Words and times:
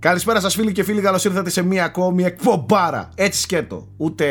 Καλησπέρα 0.00 0.40
σας 0.40 0.54
φίλοι 0.54 0.72
και 0.72 0.82
φίλοι, 0.82 1.00
καλώς 1.00 1.24
ήρθατε 1.24 1.50
σε 1.50 1.62
μία 1.62 1.84
ακόμη 1.84 2.24
εκπομπάρα. 2.24 3.08
Έτσι 3.14 3.40
σκέτο. 3.40 3.88
Ούτε 3.96 4.26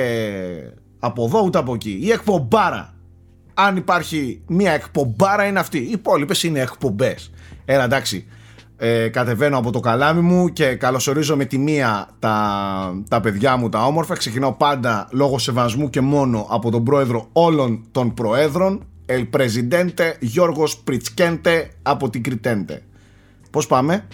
από 0.99 1.25
εδώ 1.25 1.41
ούτε 1.41 1.57
από 1.57 1.73
εκεί. 1.73 1.99
Η 2.01 2.11
εκπομπάρα. 2.11 2.93
Αν 3.53 3.75
υπάρχει 3.75 4.41
μία 4.47 4.71
εκπομπάρα 4.71 5.45
είναι 5.45 5.59
αυτή. 5.59 5.77
Οι 5.77 5.89
υπόλοιπες 5.91 6.43
είναι 6.43 6.59
εκπομπές. 6.59 7.31
Έλα 7.65 7.83
εντάξει. 7.83 8.25
Ε, 8.77 9.07
κατεβαίνω 9.07 9.57
από 9.57 9.71
το 9.71 9.79
καλάμι 9.79 10.21
μου 10.21 10.49
και 10.49 10.75
καλωσορίζω 10.75 11.35
με 11.35 11.45
τη 11.45 11.57
μία 11.57 12.09
τα, 12.19 13.03
τα 13.09 13.21
παιδιά 13.21 13.57
μου 13.57 13.69
τα 13.69 13.85
όμορφα. 13.85 14.15
Ξεκινάω 14.15 14.53
πάντα 14.53 15.07
λόγω 15.11 15.37
σεβασμού 15.37 15.89
και 15.89 16.01
μόνο 16.01 16.47
από 16.49 16.71
τον 16.71 16.83
πρόεδρο 16.83 17.29
όλων 17.31 17.85
των 17.91 18.13
προέδρων. 18.13 18.83
El 19.05 19.27
Presidente 19.37 20.13
Γιώργος 20.19 20.77
Πριτσκέντε 20.77 21.69
από 21.81 22.09
την 22.09 22.23
Κριτέντε. 22.23 22.83
Πώς 23.51 23.67
πάμε; 23.67 24.07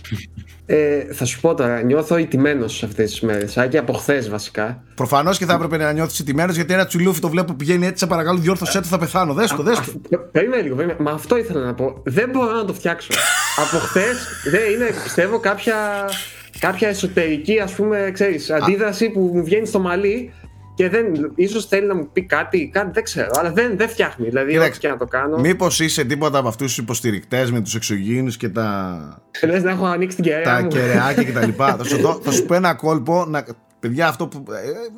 Ε, 0.65 1.13
θα 1.13 1.25
σου 1.25 1.39
πω 1.39 1.53
τώρα, 1.53 1.81
νιώθω 1.81 2.17
ηττημένος 2.17 2.83
αυτές 2.83 3.09
τις 3.09 3.21
μέρες. 3.21 3.67
και 3.69 3.77
από 3.77 3.93
χθες 3.93 4.29
βασικά. 4.29 4.83
Προφανώς 4.95 5.37
και 5.37 5.45
θα 5.45 5.53
έπρεπε 5.53 5.77
να 5.77 5.91
νιώθεις 5.91 6.19
ηττημένος 6.19 6.55
γιατί 6.55 6.73
ένα 6.73 6.85
τσουλούφι 6.85 7.19
το 7.19 7.29
βλέπω 7.29 7.51
που 7.51 7.55
πηγαίνει 7.55 7.85
έτσι. 7.85 7.97
Σε 7.97 8.07
παρακαλώ, 8.07 8.37
διόρθωσέ 8.39 8.79
το, 8.79 8.87
θα 8.87 8.97
πεθάνω. 8.97 9.33
Δέστο, 9.33 9.63
δέστο. 9.63 9.91
Περίμενε 10.31 10.61
λίγο, 10.61 10.75
περίμενε. 10.75 10.99
Μα 11.01 11.11
αυτό 11.11 11.37
ήθελα 11.37 11.65
να 11.65 11.73
πω. 11.73 12.01
Δεν 12.03 12.29
μπορώ 12.29 12.51
να 12.51 12.65
το 12.65 12.73
φτιάξω. 12.73 13.09
από 13.57 13.77
χθες 13.77 14.27
δεν 14.51 14.71
είναι, 14.71 14.89
πιστεύω, 15.03 15.39
κάποια, 15.39 15.75
κάποια 16.59 16.87
εσωτερική 16.87 17.59
ας 17.59 17.71
πούμε, 17.73 18.09
ξέρεις, 18.13 18.49
αντίδραση 18.51 19.09
που 19.09 19.31
μου 19.33 19.43
βγαίνει 19.43 19.65
στο 19.65 19.79
μαλλί 19.79 20.33
και 20.75 20.89
δεν, 20.89 21.31
ίσως 21.35 21.65
θέλει 21.65 21.87
να 21.87 21.95
μου 21.95 22.09
πει 22.13 22.23
κάτι, 22.23 22.69
κάτι 22.73 22.89
δεν 22.93 23.03
ξέρω, 23.03 23.29
αλλά 23.33 23.51
δεν, 23.51 23.77
δεν 23.77 23.89
φτιάχνει. 23.89 24.27
Δηλαδή, 24.27 24.57
ό,τι 24.57 24.79
και 24.79 24.87
να 24.87 24.97
το 24.97 25.05
κάνω. 25.05 25.37
Μήπως 25.37 25.79
είσαι 25.79 26.03
τίποτα 26.03 26.37
από 26.37 26.47
αυτούς 26.47 26.67
τους 26.67 26.77
υποστηρικτές 26.77 27.51
με 27.51 27.61
τους 27.61 27.75
εξωγήινους 27.75 28.37
και 28.37 28.49
τα. 28.49 29.23
Λες 29.43 29.63
να 29.63 29.71
έχω 29.71 29.85
ανοίξει 29.85 30.15
την 30.15 30.25
κεραία. 30.25 30.43
Τα 30.43 30.61
κεραιάκια 30.61 31.23
κτλ. 31.23 31.49
θα, 31.77 31.83
σου 31.83 32.19
θα 32.23 32.31
σου 32.31 32.45
πω 32.45 32.53
ένα 32.53 32.73
κόλπο. 32.73 33.25
Να... 33.27 33.45
Παιδιά, 33.79 34.07
αυτό 34.07 34.27
που. 34.27 34.43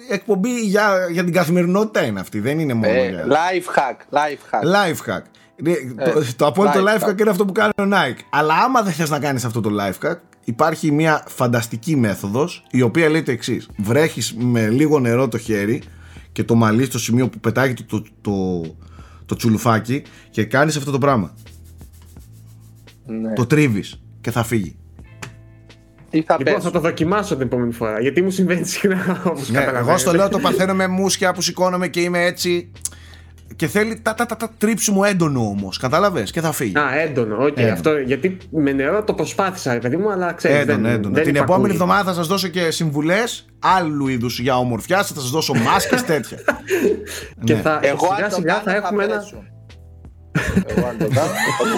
Ε, 0.09 0.13
εκπομπή 0.13 0.59
για, 0.59 1.07
για 1.11 1.23
την 1.23 1.33
καθημερινότητα 1.33 2.05
είναι 2.05 2.19
αυτή. 2.19 2.39
Δεν 2.39 2.59
είναι 2.59 2.73
μόνο. 2.73 2.93
Ε, 2.93 3.09
για... 3.09 3.25
Life 3.27 3.79
hack. 3.79 4.17
Life 4.17 4.59
hack. 4.59 4.75
Life 4.75 5.13
hack. 5.13 5.21
Ε, 5.63 6.11
το, 6.11 6.25
το 6.35 6.45
απόλυτο 6.45 6.83
life 6.83 7.03
hack, 7.03 7.09
hack 7.09 7.19
είναι 7.19 7.29
αυτό 7.29 7.45
που 7.45 7.51
κάνει 7.51 7.71
ο 7.77 7.83
Nike. 7.83 8.19
Αλλά 8.29 8.53
άμα 8.53 8.81
δεν 8.81 8.93
θες 8.93 9.09
να 9.09 9.19
κάνεις 9.19 9.45
αυτό 9.45 9.61
το 9.61 9.69
life 9.79 10.07
hack, 10.07 10.17
υπάρχει 10.47 10.91
μια 10.91 11.23
φανταστική 11.27 11.95
μέθοδος 11.95 12.63
η 12.71 12.81
οποία 12.81 13.09
λέει 13.09 13.23
το 13.23 13.31
εξής. 13.31 13.69
Βρέχεις 13.77 14.35
με 14.37 14.69
λίγο 14.69 14.99
νερό 14.99 15.27
το 15.27 15.37
χέρι 15.37 15.81
και 16.31 16.43
το 16.43 16.55
μαλλί 16.55 16.85
στο 16.85 16.99
σημείο 16.99 17.29
που 17.29 17.39
πετάγει 17.39 17.73
το, 17.73 17.83
το, 17.85 18.03
το, 18.21 18.61
το 19.25 19.35
τσουλουφάκι 19.35 20.03
και 20.29 20.43
κάνεις 20.45 20.77
αυτό 20.77 20.91
το 20.91 20.97
πράγμα. 20.97 21.33
Ναι. 23.05 23.33
Το 23.33 23.45
τρίβεις 23.45 24.01
και 24.21 24.31
θα 24.31 24.43
φύγει. 24.43 24.75
θα 26.25 26.37
λοιπόν, 26.37 26.61
θα 26.61 26.71
το 26.71 26.79
δοκιμάσω 26.79 27.35
την 27.35 27.45
επόμενη 27.45 27.71
φορά. 27.71 27.99
Γιατί 27.99 28.21
μου 28.21 28.29
συμβαίνει 28.29 28.65
συχνά 28.65 29.21
όπως 29.25 29.49
ναι, 29.49 29.67
Εγώ 29.75 29.97
στο 29.97 30.13
λέω 30.13 30.29
το 30.29 30.39
παθαίνω 30.39 30.73
με 30.73 30.87
μουσια 30.87 31.33
που 31.33 31.41
σηκώνομαι 31.41 31.87
και 31.87 32.01
είμαι 32.01 32.25
έτσι 32.25 32.71
και 33.55 33.67
θέλει 33.67 33.99
τα, 34.01 34.13
τα, 34.13 34.25
τα, 34.25 34.35
τα 34.37 34.49
τρίψιμο 34.57 35.01
έντονο 35.05 35.39
όμως. 35.39 35.77
Κατάλαβες 35.77 36.31
και 36.31 36.41
θα 36.41 36.51
φύγει. 36.51 36.77
Α, 36.77 36.99
έντονο. 36.99 37.43
Okay, 37.43 37.57
έντονο. 37.57 37.73
Αυτό, 37.73 37.97
γιατί 37.97 38.37
με 38.49 38.71
νερό 38.71 39.03
το 39.03 39.13
προσπάθησα, 39.13 39.77
παιδί 39.81 39.97
μου, 39.97 40.11
αλλά 40.11 40.33
ξέρεις. 40.33 40.57
Έντονο, 40.57 40.81
δεν, 40.81 40.91
έντονο. 40.91 41.15
Δεν 41.15 41.23
Την 41.23 41.35
επόμενη 41.35 41.73
εβδομάδα 41.73 42.03
θα 42.03 42.13
σας 42.13 42.27
δώσω 42.27 42.47
και 42.47 42.71
συμβουλές 42.71 43.45
άλλου 43.59 44.07
είδους 44.07 44.39
για 44.39 44.57
ομορφιά. 44.57 44.97
Θα 45.03 45.13
σας 45.13 45.29
δώσω 45.29 45.53
μάσκες 45.53 46.03
τέτοια. 46.03 46.37
και 47.43 47.53
ναι. 47.53 47.61
θα, 47.61 47.79
Εγώ 47.81 48.07
σιγά 48.15 48.29
σιγά 48.29 48.61
θα 48.61 48.75
έχουμε 48.75 49.03
ένα. 49.03 49.23
Εγώ 50.65 50.87
αν 50.87 50.97
το 50.97 51.07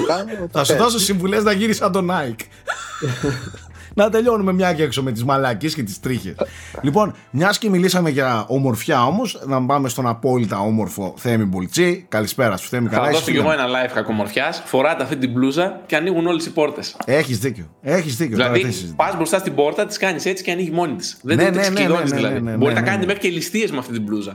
κάνω, 0.07 0.47
θα 0.51 0.63
σου 0.63 0.75
δώσω 0.75 0.99
συμβουλές 0.99 1.43
να 1.43 1.51
γίνεις 1.51 1.77
σαν 1.77 1.91
τον 1.91 2.09
Nike 2.11 2.41
να 3.93 4.09
τελειώνουμε 4.09 4.53
μια 4.53 4.73
και 4.73 4.83
έξω 4.83 5.03
με 5.03 5.11
τις 5.11 5.23
μαλακίε 5.23 5.69
και 5.69 5.83
τις 5.83 5.99
τρίχες. 5.99 6.35
λοιπόν, 6.81 7.13
μιας 7.31 7.57
και 7.57 7.69
μιλήσαμε 7.69 8.09
για 8.09 8.45
ομορφιά 8.47 9.05
όμως, 9.05 9.41
να 9.45 9.65
πάμε 9.65 9.89
στον 9.89 10.07
απόλυτα 10.07 10.59
όμορφο 10.59 11.13
Θέμη 11.17 11.43
Μπουλτσί. 11.43 12.05
Καλησπέρα 12.09 12.57
σου, 12.57 12.69
Θέμη. 12.69 12.87
Θα 12.87 13.01
δώσω 13.01 13.31
και 13.31 13.37
εγώ 13.37 13.51
ένα 13.51 13.65
live 13.65 13.97
hack 13.97 14.05
ομορφιά. 14.09 14.53
Φοράτε 14.65 15.03
αυτή 15.03 15.17
την 15.17 15.31
μπλούζα 15.31 15.81
και 15.85 15.95
ανοίγουν 15.95 16.27
όλες 16.27 16.45
οι 16.45 16.51
πόρτες. 16.51 16.95
Έχεις 17.05 17.39
δίκιο. 17.39 17.69
Έχεις 17.81 18.15
δίκιο. 18.15 18.35
Δηλαδή, 18.35 18.93
πας 18.95 19.15
μπροστά 19.15 19.37
στην 19.37 19.55
πόρτα, 19.55 19.85
τη 19.85 19.99
κάνεις 19.99 20.25
έτσι 20.25 20.43
και 20.43 20.51
ανοίγει 20.51 20.71
μόνη 20.71 20.95
της. 20.95 21.17
Δεν 21.21 21.37
ναι, 21.37 21.43
ναι, 21.43 21.69
ναι, 21.69 21.87
ναι, 21.87 22.01
δηλαδή. 22.03 22.41
Ναι, 22.41 22.51
Μπορείτε 22.51 22.79
να 22.79 22.85
κάνετε 22.85 23.05
μέχρι 23.05 23.21
και 23.21 23.29
ληστείες 23.29 23.71
με 23.71 23.77
αυτή 23.77 23.93
την 23.93 24.01
μπλούζα. 24.01 24.31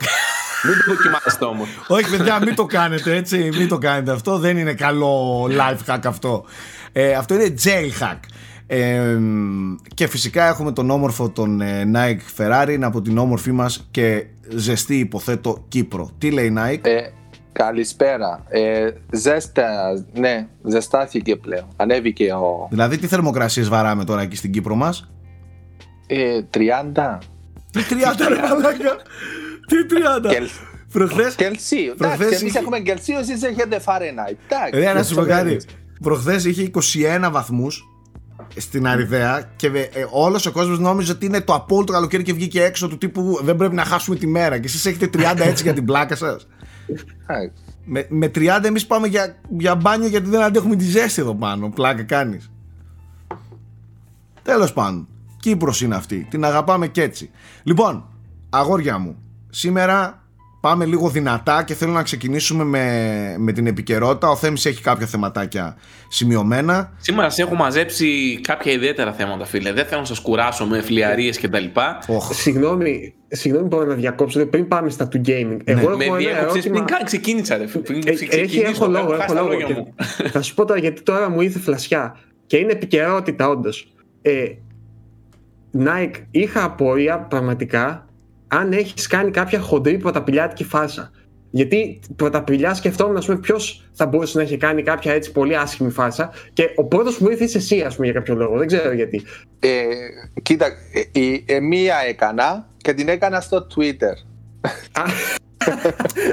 Μην 0.67 0.75
το 0.75 0.95
δοκιμάσετε 0.95 1.45
όμως. 1.45 1.69
Όχι, 1.89 2.17
παιδιά, 2.17 2.41
μην 2.45 2.55
το 2.55 2.65
κάνετε 2.65 3.17
έτσι. 3.17 3.49
Μην 3.59 3.69
το 3.69 3.79
κάνετε 3.79 4.13
αυτό. 4.13 4.39
Δεν 4.39 4.59
είναι 4.59 4.75
καλό 4.75 5.45
live 5.51 5.95
hack 5.95 6.01
αυτό. 6.05 6.45
Ε, 6.93 7.13
αυτό 7.13 7.35
είναι 7.35 7.55
jail 7.65 8.03
hack 8.03 8.19
και 9.95 10.07
φυσικά 10.07 10.49
έχουμε 10.49 10.73
τον 10.73 10.91
όμορφο 10.91 11.31
τον 11.31 11.61
ε, 11.61 11.91
Nike 11.95 12.43
Ferrari 12.43 12.79
από 12.83 13.03
την 13.03 13.19
όμορφή 13.19 13.53
μας 13.53 13.89
και 13.91 14.27
ζεστή 14.49 14.99
υποθέτω 14.99 15.65
Κύπρο. 15.69 16.11
Τι 16.19 16.31
λέει 16.31 16.55
Nike? 16.59 16.87
Ε, 16.87 17.01
καλησπέρα. 17.53 18.45
Ε, 18.49 18.91
ζέστα, 19.13 20.05
ναι, 20.13 20.47
ζεστάθηκε 20.63 21.37
πλέον. 21.37 21.69
Ανέβηκε 21.77 22.33
ο... 22.33 22.67
Δηλαδή 22.71 22.99
τι 22.99 23.07
θερμοκρασίες 23.07 23.69
βαράμε 23.69 24.05
τώρα 24.05 24.23
εκεί 24.23 24.37
στην 24.37 24.53
Κύπρο 24.53 24.75
μας; 24.75 25.11
Ε, 26.07 26.41
30. 26.55 27.19
Τι 27.71 27.81
30 27.91 28.29
ρε 28.29 28.41
μαλάκα. 28.41 28.97
Τι 29.67 29.77
30. 30.27 30.31
Κελ... 30.31 30.49
Προχθές... 30.93 31.35
Κελσίου. 31.35 31.95
Προχθές 31.99 32.41
εμείς 32.41 32.55
έχουμε 32.55 32.79
Κελσίου, 32.79 33.19
εσείς 33.19 33.43
έχετε 33.43 33.81
Fahrenheit. 33.85 34.37
Ε, 34.71 34.93
να 34.93 35.03
σου 35.03 35.15
πω 35.15 35.23
κάτι. 35.25 35.61
Προχθές 36.03 36.45
είχε 36.45 36.71
21 36.75 37.29
βαθμούς 37.31 37.94
στην 38.57 38.87
Αριδαία 38.87 39.51
και 39.57 39.67
ε, 39.67 40.07
όλος 40.11 40.47
ο 40.47 40.53
κόσμος 40.53 40.79
νόμιζε 40.79 41.13
ότι 41.13 41.27
είναι 41.27 41.41
το 41.41 41.55
απόλυτο 41.55 41.93
καλοκαίρι 41.93 42.23
και 42.23 42.33
βγήκε 42.33 42.63
έξω 42.63 42.89
του 42.89 42.99
τύπου 42.99 43.41
δεν 43.43 43.57
πρέπει 43.57 43.75
να 43.75 43.85
χάσουμε 43.85 44.17
τη 44.17 44.27
μέρα. 44.27 44.59
Και 44.59 44.67
εσείς 44.67 44.87
έχετε 44.87 45.11
30 45.35 45.39
έτσι 45.39 45.63
για 45.63 45.73
την 45.73 45.85
πλάκα 45.85 46.17
σας. 46.17 46.47
με, 47.85 48.07
με 48.09 48.31
30 48.35 48.61
εμείς 48.65 48.87
πάμε 48.87 49.07
για, 49.07 49.37
για 49.59 49.75
μπάνιο 49.75 50.09
γιατί 50.09 50.29
δεν 50.29 50.43
αντέχουμε 50.43 50.77
τη 50.77 50.85
ζέστη 50.85 51.21
εδώ 51.21 51.35
πάνω. 51.35 51.69
Πλάκα 51.69 52.03
κάνεις. 52.03 52.51
Τέλος 54.43 54.73
πάντων. 54.73 55.09
Κύπρος 55.41 55.81
είναι 55.81 55.95
αυτή. 55.95 56.27
Την 56.31 56.45
αγαπάμε 56.45 56.89
και 56.89 57.03
έτσι. 57.03 57.31
Λοιπόν, 57.63 58.09
αγόρια 58.51 58.99
μου, 58.99 59.17
σήμερα 59.51 60.24
πάμε 60.65 60.85
λίγο 60.85 61.09
δυνατά 61.09 61.63
και 61.63 61.75
θέλω 61.75 61.93
να 61.93 62.03
ξεκινήσουμε 62.03 62.65
με, 62.65 63.35
με 63.39 63.53
την 63.53 63.67
επικαιρότητα. 63.67 64.29
Ο 64.29 64.37
Θέμης 64.37 64.67
έχει 64.67 64.83
κάποια 64.83 65.07
θεματάκια 65.07 65.77
σημειωμένα. 66.09 66.93
Σήμερα 67.01 67.31
σε 67.31 67.43
έχω 67.43 67.55
μαζέψει 67.55 68.41
κάποια 68.41 68.73
ιδιαίτερα 68.73 69.13
θέματα, 69.13 69.45
φίλε. 69.45 69.73
Δεν 69.73 69.87
θέλω 69.87 70.01
να 70.01 70.07
σας 70.07 70.21
κουράσω 70.21 70.67
με 70.67 70.81
φλιαρίες 70.81 71.41
κτλ. 71.41 71.65
Oh. 71.75 71.91
Συγγνώμη, 72.31 73.15
συγγνώμη 73.29 73.69
που 73.69 73.77
να 73.77 73.95
διακόψω 73.95 74.47
πριν 74.47 74.69
πάμε 74.69 74.91
στα 74.91 75.09
του 75.09 75.21
gaming. 75.27 75.59
Ναι. 75.65 75.73
Εγώ 75.73 75.97
με 75.97 76.17
διέκοψες 76.17 76.69
πριν 76.69 76.85
καν 76.85 77.05
ξεκίνησα. 77.05 77.57
Ρε. 77.57 77.65
Πριν 77.65 78.03
ε, 78.07 78.37
έχει, 78.37 78.59
έχω 78.59 78.87
λόγο. 78.87 79.15
Έχω 79.15 79.35
λόγο 79.35 79.49
θα 80.31 80.43
σου 80.43 80.55
πω 80.55 80.65
τώρα 80.65 80.81
γιατί 80.81 81.03
τώρα 81.03 81.31
μου 81.31 81.41
ήρθε 81.41 81.59
φλασιά. 81.59 82.17
Και 82.47 82.57
είναι 82.57 82.73
επικαιρότητα 82.73 83.49
όντως. 83.49 83.93
Ε, 84.23 84.45
Nike, 85.79 86.23
είχα 86.31 86.65
απορία 86.65 87.19
πραγματικά 87.19 88.07
αν 88.49 88.73
έχεις 88.73 89.07
κάνει 89.07 89.31
κάποια 89.31 89.61
χοντρή 89.61 89.99
πρωταπηλιάτικη 89.99 90.65
φάσα. 90.65 91.11
Γιατί 91.51 92.01
πρωταπηλιά 92.17 92.75
σκεφτόμουν, 92.75 93.17
ας 93.17 93.27
πούμε, 93.27 93.39
ποιος 93.39 93.85
θα 93.93 94.07
μπορούσε 94.07 94.39
να 94.39 94.45
έχει 94.45 94.57
κάνει 94.57 94.83
κάποια 94.83 95.13
έτσι 95.13 95.33
πολύ 95.33 95.57
άσχημη 95.57 95.91
φάσα. 95.91 96.33
Και 96.53 96.71
ο 96.77 96.85
πρώτος 96.85 97.17
που 97.17 97.31
ήρθε 97.31 97.45
είσαι 97.45 97.59
εσύ, 97.59 97.81
ας 97.81 97.95
πούμε, 97.95 98.07
για 98.07 98.15
κάποιο 98.15 98.35
λόγο. 98.35 98.59
Δεν 98.59 98.67
ξέρω 98.67 98.93
γιατί. 98.93 99.23
Ε, 99.59 99.85
κοίτα, 100.43 100.67
ε, 101.13 101.55
ε, 101.55 101.61
μία 101.61 101.97
έκανα 102.09 102.69
και 102.77 102.93
την 102.93 103.09
έκανα 103.09 103.41
στο 103.41 103.67
Twitter. 103.77 104.15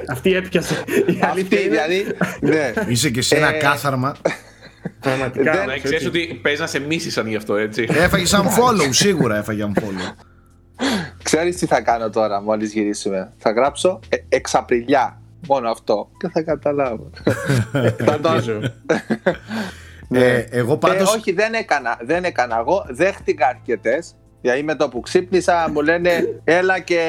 Αυτή 0.07 0.33
έπιασε. 0.35 0.83
Αυτή, 1.21 1.57
δηλαδή. 1.57 2.05
Ναι. 2.41 2.73
Είσαι 2.87 3.09
και 3.09 3.21
σε 3.21 3.35
ένα 3.35 3.55
ε, 3.55 3.57
κάθαρμα. 3.57 4.15
Πραγματικά. 4.99 5.65
Δεν 5.65 5.81
ξέρει 5.81 6.05
ότι 6.05 6.39
παίζει 6.41 6.61
να 6.61 6.67
σε 6.67 6.79
μίσησαν 6.79 7.27
γι' 7.27 7.35
αυτό, 7.35 7.55
έτσι. 7.55 7.87
Έφαγες 7.89 8.29
σαν 8.29 8.45
follow, 8.47 8.87
σίγουρα 8.89 9.37
έφαγε 9.37 9.61
σαν 9.61 9.73
follow. 9.75 10.25
Ξέρεις 11.23 11.57
τι 11.57 11.65
θα 11.65 11.81
κάνω 11.81 12.09
τώρα 12.09 12.41
μόλις 12.41 12.73
γυρίσουμε. 12.73 13.33
Θα 13.37 13.51
γράψω 13.51 13.99
ε, 14.09 14.17
εξαπριλιά. 14.29 15.21
Μόνο 15.47 15.69
αυτό. 15.69 16.09
Και 16.17 16.27
θα 16.27 16.41
καταλάβω. 16.41 17.09
θα 18.05 18.19
το 18.19 18.29
ναι. 20.07 20.19
ε, 20.19 20.47
εγώ 20.49 20.77
πάντως... 20.77 21.13
Ε, 21.13 21.17
όχι, 21.17 21.31
δεν 21.31 21.53
έκανα. 21.53 21.97
Δεν 22.01 22.23
έκανα. 22.23 22.57
Εγώ 22.59 22.85
δέχτηκα 22.89 23.47
αρκετές. 23.47 24.15
Γιατί 24.41 24.63
με 24.63 24.75
το 24.75 24.89
που 24.89 24.99
ξύπνησα 24.99 25.69
μου 25.73 25.81
λένε 25.81 26.39
έλα 26.43 26.79
και 26.79 26.99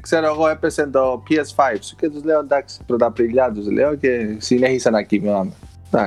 ξέρω 0.00 0.26
εγώ 0.26 0.48
έπεσε 0.48 0.86
το 0.86 1.22
PS5 1.28 1.76
σου 1.80 1.96
και 1.96 2.08
τους 2.08 2.24
λέω 2.24 2.40
εντάξει 2.40 2.78
πρωταπριλιά 2.86 3.52
τους 3.54 3.70
λέω 3.70 3.94
και 3.94 4.34
συνέχισα 4.38 4.90
να 4.90 5.02
κοιμάμαι. 5.02 5.52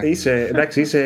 Είσαι, 0.03 0.47
εντάξει, 0.49 0.81
είσαι 0.81 1.01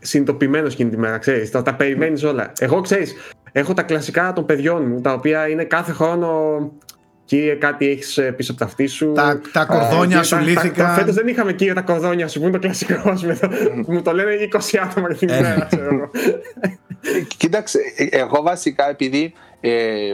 συνειδητοποιημένος 0.00 0.72
εκείνη 0.72 0.90
τη 0.90 0.96
μέρα, 0.96 1.18
ξέρεις. 1.18 1.50
Τα, 1.50 1.62
τα 1.62 1.74
περιμένεις 1.74 2.22
όλα. 2.22 2.52
Εγώ 2.58 2.80
ξέρεις, 2.80 3.14
Έχω 3.58 3.74
τα 3.74 3.82
κλασικά 3.82 4.32
των 4.32 4.46
παιδιών 4.46 4.86
μου, 4.86 5.00
τα 5.00 5.12
οποία 5.12 5.48
είναι 5.48 5.64
κάθε 5.64 5.92
χρόνο 5.92 6.58
Κύριε, 7.24 7.54
κάτι 7.54 7.88
έχεις 7.88 8.18
ε, 8.18 8.32
πίσω 8.32 8.50
από 8.50 8.60
τα 8.60 8.66
αυτή 8.66 8.86
σου. 8.86 9.12
Τα, 9.12 9.40
τα 9.52 9.64
κορδόνια 9.64 10.22
σου 10.22 10.38
λύθηκαν. 10.38 10.94
Φέτος 10.94 11.14
δεν 11.14 11.28
είχαμε 11.28 11.52
κύριε 11.52 11.72
τα 11.72 11.80
κορδόνια 11.80 12.28
σου, 12.28 12.38
που 12.38 12.44
είναι 12.44 12.52
το 12.52 12.58
κλασικό. 12.58 13.12
μου 13.86 14.02
το 14.02 14.12
λένε 14.12 14.30
20 14.52 14.78
άτομα 14.82 15.08
την 15.08 15.28
ημέρα, 15.28 15.66
ξέρω 15.70 16.10
Κοίταξε, 17.36 17.78
εγώ 18.10 18.42
βασικά 18.42 18.88
επειδή 18.88 19.32
ε, 19.60 20.12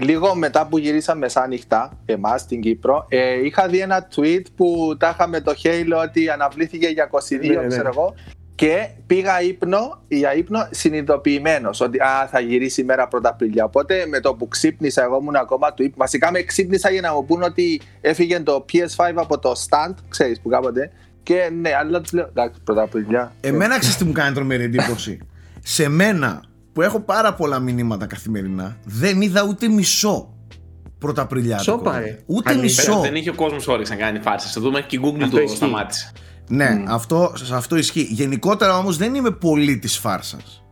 λίγο 0.00 0.34
μετά 0.34 0.66
που 0.66 0.78
γυρίσαμε 0.78 1.18
μεσάνυχτα, 1.18 1.98
εμάς 2.04 2.40
στην 2.40 2.60
Κύπρο, 2.60 3.06
ε, 3.08 3.44
είχα 3.44 3.68
δει 3.68 3.78
ένα 3.78 4.08
tweet 4.16 4.42
που 4.56 4.96
τα 4.98 5.08
είχαμε 5.14 5.40
το 5.40 5.54
Halo 5.62 6.02
ότι 6.08 6.30
αναβλήθηκε 6.30 6.86
για 6.86 7.10
22, 7.10 7.20
ναι, 7.40 7.54
ναι, 7.54 7.66
ξέρω 7.66 7.88
εγώ. 7.88 8.14
Και 8.58 8.88
πήγα 9.06 9.42
ύπνο, 9.42 10.02
για 10.08 10.34
ύπνο 10.34 10.68
συνειδητοποιημένος 10.70 11.80
ότι 11.80 11.98
α, 11.98 12.28
θα 12.30 12.40
γυρίσει 12.40 12.80
η 12.80 12.84
μέρα 12.84 13.08
πρώτα 13.08 13.28
Απριλιά. 13.28 13.64
Οπότε 13.64 14.06
με 14.06 14.20
το 14.20 14.34
που 14.34 14.48
ξύπνησα, 14.48 15.02
εγώ 15.02 15.18
ήμουν 15.20 15.36
ακόμα 15.36 15.74
του 15.74 15.82
ύπνου. 15.82 15.96
Βασικά 15.98 16.30
με 16.30 16.42
ξύπνησα 16.42 16.90
για 16.90 17.00
να 17.00 17.14
μου 17.14 17.24
πούν 17.24 17.42
ότι 17.42 17.80
έφυγε 18.00 18.40
το 18.40 18.64
PS5 18.72 19.12
από 19.14 19.38
το 19.38 19.52
stand, 19.68 19.94
ξέρεις 20.08 20.40
που 20.40 20.48
κάποτε. 20.48 20.90
Και 21.22 21.50
ναι, 21.60 21.70
αλλά 21.74 22.00
τους 22.00 22.12
λέω 22.12 22.26
εντάξει, 22.28 22.60
πρώτα 22.64 22.82
Απριλιά. 22.82 23.32
Εμένα 23.40 23.78
ξέρεις 23.78 23.96
τι 23.96 24.04
μου 24.04 24.12
κάνει 24.12 24.34
τρομερή 24.34 24.64
εντύπωση. 24.64 25.18
Σε 25.62 25.88
μένα 25.88 26.42
που 26.72 26.82
έχω 26.82 27.00
πάρα 27.00 27.34
πολλά 27.34 27.58
μηνύματα 27.58 28.06
καθημερινά, 28.06 28.76
δεν 28.84 29.20
είδα 29.20 29.44
ούτε 29.48 29.68
μισό 29.68 30.34
Πρωταπριλιά. 30.98 31.60
Ούτε 32.26 32.54
μισό. 32.54 33.00
Δεν 33.00 33.14
είχε 33.14 33.30
ο 33.30 33.34
κόσμος 33.34 33.68
όρεξη 33.68 33.92
να 33.92 33.98
κάνει 33.98 34.18
φάρσες. 34.18 34.52
Θα 34.52 34.60
δούμε 34.60 34.80
και 34.80 34.96
η 34.96 35.00
Google 35.04 35.28
το 35.30 35.54
σταμάτησε. 35.54 36.12
Ναι, 36.48 36.82
αυτό, 36.88 37.32
αυτό 37.52 37.76
ισχύει. 37.76 38.08
Γενικότερα 38.10 38.76
όμως 38.76 38.96
δεν 38.96 39.14
είμαι 39.14 39.30
πολύ 39.30 39.78
της 39.78 39.98
φάρσας. 39.98 40.62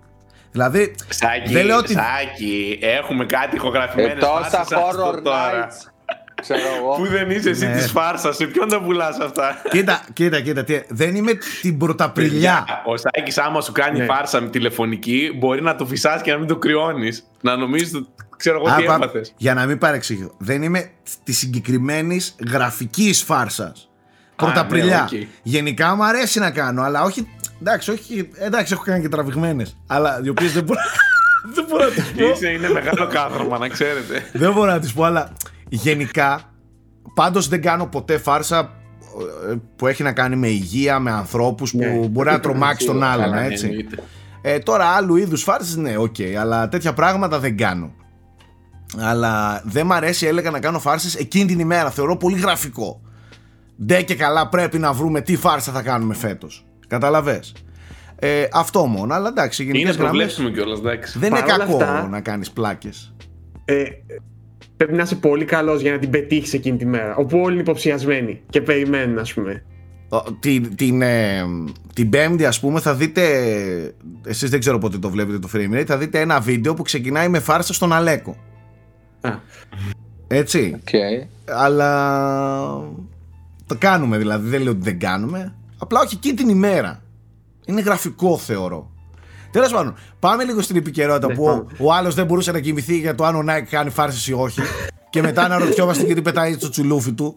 Δηλαδή. 0.52 0.94
Σάκη, 1.08 1.52
δεν 1.52 1.66
λέω 1.66 1.76
ότι... 1.78 1.92
Σάκη, 1.92 2.78
έχουμε 2.80 3.26
κάτι 3.26 3.56
ηχογραφημένες 3.56 4.12
ε, 4.12 4.18
τόσα 4.18 4.64
horror 4.64 5.14
nights. 5.14 5.90
Ξέρω 6.40 6.60
εγώ. 6.78 6.94
Πού 6.96 7.06
δεν 7.06 7.30
είσαι 7.30 7.50
εσύ 7.50 7.66
ναι. 7.66 7.76
της 7.76 7.90
φάρσας, 7.90 8.36
σε 8.36 8.46
ποιον 8.46 8.68
τα 8.68 8.82
πουλάς 8.82 9.18
αυτά; 9.18 9.62
Κοίτα, 9.70 10.04
κοίτα, 10.12 10.40
κοίτα. 10.40 10.64
Δεν 10.88 11.14
είμαι 11.14 11.32
την 11.60 11.78
Πρωταπριλιά. 11.78 12.64
Ο 12.86 12.96
Σάκης, 12.96 13.38
άμα 13.38 13.60
σου 13.60 13.72
κάνει 13.72 13.98
ναι. 13.98 14.04
φάρσα 14.04 14.40
με 14.40 14.48
τηλεφωνική, 14.48 15.32
μπορεί 15.36 15.62
να 15.62 15.76
το 15.76 15.86
φυσάς 15.86 16.22
και 16.22 16.32
να 16.32 16.38
μην 16.38 16.46
το 16.48 16.56
κρυώνεις. 16.56 17.26
Να 17.40 17.56
νομίζεις 17.56 17.90
ξέρω 18.36 18.62
εγώ 18.66 18.76
τι 18.76 18.84
έπαθες. 18.84 19.34
Για 19.36 19.54
να 19.54 19.66
μην 19.66 19.78
παρεξηγήσω. 19.78 20.34
Δεν 20.38 20.62
είμαι 20.62 20.90
της 21.24 21.38
συγκεκριμένης 21.38 22.36
γραφικής 22.48 23.22
φάρσας. 23.22 23.88
Πρωταπριλιά. 24.36 25.08
Ναι, 25.12 25.18
okay. 25.18 25.26
Γενικά 25.42 25.94
μου 25.94 26.04
αρέσει 26.04 26.38
να 26.38 26.50
κάνω, 26.50 26.82
αλλά 26.82 27.02
όχι. 27.02 27.28
Εντάξει, 27.60 27.90
όχι, 27.90 28.30
εντάξει 28.34 28.72
έχω 28.72 28.82
κάνει 28.82 29.00
και 29.00 29.08
τραβηγμένες. 29.08 29.76
Αλλά 29.86 30.20
οι 30.24 30.28
οποίες 30.28 30.52
δεν 30.52 30.64
μπορώ. 30.64 30.80
δεν 31.54 31.64
μπορώ 31.68 31.84
να 31.84 31.90
τις 31.90 32.12
πω. 32.12 32.48
είναι 32.48 32.68
μεγάλο 32.68 33.06
κάθαρμα, 33.06 33.58
να 33.58 33.68
ξέρετε. 33.68 34.30
δεν 34.32 34.52
μπορώ 34.52 34.70
να 34.70 34.78
τις 34.78 34.92
πω, 34.92 35.04
αλλά 35.04 35.32
γενικά 35.68 36.52
πάντως 37.14 37.48
δεν 37.48 37.62
κάνω 37.62 37.86
ποτέ 37.86 38.18
φάρσα 38.18 38.58
ε, 39.50 39.54
που 39.76 39.86
έχει 39.86 40.02
να 40.02 40.12
κάνει 40.12 40.36
με 40.36 40.48
υγεία, 40.48 40.98
με 40.98 41.10
ανθρώπους 41.10 41.70
που 41.70 41.78
ναι. 41.78 42.06
μπορεί 42.08 42.30
να 42.30 42.40
τρομάξει 42.40 42.86
τον 42.86 43.02
άλλον, 43.02 43.34
έτσι. 43.34 43.86
Ε, 44.42 44.58
τώρα 44.58 44.84
άλλου 44.84 45.16
είδους 45.16 45.42
φάρσες, 45.42 45.76
ναι, 45.76 45.96
OK, 45.96 46.14
okay, 46.18 46.34
αλλά 46.34 46.68
τέτοια 46.68 46.92
πράγματα 46.92 47.38
δεν 47.38 47.56
κάνω. 47.56 47.92
Αλλά 48.98 49.62
δεν 49.64 49.86
μ' 49.86 49.92
αρέσει, 49.92 50.26
έλεγα 50.26 50.50
να 50.50 50.60
κάνω 50.60 50.78
φάρσες 50.78 51.14
εκείνη 51.14 51.44
την 51.44 51.58
ημέρα, 51.58 51.90
θεωρώ 51.90 52.16
πολύ 52.16 52.38
γραφικό. 52.38 53.00
Ντε 53.84 54.02
και 54.02 54.14
καλά 54.14 54.48
πρέπει 54.48 54.78
να 54.78 54.92
βρούμε 54.92 55.20
τι 55.20 55.36
φάρσα 55.36 55.72
θα 55.72 55.82
κάνουμε 55.82 56.14
φέτος. 56.14 56.64
Κατάλαβες. 56.88 57.54
Ε, 58.18 58.46
αυτό 58.52 58.86
μόνο, 58.86 59.14
αλλά 59.14 59.28
εντάξει, 59.28 59.64
γενικές 59.64 59.94
είναι 59.94 60.02
γραμμές... 60.04 60.50
κιόλας, 60.54 60.78
εντάξει. 60.78 61.18
Δεν 61.18 61.30
είναι 61.30 61.40
κακό 61.40 62.06
να 62.10 62.20
κάνεις 62.20 62.50
πλάκες. 62.50 63.14
Ε, 63.64 63.82
πρέπει 64.76 64.92
να 64.92 65.02
είσαι 65.02 65.14
πολύ 65.14 65.44
καλός 65.44 65.80
για 65.80 65.92
να 65.92 65.98
την 65.98 66.10
πετύχεις 66.10 66.52
εκείνη 66.52 66.76
τη 66.76 66.86
μέρα. 66.86 67.16
Όπου 67.16 67.38
όλοι 67.38 67.52
είναι 67.52 67.62
υποψιασμένοι 67.62 68.40
και 68.50 68.60
περιμένουν, 68.60 69.18
ας 69.18 69.34
πούμε. 69.34 69.64
Την, 70.40 70.76
την, 70.76 71.02
ε, 71.02 71.44
την 71.94 72.10
Πέμπτη, 72.10 72.46
ας 72.46 72.60
πούμε, 72.60 72.80
θα 72.80 72.94
δείτε. 72.94 73.22
Εσείς 74.26 74.50
δεν 74.50 74.60
ξέρω 74.60 74.78
πότε 74.78 74.98
το 74.98 75.10
βλέπετε 75.10 75.38
το 75.38 75.48
frame 75.54 75.80
rate. 75.80 75.84
Θα 75.86 75.98
δείτε 75.98 76.20
ένα 76.20 76.40
βίντεο 76.40 76.74
που 76.74 76.82
ξεκινάει 76.82 77.28
με 77.28 77.38
φάρσα 77.38 77.72
στον 77.72 77.92
Αλέκο. 77.92 78.36
Α. 79.20 79.30
Έτσι. 80.28 80.80
Okay. 80.84 81.26
Αλλά 81.46 81.90
το 83.66 83.76
κάνουμε 83.78 84.18
δηλαδή, 84.18 84.48
δεν 84.48 84.62
λέω 84.62 84.72
ότι 84.72 84.82
δεν 84.82 84.98
κάνουμε. 84.98 85.54
Απλά 85.78 86.00
όχι 86.00 86.14
εκείνη 86.14 86.34
την 86.34 86.48
ημέρα. 86.48 87.02
Είναι 87.66 87.80
γραφικό 87.80 88.38
θεωρώ. 88.38 88.90
Τέλος 89.50 89.72
πάντων, 89.72 89.94
πάμε 90.18 90.44
λίγο 90.44 90.60
στην 90.60 90.76
επικαιρότητα 90.76 91.26
ναι, 91.26 91.34
που 91.34 91.44
ο, 91.44 91.66
ο 91.78 91.92
άλλος 91.92 92.14
δεν 92.14 92.26
μπορούσε 92.26 92.52
να 92.52 92.60
κοιμηθεί 92.60 92.98
για 92.98 93.14
το 93.14 93.24
αν 93.24 93.34
ο 93.34 93.42
Νάικ 93.42 93.68
κάνει 93.68 93.90
φάρσες 93.90 94.26
ή 94.26 94.32
όχι. 94.32 94.60
και 95.10 95.22
μετά 95.22 95.48
να 95.48 95.58
ρωτιόμαστε 95.58 96.04
γιατί 96.04 96.22
πετάει 96.22 96.52
στο 96.52 96.68
τσουλούφι 96.68 97.12
του. 97.12 97.34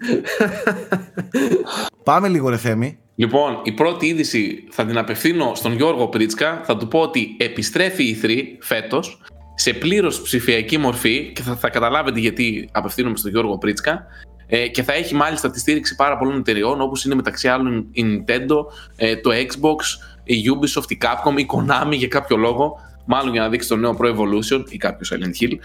πάμε 2.04 2.28
λίγο, 2.28 2.50
ρε 2.50 2.58
Θέμη. 2.58 2.98
Λοιπόν, 3.16 3.60
η 3.64 3.72
πρώτη 3.72 4.06
είδηση 4.06 4.64
θα 4.70 4.86
την 4.86 4.98
απευθύνω 4.98 5.52
στον 5.56 5.74
Γιώργο 5.74 6.08
Πρίτσκα. 6.08 6.62
Θα 6.66 6.78
του 6.78 6.88
πω 6.88 7.00
ότι 7.00 7.36
επιστρέφει 7.40 8.04
η 8.04 8.20
3 8.24 8.42
φέτος 8.60 9.22
σε 9.56 9.74
πλήρως 9.74 10.22
ψηφιακή 10.22 10.78
μορφή 10.78 11.32
και 11.36 11.42
θα, 11.42 11.56
θα 11.56 11.70
καταλάβετε 11.70 12.20
γιατί 12.20 12.70
απευθύνομαι 12.72 13.18
στον 13.18 13.32
Γιώργο 13.32 13.58
Πρίτσκα. 13.58 14.06
Ε, 14.52 14.68
και 14.68 14.84
θα 14.84 14.94
έχει 14.94 15.16
μάλιστα 15.16 15.50
τη 15.50 15.60
στήριξη 15.60 15.96
πάρα 15.96 16.18
πολλών 16.18 16.40
εταιριών 16.40 16.82
όπως 16.82 17.06
είναι 17.06 17.16
μεταξύ 17.16 17.48
άλλων 17.48 17.88
η 17.92 18.04
Nintendo, 18.06 18.56
ε, 18.96 19.16
το 19.16 19.30
Xbox, 19.32 19.78
η 20.24 20.36
Ubisoft, 20.36 20.92
η 20.92 20.98
Capcom, 21.02 21.40
η 21.40 21.46
Konami 21.54 21.94
για 21.94 22.08
κάποιο 22.08 22.38
λόγο, 22.38 22.80
μάλλον 23.06 23.32
για 23.32 23.42
να 23.42 23.50
δείξει 23.50 23.68
το 23.68 23.76
νέο 23.76 23.98
Pro 24.02 24.06
Evolution 24.06 24.64
ή 24.70 24.78
κάποιος 24.78 25.14
Silent 25.14 25.44
Hill. 25.44 25.58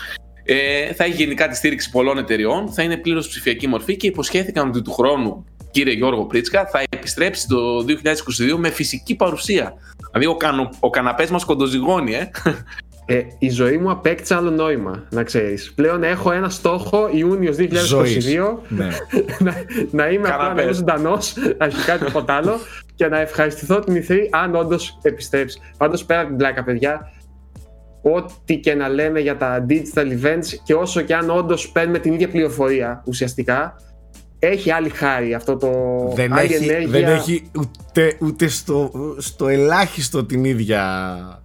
Ε, 0.44 0.92
θα 0.92 1.04
έχει 1.04 1.14
γενικά 1.14 1.48
τη 1.48 1.56
στήριξη 1.56 1.90
πολλών 1.90 2.18
εταιριών, 2.18 2.68
θα 2.68 2.82
είναι 2.82 2.96
πλήρως 2.96 3.28
ψηφιακή 3.28 3.66
μορφή 3.66 3.96
και 3.96 4.06
υποσχέθηκαν 4.06 4.68
ότι 4.68 4.82
του 4.82 4.92
χρόνου, 4.92 5.44
κύριε 5.70 5.94
Γιώργο 5.94 6.24
Πρίτσκα, 6.24 6.66
θα 6.66 6.82
επιστρέψει 6.88 7.46
το 7.48 7.84
2022 8.52 8.56
με 8.56 8.70
φυσική 8.70 9.14
παρουσία. 9.14 9.74
Δηλαδή 10.12 10.26
ο, 10.26 10.36
κανο, 10.36 10.70
ο 10.80 10.90
καναπές 10.90 11.30
μας 11.30 11.44
κοντοζυγώνει, 11.44 12.14
ε. 12.14 12.30
Ε, 13.06 13.22
η 13.38 13.50
ζωή 13.50 13.76
μου 13.76 13.90
απέκτησε 13.90 14.34
άλλο 14.34 14.50
νόημα, 14.50 15.04
να 15.10 15.22
ξέρεις. 15.22 15.72
Πλέον 15.74 16.02
έχω 16.02 16.32
ένα 16.32 16.48
στόχο 16.48 17.08
Ιούνιος 17.12 17.56
2022 17.58 17.66
ναι. 18.68 18.88
να, 19.44 19.54
να 19.90 20.08
είμαι 20.08 20.28
απλά 20.28 20.62
ένας 20.62 20.76
ζωντανό, 20.76 21.18
αρχικά 21.58 21.98
τίποτα 21.98 22.34
άλλο, 22.34 22.58
και 22.94 23.06
να 23.06 23.20
ευχαριστηθώ 23.20 23.80
την 23.80 23.94
Ιθρή 23.94 24.28
αν 24.32 24.54
όντως 24.54 24.98
επιστρέψει. 25.02 25.60
Πάντως 25.76 26.04
πέρα 26.04 26.20
από 26.20 26.28
την 26.28 26.38
πλάκα, 26.38 26.64
παιδιά, 26.64 27.12
ό,τι 28.02 28.58
και 28.60 28.74
να 28.74 28.88
λέμε 28.88 29.20
για 29.20 29.36
τα 29.36 29.66
digital 29.68 30.06
events 30.22 30.46
και 30.64 30.74
όσο 30.74 31.00
και 31.00 31.14
αν 31.14 31.30
όντως 31.30 31.70
παίρνουμε 31.70 31.98
την 31.98 32.12
ίδια 32.12 32.28
πληροφορία 32.28 33.02
ουσιαστικά, 33.06 33.76
έχει 34.38 34.70
άλλη 34.70 34.88
χάρη 34.88 35.34
αυτό 35.34 35.56
το. 35.56 35.70
Δεν, 36.14 36.32
έχει, 36.32 36.54
ενέργεια. 36.54 36.88
δεν 36.88 37.04
έχει 37.04 37.50
ούτε, 37.58 38.16
ούτε 38.20 38.48
στο, 38.48 38.90
στο 39.18 39.48
ελάχιστο 39.48 40.24
την 40.24 40.44
ίδια 40.44 41.42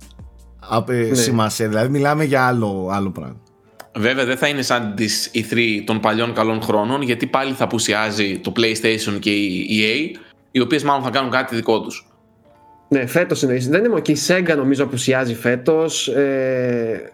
ναι. 0.88 1.13
σημασία. 1.13 1.67
Δηλαδή 1.67 1.89
μιλάμε 1.89 2.23
για 2.23 2.47
άλλο, 2.47 2.89
άλλο 2.91 3.09
πράγμα. 3.09 3.41
Βέβαια 3.95 4.25
δεν 4.25 4.38
θα 4.38 4.47
είναι 4.47 4.61
σαν 4.61 4.93
τις 4.95 5.31
E3 5.33 5.81
των 5.85 5.99
παλιών 5.99 6.33
καλών 6.33 6.61
χρόνων 6.61 7.01
γιατί 7.01 7.27
πάλι 7.27 7.53
θα 7.53 7.63
απουσιάζει 7.63 8.39
το 8.39 8.51
PlayStation 8.55 9.19
και 9.19 9.31
η 9.31 9.67
EA 9.69 10.17
οι 10.51 10.59
οποίες 10.59 10.83
μάλλον 10.83 11.03
θα 11.03 11.09
κάνουν 11.09 11.31
κάτι 11.31 11.55
δικό 11.55 11.81
τους. 11.81 12.07
Ναι, 12.88 13.05
φέτος 13.05 13.41
είναι. 13.41 13.57
Δεν 13.57 13.85
είναι 13.85 13.99
και 13.99 14.11
η 14.11 14.17
Sega 14.27 14.55
νομίζω 14.57 14.83
απουσιάζει 14.83 15.35
φέτος. 15.35 16.07
Ε, 16.07 17.13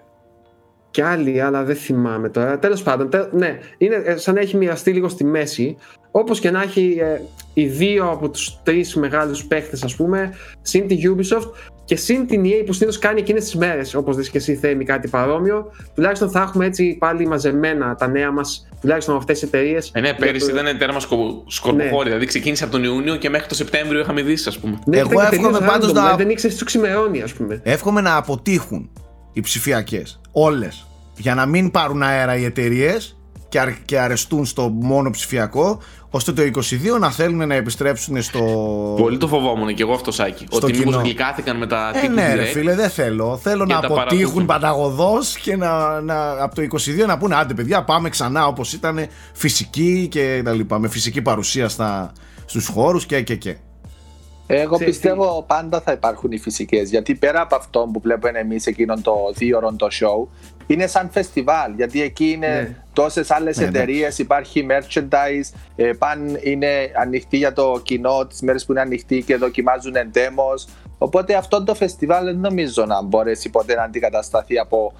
και 0.91 1.03
άλλοι, 1.03 1.41
αλλά 1.41 1.63
δεν 1.63 1.75
θυμάμαι 1.75 2.29
τώρα. 2.29 2.59
Τέλος 2.59 2.83
πάντων, 2.83 3.09
ναι, 3.31 3.59
είναι 3.77 3.95
ε, 3.95 4.17
σαν 4.17 4.33
να 4.33 4.41
έχει 4.41 4.57
μοιραστεί 4.57 4.91
λίγο 4.91 5.09
στη 5.09 5.23
μέση. 5.23 5.77
Όπως 6.17 6.39
και 6.39 6.51
να 6.51 6.61
έχει 6.61 6.97
ε, 6.99 7.21
οι 7.53 7.65
δύο 7.65 8.09
από 8.09 8.29
τους 8.29 8.59
τρεις 8.63 8.95
μεγάλους 8.95 9.45
παίχτες 9.45 9.83
ας 9.83 9.95
πούμε, 9.95 10.33
συν 10.61 10.87
τη 10.87 10.97
Ubisoft 11.03 11.49
και 11.85 11.95
συν 11.95 12.27
την 12.27 12.43
EA 12.43 12.63
που 12.65 12.73
συνήθως 12.73 12.99
κάνει 12.99 13.19
εκείνες 13.19 13.43
τις 13.43 13.55
μέρες, 13.55 13.93
όπως 13.93 14.15
δεις 14.15 14.29
και 14.29 14.37
εσύ 14.37 14.55
θέμη 14.55 14.85
κάτι 14.85 15.07
παρόμοιο, 15.07 15.71
τουλάχιστον 15.95 16.29
θα 16.31 16.41
έχουμε 16.41 16.65
έτσι 16.65 16.95
πάλι 16.99 17.27
μαζεμένα 17.27 17.95
τα 17.95 18.07
νέα 18.07 18.31
μας, 18.31 18.67
τουλάχιστον 18.81 19.13
με 19.13 19.19
αυτές 19.19 19.39
τι 19.39 19.45
εταιρείες. 19.45 19.91
Ε, 19.93 19.99
ναι, 19.99 20.13
πέρυσι 20.13 20.51
το... 20.51 20.59
ήταν 20.59 20.77
τέρμα 20.77 20.99
σκορποχώρη. 21.47 21.75
Ναι. 21.75 22.03
Δηλαδή 22.03 22.25
ξεκίνησε 22.25 22.63
από 22.63 22.73
τον 22.73 22.83
Ιούνιο 22.83 23.15
και 23.15 23.29
μέχρι 23.29 23.47
το 23.47 23.55
Σεπτέμβριο 23.55 23.99
είχαμε 23.99 24.21
δει, 24.21 24.33
ας 24.33 24.59
πούμε. 24.59 24.79
Ναι, 24.85 24.97
Εγώ 24.97 25.21
εύχομαι 25.21 25.59
πάντως 25.59 25.93
να. 25.93 26.15
Δεν 26.15 26.29
ήξερες 26.29 26.53
τι 26.55 26.59
του 26.59 26.65
ξημερώνει, 26.65 27.21
ας 27.21 27.33
πούμε. 27.33 27.61
Εύχομαι 27.63 28.01
να 28.01 28.15
αποτύχουν 28.15 28.89
οι 29.33 29.41
ψηφιακές. 29.41 30.21
Όλες. 30.31 30.87
Για 31.17 31.35
να 31.35 31.45
μην 31.45 31.71
πάρουν 31.71 32.03
αέρα 32.03 32.35
οι 32.35 32.43
εταιρείες 32.43 33.15
και 33.85 33.99
αρεστούν 33.99 34.45
στο 34.45 34.69
μόνο 34.69 35.09
ψηφιακό, 35.09 35.81
ώστε 36.15 36.31
το 36.31 36.41
22 36.95 36.99
να 36.99 37.11
θέλουν 37.11 37.47
να 37.47 37.55
επιστρέψουν 37.55 38.21
στο. 38.21 38.39
Πολύ 38.97 39.17
το 39.17 39.27
φοβόμουν 39.27 39.73
και 39.73 39.81
εγώ 39.81 39.93
αυτό, 39.93 40.11
Σάκη. 40.11 40.45
Ότι 40.49 40.77
μήπως 40.77 40.95
γλυκάθηκαν 40.95 41.57
με 41.57 41.67
τα 41.67 41.91
ε, 42.03 42.07
Ναι, 42.07 42.35
ρε 42.35 42.43
φίλε, 42.43 42.75
δεν 42.75 42.89
θέλω. 42.89 43.37
Θέλω 43.37 43.65
να 43.65 43.77
αποτύχουν 43.77 44.45
πανταγωδό 44.45 45.17
και 45.41 45.55
να, 45.55 46.01
να, 46.01 46.43
από 46.43 46.55
το 46.55 46.61
22 46.61 47.05
να 47.07 47.17
πούνε 47.17 47.35
άντε, 47.35 47.53
παιδιά, 47.53 47.83
πάμε 47.83 48.09
ξανά 48.09 48.47
όπως 48.47 48.73
ήταν 48.73 49.07
φυσική 49.33 50.07
και 50.11 50.41
τα 50.43 50.51
λοιπά. 50.51 50.79
Με 50.79 50.87
φυσική 50.87 51.21
παρουσία 51.21 51.69
στους 52.45 52.67
χώρους 52.67 53.05
και, 53.05 53.21
και, 53.21 53.35
και. 53.35 53.55
Εγώ 54.47 54.77
πιστεύω 54.77 55.43
πάντα 55.47 55.81
θα 55.81 55.91
υπάρχουν 55.91 56.31
οι 56.31 56.37
φυσικές. 56.37 56.89
Γιατί 56.89 57.15
πέρα 57.15 57.41
από 57.41 57.55
αυτό 57.55 57.89
που 57.93 57.99
βλέπουμε 57.99 58.39
εμείς 58.39 58.65
εκείνον 58.65 59.01
το 59.01 59.13
δύο 59.33 59.57
ώρων 59.57 59.77
το 59.77 59.87
show, 59.91 60.27
είναι 60.67 60.87
σαν 60.87 61.09
φεστιβάλ. 61.11 61.73
Γιατί 61.75 62.01
εκεί 62.01 62.25
είναι 62.25 62.47
ναι. 62.47 62.84
Τόσες 62.95 63.31
άλλες 63.31 63.57
ναι, 63.57 63.65
εταιρείες, 63.65 64.17
υπάρχει 64.17 64.65
merchandise, 64.69 65.57
ε, 65.75 65.91
παν 65.97 66.39
είναι 66.43 66.91
ανοιχτή 67.01 67.37
για 67.37 67.53
το 67.53 67.81
κοινό 67.83 68.25
τις 68.27 68.41
μέρες 68.41 68.65
που 68.65 68.71
είναι 68.71 68.81
ανοιχτή 68.81 69.21
και 69.21 69.35
δοκιμάζουν 69.35 69.93
demos. 70.13 70.73
Οπότε 70.97 71.35
αυτό 71.35 71.63
το 71.63 71.75
φεστιβάλ 71.75 72.25
δεν 72.25 72.39
νομίζω 72.39 72.85
να 72.85 73.01
μπορέσει 73.03 73.49
ποτέ 73.49 73.75
να 73.75 73.83
αντικατασταθεί 73.83 74.59
από 74.59 74.93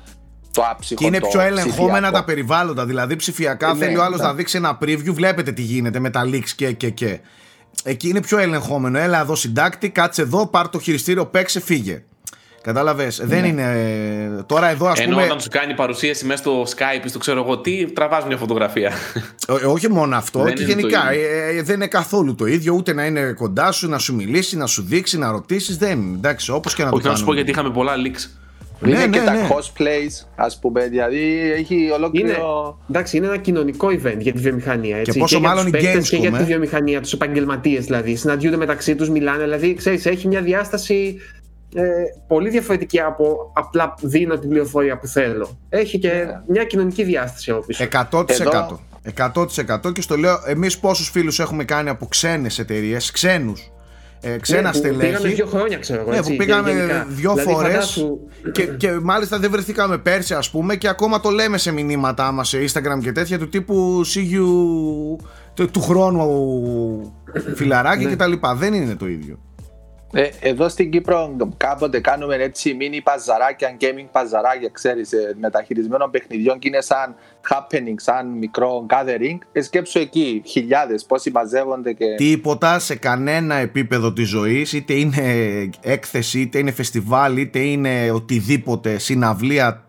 το 0.51 0.63
άψυχο. 0.71 1.01
Και 1.01 1.07
είναι 1.07 1.19
πιο 1.19 1.39
ελεγχόμενα 1.39 2.11
τα 2.11 2.23
περιβάλλοντα. 2.23 2.85
Δηλαδή 2.85 3.15
ψηφιακά 3.15 3.73
ναι, 3.73 3.85
θέλει 3.85 3.97
ο 3.97 4.03
άλλος 4.03 4.19
ναι. 4.19 4.25
να 4.25 4.33
δείξει 4.33 4.57
ένα 4.57 4.77
preview, 4.81 5.13
βλέπετε 5.13 5.51
τι 5.51 5.61
γίνεται 5.61 5.99
με 5.99 6.09
τα 6.09 6.21
leaks 6.25 6.49
και 6.55 6.71
και 6.71 6.89
και. 6.89 7.19
Εκεί 7.83 8.09
είναι 8.09 8.21
πιο 8.21 8.37
ελεγχόμενο. 8.37 8.97
Έλα 8.97 9.19
εδώ 9.19 9.35
συντάκτη, 9.35 9.89
κάτσε 9.89 10.21
εδώ, 10.21 10.47
πάρ 10.47 10.69
το 10.69 10.79
χειριστήριο, 10.79 11.25
παίξε, 11.25 11.59
φύγε. 11.59 12.03
Κατάλαβες. 12.65 13.21
Δεν 13.23 13.41
ναι. 13.41 13.47
είναι. 13.47 14.43
Τώρα 14.45 14.69
εδώ, 14.69 14.87
ας 14.87 15.03
πούμε. 15.03 15.15
Ενώ 15.15 15.25
όταν 15.25 15.39
σου 15.39 15.49
κάνει 15.49 15.73
παρουσίαση 15.73 16.25
μέσα 16.25 16.41
στο 16.41 16.63
Skype, 16.63 17.03
στο 17.05 17.19
ξέρω 17.19 17.39
εγώ 17.39 17.57
τι, 17.57 17.85
τραβάς 17.85 18.25
μια 18.25 18.37
φωτογραφία. 18.37 18.91
Ε, 19.61 19.65
όχι 19.65 19.89
μόνο 19.89 20.15
αυτό, 20.15 20.43
δεν 20.43 20.53
και 20.53 20.63
γενικά. 20.63 21.11
Ε, 21.11 21.57
ε, 21.57 21.61
δεν 21.61 21.75
είναι 21.75 21.87
καθόλου 21.87 22.35
το 22.35 22.45
ίδιο. 22.45 22.73
Ούτε 22.73 22.93
να 22.93 23.05
είναι 23.05 23.31
κοντά 23.31 23.71
σου, 23.71 23.89
να 23.89 23.97
σου 23.97 24.15
μιλήσει, 24.15 24.57
να 24.57 24.65
σου 24.65 24.83
δείξει, 24.83 25.17
να 25.17 25.31
ρωτήσεις. 25.31 25.77
Δεν. 25.77 26.13
Εντάξει, 26.13 26.51
όπως 26.51 26.75
και 26.75 26.83
να 26.83 26.89
το 26.89 26.95
Όχι, 26.95 27.07
να 27.07 27.15
σου 27.15 27.25
πω 27.25 27.33
γιατί 27.33 27.51
είχαμε 27.51 27.69
πολλά 27.69 27.93
leaks. 27.95 28.29
Ναι, 28.79 28.89
είναι 28.89 29.05
ναι, 29.05 29.17
και 29.17 29.19
ναι. 29.19 29.25
τα 29.25 29.55
cosplays, 29.55 30.25
ας 30.35 30.59
πούμε. 30.59 30.87
Δηλαδή 30.87 31.51
έχει 31.57 31.89
ολόκληρο. 31.93 32.27
Είναι, 32.27 32.37
εντάξει, 32.89 33.17
είναι 33.17 33.25
ένα 33.25 33.37
κοινωνικό 33.37 33.87
event 33.87 34.17
για 34.17 34.33
τη 34.33 34.39
βιομηχανία. 34.39 34.97
Έτσι. 34.97 35.11
Και 35.11 35.19
πόσο 35.19 35.35
και 35.37 35.43
μάλλον 35.47 35.67
οι 35.67 35.71
games 35.73 36.03
Και 36.03 36.17
για 36.17 36.31
τη 36.31 36.43
βιομηχανία, 36.43 37.01
τους 37.01 37.13
επαγγελματίες 37.13 37.85
δηλαδή. 37.85 38.15
Συναντιούνται 38.15 38.57
μεταξύ 38.57 38.95
τους, 38.95 39.09
μιλάνε. 39.09 39.43
Δηλαδή, 39.43 39.73
ξέρεις, 39.73 40.05
έχει 40.05 40.27
μια 40.27 40.41
διάσταση 40.41 41.19
ε, 41.75 42.03
πολύ 42.27 42.49
διαφορετική 42.49 42.99
από 42.99 43.51
απλά 43.55 43.93
δίνω 44.01 44.37
την 44.39 44.49
πληροφορία 44.49 44.97
που 44.97 45.07
θέλω. 45.07 45.57
Έχει 45.69 45.99
και 45.99 46.11
yeah. 46.11 46.25
Ναι. 46.25 46.41
μια 46.47 46.63
κοινωνική 46.63 47.03
διάσταση 47.03 47.51
από 47.51 47.59
πίσω. 47.65 47.85
100%. 48.11 48.29
Εδώ... 48.29 48.79
100% 49.83 49.93
και 49.93 50.01
στο 50.01 50.17
λέω, 50.17 50.39
εμείς 50.45 50.79
πόσους 50.79 51.09
φίλους 51.09 51.39
έχουμε 51.39 51.63
κάνει 51.63 51.89
από 51.89 52.05
ξένες 52.05 52.59
εταιρείες, 52.59 53.11
ξένους 53.11 53.69
ε, 54.27 54.37
ξένα 54.37 54.61
ναι, 54.61 54.73
στελέχη. 54.73 55.11
Πήγαμε 55.11 55.27
δύο 55.27 55.45
χρόνια, 55.45 55.77
ξέρω 55.77 56.01
εγώ. 56.01 56.11
Ναι, 56.11 56.21
που 56.21 56.35
πήγαμε 56.35 56.71
γενικά. 56.71 57.05
δύο 57.09 57.33
δηλαδή, 57.33 57.51
φορές. 57.51 57.71
Φαντάσου... 57.73 58.19
Και, 58.51 58.65
και 58.65 58.91
μάλιστα 58.91 59.39
δεν 59.39 59.51
βρεθήκαμε 59.51 59.97
πέρσι, 59.97 60.33
ας 60.33 60.49
πούμε, 60.49 60.75
και 60.75 60.87
ακόμα 60.87 61.19
το 61.19 61.29
λέμε 61.29 61.57
σε 61.57 61.71
μηνύματά 61.71 62.31
μας 62.31 62.49
σε 62.49 62.57
Instagram 62.57 62.99
και 63.01 63.11
τέτοια 63.11 63.39
του 63.39 63.49
τύπου 63.49 64.01
see 64.05 64.35
you 64.35 64.45
του, 65.53 65.71
του 65.71 65.81
χρόνου 65.81 67.13
φιλαράκι 67.57 68.05
ναι. 68.05 68.15
κτλ. 68.15 68.33
Δεν 68.55 68.73
είναι 68.73 68.95
το 68.95 69.07
ίδιο. 69.07 69.39
Ε, 70.13 70.29
εδώ 70.39 70.69
στην 70.69 70.91
Κύπρο 70.91 71.35
κάποτε 71.57 71.99
κάνουμε 71.99 72.35
έτσι 72.35 72.73
μίνι 72.73 73.01
παζαράκια, 73.01 73.77
gaming 73.79 74.07
παζαράκια, 74.11 74.69
ξέρεις, 74.71 75.11
ε, 75.11 75.35
μεταχειρισμένων 75.39 76.11
παιχνιδιών 76.11 76.59
και 76.59 76.67
είναι 76.67 76.81
σαν 76.81 77.15
happening, 77.49 77.95
σαν 77.95 78.27
μικρό 78.27 78.85
gathering. 78.89 79.37
Ε, 79.51 79.61
σκέψου 79.61 79.99
εκεί 79.99 80.41
χιλιάδες 80.45 81.05
πόσοι 81.05 81.31
μαζεύονται 81.31 81.93
και... 81.93 82.15
Τίποτα 82.15 82.79
σε 82.79 82.95
κανένα 82.95 83.55
επίπεδο 83.55 84.13
της 84.13 84.27
ζωής, 84.27 84.73
είτε 84.73 84.93
είναι 84.93 85.69
έκθεση, 85.81 86.39
είτε 86.39 86.57
είναι 86.57 86.71
φεστιβάλ, 86.71 87.37
είτε 87.37 87.59
είναι 87.59 88.11
οτιδήποτε, 88.11 88.97
συναυλία 88.97 89.85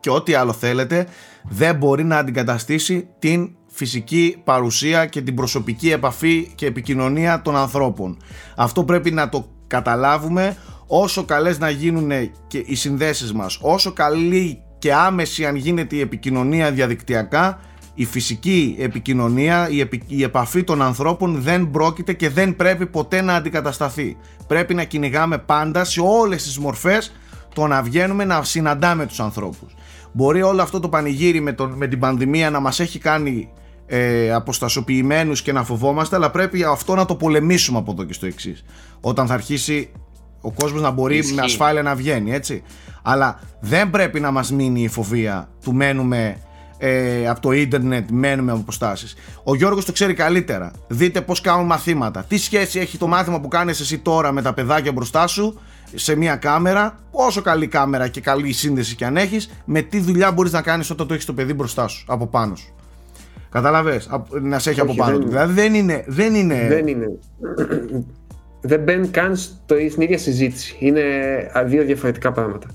και 0.00 0.10
ό,τι 0.10 0.34
άλλο 0.34 0.52
θέλετε, 0.52 1.06
δεν 1.48 1.76
μπορεί 1.76 2.04
να 2.04 2.16
αντικαταστήσει 2.18 3.08
την 3.18 3.54
φυσική 3.70 4.36
παρουσία 4.44 5.06
και 5.06 5.20
την 5.20 5.34
προσωπική 5.34 5.90
επαφή 5.90 6.52
και 6.54 6.66
επικοινωνία 6.66 7.42
των 7.42 7.56
ανθρώπων. 7.56 8.16
Αυτό 8.56 8.84
πρέπει 8.84 9.10
να 9.10 9.28
το 9.28 9.48
καταλάβουμε 9.66 10.56
όσο 10.86 11.24
καλές 11.24 11.58
να 11.58 11.70
γίνουν 11.70 12.10
και 12.46 12.62
οι 12.66 12.74
συνδέσεις 12.74 13.32
μας, 13.32 13.58
όσο 13.62 13.92
καλή 13.92 14.62
και 14.78 14.94
άμεση 14.94 15.46
αν 15.46 15.56
γίνεται 15.56 15.96
η 15.96 16.00
επικοινωνία 16.00 16.70
διαδικτυακά, 16.70 17.60
η 17.94 18.04
φυσική 18.04 18.76
επικοινωνία, 18.78 19.68
η, 19.70 19.88
η 20.06 20.22
επαφή 20.22 20.64
των 20.64 20.82
ανθρώπων 20.82 21.40
δεν 21.40 21.70
πρόκειται 21.70 22.12
και 22.12 22.30
δεν 22.30 22.56
πρέπει 22.56 22.86
ποτέ 22.86 23.20
να 23.20 23.34
αντικατασταθεί. 23.34 24.16
Πρέπει 24.46 24.74
να 24.74 24.84
κυνηγάμε 24.84 25.38
πάντα 25.38 25.84
σε 25.84 26.00
όλες 26.00 26.42
τις 26.42 26.58
μορφές 26.58 27.12
το 27.54 27.66
να 27.66 27.82
βγαίνουμε 27.82 28.24
να 28.24 28.44
συναντάμε 28.44 29.06
τους 29.06 29.20
ανθρώπους. 29.20 29.74
Μπορεί 30.12 30.42
όλο 30.42 30.62
αυτό 30.62 30.80
το 30.80 30.88
πανηγύρι 30.88 31.40
με, 31.40 31.52
τον, 31.52 31.72
με 31.72 31.86
την 31.86 31.98
πανδημία 31.98 32.50
να 32.50 32.60
μας 32.60 32.80
έχει 32.80 32.98
κάνει 32.98 33.52
ε, 33.86 34.32
αποστασιοποιημένους 34.32 35.42
και 35.42 35.52
να 35.52 35.64
φοβόμαστε 35.64 36.16
αλλά 36.16 36.30
πρέπει 36.30 36.64
αυτό 36.64 36.94
να 36.94 37.04
το 37.04 37.14
πολεμήσουμε 37.14 37.78
από 37.78 37.92
εδώ 37.92 38.04
και 38.04 38.12
στο 38.12 38.26
εξής. 38.26 38.64
όταν 39.00 39.26
θα 39.26 39.34
αρχίσει 39.34 39.90
ο 40.40 40.52
κόσμος 40.52 40.82
να 40.82 40.90
μπορεί 40.90 41.24
με 41.34 41.42
ασφάλεια 41.42 41.82
να 41.82 41.94
βγαίνει 41.94 42.32
έτσι. 42.32 42.62
Αλλά 43.02 43.40
δεν 43.60 43.90
πρέπει 43.90 44.20
να 44.20 44.30
μας 44.30 44.52
μείνει 44.52 44.82
η 44.82 44.88
φοβία 44.88 45.48
του 45.62 45.74
μένουμε 45.74 46.36
ε, 46.78 47.28
από 47.28 47.40
το 47.40 47.52
ίντερνετ 47.52 48.10
μένουμε 48.10 48.50
από 48.50 48.60
αποστάσεις. 48.60 49.14
Ο 49.44 49.54
Γιώργος 49.54 49.84
το 49.84 49.92
ξέρει 49.92 50.14
καλύτερα. 50.14 50.72
Δείτε 50.88 51.20
πως 51.20 51.40
κάνουν 51.40 51.66
μαθήματα. 51.66 52.24
Τι 52.28 52.38
σχέση 52.38 52.78
έχει 52.78 52.98
το 52.98 53.06
μάθημα 53.06 53.40
που 53.40 53.48
κάνεις 53.48 53.80
εσύ 53.80 53.98
τώρα 53.98 54.32
με 54.32 54.42
τα 54.42 54.54
παιδάκια 54.54 54.92
μπροστά 54.92 55.26
σου 55.26 55.60
σε 55.94 56.16
μια 56.16 56.36
κάμερα, 56.36 56.98
όσο 57.10 57.42
καλή 57.42 57.66
κάμερα 57.66 58.08
και 58.08 58.20
καλή 58.20 58.52
σύνδεση 58.52 58.94
και 58.94 59.04
αν 59.04 59.16
έχεις, 59.16 59.50
με 59.64 59.82
τι 59.82 60.00
δουλειά 60.00 60.32
μπορείς 60.32 60.52
να 60.52 60.62
κάνεις 60.62 60.90
όταν 60.90 61.06
το 61.06 61.14
έχεις 61.14 61.26
το 61.26 61.32
παιδί 61.32 61.54
μπροστά 61.54 61.88
σου, 61.88 62.04
από 62.08 62.26
πάνω 62.26 62.56
σου. 62.56 62.74
Κατάλαβε. 63.50 64.00
Να 64.40 64.58
σε 64.58 64.70
έχει 64.70 64.80
από 64.80 64.94
πάνω 64.94 65.18
του. 65.18 65.28
Δηλαδή 65.28 65.52
δεν 65.52 65.74
είναι. 65.74 66.04
Δεν 66.06 66.34
είναι. 66.34 66.66
Δεν, 66.68 66.86
είναι. 66.86 67.18
δεν 68.70 68.80
μπαίνει 68.80 69.08
καν 69.08 69.36
στην 69.36 70.00
ίδια 70.00 70.18
συζήτηση. 70.18 70.76
Είναι 70.78 71.02
δύο 71.64 71.84
διαφορετικά 71.84 72.32
πράγματα. 72.32 72.66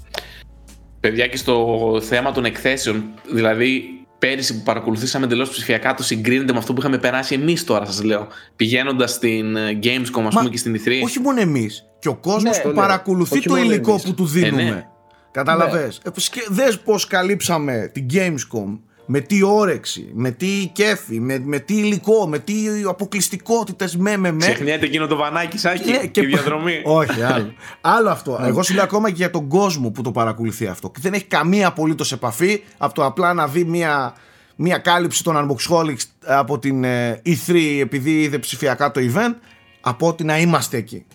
Παιδιά 1.00 1.28
και 1.28 1.38
στο 1.38 2.00
θέμα 2.02 2.32
των 2.32 2.46
εκθέσεων, 2.46 3.04
δηλαδή 3.34 4.05
πέρυσι 4.26 4.58
που 4.58 4.64
παρακολουθήσαμε 4.64 5.26
εντελώς 5.26 5.50
ψηφιακά, 5.50 5.94
το 5.94 6.04
συγκρίνεται 6.04 6.52
με 6.52 6.58
αυτό 6.58 6.74
που 6.74 6.80
είχαμε 6.80 6.98
περάσει 6.98 7.34
εμείς 7.36 7.64
τώρα, 7.64 7.86
σας 7.86 8.04
λέω. 8.04 8.28
Πηγαίνοντας 8.56 9.12
στην 9.12 9.56
ε, 9.56 9.80
Gamescom, 9.84 10.24
ας 10.28 10.36
πούμε, 10.36 10.50
και 10.50 10.58
στην 10.58 10.76
E3. 10.76 10.92
Όχι 11.04 11.20
μόνο 11.20 11.42
εμείς. 11.42 11.86
Και 12.00 12.08
ο 12.08 12.16
κόσμος 12.16 12.58
ναι, 12.58 12.64
που 12.64 12.72
παρακολουθεί 12.74 13.42
το 13.42 13.58
υλικό 13.58 14.00
που 14.04 14.14
του 14.14 14.26
δίνουμε. 14.26 14.62
Ε, 14.62 14.66
ναι. 14.66 14.88
Κατάλαβε. 15.32 15.82
Ναι. 15.82 15.86
Ε, 15.86 16.46
Δες 16.50 16.80
πώς 16.80 17.08
καλύψαμε 17.08 17.90
την 17.94 18.06
Gamescom 18.14 18.80
με 19.06 19.20
τι 19.20 19.44
όρεξη, 19.44 20.10
με 20.14 20.32
τι 20.32 20.70
κέφι, 20.74 21.20
με, 21.20 21.40
με 21.40 21.60
τι 21.60 21.74
υλικό, 21.74 22.28
με 22.28 22.40
τι 22.40 22.54
αποκλειστικότητες, 22.88 23.96
με, 23.96 24.18
με, 24.18 24.32
με. 24.32 24.38
Ξεχνιέται 24.38 24.86
εκείνο 24.86 25.08
το 25.08 25.16
βανάκι, 25.16 25.58
σάκι 25.58 25.92
και, 25.92 26.08
και, 26.08 26.22
διαδρομή. 26.22 26.82
Όχι, 26.84 27.22
άλλο. 27.22 27.54
άλλο 27.98 28.10
αυτό. 28.10 28.40
Εγώ 28.42 28.64
σου 28.64 28.74
λέω 28.74 28.84
ακόμα 28.84 29.10
και 29.10 29.16
για 29.16 29.30
τον 29.30 29.48
κόσμο 29.48 29.90
που 29.90 30.02
το 30.02 30.12
παρακολουθεί 30.12 30.68
αυτό. 30.68 30.92
Δεν 31.00 31.14
έχει 31.14 31.24
καμία 31.24 31.68
απολύτως 31.68 32.12
επαφή 32.12 32.64
από 32.78 32.94
το 32.94 33.06
απλά 33.06 33.34
να 33.34 33.48
δει 33.48 33.64
μια, 33.64 34.16
μια 34.56 34.78
κάλυψη 34.78 35.24
των 35.24 35.36
Unboxholics 35.36 36.04
από 36.26 36.60
την 36.60 36.84
E3 37.26 37.54
ε, 37.54 37.80
επειδή 37.80 38.22
είδε 38.22 38.38
ψηφιακά 38.38 38.92
το 38.92 39.02
event, 39.14 39.36
από 39.82 40.08
ότι 40.08 40.24
να 40.24 40.40
είμαστε 40.40 40.78
εκεί. 40.78 41.06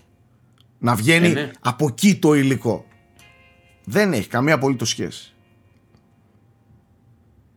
Να 0.78 0.94
βγαίνει 0.94 1.26
ε, 1.26 1.32
ναι. 1.32 1.50
από 1.60 1.86
εκεί 1.88 2.14
το 2.14 2.34
υλικό. 2.34 2.84
Δεν 3.84 4.12
έχει 4.12 4.28
καμία 4.28 4.54
απολύτως 4.54 4.88
σχέση. 4.88 5.34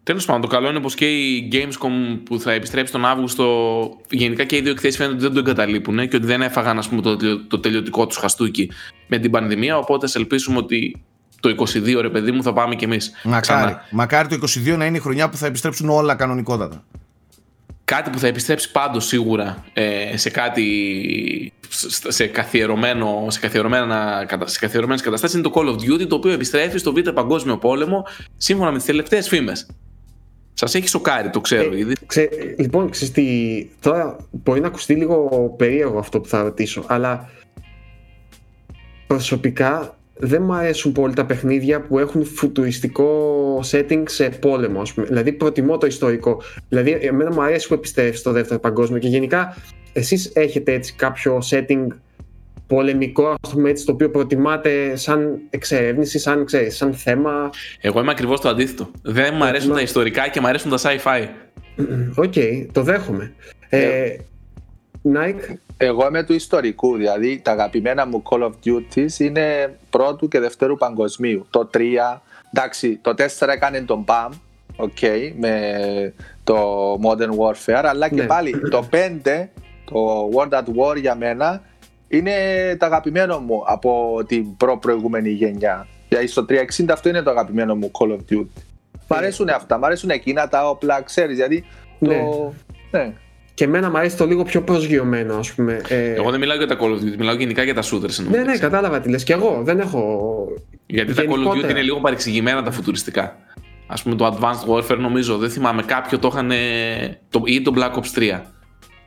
Τέλος 0.04 0.26
πάντων, 0.26 0.42
το 0.42 0.48
καλό 0.48 0.70
είναι 0.70 0.80
πως 0.80 0.96
και 0.96 1.06
η 1.06 1.50
Gamescom 1.52 2.20
που 2.24 2.40
θα 2.40 2.52
επιστρέψει 2.52 2.92
τον 2.92 3.06
Αύγουστο, 3.06 3.90
γενικά 4.10 4.44
και 4.44 4.56
οι 4.56 4.62
δύο 4.62 4.72
εκθέσεις 4.72 4.98
φαίνεται 4.98 5.16
ότι 5.16 5.24
δεν 5.24 5.34
το 5.34 5.40
εγκαταλείπουν 5.40 6.08
και 6.08 6.16
ότι 6.16 6.26
δεν 6.26 6.42
έφαγαν 6.42 6.78
ας 6.78 6.90
πούμε, 6.90 7.02
το, 7.02 7.18
το 7.48 7.60
τελειωτικό 7.60 8.08
τους 8.08 8.18
χαστούκι 8.18 8.72
με 9.08 9.18
την 9.18 9.32
πανδημία. 9.32 9.78
Οπότε 9.78 10.06
α 10.06 10.10
ελπίσουμε 10.14 10.58
ότι 10.58 11.04
το 11.40 11.56
22 11.58 12.02
ρε 12.02 12.10
παιδί 12.10 12.32
μου 12.32 12.44
θα 12.44 12.54
πάμε 12.54 12.76
κι 12.76 12.84
εμείς. 12.84 13.12
Μακάρι. 13.24 13.76
Μακάρι 13.92 14.28
το 14.28 14.38
22 14.74 14.78
να 14.78 14.86
είναι 14.86 14.98
η 14.98 15.00
χρονιά 15.00 15.30
που 15.30 15.38
θα 15.38 15.46
επιστρέψουν 15.46 15.90
όλα 15.90 16.16
κανονικότατα. 16.16 16.84
Κάτι 17.86 18.10
που 18.10 18.20
θα 18.20 18.28
επιστρέψει 18.28 18.72
πάντως 18.72 19.06
σίγουρα 19.06 19.64
ε, 19.74 20.18
σε 20.18 20.30
κάτι 20.30 21.54
σε, 22.08 22.26
καθιερωμένο, 22.26 23.26
σε, 23.30 23.40
καθιερωμένα, 23.40 24.26
σε 24.44 24.60
καθιερωμένες 24.60 25.02
καταστάσεις 25.02 25.36
είναι 25.36 25.50
το 25.50 25.52
Call 25.56 25.68
of 25.68 25.76
Duty 25.76 26.08
το 26.08 26.16
οποίο 26.16 26.32
επιστρέφει 26.32 26.78
στο 26.78 26.94
Β' 26.94 27.10
Παγκόσμιο 27.10 27.58
Πόλεμο 27.58 28.06
σύμφωνα 28.38 28.72
με 28.72 28.78
τις 28.78 28.86
τελευταίες 28.86 29.28
φήμες. 29.28 29.68
Σας 30.54 30.76
έχει 30.76 30.88
σοκάρει, 30.88 31.30
το 31.30 31.42
ξέρω 31.42 31.74
ε, 31.74 31.78
ήδη. 31.78 31.96
Ξέ, 32.06 32.30
λοιπόν, 32.58 32.90
ξέρεις 32.90 33.14
τι, 33.14 33.26
τώρα 33.80 34.16
μπορεί 34.32 34.60
να 34.60 34.68
ακουστεί 34.68 34.96
λίγο 34.96 35.50
περίεργο 35.58 35.98
αυτό 36.00 36.20
που 36.20 36.28
θα 36.28 36.42
ρωτήσω, 36.42 36.84
αλλά 36.88 37.30
προσωπικά 39.08 39.98
δεν 40.18 40.42
μου 40.44 40.54
αρέσουν 40.54 40.92
πολύ 40.92 41.14
τα 41.14 41.26
παιχνίδια 41.26 41.82
που 41.82 42.00
έχουν 42.00 42.26
φουτουριστικό 42.26 43.60
setting 43.72 44.04
σε 44.08 44.30
πόλεμο. 44.30 44.82
Ας 44.82 44.94
πούμε. 44.94 45.08
Δηλαδή, 45.08 45.32
προτιμώ 45.34 45.78
το 45.78 45.86
ιστορικό. 45.86 46.42
Δηλαδή, 46.70 46.98
εμένα 47.02 47.34
μου 47.34 47.42
αρέσει 47.42 47.68
που 47.68 47.74
επιστρέφεις 47.74 48.20
στο 48.20 48.32
δεύτερο 48.32 48.60
παγκόσμιο 48.60 49.00
και 49.00 49.08
γενικά 49.08 49.58
εσείς 49.94 50.32
έχετε 50.34 50.74
έτσι 50.74 50.94
κάποιο 50.94 51.42
setting 51.50 51.88
πολεμικό, 52.68 53.36
ας 53.42 53.50
πούμε 53.50 53.70
έτσι, 53.70 53.86
το 53.86 53.92
οποίο 53.92 54.10
προτιμάτε 54.10 54.96
σαν 54.96 55.40
εξερεύνηση, 55.50 56.20
σαν, 56.20 56.46
ξέρεις, 56.46 56.76
σαν 56.76 56.94
θέμα. 56.94 57.50
Εγώ 57.82 58.00
είμαι 58.00 58.12
ακριβώς 58.12 58.42
το 58.42 58.50
αντίθετο. 58.50 58.92
Δεν 59.02 59.34
μου 59.36 59.44
αρέσουν 59.44 59.74
τα 59.74 59.82
ιστορικά 59.82 60.28
και 60.28 60.40
μου 60.40 60.48
αρέσουν 60.48 60.72
τα 60.72 60.78
sci-fi. 60.78 61.28
OK, 62.16 62.34
okay, 62.36 62.66
το 62.72 62.82
δέχομαι. 62.82 63.34
Ε, 63.70 64.16
Nike. 65.14 65.56
Εγώ 65.78 66.08
είμαι 66.08 66.24
του 66.24 66.34
ιστορικού, 66.34 66.96
δηλαδή 66.96 67.42
τα 67.44 67.52
αγαπημένα 67.52 68.06
μου 68.06 68.24
Call 68.30 68.42
of 68.44 68.52
Duty 68.66 69.12
είναι 69.18 69.78
πρώτου 69.90 70.28
και 70.28 70.40
δευτέρου 70.40 70.78
παγκοσμίου. 70.78 71.46
Το 71.50 71.70
3, 71.74 71.80
εντάξει, 72.54 73.00
το 73.02 73.14
4 73.40 73.48
έκανε 73.48 73.82
το 73.82 74.06
BAM, 74.08 74.30
okay, 74.76 75.32
με 75.38 76.14
το 76.44 76.94
Modern 76.94 77.30
Warfare, 77.30 77.84
αλλά 77.84 78.10
και 78.10 78.22
ναι. 78.22 78.26
πάλι 78.26 78.60
το 78.70 78.90
5, 78.92 79.48
το 79.86 80.30
World 80.36 80.52
at 80.52 80.64
War 80.64 81.00
για 81.00 81.16
μένα 81.16 81.62
είναι 82.08 82.32
το 82.80 82.86
αγαπημένο 82.86 83.40
μου 83.40 83.64
από 83.68 84.20
την 84.28 84.58
προ 84.58 84.78
προηγούμενη 84.78 85.30
γενιά. 85.30 85.88
Δηλαδή 86.10 86.28
στο 86.28 86.46
360 86.50 86.86
αυτό 86.92 87.10
είναι 87.10 87.22
το 87.22 87.30
αγαπημένο 87.30 87.76
μου 87.76 87.92
Call 88.00 88.12
of 88.12 88.18
Duty. 88.34 88.48
Μ' 89.08 89.14
αρέσουν 89.14 89.50
αυτά, 89.50 89.78
μ' 89.78 89.86
αρέσουν 89.86 90.10
εκείνα 90.10 90.48
τα 90.48 90.70
όπλα, 90.70 91.02
ξέρεις, 91.02 91.36
γιατί 91.38 91.64
Ναι. 92.00 92.16
το... 92.20 92.54
Ναι. 92.92 93.14
Και 93.54 93.64
εμένα 93.64 93.90
μου 93.90 93.98
αρέσει 93.98 94.18
το 94.18 94.26
λίγο 94.26 94.44
πιο 94.44 94.62
προσγειωμένο, 94.62 95.36
ας 95.38 95.54
πούμε. 95.54 95.82
Ε, 95.88 96.14
Εγώ 96.14 96.32
δεν 96.32 96.40
μιλάω 96.40 96.58
για 96.58 96.68
τα 96.68 96.78
Call 96.80 96.84
of 96.92 96.96
Duty, 96.96 97.16
μιλάω 97.18 97.36
γενικά 97.36 97.64
για 97.64 97.74
τα 97.74 97.82
shooters. 97.82 98.18
εννοώ, 98.20 98.32
ναι, 98.32 98.38
ναι, 98.38 98.42
εντάξει. 98.42 98.60
κατάλαβα 98.62 99.00
τι 99.00 99.10
λες. 99.10 99.24
Και 99.24 99.34
εγώ 99.34 99.62
δεν 99.64 99.80
έχω. 99.80 100.30
Γιατί 100.86 101.14
τα 101.14 101.22
Call 101.22 101.26
of 101.26 101.30
Duty 101.30 101.38
γενικότερα. 101.38 101.70
είναι 101.72 101.82
λίγο 101.82 102.00
παρεξηγημένα 102.00 102.64
τα 102.64 102.72
φουτουριστικά. 102.72 103.38
Α 103.88 104.02
πούμε 104.04 104.16
το 104.16 104.38
Advanced 104.40 104.70
Warfare 104.74 104.98
νομίζω, 104.98 105.38
δεν 105.38 105.50
θυμάμαι, 105.50 105.84
κάποιο 105.84 106.20
το 106.20 106.28
είχαν. 106.32 106.52
Το, 107.30 107.42
ή 107.46 107.62
το 107.62 107.74
Black 107.76 107.92
Ops 108.00 108.38
3. 108.38 108.42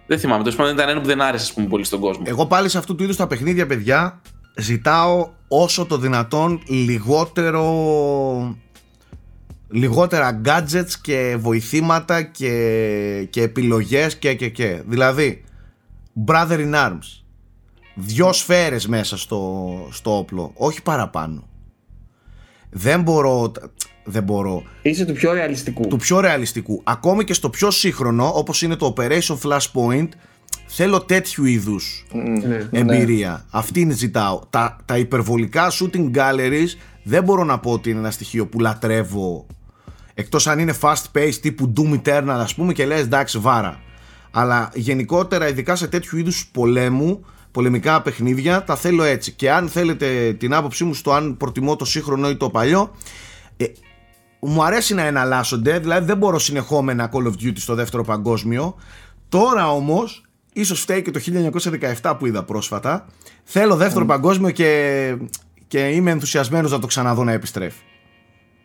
Δεν 0.07 0.19
θυμάμαι, 0.19 0.43
τέλος 0.43 0.57
πάντων 0.57 0.75
ήταν 0.75 0.89
ένα 0.89 1.01
που 1.01 1.07
δεν 1.07 1.21
άρεσε 1.21 1.45
ας 1.45 1.53
πούμε, 1.53 1.67
πολύ 1.67 1.85
στον 1.85 2.01
κόσμο. 2.01 2.25
Εγώ 2.27 2.47
πάλι 2.47 2.69
σε 2.69 2.79
αυτού 2.79 2.95
του 2.95 3.03
είδους 3.03 3.17
τα 3.17 3.27
παιχνίδια, 3.27 3.67
παιδιά, 3.67 4.21
ζητάω 4.57 5.29
όσο 5.49 5.87
το 5.87 5.99
δυνατόν 5.99 6.63
λιγότερο. 6.67 8.57
Λιγότερα 9.69 10.41
gadgets 10.45 10.91
και 11.03 11.37
βοηθήματα 11.39 12.23
και, 12.23 13.27
και 13.31 13.43
επιλογές 13.43 14.17
και 14.17 14.35
και 14.35 14.49
και. 14.49 14.83
Δηλαδή, 14.87 15.45
Brother 16.27 16.59
in 16.59 16.75
Arms. 16.75 17.25
Δυο 17.95 18.33
σφαίρες 18.33 18.87
μέσα 18.87 19.17
στο, 19.19 19.73
στο 19.91 20.19
όπλο, 20.19 20.53
όχι 20.55 20.83
παραπάνω. 20.83 21.49
Δεν 22.71 23.03
μπορώ, 23.03 23.53
δεν 24.07 24.23
μπορώ 24.23 24.63
Είσαι 24.83 25.05
του 25.05 25.13
πιο 25.13 25.33
ρεαλιστικού. 25.33 25.87
του 25.89 25.97
πιο 25.97 26.21
ρεαλιστικού. 26.21 26.81
Ακόμη 26.85 27.25
και 27.25 27.35
στο 27.35 27.51
πιο 27.51 27.71
σύγχρονο, 27.71 28.33
όπως 28.35 28.63
είναι 28.63 28.77
το 28.77 28.95
Operation 28.97 29.37
Flashpoint, 29.43 30.09
θέλω 30.67 31.01
τέτοιου 31.01 31.45
είδους 31.45 32.07
Ναι. 32.13 32.69
εμπειρία. 32.71 33.47
Αυτή 33.51 33.81
είναι 33.81 33.95
ζητάω. 33.95 34.41
Τα, 34.51 34.77
τα 34.85 34.99
υπερβολικά 34.99 35.71
shooting 35.71 36.11
galleries 36.17 36.69
δεν 37.03 37.23
μπορώ 37.25 37.45
να 37.45 37.59
πω 37.59 37.71
ότι 37.73 37.91
είναι 37.91 37.99
ένα 37.99 38.11
στοιχείο 38.11 38.47
που 38.47 38.61
λατρεύω 38.61 39.47
εκτός 40.15 40.47
αν 40.47 40.59
είναι 40.59 40.75
fast 40.81 41.03
paced 41.15 41.35
τύπου 41.41 41.73
Doom 41.77 42.01
Eternal 42.03 42.25
ας 42.29 42.55
πούμε 42.55 42.73
και 42.73 42.87
λες 42.87 43.01
εντάξει 43.01 43.39
βάρα. 43.39 43.81
Αλλά 44.31 44.71
γενικότερα 44.75 45.49
ειδικά 45.49 45.77
σε 45.77 45.87
τέτοιου 45.87 46.19
είδους 46.19 46.49
πολέμου 46.53 47.25
πολεμικά 47.51 48.03
παιχνίδια 48.03 48.65
τα 48.65 48.77
θέλω 48.77 49.03
έτσι 49.03 49.33
και 49.33 49.51
αν 49.51 49.69
θέλετε 49.69 50.33
την 50.33 50.55
άποψή 50.55 50.85
μου 50.85 50.95
στο 50.95 51.13
αν 51.13 51.37
προτιμώ 51.37 51.77
το 51.77 51.85
σύγχρονο 51.85 52.31
ή 52.31 52.37
το 52.37 52.51
παλιό 52.51 52.91
ε, 53.57 53.65
μου 54.47 54.65
αρέσει 54.65 54.95
να 54.95 55.03
εναλλάσσονται 55.03 55.79
δηλαδή 55.79 56.07
δεν 56.07 56.17
μπορώ 56.17 56.39
συνεχόμενα 56.39 57.11
Call 57.13 57.27
of 57.27 57.31
Duty 57.45 57.57
στο 57.57 57.75
δεύτερο 57.75 58.05
παγκόσμιο 58.05 58.77
τώρα 59.29 59.71
όμως 59.73 60.25
ίσως 60.53 60.81
φταίει 60.81 61.03
και 61.03 61.11
το 61.11 61.21
1917 62.03 62.15
που 62.19 62.27
είδα 62.27 62.43
πρόσφατα 62.45 63.07
θέλω 63.45 63.77
δεύτερο 63.77 64.05
παγκόσμιο 64.05 64.51
και, 64.51 65.15
και 65.69 65.79
είμαι 65.79 66.11
ενθουσιασμένος 66.11 66.71
να 66.71 66.79
το 66.79 66.87
ξαναδώ 66.87 67.25
να 67.25 67.33
επιστρέφει 67.33 67.81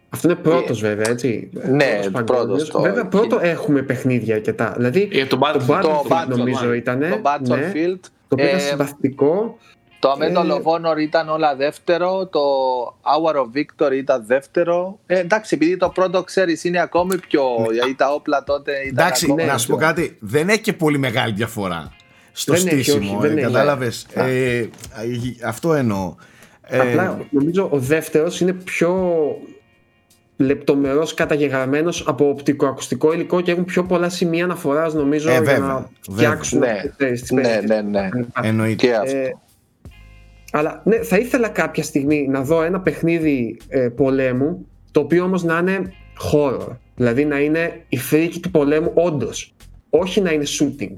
Αυτό 0.10 0.28
είναι 0.30 0.38
πρώτος 0.38 0.80
βέβαια, 0.80 1.10
έτσι. 1.10 1.50
Ναι, 1.54 1.86
Πρώτος 1.86 2.12
πρώτος 2.12 2.38
παγκόσμιος. 2.38 2.70
το- 2.70 2.82
Βέβαια, 2.82 3.06
πρώτο 3.06 3.40
έχουμε 3.42 3.82
παιχνίδια 3.82 4.36
αρκετά. 4.36 4.74
Δηλαδή, 4.78 5.10
Ε, 5.12 5.26
το 5.26 5.40
Battlefield. 5.42 5.56
το 5.58 5.66
Το 5.66 6.06
Battlefield 6.10 6.12
Battlefield, 6.34 6.38
νομίζω 6.38 6.66
ναι. 6.66 6.76
ήταν. 6.76 7.00
Το 7.00 7.20
Battlefield. 7.24 8.00
Το 8.28 8.36
οποίο 8.36 8.46
ήταν 8.46 8.58
ε, 8.58 8.60
συμπαθητικό. 8.60 9.58
Το 10.02 10.12
Medal 10.20 10.46
Ε, 10.46 10.62
of 10.64 10.64
Honor 10.94 10.98
ήταν 11.00 11.30
όλα 11.30 11.56
δεύτερο, 11.56 12.28
το 12.28 12.40
Hour 13.02 13.36
of 13.36 13.46
Victory 13.58 13.94
ήταν 13.96 14.24
δεύτερο. 14.28 15.00
Ε, 15.06 15.20
εντάξει, 15.20 15.56
επειδή 15.56 15.78
το 15.78 15.90
πρώτο 15.90 16.24
ξέρεις 16.24 16.64
είναι 16.64 16.82
ακόμη 16.82 17.18
πιο. 17.18 17.44
Γιατί 17.72 17.96
τα 17.96 18.14
όπλα 18.14 18.44
τότε 18.44 18.72
ήταν. 18.72 18.88
Εντάξει, 19.06 19.26
ακόμη 19.26 19.42
να 19.44 19.48
πιο- 19.50 19.58
σου 19.58 19.68
πω 19.68 19.76
κάτι, 19.76 20.18
δεν 20.20 20.50
έχει 20.50 20.62
και 20.62 20.74
πολύ 20.74 20.98
μεγάλη 20.98 21.34
διαφορά 21.34 21.92
στο 22.32 22.54
Δεν 22.54 22.68
έχει, 22.68 22.84
στήσιμο. 22.84 23.18
όχι, 23.18 23.28
δεν 23.28 23.38
ε, 23.38 23.42
έχει. 23.42 23.52
κατάλαβες; 23.52 24.08
Α. 24.16 24.28
Ε, 24.28 24.70
αυτό 25.46 25.74
εννοώ. 25.74 26.16
Ε, 26.62 26.80
Απλά 26.80 27.20
νομίζω 27.30 27.68
ο 27.72 27.78
δεύτερος 27.78 28.40
είναι 28.40 28.54
πιο 28.54 29.16
λεπτομερός 30.38 31.14
καταγεγραμμένος 31.14 32.04
από 32.08 32.30
οπτικοακουστικό 32.30 33.14
υλικό 33.14 33.42
και 33.42 33.52
έχουν 33.52 33.66
πιο 33.66 33.84
πολλά 33.84 34.10
σημεία 34.10 34.44
αναφοράς 34.44 34.94
νομίζω 34.94 35.30
Ε, 35.30 35.32
για 35.32 35.42
βέβαια, 35.42 35.60
να 35.60 35.66
βέβαια. 35.74 35.90
φτιάξουν 36.12 36.60
Ναι, 36.60 36.82
αυτές 36.90 37.22
τις 37.22 37.32
ναι, 37.32 37.42
περιοχές. 37.42 37.70
ναι, 37.70 37.82
ναι. 37.82 38.10
εννοείται. 38.42 38.88
Και 38.88 38.96
αυτό. 38.96 39.42
Ε, 40.52 40.58
αλλά 40.58 40.82
ναι, 40.86 40.98
θα 40.98 41.18
ήθελα 41.18 41.50
κάποια 41.50 41.84
στιγμή 41.84 42.28
να 42.28 42.42
δω 42.42 42.64
ένα 42.64 42.82
παιχνίδι 42.82 43.58
ε, 43.68 43.90
πολέμου 43.90 44.68
το 44.92 45.00
οποίο 45.00 45.24
όμως 45.24 45.44
να 45.44 45.58
είναι 45.58 45.94
horror. 46.32 46.78
Δηλαδή 46.96 47.26
να 47.26 47.40
είναι 47.40 47.86
η 47.90 47.98
φρίκη 47.98 48.40
του 48.40 48.52
πολέμου 48.52 48.92
όντως. 48.94 49.54
Όχι 49.90 50.22
να 50.22 50.32
είναι 50.32 50.44
shooting. 50.60 50.92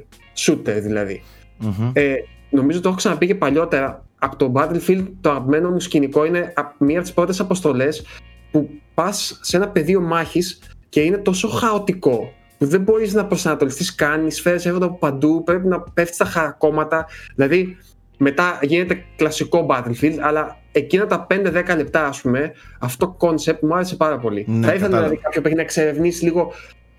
Shooter 0.46 0.80
δηλαδή. 0.82 1.24
Μμμ. 1.58 1.92
Ε, 1.94 2.14
νομίζω 2.50 2.80
το 2.82 2.88
έχω 2.88 2.98
ξαναπεί 2.98 3.26
και 3.28 3.36
παλιότερα. 3.36 4.06
Από 4.20 4.36
το 4.36 4.52
Battlefield 4.56 5.06
το 5.22 5.30
αγαπημένο 5.30 5.70
μου 5.70 5.80
σκηνικό 5.80 6.26
είναι 6.26 6.54
απ- 6.56 6.82
μία 6.82 6.96
από 6.96 7.04
τις 7.04 7.14
πρώτες 7.14 7.40
αποστολές 7.40 8.06
που 8.52 8.70
πας 8.94 9.40
σε 9.42 9.58
ένα 9.58 9.68
πεδίο 9.70 10.02
μάχης 10.02 10.60
και 10.90 11.02
είναι 11.02 11.18
τόσο 11.18 11.48
χαοτικό 11.48 12.34
που 12.58 12.66
δεν 12.66 12.82
μπορείς 12.82 13.14
να 13.14 13.26
προσανατολιστείς 13.26 13.96
καν, 13.96 14.28
οι 14.28 14.32
σφαίρες 14.32 14.66
έρχονται 14.66 14.86
από 14.86 14.98
παντού, 14.98 15.44
πρέπει 15.44 15.68
να 15.68 15.82
πέφτεις 15.82 16.16
στα 16.16 16.26
χαρακόμματα. 16.26 17.06
Δηλαδή 17.36 17.78
μετά 18.18 18.60
γίνεται 18.62 19.04
κλασικό 19.16 19.66
Battlefield, 19.70 20.18
αλλά 20.22 20.58
εκείνα 20.72 21.06
τα 21.06 21.28
5-10 21.30 21.76
λεπτά 21.78 22.06
ας 22.08 22.22
πούμε, 22.22 22.52
αυτό 22.80 23.08
το 23.18 23.28
concept 23.28 23.60
μου 23.62 23.76
άρεσε 23.76 23.96
πάρα 23.96 24.18
πολύ. 24.18 24.46
Ναι, 24.48 24.54
Θα 24.54 24.74
ήθελα 24.74 24.80
κατάλαβα. 24.80 25.04
δηλαδή 25.08 25.22
κάποιο 25.24 25.42
παιχνίδι 25.42 25.56
να 25.56 25.62
εξερευνήσει 25.62 26.24
λίγο 26.24 26.54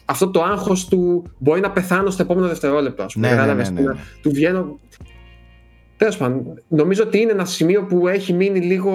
αυτό 0.05 0.31
το 0.31 0.43
άγχος 0.43 0.89
του 0.89 1.25
μπορεί 1.39 1.61
να 1.61 1.71
πεθάνω 1.71 2.11
στο 2.11 2.23
επόμενο 2.23 2.47
δευτερόλεπτο 2.49 3.03
ας 3.03 3.13
πούμε. 3.13 3.27
Ναι, 3.27 3.33
ναι, 3.33 3.39
κατάλαβες, 3.41 3.71
ναι, 3.71 3.81
ναι, 3.81 3.87
να- 3.87 3.93
ναι. 3.95 4.01
του 4.23 4.31
βγαίνω 4.31 4.79
Τέλος 5.97 6.17
πάντων, 6.17 6.63
νομίζω 6.69 7.03
ότι 7.03 7.19
είναι 7.21 7.33
ένα 7.33 7.45
σημείο 7.45 7.83
που 7.85 8.09
έχει 8.09 8.33
μείνει 8.33 8.61
λίγο 8.61 8.93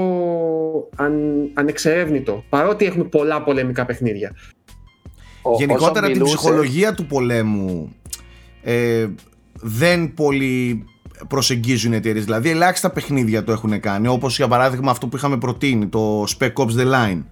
αν, 0.95 1.13
ανεξερεύνητο. 1.53 2.43
Παρότι 2.49 2.85
έχουμε 2.85 3.03
πολλά 3.03 3.43
πολεμικά 3.43 3.85
παιχνίδια. 3.85 4.35
Ο- 5.41 5.55
Γενικότερα 5.57 5.91
όσο 5.91 6.01
την 6.01 6.11
μιλούσε- 6.11 6.35
ψυχολογία 6.35 6.93
του 6.93 7.05
πολέμου 7.05 7.95
ε, 8.63 9.07
δεν 9.53 10.13
πολύ 10.13 10.85
προσεγγίζουν 11.27 11.93
οι 11.93 11.95
εταιρείες. 11.95 12.23
Δηλαδή, 12.25 12.49
ελάχιστα 12.49 12.89
παιχνίδια 12.89 13.43
το 13.43 13.51
έχουν 13.51 13.79
κάνει. 13.79 14.07
Όπως 14.07 14.35
για 14.35 14.47
παράδειγμα 14.47 14.91
αυτό 14.91 15.07
που 15.07 15.15
είχαμε 15.15 15.37
προτείνει, 15.37 15.87
το 15.87 16.23
Spec 16.23 16.53
Ops 16.53 16.75
The 16.77 16.91
Line. 16.93 17.23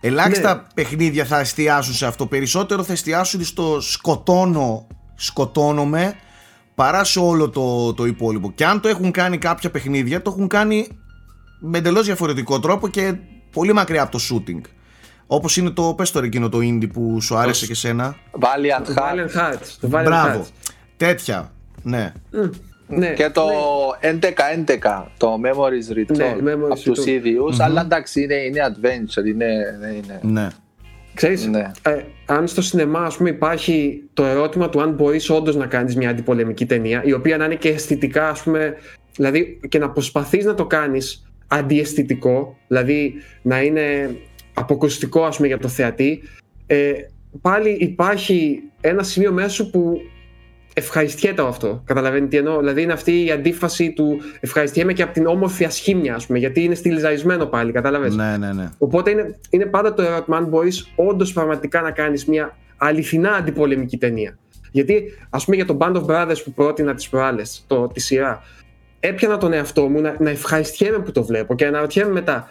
Ελάχιστα 0.00 0.54
Ναι. 0.54 0.62
παιχνίδια 0.74 1.24
θα 1.24 1.38
εστιάσουν 1.40 1.94
σε 1.94 2.06
αυτό. 2.06 2.26
Περισσότερο 2.26 2.82
θα 2.82 2.92
εστιάσουν 2.92 3.44
στο 3.44 3.80
σκοτώνω, 3.80 4.86
σκοτώνομαι 5.14 6.14
παρά 6.74 7.04
σε 7.04 7.18
όλο 7.18 7.50
το, 7.50 7.94
το 7.94 8.06
υπόλοιπο. 8.06 8.52
Και 8.52 8.66
αν 8.66 8.80
το 8.80 8.88
έχουν 8.88 9.10
κάνει 9.10 9.38
κάποια 9.38 9.70
παιχνίδια, 9.70 10.22
το 10.22 10.30
έχουν 10.36 10.48
κάνει 10.48 10.88
με 11.60 11.78
εντελώς 11.78 12.04
διαφορετικό 12.06 12.60
τρόπο 12.60 12.88
και 12.88 13.14
πολύ 13.52 13.72
μακριά 13.72 14.02
από 14.02 14.10
το 14.10 14.18
shooting. 14.30 14.60
Όπως 15.26 15.56
είναι 15.56 15.70
το, 15.70 15.94
πες 15.96 16.10
τώρα 16.10 16.26
εκείνο 16.26 16.48
το 16.48 16.58
indie 16.58 16.92
που 16.92 17.20
σου 17.20 17.36
άρεσε 17.36 17.60
Το- 17.60 17.66
και 17.66 17.74
σένα. 17.74 18.16
Valiant 18.40 18.84
Το 18.86 18.94
Heart 18.96 18.98
Valiant 18.98 19.40
Hearts. 19.40 19.66
Το 19.80 19.88
Valiant 19.92 20.04
Μπράβο. 20.04 20.42
Hearts. 20.44 20.68
Τέτοια. 20.96 21.52
Ναι. 21.82 22.12
Ναι, 22.88 23.12
και 23.12 23.30
το 23.30 23.44
ναι. 24.02 24.18
11-11, 24.82 25.04
το 25.16 25.40
Memories 25.44 25.96
Return 25.96 26.16
Ναι, 26.16 26.34
Memories 26.44 26.70
από 26.70 26.80
τους 26.80 27.04
Return. 27.04 27.06
ίδιους, 27.06 27.60
αλλά 27.60 27.80
εντάξει 27.80 28.22
είναι, 28.22 28.34
είναι 28.34 28.60
adventure, 28.68 29.26
είναι, 29.26 29.76
δεν 29.80 29.92
είναι... 29.92 30.20
Ναι. 30.22 30.48
Ξέρεις, 31.14 31.46
Ναι. 31.46 31.70
ε, 31.82 31.96
αν 32.26 32.46
στο 32.46 32.62
σινεμά 32.62 33.00
ας 33.04 33.16
πούμε, 33.16 33.28
υπάρχει 33.30 34.02
το 34.14 34.24
ερώτημα 34.24 34.68
του 34.68 34.80
αν 34.80 34.90
μπορείς 34.92 35.30
όντως 35.30 35.56
να 35.56 35.66
κάνεις 35.66 35.96
μια 35.96 36.10
αντιπολεμική 36.10 36.66
ταινία, 36.66 37.02
η 37.04 37.12
οποία 37.12 37.36
να 37.36 37.44
είναι 37.44 37.54
και 37.54 37.68
αισθητικά, 37.68 38.28
ας 38.28 38.42
πούμε, 38.42 38.74
δηλαδή 39.16 39.60
και 39.68 39.78
να 39.78 39.90
προσπαθείς 39.90 40.44
να 40.44 40.54
το 40.54 40.66
κάνεις 40.66 41.26
αντιαισθητικό, 41.48 42.56
δηλαδή 42.68 43.14
να 43.42 43.62
είναι 43.62 44.16
αποκουστικό 44.54 45.24
ας 45.24 45.36
πούμε, 45.36 45.48
για 45.48 45.58
το 45.58 45.68
θεατή, 45.68 46.22
ε, 46.66 46.92
πάλι 47.40 47.70
υπάρχει 47.80 48.62
ένα 48.80 49.02
σημείο 49.02 49.32
μέσα 49.32 49.48
σου 49.48 49.70
που 49.70 50.00
ευχαριστιέται 50.74 51.40
από 51.40 51.50
αυτό. 51.50 51.82
Καταλαβαίνετε 51.84 52.28
τι 52.28 52.36
εννοώ. 52.36 52.58
Δηλαδή 52.58 52.82
είναι 52.82 52.92
αυτή 52.92 53.24
η 53.24 53.30
αντίφαση 53.30 53.92
του 53.92 54.20
ευχαριστιέμαι 54.40 54.92
και 54.92 55.02
από 55.02 55.12
την 55.12 55.26
όμορφη 55.26 55.64
ασχήμια, 55.64 56.14
ας 56.14 56.26
πούμε, 56.26 56.38
γιατί 56.38 56.62
είναι 56.62 56.74
στυλιζαρισμένο 56.74 57.46
πάλι. 57.46 57.72
Κατάλαβες; 57.72 58.14
Ναι, 58.14 58.36
ναι, 58.36 58.52
ναι. 58.52 58.68
Οπότε 58.78 59.10
είναι, 59.10 59.38
είναι 59.50 59.66
πάντα 59.66 59.94
το 59.94 60.02
ερώτημα 60.02 60.36
αν 60.36 60.44
μπορείς 60.44 60.92
όντως 60.96 61.32
πραγματικά 61.32 61.80
να 61.80 61.90
κάνεις 61.90 62.24
μια 62.26 62.56
αληθινά 62.76 63.32
αντιπολεμική 63.32 63.96
ταινία. 63.96 64.38
Γιατί, 64.70 65.04
ας 65.30 65.44
πούμε, 65.44 65.56
για 65.56 65.66
το 65.66 65.76
Band 65.80 65.94
of 65.94 66.04
Brothers 66.04 66.42
που 66.44 66.52
πρότεινα 66.52 66.94
τις 66.94 67.08
προάλλες, 67.08 67.66
τη 67.92 68.00
σειρά, 68.00 68.42
έπιανα 69.00 69.36
τον 69.36 69.52
εαυτό 69.52 69.88
μου 69.88 70.00
να, 70.00 70.16
να 70.18 70.30
ευχαριστιέμαι 70.30 70.98
που 70.98 71.12
το 71.12 71.24
βλέπω 71.24 71.54
και 71.54 71.64
να 71.64 71.70
αναρωτιέμαι 71.70 72.12
μετά. 72.12 72.48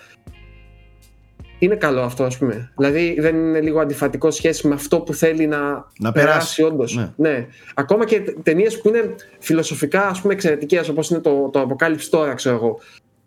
Είναι 1.64 1.76
καλό 1.76 2.02
αυτό, 2.02 2.24
ας 2.24 2.38
πούμε. 2.38 2.72
Δηλαδή, 2.78 3.16
δεν 3.20 3.36
είναι 3.36 3.62
λίγο 3.62 3.80
αντιφατικό 3.80 4.32
σχέση 4.32 4.68
με 4.68 4.74
αυτό 4.74 5.00
που 5.00 5.14
θέλει 5.14 5.48
να, 5.48 5.92
Να 6.00 6.12
περάσει. 6.12 6.64
όντως. 6.64 6.96
Ναι. 6.96 7.12
Ναι. 7.16 7.48
Ακόμα 7.74 8.06
και 8.06 8.20
ταινίες 8.44 8.82
που 8.82 8.88
είναι 8.88 9.16
φιλοσοφικά 9.40 10.08
ας 10.08 10.22
πούμε, 10.22 10.34
εξαιρετικές, 10.34 10.90
όπως 10.90 11.10
είναι 11.10 11.20
το, 11.20 11.50
το 11.50 11.68
Apocalypse 11.70 12.08
τώρα, 12.10 12.34
ξέρω 12.34 12.56
εγώ. 12.56 12.80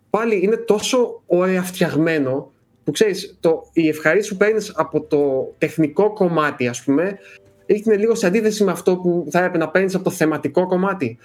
Πάλι 0.09 0.39
είναι 0.43 0.55
τόσο 0.55 1.21
ωραία 1.25 1.63
φτιαγμένο 1.63 2.51
που 2.83 2.91
ξέρεις, 2.91 3.37
το, 3.39 3.69
η 3.73 3.87
ευχαρίστηση 3.87 4.31
που 4.31 4.37
παίρνεις 4.37 4.71
από 4.75 5.01
το 5.01 5.53
τεχνικό 5.57 6.13
κομμάτι, 6.13 6.67
ας 6.67 6.83
πούμε, 6.83 7.17
είναι 7.65 7.95
λίγο 7.95 8.15
σε 8.15 8.27
αντίθεση 8.27 8.63
με 8.63 8.71
αυτό 8.71 8.95
που 8.97 9.27
θα 9.31 9.37
έπρεπε 9.39 9.57
να 9.57 9.69
παίρνεις 9.69 9.95
από 9.95 10.03
το 10.03 10.09
θεματικό 10.09 10.67
κομμάτι. 10.67 11.17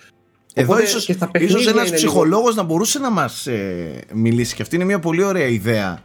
Εδώ 0.55 0.81
ίσως, 0.81 1.09
ίσως 1.39 1.67
ένας 1.67 1.91
ψυχολόγος 1.93 2.55
να 2.55 2.63
μπορούσε 2.63 2.99
να 2.99 3.11
μας 3.11 3.47
ε, 3.47 4.01
μιλήσει 4.13 4.55
και 4.55 4.63
αυτή 4.63 4.75
είναι 4.75 4.85
μια 4.85 4.99
πολύ 4.99 5.23
ωραία 5.23 5.47
ιδέα. 5.47 6.01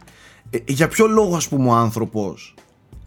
Ε, 0.50 0.58
για 0.66 0.88
ποιο 0.88 1.06
λόγο 1.06 1.36
ας 1.36 1.48
πούμε 1.48 1.68
ο 1.68 1.72
άνθρωπος 1.72 2.54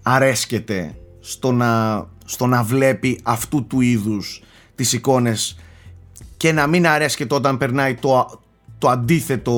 αρέσκεται 0.02 0.96
στο 1.20 1.52
να, 1.52 2.06
στο 2.26 2.46
να 2.46 2.64
βλέπει 2.64 3.20
αυτού 3.24 3.68
του 3.68 3.82
είδους 3.82 4.44
τις 4.76 4.94
εικόνες 4.94 5.58
και 6.38 6.52
να 6.52 6.68
μην 6.68 6.88
αρέσκεται 6.88 7.36
όταν 7.36 7.58
περνάει 7.58 7.96
το, 7.96 8.42
το 8.78 8.90
αντίθετο 8.90 9.54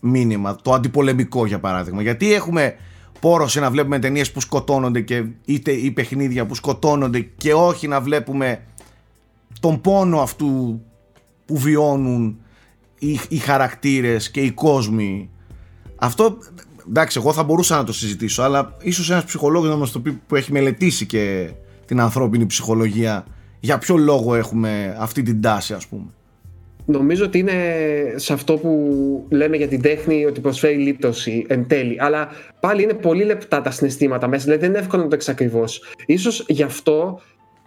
μήνυμα, 0.00 0.56
το 0.56 0.72
αντιπολεμικό 0.72 1.46
για 1.46 1.60
παράδειγμα. 1.60 2.02
Γιατί 2.02 2.32
έχουμε 2.32 2.76
πόρωση 3.20 3.60
να 3.60 3.70
βλέπουμε 3.70 3.98
ταινίες 3.98 4.32
που 4.32 4.40
σκοτώνονται 4.40 5.00
και 5.00 5.24
είτε 5.44 5.72
ή 5.72 5.90
παιχνίδια 5.90 6.46
που 6.46 6.54
σκοτώνονται 6.54 7.20
και 7.20 7.54
όχι 7.54 7.88
να 7.88 8.00
βλέπουμε 8.00 8.62
τον 9.60 9.80
πόνο 9.80 10.20
αυτού 10.20 10.80
που 11.46 11.58
βιώνουν 11.58 12.36
οι, 12.98 13.20
οι 13.28 13.36
χαρακτήρες 13.36 14.30
και 14.30 14.40
οι 14.40 14.50
κόσμοι. 14.50 15.30
Αυτό, 15.96 16.38
εντάξει, 16.88 17.18
εγώ 17.18 17.32
θα 17.32 17.42
μπορούσα 17.42 17.76
να 17.76 17.84
το 17.84 17.92
συζητήσω, 17.92 18.42
αλλά 18.42 18.76
ίσως 18.80 19.10
ένας 19.10 19.24
ψυχολόγος 19.24 19.68
να 19.68 19.76
μας 19.76 19.92
το 19.92 20.00
πει 20.00 20.20
που 20.26 20.36
έχει 20.36 20.52
μελετήσει 20.52 21.06
και 21.06 21.50
την 21.84 22.00
ανθρώπινη 22.00 22.46
ψυχολογία 22.46 23.24
για 23.60 23.78
ποιο 23.78 23.96
λόγο 23.96 24.34
έχουμε 24.34 24.96
αυτή 24.98 25.22
την 25.22 25.40
τάση 25.40 25.74
ας 25.74 25.86
πούμε. 25.86 26.06
Νομίζω 26.86 27.24
ότι 27.24 27.38
είναι 27.38 27.52
σε 28.16 28.32
αυτό 28.32 28.56
που 28.56 29.26
λέμε 29.30 29.56
για 29.56 29.68
την 29.68 29.82
τέχνη 29.82 30.24
ότι 30.24 30.40
προσφέρει 30.40 30.76
λίπτωση 30.76 31.44
εν 31.48 31.66
τέλει. 31.66 31.96
Αλλά 32.00 32.28
πάλι 32.60 32.82
είναι 32.82 32.94
πολύ 32.94 33.24
λεπτά 33.24 33.60
τα 33.60 33.70
συναισθήματα 33.70 34.28
μέσα, 34.28 34.44
δηλαδή 34.44 34.60
δεν 34.60 34.70
είναι 34.70 34.78
εύκολο 34.78 35.02
να 35.02 35.08
το 35.08 35.14
εξακριβώ. 35.14 35.66
Σω 35.66 36.44
γι' 36.46 36.62
αυτό 36.62 37.20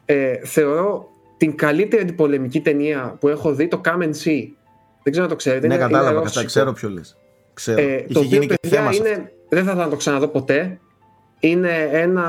ε, 0.06 0.34
θεωρώ 0.44 1.10
την 1.38 1.56
καλύτερη 1.56 2.02
αντιπολεμική 2.02 2.62
ταινία 2.62 3.18
που 3.20 3.28
έχω 3.28 3.54
δει 3.54 3.68
το 3.68 3.82
Come 3.86 4.02
and 4.02 4.14
See. 4.24 4.48
Δεν 5.04 5.12
ξέρω 5.12 5.24
αν 5.24 5.30
το 5.30 5.36
ξέρετε. 5.36 5.68
Ναι, 5.68 5.74
είναι, 5.74 5.84
κατάλαβα, 5.84 6.32
είναι 6.36 6.46
ξέρω 6.46 6.74
ποιο 6.74 6.90
λε. 7.66 7.82
Ε, 7.82 8.06
το 8.14 8.20
οποίο 8.20 8.40
παιδιά 8.40 8.92
είναι, 8.94 9.32
δεν 9.50 9.66
θα, 9.66 9.76
θα 9.76 9.90
το 9.90 9.96
ξαναδώ 9.96 10.28
ποτέ. 10.28 10.80
Είναι 11.40 11.90
ένα 11.92 12.26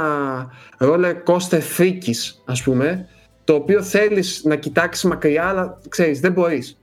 roller 0.78 1.14
coaster 1.26 1.60
φρίκης, 1.60 2.42
ας 2.46 2.62
πούμε, 2.62 3.08
το 3.44 3.54
οποίο 3.54 3.82
θέλεις 3.82 4.40
να 4.44 4.56
κοιτάξεις 4.56 5.04
μακριά, 5.04 5.44
αλλά 5.44 5.80
ξέρεις, 5.88 6.20
δεν 6.20 6.32
μπορείς. 6.32 6.78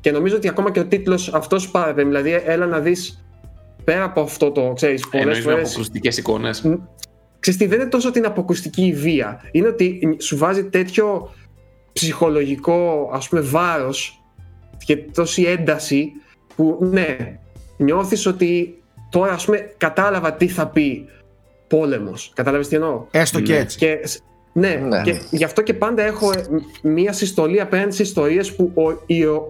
Και 0.00 0.10
νομίζω 0.10 0.36
ότι 0.36 0.48
ακόμα 0.48 0.70
και 0.70 0.80
ο 0.80 0.86
τίτλος 0.86 1.34
αυτός 1.34 1.70
πάρε, 1.70 2.02
δηλαδή 2.02 2.42
έλα 2.44 2.66
να 2.66 2.78
δεις 2.78 3.24
πέρα 3.84 4.04
από 4.04 4.20
αυτό 4.20 4.50
το, 4.50 4.72
ξέρεις, 4.72 5.08
πολλές 5.08 5.38
φορές... 5.38 5.58
με 5.58 5.64
αποκρουστικές 5.64 6.16
εικόνες. 6.16 6.64
Ξέρεις 7.38 7.60
τι, 7.60 7.66
δεν 7.66 7.80
είναι 7.80 7.88
τόσο 7.88 8.10
την 8.10 8.26
αποκρουστική 8.26 8.86
η 8.86 8.92
βία. 8.92 9.40
Είναι 9.50 9.68
ότι 9.68 10.16
σου 10.20 10.36
βάζει 10.36 10.64
τέτοιο 10.64 11.34
ψυχολογικό, 11.92 13.10
ας 13.12 13.28
πούμε, 13.28 13.40
βάρος 13.40 14.22
και 14.84 14.96
τόση 14.96 15.42
ένταση 15.42 16.12
που, 16.56 16.78
ναι, 16.80 17.39
νιώθεις 17.80 18.26
ότι 18.26 18.82
τώρα, 19.10 19.32
ας 19.32 19.44
πούμε, 19.44 19.74
κατάλαβα 19.76 20.32
τι 20.32 20.48
θα 20.48 20.66
πει 20.66 21.08
πόλεμος. 21.68 22.32
Κατάλαβες 22.34 22.68
τι 22.68 22.74
εννοώ; 22.74 23.04
Έστω 23.10 23.40
και 23.40 23.52
ναι. 23.52 23.58
έτσι. 23.58 23.78
Και 23.78 23.98
ναι, 24.52 24.68
ναι, 24.68 25.02
και 25.02 25.20
γι' 25.30 25.44
αυτό 25.44 25.62
και 25.62 25.74
πάντα 25.74 26.02
έχω 26.02 26.30
ε, 26.32 26.42
μία 26.82 27.12
συστολή 27.12 27.60
απέναντι 27.60 27.94
σε 27.94 28.02
ιστορίες 28.02 28.54
που 28.54 28.72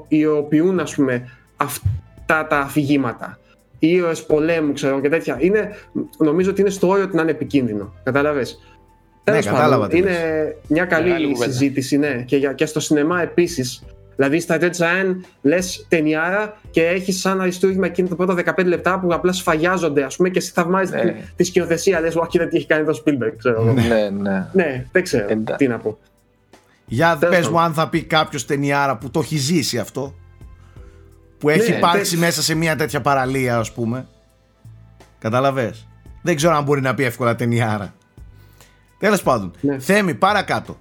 ιεροποιούν 0.08 0.80
ας 0.80 0.94
πούμε 0.94 1.28
αυτά 1.56 2.46
τα 2.46 2.58
αφηγήματα. 2.58 3.38
Ήρωες 3.78 4.24
πολέμου, 4.24 4.72
ξέρω 4.72 5.00
και 5.00 5.08
τέτοια. 5.08 5.36
Είναι, 5.40 5.70
νομίζω 6.18 6.50
ότι 6.50 6.60
είναι 6.60 6.70
στο 6.70 6.88
όριο 6.88 7.04
ότι 7.04 7.16
να 7.16 7.22
είναι 7.22 7.30
επικίνδυνο. 7.30 7.94
Κατάλαβες; 8.02 8.60
Ναι, 9.30 9.40
κατάλαβα. 9.40 9.88
Είναι 9.90 10.16
μια 10.68 10.84
καλή 10.84 11.36
συζήτηση, 11.36 11.96
ναι. 11.96 12.22
Και, 12.26 12.38
και 12.38 12.66
στο 12.66 12.80
σινεμά 12.80 13.22
επίσης 13.22 13.82
Δηλαδή 14.20 14.40
στα 14.40 14.58
Red 14.60 14.70
Giant 14.70 15.16
λες 15.42 15.86
ταινιάρα 15.88 16.56
και 16.70 16.86
έχεις 16.86 17.20
σαν 17.20 17.40
αριστούργημα 17.40 17.86
εκείνη 17.86 18.08
τα 18.08 18.16
πρώτα 18.16 18.54
15 18.56 18.64
λεπτά 18.64 19.00
που 19.00 19.14
απλά 19.14 19.32
σφαγιάζονται, 19.32 20.02
ας 20.02 20.16
πούμε, 20.16 20.28
και 20.28 20.38
εσύ 20.38 20.52
θαυμάζεις 20.52 20.90
ναι. 20.90 21.00
τη, 21.00 21.12
τη 21.36 21.44
σκηνοθεσία. 21.44 22.00
Λες, 22.00 22.16
όχι, 22.16 22.38
δεν 22.38 22.48
τι 22.48 22.56
έχει 22.56 22.66
κάνει 22.66 22.82
εδώ 22.82 23.02
Spielberg, 23.04 23.32
ξέρω 23.36 23.62
Ναι, 23.62 24.10
ναι. 24.10 24.48
Ναι, 24.52 24.86
δεν 24.92 25.02
ξέρω 25.02 25.26
Εντα... 25.28 25.56
τι 25.56 25.68
να 25.68 25.78
πω. 25.78 25.98
Για 26.86 27.16
πες 27.16 27.48
μου, 27.48 27.60
αν 27.60 27.72
θα 27.74 27.88
πει 27.88 28.02
κάποιος 28.02 28.46
ταινιάρα 28.46 28.96
που 28.96 29.10
το 29.10 29.20
έχει 29.20 29.36
ζήσει 29.36 29.78
αυτό, 29.78 30.14
που 31.38 31.48
έχει 31.48 31.70
ναι, 31.70 31.76
υπάρξει 31.76 32.16
μέσα 32.16 32.42
σε 32.42 32.54
μια 32.54 32.76
τέτοια 32.76 33.00
παραλία, 33.00 33.58
ας 33.58 33.72
πούμε. 33.72 34.06
Κατάλαβε. 35.18 35.74
Δεν 36.22 36.36
ξέρω 36.36 36.54
αν 36.54 36.64
μπορεί 36.64 36.80
να 36.80 36.94
πει 36.94 37.04
εύκολα 37.04 37.34
ταινιάρα. 37.34 37.94
Τέλος 38.98 39.22
πάντων, 39.22 39.52
ναι. 39.60 39.78
Θέμη, 39.78 40.14
παρακάτω. 40.14 40.78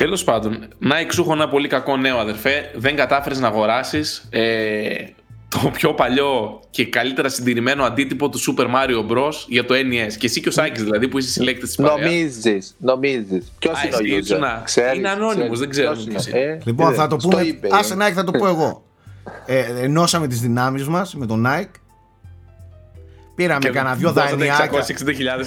Τέλος 0.00 0.24
πάντων, 0.24 0.68
Nike 0.82 1.08
σου 1.12 1.22
έχω 1.22 1.32
ένα 1.32 1.48
πολύ 1.48 1.68
κακό 1.68 1.96
νέο 1.96 2.18
αδερφέ. 2.18 2.70
Δεν 2.74 2.96
κατάφερες 2.96 3.38
να 3.38 3.46
αγοράσεις 3.46 4.28
ε, 4.30 5.04
το 5.48 5.70
πιο 5.72 5.94
παλιό 5.94 6.60
και 6.70 6.86
καλύτερα 6.86 7.28
συντηρημένο 7.28 7.84
αντίτυπο 7.84 8.28
του 8.28 8.38
Super 8.38 8.64
Mario 8.64 9.10
Bros. 9.10 9.32
για 9.48 9.64
το 9.64 9.74
NES. 9.74 10.12
Και 10.18 10.26
εσύ 10.26 10.40
και 10.40 10.48
ο 10.48 10.52
Σάκης 10.52 10.82
δηλαδή 10.82 11.08
που 11.08 11.18
είσαι 11.18 11.30
συλλέκτης 11.30 11.68
της 11.68 11.76
παρέας. 11.76 12.10
Νομίζεις, 12.10 12.76
νομίζεις. 12.78 13.52
Ποιος 13.58 13.82
είναι 13.82 13.96
ο 13.96 13.98
user; 13.98 14.60
Ξέρεις, 14.64 14.98
είναι 14.98 15.08
ανώνυμος, 15.08 15.58
δεν 15.58 15.68
ξέρω. 15.68 15.96
Ε, 16.32 16.58
λοιπόν, 16.64 16.94
θα 16.94 17.06
το 17.06 17.16
πούμε. 17.16 17.58
Άσε 17.70 17.94
Nike, 17.94 18.12
θα 18.14 18.24
το 18.24 18.30
πω 18.30 18.46
εγώ. 18.46 18.82
Ε, 19.46 19.64
ενώσαμε 19.82 20.26
τις 20.26 20.40
δυνάμεις 20.40 20.88
μας 20.88 21.14
με 21.14 21.26
τον 21.26 21.46
Nike 21.46 21.80
Πήραμε 23.40 23.68
κανένα 23.68 23.94
δυο 23.94 24.12
δανειάκια. 24.12 24.84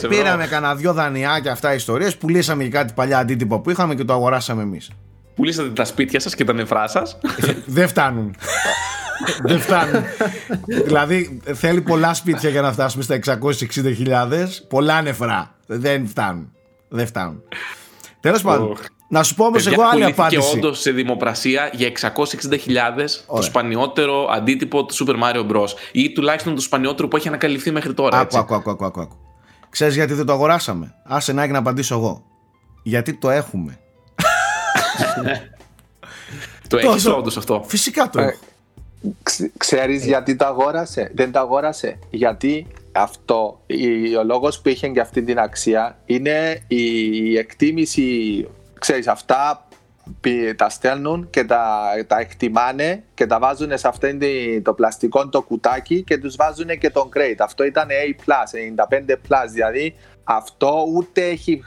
Πήραμε 0.09 0.47
κανένα 0.47 0.75
δυο 0.75 0.93
δανειάκια 0.93 1.51
αυτά 1.51 1.73
ιστορίες. 1.73 2.17
Πουλήσαμε 2.17 2.63
και 2.63 2.69
κάτι 2.69 2.93
παλιά 2.93 3.17
αντίτυπα 3.17 3.59
που 3.59 3.69
είχαμε 3.69 3.95
και 3.95 4.03
το 4.03 4.13
αγοράσαμε 4.13 4.61
εμείς. 4.61 4.89
Πουλήσατε 5.35 5.69
τα 5.69 5.85
σπίτια 5.85 6.19
σας 6.19 6.35
και 6.35 6.43
τα 6.43 6.53
νεφρά 6.53 6.87
σας. 6.87 7.17
Δεν 7.65 7.87
φτάνουν. 7.87 8.35
Δεν 9.43 9.59
φτάνουν. 9.59 10.03
δηλαδή 10.85 11.41
θέλει 11.53 11.81
πολλά 11.81 12.13
σπίτια 12.13 12.49
για 12.49 12.61
να 12.61 12.71
φτάσουμε 12.71 13.03
στα 13.03 13.19
660.000. 13.25 14.47
Πολλά 14.69 15.01
νεφρά. 15.01 15.55
Δεν 15.65 16.07
φτάνουν. 16.07 16.51
Δεν 16.89 17.07
φτάνουν. 17.07 17.43
Τέλος 18.19 18.41
πάντων. 18.41 18.77
Να 19.13 19.23
σου 19.23 19.35
πω 19.35 19.45
όμως 19.45 19.67
εγώ 19.67 19.83
άλλη 19.83 20.03
απάντηση. 20.03 20.49
Και 20.51 20.57
όντως 20.57 20.79
σε 20.79 20.91
δημοπρασία 20.91 21.69
για 21.73 21.91
660.000 22.01 22.57
το 23.27 23.41
σπανιότερο 23.41 24.27
αντίτυπο 24.31 24.85
του 24.85 24.95
Super 24.95 25.15
Mario 25.23 25.51
Bros. 25.51 25.67
ή 25.91 26.11
τουλάχιστον 26.11 26.55
το 26.55 26.61
σπανιότερο 26.61 27.07
που 27.07 27.15
έχει 27.15 27.27
ανακαλυφθεί 27.27 27.71
μέχρι 27.71 27.93
τώρα. 27.93 28.19
Άκου, 28.19 28.37
άκου, 28.37 28.53
άκου, 28.53 28.71
άκου, 28.71 29.01
άκου. 29.01 29.17
Ξέρεις 29.69 29.95
γιατί 29.95 30.13
δεν 30.13 30.25
το 30.25 30.33
αγοράσαμε; 30.33 30.95
Άσε 31.03 31.33
να 31.33 31.47
να 31.47 31.57
απαντήσω 31.57 31.95
εγώ. 31.95 32.23
Γιατί 32.83 33.13
το 33.13 33.29
έχουμε. 33.29 33.79
το 36.69 36.77
έχεις 36.77 37.05
όντως 37.05 37.37
αυτό. 37.37 37.63
Φυσικά 37.67 38.09
το 38.09 38.21
ε, 38.21 38.23
έχω. 38.23 38.39
Ξέρεις 39.57 40.05
γιατί 40.05 40.35
το 40.35 40.45
αγόρασε; 40.45 41.11
Δεν 41.15 41.31
το 41.31 41.39
αγόρασε. 41.39 41.99
Γιατί 42.09 42.67
αυτό, 42.91 43.59
ο 44.19 44.23
λόγος 44.23 44.61
που 44.61 44.69
είχε 44.69 44.87
και 44.87 44.99
αυτή 44.99 45.23
την 45.23 45.39
αξία 45.39 45.97
είναι 46.05 46.63
η 46.67 47.37
εκτίμηση 47.37 48.47
ξέρεις, 48.83 49.07
αυτά 49.07 49.67
τα 50.55 50.69
στέλνουν 50.69 51.29
και 51.29 51.43
τα, 51.43 51.89
τα 52.07 52.19
εκτιμάνε 52.19 53.03
και 53.13 53.25
τα 53.25 53.39
βάζουν 53.39 53.77
σε 53.77 53.87
αυτό 53.87 54.07
το 54.63 54.73
πλαστικό 54.73 55.29
το 55.29 55.41
κουτάκι 55.41 56.03
και 56.03 56.17
τους 56.17 56.35
βάζουν 56.35 56.77
και 56.77 56.89
τον 56.89 57.09
crate. 57.15 57.39
Αυτό 57.39 57.63
ήταν 57.63 57.87
A+, 57.87 58.23
95+, 59.13 59.15
δηλαδή 59.51 59.95
αυτό 60.23 60.85
ούτε 60.93 61.21
έχει 61.21 61.61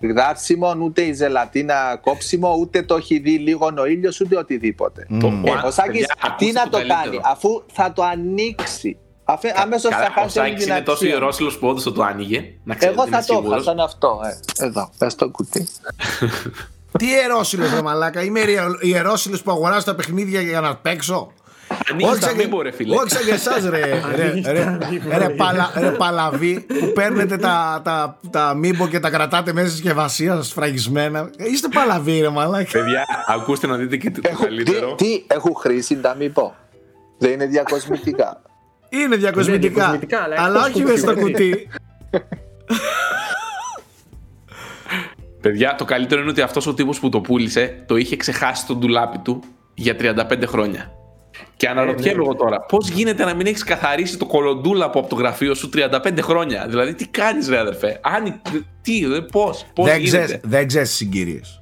γράψιμο, 0.00 0.76
ούτε 0.80 1.02
η 1.02 1.12
ζελατίνα 1.12 1.98
κόψιμο, 2.00 2.56
ούτε 2.60 2.82
το 2.82 2.94
έχει 2.94 3.18
δει 3.18 3.38
λίγο 3.38 3.72
ο 3.78 3.86
ήλιος, 3.86 4.20
ούτε 4.20 4.36
οτιδήποτε. 4.36 5.06
Mm. 5.10 5.42
Ε, 5.44 5.66
ο 5.66 5.70
Σάκης 5.70 6.06
τι 6.38 6.52
να 6.52 6.68
το 6.68 6.78
κάνει, 6.78 7.20
αφού 7.22 7.62
θα 7.72 7.92
το 7.92 8.02
ανοίξει. 8.02 8.96
Αφέ, 9.32 9.54
αμέσως 9.56 9.90
θα 9.90 10.10
χάσει 10.14 10.32
την 10.32 10.42
αξία. 10.42 10.76
είναι 10.76 10.84
τόσο 10.84 11.06
ιερόσιλος 11.06 11.58
που 11.58 11.68
όντως 11.68 11.82
θα 11.82 11.92
το 11.92 12.02
άνοιγε. 12.02 12.54
Να 12.64 12.76
Εγώ 12.80 13.06
θα 13.06 13.24
το 13.24 13.42
είχα 13.46 13.62
σαν 13.62 13.80
αυτό. 13.80 14.20
Ε. 14.24 14.64
Εδώ, 14.64 14.90
πες 14.98 15.14
το 15.14 15.28
κουτί. 15.28 15.68
Τι 16.98 17.06
ιερόσιλος, 17.06 17.74
ρε 17.74 17.82
μαλάκα. 17.82 18.22
Είμαι 18.22 18.40
ιερόσιλος 18.80 19.42
που 19.42 19.50
αγοράζω 19.50 19.84
τα 19.84 19.94
παιχνίδια 19.94 20.40
για 20.40 20.60
να 20.60 20.76
παίξω. 20.76 21.32
Όχι 22.02 22.22
σαν 22.22 22.36
και 22.36 22.72
φίλε. 22.72 22.96
Όχι 22.96 23.10
σαν 23.10 23.24
και 23.24 23.32
εσάς 23.32 23.64
ρε, 23.64 24.02
ρε, 25.18 25.28
παλαβή 25.98 26.60
που 26.60 26.92
παίρνετε 26.94 27.36
τα, 27.36 27.80
τα, 27.84 28.18
τα 28.30 28.54
μήμπο 28.54 28.88
και 28.88 29.00
τα 29.00 29.10
κρατάτε 29.10 29.52
μέσα 29.52 29.66
στη 29.66 29.76
συσκευασία 29.76 30.34
σας 30.34 30.52
φραγισμένα. 30.52 31.30
Είστε 31.36 31.68
παλαβή 31.74 32.20
ρε 32.20 32.28
μαλάκα. 32.28 32.70
Παιδιά, 32.72 33.04
ακούστε 33.26 33.66
να 33.66 33.76
δείτε 33.76 33.96
και 33.96 34.10
το 34.10 34.20
καλύτερο. 34.40 34.94
Τι, 34.94 35.24
έχουν 35.26 35.54
χρήσει 35.54 35.96
τα 35.96 36.14
μήπο. 36.14 36.54
Δεν 37.18 37.32
είναι 37.32 37.46
διακοσμητικά. 37.46 38.42
Είναι 38.92 39.16
διακοσμητικά. 39.16 40.00
αλλά, 40.36 40.64
όχι 40.64 40.82
μέσα 40.82 40.96
στο 40.96 41.14
κουτί. 41.14 41.68
Παιδιά, 45.40 45.74
το 45.74 45.84
καλύτερο 45.84 46.20
είναι 46.20 46.30
ότι 46.30 46.40
αυτός 46.40 46.66
ο 46.66 46.74
τύπος 46.74 47.00
που 47.00 47.08
το 47.08 47.20
πούλησε 47.20 47.82
το 47.86 47.96
είχε 47.96 48.16
ξεχάσει 48.16 48.66
το 48.66 48.74
ντουλάπι 48.74 49.18
του 49.18 49.42
για 49.74 49.96
35 49.98 50.42
χρόνια. 50.46 50.92
Και 51.56 51.68
αναρωτιέμαι 51.68 52.10
ε, 52.10 52.16
ναι. 52.16 52.22
εγώ 52.22 52.34
τώρα, 52.34 52.60
πώς 52.60 52.88
γίνεται 52.88 53.24
να 53.24 53.34
μην 53.34 53.46
έχεις 53.46 53.64
καθαρίσει 53.64 54.18
το 54.18 54.26
κολοντούλαπο 54.26 54.98
από 54.98 55.08
το 55.08 55.14
γραφείο 55.14 55.54
σου 55.54 55.70
35 55.74 56.18
χρόνια; 56.20 56.66
Δηλαδή, 56.68 56.94
τι 56.94 57.06
κάνεις, 57.06 57.48
ρε 57.48 57.58
αδερφέ; 57.58 58.00
Αν, 58.02 58.40
τι, 58.82 59.00
πώς, 59.30 59.66
πώς 59.74 59.86
δεν 59.86 60.00
γίνεται; 60.00 60.40
δεν 60.44 60.66
ξέρεις 60.66 60.90
συγκυρίες. 60.90 61.61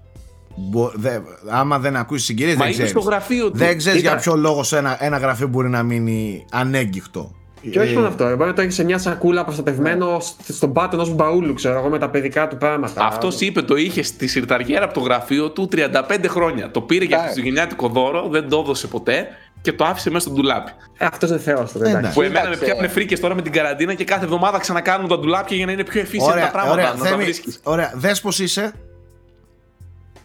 Άμα 1.48 1.78
δεν 1.78 1.96
ακούσεις 1.96 2.26
συγκυρίες, 2.26 2.56
δεν 2.56 2.70
ξέρεις. 2.70 2.90
στο 2.90 3.00
γραφείο 3.00 3.50
του. 3.50 3.56
Δεν 3.58 3.78
ξέρεις 3.78 4.00
για 4.00 4.16
ποιο 4.16 4.36
λόγο 4.36 4.62
σε 4.62 4.76
ένα, 4.76 5.04
ένα 5.04 5.18
γραφείο 5.18 5.48
μπορεί 5.48 5.68
να 5.68 5.82
μείνει 5.82 6.46
ανέγκυχτο. 6.50 7.34
Και 7.70 7.80
όχι 7.80 7.94
μόνο 7.94 8.06
αυτό, 8.06 8.24
μπορεί 8.24 8.48
να 8.48 8.52
το 8.52 8.60
έχεις 8.60 8.74
σε 8.74 8.84
μια 8.84 8.98
σακούλα 8.98 9.44
προστατευμένο 9.44 10.20
στον 10.48 10.72
πάτο 10.72 10.96
ενός 10.96 11.14
μπαούλου, 11.14 11.54
ξέρω 11.54 11.78
εγώ, 11.78 11.88
με 11.88 11.98
τα 11.98 12.10
παιδικά 12.10 12.48
του 12.48 12.56
πράγματα. 12.56 13.04
Αυτός 13.04 13.40
είπε 13.40 13.62
το 13.62 13.76
είχε 13.76 14.02
στη 14.02 14.26
σιρταριέρα 14.26 14.84
από 14.84 14.94
το 14.94 15.00
γραφείο 15.00 15.50
του 15.50 15.68
35 15.72 16.24
χρόνια. 16.28 16.70
Το 16.70 16.80
πήρε 16.80 17.04
για 17.04 17.18
χριστουγεννιάτικο 17.18 17.88
δώρο, 17.88 18.28
δεν 18.28 18.48
το 18.48 18.58
έδωσε 18.58 18.86
ποτέ 18.86 19.26
και 19.60 19.72
το 19.72 19.84
άφησε 19.84 20.10
μέσα 20.10 20.26
στο 20.26 20.34
ντουλάπι. 20.34 20.70
Ε, 20.98 21.06
αυτός 21.06 21.30
δεν 21.30 21.40
θεός 21.40 21.72
τώρα. 21.72 22.10
Που 22.14 22.22
εμένα 22.22 22.48
με 22.48 22.56
πιάνουν 22.56 22.90
φρίκες 22.90 23.20
τώρα 23.20 23.34
με 23.34 23.42
την 23.42 23.52
καραντίνα 23.52 23.94
και 23.94 24.04
κάθε 24.04 24.24
εβδομάδα 24.24 24.58
ξανακάνουν 24.58 25.08
τα 25.08 25.18
ντουλάπια 25.18 25.56
για 25.56 25.66
να 25.66 25.72
είναι 25.72 25.84
πιο 25.84 26.00
εφήσια 26.00 26.34
τα 26.34 26.50
πράγματα. 26.52 26.72
Ωραία, 26.72 26.94
να 26.94 27.70
ωραία. 27.72 27.92
δες 27.94 28.20
πώς 28.20 28.38
είσαι. 28.38 28.72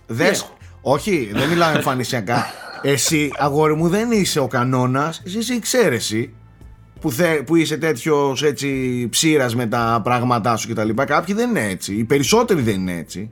Δε. 0.08 0.32
Όχι, 0.82 1.32
δεν 1.34 1.50
μιλάω 1.50 1.76
εμφανισιακά. 1.76 2.46
Εσύ, 2.82 3.32
αγόρι 3.38 3.76
μου, 3.76 3.88
δεν 3.88 4.12
είσαι 4.12 4.40
ο 4.40 4.48
κανόνας, 4.48 5.22
εσύ 5.26 5.38
είσαι 5.38 5.54
η 5.54 5.56
εξαίρεση 5.56 6.34
που, 7.00 7.12
θε, 7.12 7.42
που 7.42 7.56
είσαι 7.56 7.78
τέτοιος 7.78 8.44
έτσι 8.44 9.08
ψήρας 9.10 9.56
με 9.56 9.66
τα 9.66 10.02
πράγματά 10.04 10.56
σου 10.56 10.74
κτλ. 10.74 10.90
Κάποιοι 11.06 11.36
δεν 11.36 11.50
είναι 11.50 11.68
έτσι. 11.68 11.94
Οι 11.94 12.04
περισσότεροι 12.04 12.62
δεν 12.62 12.74
είναι 12.74 12.98
έτσι. 12.98 13.32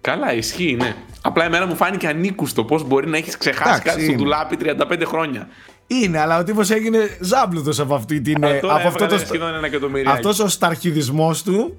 Καλά, 0.00 0.34
ισχύει, 0.34 0.76
ναι. 0.80 0.94
Απλά 1.22 1.44
εμένα 1.44 1.66
μου 1.66 1.76
φάνηκε 1.76 2.08
ανήκουστο 2.08 2.64
πώς 2.64 2.84
μπορεί 2.84 3.08
να 3.08 3.16
έχεις 3.16 3.36
ξεχάσει 3.36 3.82
κάτι 3.82 4.04
στο 4.04 4.12
ντουλάπι 4.12 4.56
35 4.62 5.02
χρόνια. 5.06 5.48
Είναι, 5.86 6.18
αλλά 6.18 6.38
ο 6.38 6.42
τύπος 6.42 6.70
έγινε 6.70 7.16
ζάμπλουτο 7.20 7.82
από 7.82 7.94
αυτή 7.94 8.20
την. 8.20 8.44
από 8.44 8.88
αυτό 8.88 9.06
το. 9.06 9.16
Αυτός 10.06 10.38
ο 10.38 10.48
σταρχιδισμός 10.48 11.42
του 11.42 11.76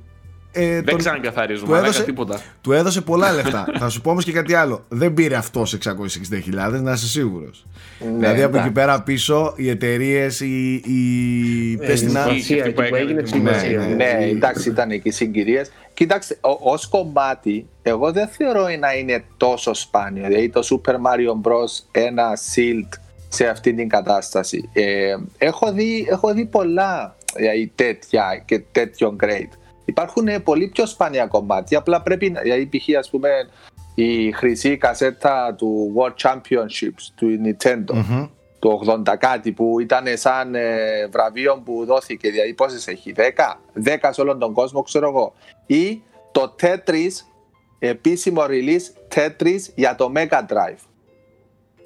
ε, 0.58 0.74
δεν 0.74 0.86
τον... 0.86 0.98
ξανακαθαρίζουμε, 0.98 1.68
του 1.68 1.74
έδωσε, 1.74 2.04
τίποτα. 2.04 2.42
Του 2.62 2.72
έδωσε 2.72 3.02
πολλά 3.02 3.32
λεφτά. 3.32 3.68
θα 3.80 3.90
σου 3.90 4.02
πω 4.02 4.10
όμως 4.10 4.24
και 4.24 4.32
κάτι 4.32 4.54
άλλο. 4.54 4.86
Δεν 4.90 5.14
πήρε 5.14 5.36
αυτός 5.36 5.78
660.000, 5.84 6.82
να 6.82 6.92
είσαι 6.92 7.08
σίγουρος. 7.08 7.66
Ναι, 8.00 8.10
δηλαδή 8.12 8.42
από 8.42 8.58
εκεί 8.58 8.72
πέρα 8.72 9.02
πίσω 9.02 9.54
οι 9.56 9.70
εταιρείες, 9.70 10.40
οι. 10.40 10.74
οι... 10.74 11.80
Ε, 11.82 11.96
στην 11.96 12.14
που 12.76 12.82
έγινε 12.82 13.24
ναι, 13.42 13.52
ναι, 13.78 13.94
ναι, 13.96 14.26
εντάξει, 14.26 14.70
ήταν 14.70 14.92
εκεί 14.92 15.12
συγκυρίες. 15.12 15.72
Κοίταξε, 15.94 16.38
ως 16.42 16.88
κομμάτι, 16.88 17.68
εγώ 17.82 18.12
δεν 18.12 18.28
θεωρώ 18.28 18.68
να 18.80 18.94
είναι 18.94 19.24
τόσο 19.38 19.74
σπάνιο. 19.74 20.28
Δηλαδή 20.28 20.50
το 20.50 20.62
Super 20.64 20.94
Mario 20.94 21.48
Bros. 21.48 21.86
ένα 21.92 22.38
Shield 22.56 23.00
σε 23.30 23.48
αυτή 23.48 23.74
την 23.74 23.90
κατάσταση. 23.90 24.70
Ε, 24.74 25.16
έχω, 25.38 25.72
δει, 25.72 26.08
έχω 26.10 26.34
δει 26.34 26.46
πολλά 26.46 27.16
δηλαδή, 27.36 27.72
τέτοια 27.76 28.44
και 28.46 28.60
τέτοιο 28.72 29.16
grade. 29.24 29.58
Υπάρχουν 29.88 30.44
πολύ 30.44 30.68
πιο 30.68 30.86
σπάνια 30.86 31.26
κομμάτια. 31.26 31.78
Απλά 31.78 32.02
πρέπει, 32.02 32.36
δηλαδή 32.42 32.66
π.χ. 32.66 32.98
ας 32.98 33.10
πούμε 33.10 33.30
η 33.96 34.32
χρυσή 34.32 34.78
κασέτα 34.78 35.56
του 35.58 35.94
World 35.98 36.30
Championships 36.30 37.04
του 37.16 37.40
Nintendo 37.44 37.96
mm-hmm. 37.96 38.30
του 38.60 38.82
80 39.08 39.16
κάτι 39.18 39.52
που 39.52 39.80
ήταν 39.80 40.06
σαν 40.14 40.56
ε, 40.56 41.08
βραβείο 41.12 41.62
που 41.66 41.86
δόθηκε. 41.86 42.30
Δηλαδή 42.30 42.54
πόσες 42.54 42.88
έχει, 42.88 43.14
10, 43.18 43.22
10 43.86 44.10
σε 44.10 44.22
όλον 44.22 44.40
τον 44.40 44.54
κόσμο 44.54 44.82
ξέρω 44.82 45.08
εγώ. 45.08 45.34
Ή 45.66 46.02
το 46.32 46.56
Tetris, 46.62 47.12
επίσημο 47.80 48.44
release 48.48 49.16
Tetris 49.16 49.60
για 49.76 49.96
το 49.96 50.12
Mega 50.16 50.40
Drive. 50.40 50.84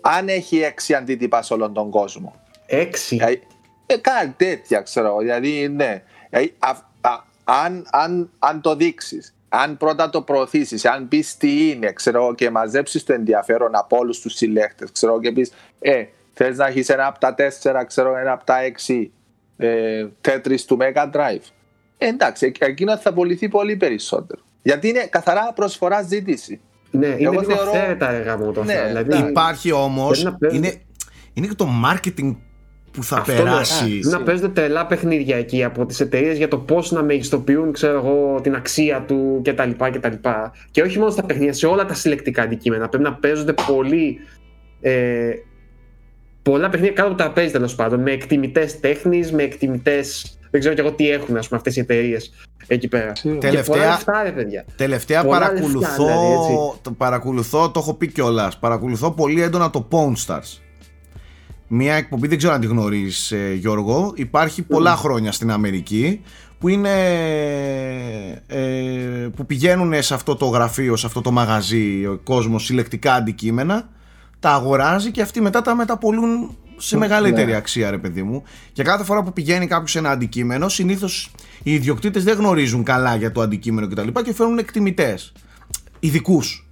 Αν 0.01 0.27
έχει 0.27 0.61
6 0.89 0.93
αντίτυπα 0.93 1.41
σε 1.41 1.53
όλον 1.53 1.73
τον 1.73 1.89
κόσμο. 1.89 2.35
6? 2.69 2.89
Δηλαδή, 3.09 3.41
ε, 3.85 3.97
κάτι 3.97 4.33
τέτοια 4.37 4.81
ξέρω 4.81 5.17
Δηλαδή 5.17 5.67
ναι. 5.67 6.03
Δηλαδή, 6.29 6.55
αν, 7.43 7.87
αν, 7.91 8.29
αν 8.39 8.61
το 8.61 8.75
δείξεις, 8.75 9.35
αν 9.49 9.77
πρώτα 9.77 10.09
το 10.09 10.21
προωθήσεις, 10.21 10.85
αν 10.85 11.07
πεις 11.07 11.37
τι 11.37 11.69
είναι, 11.69 11.91
ξέρω, 11.91 12.33
και 12.35 12.49
μαζέψεις 12.49 13.03
το 13.03 13.13
ενδιαφέρον 13.13 13.75
από 13.75 13.97
όλους 13.97 14.19
τους 14.19 14.33
συλλέκτες, 14.33 14.91
ξέρω, 14.91 15.19
και 15.19 15.31
πεις, 15.31 15.51
Ε, 15.79 16.05
θες 16.33 16.57
να 16.57 16.67
έχεις 16.67 16.89
ένα 16.89 17.07
από 17.07 17.19
τα 17.19 17.33
τέσσερα, 17.33 17.85
ξέρω, 17.85 18.17
ένα 18.17 18.31
από 18.31 18.45
τα 18.45 18.61
έξι 18.61 19.11
ε, 19.57 20.07
τέτρι 20.21 20.61
του 20.61 20.77
Mega 20.81 21.11
Drive. 21.11 21.45
Ε, 21.97 22.07
εντάξει, 22.07 22.51
εκείνο 22.59 22.97
θα 22.97 23.09
απολυθεί 23.09 23.49
πολύ 23.49 23.75
περισσότερο. 23.75 24.41
Γιατί 24.61 24.87
είναι 24.87 25.07
καθαρά 25.09 25.53
προσφορά 25.55 26.01
ζήτηση. 26.01 26.59
Ναι, 26.91 27.07
είναι 27.07 27.17
Εγώ 27.21 27.39
λίγο 27.39 27.53
θεωρώ... 27.53 27.95
τα 27.97 28.09
έργα 28.09 28.37
μου 28.37 28.51
το 28.51 28.63
ναι, 28.63 28.83
δηλαδή, 28.87 29.29
Υπάρχει 29.29 29.71
όμως. 29.71 30.35
Είναι, 30.51 30.81
είναι 31.33 31.47
και 31.47 31.55
το 31.55 31.67
marketing 31.85 32.35
που 32.91 33.03
θα 33.03 33.17
Αυτό 33.17 33.33
περάσει. 33.33 33.99
Να, 34.03 34.17
να 34.17 34.23
παίζονται 34.23 34.47
τρελά 34.47 34.85
παιχνίδια 34.85 35.37
εκεί 35.37 35.63
από 35.63 35.85
τις 35.85 35.99
εταιρείες 35.99 36.37
για 36.37 36.47
το 36.47 36.57
πώς 36.57 36.91
να 36.91 37.03
μεγιστοποιούν 37.03 37.71
ξέρω 37.71 37.97
εγώ, 37.97 38.39
την 38.41 38.55
αξία 38.55 39.03
του 39.07 39.41
κτλ. 39.43 39.69
Και, 39.69 39.99
και 40.71 40.81
όχι 40.81 40.99
μόνο 40.99 41.11
στα 41.11 41.23
παιχνίδια, 41.23 41.53
σε 41.53 41.67
όλα 41.67 41.85
τα 41.85 41.93
συλλεκτικά 41.93 42.41
αντικείμενα. 42.41 42.89
Πρέπει 42.89 43.03
να 43.03 43.13
παίζονται 43.13 43.53
πολύ. 43.67 44.17
Ε, 44.81 45.31
πολλά 46.41 46.69
παιχνίδια 46.69 46.93
κάτω 46.95 47.07
από 47.07 47.17
το 47.17 47.23
τραπέζι 47.23 47.51
τέλος 47.51 47.75
πάντων. 47.75 48.01
Με 48.01 48.11
εκτιμητές 48.11 48.79
τέχνης, 48.79 49.31
με 49.31 49.43
εκτιμητές. 49.43 50.37
Δεν 50.51 50.59
ξέρω 50.59 50.75
κι 50.75 50.81
εγώ 50.81 50.91
τι 50.91 51.09
έχουν 51.09 51.37
ας 51.37 51.47
πούμε, 51.47 51.57
αυτές 51.57 51.75
οι 51.75 51.79
εταιρείες 51.79 52.33
εκεί 52.67 52.87
πέρα. 52.87 53.11
Τελευταία, 53.39 53.89
λεφτά, 53.89 54.23
ρε, 54.23 54.31
παιδιά. 54.31 54.65
τελευταία 54.75 55.23
παρακολουθώ, 55.23 56.05
δηλαδή, 56.05 56.93
παρακολουθώ, 56.97 57.71
το 57.71 57.79
έχω 57.79 57.93
πει 57.93 58.07
κιόλας. 58.07 58.57
Παρακολουθώ 58.57 59.11
πολύ 59.11 59.41
έντονα 59.41 59.69
το 59.69 59.87
Pawn 59.91 60.13
Stars 60.27 60.59
μια 61.73 61.93
εκπομπή, 61.93 62.27
δεν 62.27 62.37
ξέρω 62.37 62.53
αν 62.53 62.61
τη 62.61 62.67
γνωρίζεις 62.67 63.31
ε, 63.31 63.53
Γιώργο, 63.53 64.13
υπάρχει 64.15 64.61
πολλά 64.61 64.95
χρόνια 64.95 65.31
στην 65.31 65.51
Αμερική 65.51 66.21
που 66.59 66.67
είναι 66.67 66.89
ε, 68.47 68.59
που 69.35 69.45
πηγαίνουν 69.45 70.03
σε 70.03 70.13
αυτό 70.13 70.35
το 70.35 70.45
γραφείο, 70.45 70.95
σε 70.95 71.05
αυτό 71.05 71.21
το 71.21 71.31
μαγαζί 71.31 72.05
ο 72.05 72.19
κόσμος 72.23 72.65
συλλεκτικά 72.65 73.13
αντικείμενα. 73.13 73.89
Τα 74.39 74.51
αγοράζει 74.51 75.11
και 75.11 75.21
αυτοί 75.21 75.41
μετά 75.41 75.61
τα 75.61 75.75
μεταπολούν 75.75 76.57
σε 76.77 76.97
μεγαλύτερη 76.97 77.51
ναι. 77.51 77.57
αξία 77.57 77.89
ρε 77.89 77.97
παιδί 77.97 78.23
μου. 78.23 78.43
Και 78.73 78.83
κάθε 78.83 79.03
φορά 79.03 79.23
που 79.23 79.33
πηγαίνει 79.33 79.67
κάποιος 79.67 79.95
ένα 79.95 80.09
αντικείμενο 80.09 80.69
συνήθως 80.69 81.31
οι 81.63 81.73
ιδιοκτήτες 81.73 82.23
δεν 82.23 82.37
γνωρίζουν 82.37 82.83
καλά 82.83 83.15
για 83.15 83.31
το 83.31 83.41
αντικείμενο 83.41 83.87
κτλ. 83.87 84.07
Και, 84.07 84.21
και 84.21 84.33
φέρνουν 84.33 84.57
εκτιμητές. 84.57 85.31
Ειδικούς 85.99 86.67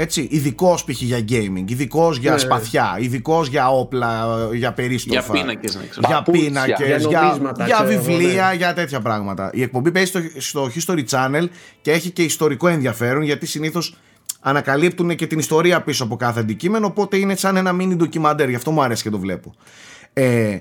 έτσι, 0.00 0.28
ειδικός 0.30 0.84
π.χ. 0.84 1.00
για 1.00 1.24
gaming, 1.28 1.64
ειδικός 1.66 2.18
για 2.18 2.32
ναι. 2.32 2.38
σπαθιά, 2.38 2.96
ειδικός 3.00 3.48
για 3.48 3.68
όπλα, 3.68 4.26
για 4.52 4.72
περίστροφα. 4.72 5.32
Για 5.32 5.42
πίνακες, 5.42 5.78
Για 6.08 6.22
πίνακες, 6.22 6.86
για, 6.86 6.96
για, 6.96 7.66
για 7.66 7.84
βιβλία, 7.84 8.46
ναι. 8.48 8.56
για 8.56 8.74
τέτοια 8.74 9.00
πράγματα. 9.00 9.50
Η 9.54 9.62
εκπομπή 9.62 9.90
παίζει 9.90 10.10
στο, 10.10 10.20
στο 10.36 10.70
History 10.74 11.04
Channel 11.10 11.48
και 11.80 11.90
έχει 11.90 12.10
και 12.10 12.22
ιστορικό 12.22 12.68
ενδιαφέρον 12.68 13.22
γιατί 13.22 13.46
συνήθως 13.46 13.96
ανακαλύπτουν 14.40 15.16
και 15.16 15.26
την 15.26 15.38
ιστορία 15.38 15.82
πίσω 15.82 16.04
από 16.04 16.16
κάθε 16.16 16.40
αντικείμενο. 16.40 16.86
Οπότε 16.86 17.16
είναι 17.16 17.36
σαν 17.36 17.56
ένα 17.56 17.76
mini 17.80 17.94
ντοκιμαντέρ. 17.96 18.48
Γι' 18.48 18.54
αυτό 18.54 18.70
μου 18.70 18.82
αρέσει 18.82 19.02
και 19.02 19.10
το 19.10 19.18
βλέπω. 19.18 19.54
Ε, 20.12 20.58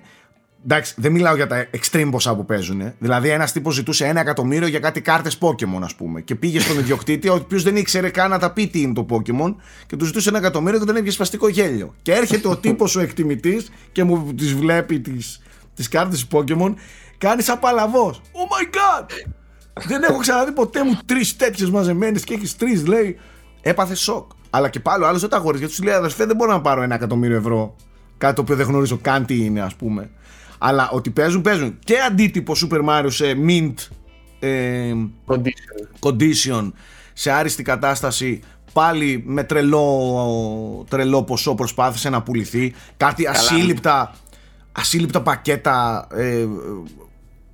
Εντάξει, 0.70 0.94
δεν 0.98 1.12
μιλάω 1.12 1.36
για 1.36 1.48
τα 1.48 1.66
extreme 1.80 2.08
ποσά 2.12 2.36
που 2.36 2.46
παίζουν. 2.46 2.94
Δηλαδή, 3.00 3.30
ένας 3.30 3.52
τύπος 3.52 3.74
ζητούσε 3.74 4.06
ένα 4.06 4.20
εκατομμύριο 4.20 4.68
για 4.68 4.80
κάτι 4.80 5.02
κάρτες 5.02 5.38
Pokémon, 5.42 5.82
ας 5.84 5.96
πούμε. 5.96 6.22
Και 6.22 6.36
πήγε 6.36 6.60
στον 6.60 6.80
ιδιοκτήτη, 6.80 7.30
ο 7.30 7.34
οποίος 7.34 7.64
δεν 7.64 7.76
ήξερε 7.76 8.10
καν 8.10 8.30
να 8.30 8.40
τα 8.40 8.52
πει 8.52 8.68
τι 8.68 8.82
είναι 8.82 8.94
το 8.94 9.06
Pokémon, 9.10 9.56
και 9.88 9.96
του 9.96 10.06
ζητούσε 10.06 10.30
ένα 10.30 10.38
εκατομμύριο 10.38 10.80
και 10.80 10.86
τον 10.86 10.96
έβγε 10.96 11.12
σπαστικό 11.12 11.48
γέλιο. 11.48 11.96
Και 12.02 12.14
έρχεται 12.14 12.48
ο 12.48 12.58
τύπος 12.64 12.96
ο 12.96 13.00
εκτιμητής 13.00 13.70
και 13.92 14.04
μου 14.04 14.34
τις 14.34 14.54
βλέπει 14.54 15.00
τις 15.00 15.42
τις 15.74 15.88
κάρτες 15.90 16.28
Pokémon, 16.32 16.74
κάνει 17.18 17.42
σαν 17.42 17.60
παλαβός. 17.60 18.22
Oh 18.32 18.54
my 18.54 18.76
god! 18.76 19.06
δεν 19.88 20.04
έχω 20.04 20.18
ξαναδεί 20.18 20.52
ποτέ 20.52 20.84
μου 20.84 20.98
τρεις 21.06 21.36
τέτοιες 21.36 21.70
μαζεμένες 21.70 22.24
και 22.24 22.34
έχεις 22.34 22.56
τρεις, 22.56 22.88
λέει. 22.88 23.20
Έπαθε 23.62 23.96
σοκ. 23.96 24.32
Αλλά 24.50 24.70
και 24.70 24.80
πάλι 24.80 25.04
ο 25.04 25.08
άλλος 25.08 25.22
δεν 25.22 25.30
τα 25.30 25.38
αγοράζει 25.38 25.60
γιατί 25.60 25.76
τους 25.76 25.86
λέει 25.86 25.94
αδερφέ, 25.94 26.26
δεν 26.26 26.36
μπορώ 26.36 26.52
να 26.52 26.62
πάρω 26.62 26.82
ένα 26.82 26.96
εκατομμύριο 26.96 27.38
ευρώ. 27.38 27.76
Κάτι 28.18 28.36
το 28.36 28.42
οποίο 28.42 28.56
δεν 28.56 28.66
γνωρίζω 28.68 28.98
καν 28.98 29.26
τι 29.26 29.46
είναι, 29.46 29.62
ας 29.62 29.76
πούμε. 29.76 30.10
Αλλά 30.58 30.90
ότι 30.92 31.10
παίζουν, 31.10 31.42
παίζουν. 31.42 31.80
Και 31.84 31.96
αντίτυπο 32.08 32.54
Super 32.56 32.86
Mario 32.90 33.08
σε 33.08 33.38
mint 33.48 33.74
ε, 34.40 34.94
condition. 35.28 36.10
condition 36.10 36.72
σε 37.14 37.32
άριστη 37.32 37.64
κατάσταση 37.64 38.40
πάλι 38.74 39.24
με 39.26 39.44
τρελό, 39.44 40.86
τρελό 40.90 41.24
ποσό 41.24 41.56
προσπάθησε 41.56 42.10
να 42.10 42.22
πουληθεί. 42.22 42.74
Κάτι 42.98 43.28
ασύλληπτα 43.28 44.16
ασύλληπτα 44.72 45.22
πακέτα 45.22 46.08
ε, 46.12 46.46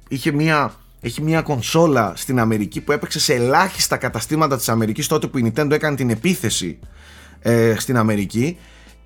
είχε 0.07 0.31
μια 0.31 0.73
έχει 1.05 1.21
μια 1.21 1.41
κονσόλα 1.41 2.13
στην 2.15 2.39
Αμερική 2.39 2.81
που 2.81 2.91
έπαιξε 2.91 3.19
σε 3.19 3.33
ελάχιστα 3.33 3.97
καταστήματα 3.97 4.57
της 4.57 4.69
Αμερικής 4.69 5.07
τότε 5.07 5.27
που 5.27 5.37
η 5.37 5.53
Nintendo 5.55 5.71
έκανε 5.71 5.95
την 5.95 6.09
επίθεση 6.09 6.79
ε, 7.39 7.75
στην 7.77 7.97
Αμερική. 7.97 8.57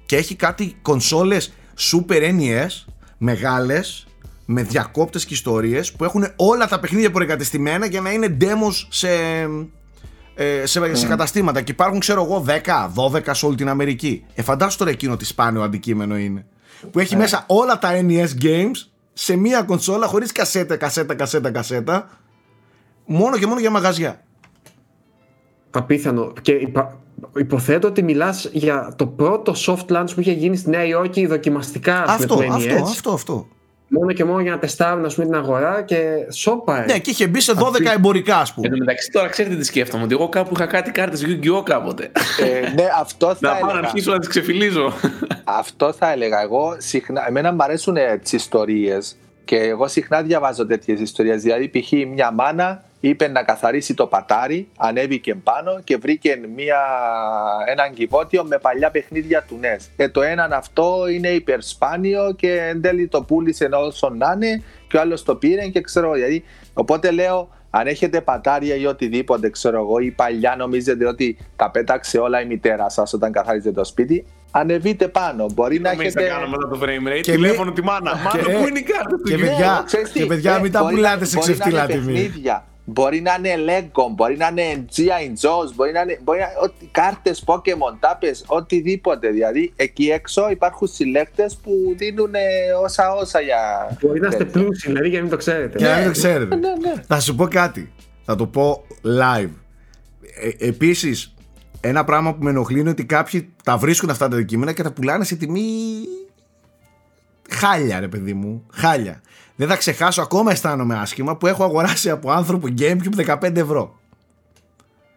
Και 0.06 0.16
έχει 0.16 0.36
κάτι 0.36 0.76
κονσόλες 0.82 1.54
Super 1.92 2.40
NES 2.40 2.86
μεγάλες 3.18 4.08
με 4.46 4.64
διακόπτες 4.64 5.26
και 5.26 5.34
ιστορίες 5.34 5.92
που 5.92 6.04
έχουν 6.04 6.28
όλα 6.36 6.68
τα 6.68 6.80
παιχνίδια 6.80 7.12
προεγκατεστημένα 7.12 7.86
για 7.86 8.02
να 8.02 8.12
είναι 8.12 8.38
demos 8.42 8.86
σε, 8.90 9.10
ε, 10.36 10.66
σε, 10.66 10.96
σε 10.96 11.08
καταστήματα. 11.08 11.62
Και 11.62 11.72
υπάρχουν 11.72 12.00
ξέρω 12.00 12.24
εγώ 12.24 12.46
10, 12.48 12.90
12 12.96 13.30
σε 13.32 13.46
όλη 13.46 13.56
την 13.56 13.70
Αμερική. 13.70 14.26
Ε 14.34 14.42
φαντάσου 14.42 14.78
τώρα 14.78 14.92
εκείνο 14.92 15.18
τι 15.18 15.26
σπάνιο 15.26 15.62
αντικείμενο 15.62 16.18
είναι. 16.18 16.46
Που 16.92 17.00
έχει 17.00 17.16
μέσα 17.16 17.44
όλα 17.48 17.80
τα 17.80 17.90
NES 17.94 18.30
games 18.42 18.88
σε 19.14 19.36
μία 19.36 19.62
κονσόλα 19.62 20.08
χωρίς 20.08 20.32
κασέτα, 20.32 20.78
κασέτα, 20.78 21.16
κασέτα, 21.16 21.52
κασέτα. 21.52 22.10
Μόνο 23.06 23.38
και 23.38 23.48
μόνο 23.48 23.60
για 23.60 23.72
μαγαζιά. 23.72 24.24
Απίθανο. 25.72 26.34
Και 26.42 26.52
υπα... 26.52 27.00
υποθέτω 27.38 27.88
ότι 27.88 28.04
μιλάς 28.04 28.50
για 28.52 28.94
το 28.96 29.08
πρώτο 29.08 29.54
soft 29.66 29.86
launch 29.98 30.08
που 30.16 30.20
είχε 30.22 30.32
γίνει 30.32 30.58
στη 30.58 30.70
Νέα 30.70 30.86
Υόρκη 30.86 31.26
δοκιμαστικά 31.26 32.04
αυτό, 32.08 32.38
με 32.38 32.46
το 32.46 32.54
αυτό, 32.54 32.76
NES. 32.76 32.82
αυτό, 32.82 33.12
αυτό. 33.12 33.48
Μόνο 33.90 34.12
και 34.12 34.24
μόνο 34.24 34.40
για 34.40 34.52
να 34.52 34.60
τεστάρουν 34.60 35.06
ας 35.06 35.14
πούμε, 35.16 35.26
την 35.26 35.36
αγορά 35.36 35.82
και 35.82 36.00
σώπα. 36.32 36.86
Ναι, 36.86 37.00
και 37.00 37.10
είχε 37.10 37.28
μπει 37.28 37.40
σε 37.40 37.54
12 37.56 37.94
εμπορικά, 37.96 38.38
ας 38.38 38.50
Εν 38.50 38.56
πούμε. 38.56 38.70
τω 38.70 38.78
μεταξύ, 38.78 39.12
τώρα 39.12 39.28
ξέρετε 39.28 39.56
τι 39.56 39.64
σκέφτομαι. 39.66 40.04
Ότι 40.04 40.14
εγώ 40.14 40.30
κάπου 40.30 40.52
είχα 40.56 40.66
κάτι 40.66 40.92
κάρτες 40.92 41.26
Yu-Gi-Oh! 41.28 41.64
κάποτε. 41.64 42.12
Ε, 42.40 42.60
ναι, 42.74 42.86
αυτό 43.00 43.28
θα 43.28 43.38
να 43.42 43.50
πάω 43.50 43.62
να 43.62 43.70
έλεγα. 43.72 43.88
αρχίσω 43.88 44.12
να 44.12 44.20
τις 44.20 44.28
ξεφυλίζω. 44.28 44.94
Αυτό 45.44 45.94
θα 45.94 46.12
έλεγα. 46.12 46.42
Εγώ 46.42 46.76
συχνά, 46.78 47.28
εμένα 47.28 47.52
μου 47.54 47.64
αρέσουν 47.64 47.96
τις 48.22 48.32
ιστορίες 48.34 49.18
και 49.46 49.56
εγώ 49.56 49.88
συχνά 49.88 50.22
διαβάζω 50.22 50.66
τέτοιες 50.66 51.00
ιστορίες. 51.00 51.42
Δηλαδή, 51.42 51.70
π.χ. 51.70 51.92
μια 52.14 52.32
μάνα 52.32 52.84
είπε 53.00 53.28
να 53.28 53.44
καθαρίσει 53.44 53.94
το 53.94 54.08
πατάρι, 54.08 54.68
ανέβηκε 54.78 55.36
πάνω 55.36 55.80
και 55.84 55.98
βρήκε 55.98 56.40
μια, 56.56 56.80
έναν 57.72 57.94
κυβότιο 57.94 58.44
με 58.44 58.58
παλιά 58.58 58.92
παιχνίδια 58.92 59.44
του 59.48 59.60
NES. 59.62 59.86
Ε, 59.96 60.10
το 60.10 60.22
έναν 60.22 60.54
αυτό 60.54 61.08
είναι 61.12 61.28
υπερσπάνιο 61.28 62.34
και 62.38 62.62
εν 62.62 62.82
τέλει 62.82 63.08
το 63.08 63.22
πούλησε 63.24 63.70
όσο 63.72 64.10
να 64.10 64.32
είναι 64.36 64.64
και 64.88 64.98
ο 64.98 65.00
άλλος 65.00 65.24
το 65.24 65.36
πήρε 65.36 65.68
και 65.68 65.82
ξέρω 65.82 66.12
δηλαδή. 66.14 66.44
Οπότε 66.74 67.12
λέω, 67.12 67.50
αν 67.70 67.88
έχετε 67.88 68.22
πατάρια 68.22 68.76
ή 68.76 68.86
οτιδήποτε, 68.86 69.50
ξέρω 69.50 69.78
εγώ, 69.80 70.00
ή 70.00 70.12
παλιά 70.12 70.56
νομίζετε 70.58 71.06
ότι 71.08 71.38
τα 71.56 71.72
πέταξε 71.72 72.18
όλα 72.18 72.42
η 72.42 72.46
μητέρα 72.46 72.90
σας 72.90 73.14
όταν 73.14 73.32
καθάριζε 73.32 73.72
το 73.72 73.84
σπίτι, 73.84 74.26
ανεβείτε 74.52 75.08
πάνω. 75.08 75.46
Μπορεί 75.54 75.80
να 75.80 75.90
Τι 75.90 75.96
νομίζεις 75.96 76.16
έχετε. 76.16 76.34
να 76.34 76.40
κάνω 76.40 76.50
μετά 76.50 76.68
το 76.68 76.80
frame 76.84 77.18
rate. 77.18 77.22
Και 77.22 77.32
Τηλέφωνο 77.32 77.72
τη 77.72 77.84
μάνα. 77.84 78.12
και- 78.12 78.42
Μάνα, 78.44 78.60
πού 78.60 78.68
είναι 78.68 78.80
η 78.80 78.82
κάρτα 78.82 79.16
του 79.16 79.22
και 79.24 79.36
Yu-Gi-Oh! 79.36 79.40
παιδιά- 79.40 79.84
ξέρεις 79.86 80.12
τι, 80.12 80.20
και 80.20 80.26
παιδιά, 80.26 80.56
ε, 80.56 80.60
μην 80.60 80.72
τα 80.72 80.82
μπορεί 80.82 80.94
πουλάτε 80.96 81.20
να- 81.20 81.26
σε 81.26 81.38
μπορεί 81.38 81.50
να 81.50 81.54
ξεφτύλα 81.56 81.84
είναι 81.84 81.94
τιμή. 81.94 82.20
Παιχνίδια, 82.94 82.94
Μπορεί 82.94 83.22
να 83.22 83.34
είναι 83.38 83.64
Lego, 83.68 84.12
μπορεί 84.16 84.38
να 84.38 84.48
είναι 84.48 84.86
G.I. 84.96 85.48
Joe's, 85.48 85.74
μπορεί 85.76 85.92
να 85.92 86.02
είναι 86.02 86.20
μπορεί 86.24 86.40
να, 86.40 86.46
ό,τι, 86.64 86.86
κάρτες 86.86 87.44
Pokemon, 87.46 87.98
τάπες, 88.00 88.44
οτιδήποτε. 88.48 89.30
Δηλαδή 89.30 89.74
εκεί 89.76 90.06
έξω 90.06 90.50
υπάρχουν 90.50 90.88
συλλέκτες 90.88 91.56
που 91.56 91.72
δίνουν 91.98 92.36
ε, 92.36 92.40
όσα 92.84 93.14
όσα 93.14 93.40
για... 93.40 93.58
Μπορεί 94.02 94.20
να 94.20 94.28
είστε 94.28 94.44
τέτοια. 94.44 94.62
πλούσιοι, 94.62 94.88
δηλαδή 94.88 95.08
για 95.08 95.18
να 95.18 95.24
μην 95.24 95.32
το 95.32 95.38
ξέρετε. 95.38 95.78
Και 95.78 95.86
να 95.86 95.96
μην 95.96 96.06
το 96.06 96.12
ξέρετε. 96.12 96.56
Ναι, 96.56 96.70
ναι. 96.70 96.94
Θα 97.08 97.20
σου 97.20 97.36
πω 97.36 97.48
κάτι. 97.48 97.94
Θα 98.24 98.36
το 98.36 98.48
πω 98.48 98.86
live. 99.04 99.50
Ε, 100.60 100.68
Επίσης, 100.68 101.34
ένα 101.82 102.04
πράγμα 102.04 102.36
που 102.36 102.44
με 102.44 102.50
ενοχλεί 102.50 102.80
είναι 102.80 102.90
ότι 102.90 103.06
κάποιοι 103.06 103.54
τα 103.64 103.78
βρίσκουν 103.78 104.10
αυτά 104.10 104.28
τα 104.28 104.36
αντικείμενα 104.36 104.74
και 104.74 104.84
τα 104.84 104.92
πουλάνε 104.92 105.24
σε 105.24 105.36
τιμή. 105.36 105.64
Χάλια, 107.50 108.00
ρε 108.00 108.08
παιδί 108.08 108.34
μου. 108.34 108.66
Χάλια. 108.74 109.22
Δεν 109.58 109.68
θα 109.68 109.76
ξεχάσω, 109.76 110.22
ακόμα 110.22 110.52
αισθάνομαι 110.52 110.96
άσχημα 110.96 111.38
που 111.38 111.48
έχω 111.48 111.64
αγοράσει 111.64 112.10
από 112.10 112.32
άνθρωπο 112.32 112.68
Gamecube 112.78 113.38
15 113.42 113.56
ευρώ. 113.56 114.00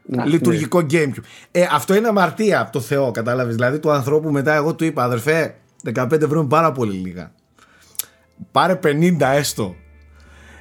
Ναι. 0.03 0.24
Λειτουργικό 0.24 0.87
Gamecube. 0.90 1.24
Ε, 1.50 1.66
αυτό 1.72 1.94
είναι 1.94 2.09
αμαρτία 2.09 2.61
από 2.61 2.72
το 2.72 2.81
Θεό, 2.81 3.11
κατάλαβες; 3.11 3.55
Δηλαδή 3.55 3.79
του 3.79 3.90
ανθρώπου 3.90 4.31
μετά 4.31 4.55
εγώ 4.55 4.74
του 4.74 4.85
είπα, 4.85 5.05
αδερφέ, 5.05 5.55
15 5.94 6.12
ευρώ 6.12 6.40
είναι 6.40 6.48
πάρα 6.48 6.72
πολύ 6.72 6.92
λίγα. 6.92 7.33
Πάρε 8.53 8.79
50 8.85 9.16
έστω. 9.20 9.74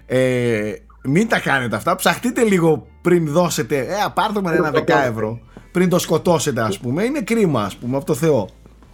Ε, 0.06 0.74
μην 1.04 1.28
τα 1.28 1.40
κάνετε 1.40 1.76
αυτά. 1.76 1.96
Ψαχτείτε 1.96 2.44
λίγο 2.44 2.88
πριν 3.02 3.28
δώσετε. 3.28 3.78
Ε, 3.78 3.96
πάρτε 4.14 4.42
με 4.42 4.52
ένα 4.56 4.72
10 4.74 4.84
ευρώ. 4.88 5.40
Πριν 5.72 5.90
το 5.90 6.00
σκοτώσετε, 6.00 6.62
ας 6.62 6.80
πούμε. 6.80 7.04
Είναι 7.04 7.22
κρίμα, 7.22 7.64
ας 7.64 7.76
πούμε, 7.76 7.98
από 7.98 8.06
το 8.06 8.14
Θεό. 8.14 8.50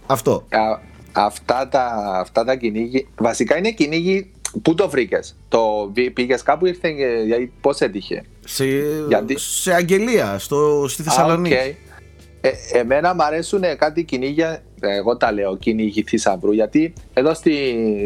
Αυτό. 0.06 0.46
Α, 0.50 0.78
αυτά, 1.12 1.68
τα, 1.68 1.92
αυτά 2.20 2.44
τα 2.44 2.56
κυνήγι, 2.56 3.08
βασικά 3.16 3.56
είναι 3.58 3.70
κυνήγι, 3.70 4.32
πού 4.62 4.74
το 4.74 4.88
βρήκες, 4.88 5.36
το 5.48 5.92
πήγες 6.12 6.42
κάπου 6.42 6.66
ήρθε, 6.66 6.90
και- 6.90 7.20
δηλαδή 7.22 7.52
πώς 7.60 7.80
έτυχε; 7.80 8.22
Σε, 8.44 8.64
Γιατί- 9.08 9.38
σε 9.38 9.72
αγγελία 9.74 10.38
στο, 10.38 10.84
στη 10.88 11.02
Θεσσαλονίκη. 11.02 11.54
Α, 11.54 11.58
οκ. 11.58 11.74
Ε, 12.40 12.78
εμένα 12.78 13.14
μου 13.14 13.22
αρέσουν 13.22 13.62
κάτι 13.78 14.04
κυνήγια, 14.04 14.62
εγώ 14.80 15.16
τα 15.16 15.32
λέω 15.32 15.56
κυνήγι 15.56 16.02
θησαυρού, 16.02 16.52
γιατί 16.52 16.92
εδώ 17.12 17.34
στη, 17.34 17.52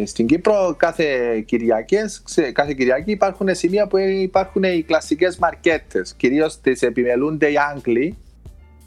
στην 0.06 0.26
Κύπρο 0.26 0.74
κάθε, 0.78 1.04
Κυριακές, 1.46 2.22
ξέ- 2.24 2.52
κάθε 2.52 2.72
Κυριακή 2.74 3.10
υπάρχουν 3.10 3.54
σημεία 3.54 3.86
που 3.86 3.96
υπάρχουν 3.98 4.62
οι 4.62 4.82
κλασικές 4.86 5.36
μαρκέτες, 5.36 6.14
κυρίως 6.16 6.60
τις 6.60 6.82
επιμελούνται 6.82 7.50
οι 7.50 7.54
Άγγλοι, 7.74 8.16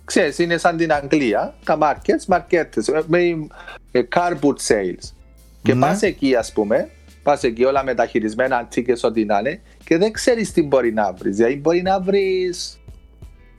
Ξέρεις, 0.06 0.40
είναι 0.40 0.58
σαν 0.58 0.78
την 0.78 0.94
Αγγλία, 0.94 1.56
τα 1.64 1.78
markets, 1.82 2.26
μαρκέτες, 2.28 2.88
ε, 2.88 3.04
με 3.08 3.20
ε, 3.92 4.02
carboot 4.16 4.56
sales. 4.68 5.12
Και 5.62 5.74
Ναι. 5.74 5.80
πας 5.80 6.02
εκεί 6.02 6.36
ας 6.36 6.52
πούμε, 6.52 6.90
πας 7.24 7.44
εκεί 7.44 7.64
όλα 7.64 7.84
μεταχειρισμένα 7.84 8.58
αντίκες 8.58 9.04
ό,τι 9.04 9.26
να 9.26 9.40
είναι 9.40 9.62
και 9.84 9.98
δεν 9.98 10.12
ξέρεις 10.12 10.52
τι 10.52 10.64
μπορεί 10.64 10.94
να 10.94 11.14
βρεις. 11.14 11.36
Δηλαδή 11.36 11.56
μπορεί 11.60 11.82
να 11.82 12.00
βρεις... 12.02 12.78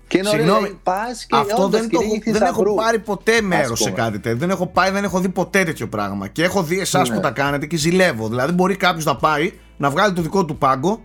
Και 0.09 0.19
είναι 0.19 0.29
ωραίο, 0.29 0.41
Συγγνώμη, 0.41 0.67
δηλαδή, 0.67 0.81
πας 0.83 1.25
και 1.27 1.37
Αυτό 1.37 1.63
όντως 1.63 1.81
δεν, 1.81 1.91
το, 1.91 1.99
κυνήγι 1.99 2.23
έχω- 2.27 2.33
δεν 2.39 2.43
έχω 2.43 2.53
θησαυρού. 2.53 2.75
πάρει 2.75 2.99
ποτέ 2.99 3.41
μέρος 3.41 3.71
Ας 3.71 3.79
σε 3.79 3.91
πούμε. 3.91 4.03
κάτι 4.03 4.19
τέτοιο. 4.19 4.39
Δεν 4.39 4.51
έχω 4.51 4.67
πάει, 4.67 4.91
δεν 4.91 5.05
έχω 5.05 5.21
δει 5.21 5.29
ποτέ 5.29 5.65
τέτοιο 5.65 5.89
πράγμα. 5.89 6.29
Και 6.29 6.45
έχω 6.45 6.63
δει 6.63 6.79
εσάς 6.81 7.09
Ναι. 7.09 7.15
που 7.15 7.21
τα 7.21 7.31
κάνετε 7.31 7.67
και 7.67 7.77
ζηλεύω. 7.77 8.29
Δηλαδή, 8.29 8.53
μπορεί 8.53 8.77
κάποιος 8.77 9.05
να 9.05 9.17
πάει 9.17 9.53
να 9.77 9.91
βγάλει 9.91 10.13
το 10.15 10.23
δικό 10.23 10.45
του 10.45 10.57
πάγκο 10.59 11.03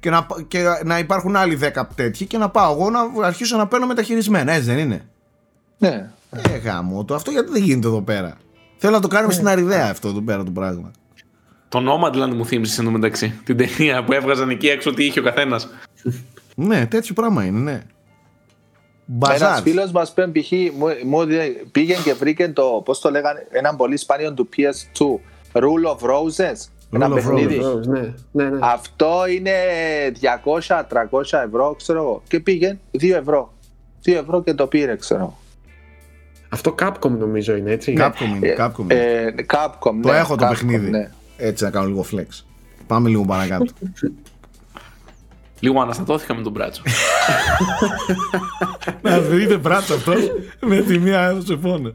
και 0.00 0.10
να, 0.10 0.26
και 0.48 0.64
να 0.84 0.98
υπάρχουν 0.98 1.36
άλλοι 1.36 1.58
10 1.62 1.82
τέτοιοι 1.94 2.26
και 2.26 2.38
να 2.38 2.48
πάω 2.50 2.72
εγώ 2.72 2.90
να 2.90 3.26
αρχίσω 3.26 3.56
να 3.56 3.66
παίρνω 3.66 3.86
μεταχειρισμένα. 3.86 4.52
Έτσι 4.52 4.66
δεν 4.66 4.78
είναι; 4.78 5.04
Ναι. 5.78 6.10
Ε, 6.30 6.56
γάμο 6.56 7.04
το. 7.04 7.14
Αυτό 7.14 7.30
γιατί 7.30 7.50
δεν 7.52 7.62
γίνεται 7.62 7.86
εδώ 7.86 8.02
πέρα; 8.02 8.36
Θέλω 8.76 8.92
να 8.94 9.00
το 9.00 9.08
κάνουμε 9.08 9.28
Ναι. 9.28 9.34
στην 9.34 9.48
Αριδέα 9.48 9.88
αυτό 9.90 10.08
εδώ 10.08 10.20
πέρα 10.20 10.44
το 10.44 10.50
πράγμα. 10.50 10.90
Το 11.74 11.80
Nomadland 11.88 12.34
μου 12.34 12.46
θύμισε 12.46 12.80
εντωμεταξύ. 12.80 13.40
Την 13.44 13.56
ταινία 13.56 14.04
που 14.04 14.12
έβγαζαν 14.12 14.50
εκεί 14.50 14.68
έξω 14.68 14.94
τι 14.94 15.04
είχε 15.04 15.20
ο 15.20 15.22
καθένας. 15.22 15.68
Ναι, 16.54 16.86
τέτοιο 16.86 17.14
πράγμα 17.14 17.44
είναι, 17.44 17.58
ναι. 17.58 17.70
Ένας 17.72 17.82
Μπαζάρ. 19.06 19.62
φίλος 19.62 19.90
μας 19.92 20.12
πριν 20.12 20.32
π.χ. 20.32 20.50
μου, 20.50 20.86
μου 21.04 21.24
δι- 21.24 21.66
πήγε 21.72 21.94
και 22.04 22.12
βρήκε 22.14 22.48
το, 22.48 22.82
πώς 22.84 23.00
το 23.00 23.10
λέγανε, 23.10 23.46
έναν 23.50 23.76
πολύ 23.76 23.96
σπάνιο 23.96 24.32
του 24.32 24.48
PS2, 24.56 25.04
Rule 25.52 25.90
of 25.96 26.10
Roses. 26.10 26.68
Ένα 26.92 27.06
Rule 27.08 27.10
of 27.10 27.14
παιχνίδι. 27.14 27.54
Βεβαίως, 27.54 27.86
Ναι, 27.86 28.14
ναι, 28.32 28.44
ναι. 28.44 28.58
Αυτό 28.60 29.26
είναι 29.36 29.52
200-300 30.20 31.44
ευρώ, 31.46 31.74
ξέρω 31.78 31.98
εγώ. 31.98 32.22
Και 32.28 32.40
πήγε 32.40 32.78
2 33.00 33.14
ευρώ. 33.14 33.52
2 34.06 34.12
ευρώ 34.12 34.42
και 34.42 34.54
το 34.54 34.66
πήρε, 34.66 34.96
ξέρω. 34.96 35.38
Αυτό 36.48 36.74
Capcom 36.82 37.10
νομίζω 37.10 37.56
είναι 37.56 37.70
έτσι. 37.70 37.94
Capcom 37.98 38.36
είναι, 38.36 38.54
Capcom 38.58 38.78
είναι. 38.78 38.94
Ε, 38.94 39.34
Capcom, 39.52 39.94
Το 40.02 40.10
ναι, 40.10 40.16
έχω 40.18 40.36
το 40.36 40.44
Capcom, 40.46 40.48
παιχνίδι. 40.48 40.90
Ναι. 40.90 41.10
Έτσι 41.36 41.64
να 41.64 41.70
κάνω 41.70 41.86
λίγο 41.86 42.06
flex. 42.12 42.44
Πάμε 42.86 43.08
λίγο 43.08 43.24
παρακάτω. 43.24 43.72
Λίγο 45.60 45.80
αναστατώθηκα 45.80 46.34
με 46.34 46.42
τον 46.42 46.52
μπράτσο. 46.52 46.82
Να 49.02 49.18
δείτε 49.18 49.56
μπράτσο 49.56 49.94
αυτό 49.94 50.12
με 50.60 50.80
τη 50.80 50.98
μία 50.98 51.20
έδωσε 51.20 51.56
πόνο. 51.56 51.94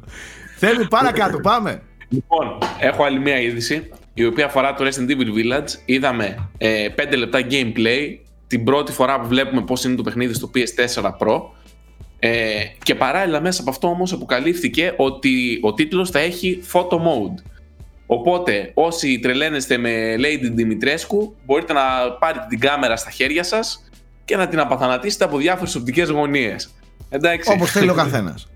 Θέλει 0.58 0.88
παρακάτω, 0.88 1.40
πάμε. 1.40 1.82
λοιπόν, 2.10 2.58
έχω 2.80 3.04
άλλη 3.04 3.20
μια 3.20 3.40
είδηση 3.40 3.90
η 4.14 4.26
οποία 4.26 4.46
αφορά 4.46 4.74
το 4.74 4.86
Resident 4.86 5.10
Evil 5.10 5.34
Village. 5.38 5.70
Είδαμε 5.86 6.50
ε, 6.58 6.88
5 6.98 7.18
λεπτά 7.18 7.40
gameplay 7.50 8.18
την 8.48 8.64
πρώτη 8.64 8.92
φορά 8.92 9.20
που 9.20 9.28
βλέπουμε 9.28 9.62
πώς 9.62 9.84
είναι 9.84 9.96
το 9.96 10.04
παιχνίδι 10.04 10.34
στο 10.34 10.52
PS4 10.54 11.04
Pro. 11.04 11.42
Ε, 12.20 12.64
και 12.84 12.96
παράλληλα 12.96 13.42
μέσα 13.42 13.62
από 13.62 13.70
αυτό 13.70 13.88
όμως 13.88 14.12
αποκαλύφθηκε 14.14 14.94
ότι 14.98 15.60
ο 15.62 15.74
τίτλος 15.74 16.10
θα 16.10 16.20
έχει 16.20 16.64
photo 16.72 16.96
mode. 16.96 17.44
Οπότε 18.12 18.72
όσοι 18.74 19.20
τρελαίνεστε 19.20 19.78
με 19.78 20.16
Lady 20.18 20.60
Dimitrescu 20.60 21.30
μπορείτε 21.46 21.74
να 21.74 21.82
πάρετε 22.20 22.46
την 22.50 22.60
κάμερα 22.60 22.96
στα 22.96 23.10
χέρια 23.10 23.44
σας 23.44 23.90
και 24.26 24.36
να 24.36 24.48
την 24.48 24.60
απαθανατήσετε 24.60 25.24
από 25.24 25.38
διάφορες 25.38 25.76
οπτικές 25.76 26.10
γωνίες. 26.10 26.74
Εντάξει. 27.10 27.52
Όπως 27.52 27.72
θέλει 27.72 27.90
ο 27.90 27.94
καθένας. 28.04 28.48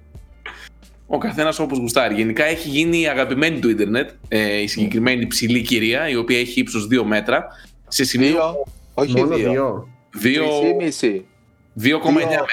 Ο 1.07 1.17
καθένας 1.17 1.59
όπως 1.59 1.77
γουστάρει. 1.77 2.15
Γενικά 2.15 2.43
έχει 2.45 2.69
γίνει 2.69 2.99
η 3.01 3.07
αγαπημένη 3.07 3.59
του 3.59 3.69
Ιντερνετ 3.69 4.09
ε, 4.27 4.61
η 4.61 4.67
συγκεκριμένη 4.67 5.27
ψηλή 5.27 5.61
κυρία, 5.61 6.09
η 6.09 6.15
οποία 6.15 6.39
έχει 6.39 6.59
ύψος 6.59 6.87
2 6.91 7.03
μέτρα. 7.05 7.45
Σε 7.87 8.03
σημείο 8.03 8.29
Δύο, 8.29 8.63
όχι 8.93 9.17
Μόνο 9.17 9.35
δύο. 9.35 9.51
δύο. 9.51 9.87
2 10.23 11.84
2,5 11.84 11.91
2,9 11.99 12.13
μέτρα. 12.13 12.45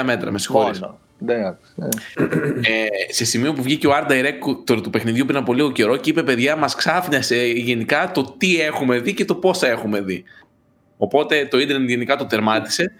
2,9 0.00 0.02
μέτρα, 0.04 0.30
με 0.30 0.38
συγχωρείς. 0.38 0.80
Μόνο. 1.18 1.58
Ναι, 1.74 1.86
ε. 1.86 2.84
Ε, 2.84 3.12
σε 3.12 3.24
σημείο 3.24 3.52
που 3.52 3.62
βγήκε 3.62 3.86
ο 3.86 3.90
Art 3.94 4.10
Director 4.10 4.82
του 4.82 4.90
παιχνιδιού 4.90 5.24
πριν 5.24 5.38
από 5.38 5.52
λίγο 5.52 5.72
καιρό 5.72 5.96
και 5.96 6.10
είπε: 6.10 6.22
Παιδιά, 6.22 6.56
μας 6.56 6.74
ξάφνιασε 6.74 7.46
γενικά 7.46 8.10
το 8.14 8.34
τι 8.38 8.60
έχουμε 8.60 8.98
δει 8.98 9.14
και 9.14 9.24
το 9.24 9.34
πόσα 9.34 9.68
έχουμε 9.68 10.00
δει. 10.00 10.24
Οπότε 10.96 11.46
το 11.50 11.58
Ιντερνετ 11.58 11.88
γενικά 11.88 12.16
το 12.16 12.26
τερμάτισε. 12.26 12.92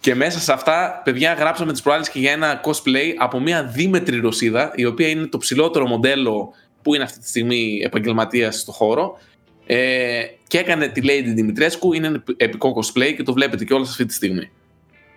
Και 0.00 0.14
μέσα 0.14 0.38
σε 0.38 0.52
αυτά, 0.52 1.00
παιδιά, 1.04 1.32
γράψαμε 1.32 1.72
τις 1.72 1.82
προάλλες 1.82 2.08
και 2.10 2.18
για 2.18 2.32
ένα 2.32 2.60
cosplay 2.64 3.14
από 3.18 3.40
μια 3.40 3.64
δίμετρη 3.64 4.18
Ρωσίδα, 4.18 4.72
η 4.74 4.84
οποία 4.84 5.08
είναι 5.08 5.26
το 5.26 5.38
ψηλότερο 5.38 5.86
μοντέλο 5.86 6.52
που 6.82 6.94
είναι 6.94 7.04
αυτή 7.04 7.18
τη 7.18 7.28
στιγμή 7.28 7.80
επαγγελματίας 7.84 8.58
στο 8.58 8.72
χώρο. 8.72 9.18
Ε, 9.66 10.22
και 10.46 10.58
έκανε 10.58 10.88
τη 10.88 11.00
Lady 11.04 11.40
Dimitrescu, 11.40 11.94
είναι 11.94 12.06
ένα 12.06 12.22
επικό 12.36 12.74
cosplay 12.76 13.14
και 13.16 13.22
το 13.22 13.32
βλέπετε 13.32 13.64
και 13.64 13.74
όλα 13.74 13.84
αυτή 13.84 14.04
τη 14.04 14.14
στιγμή. 14.14 14.50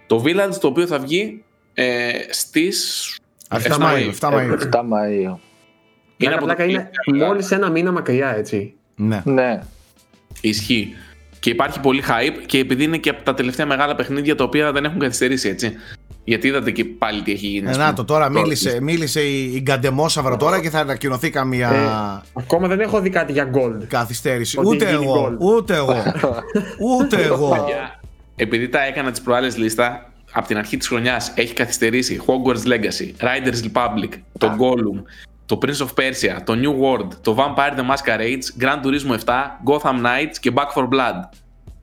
Το 0.07 0.23
Village, 0.25 0.53
το 0.59 0.67
οποίο 0.67 0.87
θα 0.87 0.99
βγει 0.99 1.43
ε, 1.75 2.11
στις 2.29 3.09
7 3.49 3.57
7 3.57 3.77
Μαΐου. 3.77 4.11
7 4.19 4.29
Μαΐου. 4.33 4.51
7 4.51 4.79
Μαΐου. 4.79 5.37
Είναι 6.17 6.33
από 6.33 6.45
πλάκα 6.45 6.63
το 6.63 6.69
είναι 6.69 6.89
2010. 7.13 7.25
μόλις 7.27 7.51
ένα 7.51 7.69
μήνα 7.69 7.91
μακριά 7.91 8.35
έτσι. 8.35 8.73
Ναι. 8.95 9.21
Ναι. 9.25 9.59
Ισχύει. 10.41 10.93
Και 11.39 11.49
υπάρχει 11.49 11.79
πολύ 11.79 12.03
hype 12.07 12.43
και 12.45 12.57
επειδή 12.57 12.83
είναι 12.83 12.97
και 12.97 13.09
από 13.09 13.23
τα 13.23 13.33
τελευταία 13.33 13.65
μεγάλα 13.65 13.95
παιχνίδια 13.95 14.35
τα 14.35 14.43
οποία 14.43 14.71
δεν 14.71 14.85
έχουν 14.85 14.99
καθυστερήσει 14.99 15.49
έτσι. 15.49 15.73
Γιατί 16.23 16.47
είδατε 16.47 16.71
και 16.71 16.85
πάλι 16.85 17.21
τι 17.21 17.31
έχει 17.31 17.47
γίνει. 17.47 17.69
Ε, 17.69 17.77
να 17.77 17.93
το 17.93 18.05
τώρα 18.05 18.29
μίλησε, 18.29 18.81
μίλησε 18.81 19.21
η, 19.21 19.51
η 19.55 19.59
Γκαντεμόσαυρα 19.61 20.37
τώρα 20.37 20.61
και 20.61 20.69
θα 20.69 20.79
ανακοινωθεί 20.79 21.29
καμία. 21.29 21.69
Ε, 21.69 22.29
ακόμα 22.33 22.67
δεν 22.67 22.79
έχω 22.79 23.01
δει 23.01 23.09
κάτι 23.09 23.31
για 23.31 23.49
gold. 23.53 23.83
Καθυστέρηση. 23.87 24.59
Ούτε 24.63 24.89
εγώ, 24.89 25.35
ούτε 25.55 25.75
εγώ. 25.75 26.03
ούτε 26.79 27.21
εγώ. 27.23 27.65
Επειδή 28.35 28.69
τα 28.69 28.85
έκανα 28.85 29.11
τις 29.11 29.21
προάλλες 29.21 29.57
λίστα, 29.57 30.13
από 30.35 30.47
την 30.47 30.57
αρχή 30.57 30.77
της 30.77 30.87
χρονιάς 30.87 31.31
έχει 31.35 31.53
καθυστερήσει 31.53 32.21
Hogwarts 32.25 32.67
Legacy, 32.67 33.25
Riders 33.25 33.71
Republic, 33.71 34.09
το 34.37 34.55
Gollum, 34.59 35.03
το 35.45 35.59
Prince 35.61 35.85
of 35.85 35.87
Persia, 36.03 36.41
το 36.43 36.53
New 36.53 36.83
World, 36.83 37.13
το 37.21 37.35
Vampire 37.39 37.79
the 37.79 37.85
Masquerade, 37.89 38.63
Grand 38.63 38.85
Turismo 38.85 39.13
7, 39.13 39.17
Gotham 39.65 40.05
Knights 40.05 40.35
και 40.39 40.51
Back 40.55 40.81
for 40.81 40.83
Blood. 40.83 41.29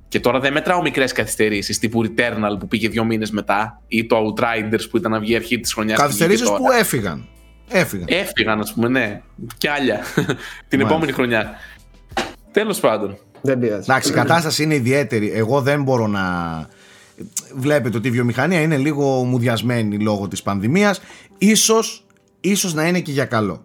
Και 0.09 0.21
τώρα 0.21 0.41
δεν 0.41 0.53
μετράω 0.53 0.83
μικρές 0.83 1.13
καθυστερήσεις 1.13 1.79
τύπου 1.79 2.05
Returnal 2.05 2.57
που 2.59 2.69
πήγε 2.69 2.89
δύο 2.89 3.05
μήνες 3.05 3.31
μετά 3.31 3.83
ή 3.89 4.07
το 4.07 4.17
Outriders 4.17 4.89
που 4.91 4.97
ήταν 4.97 5.11
να 5.11 5.19
βγει 5.19 5.37
αρχή 5.37 5.61
της 5.61 5.73
χρονιάς. 5.73 5.99
Καθυστερήσεις 5.99 6.49
που 6.49 6.71
έφυγαν. 6.79 7.29
Έφυγαν. 7.69 8.07
Έφυγαν, 8.09 8.61
ας 8.61 8.73
πούμε, 8.73 8.89
ναι. 8.89 9.21
Κι 9.59 9.69
άλλα. 9.69 10.01
την 10.69 10.81
επόμενη 10.81 11.13
χρονιά. 11.13 11.55
Τέλος 12.51 12.81
πάντων. 12.81 13.19
Δεν 13.41 13.59
πειράζει. 13.59 13.83
Εντάξει, 13.83 14.11
η 14.11 14.15
κατάσταση 14.15 14.63
είναι 14.63 14.75
ιδιαίτερη. 14.75 15.33
Εγώ 15.35 15.61
δεν 15.61 15.83
μπορώ 15.83 16.07
να. 16.07 16.21
Βλέπετε 17.55 17.97
ότι 17.97 18.09
η 18.09 18.11
βιομηχανία 18.11 18.61
είναι 18.61 18.77
λίγο 18.77 19.25
μουδιασμένη 19.25 19.99
λόγω 19.99 20.29
της 20.29 20.43
πανδημίας. 20.43 21.01
Ίσως, 21.39 22.07
ίσως 22.41 22.75
να 22.75 22.87
είναι 22.87 23.01
και 23.01 23.13
για 23.13 23.25
καλό. 23.25 23.65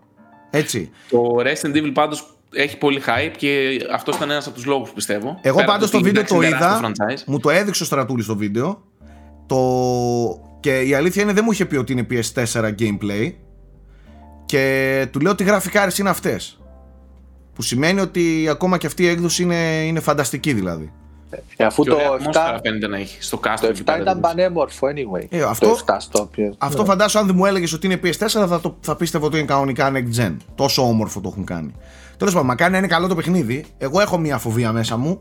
Έτσι. 0.50 0.90
Το 1.10 1.36
Resident 1.40 1.76
Evil 1.76 1.92
πάντως 1.94 2.38
έχει 2.54 2.78
πολύ 2.78 3.02
hype 3.06 3.34
και 3.38 3.78
αυτός 3.94 4.16
ήταν 4.16 4.30
ένας 4.30 4.46
από 4.48 4.56
τους 4.56 4.66
λόγους 4.66 4.92
πιστεύω. 4.92 5.40
Εγώ 5.42 5.64
πάντως 5.64 5.90
το 5.90 6.02
βίντεο 6.02 6.24
το 6.24 6.42
είδα. 6.42 6.92
Μου 7.26 7.40
το 7.40 7.50
έδειξε 7.50 7.84
ο 7.84 7.86
Στρατούλης 7.86 8.26
στο 8.26 8.36
βίντεο. 8.36 8.84
Το... 9.46 9.58
Και 10.60 10.82
η 10.82 10.94
αλήθεια 10.94 11.24
είναι 11.24 11.34
δεν 11.34 11.44
μου 11.46 11.52
είχε 11.52 11.66
πει 11.66 11.76
ότι 11.76 11.92
είναι 11.92 12.08
PS4 12.10 12.74
gameplay. 12.80 13.34
Και 14.46 15.08
του 15.12 15.20
λέω 15.20 15.32
ότι 15.32 15.44
γραφικάρες 15.44 15.98
είναι 15.98 16.10
αυτές. 16.10 16.60
Που 17.54 17.62
σημαίνει 17.62 18.00
ότι 18.00 18.48
ακόμα 18.50 18.78
και 18.78 18.88
αυτή 18.88 19.04
η 19.04 19.08
έκδοση 19.08 19.44
είναι, 19.44 19.84
είναι 19.86 20.00
φανταστική 20.00 20.54
δηλαδή. 20.54 20.92
Ε, 21.58 21.66
αφού 21.66 21.84
το 21.84 21.98
7 22.34 22.60
φαίνεται 22.64 22.88
να 22.88 22.98
έχει 22.98 23.24
στο 23.24 23.40
cast. 23.44 23.60
Το 23.62 23.68
7 23.68 24.00
ήταν 24.02 24.20
πανέμορφο 24.20 24.88
anyway. 24.88 25.26
Ε, 25.30 25.42
αυτό, 25.42 25.68
το 25.68 25.84
7 25.88 25.96
στο 26.00 26.30
αυτό 26.58 26.82
ναι. 26.82 26.88
φαντάσου 26.88 27.20
αν 27.20 27.26
δεν 27.26 27.36
μου 27.38 27.46
έλεγες 27.46 27.74
ότι 27.74 27.86
είναι 27.86 28.00
PS4 28.04 28.46
θα, 28.48 28.60
το, 28.60 28.78
θα 28.82 28.96
πίστευα 28.96 29.26
ότι 29.26 29.38
είναι 29.38 29.46
κανονικά 29.46 29.92
next 29.94 30.22
gen. 30.22 30.36
Τόσο 30.56 30.88
όμορφο 30.88 31.22
το 31.22 31.30
έχουν 31.32 31.44
κάνει. 31.44 31.74
Τέλος 32.18 32.34
πάντων, 32.34 32.48
μακάρι 32.48 32.72
να 32.72 32.78
είναι 32.78 32.88
καλό 32.88 33.08
το 33.08 33.16
παιχνίδι. 33.16 33.66
Εγώ 33.78 34.02
έχω 34.02 34.18
μια 34.18 34.38
φοβία 34.38 34.72
μέσα 34.72 34.98
μου. 34.98 35.20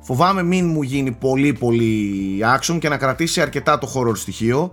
Φοβάμαι 0.00 0.42
μην 0.42 0.66
μου 0.66 0.82
γίνει 0.82 1.10
πολύ 1.12 1.52
πολύ 1.52 2.04
action 2.56 2.78
και 2.80 2.88
να 2.88 2.96
κρατήσει 2.96 3.40
αρκετά 3.40 3.78
το 3.78 3.92
horror 3.94 4.16
στοιχείο. 4.16 4.72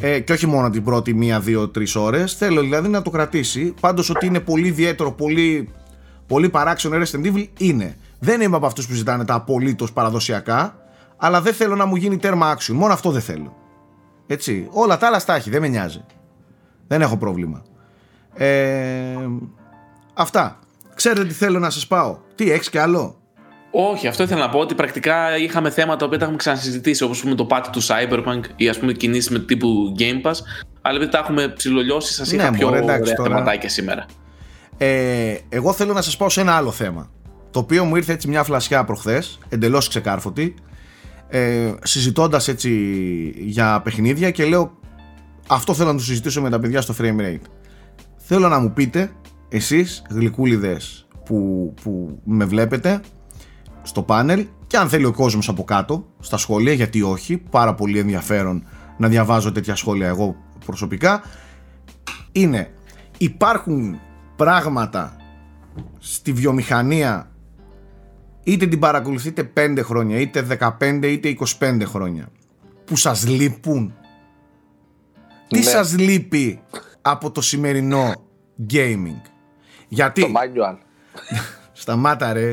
Ε, 0.00 0.20
και 0.20 0.32
όχι 0.32 0.46
μόνο 0.46 0.70
την 0.70 0.84
πρώτη 0.84 1.14
μία, 1.14 1.40
δύο, 1.40 1.68
τρεις 1.68 1.94
ώρες. 1.96 2.34
Θέλω 2.34 2.60
δηλαδή 2.60 2.88
να 2.88 3.02
το 3.02 3.10
κρατήσει. 3.10 3.74
Πάντως 3.80 4.10
ότι 4.10 4.26
είναι 4.26 4.40
πολύ 4.40 4.66
ιδιαίτερο, 4.66 5.12
πολύ, 5.12 5.68
πολύ 6.26 6.48
παράξενο 6.48 6.96
Resident 6.96 7.26
Evil 7.26 7.46
είναι. 7.58 7.96
Δεν 8.18 8.40
είμαι 8.40 8.56
από 8.56 8.66
αυτούς 8.66 8.86
που 8.86 8.94
ζητάνε 8.94 9.24
τα 9.24 9.34
απολύτως 9.34 9.92
παραδοσιακά, 9.92 10.76
αλλά 11.16 11.40
δεν 11.40 11.54
θέλω 11.54 11.76
να 11.76 11.84
μου 11.84 11.96
γίνει 11.96 12.18
τέρμα 12.18 12.56
action. 12.56 12.72
Μόνο 12.72 12.92
αυτό 12.92 13.10
δεν 13.10 13.22
θέλω. 13.22 13.56
Έτσι. 14.26 14.68
Όλα 14.70 14.96
τα 14.96 15.06
άλλα 15.06 15.18
στα 15.18 15.34
έχει, 15.34 15.50
δεν 15.50 15.60
με 15.60 15.68
νοιάζει. 15.68 16.04
Δεν 16.86 17.02
έχω 17.02 17.16
πρόβλημα. 17.16 17.62
Ε, 18.34 19.16
αυτά. 20.14 20.58
Ξέρετε 20.94 21.26
τι 21.26 21.34
θέλω 21.34 21.58
να 21.58 21.70
σας 21.70 21.86
πάω. 21.86 22.18
Τι, 22.34 22.50
έχεις 22.50 22.70
και 22.70 22.80
άλλο; 22.80 23.16
Όχι, 23.70 24.06
αυτό 24.06 24.22
ήθελα 24.22 24.40
να 24.40 24.48
πω 24.48 24.58
ότι 24.58 24.74
πρακτικά 24.74 25.36
είχαμε 25.36 25.70
θέματα 25.70 26.08
που 26.08 26.16
τα 26.16 26.22
έχουμε 26.22 26.36
ξανασυζητήσει 26.36 27.02
όπως 27.02 27.20
πούμε 27.20 27.34
το 27.34 27.44
πάτη 27.44 27.70
του 27.70 27.82
Cyberpunk 27.82 28.40
ή 28.56 28.68
ας 28.68 28.78
πούμε 28.78 28.92
κινήσεις 28.92 29.30
με 29.30 29.38
τύπου 29.38 29.94
Game 29.98 30.28
Pass 30.28 30.34
αλλά 30.82 30.96
επειδή 30.96 31.10
τα 31.10 31.18
έχουμε 31.18 31.48
ψηλολιώσει 31.48 32.12
σας 32.12 32.32
είχα 32.32 32.50
ναι, 32.50 32.56
πιο 32.56 32.66
ωραία 32.66 33.00
θεματάκια 33.22 33.68
σήμερα. 33.68 34.06
Ε, 34.78 35.36
εγώ 35.48 35.72
θέλω 35.72 35.92
να 35.92 36.02
σας 36.02 36.16
πάω 36.16 36.28
σε 36.28 36.40
ένα 36.40 36.56
άλλο 36.56 36.70
θέμα 36.70 37.10
το 37.54 37.60
οποίο 37.60 37.84
μου 37.84 37.96
ήρθε 37.96 38.12
έτσι 38.12 38.28
μια 38.28 38.42
φλασιά 38.44 38.84
προχθές 38.84 39.38
εντελώς 39.48 39.88
ξεκάρφωτη 39.88 40.54
ε, 41.28 41.72
συζητώντας 41.82 42.48
έτσι 42.48 42.70
για 43.36 43.80
παιχνίδια 43.80 44.30
και 44.30 44.44
λέω 44.44 44.78
αυτό 45.48 45.74
θέλω 45.74 45.92
να 45.92 45.96
το 45.96 46.02
συζητήσω 46.02 46.42
με 46.42 46.50
τα 46.50 46.58
παιδιά 46.58 46.80
στο 46.80 46.94
frame 46.98 47.20
rate. 47.20 47.46
Θέλω 48.16 48.48
να 48.48 48.58
μου 48.58 48.72
πείτε 48.72 49.12
εσείς 49.48 50.02
γλυκούλιδες 50.10 51.06
που, 51.24 51.74
που 51.82 52.20
με 52.24 52.44
βλέπετε 52.44 53.00
στο 53.82 54.02
πάνελ 54.02 54.46
και 54.66 54.76
αν 54.76 54.88
θέλει 54.88 55.04
ο 55.04 55.12
κόσμος 55.12 55.48
από 55.48 55.64
κάτω 55.64 56.06
στα 56.20 56.36
σχόλια 56.36 56.72
γιατί 56.72 57.02
όχι 57.02 57.36
πάρα 57.36 57.74
πολύ 57.74 57.98
ενδιαφέρον 57.98 58.66
να 58.98 59.08
διαβάζω 59.08 59.52
τέτοια 59.52 59.76
σχόλια 59.76 60.08
εγώ 60.08 60.36
προσωπικά 60.66 61.22
είναι 62.32 62.70
υπάρχουν 63.18 64.00
πράγματα 64.36 65.16
στη 65.98 66.32
βιομηχανία 66.32 67.28
είτε 68.44 68.66
την 68.66 68.78
παρακολουθείτε 68.78 69.52
5 69.56 69.78
χρόνια 69.82 70.18
είτε 70.18 70.46
15 70.80 71.00
είτε 71.02 71.36
25 71.60 71.80
χρόνια 71.84 72.28
που 72.84 72.96
σας 72.96 73.28
λείπουν 73.28 73.94
τι 75.48 75.58
ναι. 75.58 75.64
σας 75.64 75.98
λείπει 75.98 76.60
από 77.02 77.30
το 77.30 77.40
σημερινό 77.40 78.12
gaming; 78.72 79.20
Γιατί. 79.88 80.20
Το 80.20 80.28
manual. 80.28 80.76
Σταμάτα 81.72 82.32
ρε. 82.32 82.52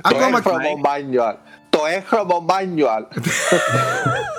Το 0.00 0.16
έγχρωμο 0.20 0.80
manual. 0.84 1.34
Το 1.68 1.78
έγχρωμο 1.94 2.46
manual. 2.48 3.16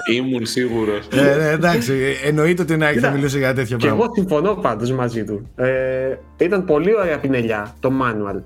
Ήμουν 0.16 0.46
σίγουρος. 0.46 1.08
Ε, 1.08 1.22
ναι, 1.22 1.50
εντάξει, 1.50 2.16
εννοείται 2.24 2.62
ότι 2.62 2.78
να 2.78 2.92
θα 2.92 3.10
μιλούσε 3.10 3.38
για 3.38 3.54
τέτοια 3.54 3.78
πράγματα. 3.78 4.04
Και 4.04 4.04
εγώ 4.04 4.14
συμφωνώ 4.16 4.54
πάντως 4.54 4.92
μαζί 4.92 5.24
του. 5.24 5.52
Ε, 5.56 6.18
ήταν 6.38 6.66
πολύ 6.66 6.96
ωραία 6.96 7.20
πινελιά 7.20 7.76
το 7.80 7.92
manual. 8.02 8.44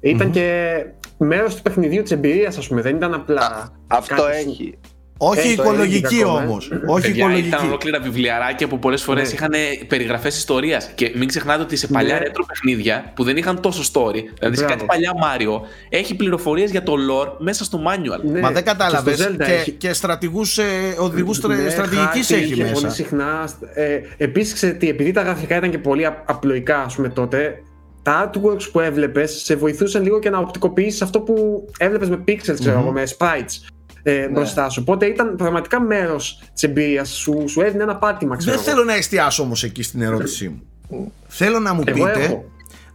Ηταν 0.00 0.30
και 0.30 0.76
μέρος 1.16 1.54
του 1.54 1.62
παιχνιδιού 1.62 2.02
της 2.02 2.10
εμπειρίας, 2.10 2.58
ας 2.58 2.68
πούμε. 2.68 2.80
Δεν 2.80 2.96
ήταν 2.96 3.14
απλά. 3.14 3.72
αυτό 3.86 4.26
έχει. 4.26 4.78
Όχι 5.18 5.48
οικολογική 5.48 6.24
όμως. 6.24 6.70
Όχι 6.86 7.10
οικολογική. 7.10 7.48
Ήταν 7.48 7.66
ολόκληρα 7.66 8.00
βιβλιαράκια 8.00 8.68
που 8.68 8.78
πολλές 8.78 9.02
φορές 9.02 9.28
ναι. 9.28 9.34
είχαν 9.34 9.52
περιγραφές 9.86 10.36
ιστορίας. 10.36 10.90
Και 10.94 11.12
μην 11.16 11.28
ξεχνάτε 11.28 11.62
ότι 11.62 11.76
σε 11.76 11.86
παλιά 11.86 12.14
ναι. 12.14 12.20
ρέτρο 12.20 12.44
παιχνίδια 12.44 13.12
που 13.14 13.24
δεν 13.24 13.36
είχαν 13.36 13.60
τόσο 13.60 13.90
story, 13.92 14.22
δηλαδή 14.38 14.56
σε 14.56 14.64
κάτι 14.64 14.84
παλιά 14.84 15.12
Μάριο, 15.20 15.60
έχει 15.88 16.14
πληροφορίες 16.14 16.70
για 16.70 16.82
το 16.82 16.94
lore 17.10 17.32
μέσα 17.38 17.64
στο 17.64 17.80
manual. 17.86 18.20
Ναι. 18.22 18.40
Μα 18.40 18.50
δεν 18.50 18.64
κατάλαβες. 18.64 19.16
Και, 19.36 19.62
και, 19.64 19.70
και 19.70 19.92
στρατηγούς 19.92 20.58
ε, 20.58 20.64
οδηγούς 20.98 21.42
ναι, 21.42 21.68
στρατηγικής 21.68 22.30
έχει 22.30 22.56
μέσα. 22.56 22.72
Πολύ 22.72 22.90
συχνά. 22.90 23.48
Ε, 23.74 24.00
Επίσης, 24.16 24.62
επειδή 24.62 25.12
τα 25.12 25.22
γραφικά 25.22 25.56
ήταν 25.56 25.70
και 25.70 25.78
πολύ 25.78 26.06
απλοϊκά, 26.06 26.82
ας 26.82 26.94
πούμε 26.94 27.08
τότε, 27.08 27.62
τα 28.08 28.30
artworks 28.30 28.70
που 28.72 28.80
έβλεπες 28.80 29.42
σε 29.44 29.56
βοηθούσαν 29.56 30.02
λίγο 30.02 30.18
και 30.18 30.30
να 30.30 30.38
οπτικοποιήσεις 30.38 31.02
αυτό 31.02 31.20
που 31.20 31.64
έβλεπες 31.78 32.08
με 32.08 32.24
pixels, 32.28 32.56
ξέρω 32.58 32.92
με 32.92 33.02
sprites 33.18 33.70
ε, 34.02 34.12
ναι. 34.12 34.28
μπροστά 34.28 34.68
σου. 34.68 34.80
Οπότε 34.82 35.06
ήταν 35.06 35.36
πραγματικά 35.36 35.80
μέρος 35.80 36.42
της 36.52 36.62
εμπειρίας 36.62 37.08
σου, 37.08 37.44
σου 37.48 37.60
έδινε 37.60 37.82
ένα 37.82 37.96
πάτημα, 37.96 38.36
ξέρω. 38.36 38.56
Δεν 38.56 38.64
θέλω 38.64 38.84
να 38.84 38.94
εστιάσω 38.94 39.42
όμως 39.42 39.64
εκεί 39.64 39.82
στην 39.82 40.02
ερώτησή 40.02 40.60
μου. 40.88 41.12
θέλω 41.26 41.58
να 41.58 41.74
μου 41.74 41.82
πείτε. 41.82 42.12
Έχω. 42.16 42.44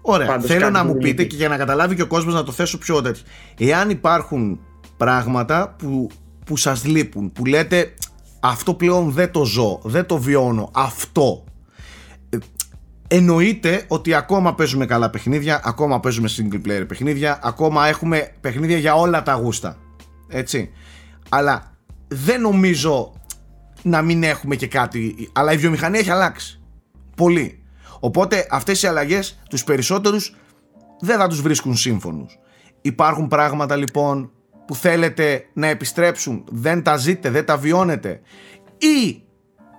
Ωραία, 0.02 0.28
Πάντως 0.28 0.46
θέλω 0.46 0.70
να 0.70 0.84
μου 0.84 0.98
πείτε 0.98 1.24
και 1.24 1.36
για 1.36 1.48
να 1.48 1.58
καταλάβει 1.58 1.96
και 1.96 2.02
ο 2.02 2.08
κόσμος 2.08 2.34
να 2.34 2.44
το 2.44 2.52
θέσω 2.52 2.78
πιο 2.78 3.02
τέτοιο. 3.02 3.24
Εάν 3.58 3.90
υπάρχουν 3.90 4.60
πράγματα 4.98 5.76
που, 5.78 6.10
που 6.46 6.58
σας 6.58 6.86
λείπουν, 6.86 7.32
που 7.32 7.46
λέτε 7.46 7.94
αυτό 8.40 8.74
πλέον 8.74 9.12
δεν 9.12 9.32
το 9.32 9.46
ζω, 9.46 9.80
δεν 9.84 10.06
το 10.06 10.18
βιώνω, 10.18 10.70
αυτό. 10.74 11.44
Ε, 13.14 13.18
εννοείται 13.18 13.86
ότι 13.88 14.14
ακόμα 14.14 14.56
παίζουμε 14.56 14.86
καλά 14.86 15.10
παιχνίδια, 15.10 15.62
ακόμα 15.64 16.00
παίζουμε 16.00 16.30
single 16.38 16.68
player 16.68 16.86
παιχνίδια, 16.88 17.40
ακόμα 17.44 17.88
έχουμε 17.88 18.32
παιχνίδια 18.42 18.78
για 18.78 18.96
όλα 18.96 19.24
τα 19.24 19.34
γούστα. 19.34 19.78
Έτσι 20.28 20.72
αλλά 21.30 21.78
δεν 22.08 22.42
νομίζω 22.42 23.14
να 23.82 24.02
μην 24.02 24.24
έχουμε 24.24 24.56
και 24.56 24.68
κάτι. 24.68 25.30
Αλλά 25.34 25.52
η 25.52 25.58
βιομηχανία 25.58 26.00
έχει 26.00 26.10
αλλάξει. 26.10 26.62
Πολύ. 27.16 27.64
Οπότε 28.00 28.48
αυτές 28.50 28.82
οι 28.82 28.88
αλλαγές 28.88 29.40
τους 29.50 29.64
περισσότερους 29.64 30.36
δεν 31.00 31.18
θα 31.18 31.28
τους 31.28 31.42
βρίσκουν 31.42 31.76
σύμφωνους. 31.76 32.40
Υπάρχουν 32.82 33.28
πράγματα 33.28 33.76
λοιπόν 33.76 34.32
που 34.68 34.76
θέλετε 34.76 35.46
να 35.54 35.68
επιστρέψουν, 35.68 36.44
δεν 36.50 36.84
τα 36.84 36.98
ζείτε, 36.98 37.30
δεν 37.30 37.46
τα 37.46 37.58
βιώνετε 37.58 38.22
ή 38.78 39.24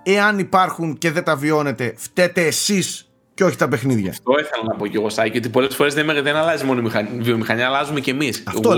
εάν 0.03 0.39
υπάρχουν 0.39 0.97
και 0.97 1.11
δεν 1.11 1.23
τα 1.23 1.35
βιώνετε 1.35 1.93
φταίτε 1.97 2.45
εσείς 2.45 3.04
και 3.35 3.43
όχι 3.43 3.57
τα 3.57 3.67
παιχνίδια. 3.67 4.09
Αυτό 4.09 4.31
ήθελα 4.31 4.63
να 4.67 4.75
πω 4.75 4.87
και 4.87 4.97
εγώ, 4.97 5.09
Σάκη, 5.09 5.37
ότι 5.37 5.49
πολλές 5.49 5.75
φορές 5.75 5.93
δεν, 5.93 6.05
δεν 6.23 6.35
αλλάζει 6.35 6.65
μόνο 6.65 6.91
η 7.17 7.21
βιομηχανία, 7.21 7.67
αλλάζουμε 7.67 7.99
και 7.99 8.11
εμείς. 8.11 8.43
Αυτό, 8.45 8.77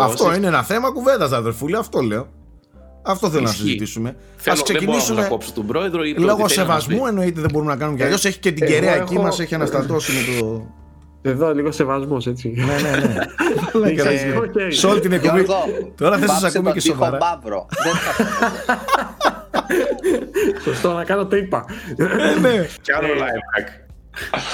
αυτό 0.00 0.34
είναι 0.34 0.46
ένα 0.46 0.62
θέμα 0.62 0.90
κουβέντας, 0.90 1.32
αδερφούλη, 1.32 1.76
αυτό 1.76 2.00
λέω. 2.00 2.28
Αυτό 3.02 3.30
θέλω 3.30 3.42
Ισχύει. 3.42 3.62
να 3.62 3.64
συζητήσουμε. 3.64 4.08
Α 4.50 4.52
ξεκινήσουμε. 4.62 5.20
Να 5.20 5.26
κόψω 5.28 5.52
τον 5.52 5.66
πρόεδρο 5.66 6.04
ή 6.04 6.14
Λόγω 6.14 6.48
σεβασμού 6.48 7.06
εννοείται 7.06 7.40
δεν 7.40 7.50
μπορούμε 7.52 7.70
να 7.70 7.78
κάνουμε 7.78 7.98
κι 7.98 8.04
αλλιώς. 8.04 8.24
Έχει 8.24 8.38
και 8.38 8.52
την 8.52 8.66
κεραία 8.66 8.94
έχω... 8.94 9.02
εκεί, 9.02 9.18
μας 9.18 9.40
έχει 9.40 9.54
αναστατώσει 9.54 10.12
με 10.12 10.40
το. 10.40 10.66
Εδώ 11.22 11.54
λίγο 11.54 11.72
σεβασμός, 11.72 12.26
έτσι. 12.26 12.52
ναι, 12.56 12.90
ναι, 12.90 13.06
ναι. 13.06 14.70
Σε 14.70 14.86
όλη 14.86 15.00
την 15.00 15.12
εκπομπή. 15.12 15.46
Τώρα 15.96 16.18
θα 16.18 16.26
σας 16.26 16.44
ακούμε 16.44 16.72
και 16.72 16.80
σοβαρά. 16.80 17.18
Σωστό, 20.62 20.92
να 20.92 21.04
κάνω 21.04 21.26
τρύπα. 21.26 21.64
Ναι. 22.40 22.66
Κι 22.82 22.92
άλλο 22.92 23.08
live 23.08 23.60
hack. 23.60 23.86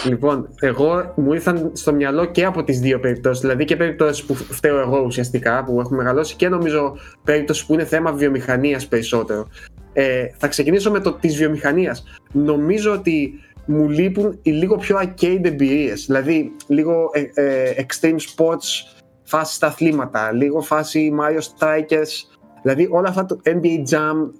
Λοιπόν, 0.04 0.48
εγώ 0.60 1.12
μου 1.16 1.32
ήρθαν 1.32 1.70
στο 1.72 1.92
μυαλό 1.92 2.24
και 2.24 2.44
από 2.44 2.64
τις 2.64 2.80
δύο 2.80 3.00
περιπτώσεις. 3.00 3.40
Δηλαδή 3.40 3.64
και 3.64 3.76
περιπτώσεις 3.76 4.24
που 4.24 4.34
φταίω 4.34 4.80
εγώ 4.80 5.02
ουσιαστικά, 5.06 5.64
που 5.64 5.80
έχω 5.80 5.94
μεγαλώσει, 5.94 6.36
και 6.36 6.48
νομίζω 6.48 6.96
περίπτωση 7.24 7.66
που 7.66 7.72
είναι 7.72 7.84
θέμα 7.84 8.12
βιομηχανίας 8.12 8.86
περισσότερο. 8.86 9.48
Ε, 9.92 10.26
θα 10.36 10.48
ξεκινήσω 10.48 10.90
με 10.90 11.00
το 11.00 11.12
της 11.12 11.36
βιομηχανίας. 11.36 12.04
Νομίζω 12.32 12.92
ότι 12.92 13.40
μου 13.66 13.88
λείπουν 13.88 14.38
οι 14.42 14.50
λίγο 14.50 14.76
πιο 14.76 15.00
arcade 15.02 15.44
εμπειρίες. 15.44 16.04
Δηλαδή, 16.06 16.52
λίγο 16.66 17.10
ε, 17.12 17.42
ε, 17.42 17.74
extreme 17.78 18.18
sports 18.36 19.00
φάση 19.22 19.54
στα 19.54 19.66
αθλήματα, 19.66 20.32
λίγο 20.32 20.60
φάση 20.60 21.12
Mario 21.20 21.40
Strikers. 21.40 22.38
Δηλαδή, 22.62 22.88
όλα 22.90 23.08
αυτά 23.08 23.26
το 23.26 23.40
NBA 23.44 23.90
Jam 23.90 24.30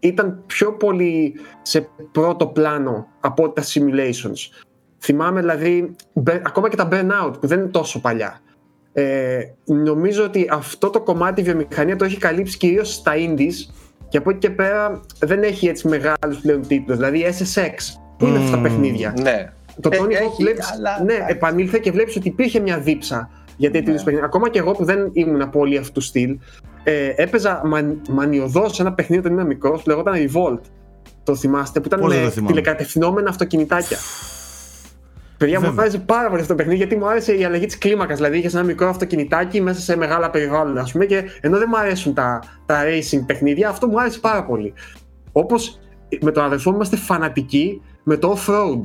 ήταν 0.00 0.42
πιο 0.46 0.72
πολύ 0.72 1.34
σε 1.62 1.88
πρώτο 2.12 2.46
πλάνο 2.46 3.06
από 3.20 3.50
τα 3.50 3.62
simulations. 3.62 4.64
Θυμάμαι 4.98 5.40
δηλαδή 5.40 5.96
ακόμα 6.42 6.68
και 6.68 6.76
τα 6.76 6.88
burnout 6.92 7.32
που 7.40 7.46
δεν 7.46 7.58
είναι 7.58 7.68
τόσο 7.68 8.00
παλιά. 8.00 8.40
Ε, 8.92 9.40
νομίζω 9.64 10.24
ότι 10.24 10.48
αυτό 10.50 10.90
το 10.90 11.00
κομμάτι 11.00 11.42
βιομηχανία 11.42 11.96
το 11.96 12.04
έχει 12.04 12.16
καλύψει 12.16 12.56
κυρίως 12.56 12.94
στα 12.94 13.12
indies 13.16 13.72
και 14.08 14.18
από 14.18 14.30
εκεί 14.30 14.38
και 14.38 14.50
πέρα 14.50 15.00
δεν 15.18 15.42
έχει 15.42 15.68
έτσι 15.68 15.88
μεγάλους 15.88 16.38
πλέον 16.42 16.66
τίτλους. 16.66 16.96
Δηλαδή 16.96 17.24
SSX, 17.38 17.74
πού 18.18 18.26
είναι 18.26 18.38
αυτά 18.38 18.56
τα 18.56 18.62
παιχνίδια. 18.62 19.14
Ναι. 19.20 19.52
Το 19.80 19.88
ε, 19.92 19.98
Tony 19.98 20.12
Hawk 20.12 20.34
βλέπεις, 20.38 20.72
αλλά... 20.72 21.02
ναι, 21.04 21.24
επανήλθε 21.28 21.78
και 21.78 21.90
βλέπεις 21.90 22.16
ότι 22.16 22.28
υπήρχε 22.28 22.60
μια 22.60 22.78
δίψα 22.78 23.30
για 23.56 23.70
τέτοιου 23.70 23.92
ναι. 23.92 24.02
παιχνίδια. 24.02 24.24
Ακόμα 24.24 24.48
και 24.50 24.58
εγώ 24.58 24.72
που 24.72 24.84
δεν 24.84 25.10
ήμουν 25.12 25.50
πολύ 25.50 25.76
αυτού 25.76 25.92
του 25.92 26.00
στυλ, 26.00 26.38
ε, 26.82 27.12
έπαιζα 27.16 27.62
μαν, 27.64 28.00
μανιωδώς 28.08 28.74
σε 28.74 28.82
ένα 28.82 28.92
παιχνίδι 28.92 29.20
όταν 29.20 29.32
ήμουν 29.32 29.46
μικρός 29.46 29.82
που 29.82 29.88
λεγόταν 29.88 30.14
Revolt. 30.14 30.60
Το 31.24 31.36
θυμάστε, 31.36 31.80
που 31.80 31.86
ήταν 31.86 32.00
με 32.00 32.32
τηλεκατευθυνόμενα 32.46 33.28
αυτοκινητάκια. 33.28 33.96
Παιδιά, 35.36 35.60
μου 35.60 35.74
άρεσε 35.76 35.98
πάρα 35.98 36.28
πολύ 36.28 36.40
αυτό 36.40 36.52
το 36.52 36.58
παιχνίδι 36.58 36.78
γιατί 36.78 36.96
μου 36.96 37.08
άρεσε 37.08 37.34
η 37.36 37.44
αλλαγή 37.44 37.66
της 37.66 37.78
κλίμακας. 37.78 38.16
Δηλαδή, 38.16 38.38
είχες 38.38 38.54
ένα 38.54 38.62
μικρό 38.62 38.88
αυτοκινητάκι 38.88 39.60
μέσα 39.60 39.80
σε 39.80 39.96
μεγάλα 39.96 40.30
περιβάλλοντα, 40.30 40.80
ας 40.80 40.92
πούμε, 40.92 41.06
και 41.06 41.24
ενώ 41.40 41.58
δεν 41.58 41.66
μου 41.70 41.78
αρέσουν 41.78 42.14
τα, 42.14 42.42
τα 42.66 42.82
racing 42.84 43.22
παιχνίδια, 43.26 43.68
αυτό 43.68 43.86
μου 43.86 44.00
άρεσε 44.00 44.18
πάρα 44.20 44.44
πολύ. 44.44 44.72
Όπως 45.32 45.80
με 46.20 46.30
τον 46.30 46.44
αδερφό 46.44 46.70
μου 46.70 46.76
είμαστε 46.76 46.96
φανατικοί 46.96 47.82
με 48.02 48.16
το 48.16 48.36
off-road. 48.36 48.80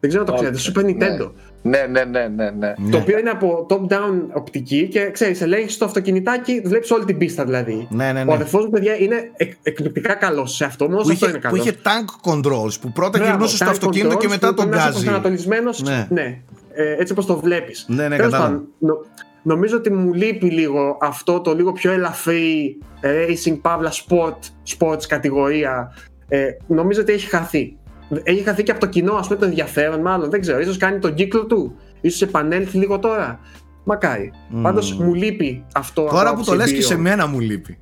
Δεν 0.00 0.10
ξέρω 0.10 0.24
αν 0.24 0.30
το 0.30 0.34
ξέρετε, 0.34 0.58
Super 0.58 0.84
Nintendo. 0.84 1.30
Ναι, 1.62 1.86
ναι, 1.90 2.04
ναι, 2.04 2.28
ναι, 2.28 2.50
ναι. 2.50 2.74
Το 2.90 2.96
οποίο 2.98 3.18
είναι 3.18 3.30
από 3.30 3.66
top-down 3.70 4.28
οπτική 4.32 4.88
και 4.88 5.10
ξέρεις, 5.10 5.40
ελέγχει 5.40 5.78
το 5.78 5.84
αυτοκινητάκι, 5.84 6.62
βλέπεις 6.64 6.90
όλη 6.90 7.04
την 7.04 7.18
πίστα 7.18 7.44
δηλαδή. 7.44 7.86
Ναι, 7.90 8.12
ναι, 8.12 8.24
ναι. 8.24 8.30
Ο 8.30 8.34
αδερφός 8.34 8.64
μου, 8.64 8.70
παιδιά, 8.70 8.96
είναι 8.96 9.30
εκ, 9.36 9.52
εκπληκτικά 9.62 10.14
καλός 10.14 10.54
σε 10.54 10.64
αυτό. 10.64 10.88
Μόνο 10.88 11.00
αυτό 11.00 11.28
είναι 11.28 11.38
καλό. 11.38 11.56
Που 11.56 11.62
είχε 11.62 11.76
tank 11.82 12.30
controls, 12.30 12.80
που 12.80 12.92
πρώτα 12.92 13.18
γυρνούσε 13.18 13.56
στο 13.56 13.70
αυτοκίνητο 13.70 14.16
και 14.16 14.28
μετά 14.28 14.54
τον 14.54 14.68
γκάζι. 14.68 14.90
προσανατολισμένος, 14.90 15.82
ναι. 15.82 16.06
ναι. 16.10 16.42
Ε, 16.72 16.96
έτσι 16.98 17.12
όπως 17.12 17.26
το 17.26 17.38
βλέπεις. 17.38 17.84
Ναι, 17.88 18.08
ναι, 18.08 18.16
κατάλαβα. 18.16 18.62
Νο, 18.78 18.94
νομίζω 19.42 19.76
ότι 19.76 19.92
μου 19.92 20.12
λείπει 20.12 20.50
λίγο 20.50 20.98
αυτό 21.00 21.40
το 21.40 21.54
λίγο 21.54 21.72
πιο 21.72 21.92
ελαφρύ 21.92 22.78
racing, 23.02 23.58
παύλα 23.60 23.92
sport, 23.92 24.38
sports 24.78 25.02
κατηγορία. 25.08 25.94
Ε, 26.28 26.48
νομίζω 26.66 27.00
ότι 27.00 27.12
έχει 27.12 27.26
χαθεί 27.26 27.76
έχει 28.22 28.42
χαθεί 28.42 28.62
και 28.62 28.70
από 28.70 28.80
το 28.80 28.86
κοινό, 28.86 29.12
ας 29.12 29.26
πούμε, 29.26 29.38
το 29.38 29.44
ενδιαφέρον, 29.44 30.00
μάλλον. 30.00 30.30
Δεν 30.30 30.40
ξέρω, 30.40 30.60
ίσως 30.60 30.76
κάνει 30.76 30.98
τον 30.98 31.14
κύκλο 31.14 31.46
του. 31.46 31.76
σω 32.10 32.24
επανέλθει 32.24 32.78
λίγο 32.78 32.98
τώρα. 32.98 33.40
Μακάρι. 33.84 34.32
Mm. 34.34 34.58
Πάντως 34.62 34.92
μου 34.92 35.14
λείπει 35.14 35.64
αυτό. 35.74 36.04
Τώρα 36.10 36.34
που 36.34 36.44
το 36.44 36.54
λες 36.54 36.72
και 36.72 36.82
σε 36.82 36.96
μένα 36.96 37.26
μου 37.26 37.40
λείπει. 37.40 37.78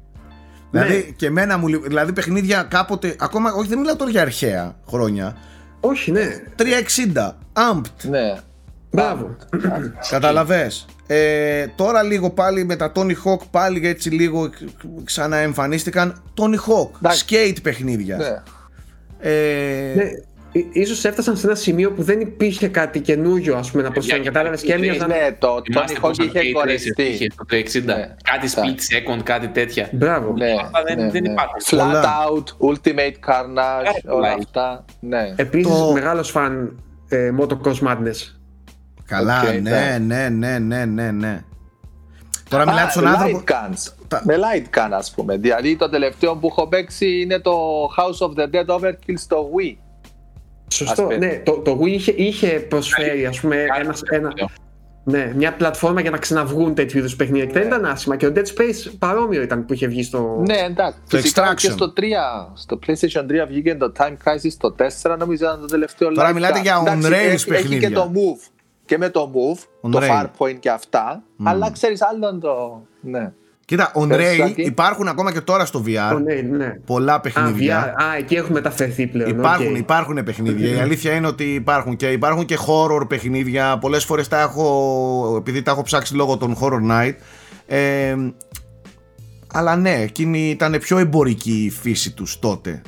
Ναι. 0.71 0.83
Δηλαδή, 0.83 1.15
και 1.17 1.27
εμένα 1.27 1.59
μου 1.59 1.69
λείπει. 1.69 1.89
Δηλαδή, 1.89 2.13
παιχνίδια 2.13 2.63
κάποτε. 2.63 3.17
Ακόμα, 3.19 3.53
όχι, 3.53 3.69
δεν 3.69 3.79
μιλάω 3.79 3.97
τώρα 3.97 4.11
για 4.11 4.23
αρχαία 4.23 4.77
χρόνια. 4.89 5.37
Όχι, 5.81 6.11
ναι. 6.13 6.27
360, 6.57 7.35
Amped. 7.53 8.09
Ναι. 8.09 8.35
Μπράβο. 8.91 9.37
Καταλαβέ. 10.11 10.71
Ε, 11.07 11.67
τώρα 11.77 12.03
λίγο 12.03 12.31
πάλι 12.31 12.65
με 12.65 12.77
τα 12.77 12.93
Tony 12.95 13.15
Hawk 13.25 13.41
πάλι 13.51 13.87
έτσι 13.87 14.11
λίγο 14.11 14.51
ξαναεμφανίστηκαν 15.05 16.23
Tony 16.37 16.55
Hawk, 16.55 17.09
skate 17.09 17.57
παιχνίδια. 17.63 18.17
Ναι. 18.17 18.43
Ε... 19.21 19.93
Ναι, 19.95 20.11
ίσως 20.73 21.05
έφτασαν 21.05 21.37
σε 21.37 21.47
ένα 21.47 21.57
σημείο 21.57 21.93
που 21.93 22.03
δεν 22.03 22.21
υπήρχε 22.21 22.69
κάτι 22.69 23.01
καινούριο 23.01 23.57
ας 23.57 23.71
πούμε, 23.71 23.83
να 23.83 23.91
προσφέρουν. 23.91 24.25
Κατάλαβες 24.25 24.63
και 24.63 24.73
έμοιαζαν. 24.73 25.09
Ναι, 25.09 25.37
το 25.39 25.63
Tony 25.75 26.05
Hawk 26.05 26.19
είχε 26.19 26.53
κορεστεί. 26.53 27.31
Το 27.37 27.45
360. 27.51 27.83
Ναι. 27.85 28.15
Κάτι 28.23 28.49
split 28.55 29.15
second, 29.15 29.21
κάτι 29.23 29.49
τέτοια. 29.49 29.89
Μπράβο. 29.93 30.33
Ναι, 30.33 30.55
δεν, 30.87 30.99
ναι, 30.99 31.11
δεν 31.11 31.23
ναι. 31.23 31.31
υπάρχουν. 31.31 31.61
Flat 31.65 32.05
out, 32.05 32.71
Ultimate 32.71 33.31
Carnage, 33.31 34.15
όλα 34.17 34.33
αυτά. 34.39 34.85
Ναι. 35.01 35.35
Επίσης, 35.37 35.73
το... 35.73 35.93
μεγάλος 35.93 36.31
φαν 36.31 36.83
ε, 37.09 37.31
Motocross 37.41 37.89
Madness. 37.89 38.37
Καλά, 39.05 39.45
okay, 39.45 39.63
ναι, 39.63 39.99
ναι, 40.01 40.29
ναι, 40.29 40.59
ναι, 40.59 40.85
ναι, 40.85 41.11
ναι. 41.11 41.43
Τώρα 42.49 42.67
μιλάτε 42.67 42.91
στον 42.91 43.07
άνθρωπο. 43.07 43.43
Light 43.47 43.51
guns. 43.51 43.93
Με 44.23 44.37
light 44.37 44.79
gun, 44.79 44.91
ας 44.91 45.11
πούμε. 45.11 45.37
Δηλαδή 45.37 45.77
το 45.77 45.89
τελευταίο 45.89 46.37
που 46.37 46.47
έχω 46.47 46.69
παίξει 46.69 47.21
είναι 47.21 47.39
το 47.39 47.53
House 47.97 48.27
of 48.27 48.41
the 48.41 48.55
Dead 48.55 48.77
Overkill 48.77 49.15
στο 49.17 49.51
Wii. 49.57 49.77
Σωστό. 50.73 51.09
Ναι, 51.19 51.43
το, 51.45 51.53
το 51.53 51.79
Wii 51.83 51.89
είχε, 51.89 52.13
είχε 52.17 52.49
προσφέρει 52.49 53.27
ας 53.27 53.41
πούμε, 53.41 53.57
ένα, 53.79 53.95
ένα, 54.11 54.33
ναι, 55.05 55.33
μια 55.37 55.53
πλατφόρμα 55.53 56.01
για 56.01 56.11
να 56.11 56.19
ξαναβγούν 56.19 56.75
τέτοιου 56.75 56.99
είδους 56.99 57.17
παιχνίδια. 57.17 57.47
Και 57.47 57.53
δεν 57.53 57.67
ήταν 57.67 57.85
άσχημα. 57.85 58.17
Και 58.17 58.27
ο 58.27 58.33
Dead 58.35 58.39
Space 58.39 58.93
παρόμοιο 58.99 59.43
ήταν 59.43 59.65
που 59.65 59.73
είχε 59.73 59.87
βγει 59.87 60.03
στο. 60.03 60.43
Ναι, 60.47 60.59
εντάξει. 60.59 60.99
Το 61.09 61.17
Φυσικά 61.17 61.55
και 61.55 61.71
στο 61.71 61.93
3, 61.97 62.03
στο 62.55 62.79
PlayStation 62.87 63.23
3 63.23 63.47
βγήκε 63.49 63.75
το 63.75 63.93
Time 63.99 64.17
Crisis 64.25 64.53
το 64.59 64.75
4, 65.13 65.17
νομίζω 65.19 65.45
ήταν 65.45 65.61
το 65.61 65.67
τελευταίο 65.67 66.13
Τώρα 66.13 66.33
μιλάτε 66.33 66.61
για 66.61 66.83
on-rails 66.83 67.45
παιχνίδια. 67.49 67.59
Έχει 67.59 67.79
και 67.79 67.91
το 67.91 68.13
Move 68.15 68.58
και 68.89 68.99
με 68.99 69.09
το 69.09 69.33
Move, 69.35 69.87
on 69.87 69.91
το 69.91 70.01
Farpoint 70.03 70.57
και 70.61 70.71
αυτά. 70.71 71.23
Mm. 71.23 71.43
Αλλά 71.45 71.71
ξέρεις, 71.71 72.03
άλλο 72.03 72.39
το. 72.39 72.83
Ναι. 73.01 73.33
Κοίτα, 73.65 73.93
on 73.95 74.13
rail 74.13 74.53
υπάρχουν 74.57 75.09
ακόμα 75.09 75.33
και 75.33 75.41
τώρα 75.41 75.65
στο 75.65 75.85
VR. 75.87 76.17
On 76.17 76.23
ναι. 76.51 76.75
Πολλά 76.87 77.21
παιχνίδια. 77.21 77.79
Α, 77.79 77.85
VR. 77.85 78.03
Α, 78.03 78.17
εκεί 78.17 78.35
έχουμε 78.35 78.55
μεταφερθεί 78.55 79.07
πλέον. 79.07 79.31
Υπάρχουν, 79.31 79.75
okay. 79.75 79.79
υπάρχουν 79.79 80.25
παιχνίδια. 80.25 80.77
Η 80.77 80.79
αλήθεια 80.79 81.15
είναι 81.15 81.27
ότι 81.27 81.55
υπάρχουν 81.55 81.97
και 81.97 82.11
υπάρχουν 82.11 82.45
και 82.45 82.59
horror 82.67 83.09
παιχνίδια. 83.09 83.79
Πολλές 83.79 84.05
φορές 84.05 84.29
τα 84.29 84.41
έχω, 84.41 85.35
επειδή 85.39 85.63
τα 85.63 85.71
έχω 85.71 85.83
ψάξει 85.83 86.15
λόγω 86.15 86.37
των 86.37 86.57
Horror 86.61 86.91
Night. 86.91 87.15
Ε, 87.67 88.17
αλλά 89.53 89.77
ναι, 89.77 89.95
εκείνη 90.01 90.51
ήταν 90.51 90.79
πιο 90.81 90.99
εμπορική 90.99 91.65
η 91.65 91.71
φύση 91.71 92.13
τους 92.15 92.39
τότε. 92.39 92.83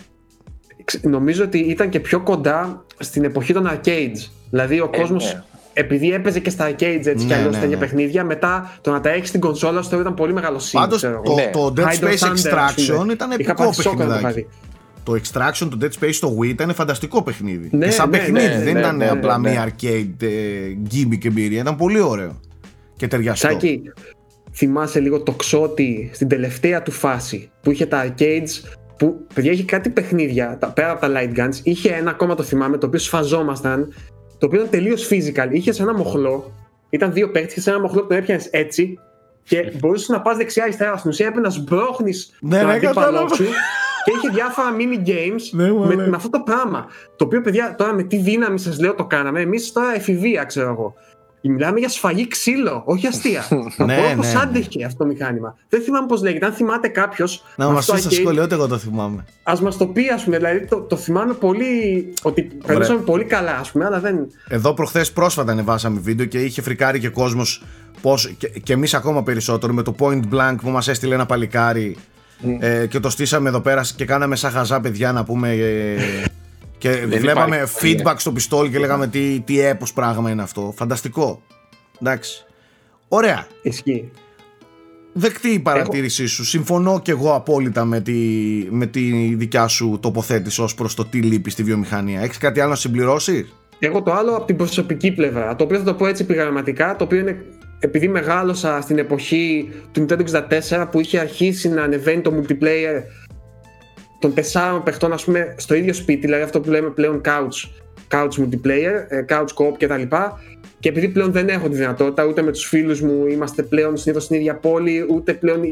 Νομίζω 1.02 1.44
ότι 1.44 1.58
ήταν 1.58 1.88
και 1.88 2.00
πιο 2.00 2.20
κοντά 2.20 2.84
στην 2.98 3.24
εποχή 3.24 3.52
των 3.52 3.70
arcades. 3.70 4.28
Δηλαδή 4.50 4.80
ο 4.80 4.90
ε, 4.92 4.98
κόσμος 4.98 5.34
ναι 5.34 5.42
επειδή 5.80 6.12
έπαιζε 6.12 6.40
και 6.40 6.50
στα 6.50 6.70
arcades 6.70 7.06
έτσι 7.06 7.14
ναι, 7.14 7.24
κι 7.24 7.32
αλλιώς 7.32 7.54
ναι, 7.54 7.60
τέτοια 7.60 7.76
ναι. 7.76 7.76
παιχνίδια, 7.76 8.24
μετά 8.24 8.78
το 8.80 8.90
να 8.90 9.00
τα 9.00 9.10
έχεις 9.10 9.28
στην 9.28 9.40
κονσόλα 9.40 9.82
σου 9.82 10.00
ήταν 10.00 10.14
πολύ 10.14 10.32
μεγάλο 10.32 10.58
σύμβολο. 10.58 11.00
Πάντως 11.00 11.22
το, 11.24 11.34
ναι. 11.34 11.50
το 11.52 11.72
Dead 11.76 12.04
Space 12.04 12.28
Extraction 12.28 13.10
ήταν 13.10 13.30
επικό 13.30 13.74
παιχνίδι. 13.76 14.48
Το 15.02 15.12
Extraction, 15.12 15.68
το 15.70 15.78
Dead 15.80 16.04
Space 16.04 16.12
στο 16.12 16.36
Wii 16.40 16.46
ήταν 16.46 16.74
φανταστικό 16.74 17.22
παιχνίδι. 17.22 17.68
Ναι, 17.72 17.84
και 17.86 17.90
σαν 17.90 18.10
ναι, 18.10 18.18
παιχνίδι, 18.18 18.46
ναι, 18.46 18.62
δεν 18.62 18.76
ήταν 18.76 19.02
απλά 19.02 19.38
μια 19.38 19.68
arcade 19.68 20.22
ε, 20.22 20.28
gimmick 20.90 21.24
εμπειρία. 21.24 21.60
Ήταν 21.60 21.76
πολύ 21.76 22.00
ωραίο 22.00 22.40
και 22.96 23.06
ταιριαστό. 23.06 23.48
Σάκη, 23.48 23.82
θυμάσαι 24.52 25.00
λίγο 25.00 25.22
το 25.22 25.32
ξότι 25.32 26.10
στην 26.12 26.28
τελευταία 26.28 26.82
του 26.82 26.90
φάση 26.90 27.50
που 27.62 27.70
είχε 27.70 27.86
τα 27.86 28.06
arcades 28.06 28.76
που 28.96 29.26
παιδιά 29.34 29.52
είχε 29.52 29.64
κάτι 29.64 29.90
παιχνίδια 29.90 30.56
τα, 30.60 30.66
πέρα 30.66 30.90
από 30.90 31.00
τα 31.00 31.08
light 31.14 31.38
guns. 31.38 31.54
Είχε 31.62 31.90
ένα 31.90 32.10
ακόμα 32.10 32.34
το 32.34 32.42
θυμάμαι 32.42 32.78
το 32.78 32.86
οποίο 32.86 32.98
σφαζόμασταν 32.98 33.94
το 34.40 34.46
οποίο 34.46 34.58
ήταν 34.58 34.70
τελείως 34.70 35.08
physical. 35.10 35.48
Είχες 35.50 35.80
ένα 35.80 35.94
μοχλό, 35.94 36.52
ήταν 36.90 37.12
δύο 37.12 37.30
παίχτε, 37.30 37.50
είχες 37.50 37.66
ένα 37.66 37.80
μοχλό 37.80 38.00
που 38.00 38.06
τον 38.06 38.16
έπιανες 38.16 38.46
έτσι 38.46 38.98
και 39.42 39.72
μπορούσες 39.78 40.08
να 40.08 40.20
πας 40.20 40.36
δεξιά-αριστερά. 40.36 40.96
Στην 40.96 41.10
ουσία 41.10 41.26
έπρεπε 41.26 41.46
να 41.46 41.52
σμπρώχνει 41.52 42.12
ναι, 42.40 42.58
τον 42.58 42.66
ναι, 42.66 42.74
αντίπαλό 42.74 43.28
σου 43.28 43.44
και 44.04 44.12
είχε 44.16 44.28
διάφορα 44.28 44.68
mini 44.78 45.08
games 45.08 45.42
ναι, 45.50 45.72
με, 45.72 45.94
με, 45.94 46.16
αυτό 46.16 46.30
το 46.30 46.40
πράγμα. 46.40 46.86
Το 47.16 47.24
οποίο, 47.24 47.40
παιδιά, 47.40 47.74
τώρα 47.78 47.92
με 47.92 48.02
τι 48.02 48.16
δύναμη 48.16 48.58
σας 48.58 48.80
λέω 48.80 48.94
το 48.94 49.04
κάναμε. 49.04 49.40
Εμείς 49.40 49.72
τώρα 49.72 49.94
εφηβεία, 49.94 50.44
ξέρω 50.44 50.68
εγώ. 50.70 50.94
Μιλάμε 51.42 51.78
για 51.78 51.88
σφαγή 51.88 52.28
ξύλο, 52.28 52.82
όχι 52.84 53.06
αστεία. 53.06 53.44
ναι, 53.76 53.84
ναι, 53.84 54.14
ναι. 54.14 54.32
άντεχε 54.42 54.84
αυτό 54.84 54.98
το 54.98 55.10
μηχάνημα. 55.10 55.56
Δεν 55.68 55.82
θυμάμαι 55.82 56.06
πώς 56.06 56.22
λέγεται. 56.22 56.46
Αν 56.46 56.52
θυμάται 56.52 56.88
κάποιος. 56.88 57.44
Να 57.56 57.68
μας 57.68 57.90
πει 57.90 57.98
στο 57.98 58.10
σχολείο, 58.10 58.46
εγώ 58.50 58.66
το 58.66 58.78
θυμάμαι. 58.78 59.24
Α 59.42 59.52
μας 59.62 59.76
το 59.76 59.86
πει, 59.86 60.08
ας 60.08 60.24
πούμε. 60.24 60.36
Δηλαδή 60.36 60.66
το, 60.66 60.80
το 60.80 60.96
θυμάμαι 60.96 61.34
πολύ. 61.34 62.12
Ότι 62.22 62.42
περνούσαμε 62.66 63.00
πολύ 63.00 63.24
καλά, 63.24 63.56
ας 63.56 63.70
πούμε, 63.70 63.84
αλλά 63.84 64.00
δεν. 64.00 64.26
Εδώ 64.48 64.74
προχθές 64.74 65.12
πρόσφατα 65.12 65.52
ανεβάσαμε 65.52 66.00
βίντεο 66.00 66.26
και 66.26 66.38
είχε 66.38 66.62
φρικάρει 66.62 66.98
και 66.98 67.08
κόσμος. 67.08 67.62
Πώς, 68.02 68.34
και, 68.38 68.48
και 68.48 68.72
εμείς 68.72 68.94
ακόμα 68.94 69.22
περισσότερο 69.22 69.72
με 69.72 69.82
το 69.82 69.94
point 69.98 70.22
blank 70.32 70.54
που 70.62 70.70
μας 70.70 70.88
έστειλε 70.88 71.14
ένα 71.14 71.26
παλικάρι 71.26 71.96
mm. 72.44 72.56
ε, 72.58 72.86
και 72.86 73.00
το 73.00 73.10
στήσαμε 73.10 73.48
εδώ 73.48 73.60
πέρα 73.60 73.84
και 73.96 74.04
κάναμε 74.04 74.36
σαν 74.36 74.50
χαζά 74.50 74.80
παιδιά 74.80 75.12
να 75.12 75.24
πούμε. 75.24 75.50
Ε, 75.50 75.96
και 76.80 77.06
βλέπαμε 77.06 77.68
feedback 77.80 78.14
στο 78.16 78.32
πιστόλι 78.32 78.70
και 78.70 78.78
λέγαμε 78.78 79.06
τι, 79.06 79.40
τι 79.40 79.60
έπος 79.60 79.92
πράγμα 79.92 80.30
είναι 80.30 80.42
αυτό. 80.42 80.72
Φανταστικό. 80.76 81.42
Εντάξει. 82.00 82.44
Ωραία. 83.08 83.46
Ισχύει. 83.62 84.10
Δεκτή 85.12 85.48
η 85.48 85.58
παρατήρησή 85.58 86.26
σου. 86.26 86.44
Συμφωνώ 86.44 87.00
και 87.00 87.10
εγώ 87.10 87.34
απόλυτα 87.34 87.84
με 87.84 88.00
τη, 88.00 88.12
με 88.70 88.86
τη 88.86 89.34
δικιά 89.34 89.66
σου 89.66 89.98
τοποθέτηση 90.02 90.62
ως 90.62 90.74
προς 90.74 90.94
το 90.94 91.04
τι 91.04 91.22
λείπει 91.22 91.50
στη 91.50 91.62
βιομηχανία. 91.62 92.20
Έχεις 92.20 92.38
κάτι 92.38 92.60
άλλο 92.60 92.70
να 92.70 92.76
συμπληρώσεις; 92.76 93.54
Εγώ 93.78 94.02
το 94.02 94.12
άλλο 94.12 94.36
από 94.36 94.44
την 94.44 94.56
προσωπική 94.56 95.12
πλευρά, 95.12 95.56
το 95.56 95.64
οποίο 95.64 95.78
θα 95.78 95.84
το 95.84 95.94
πω 95.94 96.06
έτσι 96.06 96.22
επιγραμματικά, 96.22 96.96
το 96.96 97.04
οποίο 97.04 97.18
είναι 97.18 97.44
επειδή 97.78 98.08
μεγάλωσα 98.08 98.80
στην 98.80 98.98
εποχή 98.98 99.72
του 99.92 100.06
Nintendo 100.08 100.24
64 100.70 100.86
που 100.90 101.00
είχε 101.00 101.18
αρχίσει 101.18 101.68
να 101.68 101.82
ανεβαίνει 101.82 102.20
το 102.20 102.32
multiplayer 102.36 103.02
των 104.20 104.34
τεσσάρων 104.34 104.82
παιχτών 104.82 105.12
ας 105.12 105.24
πούμε 105.24 105.54
στο 105.58 105.74
ίδιο 105.74 105.92
σπίτι, 105.92 106.20
δηλαδή 106.20 106.42
αυτό 106.42 106.60
που 106.60 106.70
λέμε 106.70 106.90
πλέον 106.90 107.20
couch, 107.24 107.68
couch 108.10 108.42
multiplayer, 108.42 109.04
ε, 109.08 109.24
couch 109.28 109.48
co-op 109.54 109.72
κτλ. 109.78 110.16
Και 110.78 110.88
επειδή 110.88 111.08
πλέον 111.08 111.32
δεν 111.32 111.48
έχω 111.48 111.68
τη 111.68 111.76
δυνατότητα, 111.76 112.24
ούτε 112.24 112.42
με 112.42 112.52
τους 112.52 112.64
φίλους 112.64 113.00
μου 113.00 113.26
είμαστε 113.26 113.62
πλέον 113.62 113.96
συνήθως 113.96 114.24
στην 114.24 114.36
ίδια 114.36 114.54
πόλη, 114.54 115.06
ούτε 115.10 115.34
πλέον 115.34 115.62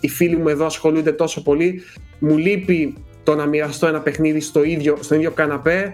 οι, 0.00 0.08
φίλοι 0.08 0.36
μου 0.36 0.48
εδώ 0.48 0.66
ασχολούνται 0.66 1.12
τόσο 1.12 1.42
πολύ, 1.42 1.82
μου 2.18 2.36
λείπει 2.36 2.94
το 3.22 3.34
να 3.34 3.46
μοιραστώ 3.46 3.86
ένα 3.86 4.00
παιχνίδι 4.00 4.40
στο 4.40 4.64
ίδιο, 4.64 4.96
στο 5.00 5.14
ίδιο 5.14 5.30
καναπέ, 5.30 5.92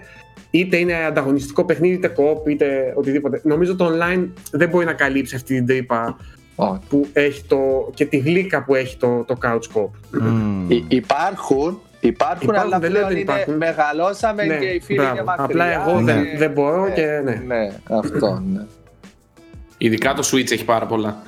είτε 0.51 0.77
είναι 0.77 1.05
ανταγωνιστικό 1.05 1.65
παιχνίδι, 1.65 1.93
είτε 1.93 2.13
co 2.17 2.49
είτε 2.49 2.93
οτιδήποτε. 2.95 3.41
Νομίζω 3.43 3.75
το 3.75 3.91
online 3.93 4.27
δεν 4.51 4.69
μπορεί 4.69 4.85
να 4.85 4.93
καλύψει 4.93 5.35
αυτή 5.35 5.55
την 5.55 5.65
τρύπα 5.65 6.17
που 6.89 7.07
έχει 7.13 7.43
το, 7.43 7.91
και 7.93 8.05
τη 8.05 8.17
γλύκα 8.17 8.63
που 8.63 8.75
έχει 8.75 8.97
το, 8.97 9.23
το 9.23 9.37
couch 9.43 9.77
co 9.77 9.89
υπάρχουν, 10.87 10.87
υπάρχουν, 10.87 11.81
υπάρχουν, 11.99 12.55
αλλά 12.55 12.79
δεν 12.79 12.91
πλέον 12.91 13.11
είναι, 13.11 13.19
υπάρχουν. 13.19 13.53
μεγαλώσαμε 13.53 14.45
ναι, 14.45 14.57
και 14.57 14.65
οι 14.65 14.79
φίλοι 14.79 14.99
είναι 14.99 15.23
μακριά. 15.23 15.45
Απλά 15.45 15.65
εγώ 15.65 16.01
ναι. 16.01 16.13
δεν, 16.13 16.25
δεν 16.37 16.51
μπορώ 16.51 16.83
ναι, 16.83 16.93
και 16.93 17.05
ναι. 17.23 17.43
Ναι, 17.47 17.69
αυτό, 17.89 18.43
ναι. 18.45 18.65
Ειδικά 19.77 20.13
το 20.13 20.29
Switch 20.31 20.51
έχει 20.51 20.65
πάρα 20.65 20.85
πολλά. 20.85 21.21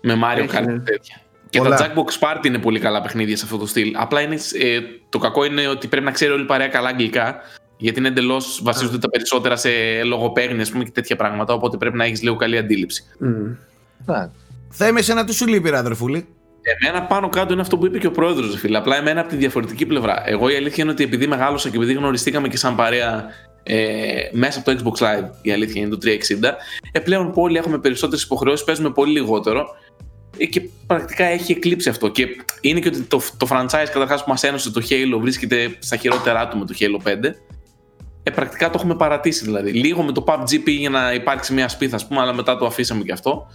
Με 0.00 0.14
Mario 0.24 0.56
Kart 0.56 0.66
ναι. 0.66 0.78
τέτοια. 0.78 1.20
Και 1.50 1.60
τα 1.60 1.78
Jackbox 1.78 2.28
Party 2.28 2.46
είναι 2.46 2.58
πολύ 2.58 2.78
καλά 2.78 3.02
παιχνίδια 3.02 3.36
σε 3.36 3.44
αυτό 3.44 3.56
το 3.56 3.66
στυλ. 3.66 3.92
Απλά 3.96 4.20
είναι, 4.20 4.34
ε, 4.34 4.78
το 5.08 5.18
κακό 5.18 5.44
είναι 5.44 5.68
ότι 5.68 5.86
πρέπει 5.86 6.04
να 6.04 6.10
ξέρει 6.10 6.32
όλη 6.32 6.42
η 6.42 6.46
παρέα 6.46 6.68
καλά 6.68 6.88
αγγλικά. 6.88 7.36
Γιατί 7.76 7.98
είναι 7.98 8.08
εντελώς 8.08 8.60
βασίζονται 8.62 8.98
τα 8.98 9.08
περισσότερα 9.08 9.56
σε 9.56 9.70
λογοπαίγνια 10.04 10.64
και 10.64 10.90
τέτοια 10.90 11.16
πράγματα. 11.16 11.54
Οπότε 11.54 11.76
πρέπει 11.76 11.96
να 11.96 12.04
έχεις 12.04 12.22
λίγο 12.22 12.36
καλή 12.36 12.58
αντίληψη. 12.58 13.04
Mm. 13.20 13.56
Θα 14.74 14.86
είμαι 14.86 15.02
σε 15.02 15.12
ένα 15.12 15.24
τι 15.24 15.34
σου 15.34 15.46
λείπει, 15.46 15.74
αδερφούλη. 15.74 16.26
Εμένα 16.62 17.02
πάνω 17.02 17.28
κάτω 17.28 17.52
είναι 17.52 17.62
αυτό 17.62 17.78
που 17.78 17.86
είπε 17.86 17.98
και 17.98 18.06
ο 18.06 18.10
πρόεδρος, 18.10 18.56
φίλε. 18.58 18.78
Απλά 18.78 18.96
εμένα 18.96 19.20
από 19.20 19.28
τη 19.28 19.36
διαφορετική 19.36 19.86
πλευρά. 19.86 20.22
Εγώ 20.26 20.48
η 20.48 20.54
αλήθεια 20.54 20.82
είναι 20.82 20.92
ότι 20.92 21.04
επειδή 21.04 21.26
μεγάλωσα 21.26 21.68
και 21.68 21.76
επειδή 21.76 21.92
γνωριστήκαμε 21.92 22.48
και 22.48 22.56
σαν 22.56 22.76
παρέα 22.76 23.24
ε, 23.62 24.28
μέσα 24.32 24.58
από 24.58 24.72
το 24.72 24.78
Xbox 24.82 25.04
Live, 25.04 25.28
η 25.42 25.52
αλήθεια 25.52 25.82
είναι 25.82 25.90
το 25.90 25.98
360, 26.02 26.08
ε, 26.92 27.00
πλέον 27.00 27.32
που 27.32 27.42
όλοι 27.42 27.56
έχουμε 27.56 27.78
περισσότερες 27.78 28.24
υποχρεώσεις, 28.24 28.64
παίζουμε 28.64 28.90
πολύ 28.90 29.12
λιγότερο. 29.12 29.66
Ε, 30.36 30.46
και 30.46 30.62
πρακτικά 30.86 31.24
έχει 31.24 31.52
εκλείψει 31.52 31.88
αυτό. 31.88 32.08
Και 32.08 32.26
είναι 32.60 32.80
και 32.80 32.88
ότι 32.88 33.00
το, 33.00 33.20
το 33.36 33.46
franchise 33.50 33.88
καταρχάς 33.92 34.24
που 34.24 34.30
μας 34.30 34.42
ένωσε 34.42 34.70
το 34.70 34.82
Halo 34.88 35.18
βρίσκεται 35.20 35.76
στα 35.78 35.96
χειρότερά 35.96 36.48
του 36.48 36.58
με 36.58 36.64
το 36.64 36.74
Halo 36.78 37.08
5. 37.08 37.34
Ε, 38.22 38.30
πρακτικά 38.30 38.66
το 38.66 38.72
έχουμε 38.76 38.96
παρατήσει 38.96 39.44
δηλαδή. 39.44 39.70
Λίγο 39.72 40.02
με 40.02 40.12
το 40.12 40.24
PUBG 40.26 40.60
πήγε 40.64 40.88
να 40.88 41.12
υπάρξει 41.12 41.52
μια 41.52 41.68
σπίθα, 41.68 41.96
ας 41.96 42.06
πούμε, 42.06 42.20
αλλά 42.20 42.32
μετά 42.32 42.58
το 42.58 42.66
αφήσαμε 42.66 43.02
και 43.02 43.12
αυτό. 43.12 43.46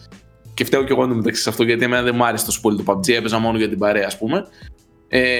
Και 0.57 0.65
φταίω 0.65 0.83
και 0.83 0.91
εγώ 0.91 1.07
μεταξύ 1.07 1.41
σε 1.41 1.49
αυτό 1.49 1.63
γιατί 1.63 1.83
εμένα 1.83 2.01
δεν 2.01 2.15
μου 2.15 2.25
άρεσε 2.25 2.45
τόσο 2.45 2.61
πολύ 2.61 2.83
το 2.83 2.83
PUBG. 2.87 3.09
Έπαιζα 3.09 3.39
μόνο 3.39 3.57
για 3.57 3.69
την 3.69 3.77
παρέα, 3.77 4.05
ας 4.05 4.17
πούμε. 4.17 4.47
Ε, 5.07 5.39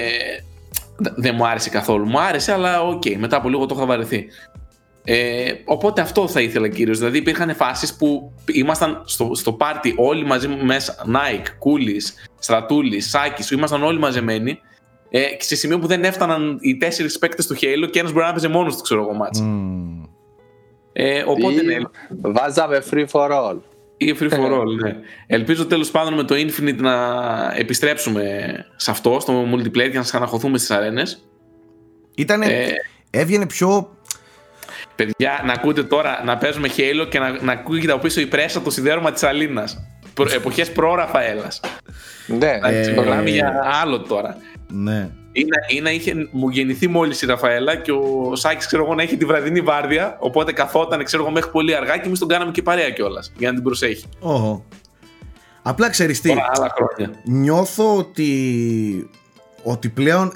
δεν 0.98 1.36
μου 1.38 1.48
άρεσε 1.48 1.70
καθόλου. 1.70 2.06
Μου 2.06 2.20
άρεσε, 2.20 2.52
αλλά 2.52 2.82
OK, 2.82 3.02
okay, 3.06 3.16
μετά 3.18 3.38
από 3.38 3.50
λίγο 3.50 3.66
το 3.66 3.76
είχα 3.78 3.86
βαρεθεί. 3.86 4.26
Ε, 5.04 5.52
οπότε 5.66 6.02
αυτό 6.02 6.28
θα 6.28 6.42
ήθελα 6.42 6.68
κύριο. 6.68 6.94
Δηλαδή 6.94 7.18
υπήρχαν 7.18 7.56
φάσεις 7.56 7.96
που 7.96 8.34
ήμασταν 8.46 9.02
στο, 9.06 9.32
στο 9.34 9.54
πάρτι 9.54 9.94
όλοι 9.98 10.26
μαζί 10.26 10.48
μέσα. 10.48 10.96
Nike, 11.06 11.48
Κούλη, 11.60 12.02
Στρατούλης, 12.40 13.10
Σάκης, 13.10 13.52
ήμασταν 13.52 13.84
όλοι 13.84 14.00
μαζεμένοι. 14.00 14.60
Ε, 15.10 15.22
και 15.22 15.44
σε 15.44 15.56
σημείο 15.56 15.80
που 15.80 15.88
δεν 15.88 16.04
έφταναν 16.04 16.58
οι 16.62 16.78
τέσσερις 16.78 17.18
παίκτες 17.18 17.48
του 17.48 17.56
Halo 17.56 17.90
και 17.92 18.00
ένας 18.00 18.12
μπορεί 18.12 18.26
να 18.26 18.32
παίζει 18.32 18.48
μόνος 18.48 18.76
του, 18.76 18.82
ξέρω 18.82 19.02
εγώ, 19.02 19.14
ματς. 19.14 19.42
Mm. 19.44 20.10
Ε, 20.94 21.24
οπότε 21.28 21.62
ναι. 21.62 21.78
Βάζαμε 22.10 22.84
free 22.92 23.06
for 23.12 23.32
all. 23.32 23.58
Ή 23.98 24.16
free 24.20 24.30
for 24.30 24.60
all, 24.60 24.76
ναι. 24.84 24.96
Ελπίζω 25.28 25.66
τέλος 25.66 25.92
πάντων 25.92 26.14
με 26.14 26.24
το 26.24 26.36
Infinite 26.36 26.78
να 26.78 26.96
επιστρέψουμε 27.56 28.48
σε 28.76 28.92
αυτό, 28.92 29.20
στο 29.20 29.46
multiplayer 29.54 29.90
και 29.92 29.98
να 29.98 30.04
ξαναχωθούμε 30.04 30.58
στις 30.58 30.72
αρένες. 30.72 31.28
Ήτανε. 32.16 32.46
Ε, 32.46 32.74
έβγαινε 33.10 33.46
πιο. 33.46 33.98
Παιδιά, 34.96 35.42
να 35.46 35.54
ακούτε 35.54 35.84
τώρα 35.84 36.22
να 36.26 36.38
παίζουμε 36.38 36.70
Halo 36.78 37.08
και 37.10 37.20
να, 37.20 37.42
να 37.42 37.52
ακούγεται 37.52 37.92
από 37.92 38.02
πίσω 38.02 38.22
η 38.22 38.26
πρέσα 38.26 38.62
το 38.62 38.70
σιδέρωμα 38.70 39.12
της 39.12 39.24
Αλίνα. 39.24 39.68
Εποχές 40.34 40.72
προ-Ραφαέλα. 40.72 41.52
Ναι, 42.28 42.60
ε, 42.64 43.30
για 43.30 43.62
άλλο 43.82 44.02
τώρα. 44.02 44.38
Ναι. 44.68 45.10
Είναι, 45.38 45.56
είναι, 45.68 45.90
είχε, 45.90 46.30
μου 46.32 46.50
γεννηθεί 46.50 46.88
μόλις 46.88 47.22
η 47.22 47.26
Ραφαέλα 47.26 47.76
και 47.76 47.92
ο 47.92 48.36
Σάκης, 48.36 48.66
ξέρω 48.66 48.84
εγώ, 48.84 48.96
να 48.96 49.02
έχει 49.02 49.18
τη 49.18 49.26
βραδινή 49.26 49.62
βάρδια. 49.62 50.18
Οπότε 50.20 50.52
καθόταν, 50.52 51.04
ξέρω 51.04 51.24
εγώ, 51.24 51.32
μέχρι 51.32 51.52
πολύ 51.52 51.76
αργά 51.76 51.98
και 51.98 52.08
εμείς 52.08 52.20
τον 52.20 52.28
κάναμε 52.28 52.52
και 52.52 52.62
παρέα 52.62 52.90
κιόλας 52.90 53.32
για 53.38 53.48
να 53.48 53.54
την 53.54 53.64
προσέχει. 53.64 54.06
Oh. 54.22 54.62
Απλά 55.62 55.90
ξέρεις 55.90 56.22
τι. 56.22 56.32
άλλα 56.32 56.74
χρόνια. 56.76 57.22
Νιώθω 57.24 57.98
ότι, 57.98 59.10
ότι 59.64 59.90
πλέον 59.90 60.34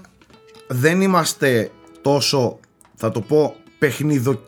δεν 0.67 1.01
είμαστε 1.01 1.71
τόσο, 2.01 2.59
θα 2.95 3.11
το 3.11 3.21
πω, 3.21 3.55
παιχνιδο. 3.79 4.41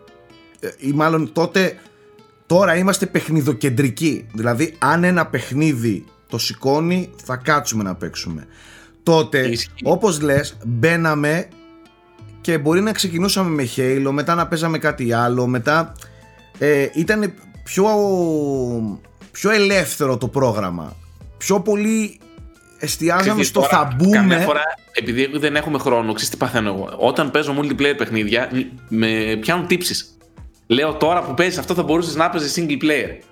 Ε, 0.59 0.69
ή 0.77 0.91
μάλλον 0.91 1.31
τότε. 1.31 1.77
Τώρα 2.45 2.75
είμαστε 2.75 3.05
παιχνιδοκεντρικοί. 3.05 4.27
Δηλαδή, 4.33 4.75
αν 4.79 5.03
ένα 5.03 5.25
παιχνίδι 5.25 6.05
το 6.27 6.37
σηκώνει, 6.37 7.09
θα 7.23 7.35
κάτσουμε 7.35 7.83
να 7.83 7.95
παίξουμε 7.95 8.47
τότε 9.03 9.49
όπως 9.83 10.21
λες 10.21 10.57
μπαίναμε 10.65 11.47
και 12.41 12.57
μπορεί 12.57 12.81
να 12.81 12.91
ξεκινούσαμε 12.91 13.49
με 13.49 13.69
Halo 13.75 14.11
μετά 14.11 14.35
να 14.35 14.47
παίζαμε 14.47 14.77
κάτι 14.77 15.13
άλλο 15.13 15.47
μετά 15.47 15.93
ε, 16.57 16.87
ήταν 16.93 17.33
πιο, 17.63 17.85
πιο 19.31 19.51
ελεύθερο 19.51 20.17
το 20.17 20.27
πρόγραμμα. 20.27 20.95
Πιο 21.37 21.59
πολύ 21.59 22.19
εστιάζαμε 22.79 23.43
στο 23.43 23.59
τώρα, 23.59 23.77
θα 23.77 23.93
μπούμε. 23.95 24.17
καμιά 24.17 24.39
φορά 24.39 24.61
επειδή 24.91 25.37
δεν 25.37 25.55
έχουμε 25.55 25.77
χρόνο 25.77 26.13
ξέρεις 26.13 26.31
τι 26.31 26.37
παθαίνω 26.37 26.69
εγώ. 26.69 26.93
Όταν 26.97 27.31
παίζω 27.31 27.55
multiplayer 27.61 27.97
παιχνίδια 27.97 28.49
με 28.87 29.37
πιάνουν 29.41 29.67
τύψεις. 29.67 30.17
Λέω 30.67 30.93
τώρα 30.93 31.21
που 31.23 31.33
παίζεις 31.33 31.57
αυτό 31.57 31.73
θα 31.73 31.83
μπορούσες 31.83 32.15
να 32.15 32.29
παίζεις 32.29 32.57
single 32.57 32.83
player. 32.83 33.23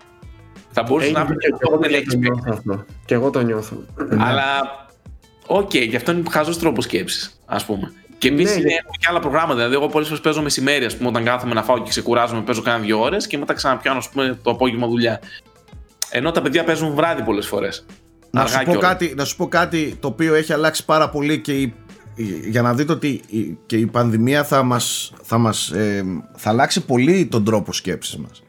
Θα 0.72 0.84
μπορούσες 0.84 1.12
να 1.12 1.26
παίζεις 1.26 2.14
αυτό. 2.50 2.86
Και 3.06 3.14
εγώ 3.14 3.30
το 3.30 3.42
νιώθω. 3.42 3.76
Αλλά 4.18 4.46
OK, 5.54 5.70
okay, 5.70 5.88
γι' 5.88 5.96
αυτό 5.96 6.12
είναι 6.12 6.24
χαζός 6.30 6.60
τρόπος 6.60 6.84
σκέψης, 6.84 7.40
ας 7.46 7.66
πούμε. 7.66 7.94
Και 8.18 8.28
επίσης 8.28 8.62
ναι, 8.62 8.74
έχουμε 8.74 8.96
και 9.00 9.08
άλλα 9.10 9.20
προγράμματα. 9.20 9.56
Δηλαδή, 9.56 9.74
εγώ 9.74 9.88
πολλές 9.88 10.08
φορές 10.08 10.24
παίζω 10.24 10.42
μεσημέρι, 10.42 10.86
ας 10.86 10.98
πούμε, 10.98 11.10
όταν 11.10 11.24
κάθομαι 11.24 11.54
να 11.54 11.64
φάω 11.64 11.82
και 11.82 11.90
ξεκουράζομαι, 11.90 12.42
παίζω 12.42 12.62
κάνα 12.62 12.78
δύο 12.78 13.02
ώρες 13.02 13.28
και 13.28 13.38
μετά 13.38 13.54
ξαναπιάνω, 13.54 13.98
ας 13.98 14.10
πούμε, 14.10 14.40
το 14.44 14.52
απόγευμα 14.52 14.88
δουλειά. 14.88 15.22
Ενώ 16.10 16.32
τα 16.32 16.42
παιδιά 16.42 16.64
παίζουν 16.64 16.94
βράδυ 16.94 17.22
πολλές 17.22 17.48
φορές. 17.48 17.86
Να, 18.30 18.46
σου 18.46 18.64
πω 18.66 18.74
κάτι, 18.74 19.14
να 19.18 19.26
σου 19.26 19.36
πω 19.36 19.48
κάτι 19.48 19.98
το 20.00 20.08
οποίο 20.08 20.34
έχει 20.34 20.54
αλλάξει 20.54 20.86
πάρα 20.86 21.10
πολύ 21.10 21.40
και 21.40 21.54
η, 21.54 21.74
για 22.50 22.62
να 22.62 22.74
δείτε 22.74 22.92
ότι 22.92 23.22
η, 23.28 23.58
και 23.66 23.78
η 23.78 23.86
πανδημία 23.86 24.44
θα 24.44 24.64
μας, 24.64 25.14
θα, 25.22 25.38
μας, 25.38 25.70
ε, 25.72 26.06
θα 26.36 26.50
αλλάξει 26.50 26.86
πολύ 26.86 27.26
τον 27.26 27.46
τρόπο 27.46 27.74
σκέψης 27.74 28.18
μας. 28.18 28.44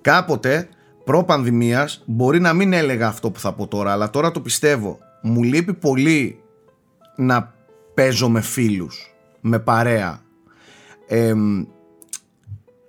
Κάποτε 0.00 0.68
προ-πανδημίας 1.04 2.02
μπορεί 2.04 2.40
να 2.40 2.52
μην 2.52 2.72
έλεγα 2.72 3.06
αυτό 3.06 3.30
που 3.30 3.40
θα 3.40 3.52
πω 3.52 3.66
τώρα 3.66 3.92
αλλά 3.92 4.10
τώρα 4.10 4.30
το 4.30 4.40
πιστεύω 4.40 4.98
μου 5.22 5.42
λείπει 5.42 5.74
πολύ 5.74 6.42
να 7.16 7.54
παίζω 7.94 8.28
με 8.28 8.40
φίλους, 8.40 9.14
με 9.40 9.58
παρέα. 9.58 10.20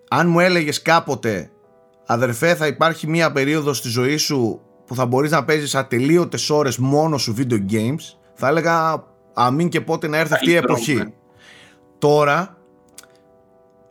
αν 0.09 0.29
μου 0.29 0.39
έλεγες 0.39 0.81
κάποτε 0.81 1.51
αδερφέ 2.05 2.55
θα 2.55 2.67
υπάρχει 2.67 3.07
μία 3.07 3.31
περίοδος 3.31 3.77
στη 3.77 3.87
ζωή 3.87 4.17
σου 4.17 4.61
που 4.85 4.95
θα 4.95 5.05
μπορείς 5.05 5.31
να 5.31 5.45
παίζεις 5.45 5.75
ατελείωτες 5.75 6.49
ώρες 6.49 6.77
μόνο 6.77 7.17
σου 7.17 7.35
video 7.37 7.71
games 7.71 8.17
θα 8.33 8.47
έλεγα 8.47 9.03
αμήν 9.33 9.69
και 9.69 9.81
πότε 9.81 10.07
να 10.07 10.17
έρθει 10.17 10.33
αυτή 10.33 10.49
η 10.49 10.55
εποχή. 10.55 11.13
Τώρα 11.97 12.57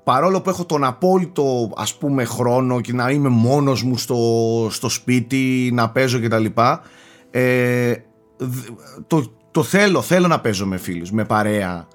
παρόλο 0.04 0.40
που 0.40 0.50
έχω 0.50 0.64
τον 0.64 0.84
απόλυτο 0.84 1.72
ας 1.76 1.94
πούμε 1.94 2.24
χρόνο 2.24 2.80
και 2.80 2.92
να 2.92 3.10
είμαι 3.10 3.28
μόνος 3.28 3.82
μου 3.82 3.96
στο, 3.96 4.16
στο 4.70 4.88
σπίτι 4.88 5.70
να 5.72 5.90
παίζω 5.90 6.18
και 6.18 6.28
τα 6.28 6.38
λοιπά 6.38 6.82
ε, 7.30 7.94
το, 9.06 9.32
το 9.50 9.62
θέλω, 9.62 10.02
θέλω 10.02 10.26
να 10.26 10.40
παίζω 10.40 10.66
με 10.66 10.76
φίλους, 10.76 11.10
με 11.10 11.24
παρέα, 11.24 11.88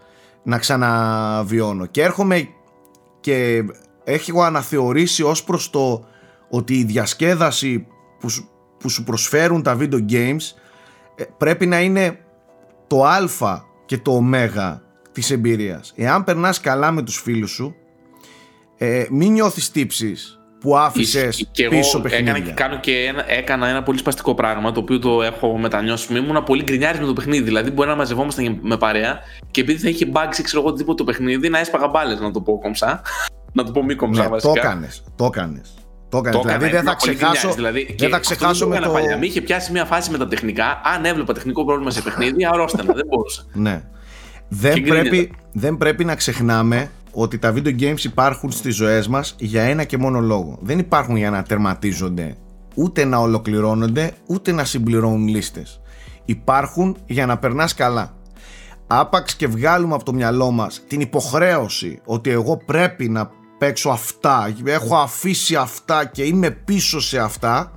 να 0.43 0.57
ξαναβιώνω 0.57 1.85
και 1.85 2.01
έρχομαι 2.01 2.47
και 3.19 3.63
έχω 4.03 4.41
αναθεωρήσει 4.41 5.23
ως 5.23 5.43
προς 5.43 5.69
το 5.69 6.05
ότι 6.49 6.73
η 6.79 6.83
διασκέδαση 6.83 7.87
που, 8.19 8.27
που 8.79 8.89
σου 8.89 9.03
προσφέρουν 9.03 9.63
τα 9.63 9.77
video 9.79 10.11
games 10.11 10.53
ε, 11.15 11.23
πρέπει 11.37 11.65
να 11.65 11.81
είναι 11.81 12.19
το 12.87 13.05
α 13.05 13.61
και 13.85 13.97
το 13.97 14.11
ω 14.11 14.23
της 15.11 15.31
εμπειρίας. 15.31 15.93
Εάν 15.95 16.23
περνάς 16.23 16.59
καλά 16.59 16.91
με 16.91 17.01
τους 17.01 17.17
φίλους 17.17 17.51
σου, 17.51 17.75
ε, 18.77 19.05
μην 19.09 19.31
νιώθεις 19.31 19.71
τύψεις 19.71 20.36
που 20.67 20.77
άφησες 20.77 21.47
πίσω 21.69 22.01
παιχνίδια. 22.01 22.35
Έκανα, 22.35 22.51
κάνω 22.51 22.79
και 22.79 22.91
ένα, 22.91 23.31
έκανα 23.31 23.67
ένα 23.67 23.83
πολύ 23.83 23.97
σπαστικό 23.97 24.33
πράγμα 24.33 24.71
το 24.71 24.79
οποίο 24.79 24.99
το 24.99 25.23
έχω 25.23 25.57
μετανιώσει. 25.57 26.17
Ήμουν 26.17 26.43
πολύ 26.43 26.63
γκρινιάρης 26.63 26.99
με 26.99 27.05
το 27.05 27.13
παιχνίδι. 27.13 27.43
Δηλαδή, 27.43 27.71
μπορεί 27.71 27.89
να 27.89 27.95
μαζευόμασταν 27.95 28.59
με 28.61 28.77
παρέα 28.77 29.19
και 29.51 29.61
επειδή 29.61 29.79
θα 29.79 29.89
είχε 29.89 30.11
bugs 30.13 30.37
ή 30.37 30.41
ξέρω 30.41 30.61
εγώ 30.61 30.69
οτιδήποτε 30.69 30.97
το 30.97 31.03
παιχνίδι, 31.03 31.49
να 31.49 31.59
έσπαγα 31.59 31.87
μπάλες, 31.87 32.19
να 32.19 32.31
το 32.31 32.41
πω 32.41 32.59
κομψά. 32.59 33.01
να 33.57 33.63
το 33.63 33.71
πω 33.71 33.83
μη 33.83 33.95
κομψά 33.95 34.23
ναι, 34.23 34.27
βασικά. 34.29 34.53
Το 34.53 34.59
έκανες. 34.59 35.03
Το 35.15 35.25
έκανες. 35.25 35.73
Το 36.09 36.17
έκανε. 36.17 36.41
Δηλαδή 36.41 36.69
δεν 36.69 36.83
θα 36.83 36.93
ξεχάσω. 36.93 37.53
Δηλαδή, 37.53 37.95
δεν 37.99 38.09
θα 38.09 38.19
ξεχάσω 38.19 38.67
με 38.67 38.79
το. 38.79 38.89
Παλιά. 38.89 39.17
Με 39.17 39.25
είχε 39.25 39.41
πιάσει 39.41 39.71
μια 39.71 39.85
φάση 39.85 40.11
με 40.11 40.17
τα 40.17 40.27
τεχνικά. 40.27 40.81
Αν 40.95 41.05
έβλεπα 41.05 41.33
τεχνικό 41.33 41.65
πρόβλημα 41.65 41.91
σε 41.91 42.01
παιχνίδι, 42.01 42.45
αρρώστανα. 42.45 42.93
δεν 42.93 43.05
μπορούσα. 43.07 43.43
Ναι. 43.53 43.83
Δεν 44.47 44.83
πρέπει, 44.83 45.31
δεν 45.51 45.77
πρέπει 45.77 46.05
να 46.05 46.15
ξεχνάμε 46.15 46.91
ότι 47.19 47.37
τα 47.37 47.53
video 47.55 47.79
games 47.79 48.03
υπάρχουν 48.03 48.51
στις 48.51 48.75
ζωές 48.75 49.07
μας 49.07 49.35
για 49.39 49.61
ένα 49.63 49.83
και 49.83 49.97
μόνο 49.97 50.19
λόγο. 50.19 50.57
Δεν 50.61 50.79
υπάρχουν 50.79 51.15
για 51.15 51.29
να 51.29 51.43
τερματίζονται, 51.43 52.35
ούτε 52.75 53.05
να 53.05 53.17
ολοκληρώνονται, 53.17 54.11
ούτε 54.27 54.51
να 54.51 54.63
συμπληρώνουν 54.63 55.27
λίστες. 55.27 55.81
Υπάρχουν 56.25 56.97
για 57.05 57.25
να 57.25 57.37
περνάς 57.37 57.73
καλά. 57.73 58.15
Άπαξ 58.87 59.35
και 59.35 59.47
βγάλουμε 59.47 59.93
από 59.93 60.03
το 60.03 60.13
μυαλό 60.13 60.51
μας 60.51 60.83
την 60.87 61.01
υποχρέωση 61.01 62.01
ότι 62.05 62.29
εγώ 62.29 62.57
πρέπει 62.65 63.09
να 63.09 63.31
παίξω 63.57 63.89
αυτά, 63.89 64.53
έχω 64.63 64.95
αφήσει 64.95 65.55
αυτά 65.55 66.05
και 66.05 66.23
είμαι 66.23 66.49
πίσω 66.49 66.99
σε 66.99 67.19
αυτά, 67.19 67.71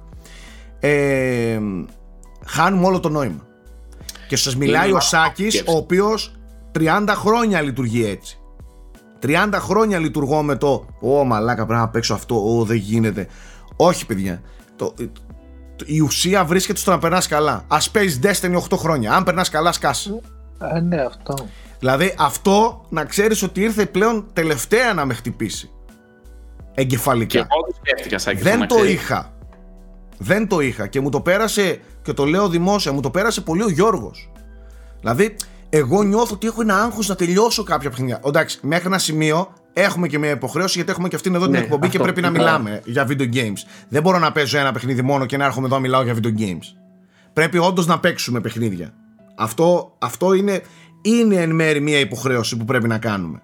ε, 0.80 1.58
χάνουμε 2.46 2.86
όλο 2.86 3.00
το 3.00 3.08
νόημα. 3.08 3.46
Και 4.28 4.36
σας 4.36 4.56
μιλάει 4.56 4.92
ο 4.92 5.00
Σάκης, 5.00 5.62
ο 5.66 5.76
οποίος 5.76 6.34
30 6.72 7.14
χρόνια 7.14 7.60
λειτουργεί 7.60 8.04
έτσι. 8.04 8.39
30 9.22 9.48
χρόνια 9.52 9.98
λειτουργώ 9.98 10.42
με 10.42 10.56
το 10.56 10.86
Ω 11.00 11.24
μαλάκα 11.24 11.66
πρέπει 11.66 11.80
να 11.80 11.88
παίξω 11.88 12.14
αυτό, 12.14 12.58
Ω 12.58 12.64
δεν 12.64 12.76
γίνεται. 12.76 13.26
Όχι 13.76 14.06
παιδιά. 14.06 14.42
Το, 14.76 14.94
η 15.84 16.00
ουσία 16.00 16.44
βρίσκεται 16.44 16.78
στο 16.78 16.90
να 16.90 16.98
περνάς 16.98 17.26
καλά. 17.26 17.64
Α 17.68 17.78
παίζεις 17.92 18.20
Destiny 18.22 18.56
8 18.56 18.76
χρόνια. 18.76 19.12
Αν 19.12 19.24
περνάς 19.24 19.48
καλά, 19.48 19.72
σκάσει. 19.72 20.20
Ε, 20.74 20.80
ναι, 20.80 21.00
αυτό. 21.00 21.34
Δηλαδή 21.78 22.14
αυτό 22.18 22.84
να 22.88 23.04
ξέρεις 23.04 23.42
ότι 23.42 23.60
ήρθε 23.60 23.86
πλέον 23.86 24.26
τελευταία 24.32 24.94
να 24.94 25.04
με 25.04 25.14
χτυπήσει. 25.14 25.70
Εγκεφαλικά. 26.74 27.38
Και 27.38 27.38
εγώ 27.38 27.66
το 27.66 27.74
σκέφτηκα 27.80 28.18
σαν 28.18 28.38
Δεν 28.38 28.66
το 28.66 28.84
είχα. 28.84 29.32
Δεν 30.18 30.48
το 30.48 30.60
είχα 30.60 30.86
και 30.86 31.00
μου 31.00 31.10
το 31.10 31.20
πέρασε 31.20 31.80
και 32.02 32.12
το 32.12 32.24
λέω 32.24 32.48
δημόσια, 32.48 32.92
μου 32.92 33.00
το 33.00 33.10
πέρασε 33.10 33.40
πολύ 33.40 33.62
ο 33.62 33.70
Γιώργος. 33.70 34.30
Δηλαδή 35.00 35.36
εγώ 35.70 36.02
νιώθω 36.02 36.34
ότι 36.34 36.46
έχω 36.46 36.60
ένα 36.60 36.82
άγχος 36.82 37.08
να 37.08 37.14
τελειώσω 37.14 37.62
κάποια 37.62 37.90
παιχνίδια. 37.90 38.20
Εντάξει, 38.26 38.58
μέχρι 38.62 38.86
ένα 38.86 38.98
σημείο 38.98 39.52
έχουμε 39.72 40.08
και 40.08 40.18
μια 40.18 40.30
υποχρέωση 40.30 40.72
γιατί 40.76 40.90
έχουμε 40.90 41.08
και 41.08 41.16
αυτήν 41.16 41.34
εδώ 41.34 41.44
την 41.44 41.52
ναι, 41.52 41.58
εκπομπή 41.58 41.88
και 41.88 41.98
πρέπει 41.98 42.20
να 42.20 42.30
μιλάμε 42.30 42.80
για 42.84 43.06
video 43.08 43.34
games. 43.34 43.58
Δεν 43.88 44.02
μπορώ 44.02 44.18
να 44.18 44.32
παίζω 44.32 44.58
ένα 44.58 44.72
παιχνίδι 44.72 45.02
μόνο 45.02 45.26
και 45.26 45.36
να 45.36 45.44
έρχομαι 45.44 45.66
εδώ 45.66 45.74
να 45.74 45.80
μιλάω 45.80 46.02
για 46.02 46.14
video 46.14 46.40
games. 46.40 46.74
Πρέπει 47.32 47.58
όντως 47.58 47.86
να 47.86 47.98
παίξουμε 47.98 48.40
παιχνίδια. 48.40 48.92
Αυτό, 49.36 49.96
αυτό 49.98 50.32
είναι, 50.32 50.62
είναι 51.02 51.36
εν 51.36 51.50
μέρη 51.50 51.80
μια 51.80 51.98
υποχρέωση 51.98 52.56
που 52.56 52.64
πρέπει 52.64 52.88
να 52.88 52.98
κάνουμε. 52.98 53.42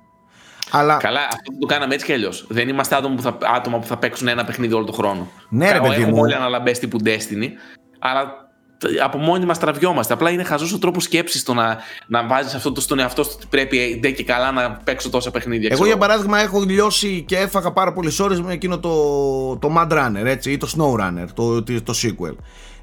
Αλλά... 0.71 0.97
Καλά, 0.97 1.21
αυτό 1.21 1.59
το 1.61 1.67
κάναμε 1.67 1.95
έτσι 1.95 2.07
κι 2.07 2.13
αλλιώς. 2.13 2.47
Δεν 2.49 2.69
είμαστε 2.69 2.97
άτομα 2.97 3.15
που, 3.15 3.23
θα, 3.23 3.39
άτομα 3.57 3.79
που 3.79 3.87
θα 3.87 3.97
παίξουν 3.97 4.29
ένα 4.29 4.45
παιχνίδι 4.45 4.75
όλο 4.75 4.85
τον 4.85 4.95
χρόνο. 4.95 5.29
Ναι, 5.49 5.73
ρε 5.73 5.81
παιδί 5.81 6.05
μου. 6.05 6.19
όλοι 6.19 6.35
αναλαμπέ 6.35 6.71
τύπου 6.71 6.99
Destiny. 7.05 7.49
Αλλά 7.99 8.46
από 9.03 9.19
μόνοι 9.19 9.45
μας 9.45 9.59
τραβιόμαστε. 9.59 10.13
Απλά 10.13 10.31
είναι 10.31 10.43
χαζός 10.43 10.73
ο 10.73 10.79
τρόπος 10.79 11.03
σκέψης 11.03 11.43
το 11.43 11.55
να, 11.55 11.79
να 12.07 12.27
βάζεις 12.27 12.55
αυτό 12.55 12.73
το 12.73 12.81
στον 12.81 12.99
εαυτό 12.99 13.23
σου 13.23 13.31
ότι 13.35 13.47
πρέπει 13.51 13.99
ντε 14.01 14.11
και 14.11 14.25
καλά 14.25 14.53
να 14.53 14.71
παίξω 14.71 15.11
τόσα 15.11 15.31
παιχνίδια. 15.31 15.69
Εγώ, 15.73 15.87
για 15.87 15.97
παράδειγμα, 15.97 16.41
έχω 16.41 16.61
λιώσει 16.61 17.25
και 17.27 17.37
έφαγα 17.37 17.73
πάρα 17.73 17.93
πολλές 17.93 18.21
ώρες 18.21 18.41
με 18.41 18.53
εκείνο 18.53 18.79
το, 18.79 18.91
το 19.57 19.75
Mad 19.77 19.93
Runner 19.93 20.25
έτσι, 20.25 20.53
ή 20.53 20.57
το 20.57 20.69
Snow 20.77 21.05
Runner, 21.05 21.27
το, 21.35 21.63
το, 21.63 21.83
το 21.83 21.95
sequel. 22.03 22.37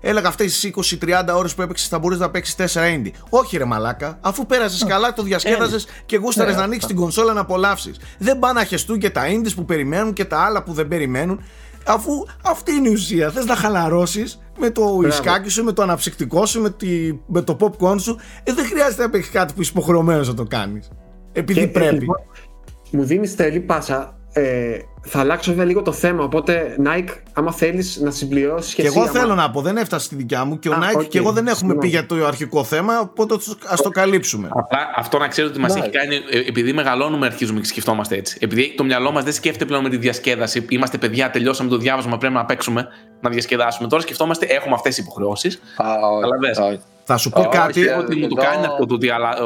Έλεγα 0.06 0.28
αυτές 0.28 0.60
τις 0.60 0.98
20-30 1.02 1.34
ώρες 1.36 1.56
που 1.56 1.62
έπαιξες 1.62 1.88
θα 1.88 2.00
μπορείς 2.00 2.20
να 2.20 2.30
παίξεις 2.30 2.56
4 2.58 2.82
indie. 2.82 3.12
Όχι, 3.30 3.58
ρε 3.58 3.66
Μαλάκα, 3.66 4.18
αφού 4.22 4.46
πέρασες 4.46 4.84
καλά, 4.84 5.14
το 5.14 5.24
διασκέδαζες 5.24 5.88
και 6.06 6.18
γούσταρες 6.18 6.54
ναι, 6.54 6.60
να 6.60 6.64
ανοίξεις 6.64 6.88
την 6.88 6.96
κονσόλα 6.96 7.34
να 7.34 7.40
απολαύσεις. 7.40 8.00
Δεν 8.18 8.40
πάνε 8.40 8.60
να 8.60 8.66
χεστούν 8.66 9.00
και 9.00 9.10
τα 9.10 9.24
indies 9.28 9.52
που 9.56 9.66
περιμένουν 9.66 10.14
και 10.14 10.26
τα 10.26 10.40
άλλα 10.40 10.64
που 10.64 10.74
δεν 10.74 10.88
περιμένουν. 10.88 11.44
Αφού 11.86 12.12
αυτή 12.44 12.72
είναι 12.72 12.90
η 12.90 12.94
ουσία. 12.94 13.30
Θες 13.32 13.46
να 13.46 13.56
χαλαρώσεις 13.56 14.43
με 14.60 14.70
το 14.70 15.02
ισκάκι 15.08 15.50
σου, 15.50 15.64
με 15.64 15.72
το 15.72 15.82
αναψυκτικό 15.82 16.46
σου, 16.46 16.62
με, 16.62 16.70
τη, 16.70 17.20
με 17.26 17.42
το 17.42 17.58
popcorn 17.60 18.00
σου. 18.00 18.20
Ε, 18.44 18.54
δεν 18.54 18.66
χρειάζεται 18.66 19.04
να 19.04 19.10
παίξει 19.10 19.32
κάτι 19.32 19.54
που 19.54 19.62
είσαι 19.62 19.72
υποχρεωμένος 19.76 20.28
να 20.28 20.34
το 20.34 20.44
κάνεις. 20.44 20.90
Επειδή 21.32 21.68
πρέπει. 21.68 21.96
Λοιπόν, 21.96 22.18
μου 22.92 23.04
δίνεις 23.04 23.36
τελή 23.36 23.60
πάσα 23.60 24.18
ε, 24.34 24.78
θα 25.06 25.20
αλλάξω 25.20 25.52
βέβαια 25.52 25.66
λίγο 25.66 25.82
το 25.82 25.92
θέμα. 25.92 26.24
Οπότε, 26.24 26.76
Nike, 26.86 27.10
άμα 27.34 27.52
θέλεις 27.52 27.98
να 27.98 28.12
συμπληρώσεις. 28.12 28.74
Και, 28.74 28.82
και 28.82 28.88
εγώ 28.88 29.08
θέλω 29.08 29.36
να 29.36 29.52
πω, 29.52 29.62
δεν 29.62 29.78
έφτασε 29.78 30.06
στη 30.06 30.16
δικιά 30.16 30.46
μου 30.46 30.60
και 30.60 30.70
ο 30.70 30.74
Nike 30.76 31.06
και 31.08 31.18
εγώ 31.18 31.32
δεν 31.32 31.48
έχουμε 31.48 31.76
πει 31.76 31.88
για 31.88 32.06
το 32.06 32.26
αρχικό 32.26 32.64
θέμα. 32.64 33.00
Οπότε 33.00 33.36
ας 33.68 33.82
το 33.82 33.90
καλύψουμε. 33.90 34.50
Απλά 34.52 34.80
αυτό 34.96 35.18
να 35.18 35.28
ξέρετε 35.28 35.54
ότι 35.54 35.62
μας 35.62 35.76
έχει 35.76 35.90
κάνει. 35.90 36.16
Ε, 36.16 36.40
επειδή 36.40 36.74
μεγαλώνουμε, 36.74 37.26
αρχίζουμε 37.26 37.60
και 37.60 37.66
σκεφτόμαστε 37.66 38.16
έτσι. 38.16 38.38
Επειδή 38.42 38.74
το 38.78 38.84
μυαλό 38.84 39.12
μας 39.12 39.24
δεν 39.24 39.34
σκέφτεται 39.34 39.66
πλέον 39.66 39.84
με 39.84 39.90
τη 39.90 39.98
διασκέδαση. 39.98 40.66
Είμαστε 40.70 40.98
παιδιά, 40.98 41.30
τελειώσαμε 41.30 41.70
το 41.70 41.78
διάβασμα, 41.78 42.18
πρέπει 42.18 42.34
να 42.34 42.46
παίξουμε, 42.46 42.88
να 43.22 43.30
διασκεδάσουμε. 43.30 43.88
Τώρα 43.88 44.02
σκεφτόμαστε, 44.02 44.46
έχουμε 44.46 44.74
αυτές 44.76 44.96
τις 44.96 45.04
υποχρεώσεις. 45.04 45.62
Αλλά 45.78 46.80
Θα 47.04 47.18
σου 47.18 47.30
πω 47.30 47.48
κάτι. 47.52 47.88
Ότι 47.90 48.16
μου 48.16 48.28
το 48.28 48.36
κάνει 48.36 48.66
αυτό 48.66 48.86
το 48.86 48.98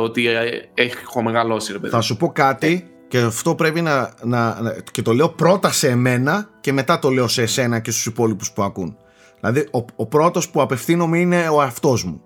ότι 0.02 0.28
έχω 0.74 1.22
μεγαλώσει, 1.22 1.72
ρε 1.72 1.78
παιδί. 1.78 1.94
Θα 1.94 2.02
σου 2.02 2.18
πω 2.18 2.32
κάτι 2.32 2.92
και 3.08 3.20
αυτό 3.20 3.56
πρέπει 3.56 3.82
να, 3.82 4.14
να, 4.24 4.58
Και 4.92 5.02
το 5.02 5.14
λέω 5.14 5.30
πρώτα 5.30 5.72
σε 5.72 5.90
εμένα 5.90 6.50
και 6.62 6.72
μετά 6.74 7.00
το 7.00 7.10
λέω 7.10 7.28
σε 7.28 7.42
εσένα 7.42 7.80
και 7.80 7.92
στους 7.92 8.06
υπόλοιπους 8.06 8.52
που 8.52 8.64
ακούν. 8.64 8.98
Δηλαδή, 9.40 9.68
ο, 9.72 9.86
ο 9.96 10.06
πρώτος 10.06 10.50
που 10.50 10.62
απευθύνομαι 10.62 11.20
είναι 11.20 11.50
ο 11.50 11.62
αυτός 11.62 12.04
μου. 12.04 12.22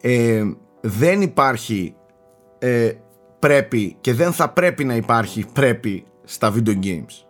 Ε, 0.00 0.42
δεν 0.80 1.22
υπάρχει 1.22 1.94
ε, 2.58 2.92
πρέπει 3.38 3.96
και 4.00 4.14
δεν 4.14 4.32
θα 4.32 4.48
πρέπει 4.48 4.84
να 4.84 4.94
υπάρχει 4.94 5.46
πρέπει 5.52 6.06
στα 6.24 6.52
video 6.54 6.84
games 6.84 7.24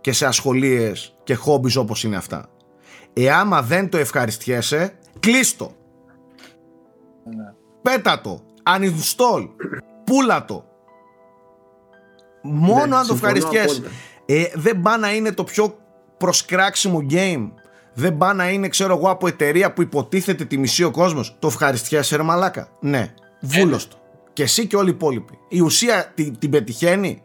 και 0.00 0.12
σε 0.12 0.26
ασχολίες 0.26 1.14
και 1.24 1.34
χόμπις 1.34 1.76
όπως 1.76 2.04
είναι 2.04 2.16
αυτά. 2.16 2.48
Εάμα 3.12 3.62
δεν 3.62 3.88
το 3.88 3.98
ευχαριστιέσαι, 3.98 4.98
κλείστο. 5.20 5.72
Ναι. 7.24 7.52
Πέτα 7.82 8.20
το. 8.20 8.40
Uninstall. 8.76 9.48
Πούλα 10.04 10.44
το 10.44 10.69
Μόνο 12.42 12.86
ναι, 12.86 12.96
αν 12.96 13.06
το 13.06 13.14
ευχαριστιέσαι. 13.14 13.82
Ε, 14.26 14.44
δεν 14.54 14.80
πά 14.80 14.96
να 14.96 15.14
είναι 15.14 15.32
το 15.32 15.44
πιο 15.44 15.78
προσκράξιμο 16.16 17.06
game. 17.10 17.50
Δεν 17.94 18.16
πά 18.16 18.34
να 18.34 18.50
είναι, 18.50 18.68
ξέρω 18.68 18.96
εγώ, 18.96 19.10
από 19.10 19.26
εταιρεία 19.26 19.72
που 19.72 19.82
υποτίθεται 19.82 20.44
τη 20.44 20.58
μισή 20.58 20.84
ο 20.84 20.90
κόσμος. 20.90 21.36
Το 21.38 21.46
ευχαριστιέσαι, 21.46 22.16
ρε 22.16 22.22
μαλάκα. 22.22 22.68
Ναι, 22.80 23.14
βούλος 23.40 23.88
το. 23.88 23.96
Και 24.32 24.42
εσύ 24.42 24.66
και 24.66 24.76
όλοι 24.76 24.88
οι 24.88 24.92
υπόλοιποι. 24.92 25.38
Η 25.48 25.60
ουσία 25.60 26.12
την, 26.14 26.38
την 26.38 26.50
πετυχαίνει; 26.50 27.22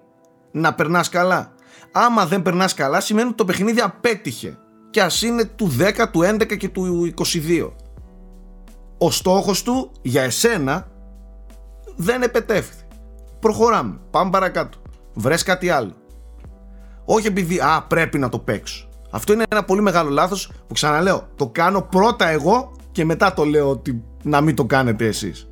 Να 0.51 0.73
περνάς 0.73 1.09
καλά. 1.09 1.53
Άμα 1.91 2.25
δεν 2.25 2.41
περνάς 2.41 2.73
καλά, 2.73 2.99
σημαίνει 2.99 3.27
ότι 3.27 3.37
το 3.37 3.45
παιχνίδι 3.45 3.81
απέτυχε. 3.81 4.57
Και 4.89 5.01
ας 5.01 5.21
είναι 5.21 5.45
του 5.45 5.75
10, 5.79 6.07
του 6.11 6.19
11 6.23 6.57
και 6.57 6.69
του 6.69 7.13
22. 7.17 7.71
Ο 8.97 9.11
στόχος 9.11 9.63
του 9.63 9.91
για 10.01 10.21
εσένα 10.23 10.87
δεν 11.95 12.21
επετεύχθη. 12.21 12.83
Προχωράμε. 13.39 13.99
Πάμε 14.11 14.29
παρακάτω 14.29 14.77
βρες 15.15 15.43
κάτι 15.43 15.69
άλλο. 15.69 15.93
Όχι 17.05 17.27
επειδή 17.27 17.59
α, 17.59 17.85
πρέπει 17.87 18.17
να 18.17 18.29
το 18.29 18.39
παίξω. 18.39 18.89
Αυτό 19.09 19.33
είναι 19.33 19.43
ένα 19.51 19.63
πολύ 19.63 19.81
μεγάλο 19.81 20.09
λάθος 20.09 20.51
που 20.67 20.73
ξαναλέω, 20.73 21.27
το 21.35 21.47
κάνω 21.47 21.81
πρώτα 21.81 22.27
εγώ 22.27 22.71
και 22.91 23.05
μετά 23.05 23.33
το 23.33 23.43
λέω 23.43 23.69
ότι 23.69 24.03
να 24.23 24.41
μην 24.41 24.55
το 24.55 24.65
κάνετε 24.65 25.05
εσείς. 25.05 25.47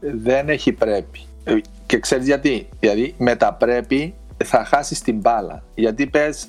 Δεν 0.00 0.48
έχει 0.48 0.72
πρέπει. 0.72 1.20
Ε, 1.44 1.56
και 1.86 1.98
ξέρεις 1.98 2.26
γιατί; 2.26 2.68
Δηλαδή 2.78 3.14
με 3.18 3.36
τα 3.36 3.54
πρέπει 3.54 4.14
θα 4.44 4.64
χάσεις 4.64 5.00
την 5.00 5.16
μπάλα. 5.16 5.62
Γιατί 5.74 6.06
πες 6.06 6.48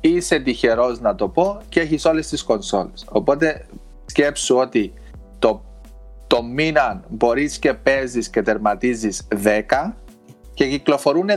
είσαι 0.00 0.38
τυχερός 0.38 1.00
να 1.00 1.14
το 1.14 1.28
πω 1.28 1.60
και 1.68 1.80
έχεις 1.80 2.04
όλες 2.04 2.28
τις 2.28 2.42
κονσόλες. 2.42 3.04
Οπότε 3.08 3.66
σκέψου 4.06 4.56
ότι 4.56 4.92
το, 5.38 5.64
το 6.26 6.42
μήνα 6.42 7.04
μπορείς 7.08 7.58
και 7.58 7.74
παίζεις 7.74 8.28
και 8.28 8.42
τερματίζεις 8.42 9.26
10 9.44 9.92
και 10.56 10.68
κυκλοφορούν 10.68 11.28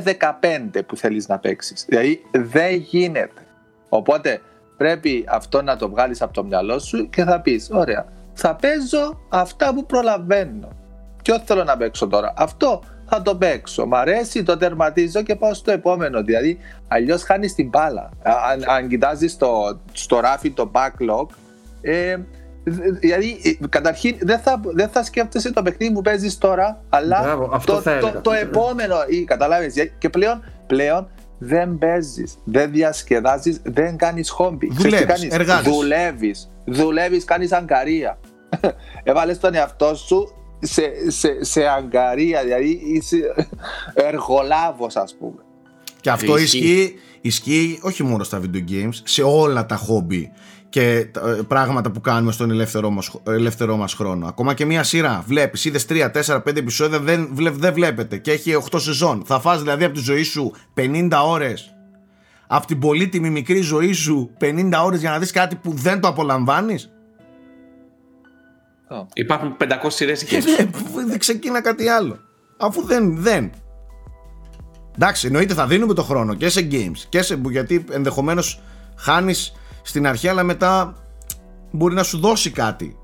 15 0.74 0.82
που 0.86 0.95
θέλεις 0.95 1.28
να 1.28 1.39
παίξεις. 1.39 1.86
Δηλαδή 1.88 2.22
δεν 2.32 2.74
γίνεται. 2.74 3.41
Οπότε 3.89 4.41
πρέπει 4.78 5.26
αυτό 5.28 5.61
να 5.61 5.76
το 5.76 5.89
βγάλεις 5.89 6.22
από 6.22 6.34
το 6.34 6.43
μυαλό 6.43 6.80
σου 6.80 7.09
και 7.09 7.24
θα 7.24 7.41
πεις, 7.41 7.70
ωραία, 7.72 8.05
θα 8.34 8.55
παίζω 8.55 9.20
αυτά 9.30 9.74
που 9.74 9.86
προλαβαίνω. 9.86 10.67
Ποιο 11.24 11.39
θέλω 11.39 11.63
να 11.63 11.78
παίξω 11.78 12.07
τώρα. 12.07 12.34
Αυτό 12.38 12.84
θα 13.05 13.22
το 13.22 13.36
παίξω. 13.36 13.86
Μ' 13.86 13.95
αρέσει, 13.95 14.43
το 14.43 14.57
τερματίζω 14.57 15.22
και 15.22 15.36
πάω 15.36 15.53
στο 15.53 15.72
επόμενο. 15.72 16.24
Δηλαδή, 16.24 16.57
αλλιώς 16.88 17.24
χάνεις 17.24 17.53
την 17.55 17.70
μπάλα. 17.70 18.09
Αν, 18.24 18.63
αν 18.67 18.88
κοιτάζεις 18.88 19.32
στο, 19.32 19.80
στο 19.93 20.20
ράφι 20.20 20.51
το 20.51 20.72
backlog, 20.74 21.26
ε, 21.82 22.17
Δηλαδή, 22.99 23.39
ε, 23.43 23.68
καταρχήν 23.70 24.18
δεν 24.20 24.39
θα, 24.39 24.62
δεν 24.64 24.89
θα 24.89 25.03
σκέφτεσαι 25.03 25.53
το 25.53 25.62
παιχνίδι 25.62 25.93
που 25.93 26.01
παίζεις 26.01 26.38
τώρα, 26.38 26.84
αλλά 26.89 27.22
Μπράβο, 27.22 27.49
αυτό 27.53 27.74
το, 27.74 27.82
θα 27.82 27.99
το, 27.99 28.20
το, 28.22 28.32
επόμενο. 28.32 28.95
Καταλάβει. 29.26 29.91
Και 29.97 30.10
πλέον, 30.10 30.43
πλέον 30.68 31.10
δεν 31.38 31.78
παίζεις, 31.78 32.38
δεν 32.43 32.72
διασκεδάζεις, 32.72 33.62
δεν 33.64 33.97
κάνεις 33.97 34.30
χόμπι. 34.30 34.72
Δουλεύεις. 35.64 36.51
Δουλεύεις, 36.66 37.26
κάνεις 37.26 37.51
αγκαρία. 37.51 38.20
Έβαλες 39.03 39.39
τον 39.39 39.53
εαυτό 39.53 39.95
σου 39.95 40.34
σε, 40.60 40.84
σε, 41.07 41.43
σε 41.43 41.64
αγκαρία, 41.68 42.43
δηλαδή 42.43 42.82
είσαι 42.84 43.18
εργολάβος, 43.93 44.95
ας 44.95 45.16
πούμε. 45.20 45.43
Και 46.01 46.10
αυτό 46.10 46.38
ισχύει, 46.38 46.95
ισχύει 47.22 47.80
όχι 47.82 48.03
μόνο 48.03 48.24
στα 48.24 48.41
video 48.41 48.72
games, 48.72 49.01
σε 49.03 49.24
όλα 49.24 49.66
τα 49.66 49.76
χόμπι 49.76 50.32
και 50.70 50.89
ε, 50.97 51.41
πράγματα 51.47 51.91
που 51.91 52.01
κάνουμε 52.01 52.32
στον 52.32 52.51
ελεύθερό 52.51 52.89
μας, 52.89 53.11
ελεύθερό 53.28 53.76
μας 53.76 53.93
χρόνο. 53.93 54.28
Ακόμα 54.28 54.53
και 54.53 54.65
μια 54.65 54.84
σειρά. 54.84 55.24
Βλέπεις, 55.28 55.65
είδες 55.65 55.86
3, 55.89 56.11
4, 56.11 56.36
5 56.36 56.57
επεισόδια, 56.57 56.99
δεν, 56.99 57.30
δεν 57.34 57.74
βλέπετε 57.74 58.17
και 58.17 58.32
έχει 58.32 58.55
8 58.72 58.80
σεζόν. 58.80 59.24
Θα 59.26 59.39
φας 59.39 59.59
δηλαδή 59.59 59.84
από 59.84 59.93
τη 59.93 60.01
ζωή 60.01 60.24
σου 60.24 60.53
50 60.76 61.09
ώρες 61.26 61.74
από 62.51 62.67
την 62.67 62.80
πολύτιμη 62.80 63.30
μικρή 63.30 63.61
ζωή 63.61 63.91
σου 63.91 64.32
50 64.39 64.72
ώρες 64.84 64.99
για 64.99 65.09
να 65.09 65.20
δεις 65.20 65.32
κάτι 65.32 65.55
που 65.55 65.72
δεν 65.72 65.99
το 65.99 66.07
απολαμβάνεις; 66.07 66.89
Oh. 68.91 69.05
Υπάρχουν 69.13 69.57
500 69.59 69.65
σειρές 69.88 70.24
και 70.24 70.43
δεν 71.07 71.20
ξεκίνα 71.20 71.61
κάτι 71.61 71.88
άλλο. 71.88 72.20
Αφού 72.57 72.82
δεν, 72.86 73.17
δεν. 73.17 73.51
Εντάξει, 74.95 75.28
εννοείται 75.28 75.53
θα 75.53 75.67
δίνουμε 75.67 75.93
το 75.93 76.03
χρόνο 76.03 76.34
και 76.34 76.49
σε 76.49 76.67
games 76.72 76.97
και 77.09 77.22
σε 77.22 77.41
γιατί 77.49 77.86
ενδεχομένως 77.91 78.61
χάνεις 78.95 79.53
στην 79.89 80.07
αρχή, 80.07 80.27
αλλά 80.27 80.43
μετά 80.43 80.95
μπορεί 81.71 81.95
να 81.95 82.03
σου 82.03 82.19
δώσει 82.19 82.51
κάτι. 82.51 82.97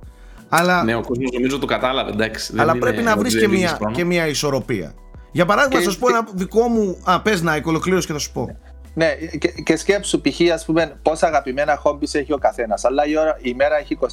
Αλλά... 0.49 0.83
Ναι, 0.83 0.95
ο 0.95 1.01
κόσμος 1.01 1.31
νομίζω 1.31 1.59
το 1.59 1.65
κατάλαβε, 1.65 2.11
εντάξει. 2.11 2.53
Αλλά 2.57 2.77
πρέπει 2.77 3.01
να 3.01 3.17
βρεις 3.17 3.37
και, 3.37 3.47
μια, 3.47 3.79
και 3.91 4.03
μια 4.03 4.27
ισορροπία. 4.27 4.93
Για 5.31 5.45
παράδειγμα, 5.45 5.79
και... 5.79 5.85
θα 5.85 5.91
σου 5.91 5.99
πω 5.99 6.07
ένα 6.07 6.27
δικό 6.33 6.67
μου. 6.67 6.97
Α, 7.03 7.21
πες 7.21 7.41
να, 7.41 7.61
ολοκλήρωση 7.65 8.07
και 8.07 8.13
θα 8.13 8.19
σου 8.19 8.31
πω. 8.31 8.57
Ναι, 8.93 9.13
και, 9.39 9.47
και 9.47 9.75
σκέψου 9.75 10.21
π.χ. 10.21 10.53
ας 10.53 10.65
πούμε 10.65 10.99
πόσα 11.01 11.27
αγαπημένα 11.27 11.75
χόμπις 11.75 12.13
έχει 12.13 12.33
ο 12.33 12.37
καθένας. 12.37 12.85
Αλλά 12.85 13.05
η, 13.05 13.17
ώρα, 13.17 13.37
η 13.41 13.53
μέρα 13.53 13.77
έχει 13.77 13.97
24 14.01 14.05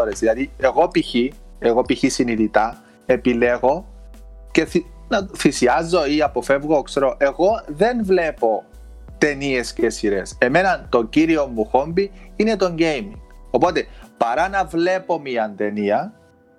ώρες. 0.00 0.18
Δηλαδή, 0.18 0.50
εγώ 0.56 0.88
π.χ. 0.88 1.14
Εγώ 1.58 1.82
π.χ. 1.82 2.12
συνειδητά 2.12 2.82
επιλέγω 3.06 3.86
και 4.50 4.64
θυ, 4.64 4.86
να 5.08 5.28
θυσιάζω 5.36 6.06
ή 6.06 6.22
αποφεύγω, 6.22 6.82
ξέρω. 6.82 7.16
Εγώ 7.18 7.62
δεν 7.66 8.04
βλέπω 8.04 8.64
ταινίες 9.18 9.72
και 9.72 9.90
σειρές. 9.90 10.36
Εμένα 10.38 10.86
το 10.88 11.04
κύριο 11.04 11.46
μου 11.46 11.64
χόμπι 11.64 12.10
είναι 12.36 12.56
το 12.56 12.74
gaming. 12.78 13.18
Οπότε 13.50 13.86
παρά 14.16 14.48
να 14.48 14.64
βλέπω 14.64 15.20
μια 15.20 15.54
ταινία, 15.56 16.12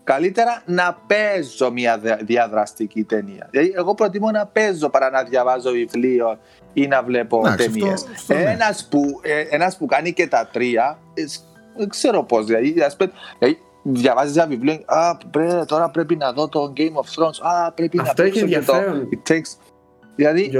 καλύτερα 0.03 0.61
να 0.65 0.97
παίζω 1.07 1.71
μια 1.71 1.99
διαδραστική 2.21 3.03
ταινία. 3.03 3.47
Δηλαδή, 3.49 3.73
εγώ 3.75 3.93
προτιμώ 3.93 4.31
να 4.31 4.45
παίζω 4.45 4.89
παρά 4.89 5.09
να 5.09 5.23
διαβάζω 5.23 5.71
βιβλίο 5.71 6.39
ή 6.73 6.87
να 6.87 7.03
βλέπω 7.03 7.41
ταινίες. 7.57 8.05
Ναι. 8.27 8.35
Ένας 8.35 8.87
που, 8.91 9.19
ε, 9.21 9.39
ένας 9.49 9.77
που 9.77 9.85
κάνει 9.85 10.13
και 10.13 10.27
τα 10.27 10.49
τρία, 10.51 10.99
ε, 11.13 11.23
δεν 11.77 11.89
ξέρω 11.89 12.23
πώς. 12.23 12.45
Δηλαδή, 12.45 12.71
δηλαδή 12.71 13.57
διαβάζεις 13.83 14.35
ένα 14.35 14.47
βιβλίο, 14.47 14.79
Α, 14.85 15.17
πρέ, 15.31 15.65
τώρα 15.65 15.89
πρέπει 15.89 16.15
να 16.15 16.31
δω 16.31 16.47
το 16.47 16.73
Game 16.77 16.93
of 16.93 17.23
Thrones. 17.23 17.39
Α, 17.41 17.71
πρέπει 17.71 17.99
Αυτό 17.99 18.21
να 18.21 18.27
έχει 18.27 18.39
ενδιαφέρον. 18.39 19.09
Το... 19.09 19.35
Δηλαδή, 20.15 20.51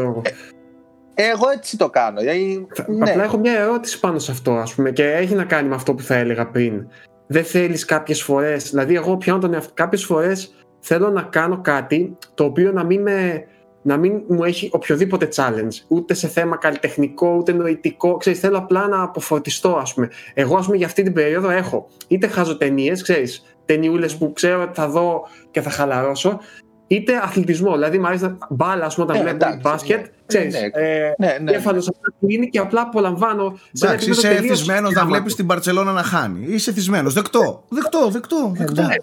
εγώ 1.20 1.50
έτσι 1.50 1.78
το 1.78 1.90
κάνω. 1.90 2.20
Δηλαδή, 2.20 2.68
ναι. 2.88 3.10
Απλά 3.10 3.24
έχω 3.24 3.38
μια 3.38 3.60
ερώτηση 3.60 4.00
πάνω 4.00 4.20
σε 4.20 4.32
αυτό, 4.32 4.52
ας 4.52 4.74
πούμε, 4.74 4.92
και 4.92 5.12
έχει 5.12 5.36
να 5.36 5.44
κάνει 5.44 5.68
με 5.68 5.76
αυτό 5.76 5.94
που 5.94 6.02
θα 6.02 6.16
έλεγα 6.16 6.50
πριν. 6.50 6.88
Δεν 7.28 7.44
θέλεις 7.44 7.86
κάποιες 7.86 8.24
φορές, 8.24 8.70
δηλαδή 8.70 8.96
εγώ 8.96 9.18
πιάνω 9.18 9.40
τον 9.40 9.54
εαυτό, 9.54 9.72
κάποιες 9.74 10.06
φορές 10.06 10.56
θέλω 10.80 11.10
να 11.10 11.22
κάνω 11.22 11.62
κάτι 11.62 12.18
το 12.34 12.44
οποίο 12.44 12.72
να 12.72 12.84
μην, 12.84 13.02
με, 13.02 13.44
να 13.82 13.98
μην 13.98 14.22
μου 14.28 14.44
έχει 14.44 14.70
οποιοδήποτε 14.74 15.28
challenge, 15.36 15.86
ούτε 15.88 16.14
σε 16.14 16.28
θέμα 16.28 16.58
καλλιτεχνικό, 16.58 17.36
ούτε 17.38 17.52
νοητικό, 17.52 18.18
ξέρεις, 18.18 18.40
θέλω 18.40 18.58
απλά 18.58 18.88
να 18.88 19.04
αποφορτιστώ, 19.04 19.76
ας 19.76 19.94
πούμε. 19.94 20.10
Εγώ, 20.34 20.58
ας 20.58 20.66
πούμε, 20.66 20.78
για 20.78 20.86
αυτή 20.86 21.04
την 21.04 21.14
περίοδο 21.14 21.50
έχω 21.50 21.88
είτε 22.08 22.28
χάζω 22.28 22.58
ταινίες, 22.58 23.02
ξέρεις, 23.02 23.58
ταινιούλες 23.66 24.18
που 24.18 24.34
ξέρω 24.34 24.62
ότι 24.62 24.74
θα 24.74 24.88
δω 24.88 25.28
και 25.52 25.62
θα 25.62 25.70
χαλαρώσω, 25.70 26.40
είτε 26.88 27.16
αθλητισμό. 27.24 27.74
Δηλαδή, 27.74 27.98
μου 27.98 28.08
αρέσει 28.08 28.38
μπάλα, 28.50 28.86
ας 28.86 28.96
πούμε, 28.96 29.08
όταν 29.12 29.24
ναι, 29.24 29.32
βλέπω 29.32 29.60
μπάσκετ. 29.62 30.00
Ναι, 30.00 30.08
ξέρεις, 30.26 30.54
ναι, 30.54 30.60
ε, 30.74 31.14
ναι, 31.18 31.38
ναι, 31.42 31.52
ναι. 31.52 31.62
που 32.20 32.28
είναι 32.28 32.46
και 32.46 32.60
απλά 32.60 32.82
απολαμβάνω. 32.82 33.60
Εντάξει, 33.82 34.10
είσαι 34.10 34.30
εθισμένος 34.30 34.94
να 34.94 35.06
βλέπεις 35.06 35.36
την 35.36 35.46
Παρσελόνα 35.46 35.92
να 35.92 36.04
χάνει. 36.04 36.46
Είσαι 36.46 36.70
εθισμένος. 36.70 37.14
Δεκτό. 37.14 37.64
Δεκτό, 37.70 38.10
δεκτό. 38.10 38.52
δεκτό. 38.56 38.82
Ναι. 38.82 38.96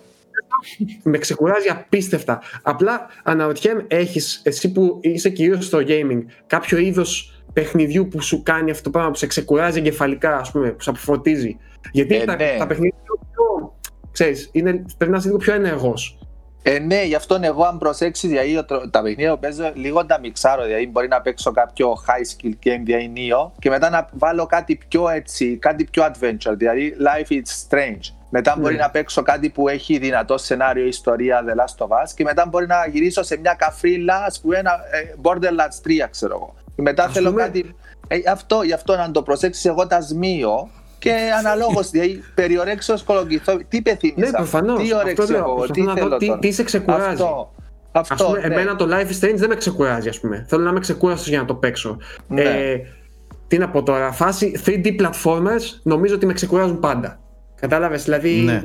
Με 1.02 1.18
ξεκουράζει 1.18 1.68
απίστευτα. 1.68 2.40
Απλά 2.62 3.06
αναρωτιέμαι, 3.22 3.84
έχεις 3.88 4.40
εσύ 4.44 4.72
που 4.72 4.98
είσαι 5.00 5.30
κυρίως 5.30 5.64
στο 5.64 5.78
gaming, 5.86 6.22
κάποιο 6.46 6.78
είδος 6.78 7.42
παιχνιδιού 7.52 8.08
που 8.08 8.20
σου 8.20 8.42
κάνει 8.42 8.70
αυτό 8.70 8.82
το 8.82 8.90
πράγμα, 8.90 9.10
που 9.10 9.16
σε 9.16 9.26
ξεκουράζει 9.26 9.78
εγκεφαλικά, 9.78 10.36
ας 10.36 10.50
πούμε, 10.50 10.70
που 10.70 10.82
σε 10.82 10.90
αποφωτίζει; 10.90 11.56
Γιατί 11.92 12.16
ε, 12.16 12.24
τα, 12.24 12.36
ναι. 12.36 12.56
τα 12.58 12.66
παιχνίδια 12.66 12.98
πιο. 13.32 13.76
Ξέρεις, 14.12 14.48
είναι, 14.52 14.84
πρέπει 14.96 15.12
να 15.12 15.18
είσαι 15.18 15.26
λίγο 15.26 15.38
πιο 15.38 15.54
ενεργός. 15.54 16.18
Ε, 16.66 16.78
ναι, 16.78 17.02
γι' 17.02 17.14
αυτό 17.14 17.38
εγώ 17.40 17.64
αν 17.64 17.78
προσέξεις 17.78 18.28
δηλαδή, 18.30 18.64
τα 18.90 19.02
παιχνίδια 19.02 19.32
που 19.34 19.38
παίζω 19.40 19.72
λίγο 19.74 20.06
τα 20.06 20.18
μιξάρω. 20.20 20.64
Δηλαδή 20.64 20.86
μπορεί 20.86 21.08
να 21.08 21.20
παίξω 21.20 21.52
κάποιο 21.52 21.92
high 22.06 22.46
skill 22.46 22.52
game 22.66 22.80
δηλαδή 22.84 23.08
νίο 23.08 23.52
και 23.58 23.70
μετά 23.70 23.90
να 23.90 24.08
βάλω 24.12 24.46
κάτι 24.46 24.78
πιο 24.88 25.08
έτσι, 25.08 25.56
κάτι 25.56 25.84
πιο 25.84 26.04
adventure. 26.04 26.54
Δηλαδή 26.56 26.96
life 27.00 27.32
is 27.32 27.68
strange. 27.68 28.12
Μετά 28.30 28.56
μπορεί 28.58 28.74
ναι. 28.74 28.80
να 28.80 28.90
παίξω 28.90 29.22
κάτι 29.22 29.50
που 29.50 29.68
έχει 29.68 29.98
δυνατό 29.98 30.38
σενάριο, 30.38 30.86
ιστορία, 30.86 31.44
The 31.46 31.60
Last 31.60 31.86
of 31.86 31.88
Us 31.88 32.10
και 32.14 32.24
μετά 32.24 32.46
μπορεί 32.46 32.66
να 32.66 32.86
γυρίσω 32.86 33.22
σε 33.22 33.36
μια 33.36 33.54
καφρίλα, 33.54 34.24
ας 34.24 34.40
πούμε, 34.40 34.58
ένα 34.58 34.70
ε, 34.70 35.14
Borderlands 35.22 36.04
3, 36.04 36.06
ξέρω 36.10 36.34
εγώ. 36.34 36.54
Και 36.76 36.82
μετά 36.82 37.08
θέλω 37.08 37.32
κάτι. 37.32 37.74
Ε, 38.08 38.18
αυτό, 38.30 38.62
γι' 38.62 38.72
αυτό 38.72 38.96
να 38.96 39.10
το 39.10 39.22
προσέξεις, 39.22 39.64
εγώ 39.64 39.86
τα 39.86 40.00
σμίω 40.00 40.68
και 41.04 41.14
αναλόγως, 41.38 41.90
δηλαδή 41.92 42.22
περιορέξεω 42.34 42.96
κολοκυθό. 43.04 43.58
Τι 43.68 43.82
πεθύμησα, 43.82 44.30
ναι, 44.30 44.30
προφανώς. 44.30 44.82
Τι 44.82 44.94
όρεξη 44.94 45.34
εγώ, 45.34 45.66
τι 45.72 45.82
θέλω 45.82 46.16
τι, 46.16 46.38
τι 46.38 46.52
σε 46.52 46.62
ξεκουράζει; 46.62 47.22
Αυτό. 47.22 47.54
Αυτό, 47.92 48.24
πούμε, 48.24 48.38
ναι. 48.38 48.44
Εμένα 48.54 48.76
το 48.76 48.88
Life 48.90 49.10
is 49.10 49.24
Strange 49.24 49.36
δεν 49.36 49.48
με 49.48 49.54
ξεκουράζει, 49.54 50.08
ας 50.08 50.20
πούμε. 50.20 50.44
Θέλω 50.48 50.62
να 50.62 50.70
είμαι 50.70 50.80
ξεκούραστος 50.80 51.28
για 51.28 51.38
να 51.38 51.44
το 51.44 51.54
παίξω. 51.54 51.96
Ναι. 52.28 52.42
Ε, 52.42 52.80
τι 53.48 53.58
να 53.58 53.68
πω 53.68 53.82
τώρα, 53.82 54.12
φάση 54.12 54.60
3D 54.66 55.00
platformers 55.00 55.80
νομίζω 55.82 56.14
ότι 56.14 56.26
με 56.26 56.32
ξεκουράζουν 56.32 56.80
πάντα. 56.80 57.20
Κατάλαβες, 57.54 58.04
δηλαδή. 58.04 58.30
Ναι. 58.30 58.62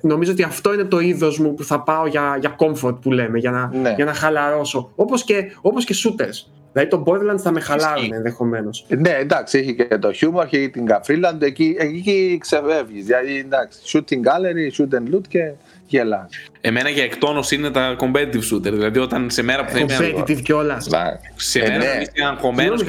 Νομίζω 0.00 0.32
ότι 0.32 0.42
αυτό 0.42 0.74
είναι 0.74 0.84
το 0.84 0.98
είδος 0.98 1.38
μου 1.38 1.54
που 1.54 1.64
θα 1.64 1.82
πάω 1.82 2.06
για, 2.06 2.36
για 2.40 2.56
comfort 2.58 3.00
που 3.00 3.12
λέμε, 3.12 3.38
για 3.38 3.50
να, 3.50 3.70
ναι. 3.74 3.92
για 3.96 4.04
να 4.04 4.14
χαλαρώσω. 4.14 4.92
Όπως 4.94 5.24
και, 5.24 5.56
όπως 5.60 5.84
και 5.84 5.94
shooters. 6.04 6.61
Δηλαδή 6.72 6.90
το 6.90 7.04
Borderlands 7.06 7.40
θα 7.40 7.52
με 7.52 7.60
χαλάρουν 7.60 8.12
ενδεχομένως. 8.12 8.86
Ναι, 8.88 9.10
εντάξει, 9.10 9.58
έχει 9.58 9.74
και 9.74 9.98
το 9.98 10.10
humor, 10.20 10.44
έχει 10.44 10.70
την 10.70 10.86
Καφρίλαντ, 10.86 11.42
εκεί, 11.42 11.76
εκεί 11.78 12.38
ξεφεύγεις. 12.40 13.04
Δηλαδή, 13.04 13.38
εντάξει, 13.38 13.78
shooting 13.84 14.20
gallery, 14.28 14.80
shoot 14.80 14.94
and 14.94 15.14
loot 15.14 15.26
και 15.28 15.52
γελάς. 15.86 16.30
Εμένα 16.60 16.88
για 16.88 17.04
εκτόνωση 17.04 17.54
είναι 17.54 17.70
τα 17.70 17.96
competitive 17.98 18.52
shooter. 18.52 18.62
Δηλαδή, 18.62 18.98
όταν 18.98 19.30
σε 19.30 19.42
μέρα 19.42 19.64
που 19.64 19.70
θα 19.70 19.78
είμαι. 19.78 19.96
Competitive 19.98 20.42
κιόλας. 20.42 20.88
Σε 21.36 21.58
μέρα 21.58 21.78
που 21.78 22.00
είσαι 22.00 22.24
αγχωμένος. 22.30 22.84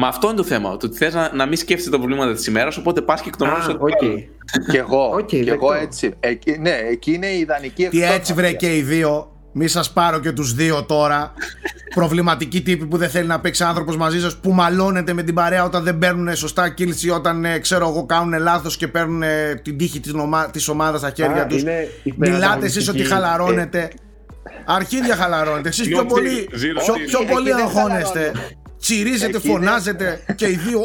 Μα 0.00 0.08
αυτό 0.08 0.26
είναι 0.26 0.36
το 0.36 0.44
θέμα. 0.44 0.76
Το 0.76 0.86
ότι 0.86 0.96
θες 0.96 1.14
να, 1.14 1.30
να 1.34 1.46
μην 1.46 1.56
σκέφτεσαι 1.56 1.90
τα 1.90 1.98
προβλήματα 1.98 2.32
της 2.32 2.46
ημέρας, 2.46 2.76
οπότε 2.76 3.00
πας 3.00 3.20
και 3.20 3.28
εκτονώνει. 3.28 3.76
Okay. 3.78 4.24
Κι 4.70 4.76
εγώ. 4.76 5.14
Okay, 5.14 5.42
κι 5.42 5.48
εγώ 5.48 5.72
έτσι. 5.72 6.14
Εκεί, 6.20 6.58
ναι, 6.60 6.80
εκεί 6.90 7.12
είναι 7.12 7.26
η 7.26 7.38
ιδανική 7.38 7.88
Τι 7.88 8.02
έτσι 8.02 8.32
βρε 8.32 8.52
και 8.52 8.76
οι 8.76 8.82
δύο. 8.82 9.32
Μη 9.60 9.68
σας 9.68 9.92
πάρω 9.92 10.18
και 10.18 10.32
τους 10.32 10.54
δύο 10.54 10.82
τώρα. 10.82 11.32
Προβληματικοί 11.94 12.62
τύποι 12.62 12.86
που 12.86 12.96
δεν 12.96 13.10
θέλει 13.10 13.26
να 13.26 13.40
παίξει 13.40 13.64
άνθρωπος 13.64 13.96
μαζί 13.96 14.20
σας, 14.20 14.36
που 14.36 14.52
μαλώνετε 14.52 15.12
με 15.12 15.22
την 15.22 15.34
παρέα 15.34 15.64
όταν 15.64 15.84
δεν 15.84 15.98
παίρνουν 15.98 16.36
σωστά 16.36 16.74
kills 16.78 17.02
ή 17.02 17.10
όταν 17.10 17.44
ε, 17.44 17.58
ξέρω 17.58 17.88
εγώ 17.88 18.06
κάνουν 18.06 18.40
λάθος 18.40 18.76
και 18.76 18.88
παίρνουν 18.88 19.22
ε, 19.22 19.54
την 19.62 19.78
τύχη 19.78 20.00
της 20.00 20.12
ομα... 20.12 20.50
ομάδας 20.70 21.00
στα 21.00 21.10
χέρια 21.10 21.46
τους. 21.46 21.62
Μιλάτε 22.16 22.66
εσείς 22.66 22.88
ότι 22.88 23.04
χαλαρώνετε. 23.04 23.90
Αρχίδια 24.66 25.16
χαλαρώνετε. 25.16 25.68
Εσείς 25.68 25.88
πιο 25.88 26.04
πολύ, 26.04 26.48
πιο, 26.50 26.94
πιο 27.06 27.34
πολύ 27.34 27.54
αγχώνεστε. 27.54 28.32
Τσιρίζετε, 28.80 29.38
φωνάζετε 29.38 30.24
και 30.34 30.48
οι 30.48 30.56
δύο. 30.56 30.80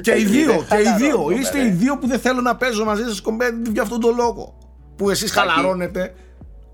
Και 0.00 0.14
οι 0.18 0.24
δύο, 0.24 0.64
και 0.68 0.76
οι 0.76 0.94
δύο. 0.96 1.26
Είστε 1.40 1.64
οι 1.64 1.70
δύο 1.70 1.98
που 1.98 2.06
δεν 2.06 2.18
θέλω 2.18 2.40
να 2.40 2.56
παίζω 2.56 2.84
μαζί 2.84 3.02
σας 3.02 3.20
κομπέτι 3.20 3.70
για 3.72 3.82
αυτόν 3.82 4.00
τον 4.00 4.14
λόγο. 4.16 4.58
Που 4.96 5.10
εσείς 5.10 5.32
χαλαρώνετε 5.32 6.14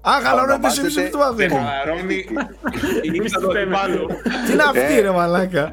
Α, 0.01 0.13
χαλαρώνει 0.23 0.67
εσύ 0.67 0.83
μισό 0.83 1.01
λεπτό 1.01 1.33
Δεν 1.35 1.51
χαλαρώνει. 1.51 2.25
Τι 4.47 4.53
είναι 4.53 4.63
αυτή, 4.63 5.01
ρε 5.01 5.11
μαλάκα; 5.11 5.73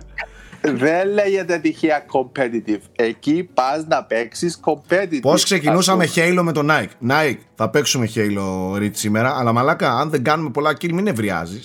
Δεν 0.62 1.08
λέγεται 1.14 1.58
τυχαία 1.58 2.06
competitive. 2.12 2.82
Εκεί 2.96 3.50
πας 3.54 3.86
να 3.88 4.04
παίξεις 4.04 4.60
competitive. 4.66 5.20
Πώς 5.22 5.44
ξεκινούσαμε 5.44 6.08
Halo 6.16 6.40
με 6.42 6.52
τον 6.52 6.70
Nike. 6.72 7.10
Nike, 7.12 7.38
θα 7.56 7.70
παίξουμε 7.70 8.10
Halo 8.16 8.76
Reach 8.76 8.96
σήμερα, 8.96 9.38
αλλά 9.38 9.54
μαλάκα, 9.54 9.92
αν 9.92 10.10
δεν 10.10 10.24
κάνουμε 10.24 10.50
πολλά 10.50 10.72
kill, 10.72 10.92
μην 10.92 11.08
ευριάζει. 11.08 11.60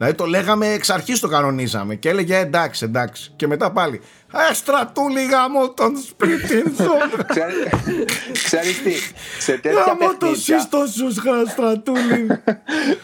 Δηλαδή 0.00 0.18
το 0.18 0.26
λέγαμε 0.26 0.66
εξ 0.66 0.90
αρχής 0.90 1.20
το 1.20 1.28
κανονίζαμε 1.28 1.94
και 1.94 2.08
έλεγε 2.08 2.38
εντάξει, 2.38 2.84
εντάξει. 2.84 3.32
Και 3.36 3.46
μετά 3.46 3.72
πάλι. 3.72 4.00
Ε, 4.50 4.54
στρατούλη 4.54 5.24
γάμο 5.24 5.70
τον 5.70 5.96
σπίτι 5.96 6.74
σου. 6.76 6.92
Ξέρεις 8.32 8.82
τι, 8.82 8.92
σε 9.38 9.52
τέτοια 9.52 9.72
παιχνίδια... 9.72 9.96
Γάμο 10.00 10.16
το 10.18 10.34
σύστο 10.34 10.86
σου, 10.86 11.10
στρατούλη. 11.50 12.26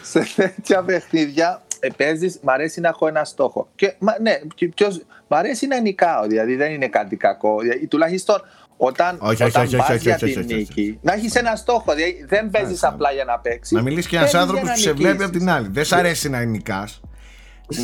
σε 0.01 0.27
τέτοια 0.35 0.83
παιχνίδια 0.83 1.61
ε, 1.79 1.87
παίζεις, 1.97 2.39
μ' 2.41 2.49
αρέσει 2.49 2.79
να 2.79 2.87
έχω 2.87 3.07
ένα 3.07 3.23
στόχο. 3.23 3.67
Και, 3.75 3.93
μα, 3.99 4.15
ναι, 4.21 4.39
ποιος, 4.75 5.01
μ' 5.27 5.33
αρέσει 5.33 5.67
να 5.67 5.79
νικάω, 5.79 6.27
δηλαδή 6.27 6.55
δεν 6.55 6.71
είναι 6.71 6.87
κάτι 6.87 7.15
κακό. 7.15 7.59
Δηλαδή, 7.59 7.87
τουλάχιστον 7.87 8.41
όταν, 8.77 9.17
όχι, 9.21 9.43
όταν 9.43 9.63
όχι, 9.65 9.75
πας 9.75 9.89
όχι, 9.89 9.97
για 9.97 10.13
όχι, 10.15 10.25
την 10.25 10.39
όχι, 10.39 10.53
όχι, 10.53 10.55
νίκη, 10.55 10.99
να 11.01 11.13
έχεις 11.13 11.35
ένα 11.35 11.55
στόχο. 11.55 11.93
Δηλαδή 11.93 12.25
δεν 12.27 12.49
παίζεις 12.49 12.83
απλά 12.83 13.11
για 13.11 13.23
να 13.25 13.39
παίξεις. 13.39 13.71
Να 13.77 13.81
μιλήσεις 13.81 14.07
και 14.09 14.15
ένας 14.17 14.33
άνθρωπος 14.33 14.69
που 14.71 14.77
σε 14.79 14.91
βλέπει 14.93 15.23
από 15.23 15.31
την 15.31 15.49
άλλη. 15.49 15.67
Δεν 15.71 15.85
σ' 15.85 15.91
αρέσει 15.93 16.29
να 16.29 16.43
νικάς. 16.43 17.01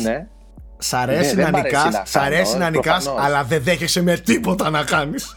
Ναι. 0.02 0.26
Σ' 0.78 0.92
αρέσει 0.94 1.34
Ναι, 1.34 1.42
να 1.42 1.50
δεν 1.50 1.52
μ' 1.52 1.56
αρέσει 1.56 1.76
νικάς, 1.76 1.92
να 1.94 2.04
σ' 2.04 2.16
αρέσει 2.16 2.52
κάνω, 2.52 2.64
να 2.64 2.70
νικάς, 2.70 3.04
προφανώς. 3.04 3.26
αλλά 3.26 3.44
δεν 3.44 3.62
δέχεσαι 3.62 4.02
με 4.02 4.16
τίποτα 4.16 4.70
να 4.70 4.82
κάνεις. 4.82 5.34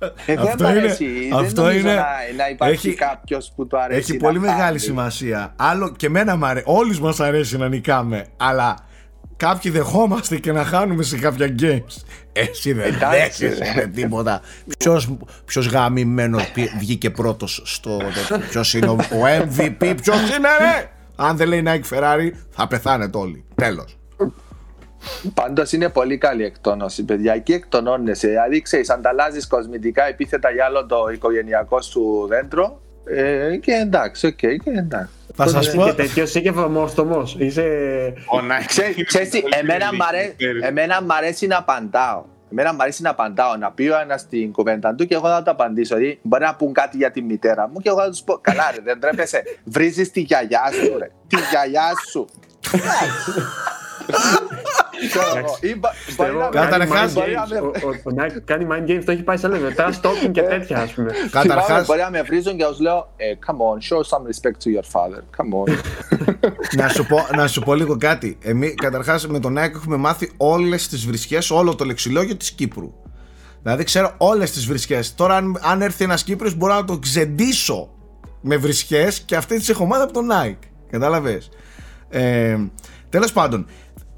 Ε, 0.00 0.34
δεν 0.34 0.38
Αυτό 0.38 0.64
μ' 0.64 0.68
είναι- 0.68 0.78
αρέσει. 0.78 1.06
αυτό 1.32 1.44
δεν 1.62 1.64
νομίζω 1.64 1.78
είναι- 1.78 1.94
να, 1.94 2.06
να 2.36 2.48
υπάρχει 2.50 2.88
έχει- 2.88 2.96
κάποιος 2.98 3.52
που 3.56 3.66
το 3.66 3.78
αρέσει. 3.78 3.98
Έχει 4.00 4.12
να 4.12 4.18
πολύ 4.28 4.38
χάνει. 4.38 4.50
μεγάλη 4.50 4.78
σημασία. 4.78 5.52
Άλλο 5.56 5.92
και 5.96 6.06
εμένα 6.06 6.36
μου 6.36 6.46
αρέσει. 6.46 6.64
Όλους 6.68 7.00
μας 7.00 7.20
αρέσει 7.20 7.56
να 7.56 7.68
νικάμε. 7.68 8.26
Αλλά 8.36 8.74
κάποιοι 9.38 9.70
δεχόμαστε 9.70 10.36
και 10.36 10.52
να 10.52 10.64
χάνουμε 10.64 11.02
σε 11.02 11.18
κάποια 11.18 11.54
games. 11.60 12.02
Εσύ 12.32 12.72
δεν 12.72 12.94
Εντάξει, 12.94 13.46
δέχεσαι 13.46 13.72
ρε. 13.74 13.80
με 13.80 13.86
τίποτα. 13.86 14.40
Ποιος 15.44 15.66
γαμημένος 15.66 16.52
βγήκε 16.78 17.10
πρώτος 17.10 17.62
στο. 17.64 18.00
Ποιος 18.50 18.74
είναι 18.74 18.86
ο, 18.88 18.92
ο 18.92 19.26
MVP, 19.56 19.94
ποιος 20.02 20.20
είναι, 20.36 20.48
ρε! 20.60 20.90
Αν 21.16 21.36
δεν 21.36 21.48
λέει 21.48 21.62
Nike 21.66 21.96
Ferrari, 21.96 22.30
θα 22.50 22.66
πεθάνετε 22.66 23.18
όλοι. 23.18 23.44
Τέλος. 23.54 23.98
Πάντως 25.34 25.72
είναι 25.72 25.88
πολύ 25.88 26.18
καλή 26.18 26.44
εκτόνωση, 26.44 27.04
παιδιά. 27.04 27.32
Εκεί 27.34 27.52
εκτονώνεσαι. 27.52 28.28
Δηλαδή, 28.28 28.62
ξέρεις, 28.62 28.90
ανταλλάζεις 28.90 29.46
κοσμητικά 29.46 30.08
επίθετα 30.08 30.50
για 30.50 30.64
όλο 30.64 30.86
το 30.86 30.96
οικογενειακό 31.12 31.80
σου 31.82 32.26
δέντρο. 32.28 32.80
Ε, 33.14 33.56
και 33.56 33.72
εντάξει, 33.72 34.26
οκ, 34.26 34.36
και 34.36 34.58
εντάξει. 34.64 35.12
Θα 35.34 35.62
σας 35.62 35.76
πω. 35.76 35.84
Και 35.84 35.92
τέτοιο 35.92 36.22
είσαι 36.22 36.40
και 36.40 36.52
βρωμόστομο. 36.52 37.22
Είσαι. 37.38 37.62
Ο 38.26 38.38
Nike. 38.38 38.64
Ξέρεις, 38.66 39.04
ξέρεις 39.06 39.28
τι, 39.28 39.42
εμένα, 39.58 39.94
μ' 39.94 40.02
αρέ- 40.02 40.34
εμένα 40.62 41.02
μ' 41.02 41.12
αρέσει 41.12 41.46
να 41.46 41.56
απαντάω. 41.56 42.24
Εμένα 42.52 42.72
μ' 42.72 42.80
αρέσει 42.80 43.02
να 43.02 43.10
απαντάω, 43.10 43.56
να 43.56 43.70
πει 43.72 43.88
ο 43.88 43.98
ένα 44.00 44.20
την 44.30 44.52
κουβέντα 44.52 44.94
του 44.94 45.06
και 45.06 45.14
εγώ 45.14 45.28
θα 45.28 45.42
το 45.42 45.50
απαντήσω. 45.50 45.96
Δηλαδή, 45.96 46.18
μπορεί 46.22 46.44
να 46.44 46.54
πούν 46.54 46.72
κάτι 46.72 46.96
για 46.96 47.10
τη 47.10 47.22
μητέρα 47.22 47.68
μου 47.68 47.80
και 47.80 47.88
εγώ 47.88 47.98
θα 47.98 48.10
του 48.10 48.24
πω: 48.24 48.38
Καλά, 48.40 48.70
ρε, 48.74 48.80
δεν 48.84 49.00
τρέπεσαι. 49.00 49.42
Βρίζει 49.64 50.10
τη 50.10 50.20
γιαγιά 50.20 50.70
σου, 50.72 50.98
ρε. 50.98 51.10
Τη 51.26 51.36
γιαγιά 51.50 51.88
σου. 52.10 52.28
Ξέρω 55.08 55.36
εγώ. 55.38 55.58
Ή 55.60 55.74
μπο- 55.78 55.88
μπορεί 56.16 56.36
να- 56.36 56.48
Καταρχάς- 56.48 57.12
μπορεί 57.12 57.32
να 57.34 57.46
με- 57.48 57.58
Ο, 57.60 57.66
ο, 57.66 57.88
ο 58.10 58.14
Nike 58.18 58.40
κάνει 58.44 58.66
mind 58.70 58.90
games, 58.90 59.02
το 59.04 59.12
έχει 59.12 59.22
πάει 59.22 59.36
σε 59.36 59.48
level. 59.48 59.72
Τώρα 59.76 59.92
stalking 60.02 60.30
και 60.32 60.42
τέτοια, 60.42 60.78
ας 60.78 60.92
πούμε. 60.92 61.12
Θυμάμαι, 61.12 61.30
Καταρχά, 61.30 61.84
μπορεί 61.86 62.00
να 62.00 62.10
με 62.10 62.22
βρίζουν 62.22 62.56
και 62.56 62.64
τους 62.64 62.78
λέω 62.80 63.12
ε, 63.16 63.24
Come 63.46 63.52
on, 63.54 63.78
show 63.88 64.00
some 64.00 64.22
respect 64.22 64.56
to 64.64 64.80
your 64.80 64.84
father. 64.92 65.20
Come 65.36 65.72
on. 65.72 65.78
να, 66.76 66.88
σου 66.88 67.06
πω, 67.06 67.26
να 67.36 67.46
σου 67.46 67.60
πω 67.62 67.74
λίγο 67.74 67.96
κάτι. 67.96 68.38
Εμεί 68.42 68.74
καταρχάς 68.74 69.26
με 69.26 69.38
τον 69.40 69.54
Nike 69.58 69.74
έχουμε 69.74 69.96
μάθει 69.96 70.30
όλες 70.36 70.88
τις 70.88 71.06
βρισχές, 71.06 71.50
όλο 71.50 71.74
το 71.74 71.84
λεξιλόγιο 71.84 72.36
της 72.36 72.50
Κύπρου. 72.50 72.92
Δηλαδή 73.62 73.84
ξέρω 73.84 74.14
όλες 74.16 74.50
τις 74.50 74.66
βρισχές. 74.66 75.14
Τώρα, 75.14 75.36
αν, 75.36 75.58
αν 75.62 75.82
έρθει 75.82 76.04
ένας 76.04 76.22
Κύπριος 76.24 76.54
μπορώ 76.54 76.74
να 76.74 76.84
το 76.84 76.98
ξεντήσω 76.98 77.88
με 78.40 78.56
βρισχές 78.56 79.20
και 79.20 79.36
αυτή 79.36 79.60
τη 79.60 79.70
έχω 79.70 79.84
μάθει 79.86 80.02
από 80.02 80.12
τον 80.12 80.28
Nike. 80.32 80.68
Κατάλαβες; 80.90 81.48
Ε, 82.08 82.56
Τέλος 83.10 83.32
πάντων, 83.32 83.66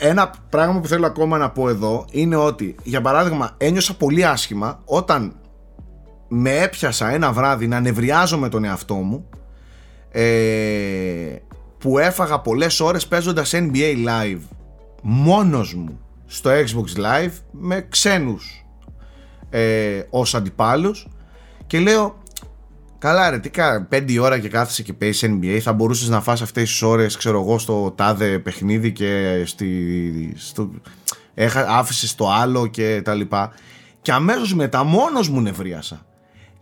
ένα 0.03 0.31
πράγμα 0.49 0.81
που 0.81 0.87
θέλω 0.87 1.07
ακόμα 1.07 1.39
να 1.39 1.51
πω 1.51 1.69
εδώ 1.69 2.05
είναι 2.11 2.37
ότι, 2.37 2.75
για 2.83 3.01
παράδειγμα, 3.01 3.55
ένιωσα 3.57 3.97
πολύ 3.97 4.25
άσχημα 4.27 4.81
όταν 4.85 5.35
με 6.29 6.59
έπιασα 6.59 7.11
ένα 7.11 7.33
βράδυ 7.33 7.67
να 7.67 7.81
νευριάζω 7.81 8.39
με 8.39 8.49
τον 8.49 8.65
εαυτό 8.65 8.95
μου 8.95 9.29
ε, 10.11 10.23
που 11.79 11.99
έφαγα 11.99 12.41
πολλές 12.41 12.81
ώρες 12.81 13.07
παίζοντας 13.07 13.53
NBA 13.55 13.95
Live 14.07 14.41
μόνος 15.03 15.75
μου 15.75 15.99
στο 16.27 16.51
Xbox 16.51 17.01
Live 17.01 17.33
με 17.51 17.87
ξένους 17.89 18.65
ε, 19.51 20.03
ως 20.11 20.35
αντιπάλους. 20.35 21.09
Και 21.67 21.79
λέω 21.79 22.19
καλά 23.01 23.31
ρε 23.31 23.39
τι 23.39 23.51
κα, 23.51 23.87
πέντε 23.89 24.21
ώρα 24.21 24.39
και 24.39 24.49
κάθεσαι 24.49 24.83
και 24.83 24.93
παίζεις 24.93 25.31
NBA 25.31 25.59
θα 25.63 25.73
μπορούσες 25.73 26.09
να 26.09 26.21
φας 26.21 26.43
αυτές 26.43 26.71
τις 26.71 26.83
ώρες 26.83 27.17
ξέρω 27.17 27.41
εγώ 27.41 27.59
στο 27.59 27.91
τάδε 27.97 28.39
παιχνίδι 28.39 28.93
και 28.93 29.43
στη, 29.47 30.33
στο, 30.37 30.71
έχα, 31.35 31.67
άφησες 31.69 32.15
το 32.15 32.31
άλλο 32.31 32.67
και 32.67 33.03
τα 33.05 33.15
λοιπά 33.15 33.53
και 34.03 34.13
αμέσως 34.13 34.55
μετά 34.55 34.85
μόνος 34.85 35.29
μου 35.29 35.41
νευρίασα 35.41 36.05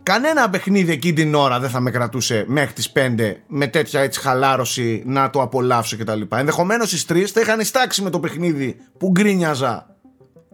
Κανένα 0.03 0.49
παιχνίδι 0.49 0.91
εκείνη 0.91 1.13
την 1.13 1.35
ώρα 1.35 1.59
δεν 1.59 1.69
θα 1.69 1.79
με 1.79 1.91
κρατούσε 1.91 2.43
μέχρι 2.47 2.73
τις 2.73 2.91
5 2.95 3.35
με 3.47 3.67
τέτοια 3.67 4.01
έτσι 4.01 4.19
χαλάρωση 4.19 5.03
να 5.05 5.29
το 5.29 5.41
απολαύσω 5.41 5.97
κτλ. 5.97 6.21
Ενδεχομένως 6.35 6.93
οι 6.93 7.07
τρεις 7.07 7.31
θα 7.31 7.41
είχαν 7.41 7.63
στάξει 7.63 8.01
με 8.01 8.09
το 8.09 8.19
παιχνίδι 8.19 8.75
που 8.97 9.11
γκρίνιαζα 9.11 9.95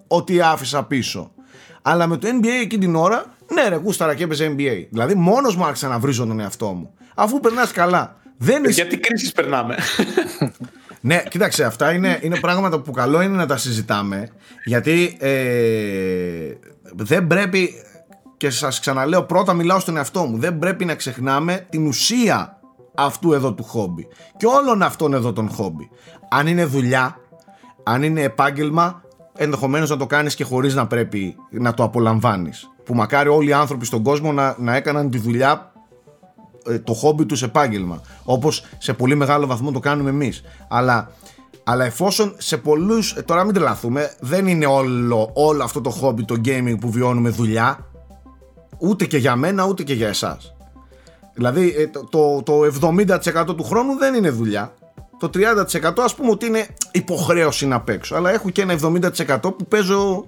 ότι 0.07 0.41
άφησα 0.41 0.83
πίσω. 0.83 1.31
Αλλά 1.81 2.07
με 2.07 2.17
το 2.17 2.27
NBA 2.27 2.61
εκείνη 2.63 2.85
την 2.85 2.95
ώρα, 2.95 3.34
ναι, 3.53 3.67
ρε, 3.67 3.75
γούσταρα 3.75 4.15
και 4.15 4.23
έπαιζε 4.23 4.55
NBA. 4.57 4.85
Δηλαδή, 4.89 5.15
μόνος 5.15 5.55
μου 5.55 5.65
άρχισα 5.65 5.87
να 5.87 5.99
βρίζω 5.99 6.25
τον 6.25 6.39
εαυτό 6.39 6.65
μου. 6.65 6.93
Αφού 7.15 7.39
περνάς 7.39 7.71
καλά. 7.71 8.15
Δεν 8.37 8.63
είσαι... 8.63 8.81
Γιατί 8.81 8.97
κρίσεις 8.97 9.31
περνάμε. 9.31 9.75
Ναι, 11.05 11.23
κοίταξε, 11.29 11.63
αυτά 11.63 11.91
είναι, 11.91 12.19
είναι 12.21 12.39
πράγματα 12.39 12.79
που 12.79 12.91
καλό 12.91 13.21
είναι 13.21 13.35
να 13.35 13.45
τα 13.45 13.57
συζητάμε. 13.57 14.29
Γιατί 14.63 15.17
ε, 15.19 16.53
δεν 16.95 17.27
πρέπει, 17.27 17.69
και 18.37 18.49
σας 18.49 18.79
ξαναλέω 18.79 19.23
πρώτα 19.23 19.53
μιλάω 19.53 19.79
στον 19.79 19.97
εαυτό 19.97 20.23
μου, 20.23 20.37
δεν 20.37 20.57
πρέπει 20.57 20.85
να 20.85 20.95
ξεχνάμε 20.95 21.65
την 21.69 21.87
ουσία 21.87 22.59
αυτού 22.95 23.33
εδώ 23.33 23.53
του 23.53 23.63
χόμπι. 23.63 24.07
Και 24.37 24.45
όλων 24.45 24.81
αυτών 24.81 25.13
εδώ 25.13 25.33
των 25.33 25.49
χόμπι. 25.49 25.89
Αν 26.29 26.47
είναι 26.47 26.65
δουλειά, 26.65 27.17
αν 27.83 28.03
είναι 28.03 28.21
επάγγελμα, 28.21 29.01
ενδεχομένως 29.37 29.89
να 29.89 29.97
το 29.97 30.05
κάνεις 30.05 30.35
και 30.35 30.43
χωρίς 30.43 30.75
να 30.75 30.87
πρέπει 30.87 31.35
να 31.49 31.73
το 31.73 31.83
απολαμβάνεις. 31.83 32.69
Που 32.83 32.95
μακάρι 32.95 33.29
όλοι 33.29 33.49
οι 33.49 33.53
άνθρωποι 33.53 33.85
στον 33.85 34.03
κόσμο 34.03 34.31
να, 34.31 34.55
να 34.59 34.75
έκαναν 34.75 35.09
τη 35.09 35.17
δουλειά 35.17 35.71
ε, 36.67 36.79
το 36.79 36.93
χόμπι 36.93 37.25
τους 37.25 37.43
επάγγελμα. 37.43 38.01
Όπως 38.23 38.65
σε 38.77 38.93
πολύ 38.93 39.15
μεγάλο 39.15 39.47
βαθμό 39.47 39.71
το 39.71 39.79
κάνουμε 39.79 40.09
εμείς. 40.09 40.41
Αλλά, 40.67 41.11
αλλά 41.63 41.85
εφόσον 41.85 42.35
σε 42.37 42.57
πολλούς 42.57 43.11
ε, 43.15 43.21
τώρα 43.21 43.43
μην 43.43 43.53
τρελαθούμε 43.53 44.15
δεν 44.19 44.47
είναι 44.47 44.65
όλο, 44.65 45.29
όλο 45.33 45.63
αυτό 45.63 45.81
το 45.81 45.89
χόμπι 45.89 46.25
το 46.25 46.35
gaming 46.45 46.75
που 46.79 46.91
βιώνουμε 46.91 47.29
δουλειά. 47.29 47.85
Ούτε 48.77 49.05
και 49.05 49.17
για 49.17 49.35
μένα 49.35 49.65
ούτε 49.65 49.83
και 49.83 49.93
για 49.93 50.07
εσάς. 50.07 50.55
Δηλαδή 51.33 51.73
ε, 51.77 51.87
το, 51.87 52.43
το, 52.43 52.43
το 52.79 52.87
70% 53.47 53.55
του 53.57 53.63
χρόνου 53.63 53.97
δεν 53.97 54.13
είναι 54.13 54.29
δουλειά 54.29 54.73
το 55.19 55.29
30% 55.33 55.93
ας 55.97 56.15
πούμε 56.15 56.29
ότι 56.29 56.45
είναι 56.45 56.67
υποχρέωση 56.91 57.67
να 57.67 57.81
παίξω 57.81 58.15
αλλά 58.15 58.31
έχω 58.31 58.49
και 58.49 58.61
ένα 58.61 58.79
70% 58.81 59.39
που 59.41 59.65
παίζω 59.67 60.25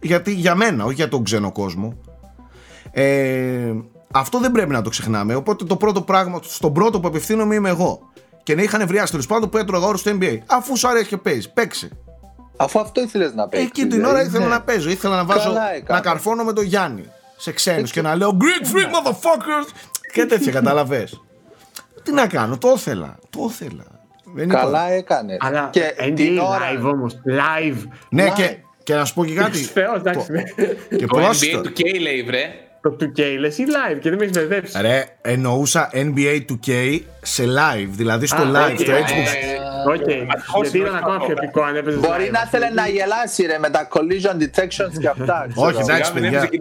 γιατί 0.00 0.32
για 0.32 0.54
μένα 0.54 0.84
όχι 0.84 0.94
για 0.94 1.08
τον 1.08 1.24
ξένο 1.24 1.52
κόσμο 1.52 1.98
ε, 2.90 3.72
αυτό 4.12 4.38
δεν 4.38 4.52
πρέπει 4.52 4.70
να 4.70 4.82
το 4.82 4.90
ξεχνάμε. 4.90 5.34
Οπότε 5.34 5.64
το 5.64 5.76
πρώτο 5.76 6.02
πράγμα, 6.02 6.40
στον 6.42 6.72
πρώτο 6.72 7.00
που 7.00 7.08
απευθύνομαι 7.08 7.54
είμαι 7.54 7.68
εγώ. 7.68 8.00
Και 8.42 8.54
να 8.54 8.62
είχαν 8.62 8.80
ευριάσει 8.80 9.12
τέλο 9.12 9.24
πάντων 9.28 9.48
που 9.48 9.58
έτρωγα 9.58 9.86
ώρε 9.86 9.96
στο 9.96 10.10
NBA. 10.20 10.38
Αφού 10.46 10.76
σου 10.76 10.88
αρέσει 10.88 11.08
και 11.08 11.16
παίζεις, 11.16 11.50
παίξε. 11.50 11.90
Αφού 12.56 12.80
αυτό 12.80 13.00
ήθελες 13.00 13.34
να 13.34 13.48
παίξεις. 13.48 13.68
Εκεί 13.68 13.86
την 13.86 14.04
ώρα 14.04 14.22
ήθελα 14.22 14.46
να 14.46 14.62
παίζω. 14.62 14.90
Ήθελα 14.90 15.16
να 15.16 15.24
βάζω. 15.24 15.42
Καλά 15.42 15.68
έκανες. 15.68 15.88
να 15.88 16.00
καρφώνω 16.00 16.44
με 16.44 16.52
τον 16.52 16.64
Γιάννη 16.64 17.04
σε 17.36 17.52
ξένους 17.52 17.90
και 17.90 18.02
να 18.02 18.14
λέω 18.14 18.36
Greek 18.40 18.66
freak 18.66 19.08
motherfuckers. 19.08 19.70
και 20.12 20.26
τέτοια, 20.26 20.52
καταλαβέ. 20.60 21.08
Τι 22.02 22.12
να 22.12 22.26
κάνω, 22.26 22.58
το 22.58 22.72
ήθελα. 22.76 23.18
Το 23.30 23.48
ήθελα. 23.50 23.84
Δεν 24.34 24.48
είπα. 24.50 24.58
Καλά 24.60 24.90
έκανε. 24.90 25.36
Αλλά 25.40 25.68
και 25.72 25.82
NBA 25.98 26.12
την 26.14 26.38
ώρα. 26.38 26.58
live 26.58 26.90
όμως. 26.92 27.14
Live. 27.14 27.76
Ναι, 28.08 28.26
Live. 28.28 28.32
και, 28.34 28.56
και 28.82 28.94
να 28.94 29.04
σου 29.04 29.14
πω 29.14 29.24
και 29.24 29.34
κάτι. 29.42 29.58
Θεός, 29.58 29.96
εντάξει. 29.98 30.26
και 30.88 31.06
Το 31.06 31.18
NBA 31.18 31.20
πρόσθετο. 31.22 31.60
του 31.60 31.72
K 31.76 32.00
λέει 32.00 32.22
βρε. 32.22 32.42
Το 32.80 32.96
2K 33.00 33.22
λες 33.38 33.58
ή 33.58 33.64
live 33.66 33.98
και 34.00 34.08
δεν 34.08 34.18
με 34.18 34.24
έχεις 34.24 34.36
μπερδέψει. 34.38 34.78
Ρε, 34.80 35.04
εννοούσα 35.22 35.90
NBA 35.92 36.40
2K 36.50 37.00
σε 37.22 37.44
live, 37.44 37.88
δηλαδή 37.90 38.26
στο 38.26 38.42
Α, 38.42 38.50
live, 38.52 38.72
οκέι, 38.72 38.78
στο 38.78 38.92
ε, 38.92 39.00
Xbox. 39.00 39.57
Οκέι. 39.86 40.10
Γιατί 40.62 40.78
ήταν 40.78 40.96
ακόμα 40.96 41.16
πιο 41.18 41.34
επικό 41.42 41.62
αν 41.62 41.76
έπαιζες. 41.76 42.00
Μπορεί 42.00 42.30
να 42.32 42.42
ήθελε 42.46 42.68
να 42.70 42.86
γελάσει 42.88 43.46
ρε 43.46 43.58
με 43.58 43.70
τα 43.70 43.88
collision 43.92 44.34
detections 44.42 44.98
και 45.00 45.08
αυτά. 45.08 45.46
ξέρω. 45.52 45.66
Όχι, 45.66 45.80
εντάξει, 45.80 46.12
Σιγά 46.12 46.12
μην 46.12 46.22
παιδιά. 46.22 46.38
έπαιζε 46.38 46.46
και 46.46 46.60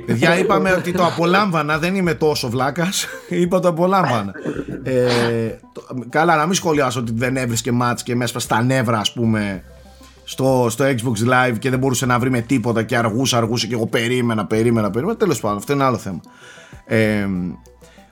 WWE. 0.00 0.02
Παιδιά, 0.06 0.38
είπαμε 0.38 0.72
ότι 0.72 0.92
το 0.92 1.04
απολάμβανα, 1.04 1.78
δεν 1.78 1.94
είμαι 1.94 2.14
τόσο 2.14 2.48
βλάκας. 2.48 3.06
Είπα 3.28 3.60
το 3.60 3.68
απολάμβανα. 3.68 4.32
Ε, 4.82 5.02
το- 5.72 5.82
καλά, 6.08 6.36
να 6.36 6.44
μην 6.44 6.54
σχολιάσω 6.54 7.00
ότι 7.00 7.12
δεν 7.14 7.36
έβρισκε 7.36 7.72
ματς 7.72 8.02
και 8.02 8.14
μέσα 8.14 8.38
στα 8.38 8.62
νεύρα, 8.62 8.98
ας 8.98 9.12
πούμε, 9.12 9.62
στο, 10.24 10.66
στο 10.70 10.84
Xbox 10.84 11.28
Live 11.32 11.54
και 11.58 11.70
δεν 11.70 11.78
μπορούσε 11.78 12.06
να 12.06 12.18
βρει 12.18 12.30
με 12.30 12.40
τίποτα 12.40 12.82
και 12.82 12.96
αργούσε, 12.96 13.36
αργούσε 13.36 13.66
και 13.66 13.74
εγώ 13.74 13.86
περίμενα, 13.86 14.46
περίμενα, 14.46 14.90
περίμενα. 14.90 15.16
Τέλος 15.18 15.40
πάντων, 15.40 15.56
αυτό 15.56 15.72
είναι 15.72 15.84
άλλο 15.84 15.98
θέμα. 15.98 16.20
Ε, 16.86 17.26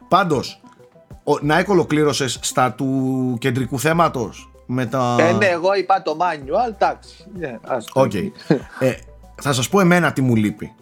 Πάντως, 0.09 0.61
Νικ 1.51 1.67
ολοκλήρωσες 1.67 2.39
στα 2.43 2.73
του 2.73 3.37
κεντρικού 3.41 3.79
θέματος 3.79 4.51
με 4.67 4.87
τα. 4.87 5.17
Ε, 5.21 5.33
ναι, 5.33 5.47
εγώ 5.47 5.75
είπα 5.75 6.03
το 6.03 6.17
manual, 6.21 6.73
εντάξει. 6.75 7.25
Ναι, 7.39 7.59
ας 7.67 7.85
το. 7.85 8.01
Οκέι. 8.01 8.15
Ε, 8.15 8.31
θα 9.41 9.53
σας 9.53 9.69
πω 9.69 9.81
εμένα 9.81 10.13
τι 10.13 10.21
μου 10.21 10.37
λείπει. 10.37 10.73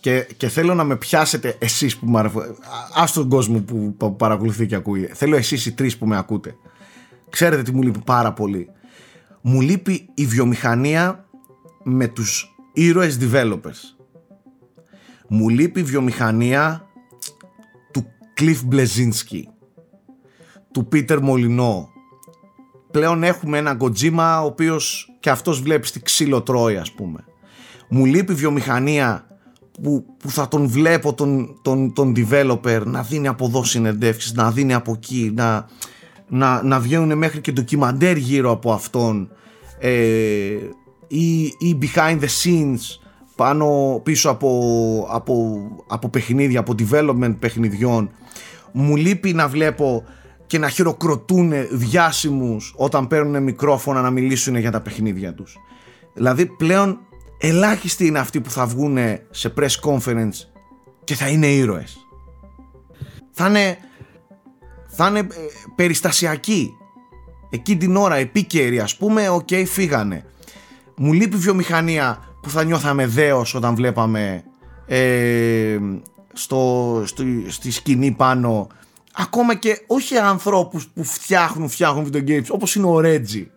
Και, 0.00 0.26
και 0.36 0.48
θέλω 0.48 0.74
να 0.74 0.84
με 0.84 0.96
πιάσετε 0.96 1.56
εσείς 1.58 1.96
που 1.96 2.06
με 2.06 2.18
αραβο- 2.18 2.42
Α 3.00 3.04
τον 3.14 3.28
κόσμο 3.28 3.60
που, 3.60 3.94
που 3.96 4.16
παρακολουθεί 4.16 4.66
και 4.66 4.74
ακούει. 4.74 5.10
Θέλω 5.14 5.36
εσείς 5.36 5.66
οι 5.66 5.72
τρεις 5.72 5.98
που 5.98 6.06
με 6.06 6.16
ακούτε. 6.16 6.56
ξέρετε 7.30 7.62
τι 7.62 7.72
μου 7.72 7.82
λείπει 7.82 7.98
πάρα 8.04 8.32
πολύ. 8.32 8.70
Μου 9.40 9.60
λείπει 9.60 10.08
η 10.14 10.26
βιομηχανία 10.26 11.24
με 11.82 12.06
τους 12.06 12.56
ήρωες 12.72 13.18
developers. 13.20 13.96
Μου 15.28 15.48
λείπει 15.48 15.80
η 15.80 15.82
βιομηχανία 15.82 16.82
του 16.82 16.87
Cliff 18.38 18.58
Bleszinski, 18.70 19.42
του 20.72 20.88
Peter 20.92 21.18
Molyneux. 21.18 21.86
Πλέον 22.90 23.22
έχουμε 23.22 23.58
έναν 23.58 23.78
Kojima 23.80 24.40
ο 24.42 24.44
οποίος 24.44 25.12
και 25.20 25.30
αυτός 25.30 25.60
βλέπεις 25.60 25.88
στη 25.88 26.00
ξύλο 26.00 26.42
τρώει 26.42 26.76
ας 26.76 26.92
πούμε. 26.92 27.24
Μου 27.88 28.04
λείπει 28.04 28.32
η 28.32 28.34
βιομηχανία 28.34 29.26
που, 29.82 30.04
που 30.18 30.30
θα 30.30 30.48
τον 30.48 30.68
βλέπω 30.68 31.14
τον, 31.14 31.58
τον, 31.62 31.92
τον 31.92 32.14
developer 32.16 32.82
να 32.84 33.02
δίνει 33.02 33.28
από 33.28 33.46
εδώ 33.46 33.64
συνεντεύξεις, 33.64 34.32
να 34.32 34.50
δίνει 34.50 34.74
από 34.74 34.92
εκεί, 34.92 35.32
να, 35.34 35.66
να, 36.28 36.62
να 36.62 36.80
βγαίνουν 36.80 37.18
μέχρι 37.18 37.40
και 37.40 37.52
ντοκιμαντέρ 37.52 38.16
γύρω 38.16 38.50
από 38.50 38.72
αυτόν 38.72 39.30
ε, 39.78 39.90
ή, 41.06 41.42
ή 41.42 41.78
behind 41.80 42.20
the 42.20 42.28
scenes 42.42 42.78
πάνω 43.38 44.00
πίσω 44.02 44.30
από, 44.30 45.06
από, 45.10 45.60
από 45.86 46.08
παιχνίδια, 46.08 46.60
από 46.60 46.74
development 46.78 47.34
παιχνιδιών 47.38 48.10
μου 48.72 48.96
λείπει 48.96 49.32
να 49.32 49.48
βλέπω 49.48 50.04
και 50.46 50.58
να 50.58 50.68
χειροκροτούν 50.68 51.52
διάσημους 51.70 52.74
όταν 52.76 53.06
παίρνουν 53.06 53.42
μικρόφωνα 53.42 54.00
να 54.00 54.10
μιλήσουν 54.10 54.56
για 54.56 54.70
τα 54.70 54.80
παιχνίδια 54.80 55.34
τους. 55.34 55.56
Δηλαδή 56.14 56.46
πλέον 56.46 56.98
ελάχιστοι 57.38 58.06
είναι 58.06 58.18
αυτοί 58.18 58.40
που 58.40 58.50
θα 58.50 58.66
βγουν 58.66 58.98
σε 59.30 59.54
press 59.56 59.90
conference 59.90 60.46
και 61.04 61.14
θα 61.14 61.28
είναι 61.28 61.46
ήρωες. 61.46 61.96
Θα 63.30 63.46
είναι 63.46 63.78
θα 64.86 65.06
είναι 65.08 65.18
ε, 65.18 65.24
περιστασιακοί. 65.74 66.70
Εκεί 67.50 67.76
την 67.76 67.96
ώρα 67.96 68.14
επίκαιροι 68.14 68.80
ας 68.80 68.96
πούμε 68.96 69.28
okay, 69.28 69.64
φύγανε. 69.66 70.24
Μου 70.96 71.12
λείπει 71.12 71.36
βιομηχανία 71.36 72.22
που 72.48 72.54
θα 72.54 72.64
νιώθαμε 72.64 73.06
δέος 73.06 73.54
όταν 73.54 73.74
βλέπαμε 73.74 74.44
ε, 74.86 75.78
στο, 76.32 77.02
στο, 77.04 77.24
στη 77.48 77.70
σκηνή 77.70 78.10
πάνω 78.10 78.66
ακόμα 79.14 79.54
και 79.54 79.84
όχι 79.86 80.16
ανθρώπους 80.16 80.86
που 80.88 81.04
φτιάχνουν 81.04 81.68
φτιάχνουν 81.68 82.10
video 82.12 82.28
games 82.28 82.46
όπως 82.48 82.74
είναι 82.74 82.86
ο 82.86 83.00
Ρέτζι. 83.00 83.50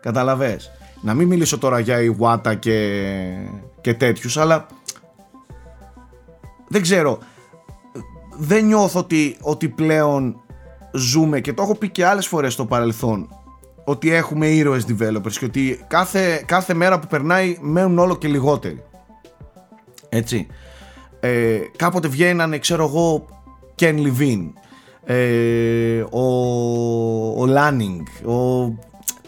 Καταλαβες. 0.00 0.70
Να 1.02 1.14
μην 1.14 1.28
μιλήσω 1.28 1.58
τώρα 1.58 1.78
για 1.78 2.00
Ιουάτα 2.00 2.54
και, 2.54 2.92
και 3.80 3.94
τέτοιους 3.94 4.36
αλλά 4.36 4.66
δεν 6.68 6.82
ξέρω. 6.82 7.18
Δεν 8.38 8.64
νιώθω 8.64 9.00
ότι, 9.00 9.36
ότι 9.40 9.68
πλέον 9.68 10.40
ζούμε 10.92 11.40
και 11.40 11.52
το 11.52 11.62
έχω 11.62 11.74
πει 11.74 11.88
και 11.88 12.06
άλλες 12.06 12.26
φορές 12.26 12.52
στο 12.52 12.66
παρελθόν 12.66 13.28
ότι 13.88 14.12
έχουμε 14.12 14.46
ήρωες 14.46 14.86
developers 14.88 15.32
και 15.32 15.44
ότι 15.44 15.84
κάθε, 15.86 16.42
κάθε 16.46 16.74
μέρα 16.74 16.98
που 16.98 17.06
περνάει 17.06 17.58
μένουν 17.60 17.98
όλο 17.98 18.16
και 18.16 18.28
λιγότεροι. 18.28 18.82
Έτσι. 20.08 20.46
Ε, 21.20 21.58
κάποτε 21.76 22.08
βγαίνανε, 22.08 22.58
ξέρω 22.58 22.84
εγώ, 22.84 23.26
Ken 23.78 23.94
Levine, 23.94 24.52
ε, 25.04 26.04
ο, 26.10 26.22
ο 27.42 27.44
Lanning, 27.48 28.28
ο, 28.30 28.68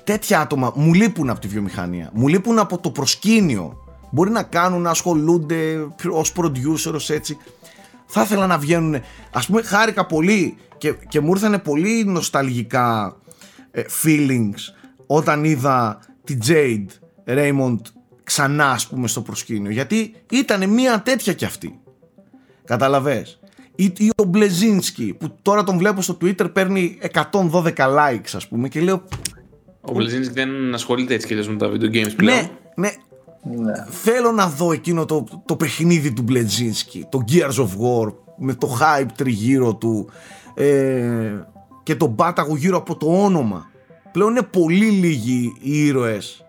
τέτοια 0.04 0.40
άτομα 0.40 0.72
μου 0.74 0.94
λείπουν 0.94 1.30
από 1.30 1.40
τη 1.40 1.48
βιομηχανία, 1.48 2.10
μου 2.12 2.28
λείπουν 2.28 2.58
από 2.58 2.78
το 2.78 2.90
προσκήνιο. 2.90 3.82
Μπορεί 4.10 4.30
να 4.30 4.42
κάνουν, 4.42 4.82
να 4.82 4.90
ασχολούνται 4.90 5.88
ως 6.10 6.32
producer, 6.36 6.92
ως 6.94 7.10
έτσι. 7.10 7.36
Θα 8.06 8.22
ήθελα 8.22 8.46
να 8.46 8.58
βγαίνουν, 8.58 9.00
ας 9.32 9.46
πούμε 9.46 9.62
χάρηκα 9.62 10.06
πολύ 10.06 10.56
και, 10.78 10.94
και 11.08 11.20
μου 11.20 11.30
ήρθαν 11.30 11.62
πολύ 11.62 12.04
νοσταλγικά 12.04 13.16
ε, 13.26 13.27
feelings 13.74 14.58
όταν 15.06 15.44
είδα 15.44 15.98
τη 16.24 16.38
Jade 16.46 16.86
Raymond 17.26 17.78
ξανά 18.24 18.70
ας 18.70 18.88
πούμε 18.88 19.08
στο 19.08 19.20
προσκήνιο. 19.20 19.70
Γιατί 19.70 20.14
ήταν 20.30 20.70
μια 20.70 21.02
τέτοια 21.02 21.32
κι 21.32 21.44
αυτή. 21.44 21.80
Καταλαβες. 22.64 23.40
Ή, 23.74 23.92
ή 23.98 24.10
ο 24.16 24.24
Μπλεζίνσκι 24.24 25.16
που 25.18 25.36
τώρα 25.42 25.64
τον 25.64 25.78
βλέπω 25.78 26.02
στο 26.02 26.16
Twitter 26.20 26.52
παίρνει 26.52 26.98
112 27.30 27.74
likes 27.76 28.30
ας 28.34 28.48
πούμε 28.48 28.68
και 28.68 28.80
λέω 28.80 29.02
ο 29.80 29.92
Μπλεζίνσκι 29.92 30.32
δεν 30.34 30.74
ασχολείται 30.74 31.14
έτσι 31.14 31.26
και 31.26 31.34
με 31.34 31.56
τα 31.56 31.70
video 31.70 31.94
games 31.94 32.14
πλέον. 32.16 32.38
Ναι, 32.38 32.50
ναι, 32.74 32.90
ναι. 33.62 33.72
Θέλω 33.88 34.32
να 34.32 34.48
δω 34.48 34.72
εκείνο 34.72 35.04
το, 35.04 35.42
το 35.44 35.56
παιχνίδι 35.56 36.12
του 36.12 36.22
Μπλετζίνσκι, 36.22 37.06
το 37.08 37.24
Gears 37.28 37.54
of 37.54 37.68
War, 37.68 38.12
με 38.36 38.54
το 38.54 38.78
hype 38.80 39.08
τριγύρω 39.16 39.74
του. 39.74 40.10
Ε, 40.54 41.46
και 41.88 41.96
τον 41.96 42.14
πάταγο 42.14 42.56
γύρω 42.56 42.76
από 42.76 42.96
το 42.96 43.24
όνομα. 43.24 43.70
Πλέον 44.12 44.30
είναι 44.30 44.42
πολύ 44.42 44.86
λίγοι 44.86 45.56
οι 45.60 45.86
ήρωες, 45.86 46.46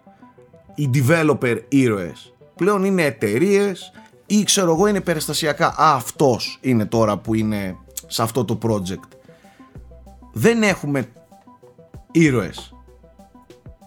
οι 0.76 0.90
developer 0.94 1.58
ήρωες. 1.68 2.34
Πλέον 2.56 2.84
είναι 2.84 3.04
εταιρείες 3.04 3.92
ή 4.26 4.44
ξέρω 4.44 4.72
εγώ 4.72 4.88
είναι 4.88 5.02
περιστασιακά. 5.02 5.68
Α, 5.68 5.94
αυτός 5.96 6.58
είναι 6.62 6.86
τώρα 6.86 7.18
που 7.18 7.36
είναι 7.36 7.76
σε 8.08 8.22
αυτό 8.22 8.46
το 8.46 8.58
project. 8.62 9.18
Δεν 10.34 10.64
έχουμε 10.64 11.08
ήρωες. 12.12 12.76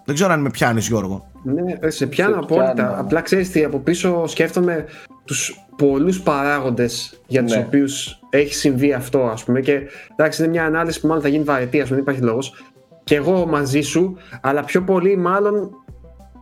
Δεν 0.05 0.15
ξέρω 0.15 0.33
αν 0.33 0.41
με 0.41 0.51
πιάνεις 0.51 0.87
Γιώργο. 0.87 1.31
Ναι, 1.43 1.91
σε 1.91 2.07
πιάνω 2.07 2.39
απόλυτα. 2.39 2.99
Απλά 2.99 3.21
ξέρεις 3.21 3.51
τι, 3.51 3.65
από 3.65 3.79
πίσω 3.79 4.27
σκέφτομαι 4.27 4.87
τους 5.25 5.67
πολλούς 5.89 6.21
παράγοντες 6.21 7.21
για 7.27 7.43
τους 7.43 7.55
ναι. 7.55 7.65
οποίους 7.67 8.21
έχει 8.31 8.55
συμβεί 8.55 8.93
αυτό 8.93 9.19
ας 9.23 9.45
πούμε 9.45 9.61
και 9.61 9.81
εντάξει 10.17 10.43
είναι 10.43 10.51
μια 10.51 10.65
ανάλυση 10.65 11.01
που 11.01 11.07
μάλλον 11.07 11.23
θα 11.23 11.29
γίνει 11.29 11.45
βαρετή 11.45 11.81
ας 11.81 11.89
πούμε 11.89 12.01
δεν 12.01 12.05
υπάρχει 12.05 12.21
λόγος 12.21 12.65
και 13.05 13.15
εγώ 13.15 13.47
μαζί 13.47 13.81
σου 13.81 14.17
αλλά 14.41 14.65
πιο 14.65 14.83
πολύ 14.83 15.17
μάλλον 15.17 15.71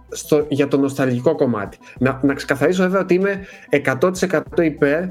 στο, 0.09 0.47
για 0.49 0.69
το 0.69 0.77
νοσταλγικό 0.79 1.35
κομμάτι. 1.35 1.79
Να, 1.99 2.21
να 2.23 2.35
ξεκαθαρίσω 2.35 2.83
βέβαια 2.83 3.01
ότι 3.01 3.15
είμαι 3.15 3.45
100% 4.01 4.41
υπέρ 4.61 5.03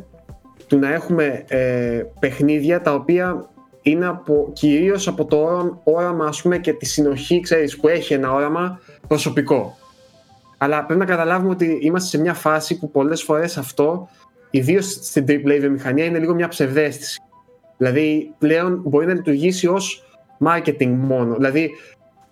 του 0.67 0.77
να 0.77 0.93
έχουμε 0.93 1.43
ε, 1.47 2.01
παιχνίδια 2.19 2.81
τα 2.81 2.93
οποία 2.93 3.49
είναι 3.81 4.07
από, 4.07 4.49
κυρίως 4.53 5.07
από 5.07 5.25
το 5.25 5.69
όραμα 5.83 6.25
ας 6.25 6.41
πούμε, 6.41 6.57
και 6.57 6.73
τη 6.73 6.85
συνοχή 6.85 7.39
ξέρεις, 7.39 7.77
που 7.77 7.87
έχει 7.87 8.13
ένα 8.13 8.33
όραμα 8.33 8.79
προσωπικό. 9.07 9.77
Αλλά 10.61 10.85
πρέπει 10.85 10.99
να 10.99 11.05
καταλάβουμε 11.05 11.51
ότι 11.51 11.79
είμαστε 11.81 12.09
σε 12.09 12.19
μια 12.19 12.33
φάση 12.33 12.79
που 12.79 12.91
πολλές 12.91 13.23
φορές 13.23 13.57
αυτό, 13.57 14.09
ιδίως 14.49 14.85
στην 14.85 15.25
AAA 15.27 15.57
βιομηχανία, 15.59 16.05
είναι 16.05 16.19
λίγο 16.19 16.33
μια 16.33 16.47
ψευδέστηση. 16.47 17.21
Δηλαδή 17.77 18.33
πλέον 18.37 18.81
μπορεί 18.85 19.05
να 19.05 19.13
λειτουργήσει 19.13 19.67
ως 19.67 20.03
marketing 20.45 20.93
μόνο. 20.97 21.35
Δηλαδή 21.35 21.71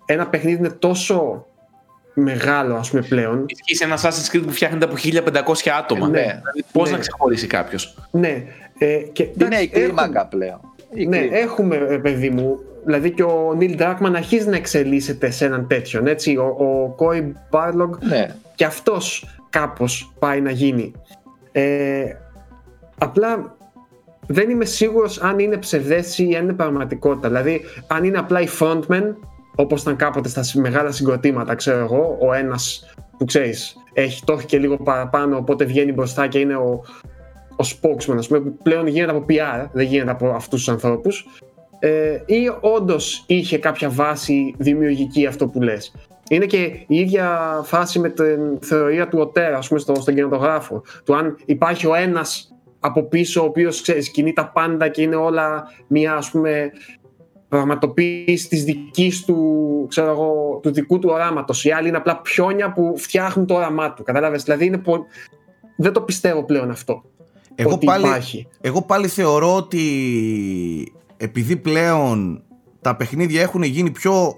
ένα 0.06 0.28
παιχνίδι 0.28 0.58
είναι 0.58 0.70
τόσο 0.70 1.46
μεγάλο 2.14 2.74
ας 2.76 2.90
πούμε 2.90 3.02
πλέον. 3.02 3.44
Ισχύει 3.48 3.76
σε 3.76 3.84
ένα 3.84 3.98
Assassin's 3.98 4.36
Creed 4.36 4.42
που 4.44 4.52
φτιάχνεται 4.52 4.84
από 4.84 4.94
1500 4.96 5.68
άτομα. 5.78 6.08
Ναι. 6.08 6.20
Δηλαδή, 6.20 6.64
πώς 6.72 6.90
ναι. 6.90 6.96
να 6.96 6.98
ξεχωρίσει 6.98 7.46
κάποιος; 7.46 7.96
Ναι. 8.10 8.44
Ε, 8.78 8.96
και, 8.96 9.28
είναι 9.40 9.56
η 9.56 9.68
κλίμακα 9.68 10.26
πλέον. 10.26 10.60
ναι, 11.08 11.18
έχουμε 11.18 11.76
παιδί 12.02 12.30
μου 12.30 12.58
δηλαδή 12.84 13.10
και 13.10 13.22
ο 13.22 13.54
Νίλ 13.56 13.76
Ντράκμαν 13.76 14.16
αρχίζει 14.16 14.48
να 14.48 14.56
εξελίσσεται 14.56 15.30
σε 15.30 15.44
έναν 15.44 15.66
τέτοιον, 15.66 16.06
έτσι, 16.06 16.36
ο, 16.36 16.56
ο 16.58 16.94
Κόι 16.96 17.34
Μπάρλογκ 17.50 17.94
ναι. 18.08 18.34
και 18.54 18.64
αυτός 18.64 19.26
κάπως 19.50 20.12
πάει 20.18 20.40
να 20.40 20.50
γίνει. 20.50 20.92
Ε, 21.52 22.04
απλά 22.98 23.56
δεν 24.26 24.50
είμαι 24.50 24.64
σίγουρος 24.64 25.20
αν 25.20 25.38
είναι 25.38 25.56
ψευδέστηση 25.56 26.28
ή 26.28 26.36
αν 26.36 26.42
είναι 26.42 26.52
πραγματικότητα. 26.52 27.28
Δηλαδή, 27.28 27.60
αν 27.86 28.04
είναι 28.04 28.18
απλά 28.18 28.40
η 28.40 28.48
frontman, 28.60 29.14
όπως 29.54 29.82
ήταν 29.82 29.96
κάποτε 29.96 30.28
στα 30.28 30.60
μεγάλα 30.60 30.90
συγκροτήματα, 30.90 31.54
ξέρω 31.54 31.78
εγώ, 31.78 32.18
ο 32.20 32.32
ένας 32.32 32.94
που 33.18 33.24
ξέρεις, 33.24 33.76
έχει, 33.92 34.24
το 34.24 34.32
έχει 34.32 34.46
και 34.46 34.58
λίγο 34.58 34.76
παραπάνω, 34.76 35.36
οπότε 35.36 35.64
βγαίνει 35.64 35.92
μπροστά 35.92 36.26
και 36.26 36.38
είναι 36.38 36.56
ο, 36.56 36.82
ο 37.56 37.64
spokesman, 37.64 38.16
ας 38.18 38.26
πούμε, 38.26 38.40
που 38.40 38.56
πλέον 38.62 38.86
γίνεται 38.86 39.10
από 39.10 39.24
PR, 39.28 39.68
δεν 39.72 39.86
γίνεται 39.86 40.10
από 40.10 40.28
αυτούς 40.28 40.58
τους 40.58 40.68
ανθρώπους 40.68 41.26
ε, 41.78 42.18
ή 42.26 42.50
όντως 42.60 43.24
είχε 43.26 43.58
κάποια 43.58 43.90
βάση 43.90 44.54
δημιουργική 44.58 45.26
αυτό 45.26 45.46
που 45.46 45.62
λες. 45.62 45.94
Είναι 46.30 46.46
και 46.46 46.84
η 46.86 46.96
ίδια 46.96 47.60
φάση 47.64 47.98
με 47.98 48.08
την 48.08 48.58
θεωρία 48.60 49.08
του 49.08 49.18
Οτέρα, 49.18 49.56
ας 49.56 49.68
πούμε, 49.68 49.80
στο, 49.80 49.94
στον 49.94 50.14
κινηματογράφο. 50.14 50.82
Του 51.04 51.16
αν 51.16 51.36
υπάρχει 51.44 51.86
ο 51.86 51.94
ένας 51.94 52.54
από 52.80 53.02
πίσω, 53.02 53.42
ο 53.42 53.44
οποίος 53.44 53.82
ξέρεις, 53.82 54.10
κινεί 54.10 54.32
τα 54.32 54.50
πάντα 54.54 54.88
και 54.88 55.02
είναι 55.02 55.16
όλα 55.16 55.72
μια, 55.86 56.14
ας 56.14 56.30
πούμε, 56.30 56.70
πραγματοποίηση 57.48 58.48
της 58.48 58.64
δικής 58.64 59.24
του, 59.24 59.86
ξέρω 59.88 60.10
εγώ, 60.10 60.60
του 60.62 60.72
δικού 60.72 60.98
του 60.98 61.08
οράματος. 61.12 61.64
Οι 61.64 61.70
άλλοι 61.70 61.88
είναι 61.88 61.96
απλά 61.96 62.20
πιόνια 62.20 62.72
που 62.72 62.94
φτιάχνουν 62.96 63.46
το 63.46 63.54
όραμά 63.54 63.92
του. 63.92 64.02
Κατάλαβες, 64.02 64.42
δηλαδή 64.42 64.64
είναι 64.64 64.78
πο... 64.78 65.04
δεν 65.76 65.92
το 65.92 66.00
πιστεύω 66.00 66.44
πλέον 66.44 66.70
αυτό. 66.70 67.02
Εγώ, 67.54 67.78
πάλι, 67.78 68.06
εγώ 68.60 68.82
πάλι 68.82 69.08
θεωρώ 69.08 69.56
ότι 69.56 69.82
επειδή 71.18 71.56
πλέον 71.56 72.42
τα 72.80 72.96
παιχνίδια 72.96 73.40
έχουν 73.42 73.62
γίνει 73.62 73.90
πιο, 73.90 74.34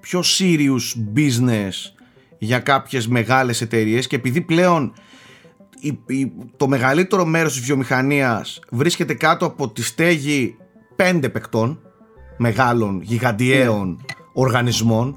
πιο 0.00 0.22
serious 0.38 1.16
business 1.16 1.72
για 2.38 2.58
κάποιες 2.58 3.08
μεγάλες 3.08 3.60
εταιρείες 3.60 4.06
και 4.06 4.16
επειδή 4.16 4.40
πλέον 4.40 4.92
το 6.56 6.68
μεγαλύτερο 6.68 7.24
μέρος 7.24 7.52
της 7.52 7.62
βιομηχανίας 7.62 8.60
βρίσκεται 8.70 9.14
κάτω 9.14 9.46
από 9.46 9.68
τη 9.68 9.82
στέγη 9.82 10.56
πέντε 10.96 11.28
παικτών 11.28 11.80
μεγάλων, 12.36 13.00
γιγαντιαίων 13.02 14.04
οργανισμών 14.32 15.16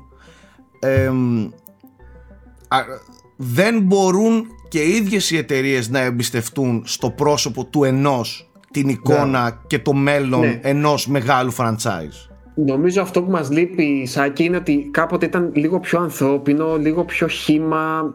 δεν 3.35 3.81
μπορούν 3.81 4.47
και 4.69 4.79
οι 4.79 4.95
ίδιες 4.95 5.31
οι 5.31 5.37
εταιρείες 5.37 5.89
να 5.89 5.99
εμπιστευτούν 5.99 6.83
στο 6.85 7.09
πρόσωπο 7.09 7.65
του 7.65 7.83
ενός 7.83 8.51
την 8.73 8.89
εικόνα 8.89 9.43
ναι. 9.43 9.49
και 9.67 9.79
το 9.79 9.93
μέλλον 9.93 10.39
ναι. 10.39 10.59
ενός 10.61 11.07
μεγάλου 11.07 11.53
franchise. 11.55 12.29
Νομίζω 12.55 13.01
αυτό 13.01 13.23
που 13.23 13.31
μας 13.31 13.51
λείπει 13.51 14.05
Σάκη 14.05 14.43
είναι 14.43 14.57
ότι 14.57 14.89
κάποτε 14.91 15.25
ήταν 15.25 15.51
λίγο 15.53 15.79
πιο 15.79 15.99
ανθρώπινο, 15.99 16.77
λίγο 16.77 17.05
πιο 17.05 17.27
χήμα 17.27 18.13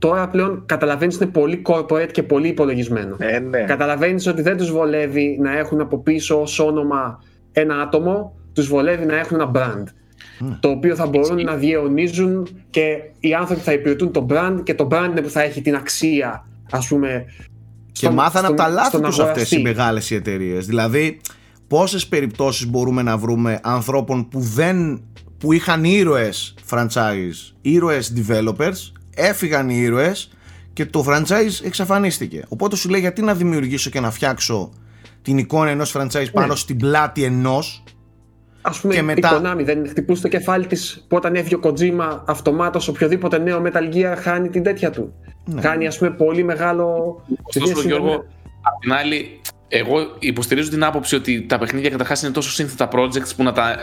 Τώρα 0.00 0.28
πλέον 0.28 0.62
καταλαβαίνεις 0.66 1.14
ότι 1.14 1.24
είναι 1.24 1.32
πολύ 1.32 1.62
corporate 1.66 2.08
και 2.12 2.22
πολύ 2.22 2.48
υπολογισμένο. 2.48 3.16
Ε, 3.18 3.38
ναι. 3.38 3.60
Καταλαβαίνεις 3.60 4.26
ότι 4.26 4.42
δεν 4.42 4.56
τους 4.56 4.70
βολεύει 4.70 5.38
να 5.40 5.58
έχουν 5.58 5.80
από 5.80 5.98
πίσω 5.98 6.40
ως 6.40 6.58
όνομα 6.58 7.22
ένα 7.52 7.80
άτομο, 7.80 8.34
τους 8.52 8.66
βολεύει 8.66 9.04
να 9.04 9.18
έχουν 9.18 9.40
ένα 9.40 9.50
brand. 9.54 9.84
Ναι. 10.38 10.56
Το 10.60 10.68
οποίο 10.68 10.94
θα 10.94 11.06
μπορούν 11.06 11.44
να 11.44 11.54
διαιωνίζουν 11.54 12.48
και 12.70 12.98
οι 13.20 13.34
άνθρωποι 13.34 13.60
θα 13.62 13.72
υπηρετούν 13.72 14.12
το 14.12 14.26
brand 14.30 14.60
και 14.62 14.74
το 14.74 14.88
brand 14.90 15.08
είναι 15.10 15.20
που 15.20 15.30
θα 15.30 15.42
έχει 15.42 15.62
την 15.62 15.74
αξία, 15.74 16.46
ας 16.70 16.88
πούμε. 16.88 17.24
Και 17.92 18.10
μάθανε 18.10 18.46
από 18.46 18.56
τα 18.56 18.68
λάθη 18.68 19.00
τους 19.00 19.18
αυτές 19.18 19.50
οι 19.50 19.60
μεγάλες 19.60 20.10
εταιρείες. 20.10 20.66
Δηλαδή, 20.66 21.20
πόσες 21.66 22.06
περιπτώσεις 22.06 22.66
μπορούμε 22.66 23.02
να 23.02 23.16
βρούμε 23.16 23.60
ανθρώπων 23.62 24.28
που 24.28 24.40
δεν 24.40 25.02
που 25.38 25.52
είχαν 25.52 25.84
ήρωες 25.84 26.54
franchise, 26.70 27.54
ήρωες 27.60 28.12
developers, 28.16 28.92
έφυγαν 29.14 29.68
οι 29.68 29.76
ήρωες 29.76 30.30
και 30.72 30.86
το 30.86 31.04
franchise 31.08 31.64
εξαφανίστηκε. 31.64 32.44
Οπότε 32.48 32.76
σου 32.76 32.88
λέει 32.88 33.00
γιατί 33.00 33.22
να 33.22 33.34
δημιουργήσω 33.34 33.90
και 33.90 34.00
να 34.00 34.10
φτιάξω 34.10 34.72
την 35.22 35.38
εικόνα 35.38 35.70
ενός 35.70 35.94
franchise 35.96 36.32
πάνω 36.32 36.46
ναι. 36.46 36.54
στην 36.54 36.76
πλάτη 36.76 37.24
ενός 37.24 37.82
Α 38.62 38.70
πούμε, 38.80 38.94
και 38.94 39.02
μετά... 39.02 39.28
η 39.28 39.32
Konami 39.34 39.64
δεν 39.64 39.88
χτυπούσε 39.88 40.22
το 40.22 40.28
κεφάλι 40.28 40.66
της 40.66 41.04
που 41.08 41.16
όταν 41.16 41.34
έφυγε 41.34 41.54
ο 41.54 41.60
Kojima 41.62 42.20
αυτομάτως 42.24 42.88
οποιοδήποτε 42.88 43.38
νέο 43.38 43.62
Metal 43.66 43.94
Gear 43.94 44.14
χάνει 44.16 44.48
την 44.48 44.62
τέτοια 44.62 44.90
του. 44.90 45.14
Ναι. 45.44 45.60
Χάνει, 45.60 45.86
ας 45.86 45.98
πούμε, 45.98 46.10
πολύ 46.10 46.42
μεγάλο. 46.42 47.16
Ωστόσο, 47.42 47.82
Γιώργο, 47.86 48.14
απ' 48.62 48.80
την 48.80 48.92
άλλη, 48.92 49.40
εγώ 49.68 49.96
υποστηρίζω 50.18 50.70
την 50.70 50.84
άποψη 50.84 51.14
ότι 51.14 51.46
τα 51.46 51.58
παιχνίδια 51.58 51.90
καταρχάς 51.90 52.22
είναι 52.22 52.32
τόσο 52.32 52.50
σύνθετα 52.50 52.88
projects 52.92 53.36
που 53.36 53.42
να 53.42 53.52
τα, 53.52 53.76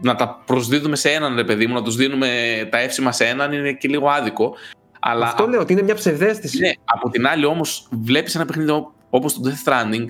να 0.00 0.14
τα 0.14 0.42
προσδίδουμε 0.46 0.96
σε 0.96 1.10
έναν 1.10 1.36
ρε 1.36 1.44
παιδί 1.44 1.66
μου, 1.66 1.74
να 1.74 1.82
τους 1.82 1.96
δίνουμε 1.96 2.28
τα 2.70 2.78
εύσημα 2.78 3.12
σε 3.12 3.24
έναν 3.24 3.52
είναι 3.52 3.72
και 3.72 3.88
λίγο 3.88 4.08
άδικο. 4.08 4.54
Αλλά, 5.00 5.26
Αυτό 5.26 5.46
λέω 5.46 5.60
ότι 5.60 5.72
είναι 5.72 5.82
μια 5.82 5.94
ψευδέστηση. 5.94 6.58
Ναι, 6.58 6.70
από 6.84 7.10
την 7.10 7.26
άλλη 7.26 7.44
όμως 7.44 7.88
βλέπεις 7.90 8.34
ένα 8.34 8.44
παιχνίδι 8.44 8.86
όπως 9.10 9.34
το 9.34 9.40
Death 9.44 9.68
Stranding, 9.68 10.04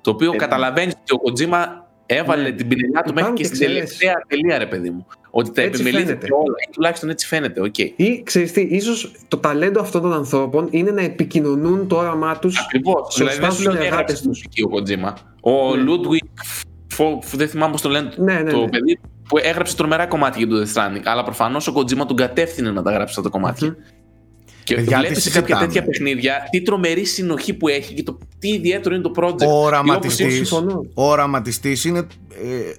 το 0.00 0.10
οποίο 0.10 0.28
ε, 0.28 0.30
ναι. 0.30 0.36
καταλαβαίνεις 0.36 0.94
ότι 0.94 1.14
ο 1.14 1.18
Kojima 1.24 1.66
έβαλε 2.06 2.42
ναι. 2.42 2.52
την 2.52 2.68
πινελιά 2.68 3.02
του 3.02 3.14
μέχρι 3.14 3.32
και 3.32 3.44
στην 3.44 3.58
τελευταία 3.58 4.14
τελεία, 4.28 4.58
ρε 4.58 4.66
παιδί 4.66 4.90
μου. 4.90 5.06
Ότι 5.30 5.50
τα 5.50 5.62
επιμελείται 5.62 6.14
και 6.14 6.32
όλα. 6.32 6.54
Τουλάχιστον 6.72 7.10
έτσι 7.10 7.26
φαίνεται. 7.26 7.60
Okay. 7.60 7.90
Ή 7.96 8.22
ξέρεις 8.22 8.52
τι, 8.52 8.60
ίσως 8.60 9.12
το 9.28 9.36
ταλέντο 9.36 9.80
αυτών 9.80 10.02
των 10.02 10.12
ανθρώπων 10.12 10.68
είναι 10.70 10.90
να 10.90 11.02
επικοινωνούν 11.02 11.88
το 11.88 11.96
όραμά 11.96 12.38
τους. 12.38 12.58
Ακριβώς. 12.58 13.14
Δηλαδή 13.16 13.38
δεν 13.38 13.52
σου 13.52 13.70
λέει 13.70 13.86
έγραψε 13.86 14.22
τους. 14.22 14.44
Ο 14.64 14.68
Kojima. 14.68 15.16
Ο 15.40 15.74
Ludvig, 15.76 16.24
δεν 17.32 17.48
θυμάμαι 17.48 17.72
πώς 17.72 17.80
το 17.80 17.88
λένε, 17.88 18.10
ναι, 18.16 18.34
ναι, 18.34 18.50
το 18.50 18.60
ναι. 18.60 18.68
παιδί 18.68 19.00
που 19.28 19.38
έγραψε 19.38 19.76
τρομερά 19.76 20.06
κομμάτια 20.06 20.46
για 20.46 20.56
το 20.56 20.62
Death 20.62 20.74
Stranding. 20.74 21.02
Αλλά 21.04 21.24
προφανώς 21.24 21.66
ο 21.66 21.72
Kojima 21.72 22.06
τον 22.06 22.16
κατεύθυνε 22.16 22.70
να 22.70 22.82
τα 22.82 22.90
γράψει 22.90 23.14
αυτά 23.18 23.22
τα 23.22 23.28
κομμάτια. 23.28 23.76
Και 24.64 24.76
βλέπεις 24.76 25.22
σε 25.22 25.30
κάποια 25.30 25.56
τέτοια 25.56 25.84
παιχνίδια 25.84 26.48
τι 26.50 26.62
τρομερή 26.62 27.04
συνοχή 27.04 27.54
που 27.54 27.68
έχει 27.68 27.94
και 27.94 28.02
το 28.02 28.18
τι 28.38 28.48
ιδιαίτερο 28.48 28.94
είναι 28.94 29.04
το 29.04 29.12
project. 29.16 29.46
Ο 30.94 31.10
οραματιστή 31.10 31.78
είναι 31.84 31.98
ε, 31.98 32.72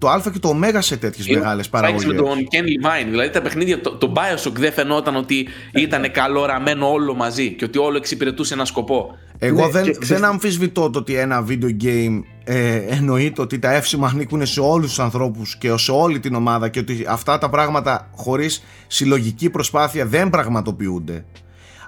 το 0.00 0.08
Α 0.08 0.22
και 0.32 0.38
το 0.38 0.48
Ω 0.48 0.80
σε 0.80 0.96
τέτοιες 0.96 1.28
μεγάλες 1.28 1.68
παραγωγές. 1.68 2.06
με 2.06 2.14
τον 2.14 2.28
Ken 2.28 2.64
Levine. 2.64 3.08
Δηλαδή 3.08 3.30
τα 3.30 3.42
παιχνίδια, 3.42 3.80
το, 3.80 3.90
το 3.90 4.12
Bioshock 4.16 4.52
δεν 4.52 4.72
φαινόταν 4.72 5.16
ότι 5.16 5.48
ήταν 5.72 6.10
καλό 6.12 6.44
ραμμένο 6.46 6.90
όλο 6.90 7.14
μαζί 7.14 7.52
και 7.52 7.64
ότι 7.64 7.78
όλο 7.78 7.96
εξυπηρετούσε 7.96 8.54
ένα 8.54 8.64
σκοπό. 8.64 9.18
Εγώ 9.38 9.64
ναι, 9.64 9.70
δεν, 9.70 9.84
και, 9.84 9.96
δεν 10.00 10.24
αμφισβητώ 10.24 10.90
το 10.90 10.98
ότι 10.98 11.14
ένα 11.14 11.46
video 11.48 11.84
game 11.84 12.22
ε, 12.52 12.76
εννοείται 12.76 13.40
ότι 13.40 13.58
τα 13.58 13.72
εύσημα 13.72 14.06
ανήκουν 14.06 14.46
σε 14.46 14.60
όλους 14.60 14.88
τους 14.88 14.98
ανθρώπους 14.98 15.56
και 15.56 15.76
σε 15.76 15.92
όλη 15.92 16.20
την 16.20 16.34
ομάδα 16.34 16.68
και 16.68 16.78
ότι 16.78 17.04
αυτά 17.08 17.38
τα 17.38 17.48
πράγματα 17.48 18.10
χωρίς 18.16 18.62
συλλογική 18.86 19.50
προσπάθεια 19.50 20.06
δεν 20.06 20.30
πραγματοποιούνται. 20.30 21.24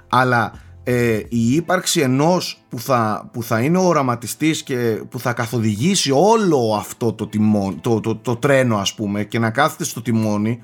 Αλλά 0.09 0.53
ε, 0.83 1.15
η 1.29 1.53
ύπαρξη 1.53 1.99
ενός 1.99 2.63
που 2.69 2.79
θα, 2.79 3.29
που 3.33 3.43
θα 3.43 3.61
είναι 3.61 3.77
ο 3.77 3.81
οραματιστής 3.81 4.63
και 4.63 5.01
που 5.09 5.19
θα 5.19 5.33
καθοδηγήσει 5.33 6.11
όλο 6.11 6.75
αυτό 6.77 7.13
το, 7.13 7.27
τιμόν, 7.27 7.81
το, 7.81 7.99
το, 7.99 8.15
το, 8.15 8.35
τρένο 8.35 8.77
ας 8.77 8.93
πούμε 8.93 9.23
και 9.23 9.39
να 9.39 9.49
κάθεται 9.49 9.83
στο 9.83 10.01
τιμόνι 10.01 10.61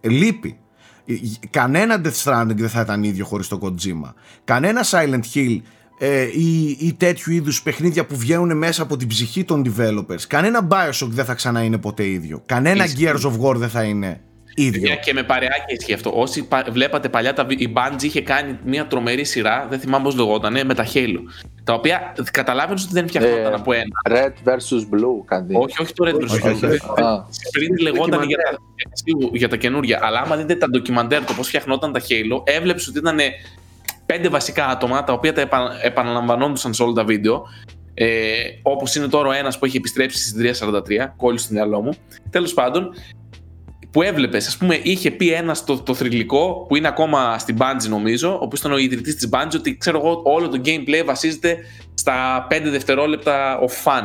ε, 0.00 0.08
λείπει. 0.08 0.58
Ε, 1.06 1.14
κανένα 1.50 2.00
Death 2.04 2.22
Stranding 2.24 2.56
δεν 2.56 2.68
θα 2.68 2.80
ήταν 2.80 3.02
ίδιο 3.02 3.24
χωρίς 3.24 3.48
το 3.48 3.58
Kojima. 3.62 4.12
Κανένα 4.44 4.84
Silent 4.90 5.22
Hill 5.34 5.60
ε, 5.98 6.22
ή, 6.22 6.76
ή 6.80 6.94
τέτοιου 6.94 7.32
είδους 7.32 7.62
παιχνίδια 7.62 8.06
που 8.06 8.16
βγαίνουν 8.16 8.56
μέσα 8.56 8.82
από 8.82 8.96
την 8.96 9.08
ψυχή 9.08 9.44
των 9.44 9.62
developers. 9.66 10.20
Κανένα 10.26 10.68
Bioshock 10.70 11.08
δεν 11.08 11.24
θα 11.24 11.34
ξανά 11.34 11.62
είναι 11.62 11.78
ποτέ 11.78 12.06
ίδιο. 12.06 12.42
Κανένα 12.46 12.84
Gears 12.98 13.30
of 13.30 13.40
War 13.40 13.54
δεν 13.54 13.68
θα 13.68 13.82
είναι 13.82 14.20
ίδιο. 14.54 14.96
Και 14.96 15.12
με 15.12 15.22
παρεάκι 15.22 15.74
ισχύει 15.78 15.92
αυτό. 15.92 16.12
Όσοι 16.14 16.48
βλέπατε 16.70 17.08
παλιά, 17.08 17.32
τα, 17.32 17.46
η 17.48 17.72
Bungie 17.76 18.02
είχε 18.02 18.20
κάνει 18.20 18.58
μια 18.64 18.86
τρομερή 18.86 19.24
σειρά, 19.24 19.66
δεν 19.70 19.78
θυμάμαι 19.78 20.04
πώς 20.04 20.16
λεγόταν, 20.16 20.66
με 20.66 20.74
τα 20.74 20.86
Halo. 20.94 21.18
Τα 21.64 21.74
οποία 21.74 22.12
καταλάβαινες 22.30 22.84
ότι 22.84 22.92
δεν 22.92 23.08
φτιαχτόταν 23.08 23.52
ε, 23.52 23.54
από 23.54 23.72
ένα. 23.72 23.84
Red 24.10 24.48
vs 24.48 24.78
Blue, 24.78 25.24
κάτι. 25.24 25.54
Όχι, 25.56 25.82
όχι 25.82 25.92
το 25.92 26.04
Red 26.08 26.14
vs 26.14 26.46
Blue. 26.46 26.76
Πριν 27.52 27.78
λεγόταν 27.80 28.22
για 28.22 28.36
τα, 28.36 28.58
για 29.32 29.48
τα 29.48 29.56
καινούργια. 29.56 29.98
Αλλά 30.02 30.20
άμα 30.20 30.36
δείτε 30.36 30.54
τα 30.54 30.68
ντοκιμαντέρ, 30.68 31.24
το 31.24 31.32
πώς 31.32 31.46
φτιαχνόταν 31.46 31.92
τα 31.92 32.00
Halo, 32.00 32.42
έβλεψες 32.44 32.88
ότι 32.88 32.98
ήταν 32.98 33.18
πέντε 34.06 34.28
βασικά 34.28 34.66
άτομα 34.66 35.04
τα 35.04 35.12
οποία 35.12 35.32
τα 35.32 35.48
επαναλαμβανόντουσαν 35.82 36.74
σε 36.74 36.82
όλα 36.82 36.92
τα 36.92 37.04
βίντεο. 37.04 37.42
Ε, 37.94 38.32
Όπως 38.62 38.94
είναι 38.94 39.08
τώρα 39.08 39.28
ο 39.28 39.32
ένας 39.32 39.58
που 39.58 39.64
έχει 39.64 39.76
επιστρέψει 39.76 40.28
στην 40.28 40.40
343, 40.40 41.12
κόλλησε 41.16 41.44
στο 41.44 41.54
μυαλό 41.54 41.80
μου. 41.80 41.92
Τέλος 42.30 42.54
πάντων, 42.54 42.94
που 43.90 44.02
έβλεπες, 44.02 44.46
ας 44.46 44.56
πούμε, 44.56 44.80
είχε 44.82 45.10
πει 45.10 45.32
ένας 45.32 45.64
το, 45.64 45.82
το 45.82 45.94
θρηλυκό 45.94 46.66
που 46.68 46.76
είναι 46.76 46.88
ακόμα 46.88 47.38
στην 47.38 47.56
Bungie, 47.60 47.88
νομίζω, 47.88 48.32
ο 48.32 48.38
οποίος 48.40 48.60
ήταν 48.60 48.72
ο 48.72 48.76
ιδρυτής 48.76 49.14
της 49.14 49.28
Bungie, 49.32 49.54
ότι 49.56 49.76
ξέρω 49.76 49.98
εγώ, 49.98 50.22
όλο 50.24 50.48
το 50.48 50.60
gameplay 50.64 51.02
βασίζεται 51.04 51.58
στα 51.94 52.46
5 52.50 52.60
δευτερόλεπτα 52.70 53.58
of 53.60 53.84
fun. 53.84 54.02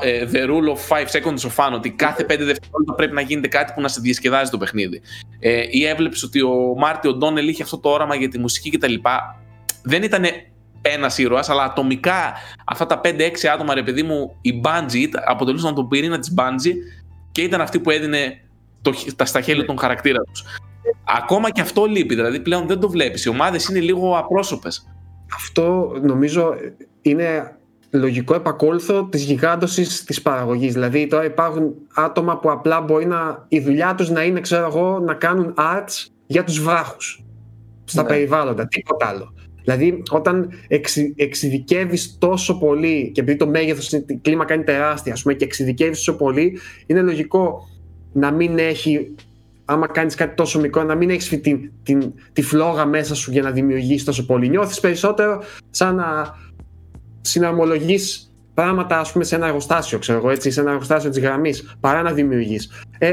Ε, 0.00 0.26
the 0.32 0.48
rule 0.48 0.68
of 0.68 0.96
5 0.96 1.04
seconds 1.04 1.48
of 1.48 1.54
fun, 1.56 1.72
ότι 1.74 1.90
κάθε 1.90 2.22
5 2.22 2.26
δευτερόλεπτα 2.26 2.94
πρέπει 2.96 3.14
να 3.14 3.20
γίνεται 3.20 3.48
κάτι 3.48 3.72
που 3.74 3.80
να 3.80 3.88
σε 3.88 4.00
διασκεδάζει 4.00 4.50
το 4.50 4.58
παιχνίδι. 4.58 5.00
Ε, 5.38 5.62
ή 5.70 5.86
έβλεψε 5.86 6.26
ότι 6.26 6.42
ο 6.42 6.74
Μάρτιο 6.76 7.14
Ντόνελ 7.14 7.48
είχε 7.48 7.62
αυτό 7.62 7.78
το 7.78 7.88
όραμα 7.88 8.14
για 8.14 8.28
τη 8.28 8.38
μουσική 8.38 8.70
κτλ. 8.70 8.94
Δεν 9.82 10.02
ήταν 10.02 10.24
ένας 10.82 11.18
ήρωας, 11.18 11.48
αλλά 11.48 11.62
ατομικά 11.62 12.32
αυτά 12.66 12.86
τα 12.86 13.00
5-6 13.04 13.46
άτομα, 13.54 13.74
ρε 13.74 13.82
παιδί 13.82 14.02
μου, 14.02 14.36
η 14.40 14.60
Bungie 14.64 15.08
αποτελούσαν 15.26 15.74
τον 15.74 15.88
πυρήνα 15.88 16.18
της 16.18 16.34
Bungie 16.36 16.74
και 17.32 17.42
ήταν 17.42 17.60
αυτή 17.60 17.80
που 17.80 17.90
έδινε 17.90 18.40
το, 18.82 18.92
τα 19.16 19.24
στα 19.24 19.40
χέρια 19.40 19.64
των 19.64 19.78
χαρακτήρα 19.78 20.20
τους. 20.22 20.44
Ακόμα 21.04 21.50
και 21.50 21.60
αυτό 21.60 21.84
λείπει, 21.84 22.14
δηλαδή 22.14 22.40
πλέον 22.40 22.66
δεν 22.66 22.80
το 22.80 22.88
βλέπεις. 22.90 23.24
Οι 23.24 23.28
ομάδες 23.28 23.68
είναι 23.68 23.80
λίγο 23.80 24.18
απρόσωπες. 24.18 24.88
Αυτό 25.34 25.92
νομίζω 26.02 26.54
είναι 27.02 27.56
λογικό 27.90 28.34
επακόλουθο 28.34 29.08
της 29.10 29.22
γιγάντωσης 29.22 30.04
της 30.04 30.22
παραγωγής. 30.22 30.72
Δηλαδή 30.72 31.06
τώρα 31.06 31.24
υπάρχουν 31.24 31.74
άτομα 31.94 32.38
που 32.38 32.50
απλά 32.50 32.80
μπορεί 32.80 33.06
να, 33.06 33.44
η 33.48 33.60
δουλειά 33.60 33.94
τους 33.94 34.10
να 34.10 34.24
είναι, 34.24 34.40
ξέρω 34.40 34.66
εγώ, 34.66 34.98
να 34.98 35.14
κάνουν 35.14 35.54
arts 35.58 36.06
για 36.26 36.44
τους 36.44 36.60
βράχους 36.60 37.24
στα 37.84 38.02
ναι. 38.02 38.08
περιβάλλοντα, 38.08 38.66
τίποτα 38.66 39.06
άλλο. 39.06 39.34
Δηλαδή, 39.62 40.02
όταν 40.10 40.50
εξ, 40.68 40.96
εξειδικεύεις 41.16 42.16
τόσο 42.18 42.58
πολύ, 42.58 43.10
και 43.14 43.20
επειδή 43.20 43.38
το 43.38 43.46
μέγεθος, 43.46 43.92
η 43.92 44.18
κλίμακα 44.22 44.54
είναι 44.54 44.62
τεράστια, 44.62 45.12
ας 45.12 45.22
πούμε, 45.22 45.34
και 45.34 45.44
εξειδικεύεις 45.44 46.04
τόσο 46.04 46.18
πολύ, 46.18 46.58
είναι 46.86 47.00
λογικό 47.00 47.68
να 48.12 48.30
μην 48.30 48.58
έχει, 48.58 49.14
άμα 49.64 49.86
κάνεις 49.86 50.14
κάτι 50.14 50.34
τόσο 50.34 50.60
μικρό, 50.60 50.82
να 50.82 50.94
μην 50.94 51.10
έχεις 51.10 51.28
την, 51.28 51.70
την, 51.82 52.12
τη 52.32 52.42
φλόγα 52.42 52.86
μέσα 52.86 53.14
σου 53.14 53.32
για 53.32 53.42
να 53.42 53.50
δημιουργήσεις 53.50 54.04
τόσο 54.04 54.26
πολύ. 54.26 54.48
Νιώθεις 54.48 54.80
περισσότερο 54.80 55.42
σαν 55.70 55.94
να 55.94 56.34
συναρμολογείς 57.20 58.32
πράγματα 58.54 58.98
ας 58.98 59.12
πούμε 59.12 59.24
σε 59.24 59.34
ένα 59.34 59.46
εργοστάσιο, 59.46 59.98
ξέρω 59.98 60.18
εγώ, 60.18 60.30
έτσι, 60.30 60.50
σε 60.50 60.60
ένα 60.60 60.70
εργοστάσιο 60.70 61.10
της 61.10 61.18
γραμμής, 61.18 61.76
παρά 61.80 62.02
να 62.02 62.12
δημιουργείς. 62.12 62.84
Ε, 62.98 63.12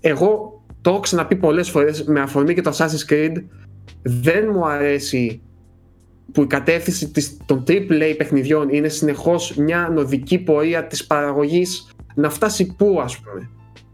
εγώ 0.00 0.62
το 0.80 0.90
έχω 0.90 1.00
ξαναπεί 1.00 1.36
πολλές 1.36 1.70
φορές 1.70 2.04
με 2.04 2.20
αφορμή 2.20 2.54
και 2.54 2.60
το 2.60 2.70
Assassin's 2.76 3.12
Creed, 3.12 3.42
δεν 4.02 4.48
μου 4.52 4.66
αρέσει 4.66 5.40
που 6.32 6.42
η 6.42 6.46
κατεύθυνση 6.46 7.12
των 7.46 7.64
AAA 7.68 8.14
παιχνιδιών 8.16 8.68
είναι 8.68 8.88
συνεχώς 8.88 9.54
μια 9.54 9.90
νοδική 9.92 10.38
πορεία 10.38 10.86
της 10.86 11.06
παραγωγής 11.06 11.90
να 12.14 12.30
φτάσει 12.30 12.74
πού 12.76 13.00
ας 13.02 13.18
πούμε. 13.18 13.50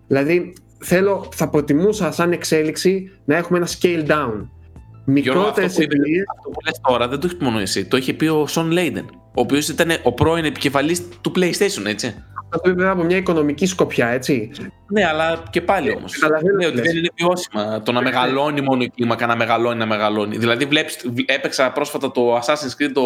Δηλαδή, 0.06 0.52
θέλω, 0.78 1.28
θα 1.34 1.48
προτιμούσα 1.48 2.12
σαν 2.12 2.32
εξέλιξη 2.32 3.10
να 3.24 3.36
έχουμε 3.36 3.58
ένα 3.58 3.68
scale 3.80 4.06
down. 4.06 4.48
Μικρότερες 5.04 5.78
εταιρείες. 5.78 6.24
Αυτό 6.36 6.48
που 6.48 6.60
λες 6.64 6.80
τώρα 6.88 7.08
δεν 7.08 7.20
το 7.20 7.28
έχει 7.32 7.44
μόνο 7.44 7.58
εσύ. 7.58 7.84
Το 7.84 7.96
είχε 7.96 8.12
πει 8.12 8.26
ο 8.26 8.46
Σον 8.46 8.70
Λέιντεν, 8.70 9.10
ο 9.12 9.40
οποίος 9.40 9.68
ήταν 9.68 9.90
ο 10.02 10.12
πρώην 10.12 10.44
επικεφαλής 10.44 11.08
του 11.20 11.32
PlayStation, 11.36 11.84
έτσι. 11.86 12.24
το 12.50 12.60
βέβαια 12.64 12.90
από 12.90 13.02
μια 13.02 13.16
οικονομική 13.16 13.66
σκοπιά, 13.66 14.08
έτσι. 14.08 14.50
Ναι, 14.88 15.04
αλλά 15.06 15.42
και 15.50 15.60
πάλι 15.60 15.94
όμως. 15.96 16.18
Ναι, 16.58 16.66
ότι 16.66 16.80
δεν 16.80 16.96
είναι 16.96 17.08
βιώσιμα 17.16 17.82
το 17.82 17.92
να 17.92 18.02
μεγαλώνει 18.02 18.60
μόνο 18.60 18.82
η 18.82 18.88
κλίμακα, 18.88 19.26
να 19.26 19.36
μεγαλώνει, 19.36 19.78
να 19.78 19.86
μεγαλώνει. 19.86 20.36
Δηλαδή, 20.36 20.64
βλέπεις, 20.64 20.98
έπαιξα 21.26 21.72
πρόσφατα 21.72 22.10
το 22.10 22.36
Assassin's 22.36 22.82
Creed 22.82 22.90
το. 22.94 23.02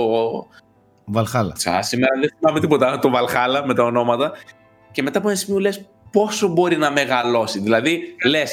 Valhalla. 1.15 1.53
Τσα, 1.55 1.83
σήμερα 1.83 2.19
δεν 2.21 2.31
θυμάμαι 2.39 2.61
τίποτα. 2.61 2.99
Το 2.99 3.11
Valhalla 3.15 3.63
με 3.67 3.75
τα 3.75 3.83
ονόματα. 3.83 4.33
Και 4.93 5.03
μετά 5.03 5.19
από 5.19 5.29
ένα 5.29 5.37
σημείο 5.37 5.61
λες 5.61 5.85
πόσο 6.11 6.49
μπορεί 6.49 6.77
να 6.77 6.91
μεγαλώσει. 6.91 7.59
Δηλαδή, 7.59 8.03
λες. 8.27 8.51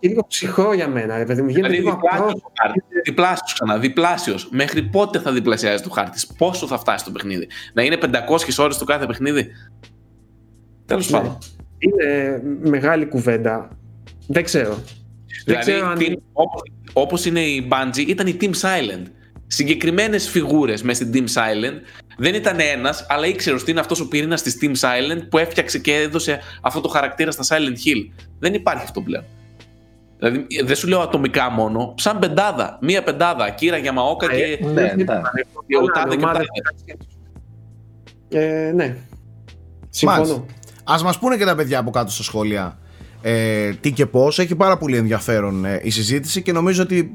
Είναι 0.00 0.12
λίγο 0.12 0.26
ψυχρό 0.26 0.72
για 0.72 0.88
μένα, 0.88 1.16
ρε 1.16 1.24
παιδί 1.24 1.42
μου. 1.42 1.48
Γίνεται 1.48 1.74
δηλαδή, 1.74 1.96
διπλάσιος 3.04 3.52
ξανά, 3.54 3.78
διπλάσιος. 3.78 4.48
Μέχρι 4.50 4.82
πότε 4.82 5.18
θα 5.18 5.32
διπλασιάζει 5.32 5.82
το 5.82 5.90
χάρτη, 5.90 6.20
πόσο 6.38 6.66
θα 6.66 6.78
φτάσει 6.78 7.04
το 7.04 7.10
παιχνίδι. 7.10 7.48
Να 7.72 7.82
είναι 7.82 7.98
500 8.00 8.58
ώρες 8.58 8.78
το 8.78 8.84
κάθε 8.84 9.06
παιχνίδι. 9.06 9.46
Τέλος 10.86 11.10
ναι. 11.10 11.18
πάντων. 11.18 11.38
Είναι 11.78 12.40
μεγάλη 12.62 13.06
κουβέντα. 13.06 13.68
Δεν 14.26 14.44
ξέρω. 14.44 14.78
Δηλαδή, 15.44 15.72
δεν 15.72 15.84
αν... 15.84 16.22
όπως, 16.32 16.62
όπως 16.92 17.24
είναι 17.24 17.40
η 17.40 17.68
Bungie, 17.70 18.06
ήταν 18.06 18.26
η 18.26 18.36
Team 18.40 18.50
Silent. 18.50 19.02
Συγκεκριμένες 19.46 20.28
φιγούρες 20.28 20.82
μέσα 20.82 21.04
στην 21.04 21.24
Team 21.26 21.40
Silent. 21.40 21.80
Δεν 22.18 22.34
ήταν 22.34 22.56
ένας, 22.60 23.06
αλλά 23.08 23.26
ήξερες 23.26 23.62
ότι 23.62 23.70
είναι 23.70 23.80
αυτός 23.80 24.00
ο 24.00 24.08
πυρήνας 24.08 24.42
της 24.42 24.58
Team 24.60 24.74
Silent 24.80 25.20
που 25.30 25.38
έφτιαξε 25.38 25.78
και 25.78 25.94
έδωσε 25.94 26.40
αυτό 26.62 26.80
το 26.80 26.88
χαρακτήρα 26.88 27.30
στα 27.30 27.56
Silent 27.56 27.86
Hill. 27.86 28.24
Δεν 28.38 28.54
υπάρχει 28.54 28.82
αυτό 28.82 29.00
πλέον. 29.00 29.24
Δηλαδή, 30.18 30.46
δεν 30.64 30.76
σου 30.76 30.88
λέω 30.88 31.00
ατομικά 31.00 31.50
μόνο, 31.50 31.94
σαν 31.96 32.18
πεντάδα. 32.18 32.78
Μία 32.80 33.02
πεντάδα. 33.02 33.50
Κύρα 33.50 33.76
Γιαμαόκα 33.76 34.32
ε, 34.32 34.36
και. 34.36 34.64
Ναι, 34.64 34.82
ναι. 34.82 35.04
Ο 35.80 35.86
Τάδε 35.94 36.44
και 36.84 36.96
ε, 38.28 38.72
ναι. 38.74 38.96
Συμφωνώ. 39.88 40.46
Α 40.84 40.96
μας 41.02 41.18
πούνε 41.18 41.36
και 41.36 41.44
τα 41.44 41.54
παιδιά 41.54 41.78
από 41.78 41.90
κάτω 41.90 42.10
στα 42.10 42.22
σχόλια 42.22 42.78
ε, 43.22 43.70
τι 43.72 43.92
και 43.92 44.06
πώς. 44.06 44.38
Έχει 44.38 44.54
πάρα 44.54 44.76
πολύ 44.76 44.96
ενδιαφέρον 44.96 45.64
ε, 45.64 45.80
η 45.82 45.90
συζήτηση 45.90 46.42
και 46.42 46.52
νομίζω 46.52 46.82
ότι 46.82 47.12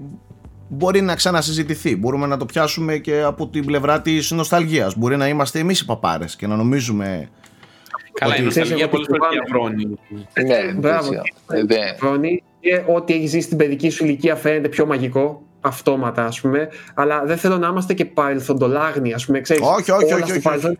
μπορεί 0.67 1.01
να 1.01 1.15
ξανασυζητηθεί. 1.15 1.95
Μπορούμε 1.95 2.27
να 2.27 2.37
το 2.37 2.45
πιάσουμε 2.45 2.97
και 2.97 3.21
από 3.21 3.47
την 3.47 3.65
πλευρά 3.65 4.01
της 4.01 4.31
νοσταλγίας. 4.31 4.97
Μπορεί 4.97 5.17
να 5.17 5.27
είμαστε 5.27 5.59
εμείς 5.59 5.79
οι 5.79 5.85
παπάρες 5.85 6.35
και 6.35 6.47
να 6.47 6.55
νομίζουμε. 6.55 7.29
Καλά, 8.13 8.37
η 8.37 8.41
νοσταλγία 8.41 8.89
πολύ 8.89 9.05
φορές 9.05 9.27
διαβρώνει. 9.31 9.97
Ναι, 10.45 10.73
μπράβο. 10.73 11.09
Διαβρώνει 12.61 12.85
και 12.85 12.91
ό,τι 12.91 13.13
έχεις 13.13 13.29
ζήσει 13.29 13.45
στην 13.45 13.57
παιδική 13.57 13.89
σου 13.89 14.05
ηλικία 14.05 14.35
φαίνεται 14.35 14.67
πιο 14.67 14.85
μαγικό 14.85 15.41
αυτόματα, 15.61 16.25
ας 16.25 16.41
πούμε. 16.41 16.69
Αλλά 16.93 17.23
δεν 17.25 17.37
θέλω 17.37 17.57
να 17.57 17.67
είμαστε 17.67 17.93
και 17.93 18.05
παρελθοντολάγνοι, 18.05 19.13
ας 19.13 19.25
πούμε. 19.25 19.39
Ξέρεις, 19.39 19.63
όχι, 19.63 19.91
όχι, 19.91 20.13
όχι. 20.13 20.31
όχι, 20.31 20.47
όχι. 20.47 20.77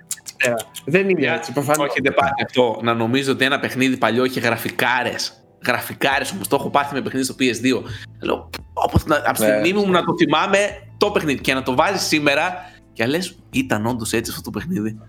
Δεν 0.85 1.09
είναι 1.09 1.27
έτσι. 1.27 1.51
Προφανώς. 1.51 1.87
Όχι, 1.89 2.01
δεν 2.01 2.13
πάει 2.13 2.29
αυτό. 2.45 2.79
Να 2.83 2.93
νομίζω 2.93 3.31
ότι 3.31 3.45
ένα 3.45 3.59
παιχνίδι 3.59 3.97
παλιό 3.97 4.25
είχε 4.25 4.39
γραφικάρες. 4.39 5.35
Γραφικάρες 5.65 6.31
όμως 6.31 6.47
το 6.47 6.55
έχω 6.55 6.69
πάθει 6.69 6.93
με 6.93 7.01
παιχνίδι 7.01 7.25
στο 7.25 7.35
PS2. 7.39 7.81
Λέω, 8.21 8.49
όπως 8.73 9.05
να, 9.05 9.15
από 9.25 9.39
τη 9.39 9.45
ναι. 9.45 9.57
μνήμη 9.57 9.79
μου 9.85 9.91
να 9.91 10.03
το 10.03 10.13
θυμάμαι 10.17 10.57
το 10.97 11.11
παιχνίδι 11.11 11.41
και 11.41 11.53
να 11.53 11.63
το 11.63 11.75
βάζεις 11.75 12.01
σήμερα 12.01 12.53
και 12.93 13.05
λες, 13.05 13.37
ήταν 13.51 13.85
όντως 13.85 14.13
έτσι 14.13 14.31
αυτό 14.31 14.51
το 14.51 14.59
παιχνίδι. 14.59 14.99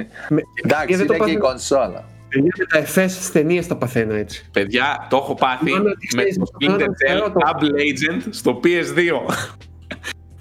Εντάξει, 0.64 1.02
είναι 1.02 1.18
και 1.24 1.30
η 1.30 1.36
κονσόλα. 1.36 2.04
Παιδιά 2.34 2.52
με 2.58 2.64
τα 2.64 2.78
εφέ 2.78 3.08
στι 3.08 3.32
ταινίε 3.32 3.64
τα 3.64 3.76
παθαίνω 3.76 4.14
έτσι. 4.14 4.48
Παιδιά, 4.52 5.06
το 5.10 5.16
έχω 5.16 5.34
πάθει 5.34 5.72
με 6.14 6.24
το 6.34 6.44
Splinter 6.52 6.80
Cell 6.80 7.24
Double 7.24 7.70
Agent 7.70 8.22
στο 8.30 8.60
PS2. 8.64 9.34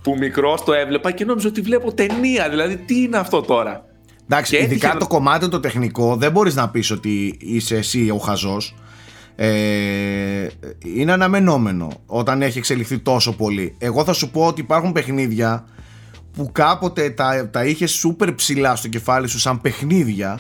που 0.02 0.16
μικρό 0.18 0.58
το 0.66 0.74
έβλεπα 0.74 1.12
και 1.12 1.26
νόμιζα 1.26 1.48
ότι 1.48 1.62
βλέπω 1.62 1.94
ταινία. 1.94 2.50
Δηλαδή, 2.50 2.78
τι 2.78 3.02
είναι 3.02 3.18
αυτό 3.18 3.42
τώρα; 3.42 3.86
Εντάξει, 4.24 4.58
και 4.58 4.64
ειδικά 4.64 4.98
το 4.98 5.08
κομμάτι 5.08 5.50
το 5.50 5.60
τεχνικό 5.60 6.16
δεν 6.16 6.32
μπορείς 6.32 6.56
να 6.56 6.70
πεις 6.70 6.92
ότι 6.92 7.38
είσαι 7.40 7.76
εσύ 7.76 8.10
ο 8.10 8.18
χαζός 8.18 8.76
ε, 9.36 10.48
είναι 10.96 11.12
αναμενόμενο 11.12 11.92
όταν 12.06 12.42
έχει 12.42 12.58
εξελιχθεί 12.58 13.00
τόσο 13.00 13.36
πολύ 13.36 13.76
εγώ 13.78 14.04
θα 14.04 14.14
σου 14.14 14.32
πω 14.32 14.46
ότι 14.46 14.62
υπάρχουν 14.62 14.92
παιχνίδια 14.92 15.66
που 16.34 16.50
κάποτε 16.52 17.10
τα, 17.10 17.50
τα 17.50 17.66
είχες 17.66 17.92
σούπερ 17.92 18.34
ψηλά 18.34 18.76
στο 18.76 18.88
κεφάλι 18.88 19.28
σου 19.28 19.40
σαν 19.40 19.62
παιχνίδια 19.62 20.40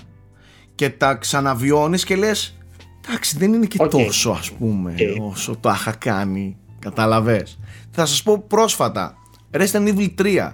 και 0.76 0.90
τα 0.90 1.16
ξαναβιώνεις 1.16 2.04
και 2.04 2.16
λες 2.16 2.58
εντάξει 3.06 3.38
δεν 3.38 3.54
είναι 3.54 3.66
και 3.66 3.78
τόσο 3.78 4.32
ας 4.32 4.52
πούμε 4.52 4.96
όσο 5.22 5.58
το 5.60 5.70
είχα 5.70 5.92
κάνει 5.92 6.58
καταλαβες 6.80 7.60
θα 7.92 8.06
σας 8.06 8.24
πω 8.24 8.38
πρόσφατα 8.48 9.16
Resident 9.52 9.96
Evil 9.96 10.10
3 10.18 10.52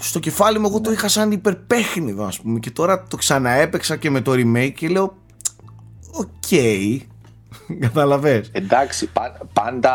στο 0.00 0.18
κεφάλι 0.18 0.58
μου 0.58 0.66
εγώ 0.66 0.80
το 0.80 0.92
είχα 0.92 1.08
σαν 1.08 1.32
υπερπαίχνιδο 1.32 2.24
ας 2.24 2.40
πούμε 2.40 2.58
και 2.58 2.70
τώρα 2.70 3.02
το 3.02 3.16
ξαναέπαιξα 3.16 3.96
και 3.96 4.10
με 4.10 4.20
το 4.20 4.32
remake 4.32 4.72
και 4.74 4.88
λέω 4.88 5.16
okay. 6.10 6.98
καταλαβες 7.80 8.50
εντάξει 8.52 9.10
πάντα, 9.52 9.94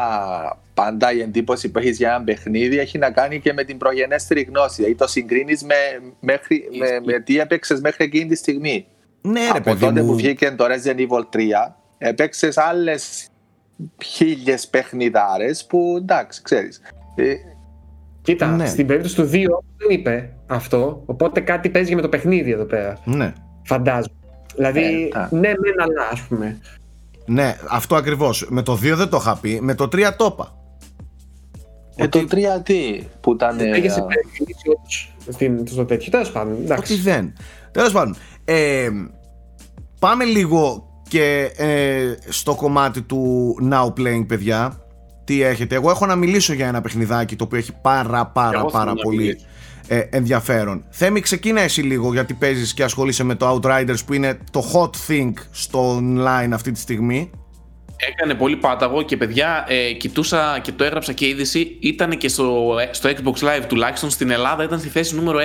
πάντα 0.74 1.14
η 1.14 1.22
εντύπωση 1.22 1.72
που 1.72 1.80
έχεις 1.80 1.98
για 1.98 2.10
ένα 2.10 2.24
παιχνίδι 2.24 2.80
έχει 2.80 2.98
να 2.98 3.12
κάνει 3.12 3.40
και 3.40 3.54
με 3.54 3.64
την 3.64 3.78
προγενέστερη 3.78 4.42
γνώση 4.42 4.76
δηλαδή 4.76 4.96
το 4.96 5.08
συγκρίνεις 5.08 5.64
με, 5.64 5.76
μέχρι, 6.20 6.70
με, 6.80 7.12
με 7.12 7.20
τι 7.20 7.40
έπαιξες 7.40 7.82
μέχρι 7.82 8.06
εκείνη 8.06 8.26
τη 8.26 8.36
στιγμή 8.36 8.86
ναι, 9.22 9.52
ρε, 9.52 9.58
από 9.58 9.76
τότε 9.76 10.02
μου. 10.02 10.08
που 10.08 10.16
βγήκε 10.16 10.52
το 10.52 10.66
Resident 10.66 10.98
Evil 10.98 11.38
3 11.38 11.40
έπαιξες 11.98 12.58
άλλες 12.58 13.28
χίλιες 14.04 14.68
παιχνιδάρες 14.68 15.66
που 15.66 15.96
εντάξει 15.98 16.42
ξέρεις 16.42 16.82
ε, 17.16 17.34
Κοίτα, 18.24 18.48
ναι. 18.48 18.66
στην 18.66 18.88
περίπτωση 18.88 19.16
του 19.16 19.24
2 19.24 19.30
δεν 19.78 19.90
είπε 19.90 20.34
αυτό, 20.48 21.04
οπότε 21.06 21.40
κάτι 21.40 21.70
παίζει 21.70 21.96
με 21.96 22.02
το 22.02 22.10
παιχνίδι 22.10 22.52
εδώ 22.52 22.64
πέρα. 22.64 22.98
Ναι. 23.06 23.34
Φαντάζομαι. 23.64 24.18
Δηλαδή, 24.56 25.12
ε, 25.16 25.36
ναι, 25.36 25.40
μεν 25.40 25.80
αλλά 25.80 26.10
ας 26.12 26.22
πούμε. 26.22 26.60
Ναι, 27.26 27.56
αυτό 27.70 27.96
ακριβώς. 27.96 28.46
Με 28.50 28.62
το 28.62 28.74
2 28.74 28.94
δεν 28.96 29.10
το 29.10 29.18
είχα 29.18 29.38
πει, 29.38 29.60
με 29.62 29.76
το 29.76 29.84
3 29.84 30.12
το 30.18 30.30
είπα. 30.34 30.56
Ε, 31.96 32.08
το 32.08 32.20
3 32.32 32.36
τι, 32.64 33.04
που 33.22 33.32
ήταν. 33.32 33.58
Πήγε 33.58 33.90
σε 33.90 34.06
περίπτωση 35.38 35.74
στο 35.74 35.86
τέτοιο. 35.86 36.12
Τέλος 36.12 36.32
πάντων. 36.32 36.58
Ότι 36.78 36.96
δεν. 36.96 37.34
Τέλος 37.72 37.92
πάντων. 37.92 38.16
Ε, 38.46 38.90
πάμε 40.00 40.24
λίγο 40.24 40.88
και 41.08 41.52
ε, 41.56 42.16
στο 42.30 42.56
κομμάτι 42.56 43.02
του 43.02 43.56
Now 43.72 43.86
Playing, 43.86 44.26
παιδιά 44.28 44.84
τι 45.24 45.42
έχετε. 45.42 45.76
Εγώ 45.76 45.90
έχω 45.90 46.06
να 46.06 46.16
μιλήσω 46.16 46.54
για 46.54 46.68
ένα 46.68 46.82
παιχνιδάκι 46.82 47.36
το 47.36 47.44
οποίο 47.44 47.58
έχει 47.58 47.72
πάρα 47.82 48.26
πάρα 48.26 48.66
πάρα 48.66 48.94
πολύ 48.94 49.40
ε, 49.88 50.00
ενδιαφέρον. 50.10 50.86
Θέμη 50.90 51.20
ξεκίνα 51.20 51.62
εσύ 51.62 51.82
λίγο 51.82 52.14
γιατί 52.14 52.34
παίζεις 52.34 52.74
και 52.74 52.84
ασχολείσαι 52.84 53.24
με 53.24 53.36
το 53.36 53.60
Outriders 53.62 54.06
που 54.06 54.14
είναι 54.14 54.38
το 54.52 54.64
hot 54.74 55.12
thing 55.12 55.32
στο 55.52 55.98
online 55.98 56.50
αυτή 56.54 56.72
τη 56.72 56.80
στιγμή. 56.80 57.30
Έκανε 57.98 58.34
πολύ 58.34 58.56
πάταγο 58.56 59.02
και 59.02 59.18
παιδιά 59.18 59.66
ε, 59.68 59.92
κοιτούσα 59.94 60.60
και 60.62 60.72
το 60.72 60.84
έγραψα 60.84 61.14
και 61.14 61.28
είδηση 61.28 61.78
ήταν 61.80 62.18
και 62.18 62.28
στο, 62.28 62.76
στο 62.92 63.10
Xbox 63.10 63.34
Live 63.34 63.64
τουλάχιστον 63.68 64.10
στην 64.10 64.30
Ελλάδα 64.30 64.64
ήταν 64.64 64.80
στη 64.80 64.90
θέση 64.90 65.16
νούμερο 65.16 65.40
6 65.40 65.44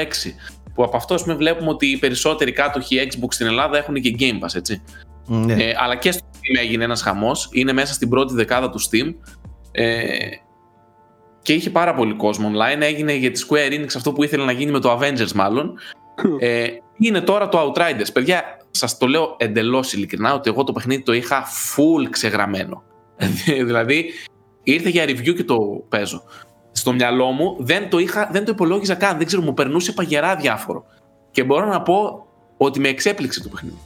που 0.75 0.85
από 0.85 0.97
αυτό 0.97 1.15
πούμε, 1.15 1.35
βλέπουμε 1.35 1.71
ότι 1.71 1.87
οι 1.87 1.97
περισσότεροι 1.97 2.53
κάτοχοι 2.53 3.09
Xbox 3.11 3.29
στην 3.29 3.47
Ελλάδα 3.47 3.79
έχουν 3.79 3.95
και 3.95 4.17
Game 4.19 4.45
Pass 4.45 4.55
έτσι. 4.55 4.83
Ναι. 5.27 5.53
Ε, 5.53 5.75
αλλά 5.79 5.97
και 5.97 6.13
στο 6.13 6.27
Steam 6.33 6.61
έγινε 6.61 6.85
ένας 6.85 7.03
χαμός 7.03 7.49
είναι 7.53 7.73
μέσα 7.73 7.93
στην 7.93 8.09
πρώτη 8.09 8.35
δεκάδα 8.35 8.71
του 8.71 8.81
Steam 8.81 9.15
ε, 9.73 10.07
και 11.49 11.55
είχε 11.55 11.71
πάρα 11.71 11.95
πολύ 11.95 12.15
κόσμο 12.15 12.51
online. 12.51 12.81
Έγινε 12.81 13.13
για 13.13 13.31
τη 13.31 13.47
Square 13.49 13.73
Enix 13.73 13.87
αυτό 13.97 14.13
που 14.13 14.23
ήθελε 14.23 14.45
να 14.45 14.53
γίνει 14.53 14.71
με 14.71 14.81
το 14.81 14.99
Avengers, 14.99 15.33
μάλλον. 15.35 15.75
Ε, 16.39 16.67
είναι 16.99 17.21
τώρα 17.21 17.49
το 17.49 17.59
Outriders. 17.59 18.13
Παιδιά, 18.13 18.43
σας 18.71 18.99
το 18.99 19.07
λέω 19.07 19.35
εντελώς 19.39 19.93
ειλικρινά 19.93 20.35
ότι 20.35 20.51
εγώ 20.51 20.65
το 20.65 20.73
παιχνίδι 20.73 21.03
το 21.03 21.13
είχα 21.13 21.45
full 21.47 22.09
ξεγραμμένο. 22.11 22.83
δηλαδή, 23.67 24.11
ήρθε 24.63 24.89
για 24.89 25.05
review 25.05 25.35
και 25.35 25.45
το 25.45 25.57
παίζω. 25.89 26.23
Στο 26.73 26.93
μυαλό 26.93 27.27
μου 27.27 27.57
δεν 27.59 27.91
το, 27.91 27.99
είχα, 27.99 28.29
δεν 28.33 28.45
το 28.45 28.51
υπολόγιζα 28.51 28.95
καν. 28.95 29.17
Δεν 29.17 29.27
ξέρω, 29.27 29.43
μου 29.43 29.55
περνούσε 29.55 29.93
παγερά 29.93 30.37
διάφορο. 30.37 30.85
Και 31.31 31.45
μπορώ 31.45 31.67
να 31.67 31.83
πω 31.83 32.27
ότι 32.57 32.81
με 32.81 32.89
εξέπληξε 32.89 33.43
το 33.43 33.49
παιχνίδι. 33.49 33.79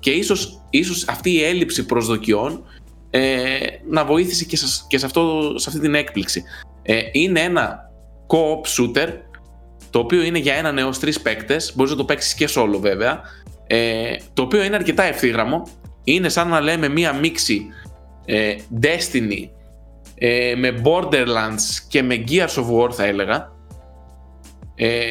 Και 0.00 0.10
ίσως, 0.10 0.62
ίσως 0.70 1.08
αυτή 1.08 1.30
η 1.30 1.44
έλλειψη 1.44 1.86
προσδοκιών 1.86 2.64
ε, 3.10 3.58
να 3.88 4.04
βοήθησε 4.04 4.44
και, 4.44 4.56
σε, 4.56 4.84
και 4.88 4.98
σε, 4.98 5.06
αυτό, 5.06 5.52
σε 5.56 5.68
αυτή 5.68 5.80
την 5.80 5.94
έκπληξη. 5.94 6.44
Ε, 6.90 7.08
είναι 7.12 7.40
ένα 7.40 7.90
co-op 8.26 8.66
shooter 8.76 9.08
το 9.90 9.98
οποίο 9.98 10.22
είναι 10.22 10.38
για 10.38 10.54
έναν 10.54 10.78
έως 10.78 10.98
τρεις 10.98 11.20
παίκτες, 11.20 11.72
μπορείς 11.76 11.90
να 11.90 11.98
το 11.98 12.04
παίξεις 12.04 12.34
και 12.34 12.48
solo 12.54 12.78
βέβαια, 12.80 13.20
ε, 13.66 14.16
το 14.34 14.42
οποίο 14.42 14.62
είναι 14.62 14.76
αρκετά 14.76 15.02
ευθύγραμμο, 15.02 15.66
είναι 16.04 16.28
σαν 16.28 16.48
να 16.48 16.60
λέμε 16.60 16.88
μία 16.88 17.12
μίξη 17.12 17.66
ε, 18.24 18.54
Destiny 18.82 19.48
ε, 20.14 20.54
με 20.56 20.82
Borderlands 20.84 21.84
και 21.88 22.02
με 22.02 22.24
Gears 22.28 22.54
of 22.54 22.76
War 22.76 22.92
θα 22.92 23.04
έλεγα. 23.04 23.52
Ε, 24.74 25.06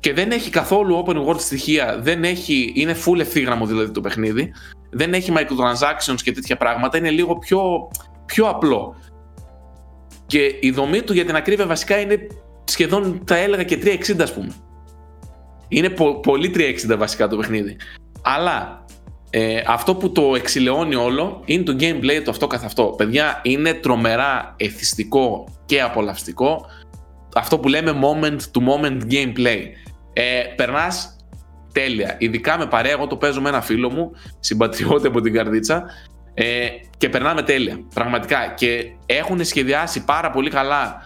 και 0.00 0.12
δεν 0.12 0.30
έχει 0.30 0.50
καθόλου 0.50 1.04
open 1.06 1.26
world 1.26 1.40
στοιχεία, 1.40 1.98
δεν 2.00 2.24
έχει, 2.24 2.72
είναι 2.74 2.96
full 3.06 3.18
ευθύγραμμο 3.18 3.66
δηλαδή 3.66 3.90
το 3.90 4.00
παιχνίδι. 4.00 4.52
Δεν 4.90 5.14
έχει 5.14 5.32
microtransactions 5.36 6.20
και 6.22 6.32
τέτοια 6.32 6.56
πράγματα, 6.56 6.98
είναι 6.98 7.10
λίγο 7.10 7.38
πιο, 7.38 7.90
πιο 8.26 8.48
απλό. 8.48 8.96
Και 10.26 10.54
η 10.60 10.70
δομή 10.70 11.02
του 11.02 11.12
για 11.12 11.24
την 11.24 11.36
ακρίβεια 11.36 11.66
βασικά 11.66 12.00
είναι 12.00 12.26
σχεδόν, 12.64 13.22
θα 13.26 13.36
έλεγα 13.36 13.62
και 13.62 13.78
360 13.82 14.22
ας 14.22 14.32
πούμε. 14.34 14.52
Είναι 15.68 15.88
πο- 15.88 16.20
πολύ 16.20 16.48
360 16.48 16.96
βασικά 16.98 17.28
το 17.28 17.36
παιχνίδι. 17.36 17.76
Αλλά 18.22 18.84
ε, 19.30 19.62
αυτό 19.66 19.94
που 19.94 20.12
το 20.12 20.34
εξηλαιώνει 20.34 20.94
όλο 20.94 21.42
είναι 21.44 21.62
το 21.62 21.76
gameplay 21.80 22.20
το 22.24 22.30
αυτό 22.30 22.46
καθ' 22.46 22.64
αυτό. 22.64 22.84
Παιδιά, 22.96 23.40
είναι 23.42 23.74
τρομερά 23.74 24.54
εθιστικό 24.56 25.48
και 25.66 25.82
απολαυστικό. 25.82 26.66
Αυτό 27.34 27.58
που 27.58 27.68
λέμε 27.68 27.92
moment 28.02 28.36
to 28.36 28.68
moment 28.68 29.00
gameplay. 29.12 29.60
Ε, 30.12 30.42
περνάς 30.56 31.16
τέλεια. 31.72 32.16
Ειδικά 32.18 32.58
με 32.58 32.66
παρέα, 32.66 32.92
εγώ 32.92 33.06
το 33.06 33.16
παίζω 33.16 33.40
με 33.40 33.48
ένα 33.48 33.60
φίλο 33.60 33.90
μου, 33.90 34.10
συμπατριώτη 34.40 35.06
από 35.06 35.20
την 35.20 35.32
καρδίτσα, 35.32 35.84
ε, 36.38 36.68
και 36.98 37.08
περνάμε 37.08 37.42
τέλεια. 37.42 37.80
Πραγματικά. 37.94 38.52
Και 38.56 38.84
έχουν 39.06 39.44
σχεδιάσει 39.44 40.04
πάρα 40.04 40.30
πολύ 40.30 40.50
καλά 40.50 41.02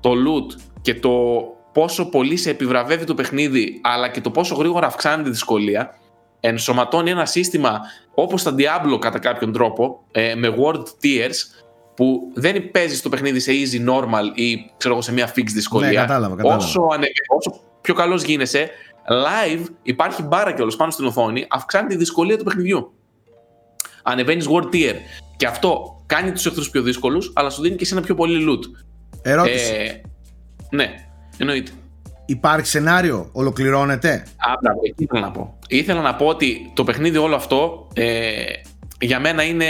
το 0.00 0.10
loot 0.10 0.60
και 0.82 0.94
το 0.94 1.42
πόσο 1.72 2.08
πολύ 2.08 2.36
σε 2.36 2.50
επιβραβεύει 2.50 3.04
το 3.04 3.14
παιχνίδι, 3.14 3.80
αλλά 3.82 4.08
και 4.08 4.20
το 4.20 4.30
πόσο 4.30 4.54
γρήγορα 4.54 4.86
αυξάνει 4.86 5.22
τη 5.22 5.30
δυσκολία. 5.30 5.94
Ενσωματώνει 6.40 7.10
ένα 7.10 7.26
σύστημα 7.26 7.80
όπως 8.14 8.42
τα 8.42 8.54
Diablo 8.58 8.98
κατά 9.00 9.18
κάποιον 9.18 9.52
τρόπο, 9.52 10.04
ε, 10.12 10.34
με 10.34 10.54
world 10.58 10.84
tiers, 11.02 11.64
που 11.96 12.30
δεν 12.34 12.70
παίζει 12.70 13.00
το 13.00 13.08
παιχνίδι 13.08 13.40
σε 13.40 13.52
easy, 13.52 13.90
normal 13.90 14.38
ή 14.38 14.70
ξέρω 14.76 14.94
εγώ, 14.94 15.02
σε 15.02 15.12
μια 15.12 15.28
fixed 15.28 15.52
δυσκολία. 15.54 15.88
Ναι, 15.88 15.94
κατάλαβα, 15.94 16.36
κατάλαβα. 16.36 16.64
Όσο, 16.64 16.88
ανε- 16.92 17.10
όσο 17.28 17.60
πιο 17.80 17.94
καλός 17.94 18.22
γίνεσαι, 18.22 18.70
live 19.08 19.64
υπάρχει 19.82 20.22
μπάρα 20.22 20.52
κιόλας 20.52 20.76
πάνω 20.76 20.90
στην 20.90 21.06
οθόνη, 21.06 21.46
αυξάνει 21.50 21.88
τη 21.88 21.96
δυσκολία 21.96 22.38
του 22.38 22.44
παιχνιδιού. 22.44 22.92
Ανεβαίνεις 24.06 24.46
world 24.48 24.74
tier. 24.74 24.94
Και 25.36 25.46
αυτό 25.46 26.02
κάνει 26.06 26.32
τους 26.32 26.46
εχθρούς 26.46 26.70
πιο 26.70 26.82
δύσκολους, 26.82 27.32
αλλά 27.34 27.50
σου 27.50 27.62
δίνει 27.62 27.76
και 27.76 27.82
εσύ 27.84 27.92
ένα 27.94 28.02
πιο 28.02 28.14
πολύ 28.14 28.46
loot. 28.48 28.82
Ερώτηση. 29.22 29.72
Ε, 29.72 30.00
ναι, 30.70 30.94
εννοείται. 31.38 31.70
Υπάρχει 32.26 32.66
σενάριο, 32.66 33.28
ολοκληρώνεται; 33.32 34.08
Α, 34.36 34.52
μπράβο, 34.62 34.80
εκεί 34.84 35.02
ήθελα 35.02 35.20
να 35.20 35.30
πω. 35.30 35.58
Ήθελα 35.68 36.00
να 36.00 36.14
πω 36.14 36.26
ότι 36.26 36.72
το 36.74 36.84
παιχνίδι 36.84 37.16
όλο 37.16 37.34
αυτό 37.34 37.88
ε, 37.94 38.34
για 39.00 39.20
μένα 39.20 39.42
είναι 39.42 39.66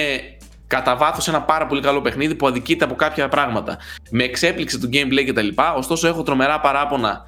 κατά 0.66 0.96
βάθος 0.96 1.28
ένα 1.28 1.42
πάρα 1.42 1.66
πολύ 1.66 1.80
καλό 1.80 2.00
παιχνίδι 2.00 2.34
που 2.34 2.46
αδικείται 2.46 2.84
από 2.84 2.94
κάποια 2.94 3.28
πράγματα. 3.28 3.78
Με 4.10 4.24
εξέπληξε 4.24 4.78
το 4.78 4.88
gameplay 4.92 5.24
κτλ. 5.26 5.48
Ωστόσο, 5.76 6.08
έχω 6.08 6.22
τρομερά 6.22 6.60
παράπονα 6.60 7.22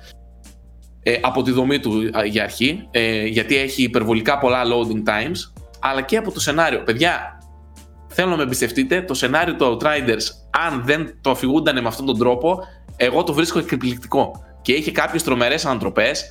ε, 1.03 1.19
από 1.21 1.43
τη 1.43 1.51
δομή 1.51 1.79
του 1.79 2.11
α, 2.19 2.25
για 2.25 2.43
αρχή, 2.43 2.89
ε, 2.91 3.27
γιατί 3.27 3.57
έχει 3.57 3.83
υπερβολικά 3.83 4.39
πολλά 4.39 4.63
loading 4.65 5.09
times, 5.09 5.53
αλλά 5.81 6.03
και 6.03 6.17
από 6.17 6.33
το 6.33 6.41
σενάριο. 6.41 6.83
Παιδιά, 6.83 7.39
θέλω 8.09 8.31
να 8.31 8.37
με 8.37 8.43
εμπιστευτείτε, 8.43 9.03
το 9.03 9.15
σενάριο 9.15 9.55
του 9.57 9.79
Outriders, 9.81 10.23
αν 10.51 10.83
δεν 10.85 11.19
το 11.21 11.31
αφηγούντανε 11.31 11.81
με 11.81 11.89
αυτόν 11.89 12.07
τον 12.07 12.19
τρόπο, 12.19 12.59
εγώ 12.97 13.25
το 13.25 13.33
βρίσκω 13.33 13.59
εκπληκτικό. 13.59 14.45
Και 14.63 14.73
έχει 14.75 14.93
κάποιες 14.93 15.23
τρομερές 15.23 15.65
ανατροπές, 15.67 16.25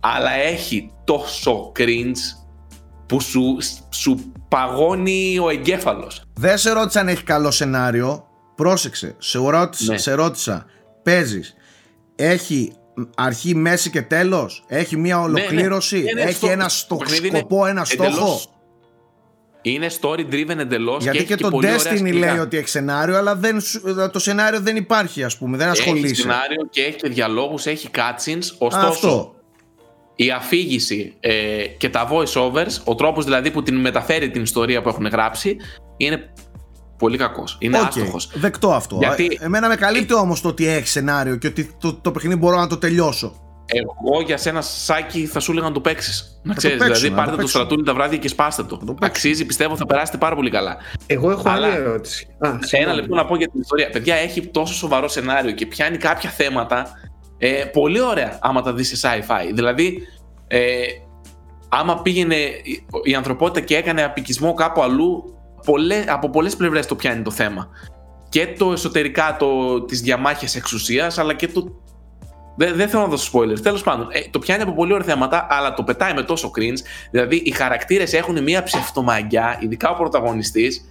αλλά 0.00 0.30
έχει 0.32 0.90
τόσο 1.04 1.72
cringe 1.78 2.18
που 3.06 3.20
σου, 3.20 3.56
σου 3.90 4.32
παγώνει 4.48 5.38
ο 5.38 5.48
εγκέφαλος. 5.50 6.22
Δεν 6.34 6.58
σε 6.58 6.70
ρώτησα 6.72 7.00
αν 7.00 7.08
έχει 7.08 7.22
καλό 7.22 7.50
σενάριο. 7.50 8.24
Πρόσεξε. 8.54 9.14
Σε 9.18 9.38
ρώτησα, 9.38 9.92
Ναι. 9.92 9.98
σε 9.98 10.12
ρώτησα. 10.12 10.64
Παίζεις. 11.02 11.54
Έχει 12.16 12.72
αρχή, 13.16 13.54
μέση 13.54 13.90
και 13.90 14.02
τέλος. 14.02 14.64
Έχει 14.68 14.96
μια 14.96 15.20
ολοκλήρωση. 15.20 16.00
Ναι, 16.00 16.12
ναι, 16.12 16.20
έχει 16.22 16.32
στο- 16.32 16.50
ένα 16.50 16.64
το 16.64 16.70
στο, 16.70 16.96
παιχνίδι 16.96 17.28
είναι 17.28 17.38
σκοπό, 17.38 17.66
ένα 17.66 17.84
στόχο. 17.84 18.08
εντελώς- 18.08 18.48
Είναι 19.62 19.86
story 20.00 20.20
driven 20.32 20.58
εντελώς. 20.58 21.02
Γιατί 21.02 21.18
και, 21.18 21.24
και, 21.24 21.32
έχει 21.32 21.42
το 21.42 21.50
πολύ 21.50 21.66
ωραία 21.66 21.78
Destiny 21.78 21.96
σκηνικά. 21.96 22.26
λέει 22.32 22.38
ότι 22.38 22.56
έχει 22.56 22.68
σενάριο, 22.68 23.16
αλλά 23.16 23.34
δεν, 23.36 23.60
σου- 23.60 23.82
το 24.12 24.18
σενάριο 24.18 24.60
δεν 24.60 24.76
υπάρχει, 24.76 25.24
ας 25.24 25.36
πούμε. 25.38 25.56
Δεν 25.56 25.68
Έχει 25.70 25.80
ασχολείσαι. 25.80 26.14
σενάριο 26.14 26.66
και 26.70 26.80
έχει 26.82 26.96
και 26.96 27.08
διαλόγους, 27.08 27.66
έχει 27.66 27.88
cutscenes. 27.94 28.42
Ωστόσο, 28.58 28.86
Αυτό. 28.88 29.34
η 30.16 30.30
αφήγηση 30.30 31.14
ε, 31.20 31.64
και 31.78 31.88
τα 31.88 32.08
voice 32.12 32.32
overs, 32.42 32.80
ο 32.84 32.94
τρόπος 32.94 33.24
δηλαδή 33.24 33.50
που 33.50 33.62
την 33.62 33.76
μεταφέρει 33.76 34.30
την 34.30 34.42
ιστορία 34.42 34.82
που 34.82 34.88
έχουν 34.88 35.06
γράψει, 35.06 35.56
είναι 35.96 36.32
πολύ 36.98 37.16
κακός. 37.18 37.56
Είναι 37.60 37.78
Οκέι, 37.78 37.84
άστοχος. 37.86 38.30
Δεκτό 38.34 38.72
αυτό. 38.72 38.96
Γιατί- 39.00 39.38
Ε, 39.40 39.44
Εμένα 39.44 39.68
με 39.68 39.74
καλύπτει 39.76 40.14
όμως 40.14 40.40
το 40.40 40.48
ότι 40.48 40.66
έχει 40.66 40.88
σενάριο 40.88 41.36
και 41.36 41.46
ότι 41.46 41.70
το, 41.80 41.94
το 41.94 42.10
παιχνίδι 42.12 42.36
μπορώ 42.36 42.56
να 42.56 42.66
το 42.66 42.76
τελειώσω. 42.78 43.34
Εγώ 43.72 44.20
για 44.26 44.36
σένα, 44.36 44.60
Σάκη, 44.60 45.26
θα 45.26 45.40
σου 45.40 45.50
έλεγα 45.52 45.66
να 45.66 45.72
το 45.72 45.80
παίξεις. 45.80 46.40
Να 46.42 46.52
το 46.52 46.58
ξέρεις. 46.58 46.76
παίξω, 46.78 46.94
Δηλαδή, 46.94 47.10
να 47.10 47.16
πάρτε 47.16 47.30
το 47.30 47.36
το, 47.36 47.42
παίξω. 47.42 47.58
στρατούλι 47.58 47.84
τα 47.84 47.94
βράδια 47.94 48.18
και 48.18 48.28
σπάστε 48.28 48.62
το. 48.64 48.76
παίξω. 48.76 48.94
Αξίζει, 49.00 49.46
πιστεύω, 49.46 49.76
θα 49.76 49.86
περάσετε 49.86 50.18
πάρα 50.18 50.34
πολύ 50.34 50.50
καλά. 50.50 50.76
Εγώ 51.06 51.30
έχω 51.30 51.42
Αλλά- 51.48 51.66
άλλη 51.66 51.76
ερώτηση. 51.76 52.26
Α, 52.38 52.48
Ένα 52.48 52.58
συγγνώμη. 52.62 52.96
λεπτό 52.96 53.14
να 53.14 53.24
πω 53.24 53.36
για 53.36 53.48
την 53.48 53.60
ιστορία. 53.60 53.90
Παιδιά, 53.90 54.14
έχει 54.14 54.46
τόσο 54.46 54.74
σοβαρό 54.74 55.08
σενάριο 55.08 55.50
και 55.52 55.66
πιάνει 55.66 55.96
κάποια 55.96 56.30
θέματα 56.30 56.86
ε, 57.38 57.64
πολύ 57.72 58.00
ωραία 58.00 58.38
άμα 58.40 58.62
τα 58.62 58.72
δεις 58.72 58.98
σε 58.98 59.08
sci-fi. 59.08 59.50
Δηλαδή, 59.54 60.02
ε, 60.46 60.60
άμα 61.68 62.02
πήγαινε 62.02 62.34
η- 62.34 62.84
η 63.04 63.14
ανθρωπότητα 63.14 63.60
και 63.60 63.76
έκανε 63.76 64.02
απικισμό 64.04 64.54
κάπου 64.54 64.82
αλλού, 64.82 65.24
πολλές, 65.64 66.04
από 66.08 66.30
πολλές 66.30 66.56
πλευρές 66.56 66.86
το 66.86 66.94
πιάνει 66.94 67.22
το 67.22 67.30
θέμα. 67.30 67.68
Και 68.28 68.46
το 68.58 68.72
εσωτερικά 68.72 69.36
το, 69.38 69.80
τις 69.84 70.00
διαμάχες 70.00 70.56
εξουσίας, 70.56 71.18
αλλά 71.18 71.34
και 71.34 71.48
το... 71.48 71.64
Δεν, 72.60 72.76
δεν 72.76 72.88
θέλω 72.88 73.02
να 73.02 73.08
δώσω 73.08 73.30
spoilers. 73.32 73.60
Τέλος 73.62 73.82
πάντων, 73.82 74.08
ε, 74.10 74.20
το 74.30 74.38
πιάνει 74.38 74.62
από 74.62 74.72
πολύ 74.72 74.92
ωραία 74.92 75.06
θέματα, 75.06 75.46
αλλά 75.50 75.74
το 75.74 75.82
πετάει 75.82 76.14
με 76.14 76.22
τόσο 76.22 76.50
cringe. 76.56 76.78
Δηλαδή, 77.10 77.36
οι 77.36 77.50
χαρακτήρες 77.50 78.12
έχουν 78.12 78.42
μια 78.42 78.62
ψευτομαγκιά, 78.62 79.58
ειδικά 79.60 79.90
ο 79.90 79.94
πρωταγωνιστής, 79.94 80.84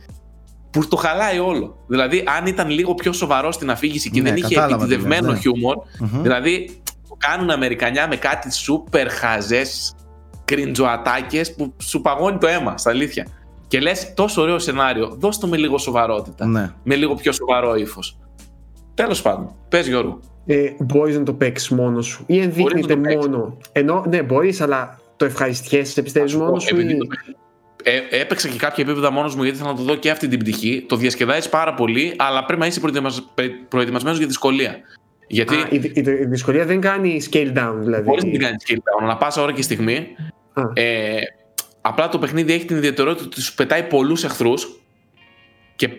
που 0.72 0.88
το 0.88 0.96
χαλάει 0.96 1.40
όλο. 1.40 1.78
Δηλαδή, 1.88 2.24
αν 2.38 2.46
ήταν 2.46 2.70
λίγο 2.70 2.96
πιο 2.96 3.12
σοβαρό 3.12 3.52
στην 3.52 3.70
αφήγηση 3.70 4.10
και 4.10 4.22
Ναι, 4.22 4.30
δεν 4.30 4.38
είχε 4.38 4.56
κατάλαβα 4.56 4.86
τι 4.86 4.94
επιτιδευμένο 4.94 5.28
λες, 5.28 5.34
ναι. 5.34 5.40
χιούμορ, 5.40 5.78
Μμμ. 6.00 6.22
δηλαδή 6.22 6.82
το 7.10 7.16
κάνουν 7.18 7.50
Αμερικανιά 7.50 8.08
με 8.08 8.16
κάτι 8.16 8.54
σούπερ 8.54 9.10
χαζές 9.10 9.96
κριντζοατάκες 10.46 11.56
που 11.56 11.74
σου 11.78 12.02
παγώνει 12.02 12.38
το 12.38 12.48
αίμα, 12.48 12.78
στα 12.78 12.90
αλήθεια. 12.90 13.28
Και 13.68 13.80
λες, 13.80 14.14
τόσο 14.14 14.42
ωραίο 14.42 14.60
σενάριο, 14.60 15.16
δώσ' 15.20 15.38
το 15.38 15.48
με 15.48 15.58
λίγο 15.58 15.78
σοβαρότητα. 15.78 16.46
Ναι. 16.46 16.74
Με 16.84 16.96
λίγο 16.96 17.16
πιο 17.16 17.32
σοβαρό 17.32 17.76
ύφος. 17.76 18.18
Τέλος 19.00 19.22
πάντων, 19.22 19.56
πες 19.70 19.88
Γιώργο. 19.88 20.20
Ε, 20.46 20.72
μπορείς 20.80 21.18
να 21.18 21.24
το 21.24 21.34
παίξεις 21.34 21.70
μόνος 21.70 22.06
σου 22.06 22.24
ή 22.28 22.40
ενδείκνυται 22.40 22.96
να 22.96 23.02
το 23.02 23.02
παίξεις. 23.10 23.28
μόνο. 23.30 23.58
Ενώ 23.72 24.06
ναι, 24.10 24.22
μπορείς, 24.24 24.62
αλλά 24.62 25.00
το 25.16 25.26
ευχαριστιέσαι, 25.26 26.02
πιστεύεις 26.02 26.36
μόνος 26.36 26.64
σου. 26.64 26.76
Επειδή 26.76 26.94
Ή... 26.94 26.98
το- 26.98 27.08
Ε, 27.84 28.20
έπαιξα 28.20 28.48
και 28.48 28.58
κάποια 28.58 28.84
επίπεδα 28.84 29.12
μόνος 29.12 29.36
μου 29.36 29.44
γιατί 29.44 29.58
ήθελα 29.58 29.72
να 29.72 29.78
το 29.78 29.84
δω 29.84 29.96
και 29.96 30.10
αυτή 30.10 30.28
την 30.28 30.40
πτυχή. 30.40 30.86
Το 30.88 30.96
διασκεδάζεις 30.96 31.50
πάρα 31.50 31.74
πολύ, 31.74 32.14
αλλά 32.18 32.46
πρέπει 32.46 32.60
να 32.62 32.68
είσαι 32.68 32.82
προετοιμασμένος 33.70 34.18
για 34.18 34.28
δυσκολία. 34.28 34.76
Γιατί 35.28 35.56
Α, 35.56 35.68
η, 35.70 35.76
η, 35.76 35.92
η 35.96 36.26
δυσκολία 36.26 36.66
δεν 36.66 36.82
κάνει 36.82 37.22
scale 37.32 37.54
down, 37.58 37.74
δηλαδή. 37.80 38.04
μπορείς 38.04 38.24
να 38.24 38.30
την 38.32 38.40
κάνεις 38.40 38.64
skill 38.68 38.76
down, 38.76 39.08
να 39.08 39.18
πάσα 39.18 39.42
ώρα 39.42 39.52
και 39.54 39.62
στιγμή. 39.62 40.08
Α. 40.54 40.62
Ε, 40.74 41.20
απλά 41.82 42.10
το 42.10 42.20
παιχνίδι 42.20 42.54
έχει 42.54 42.66
την 42.66 42.78
ιδιαιτερότητα 42.78 43.26
ότι 43.26 43.42
σου 43.42 43.56
πετάει 43.56 43.84
πολλούς 43.84 44.24
εχθρούς 44.24 44.80
και 45.76 45.90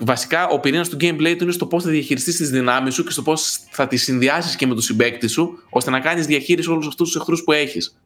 βασικά 0.00 0.46
ο 0.48 0.58
πυρήνας 0.60 0.88
του 0.88 0.96
gameplay 1.00 1.34
του 1.38 1.42
είναι 1.44 1.52
στο 1.52 1.66
πώς 1.66 1.82
θα 1.84 1.90
διαχειριστείς 1.90 2.36
τις 2.36 2.50
δυνάμεις 2.50 2.94
σου 2.94 3.04
και 3.04 3.10
στο 3.10 3.22
πώς 3.22 3.58
θα 3.70 3.86
τις 3.86 4.02
συνδυάσεις 4.02 4.56
και 4.56 4.66
με 4.66 4.74
τον 4.74 4.82
συμπέκτη 4.82 5.26
σου 5.28 5.62
ώστε 5.70 5.90
να 5.90 6.00
κάνεις 6.00 6.26
διαχείριση 6.26 6.70
όλους 6.70 6.86
αυτούς 6.86 7.10
τους 7.10 7.20
εχθρούς 7.20 7.44
που 7.44 7.52
έχεις. 7.52 8.00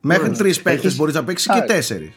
Μέχρι 0.00 0.22
Μάλιστα. 0.22 0.44
τρεις 0.44 0.62
παίκτες 0.62 0.84
Έχεις- 0.84 0.96
μπορείς 0.98 1.14
να 1.14 1.24
παίξεις 1.24 1.46
και 1.52 1.58
Α, 1.58 1.64
τέσσερις. 1.64 2.10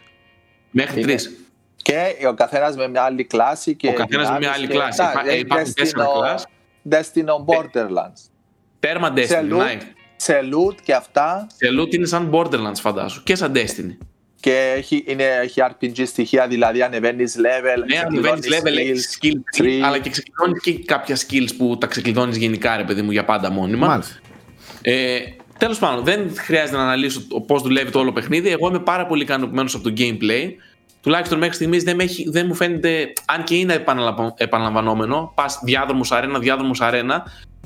Μέχρι 0.71 1.01
Είναι. 1.01 1.11
τρεις. 1.11 1.31
Και 1.75 2.15
ο 2.27 2.33
καθένας 2.33 2.75
με 2.75 2.87
μια 2.87 3.01
άλλη 3.03 3.23
κλάση. 3.25 3.75
Και 3.75 3.87
Ο 3.87 3.93
καθένας 3.93 4.29
με 4.29 4.37
μια 4.37 4.39
δυνάμεις 4.39 4.57
άλλη 4.57 4.67
και- 4.67 4.73
κλάση. 4.73 5.01
Εντάξει, 5.01 5.19
Υπά- 5.19 5.31
έχει 5.31 5.39
Υπάρχουν 5.39 5.73
τέσσερα 5.73 6.05
Destino- 6.05 6.19
κλάσει. 6.19 6.45
Destino 6.89 7.45
Borderlands. 7.45 8.29
Τέρμα 8.79 9.07
Σε 9.07 9.13
Destiny. 9.15 9.53
loot, 9.53 9.57
ναι. 9.57 9.77
σε 10.15 10.39
loot 10.53 10.75
και 10.83 10.93
αυτά. 10.93 11.47
Σε 11.55 11.67
loot 11.79 11.93
είναι 11.93 12.05
σαν 12.05 12.29
Borderlands 12.33 12.79
φαντάσου 12.79 13.23
και 13.23 13.35
σαν 13.35 13.51
Destiny. 13.55 13.97
Και 14.43 14.73
έχει, 14.77 15.03
είναι, 15.07 15.23
έχει 15.43 15.61
RPG 15.63 16.01
στοιχεία, 16.05 16.47
δηλαδή 16.47 16.81
ανεβαίνεις 16.81 17.35
level. 17.37 17.83
Ναι, 17.87 17.97
ανεβαίνεις 17.97 18.39
ξεκλειδώνεις 18.47 18.61
level, 18.63 18.89
έχεις 18.89 19.17
skills, 19.21 19.25
skill 19.25 19.61
tree, 19.61 19.65
tree. 19.65 19.79
αλλά 19.83 19.99
και 19.99 20.09
ξεκλειδώνεις 20.09 20.61
και 20.61 20.79
κάποια 20.85 21.17
skills 21.17 21.49
που 21.57 21.77
τα 21.77 21.87
ξεκλειδώνεις 21.87 22.37
γενικά, 22.37 22.77
ρε 22.77 22.83
παιδί 22.83 23.01
μου, 23.01 23.11
για 23.11 23.25
πάντα 23.25 23.51
μόνιμα. 23.51 23.87
Μάλιστα. 23.87 24.15
Ε, 24.81 25.19
Τέλος 25.57 25.79
πάντων, 25.79 26.03
δεν 26.03 26.31
χρειάζεται 26.37 26.77
να 26.77 26.83
αναλύσω 26.83 27.21
πώς 27.47 27.61
δουλεύει 27.61 27.91
το 27.91 27.99
όλο 27.99 28.11
παιχνίδι. 28.13 28.49
Εγώ 28.49 28.67
είμαι 28.67 28.79
πάρα 28.79 29.05
πολύ 29.07 29.23
ικανοποιημένος 29.23 29.75
από 29.75 29.83
το 29.83 29.93
gameplay. 29.97 30.49
Τουλάχιστον 31.01 31.37
μέχρι 31.39 31.55
στιγμής 31.55 31.83
δεν, 31.83 31.95
με 31.95 32.03
έχει- 32.03 32.29
δεν 32.29 32.45
μου 32.47 32.53
φαίνεται, 32.55 33.13
αν 33.25 33.43
και 33.43 33.55
είναι 33.55 33.73
επαναλαμβα- 33.73 34.33
επαναλαμβανόμενο, 34.37 35.31
πας 35.35 35.59
διάδρομος 35.63 36.11
αρένα, 36.11 36.39
διάδρομος 36.39 36.81
αρένα, 36.81 37.23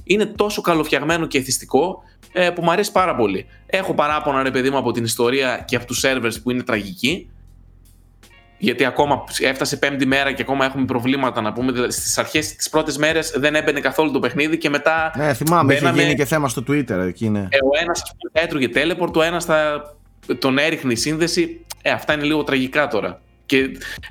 είναι 0.07 0.25
τόσο 0.25 0.61
καλοφτιαγμένο 0.61 1.25
και 1.25 1.37
εθιστικό 1.37 2.03
ε, 2.31 2.49
που 2.49 2.61
μου 2.63 2.71
αρέσει 2.71 2.91
πάρα 2.91 3.15
πολύ. 3.15 3.45
Έχω 3.65 3.93
παράπονα, 3.93 4.43
ρε 4.43 4.51
παιδί 4.51 4.69
μου, 4.69 4.77
από 4.77 4.91
την 4.91 5.03
ιστορία 5.03 5.63
και 5.67 5.75
από 5.75 5.85
τους 5.85 6.03
servers 6.05 6.33
που 6.43 6.51
είναι 6.51 6.63
τραγικοί. 6.63 7.29
Γιατί 8.59 8.85
ακόμα 8.85 9.23
έφτασε 9.41 9.77
πέμπτη 9.77 10.05
μέρα 10.05 10.31
και 10.31 10.41
ακόμα 10.41 10.65
έχουμε 10.65 10.85
προβλήματα 10.85 11.41
να 11.41 11.53
πούμε. 11.53 11.71
Δηλαδή, 11.71 11.91
Στις 11.91 12.17
αρχές, 12.17 12.55
τις 12.55 12.69
πρώτες 12.69 12.97
μέρες 12.97 13.33
δεν 13.35 13.55
έμπαινε 13.55 13.79
καθόλου 13.79 14.11
το 14.11 14.19
παιχνίδι 14.19 14.57
και 14.57 14.69
μετά 14.69 15.11
Ναι, 15.15 15.33
θυμάμαι, 15.33 15.73
είχε 15.73 15.81
Μπαίναμε- 15.81 16.03
γίνει 16.03 16.15
και 16.15 16.25
θέμα 16.25 16.47
στο 16.49 16.63
Twitter. 16.67 16.89
Εκεί 17.07 17.25
είναι. 17.25 17.39
ε, 17.51 17.57
ο 17.57 17.81
ένας 17.81 18.01
έτρωγε 18.31 18.69
teleport, 18.73 19.13
ο 19.15 19.21
ένας 19.21 19.45
τον 20.39 20.57
έριχνε 20.57 20.91
η 20.91 20.95
σύνδεση. 20.95 21.65
Ε, 21.81 21.89
αυτά 21.91 22.13
είναι 22.13 22.23
λίγο 22.23 22.43
τραγικά 22.43 22.87
τώρα. 22.87 23.21
Και 23.47 23.57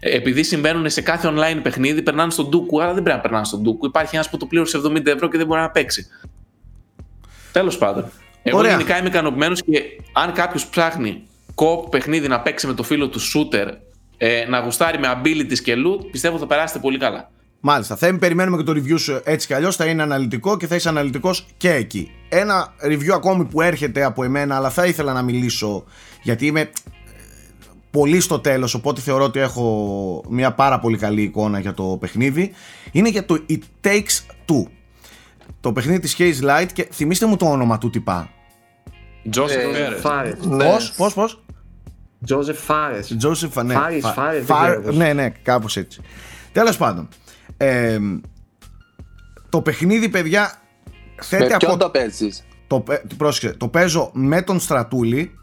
ε, 0.01 0.17
επειδή 0.17 0.43
συμβαίνουν 0.43 0.91
σε 0.91 1.01
κάθε 1.01 1.29
online 1.35 1.61
παιχνίδι, 1.63 2.03
περνάνε 2.03 2.31
στον 2.31 2.49
Dooku, 2.49 2.81
άρα 2.83 2.95
δεν 2.95 3.03
πρέπει 3.03 3.17
να 3.17 3.23
περνάνε 3.23 3.45
στον 3.45 3.63
Dooku. 3.67 3.87
Υπάρχει 3.87 4.15
ένας 4.15 4.31
που 4.31 4.37
το 4.37 4.47
πλήρωσε 4.47 4.81
70 4.87 5.07
ευρώ 5.07 5.29
και 5.29 5.37
δεν 5.37 5.47
μπορεί 5.47 5.61
να 5.61 5.71
παίξει. 5.71 6.07
Τέλος 7.53 7.79
πάντων. 7.79 8.11
Εγώ 8.43 8.59
Ωραία. 8.59 8.71
γενικά 8.71 8.99
είμαι 8.99 9.09
ικανοποιημένος 9.09 9.63
και 9.63 9.83
αν 10.13 10.33
κάποιος 10.33 10.67
ψάχνει 10.67 11.23
κοπ 11.55 11.89
παιχνίδι 11.89 12.29
να 12.29 12.41
παίξει 12.41 12.67
με 12.67 12.75
το 12.75 12.83
φίλο 12.83 13.09
του 13.09 13.21
shooter, 13.21 13.67
ε, 14.17 14.45
να 14.49 14.59
γουστάρει 14.59 14.99
με 14.99 15.09
abilities 15.17 15.59
και 15.59 15.75
loot, 15.77 16.11
πιστεύω 16.11 16.39
θα 16.39 16.47
περάσετε 16.47 16.79
πολύ 16.79 16.99
καλά. 16.99 17.31
Μάλιστα. 17.61 17.97
Θα 17.97 18.19
περιμένουμε 18.19 18.57
και 18.57 18.63
το 18.63 18.73
review 18.73 18.99
σου 18.99 19.21
έτσι 19.25 19.47
κι 19.47 19.55
αλλιώς. 19.55 19.77
Θα 19.77 19.85
είναι 19.85 20.03
αναλυτικό 20.03 20.57
και 20.57 20.67
θα 20.67 20.75
είσαι 20.75 20.89
αναλυτικός 20.89 21.47
και 21.57 21.71
εκεί. 21.71 22.11
Ένα 22.29 22.75
review 22.85 23.11
ακόμη 23.15 23.45
που 23.45 23.61
έρχεται 23.61 24.05
από 24.05 24.25
εμένα, 24.25 24.57
αλλά 24.57 24.71
θα 24.71 24.87
ήθελα 24.87 25.13
να 25.13 25.23
μιλήσω 25.23 25.85
γιατί 26.23 26.47
είμαι 26.47 26.61
ε, 26.61 26.69
πολύ 27.97 28.21
στο 28.21 28.39
τέλος 28.39 28.75
οπότε 28.75 29.01
θεωρώ 29.01 29.25
ότι 29.25 29.41
έχω 29.41 30.25
μια 30.29 30.53
πάρα 30.53 30.79
πολύ 30.79 30.97
καλή 30.99 31.23
εικόνα 31.23 31.59
για 31.59 31.75
το 31.75 31.97
παιχνίδι 32.01 32.53
είναι 32.93 33.09
για 33.09 33.25
το 33.25 33.45
It 33.51 33.87
Takes 33.87 34.21
Two. 34.47 34.63
Το 35.61 35.73
παιχνίδι 35.73 35.99
της 35.99 36.17
Haze 36.19 36.45
Light 36.45 36.67
και 36.73 36.89
θυμίστε 36.93 37.27
μου 37.27 37.37
το 37.37 37.47
όνομα 37.47 37.79
του 37.79 37.91
τυπά. 37.91 38.31
Joseph 39.35 40.03
Fares. 40.03 40.35
Πώς, 40.59 40.93
πώς, 40.97 41.15
πώς; 41.15 41.45
Joseph 42.29 42.69
Fares. 42.69 43.29
Joseph, 43.29 43.65
ναι, 43.65 43.75
Fares, 44.47 44.93
ναι, 44.93 45.13
ναι, 45.13 45.29
κάπως 45.29 45.77
έτσι. 45.77 46.01
Τέλος 46.53 46.77
πάντων 46.77 47.09
ε, 47.57 47.99
το 49.49 49.61
παιχνίδι 49.61 50.09
παιδιά 50.09 50.53
θέτει 51.23 51.53
με 51.53 51.57
ποιον 51.57 51.79
το 51.79 51.91
παίζεις; 51.91 52.45
Το, 52.67 52.85
πρόσεχε, 53.17 53.53
το 53.53 53.69
παίζω 53.69 54.11
με 54.13 54.43
τον 54.43 54.61
Στρατούλη 54.61 55.35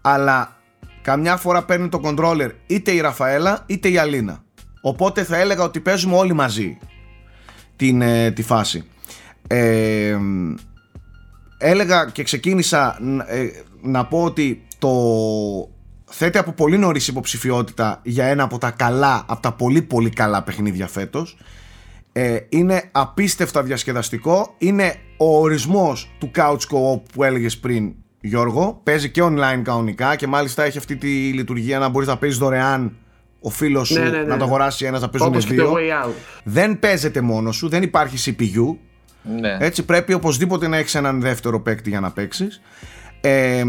αλλά 0.00 0.61
καμιά 1.02 1.36
φορά 1.36 1.64
παίρνει 1.64 1.88
το 1.88 2.00
controller 2.04 2.50
είτε 2.66 2.90
η 2.90 3.00
Ραφαέλα 3.00 3.64
είτε 3.66 3.88
η 3.88 3.98
Αλίνα. 3.98 4.44
Οπότε 4.82 5.24
θα 5.24 5.36
έλεγα 5.36 5.62
ότι 5.62 5.80
παίζουμε 5.80 6.16
όλοι 6.16 6.32
μαζί 6.32 6.78
την, 7.76 8.02
ε, 8.02 8.30
τη 8.30 8.42
φάση. 8.42 8.84
Ε, 9.46 10.18
έλεγα 11.58 12.10
και 12.12 12.22
ξεκίνησα 12.22 12.98
ε, 13.26 13.46
να 13.82 14.06
πω 14.06 14.22
ότι 14.22 14.66
το 14.78 14.90
θέτει 16.04 16.38
από 16.38 16.52
πολύ 16.52 16.78
νωρίς 16.78 17.08
υποψηφιότητα 17.08 18.00
για 18.02 18.24
ένα 18.24 18.42
από 18.42 18.58
τα 18.58 18.70
καλά, 18.70 19.24
από 19.28 19.42
τα 19.42 19.52
πολύ 19.52 19.82
πολύ 19.82 20.10
καλά 20.10 20.42
παιχνίδια 20.42 20.86
φέτος 20.88 21.36
ε, 22.12 22.38
είναι 22.48 22.88
απίστευτα 22.92 23.62
διασκεδαστικό. 23.62 24.54
Είναι 24.58 24.94
ο 25.16 25.40
ορισμός 25.40 26.10
του 26.18 26.30
couch 26.36 26.56
co-op 26.70 27.02
που 27.12 27.24
έλεγες 27.24 27.58
πριν 27.58 27.94
Γιώργο 28.24 28.80
παίζει 28.82 29.10
και 29.10 29.22
online 29.24 29.60
κανονικά 29.62 30.16
και 30.16 30.26
μάλιστα 30.26 30.62
έχει 30.62 30.78
αυτή 30.78 30.96
τη 30.96 31.08
λειτουργία 31.08 31.78
να 31.78 31.88
μπορείς 31.88 32.08
να 32.08 32.16
παίζεις 32.16 32.38
δωρεάν 32.38 32.96
ο 33.40 33.50
φίλος 33.50 33.88
σου 33.88 33.98
ναι, 33.98 34.08
ναι, 34.08 34.18
ναι. 34.18 34.24
να 34.24 34.36
το 34.36 34.44
αγοράσει 34.44 34.84
ένας 34.84 35.00
να 35.00 35.08
παίζουν 35.08 35.40
δύο 35.40 35.78
δεν 36.44 36.78
παίζεται 36.78 37.20
μόνος 37.20 37.56
σου, 37.56 37.68
δεν 37.68 37.82
υπάρχει 37.82 38.34
CPU 38.40 38.76
ναι. 39.40 39.56
έτσι 39.60 39.84
πρέπει 39.84 40.12
οπωσδήποτε 40.12 40.68
να 40.68 40.76
έχεις 40.76 40.94
έναν 40.94 41.20
δεύτερο 41.20 41.60
παίκτη 41.60 41.88
για 41.88 42.00
να 42.00 42.10
παίξεις 42.10 42.60
ε, 43.20 43.64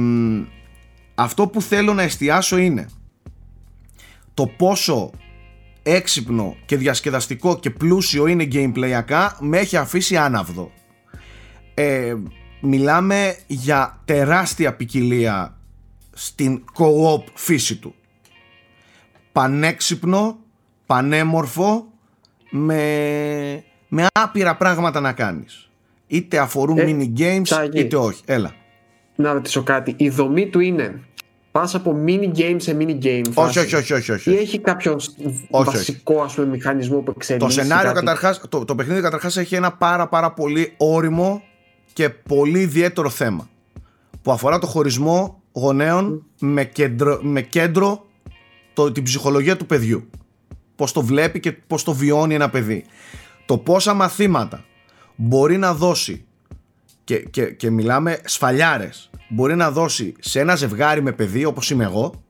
αυτό 1.16 1.48
που 1.48 1.62
θέλω 1.62 1.94
να 1.94 2.02
εστιάσω 2.02 2.58
είναι 2.58 2.88
το 4.34 4.48
πόσο 4.48 5.12
έξυπνο 5.84 6.56
και 6.66 6.78
διασκεδαστικό 6.78 7.60
και 7.60 7.70
πλούσιο 7.70 8.28
είναι 8.28 8.48
gameplayακά 8.52 9.30
με 9.40 9.58
έχει 9.58 9.78
αφήσει 9.78 10.18
άναυδο. 10.18 10.72
Ε, 11.74 12.14
μιλάμε 12.66 13.36
για 13.48 14.00
τεράστια 14.06 14.74
ποικιλία 14.74 15.58
στην 16.14 16.64
co-op 16.78 17.24
φύση 17.34 17.76
του. 17.76 17.96
Πανέξυπνο, 19.32 20.38
πανέμορφο, 20.86 21.88
με, 22.50 23.64
με 23.88 24.06
άπειρα 24.14 24.56
πράγματα 24.56 25.00
να 25.00 25.14
κάνεις. 25.14 25.70
Είτε 26.08 26.40
αφορούν 26.40 26.78
ε, 26.78 26.84
mini 26.88 27.20
games 27.20 27.70
είτε 27.74 27.96
όχι. 27.96 28.22
Έλα. 28.26 28.54
Να 29.16 29.34
ρωτήσω 29.34 29.64
κάτι. 29.64 29.94
Η 29.98 30.10
δομή 30.10 30.48
του 30.50 30.60
είναι 30.60 31.02
πας 31.52 31.76
από 31.76 32.04
mini 32.06 32.38
game 32.38 32.56
σε 32.58 32.78
mini 32.80 33.04
game. 33.04 33.32
Όχι, 33.34 33.60
όχι, 33.60 33.76
όχι, 33.76 33.94
όχι, 33.94 34.12
όχι. 34.12 34.32
Ή 34.32 34.36
έχει 34.36 34.60
κάποιο 34.60 35.00
βασικό 35.50 36.22
ας 36.22 36.34
πούμε, 36.34 36.48
μηχανισμό 36.48 37.00
που 37.00 37.14
εξελίσσει. 37.16 37.48
Το 37.48 37.54
σενάριο 37.54 37.92
καταρχάς, 37.92 38.42
το, 38.50 38.66
το 38.66 38.76
παιχνίδι 38.76 39.02
καταρχάς 39.02 39.38
έχει 39.38 39.56
ένα 39.56 39.72
πάρα 39.72 40.08
πάρα 40.08 40.32
πολύ 40.32 40.74
όριμο 40.78 41.44
και 41.94 42.10
πολύ 42.10 42.60
ιδιαίτερο 42.60 43.10
θέμα 43.10 43.50
που 44.22 44.32
αφορά 44.32 44.60
το 44.60 44.68
χωρισμό 44.68 45.42
γονέων 45.52 46.26
με 46.40 46.66
κέντρο, 46.66 47.20
με 47.22 47.42
κέντρο 47.42 48.06
το, 48.74 48.92
την 48.92 49.04
ψυχολογία 49.04 49.58
του 49.58 49.66
παιδιού. 49.66 50.10
Πώς 50.76 50.92
το 50.92 51.02
βλέπει 51.02 51.40
και 51.40 51.52
πώς 51.52 51.84
το 51.84 51.94
βιώνει 51.94 52.34
ένα 52.34 52.50
παιδί. 52.50 52.86
Το 53.46 53.58
πόσα 53.58 53.94
μαθήματα 53.94 54.66
μπορεί 55.16 55.58
να 55.58 55.74
δώσει 55.74 56.26
και, 57.04 57.18
και, 57.18 57.46
και 57.46 57.70
μιλάμε 57.70 58.20
σφαλιάρες 58.26 59.10
μπορεί 59.30 59.56
να 59.56 59.72
δώσει 59.72 60.14
σε 60.20 60.40
ένα 60.40 60.56
ζευγάρι 60.56 61.02
με 61.02 61.12
παιδί 61.12 61.46
όπως 61.46 61.70
είμαι 61.70 61.84
εγώ 61.84 62.24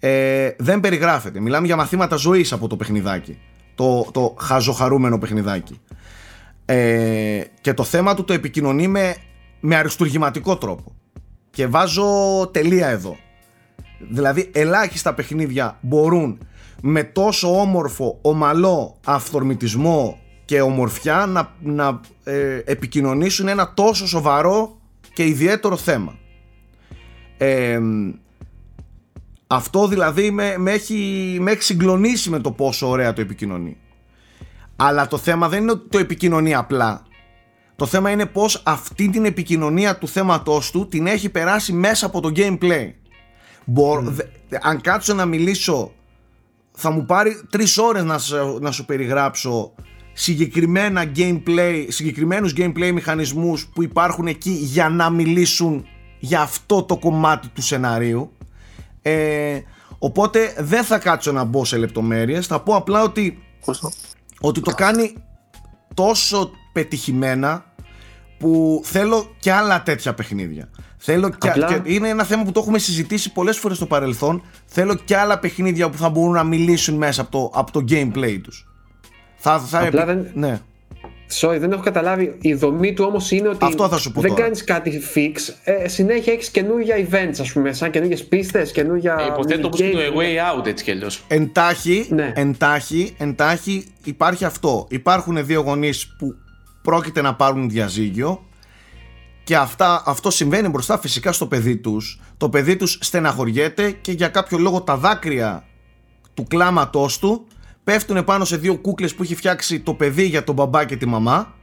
ε, 0.00 0.50
δεν 0.58 0.80
περιγράφεται. 0.80 1.40
Μιλάμε 1.40 1.66
για 1.66 1.76
μαθήματα 1.76 2.16
ζωής 2.16 2.52
από 2.52 2.68
το 2.68 2.76
παιχνιδάκι. 2.76 3.38
Το, 3.74 4.08
το 4.12 4.36
χαζοχαρούμενο 4.38 5.18
παιχνιδάκι. 5.18 5.80
Ε, 6.70 7.44
και 7.60 7.74
το 7.74 7.84
θέμα 7.84 8.14
του 8.14 8.24
το 8.24 8.32
επικοινωνεί 8.32 8.88
με, 8.88 9.16
με 9.60 9.76
αριστουργηματικό 9.76 10.56
τρόπο. 10.56 10.96
Και 11.50 11.66
βάζω 11.66 12.04
τελεία 12.52 12.88
εδώ. 12.88 13.16
Δηλαδή 14.10 14.50
ελάχιστα 14.54 15.14
παιχνίδια 15.14 15.78
μπορούν 15.80 16.38
με 16.82 17.02
τόσο 17.02 17.60
όμορφο, 17.60 18.18
ομαλό 18.22 18.96
αυθορμητισμό 19.04 20.18
και 20.44 20.60
ομορφιά 20.60 21.26
να, 21.26 21.54
να 21.60 22.00
ε, 22.24 22.62
επικοινωνήσουν 22.64 23.48
ένα 23.48 23.74
τόσο 23.74 24.06
σοβαρό 24.06 24.78
και 25.12 25.24
ιδιαίτερο 25.24 25.76
θέμα. 25.76 26.18
αυτό 29.46 29.88
δηλαδή 29.88 30.30
με, 30.30 30.54
με, 30.58 30.70
έχει, 30.72 31.36
με 31.40 31.50
έχει 31.50 31.62
συγκλονίσει 31.62 32.30
με 32.30 32.38
το 32.38 32.50
πόσο 32.50 32.88
ωραία 32.88 33.12
το 33.12 33.20
επικοινωνεί. 33.20 33.76
Αλλά 34.80 35.06
το 35.06 35.16
θέμα 35.18 35.48
δεν 35.48 35.62
είναι 35.62 35.70
ότι 35.70 35.88
το 35.88 35.98
επικοινωνεί 35.98 36.54
απλά. 36.54 37.02
Το 37.76 37.86
θέμα 37.86 38.10
είναι 38.10 38.26
πως 38.26 38.62
αυτή 38.64 39.10
την 39.10 39.24
επικοινωνία 39.24 39.98
του 39.98 40.08
θέματός 40.08 40.70
του 40.70 40.88
την 40.88 41.06
έχει 41.06 41.28
περάσει 41.28 41.72
μέσα 41.72 42.06
από 42.06 42.20
το 42.20 42.32
gameplay. 42.36 42.92
αν 44.62 44.80
κάτσω 44.80 45.14
να 45.14 45.24
μιλήσω 45.24 45.92
θα 46.72 46.90
μου 46.90 47.04
πάρει 47.04 47.40
τρεις 47.50 47.78
ώρες 47.78 48.04
να, 48.04 48.18
να 48.60 48.70
σου 48.70 48.84
περιγράψω 48.84 49.74
συγκεκριμένα 50.12 51.04
gameplay, 51.16 51.84
συγκεκριμένους 51.88 52.52
gameplay 52.56 52.90
μηχανισμούς 52.92 53.66
που 53.66 53.82
υπάρχουν 53.82 54.26
εκεί 54.26 54.50
για 54.50 54.88
να 54.88 55.10
μιλήσουν 55.10 55.86
για 56.18 56.40
αυτό 56.40 56.82
το 56.82 56.96
κομμάτι 56.96 57.48
του 57.48 57.62
σεναρίου 57.62 58.32
ε, 59.02 59.60
οπότε 59.98 60.54
δεν 60.58 60.84
θα 60.84 60.98
κάτσω 60.98 61.32
να 61.32 61.44
μπω 61.44 61.64
σε 61.64 61.76
λεπτομέρειες 61.76 62.46
θα 62.46 62.60
πω 62.60 62.76
απλά 62.76 63.02
ότι, 63.02 63.42
ότι 64.40 64.60
το 64.60 64.70
κάνει 64.70 65.14
τόσο 65.94 66.50
πετυχημένα 66.72 67.64
που 68.38 68.80
θέλω 68.84 69.34
και 69.38 69.52
άλλα 69.52 69.82
τέτοια 69.82 70.14
παιχνίδια. 70.14 70.68
Θέλω 70.96 71.30
και, 71.30 71.80
είναι 71.84 72.08
ένα 72.08 72.24
θέμα 72.24 72.42
που 72.42 72.52
το 72.52 72.60
έχουμε 72.60 72.78
συζητήσει 72.78 73.32
πολλές 73.32 73.58
φορές 73.58 73.76
στο 73.76 73.86
παρελθόν. 73.86 74.42
Θέλω 74.66 74.94
και 74.94 75.16
άλλα 75.16 75.38
παιχνίδια 75.38 75.90
που 75.90 75.96
θα 75.96 76.08
μπορούν 76.08 76.32
να 76.32 76.44
μιλήσουν 76.44 76.94
μέσα 76.94 77.20
από 77.20 77.30
το, 77.30 77.50
από 77.54 77.72
το 77.72 77.84
gameplay 77.88 78.40
τους. 78.42 78.66
Θα, 79.36 79.58
θα 79.58 79.86
Απλά 79.86 80.04
δεν... 80.04 80.30
Ναι. 80.34 80.60
Sorry, 81.32 81.56
δεν 81.58 81.72
έχω 81.72 81.82
καταλάβει. 81.82 82.36
Η 82.40 82.54
δομή 82.54 82.92
του 82.92 83.04
όμως 83.08 83.30
είναι 83.30 83.48
ότι 83.48 83.64
Αυτό 83.64 83.88
θα 83.88 83.98
σου 83.98 84.12
πω 84.12 84.20
δεν 84.20 84.34
κάνεις 84.34 84.64
κάτι 84.64 85.02
fix. 85.14 85.54
Ε, 85.64 85.88
συνέχεια 85.88 86.32
έχεις 86.32 86.50
καινούργια 86.50 86.96
events, 86.96 87.36
ας 87.40 87.52
πούμε, 87.52 87.72
σαν 87.72 87.90
καινούργιες 87.90 88.24
πίστες, 88.24 88.72
καινούργια. 88.72 89.16
Ε, 89.20 89.26
υποθέτω 89.26 89.66
όπω 89.66 89.76
και 89.76 89.90
το 89.90 89.98
A 89.98 90.18
Way 90.18 90.60
Out 90.60 90.66
έτσι 90.66 90.84
κι 90.84 90.90
αλλιώς. 90.90 91.22
Εντάχει, 91.28 92.06
ναι. 92.10 92.32
εντάχει, 92.34 93.14
εντάχει 93.18 93.86
υπάρχει 94.04 94.44
αυτό. 94.44 94.86
Υπάρχουν 94.90 95.46
δύο 95.46 95.60
γονείς 95.60 96.14
που 96.18 96.34
πρόκειται 96.82 97.22
να 97.22 97.34
πάρουν 97.34 97.68
διαζύγιο 97.68 98.42
και 99.44 99.56
αυτά, 99.56 100.02
αυτό 100.06 100.30
συμβαίνει 100.30 100.68
μπροστά 100.68 100.98
φυσικά 100.98 101.32
στο 101.32 101.46
παιδί 101.46 101.76
τους 101.76 102.20
το 102.36 102.48
παιδί 102.48 102.76
τους 102.76 102.98
στεναχωριέται 103.00 103.90
και 103.90 104.12
για 104.12 104.28
κάποιο 104.28 104.58
λόγο 104.58 104.80
τα 104.82 104.96
δάκρυα 104.96 105.64
του 106.34 106.44
κλάματός 106.48 107.18
του 107.18 107.46
πέφτουν 107.88 108.24
πάνω 108.24 108.44
σε 108.44 108.56
δύο 108.56 108.76
κούκλες 108.76 109.14
που 109.14 109.22
έχει 109.22 109.34
φτιάξει 109.34 109.80
το 109.80 109.94
παιδί 109.94 110.24
για 110.24 110.44
τον 110.44 110.54
μπαμπά 110.54 110.84
και 110.84 110.96
τη 110.96 111.06
μαμά 111.06 111.54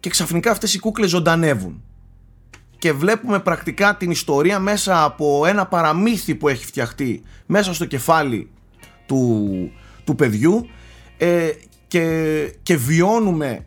και 0.00 0.10
ξαφνικά 0.10 0.50
αυτές 0.50 0.74
οι 0.74 0.78
κούκλες 0.78 1.10
ζωντανεύουν. 1.10 1.82
Και 2.78 2.92
βλέπουμε 2.92 3.40
πρακτικά 3.40 3.96
την 3.96 4.10
ιστορία 4.10 4.58
μέσα 4.58 5.04
από 5.04 5.46
ένα 5.46 5.66
παραμύθι 5.66 6.34
που 6.34 6.48
έχει 6.48 6.64
φτιαχτεί 6.64 7.22
μέσα 7.46 7.74
στο 7.74 7.84
κεφάλι 7.84 8.50
του, 9.06 9.50
του 10.04 10.14
παιδιού 10.14 10.66
ε, 11.16 11.50
και, 11.86 12.56
και 12.62 12.76
βιώνουμε 12.76 13.66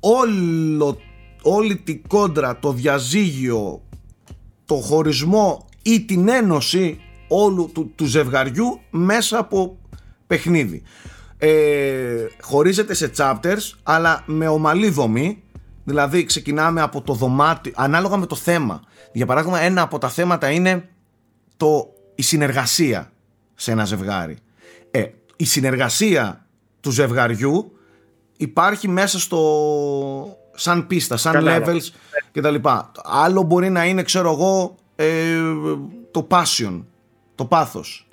όλο, 0.00 0.98
όλη 1.42 1.76
την 1.76 2.02
κόντρα, 2.08 2.58
το 2.58 2.72
διαζύγιο, 2.72 3.82
το 4.64 4.74
χωρισμό 4.74 5.66
ή 5.82 6.00
την 6.00 6.28
ένωση 6.28 7.00
όλου 7.28 7.70
του, 7.74 7.92
του 7.94 8.04
ζευγαριού 8.04 8.80
μέσα 8.90 9.38
από 9.38 9.76
παιχνίδι. 10.26 10.82
Ε, 11.38 12.26
χωρίζεται 12.40 12.94
σε 12.94 13.10
chapters 13.16 13.70
αλλά 13.82 14.22
με 14.26 14.48
ομαλή 14.48 14.88
δομή 14.88 15.42
Δηλαδή 15.84 16.24
ξεκινάμε 16.24 16.80
από 16.80 17.02
το 17.02 17.12
δωμάτιο, 17.12 17.72
ανάλογα 17.76 18.16
με 18.16 18.26
το 18.26 18.34
θέμα. 18.34 18.82
Για 19.12 19.26
παράδειγμα 19.26 19.60
ένα 19.60 19.82
από 19.82 19.98
τα 19.98 20.08
θέματα 20.08 20.50
είναι 20.50 20.88
το, 21.56 21.92
η 22.14 22.22
συνεργασία 22.22 23.12
σε 23.54 23.70
ένα 23.70 23.84
ζευγάρι. 23.84 24.36
Ε, 24.90 25.04
η 25.36 25.44
συνεργασία 25.44 26.46
του 26.80 26.90
ζευγαριού 26.90 27.76
υπάρχει 28.36 28.88
μέσα 28.88 29.18
στο 29.18 30.36
σαν 30.54 30.86
πίστα, 30.86 31.16
σαν 31.16 31.44
levels 31.46 31.88
κτλ. 32.32 32.54
Άλλο 33.02 33.42
μπορεί 33.42 33.70
να 33.70 33.84
είναι 33.84 34.02
ξέρω 34.02 34.32
εγώ 34.32 34.74
ε, 34.96 35.38
το 36.10 36.26
passion, 36.30 36.84
το 37.34 37.44
πάθος 37.44 38.08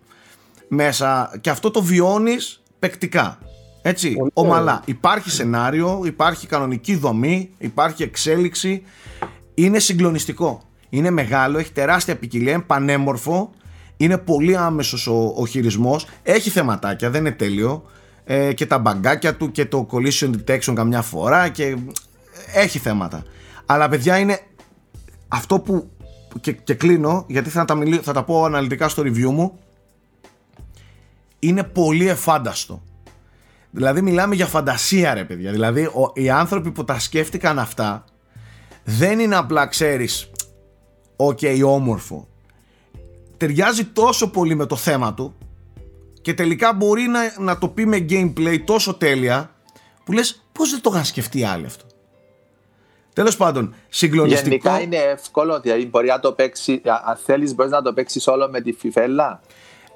μέσα 0.69 1.37
και 1.41 1.49
αυτό 1.49 1.71
το 1.71 1.81
βιώνεις 1.81 2.61
παικτικά. 2.79 3.37
Έτσι, 3.81 4.15
ομαλά. 4.33 4.81
Υπάρχει 4.85 5.29
σενάριο, 5.29 6.01
υπάρχει 6.05 6.47
κανονική 6.47 6.95
δομή, 6.95 7.49
υπάρχει 7.57 8.03
εξέλιξη. 8.03 8.83
Είναι 9.53 9.79
συγκλονιστικό. 9.79 10.61
Είναι 10.89 11.09
μεγάλο, 11.09 11.57
έχει 11.57 11.71
τεράστια 11.71 12.15
ποικιλία, 12.15 12.53
είναι 12.53 12.61
πανέμορφο. 12.61 13.51
Είναι 13.97 14.17
πολύ 14.17 14.57
άμεσος 14.57 15.07
ο, 15.07 15.33
ο 15.37 15.45
χειρισμός. 15.45 16.07
Έχει 16.23 16.49
θεματάκια, 16.49 17.09
δεν 17.09 17.21
είναι 17.21 17.31
τέλειο. 17.31 17.83
Ε, 18.23 18.53
και 18.53 18.65
τα 18.65 18.79
μπαγκάκια 18.79 19.35
του 19.35 19.51
και 19.51 19.65
το 19.65 19.87
collision 19.91 20.29
detection 20.29 20.73
καμιά 20.73 21.01
φορά 21.01 21.49
και 21.49 21.77
έχει 22.53 22.79
θέματα. 22.79 23.23
Αλλά 23.65 23.89
παιδιά 23.89 24.17
είναι 24.17 24.39
αυτό 25.27 25.59
που 25.59 25.89
και, 26.41 26.51
και 26.51 26.73
κλείνω 26.73 27.25
γιατί 27.27 27.49
θα 27.49 27.65
τα, 27.65 27.77
θα 28.01 28.13
τα 28.13 28.23
πω 28.23 28.43
αναλυτικά 28.45 28.89
στο 28.89 29.03
review 29.03 29.31
μου 29.31 29.59
είναι 31.39 31.63
πολύ 31.63 32.07
εφάνταστο. 32.07 32.81
Δηλαδή 33.71 34.01
μιλάμε 34.01 34.35
για 34.35 34.45
φαντασία 34.45 35.13
ρε 35.13 35.23
παιδιά. 35.23 35.51
Δηλαδή 35.51 35.83
ο, 35.83 36.11
οι 36.13 36.29
άνθρωποι 36.29 36.71
που 36.71 36.83
τα 36.83 36.99
σκέφτηκαν 36.99 37.59
αυτά 37.59 38.03
δεν 38.83 39.19
είναι 39.19 39.35
απλά 39.35 39.67
ξέρεις 39.67 40.31
okay, 41.15 41.61
όμορφο. 41.65 42.27
Ταιριάζει 43.37 43.85
τόσο 43.85 44.29
πολύ 44.29 44.55
με 44.55 44.65
το 44.65 44.75
θέμα 44.75 45.13
του 45.13 45.35
και 46.21 46.33
τελικά 46.33 46.73
μπορεί 46.73 47.01
να, 47.01 47.19
να 47.39 47.57
το 47.57 47.67
πει 47.67 47.85
με 47.85 48.05
gameplay 48.09 48.61
τόσο 48.65 48.93
τέλεια 48.93 49.51
που 50.03 50.11
λες 50.11 50.43
πώς 50.51 50.71
δεν 50.71 50.81
το 50.81 50.89
είχαν 50.93 51.05
σκεφτεί 51.05 51.43
άλλοι 51.43 51.65
αυτό. 51.65 51.85
Τέλος 53.13 53.37
πάντων, 53.37 53.75
συγκλονιστικό. 53.89 54.49
Γενικά 54.49 54.81
είναι 54.81 54.95
εύκολο, 54.95 55.59
δηλαδή 55.59 55.85
μπορεί 55.85 56.07
να 56.07 56.19
το 56.19 56.31
παίξει, 56.31 56.81
αν 57.05 57.17
θέλεις, 57.23 57.55
μπορείς 57.55 57.71
να 57.71 57.81
το 57.81 57.93
παίξεις 57.93 58.27
όλο 58.27 58.49
με 58.49 58.61
τη 58.61 58.71
φιφέλα. 58.71 59.41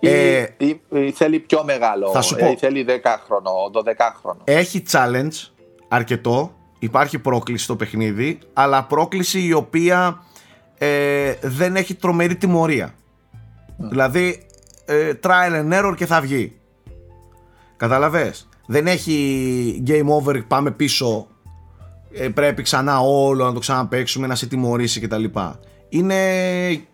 Ε, 0.10 0.46
ή, 0.58 0.82
ή, 0.90 1.12
θέλει 1.12 1.40
πιο 1.40 1.64
μεγάλο, 1.64 2.10
θα 2.10 2.22
σου 2.22 2.36
πω. 2.36 2.52
ή 2.52 2.56
θέλει 2.56 2.86
10 2.88 2.92
χρόνο, 3.26 3.52
12 3.74 3.82
χρόνο. 4.22 4.40
Έχει 4.44 4.84
challenge 4.92 5.50
αρκετό, 5.88 6.56
υπάρχει 6.80 7.20
πρόκληση 7.20 7.64
στο 7.64 7.76
παιχνίδι, 7.76 8.40
αλλά 8.54 8.84
πρόκληση 8.84 9.40
η 9.40 9.54
οποία 9.54 10.24
ε, 10.78 11.34
δεν 11.42 11.76
έχει 11.76 11.96
τρομερή 11.96 12.36
τιμωρία. 12.36 12.94
Δηλαδή, 13.78 14.48
ε, 14.86 15.12
trial 15.24 15.64
and 15.64 15.74
error 15.80 15.94
και 15.96 16.06
θα 16.06 16.22
βγει. 16.22 16.60
Καταλαβες; 17.78 18.48
Δεν 18.66 18.88
έχει 18.88 19.84
game 19.88 20.08
over, 20.08 20.42
πάμε 20.48 20.72
πίσω 20.72 21.28
ε, 22.14 22.30
πρέπει 22.30 22.62
ξανά 22.62 23.00
όλο 23.00 23.46
να 23.46 23.54
το 23.54 23.60
ξαναπαίξουμε, 23.60 24.28
να 24.28 24.36
σε 24.36 24.46
τιμωρήσει 24.46 25.00
κτλ. 25.00 25.24
Είναι 25.90 26.16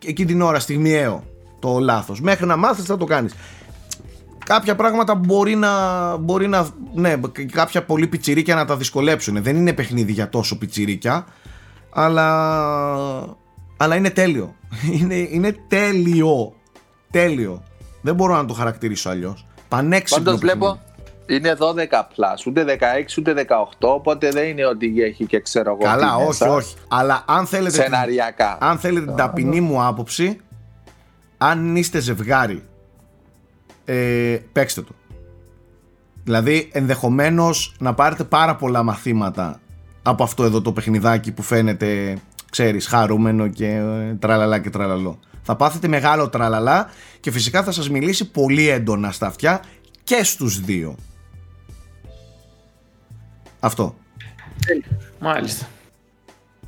εκείνη 0.05 0.27
την 0.27 0.41
ώρα 0.41 0.59
στιγμιαίο 0.59 1.23
το 1.59 1.79
λάθος. 1.79 2.21
Μέχρι 2.21 2.45
να 2.45 2.55
μάθεις 2.55 2.85
θα 2.85 2.97
το 2.97 3.05
κάνεις. 3.05 3.33
Κάποια 4.45 4.75
πράγματα 4.75 5.15
μπορεί 5.15 5.55
να, 5.55 6.17
μπορεί 6.17 6.47
να, 6.47 6.67
ναι, 6.93 7.15
κάποια 7.51 7.83
πολύ 7.83 8.07
πιτσιρίκια 8.07 8.55
να 8.55 8.65
τα 8.65 8.77
δυσκολέψουν. 8.77 9.43
Δεν 9.43 9.55
είναι 9.55 9.73
παιχνίδι 9.73 10.11
για 10.11 10.29
τόσο 10.29 10.57
πιτσιρίκια, 10.57 11.25
αλλά, 11.89 12.27
αλλά 13.77 13.95
είναι 13.95 14.09
τέλειο. 14.09 14.55
Είναι, 14.99 15.15
είναι 15.15 15.55
τέλειο. 15.67 16.53
Τέλειο. 17.11 17.63
Δεν 18.01 18.15
μπορώ 18.15 18.35
να 18.35 18.45
το 18.45 18.53
χαρακτηρίσω 18.53 19.09
αλλιώς. 19.09 19.45
Πανέξυπνο. 19.67 20.23
Πάντως 20.23 20.39
βλέπω, 20.39 20.79
είναι 21.25 21.57
12 21.59 21.99
plus, 21.99 22.47
ούτε 22.47 22.77
16 22.79 23.17
ούτε 23.17 23.45
18, 23.47 23.63
οπότε 23.79 24.29
δεν 24.29 24.47
είναι 24.47 24.65
ότι 24.65 24.93
έχει 25.01 25.25
και 25.25 25.39
ξέρω 25.39 25.71
εγώ. 25.71 25.91
Καλά, 25.91 26.15
όχι, 26.15 26.25
μέσα. 26.25 26.51
όχι. 26.51 26.75
Αλλά 26.87 27.23
αν 27.27 27.45
θέλετε. 27.45 27.81
Σεναριακά. 27.81 28.57
Αν 28.61 28.77
θέλετε 28.77 29.05
την 29.05 29.15
ταπεινή 29.15 29.61
μου 29.61 29.83
άποψη, 29.83 30.39
αν 31.41 31.75
είστε 31.75 31.99
ζευγάρι, 31.99 32.63
ε, 33.85 34.37
παίξτε 34.51 34.81
το. 34.81 34.91
Δηλαδή, 36.23 36.69
ενδεχομένως 36.71 37.75
να 37.79 37.93
πάρετε 37.93 38.23
πάρα 38.23 38.55
πολλά 38.55 38.83
μαθήματα 38.83 39.59
από 40.01 40.23
αυτό 40.23 40.43
εδώ 40.43 40.61
το 40.61 40.73
παιχνιδάκι 40.73 41.31
που 41.31 41.41
φαίνεται, 41.41 42.17
ξέρεις, 42.51 42.87
χαρούμενο 42.87 43.47
και 43.47 43.67
ε, 43.67 44.13
τραλαλά 44.13 44.59
και 44.59 44.69
τραλαλό. 44.69 45.19
Θα 45.41 45.55
πάθετε 45.55 45.87
μεγάλο 45.87 46.29
τραλαλά 46.29 46.89
και 47.19 47.31
φυσικά 47.31 47.63
θα 47.63 47.71
σας 47.71 47.89
μιλήσει 47.89 48.31
πολύ 48.31 48.69
έντονα 48.69 49.11
στα 49.11 49.27
αυτιά 49.27 49.63
και 50.03 50.23
στους 50.23 50.59
δύο. 50.59 50.95
Αυτό. 53.59 53.95
Μάλιστα. 55.19 55.67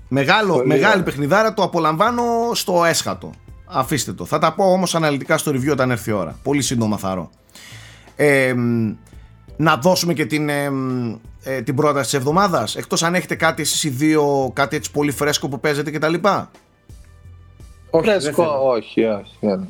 Μεγάλο, 0.08 0.66
μεγάλη 0.66 1.04
παιχνιδάρα 1.04 1.54
το 1.54 1.64
απολαμβάνω 1.64 2.24
στο 2.54 2.86
έσχατο. 2.86 3.32
Αφήστε 3.74 4.14
το. 4.14 4.26
Θα 4.26 4.40
τα 4.40 4.54
πω 4.54 4.72
όμως 4.72 4.96
αναλυτικά 4.96 5.38
στο 5.38 5.52
review 5.52 5.72
όταν 5.72 5.92
έρθει 5.92 6.10
η 6.10 6.14
ώρα. 6.14 6.40
Πολύ 6.44 6.62
σύντομα 6.62 6.98
θα 6.98 7.30
Ε, 8.16 8.54
να 9.58 9.78
δώσουμε 9.78 10.14
και 10.14 10.26
την, 10.26 10.50
ε, 10.50 10.72
την 11.64 11.76
πρόταση 11.76 12.04
της 12.04 12.14
εβδομάδας. 12.14 12.76
Εκτός 12.76 13.04
αν 13.04 13.16
έχετε 13.16 13.36
κάτι 13.36 13.62
εσείς 13.62 13.84
οι 13.84 13.90
δύο, 13.90 14.52
κάτι 14.54 14.76
έτσι 14.76 14.92
πολύ 14.92 15.12
φρέσκο 15.12 15.50
που 15.50 15.60
παίζετε 15.60 15.92
κτλ. 15.92 16.14
Όχι, 17.90 18.10
φρέσκο, 18.10 18.44
όχι, 18.44 19.04
όχι. 19.04 19.68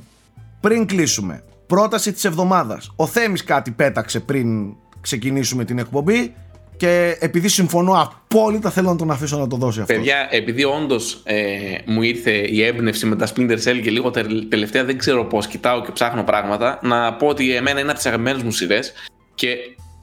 Πριν 0.59 0.85
κλείσουμε, 0.85 1.43
πρόταση 1.67 2.13
της 2.13 2.25
εβδομάδας. 2.25 2.91
Ο 2.95 3.07
Θέμης 3.07 3.43
κάτι 3.43 3.71
πέταξε 3.71 4.19
πριν 4.19 4.75
ξεκινήσουμε 5.01 5.65
την 5.65 5.79
εκπομπή 5.79 6.33
και 6.81 7.17
επειδή 7.19 7.47
συμφωνώ 7.47 8.01
απόλυτα 8.01 8.69
θέλω 8.69 8.89
να 8.89 8.95
τον 8.95 9.11
αφήσω 9.11 9.37
να 9.37 9.47
το 9.47 9.55
δώσει 9.55 9.81
αυτό. 9.81 9.93
Παιδιά, 9.93 10.27
επειδή 10.31 10.63
όντως 10.63 11.21
ε, 11.23 11.75
μου 11.85 12.01
ήρθε 12.01 12.31
η 12.31 12.63
έμπνευση 12.63 13.05
με 13.05 13.15
τα 13.15 13.27
Splinter 13.27 13.57
Cell 13.63 13.79
και 13.83 13.89
λίγο 13.89 14.11
τελευταία 14.49 14.83
δεν 14.83 14.97
ξέρω 14.97 15.25
πώς 15.25 15.47
κοιτάω 15.47 15.81
και 15.81 15.91
ψάχνω 15.91 16.23
πράγματα, 16.23 16.79
να 16.81 17.13
πω 17.13 17.27
ότι 17.27 17.55
εμένα 17.55 17.79
είναι 17.79 17.89
από 17.89 17.97
τις 17.97 18.05
αγαπημένες 18.05 18.43
μου 18.43 18.51
σειρές 18.51 18.93
και 19.35 19.57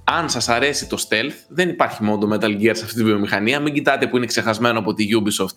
αν 0.05 0.28
σας 0.28 0.48
αρέσει 0.48 0.88
το 0.88 1.06
stealth, 1.09 1.34
δεν 1.48 1.68
υπάρχει 1.68 2.02
μόνο 2.05 2.18
το 2.18 2.28
Metal 2.34 2.60
Gear 2.60 2.70
σε 2.72 2.84
αυτή 2.84 2.94
τη 2.94 3.05
βιομηχανία. 3.05 3.60
Μην 3.60 3.74
κοιτάτε 3.74 4.06
που 4.06 4.16
είναι 4.16 4.26
ξεχασμένο 4.26 4.78
από 4.78 4.94
τη 4.94 5.06
Ubisoft. 5.12 5.56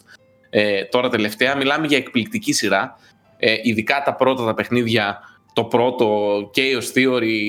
Ε, 0.50 0.84
τώρα 0.84 1.10
τελευταία 1.10 1.56
μιλάμε 1.56 1.88
για 1.88 1.98
εκπληκτική 1.98 2.54
σειρά. 2.54 2.96
Ε, 3.38 3.56
ειδικά 3.62 4.02
τα 4.06 4.16
πρώτα 4.16 4.46
τα 4.46 4.54
παιχνίδια, 4.54 5.20
το 5.54 5.64
πρώτο 5.64 6.38
Chaos 6.56 6.98
Theory. 6.98 7.40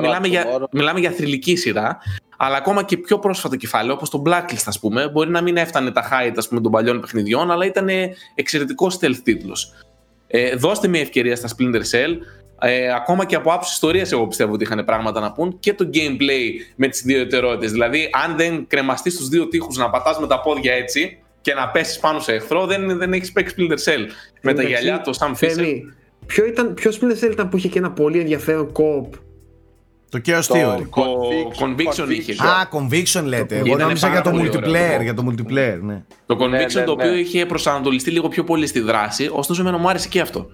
Μιλάμε 0.00 0.26
για, 0.26 0.46
μιλάμε 0.70 1.00
για 1.00 1.10
θρηλυκή 1.10 1.56
σειρά 1.56 1.98
αλλά 2.36 2.56
ακόμα 2.56 2.82
και 2.82 2.96
πιο 2.96 3.18
πρόσφατο 3.18 3.56
κεφάλαιο, 3.56 3.94
όπως 3.94 4.10
το 4.10 4.22
Blacklist, 4.26 4.64
ας 4.66 4.78
πούμε, 4.78 5.08
μπορεί 5.08 5.30
να 5.30 5.40
μην 5.40 5.56
έφτανε 5.56 5.90
τα 5.90 6.02
height 6.02 6.34
ας 6.36 6.48
πούμε, 6.48 6.60
των 6.60 6.72
παλιών 6.72 7.00
παιχνιδιών, 7.00 7.50
αλλά 7.50 7.66
ήταν 7.66 7.88
εξαιρετικός 8.34 8.98
stealth 9.00 9.20
τίτλος. 9.22 9.74
Ε, 10.26 10.54
δώστε 10.54 10.88
μια 10.88 11.00
ευκαιρία 11.00 11.36
στα 11.36 11.48
Splinter 11.56 11.82
Cell. 11.90 12.16
Ε, 12.60 12.94
ακόμα 12.94 13.24
και 13.24 13.34
από 13.34 13.52
άψης 13.52 13.72
ιστορίας, 13.72 14.12
εγώ 14.12 14.26
πιστεύω 14.26 14.52
ότι 14.52 14.64
είχαν 14.64 14.84
πράγματα 14.84 15.20
να 15.20 15.32
πούν 15.32 15.56
και 15.60 15.74
το 15.74 15.90
gameplay 15.94 16.50
με 16.76 16.88
τις 16.88 17.02
δύο 17.02 17.16
ιδιαιτερότητες. 17.16 17.70
Δηλαδή, 17.72 18.10
αν 18.24 18.36
δεν 18.36 18.66
κρεμαστείς 18.66 19.14
στου 19.14 19.28
δύο 19.28 19.48
τείχους 19.48 19.76
να 19.76 19.90
πατάς 19.90 20.18
με 20.18 20.26
τα 20.26 20.40
πόδια 20.40 20.72
έτσι 20.74 21.18
και 21.40 21.54
να 21.54 21.68
πέσεις 21.68 21.98
πάνω 21.98 22.20
σε 22.20 22.32
εχθρό, 22.32 22.66
δεν, 22.66 22.98
δεν 22.98 23.12
έχεις 23.12 23.32
παίξει 23.32 23.54
Splinter 23.58 23.90
Cell. 23.90 24.06
Με 24.42 24.54
τα 24.54 24.62
γυαλιά 24.62 25.00
του, 25.00 25.14
Sam 25.16 25.32
Fisher. 25.40 25.80
Ποιο, 26.26 26.46
ήταν, 26.46 26.74
ποιος 26.74 26.98
Splinter 27.00 27.24
Cell 27.24 27.30
ήταν 27.32 27.48
που 27.48 27.56
είχε 27.56 27.68
και 27.68 27.78
ένα 27.78 27.90
πολύ 27.90 28.18
ενδιαφέρον 28.18 28.72
κόπ; 28.72 29.14
Το 30.08 30.20
Chaos 30.26 30.56
Theory. 30.56 30.86
Το 30.94 31.52
Conviction 31.58 32.10
είχε. 32.10 32.32
Α, 32.32 32.68
Conviction 32.72 33.24
λέτε. 33.24 33.56
Εγώ 33.56 33.76
νόμιζα 33.76 34.08
για 34.08 34.22
το 34.22 34.30
multiplayer. 34.34 35.02
Για 35.02 35.14
το 35.14 35.24
multiplayer, 35.28 35.78
ναι. 35.80 36.04
Το 36.26 36.36
Conviction 36.40 36.50
ναι, 36.50 36.80
ναι, 36.80 36.84
το 36.84 36.92
οποίο 36.92 37.10
ναι. 37.10 37.16
είχε 37.16 37.46
προσανατολιστεί 37.46 38.10
λίγο 38.10 38.28
πιο 38.28 38.44
πολύ 38.44 38.66
στη 38.66 38.80
δράση, 38.80 39.30
ωστόσο 39.32 39.60
εμένα 39.60 39.78
μου 39.78 39.88
άρεσε 39.88 40.08
και 40.08 40.20
αυτό. 40.20 40.46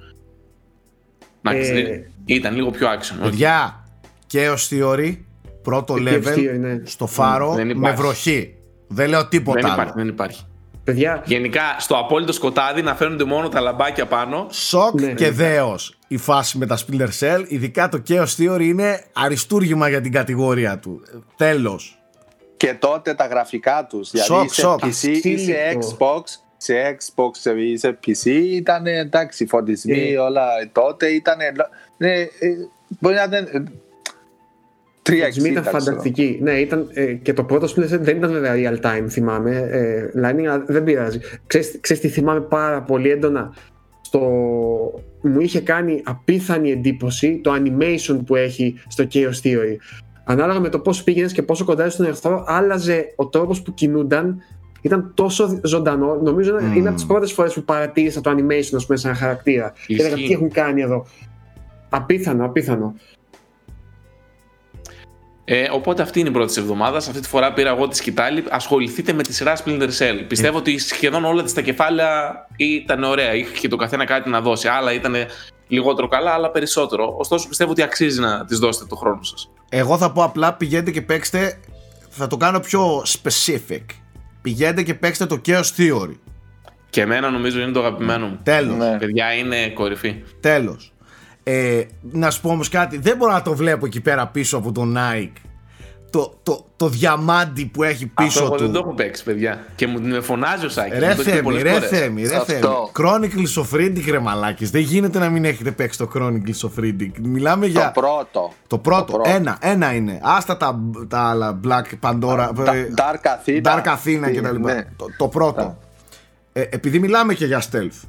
Ε, 1.42 2.00
ήταν 2.24 2.54
λίγο 2.54 2.70
πιο 2.70 2.88
action. 2.88 3.16
Παιδιά, 3.22 3.84
Chaos 4.32 4.68
Theory, 4.70 5.16
πρώτο 5.62 5.94
level, 5.98 6.80
στο 6.82 7.06
φάρο, 7.06 7.56
με 7.74 7.92
βροχή. 7.92 8.54
Δεν 8.86 9.08
λέω 9.08 9.28
τίποτα 9.28 9.72
άλλο. 9.72 9.92
Δεν 9.94 10.08
υπάρχει. 10.08 10.46
Παιδιά. 10.84 11.22
Γενικά 11.26 11.62
στο 11.78 11.96
απόλυτο 11.96 12.32
σκοτάδι 12.32 12.82
να 12.82 12.94
φαίνονται 12.94 13.24
μόνο 13.24 13.48
τα 13.48 13.60
λαμπάκια 13.60 14.06
πάνω. 14.06 14.46
Σοκ 14.50 15.00
ναι. 15.00 15.12
και 15.12 15.30
δέος 15.30 15.96
η 16.12 16.16
φάση 16.16 16.58
με 16.58 16.66
τα 16.66 16.78
Splinter 16.78 17.08
Cell. 17.20 17.44
Ειδικά 17.48 17.88
το 17.88 18.02
Chaos 18.08 18.36
Theory 18.38 18.60
είναι 18.60 19.04
αριστούργημα 19.12 19.88
για 19.88 20.00
την 20.00 20.12
κατηγορία 20.12 20.78
του. 20.78 21.02
Τέλος. 21.36 22.02
Και 22.56 22.74
τότε 22.74 23.14
τα 23.14 23.26
γραφικά 23.26 23.86
τους. 23.88 24.10
Δηλαδή 24.10 24.48
σε 24.48 24.60
σοκ. 24.60 24.80
PC 24.84 25.04
ή 25.22 25.38
σε 25.38 25.54
Xbox. 25.72 26.22
Σε 26.56 26.74
Xbox 26.74 27.56
ή 27.58 27.76
σε 27.76 27.98
PC 28.06 28.26
ήταν 28.50 28.86
εντάξει 28.86 29.46
φωτισμοί 29.46 30.14
yeah. 30.14 30.24
όλα 30.24 30.46
τότε 30.72 31.06
ήταν. 31.06 31.36
Ναι, 31.96 32.12
ε, 32.20 32.28
μπορεί 33.00 33.14
να 33.14 33.26
δεν. 33.26 33.70
360. 35.08 35.44
ήταν 35.44 35.64
φανταστική. 35.64 36.38
Ναι, 36.42 36.52
ήταν, 36.52 36.90
ε, 36.92 37.12
και 37.12 37.32
το 37.32 37.44
πρώτο 37.44 37.66
Splinter 37.66 37.94
Cell 37.94 38.00
δεν 38.00 38.16
ήταν 38.16 38.32
βέβαια 38.32 38.54
real 38.54 38.86
time, 38.86 39.06
θυμάμαι. 39.08 39.56
Ε, 39.56 40.10
Lightning, 40.16 40.44
αλλά 40.44 40.64
δεν 40.66 40.84
πειράζει. 40.84 41.20
Ξέρεις, 41.46 41.78
ξέρεις 41.80 42.02
τι 42.02 42.08
θυμάμαι 42.08 42.40
πάρα 42.40 42.82
πολύ 42.82 43.10
έντονα; 43.10 43.54
Στο... 44.00 44.20
Μου 45.22 45.40
είχε 45.40 45.60
κάνει 45.60 46.00
απίθανη 46.04 46.70
εντύπωση 46.70 47.40
το 47.42 47.52
animation 47.54 48.20
που 48.26 48.34
έχει 48.36 48.74
στο 48.88 49.04
Chaos 49.12 49.40
Theory. 49.44 49.76
Ανάλογα 50.24 50.60
με 50.60 50.68
το 50.68 50.78
πώς 50.78 51.02
πήγαινες 51.04 51.32
και 51.32 51.42
πόσο 51.42 51.64
κοντά 51.64 51.90
στον 51.90 52.06
εχθρό, 52.06 52.44
άλλαζε 52.46 53.12
ο 53.16 53.26
τρόπος 53.26 53.62
που 53.62 53.74
κινούνταν. 53.74 54.42
Ήταν 54.80 55.12
τόσο 55.14 55.60
ζωντανό. 55.64 56.14
Νομίζω 56.22 56.56
Mm. 56.56 56.76
είναι 56.76 56.86
από 56.88 56.96
τις 56.96 57.06
πρώτες 57.06 57.32
φορές 57.32 57.54
που 57.54 57.62
παρατήρησα 57.62 58.20
το 58.20 58.30
animation, 58.30 58.74
ας 58.74 58.86
πούμε, 58.86 58.98
σαν 58.98 59.14
χαρακτήρα. 59.14 59.72
Και 59.86 59.94
έλεγα 59.94 60.08
Ισχύει. 60.08 60.26
τι 60.26 60.32
έχουν 60.32 60.50
κάνει 60.50 60.80
εδώ. 60.82 61.06
Απίθανο, 61.88 62.44
απίθανο. 62.44 62.94
Ε, 65.44 65.68
οπότε 65.72 66.02
αυτή 66.02 66.20
είναι 66.20 66.28
η 66.28 66.32
πρώτη 66.32 66.46
της 66.46 66.56
εβδομάδας. 66.56 67.08
Αυτή 67.08 67.20
τη 67.20 67.28
φορά 67.28 67.52
πήρα 67.52 67.70
εγώ 67.70 67.88
τη 67.88 67.96
σκητάλη. 67.96 68.44
Ασχοληθείτε 68.50 69.12
με 69.12 69.22
τη 69.22 69.34
σειρά 69.34 69.56
Splinter 69.56 69.88
Cell. 69.98 70.18
Ε. 70.18 70.24
Πιστεύω 70.28 70.58
ότι 70.58 70.78
σχεδόν 70.78 71.24
όλα 71.24 71.42
τα 71.42 71.60
κεφάλαια 71.60 72.34
ήταν 72.56 73.04
ωραία. 73.04 73.34
Είχε 73.34 73.54
και 73.58 73.68
το 73.68 73.76
καθένα 73.76 74.04
κάτι 74.04 74.28
να 74.28 74.40
δώσει. 74.40 74.68
Άλλα 74.68 74.92
ήταν 74.92 75.14
λιγότερο 75.68 76.08
καλά, 76.08 76.30
άλλα 76.30 76.50
περισσότερο. 76.50 77.14
Ωστόσο 77.18 77.48
πιστεύω 77.48 77.70
ότι 77.70 77.82
αξίζει 77.82 78.20
να 78.20 78.44
της 78.44 78.58
δώσετε 78.58 78.86
το 78.88 78.96
χρόνο 78.96 79.22
σας. 79.22 79.50
Εγώ 79.68 79.98
θα 79.98 80.12
πω 80.12 80.24
απλά 80.24 80.54
πηγαίνετε 80.54 80.90
και 80.90 81.02
παίξτε. 81.02 81.60
Θα 82.08 82.26
το 82.26 82.36
κάνω 82.36 82.60
πιο 82.60 83.02
specific. 83.06 83.84
Πηγαίνετε 84.42 84.82
και 84.82 84.94
παίξτε 84.94 85.26
το 85.26 85.40
Chaos 85.46 85.64
Theory. 85.76 86.16
Και 86.90 87.00
εμένα 87.00 87.30
νομίζω 87.30 87.60
είναι 87.60 87.72
το 87.72 87.80
αγαπημένο 87.80 88.26
μου. 88.26 88.38
Τέλος. 88.42 88.76
Ναι. 88.76 88.98
Παιδιά 88.98 89.34
είναι 89.34 89.68
κορυφή. 89.68 90.22
Τέλος. 90.40 90.91
Ε, 91.44 91.82
να 92.00 92.30
σου 92.30 92.40
πω 92.40 92.48
όμως 92.50 92.68
κάτι, 92.68 92.98
δεν 92.98 93.16
μπορώ 93.16 93.32
να 93.32 93.42
το 93.42 93.54
βλέπω 93.54 93.86
εκεί 93.86 94.00
πέρα 94.00 94.26
πίσω 94.26 94.56
από 94.56 94.72
τον 94.72 94.96
Nike. 94.98 95.32
Το, 96.10 96.38
το, 96.42 96.66
το 96.76 96.88
διαμάντι 96.88 97.66
που 97.66 97.82
έχει 97.82 98.06
πίσω 98.06 98.26
Αυτό 98.28 98.42
εγώ 98.44 98.54
του. 98.54 98.62
δεν 98.62 98.72
το 98.72 98.78
έχω 98.78 98.94
παίξει, 98.94 99.24
παιδιά. 99.24 99.64
Και 99.76 99.86
μου 99.86 100.00
με 100.00 100.20
φωνάζει 100.20 100.66
ο 100.66 100.68
Σάκης. 100.68 100.98
Ρε 100.98 101.14
Θέμη, 101.14 101.62
ρε 101.62 101.80
Θέμη, 101.80 102.26
ρε 102.26 102.36
Αυτό. 102.36 102.52
Θέμη. 102.52 102.62
Chronicles 102.98 103.62
of 103.62 103.76
Riddick 103.80 104.04
ρε 104.10 104.18
μαλάκες. 104.18 104.70
Δεν 104.70 104.80
γίνεται 104.80 105.18
να 105.18 105.28
μην 105.28 105.44
έχετε 105.44 105.70
παίξει 105.70 105.98
το 105.98 106.10
Chronicles 106.14 106.68
of 106.68 106.80
Riddick. 106.84 107.10
Μιλάμε 107.22 107.64
Το 107.66 107.70
για... 107.70 107.90
πρώτο. 107.90 108.52
Το 108.66 108.78
πρώτο, 108.78 109.04
Το 109.04 109.12
πρώτο. 109.12 109.30
ένα, 109.30 109.58
ένα 109.60 109.94
είναι. 109.94 110.20
Άστα 110.22 110.56
τα, 110.56 110.80
τα 111.08 111.18
άλλα 111.20 111.60
Black 111.64 112.08
Pandora, 112.10 112.50
Τα- 112.64 112.74
ε, 112.74 112.88
Dark 112.96 113.26
Athena. 113.26 113.62
Dark 113.62 113.84
Athena 113.84 114.32
και 114.32 114.40
τα 114.40 114.52
λοιπά. 114.52 114.74
Ναι. 114.74 114.82
Το, 114.96 115.06
το 115.16 115.28
πρώτο. 115.28 115.78
Ε, 116.52 116.60
επειδή 116.70 116.98
μιλάμε 116.98 117.34
και 117.34 117.46
για 117.46 117.62
stealth. 117.72 118.08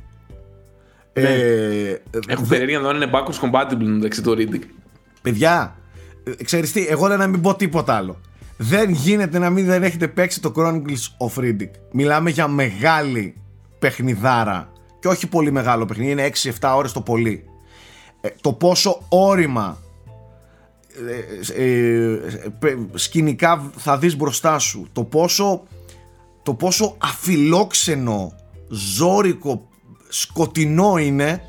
Ναι. 1.13 1.29
Ε, 1.29 2.01
Έχω 2.27 2.43
δε- 2.43 2.57
περίεργα 2.57 2.77
να 2.77 2.83
δω 2.83 2.89
αν 2.89 2.95
είναι 2.95 3.11
backwards 3.13 3.39
compatible 3.49 3.83
μεταξύ 3.85 4.21
του 4.21 4.35
Riddick. 4.37 4.61
παιδιά, 5.21 5.75
ε, 6.23 6.43
ξέρεις 6.43 6.71
τι, 6.71 6.87
εγώ 6.87 7.07
λέω 7.07 7.17
να 7.17 7.27
μην 7.27 7.41
πω 7.41 7.55
τίποτα 7.55 7.93
άλλο. 7.95 8.19
Δεν 8.57 8.89
γίνεται 8.89 9.39
να 9.39 9.49
μην 9.49 9.65
δεν 9.65 9.83
έχετε 9.83 10.07
παίξει 10.07 10.41
το 10.41 10.53
Chronicles 10.55 11.27
of 11.27 11.39
Riddick. 11.43 11.69
Μιλάμε 11.91 12.29
για 12.29 12.47
μεγάλη 12.47 13.35
παιχνιδάρα. 13.79 14.71
Και 14.99 15.07
όχι 15.07 15.27
πολύ 15.27 15.51
μεγάλο 15.51 15.85
παιχνίδι, 15.85 16.11
είναι 16.11 16.29
6-7 16.59 16.73
ώρες 16.75 16.91
το 16.91 17.01
πολύ. 17.01 17.43
Ε, 18.21 18.29
το 18.41 18.53
πόσο 18.53 19.01
όρημα 19.09 19.77
ε, 21.55 21.63
ε, 21.63 22.11
ε, 22.69 22.75
σκηνικά 22.93 23.71
θα 23.75 23.97
δεις 23.97 24.15
μπροστά 24.17 24.59
σου 24.59 24.87
το 24.91 25.03
πόσο 25.03 25.63
το 26.43 26.53
πόσο 26.53 26.95
αφιλόξενο 26.97 28.35
ζόρικο 28.69 29.67
σκοτεινό 30.13 30.97
είναι 30.97 31.41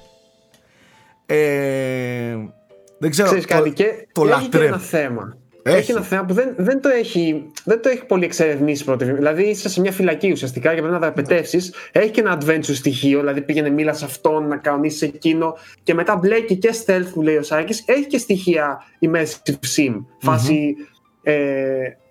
ε, 1.26 2.36
δεν 2.98 3.10
ξέρω 3.10 3.28
Ξέρεις 3.28 3.46
το, 3.46 3.54
κάτι 3.54 3.70
και 3.70 4.06
το 4.12 4.22
έχει 4.22 4.30
και 4.30 4.42
λατρεύω 4.42 4.66
ένα 4.66 4.78
θέμα. 4.78 5.36
Έχει. 5.62 5.76
Έχει. 5.76 5.90
ένα 5.90 6.02
θέμα 6.02 6.24
που 6.24 6.34
δεν, 6.34 6.54
δεν, 6.56 6.80
το 6.80 6.88
έχει, 6.88 7.50
δεν 7.64 7.82
το 7.82 7.88
έχει 7.88 8.04
πολύ 8.04 8.24
εξερευνήσει 8.24 8.84
πρώτη 8.84 9.04
βήμα. 9.04 9.16
Δηλαδή 9.16 9.42
είσαι 9.42 9.68
σε 9.68 9.80
μια 9.80 9.92
φυλακή 9.92 10.30
ουσιαστικά 10.30 10.68
και 10.68 10.76
πρέπει 10.76 10.92
να 10.92 10.98
δραπετεύσει. 10.98 11.58
Έχει 11.92 12.10
και 12.10 12.20
ένα 12.20 12.38
adventure 12.40 12.74
στοιχείο, 12.74 13.20
δηλαδή 13.20 13.40
πήγαινε 13.40 13.70
μίλα 13.70 13.92
σε 13.92 14.04
αυτόν, 14.04 14.48
να 14.48 14.56
κανονίσει 14.56 15.10
εκείνο. 15.14 15.56
Και 15.82 15.94
μετά 15.94 16.16
μπλέκει 16.16 16.56
και 16.56 16.74
stealth 16.86 17.06
που 17.12 17.22
λέει 17.22 17.36
ο 17.36 17.42
Σάκης. 17.42 17.82
Έχει 17.86 18.06
και 18.06 18.18
στοιχεία 18.18 18.82
immersive 19.00 19.52
sim. 19.76 20.04
Φάση 20.18 20.76
ε, 21.22 21.34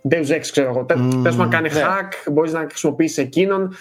Deus 0.10 0.36
Ex, 0.36 0.42
ξέρω 0.52 0.70
εγώ. 0.70 0.86
Mm, 0.90 0.96
Μμμ, 0.96 1.22
Πες 1.22 1.36
να 1.36 1.48
κάνει 1.48 1.70
ναι. 1.74 1.82
hack, 1.82 2.32
μπορείς 2.32 2.54
να 2.54 2.60
χρησιμοποιήσεις 2.60 3.18
εκείνον. 3.18 3.76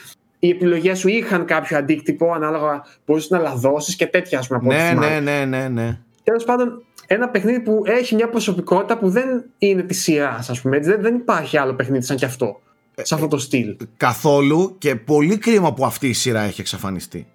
Οι 0.45 0.49
επιλογές 0.49 0.99
σου 0.99 1.09
είχαν 1.09 1.45
κάποιο 1.45 1.77
αντίκτυπο, 1.79 2.33
ανάλογα 2.33 2.85
μπορεί 3.07 3.25
να 3.29 3.39
λαδώσεις 3.39 3.97
και 3.97 4.07
τέτοια, 4.07 4.39
ας 4.39 4.47
πούμε. 4.47 4.59
από 4.59 4.69
ό,τι 4.69 4.77
ναι, 4.77 4.89
θυμάμαι. 4.89 5.21
ναι, 5.21 5.45
ναι, 5.45 5.59
ναι, 5.59 5.69
ναι. 5.69 5.99
Τέλος 6.25 6.45
πάντων, 6.45 6.83
ένα 7.07 7.29
παιχνίδι 7.29 7.61
που 7.61 7.83
έχει 7.87 8.15
μια 8.15 8.29
προσωπικότητα 8.29 8.99
που 8.99 9.09
δεν 9.11 9.45
είναι 9.59 9.83
της 9.83 10.03
σειράς, 10.03 10.51
ας 10.51 10.61
πούμε. 10.61 10.77
έτσι. 10.77 10.91
Δεν, 10.91 11.01
δεν 11.03 11.15
υπάρχει 11.15 11.57
άλλο 11.59 11.75
παιχνίδι 11.75 12.05
σαν 12.05 12.17
κι 12.17 12.25
αυτό. 12.25 12.61
Σε 13.03 13.15
αυτό 13.15 13.29
το 13.29 13.39
στυλ. 13.39 13.77
καθόλου 13.97 14.75
και 14.79 14.97
πολύ 14.97 15.39
κρίμα 15.39 15.73
που 15.75 15.85
αυτή 15.85 16.09
η 16.09 16.13
σειρά 16.13 16.41
έχει 16.41 16.61
εξαφανιστεί 16.61 17.27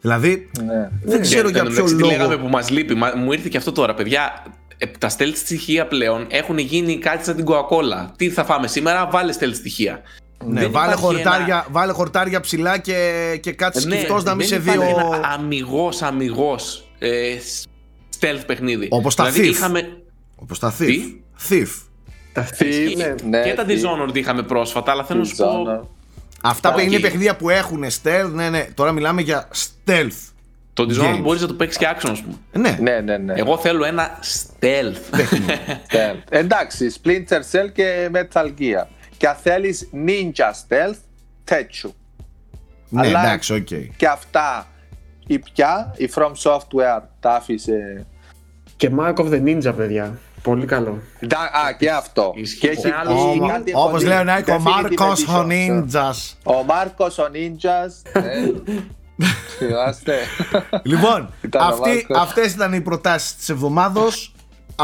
δηλαδή 0.00 0.50
Ναι. 0.64 0.90
δεν 1.04 1.20
ξέρω 1.20 1.46
Και 1.46 1.52
για 1.52 1.60
εν 1.62 1.66
τω 1.66 1.72
ποιο 1.72 1.82
μεταξύ, 1.84 1.96
τι 2.02 2.02
λέγαμε 2.12 2.34
λόγο 2.34 2.44
που 2.44 2.50
μας 2.50 2.70
λείπει. 2.70 2.94
Μα- 2.94 3.12
Μου 3.16 3.32
ήρθε 3.32 3.48
και 3.48 3.56
αυτό 3.56 3.72
τώρα, 3.72 3.94
παιδιά. 3.94 4.42
ε, 4.78 4.86
Τα 4.98 5.10
stealth 5.16 5.32
στοιχεία 5.34 5.86
πλέον 5.86 6.26
έχουν 6.30 6.58
γίνει 6.58 6.98
κάτι 6.98 7.24
σαν 7.24 7.36
την 7.36 7.44
Coca-Cola. 7.48 8.08
Τι 8.16 8.30
θα 8.30 8.44
φάμε 8.44 8.66
σήμερα, 8.66 9.08
βάλε 9.12 9.34
stealth 9.40 9.54
στοιχεία. 9.54 10.00
Ναι, 10.44 10.60
δεν 10.60 10.70
βάλε, 10.70 10.86
υπάρχει 10.92 11.04
χορτάρια, 11.04 11.44
ένα- 11.54 11.66
βάλε 11.70 11.92
χορτάρια 11.92 12.40
ψηλά 12.40 12.78
και, 12.78 13.38
και 13.42 13.52
κάτσε 13.52 13.88
Ναι, 13.88 13.94
σκυφτός 13.96 14.22
να 14.22 14.34
μην 14.34 14.46
σε 14.46 14.58
δεν 14.58 14.64
δει 14.74 14.78
υπάρχει 14.80 14.92
ο... 15.04 15.14
ένα 15.14 15.26
αμυγός, 15.28 16.02
αμυγός 16.02 16.88
ε, 16.98 17.34
stealth 18.20 18.42
παιχνίδι. 18.46 18.88
Όπως 18.90 19.14
τα 19.14 19.24
δηλαδή, 19.24 19.48
Thief. 19.48 19.52
είχαμε 19.52 20.02
όπως 20.36 20.58
τα 20.58 20.72
Thief 20.78 20.86
Τι; 20.86 21.02
Thief 21.48 21.66
Τα 22.32 22.48
Thief, 22.58 22.92
ναι. 22.96 23.14
ναι, 23.38 23.42
και 23.42 23.54
τα 23.54 23.64
Thief, 23.66 23.70
Dishonored 23.70 24.14
είχαμε 24.16 24.42
πρόσφατα, 24.42 24.90
αλλά 24.90 25.04
θέλω 25.04 25.18
να 25.18 25.24
σου 25.24 25.36
πω. 25.36 25.44
Dishonored. 25.44 25.86
αυτά 26.42 26.72
που 26.72 26.78
Οκ. 26.78 26.84
είναι 26.86 26.98
παιχνίδια 26.98 27.36
που 27.36 27.50
έχουν 27.50 27.84
stealth 28.02 28.30
ναι 28.32 28.48
ναι 28.50 28.66
τώρα 28.74 28.92
μιλάμε 28.92 29.20
για 29.22 29.48
stealth 29.52 30.12
Το 30.72 30.86
Dishonored 30.90 31.14
Games. 31.14 31.20
μπορείς 31.22 31.40
να 31.40 31.46
το 31.46 31.54
παίξεις 31.54 31.78
και 31.78 31.86
action, 31.94 32.08
ας 32.10 32.20
πούμε. 32.22 32.34
ναι, 32.52 32.78
Ναι, 32.80 33.00
ναι, 33.00 33.16
ναι. 33.16 33.32
Εγώ 33.36 33.58
θέλω 33.58 33.84
ένα 33.84 34.18
stealth. 34.22 35.16
Stealth. 35.90 36.22
Εντάξει, 36.28 36.92
Splinter 37.02 37.40
Cell 37.52 37.72
και 37.72 38.10
Metal 38.12 38.46
Gear. 38.58 38.84
Και 39.20 39.28
αν 39.28 39.34
θέλεις 39.34 39.88
Ninja 40.06 40.50
Stealth, 40.50 40.98
τέτοιου. 41.44 41.94
ναι 42.88 43.00
Αλλά- 43.06 43.20
εντάξει 43.20 43.52
οκ 43.54 43.66
Και 43.96 44.06
αυτά 44.06 44.66
η 45.26 45.38
πια, 45.38 45.94
η 45.96 46.10
From 46.14 46.32
Software 46.42 47.00
τα 47.20 47.30
άφησε. 47.34 48.06
Και 48.76 48.90
Mark 48.98 49.14
of 49.14 49.28
the 49.30 49.42
Ninja, 49.44 49.72
παιδιά. 49.76 50.18
Πολύ 50.42 50.66
καλό. 50.66 50.98
Ντα- 51.26 51.50
Α, 51.66 51.72
και 51.78 51.90
αυτό. 51.90 52.32
Ισχύει. 52.36 52.58
Και 52.58 52.68
έχει 52.68 52.80
Σε 52.80 52.94
άλλο 53.00 53.10
έχει 53.10 53.38
Όμα- 53.40 53.52
κάτι 53.52 53.72
όπως 53.74 53.90
πολύ- 53.90 54.04
λέει 54.04 54.18
ο 54.18 54.24
Νάικ 54.24 54.48
ο 54.48 54.52
Definitive 54.52 54.60
Μάρκος 54.62 55.28
ο 55.28 55.40
Edition. 55.40 55.46
Νίντζας 55.46 56.38
Ο 56.44 56.62
Μάρκος 56.64 57.18
ο 57.18 57.28
Νίντζας. 57.28 58.02
ε, 58.12 58.20
Θυμάστε. 59.58 60.16
Λοιπόν, 60.82 61.32
Ήταν 61.42 61.62
ο 61.62 61.64
αυτοί, 61.64 61.88
Μάρκος. 61.90 62.18
αυτές 62.18 62.52
ήταν 62.52 62.72
οι 62.72 62.80
προτάσεις 62.80 63.36
της 63.36 63.48
εβδομάδος 63.48 64.34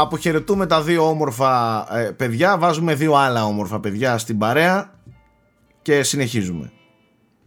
Αποχαιρετούμε 0.01 0.65
τα 0.65 0.81
δύο 0.81 1.09
όμορφα 1.09 1.85
ε, 1.97 2.03
παιδιά 2.11 2.57
Βάζουμε 2.57 2.95
δύο 2.95 3.13
άλλα 3.13 3.45
όμορφα 3.45 3.79
παιδιά 3.79 4.17
στην 4.17 4.37
παρέα 4.37 4.93
Και 5.81 6.03
συνεχίζουμε 6.03 6.71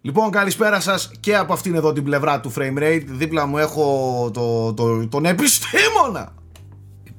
Λοιπόν 0.00 0.30
καλησπέρα 0.30 0.80
σας 0.80 1.10
και 1.20 1.36
από 1.36 1.52
αυτήν 1.52 1.74
εδώ 1.74 1.92
την 1.92 2.04
πλευρά 2.04 2.40
του 2.40 2.52
frame 2.56 2.78
rate 2.78 3.02
Δίπλα 3.06 3.46
μου 3.46 3.58
έχω 3.58 3.84
το, 4.32 4.72
το, 4.74 5.06
τον 5.08 5.24
επιστήμονα 5.24 6.32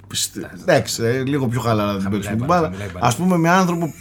Επιστε- 0.04 0.52
Εντάξει, 0.62 1.04
ε, 1.04 1.20
λίγο 1.24 1.48
πιο 1.48 1.60
χαλαρά 1.62 1.98
δεν 1.98 2.12
παίξουμε 2.12 2.36
την 2.36 2.46
μπάλα 2.46 2.64
χαμηλά 2.68 2.86
η 2.86 2.90
μπάλα. 2.94 3.06
Ας 3.08 3.16
πούμε 3.16 3.38
με 3.38 3.50
άνθρωπο 3.50 3.94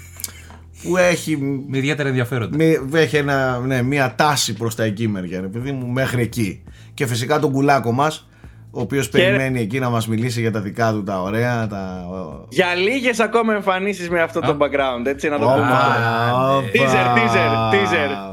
που 0.82 0.96
έχει 0.96 1.36
Με 1.68 1.78
ιδιαίτερα 1.78 2.08
ενδιαφέροντα. 2.08 2.56
με, 2.56 3.00
έχει 3.00 3.16
ένα, 3.16 3.58
ναι, 3.58 3.82
μια 3.82 4.14
τάση 4.14 4.52
προς 4.54 4.74
τα 4.74 4.82
εκεί 4.84 5.08
μεριά, 5.08 5.40
ρε 5.40 5.46
παιδί 5.46 5.72
μου, 5.72 5.86
μέχρι 5.86 6.22
εκεί. 6.22 6.62
Και 6.94 7.06
φυσικά 7.06 7.38
τον 7.38 7.52
κουλάκο 7.52 7.92
μας, 7.92 8.28
ο 8.70 8.80
οποίος 8.80 9.08
περιμένει 9.08 9.60
εκεί 9.60 9.78
να 9.78 9.90
μας 9.90 10.08
μιλήσει 10.08 10.40
για 10.40 10.52
τα 10.52 10.60
δικά 10.60 10.92
του 10.92 11.02
τα 11.02 11.22
ωραία, 11.22 11.66
τα... 11.66 12.04
Για 12.48 12.74
λίγες 12.74 13.20
ακόμα 13.20 13.54
εμφανίσεις 13.54 14.10
με 14.10 14.22
αυτό 14.22 14.40
το 14.40 14.56
background, 14.60 15.06
έτσι 15.06 15.28
να 15.28 15.38
το 15.38 15.44
πούμε. 15.44 15.56
Όπα, 15.56 16.56
όπα. 16.56 16.68
Teaser, 16.72 17.18
teaser, 17.18 17.74
teaser. 17.74 18.30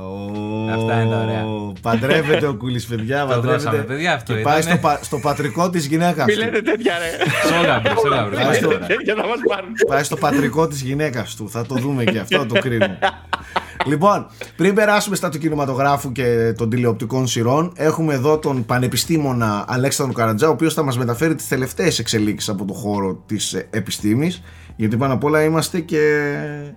Ω, 0.75 0.79
Αυτά 0.81 1.01
είναι 1.01 1.11
τα 1.15 1.21
ωραία. 1.21 1.43
Παντρεύεται 1.81 2.47
ο 2.47 2.55
Κούλης 2.55 2.85
παιδιά, 2.85 3.21
Το 3.21 3.27
παντρεύεται 3.27 3.63
δώσαμε, 3.63 3.83
παιδιά, 3.83 4.13
αυτό 4.13 4.33
και 4.33 4.41
πάει 4.41 4.59
ήτανε. 4.59 4.75
στο, 4.75 4.87
πα- 4.87 4.99
στο 5.03 5.17
πατρικό 5.17 5.69
της 5.69 5.85
γυναίκας 5.85 6.25
Μη 6.25 6.33
του. 6.33 6.39
λέτε 6.39 6.61
τέτοια 6.61 6.93
ρε. 6.97 7.29
Σόγαμπρο, 7.57 7.93
σόγαμπρο. 8.01 8.35
Πάει 8.35 8.53
στο- 8.55 8.69
Για 9.03 9.13
να 9.13 9.21
μας 9.27 9.37
πάρουν. 9.49 9.69
Πάει 9.87 10.03
στο 10.03 10.15
πατρικό 10.15 10.67
της 10.67 10.81
γυναίκας 10.81 11.35
του. 11.35 11.49
Θα 11.49 11.65
το 11.65 11.75
δούμε 11.75 12.03
και 12.03 12.19
αυτό, 12.19 12.37
θα 12.37 12.45
το 12.45 12.59
κρίνουμε. 12.59 12.99
λοιπόν, 13.85 14.27
πριν 14.55 14.73
περάσουμε 14.75 15.15
στα 15.15 15.29
του 15.29 15.37
κινηματογράφου 15.37 16.11
και 16.11 16.53
των 16.57 16.69
τηλεοπτικών 16.69 17.27
σειρών, 17.27 17.71
έχουμε 17.75 18.13
εδώ 18.13 18.37
τον 18.37 18.65
πανεπιστήμονα 18.65 19.65
Αλέξανδρο 19.67 20.13
Καρατζά, 20.15 20.47
ο 20.47 20.51
οποίος 20.51 20.73
θα 20.73 20.83
μας 20.83 20.97
μεταφέρει 20.97 21.35
τις 21.35 21.47
τελευταίες 21.47 21.99
εξελίξεις 21.99 22.49
από 22.49 22.65
το 22.65 22.73
χώρο 22.73 23.23
της 23.25 23.53
ε, 23.53 23.67
επιστήμης. 23.69 24.41
Γιατί 24.79 24.97
πάνω 24.97 25.13
απ' 25.13 25.23
όλα 25.23 25.43
είμαστε 25.43 25.79
και 25.79 25.99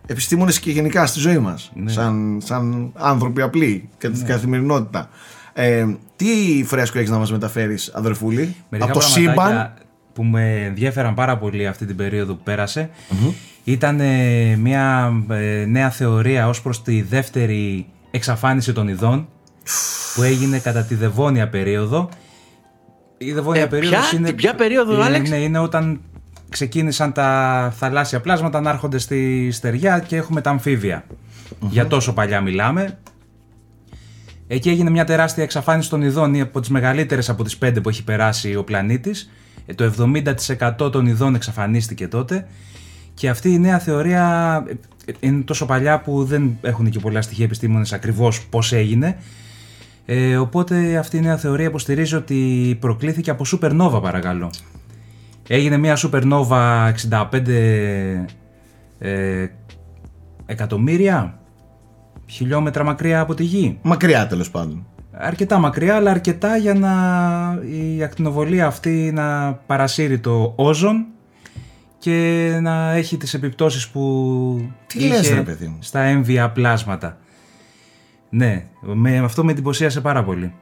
επιστήμονες 0.06 0.60
και 0.60 0.70
γενικά 0.70 1.06
στη 1.06 1.18
ζωή 1.18 1.38
μας. 1.38 1.72
Σαν, 1.84 2.40
σαν 2.44 2.92
άνθρωποι 2.94 3.42
απλοί 3.42 3.88
και 3.98 4.08
την 4.08 4.26
καθημερινότητα. 4.26 5.08
Ε, 5.52 5.86
τι 6.16 6.64
φρέσκο 6.66 6.98
έχεις 6.98 7.10
να 7.10 7.18
μας 7.18 7.32
μεταφέρεις, 7.32 7.90
αδερφούλη, 7.94 8.54
Μερικά 8.68 8.90
από 8.90 9.00
το 9.00 9.06
πραγματάκια 9.06 9.42
σύμπαν; 9.44 9.72
που 10.12 10.24
με 10.24 10.64
ενδιέφεραν 10.64 11.14
πάρα 11.14 11.38
πολύ 11.38 11.66
αυτή 11.66 11.86
την 11.86 11.96
περίοδο 11.96 12.34
που 12.34 12.42
περασε 12.42 12.90
ήταν 13.64 14.00
ε, 14.00 14.56
μια 14.56 15.12
ε, 15.30 15.64
νέα 15.64 15.90
θεωρία 15.90 16.48
ως 16.48 16.62
προς 16.62 16.82
τη 16.82 17.02
δεύτερη 17.02 17.86
εξαφάνιση 18.10 18.72
των 18.72 18.88
ειδών 18.88 19.28
που 20.14 20.22
έγινε 20.22 20.58
κατά 20.58 20.82
τη 20.82 20.94
Δεβόνια 20.94 21.48
περίοδο. 21.48 22.08
Η 23.18 23.32
Δεβόνια 23.32 23.62
Ε, 23.62 23.66
περίοδος 23.66 24.08
ποια; 24.08 24.18
είναι, 24.18 24.26
Την 24.26 24.36
ποια 24.36 24.54
περίοδο, 24.54 24.94
είναι, 24.94 25.04
Άλεξ; 25.04 25.30
ναι, 25.30 25.36
είναι 25.36 25.58
όταν 25.58 26.00
ξεκίνησαν 26.50 27.12
τα 27.12 27.72
θαλάσσια 27.76 28.20
πλάσματα 28.20 28.60
να 28.60 28.70
έρχονται 28.70 28.98
στη 28.98 29.50
στεριά 29.50 29.98
και 29.98 30.16
έχουμε 30.16 30.40
τα 30.40 30.50
αμφιβια 30.50 31.04
Για 31.60 31.86
τόσο 31.86 32.12
παλιά 32.12 32.40
μιλάμε. 32.40 32.98
Εκεί 34.46 34.68
έγινε 34.68 34.90
μια 34.90 35.04
τεράστια 35.04 35.42
εξαφάνιση 35.42 35.90
των 35.90 36.02
ειδών, 36.02 36.34
είναι 36.34 36.42
από 36.42 36.60
τις 36.60 36.68
μεγαλύτερες 36.68 37.28
από 37.28 37.44
τις 37.44 37.56
πέντε 37.56 37.80
που 37.80 37.88
έχει 37.88 38.04
περάσει 38.04 38.56
ο 38.56 38.64
πλανήτης. 38.64 39.30
Ε, 39.66 39.74
Το 39.74 39.84
70% 39.84 40.92
των 40.92 41.06
ειδών 41.06 41.34
εξαφανίστηκε 41.34 42.08
τότε. 42.08 42.46
Και 43.14 43.28
αυτή 43.28 43.52
η 43.52 43.58
νέα 43.58 43.78
θεωρία 43.78 44.64
ε, 44.68 44.72
ε, 45.04 45.12
είναι 45.20 45.42
τόσο 45.42 45.66
παλιά 45.66 46.00
που 46.00 46.24
δεν 46.24 46.58
έχουν 46.60 46.90
και 46.90 46.98
πολλά 46.98 47.22
στοιχεία 47.22 47.44
επιστήμονες 47.44 47.92
ακριβώς 47.92 48.46
πώς 48.46 48.72
έγινε. 48.72 49.18
Ε, 50.06 50.36
οπότε 50.36 50.96
αυτή 50.96 51.16
η 51.16 51.20
νέα 51.20 51.36
θεωρία 51.36 51.66
υποστηρίζει 51.66 52.14
ότι 52.14 52.76
προκλήθηκε 52.80 53.30
από 53.30 53.44
supernova 53.46 54.02
παρακαλώ. 54.02 54.50
Έγινε 55.52 55.76
μια 55.76 55.98
supernova 55.98 56.92
65 57.10 57.48
ε, 58.98 59.46
εκατομμύρια 60.46 61.38
χιλιόμετρα 62.26 62.84
μακριά 62.84 63.20
από 63.20 63.34
τη 63.34 63.44
Γη. 63.44 63.78
Μακριά 63.82 64.26
τέλος 64.26 64.50
πάντων. 64.50 64.86
Αρκετά 65.12 65.58
μακριά, 65.58 65.96
αλλά 65.96 66.10
αρκετά 66.10 66.56
για 66.56 66.74
να 66.74 66.92
η 67.62 68.02
ακτινοβολία 68.02 68.66
αυτή 68.66 69.10
να 69.14 69.52
παρασύρει 69.54 70.18
το 70.18 70.52
όζον 70.56 71.06
και 71.98 72.58
να 72.62 72.92
έχει 72.92 73.16
τις 73.16 73.34
επιπτώσεις 73.34 73.88
που 73.88 74.72
Τι 74.86 75.00
λες, 75.00 75.30
ρε 75.30 75.42
παιδί 75.42 75.66
μου; 75.66 75.78
στα 75.80 76.00
έμβια 76.00 76.50
πλάσματα. 76.50 77.18
Ναι, 78.30 78.64
με, 78.80 79.18
αυτό 79.18 79.44
με 79.44 79.52
εντυπωσίασε 79.52 80.00
πάρα 80.00 80.24
πολύ. 80.24 80.54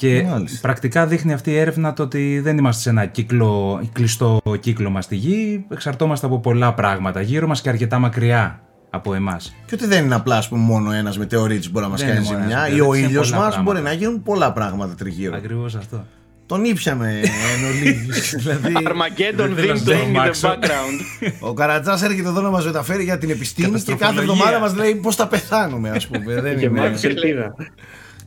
Και 0.00 0.22
Μάλιστα. 0.30 0.58
πρακτικά 0.62 1.06
δείχνει 1.06 1.32
αυτή 1.32 1.50
η 1.50 1.56
έρευνα 1.56 1.92
το 1.92 2.02
ότι 2.02 2.40
δεν 2.40 2.58
είμαστε 2.58 2.82
σε 2.82 2.90
ένα 2.90 3.06
κύκλο, 3.06 3.82
κλειστό 3.92 4.40
κύκλο 4.60 4.90
μας 4.90 5.04
στη 5.04 5.16
Γη, 5.16 5.64
εξαρτώμαστε 5.70 6.26
από 6.26 6.38
πολλά 6.40 6.74
πράγματα 6.74 7.20
γύρω 7.20 7.46
μας 7.46 7.60
και 7.60 7.68
αρκετά 7.68 7.98
μακριά 7.98 8.60
από 8.90 9.14
εμάς. 9.14 9.54
Και 9.66 9.74
ότι 9.74 9.86
δεν 9.86 10.04
είναι 10.04 10.14
απλά 10.14 10.36
ας 10.36 10.48
πούμε, 10.48 10.60
μόνο 10.62 10.92
ένας 10.92 11.18
μετεωρίτη 11.18 11.66
που 11.66 11.70
μπορεί 11.72 11.84
να 11.84 11.90
μας 11.90 12.00
Δεν 12.00 12.08
κάνει 12.08 12.20
είναι 12.26 12.34
μόνο 12.34 12.44
ένας 12.44 12.60
ζημιά 12.60 12.68
ή 12.68 12.70
ο 12.70 12.74
μετεωρίτη, 12.76 12.98
είναι 13.02 13.08
ήλιος 13.10 13.30
πολλά 13.30 13.42
μας 13.42 13.54
πράγματα. 13.54 13.72
μπορεί 13.80 13.84
να 13.84 13.92
γίνουν 13.92 14.22
πολλά 14.22 14.52
πράγματα 14.52 14.94
τριγύρω. 14.94 15.36
Ακριβώς 15.36 15.74
αυτό. 15.74 16.06
Τον 16.46 16.64
ήπιαμε 16.64 17.20
εν 17.20 17.64
ολίγης. 17.70 18.34
δηλαδή, 18.38 18.72
Armageddon 18.76 19.36
Δεν 19.36 19.54
θέλω 19.54 19.72
να 19.74 19.74
theme 19.74 19.84
το 19.84 19.92
playing 19.92 19.94
in 19.94 20.00
the 20.00 20.12
τρομάξω. 20.12 20.48
background. 20.48 21.30
ο 21.50 21.52
Καρατζάς 21.54 22.02
έρχεται 22.02 22.28
εδώ 22.28 22.40
να 22.40 22.50
μας 22.50 22.64
μεταφέρει 22.66 23.04
για 23.04 23.18
την 23.18 23.30
επιστήμη 23.30 23.68
και 23.68 23.92
κάθε 23.94 23.96
Καταστροφολογία. 23.96 24.44
εβδομάδα 24.44 24.58
μας 24.58 24.74
λέει 24.74 24.94
πώς 24.94 25.16
θα 25.16 25.28
πεθάνουμε, 25.28 25.90
ας 25.90 26.06
πούμε. 26.06 26.34
δεν 26.42 26.58
Και 26.58 26.64
είναι. 26.64 27.52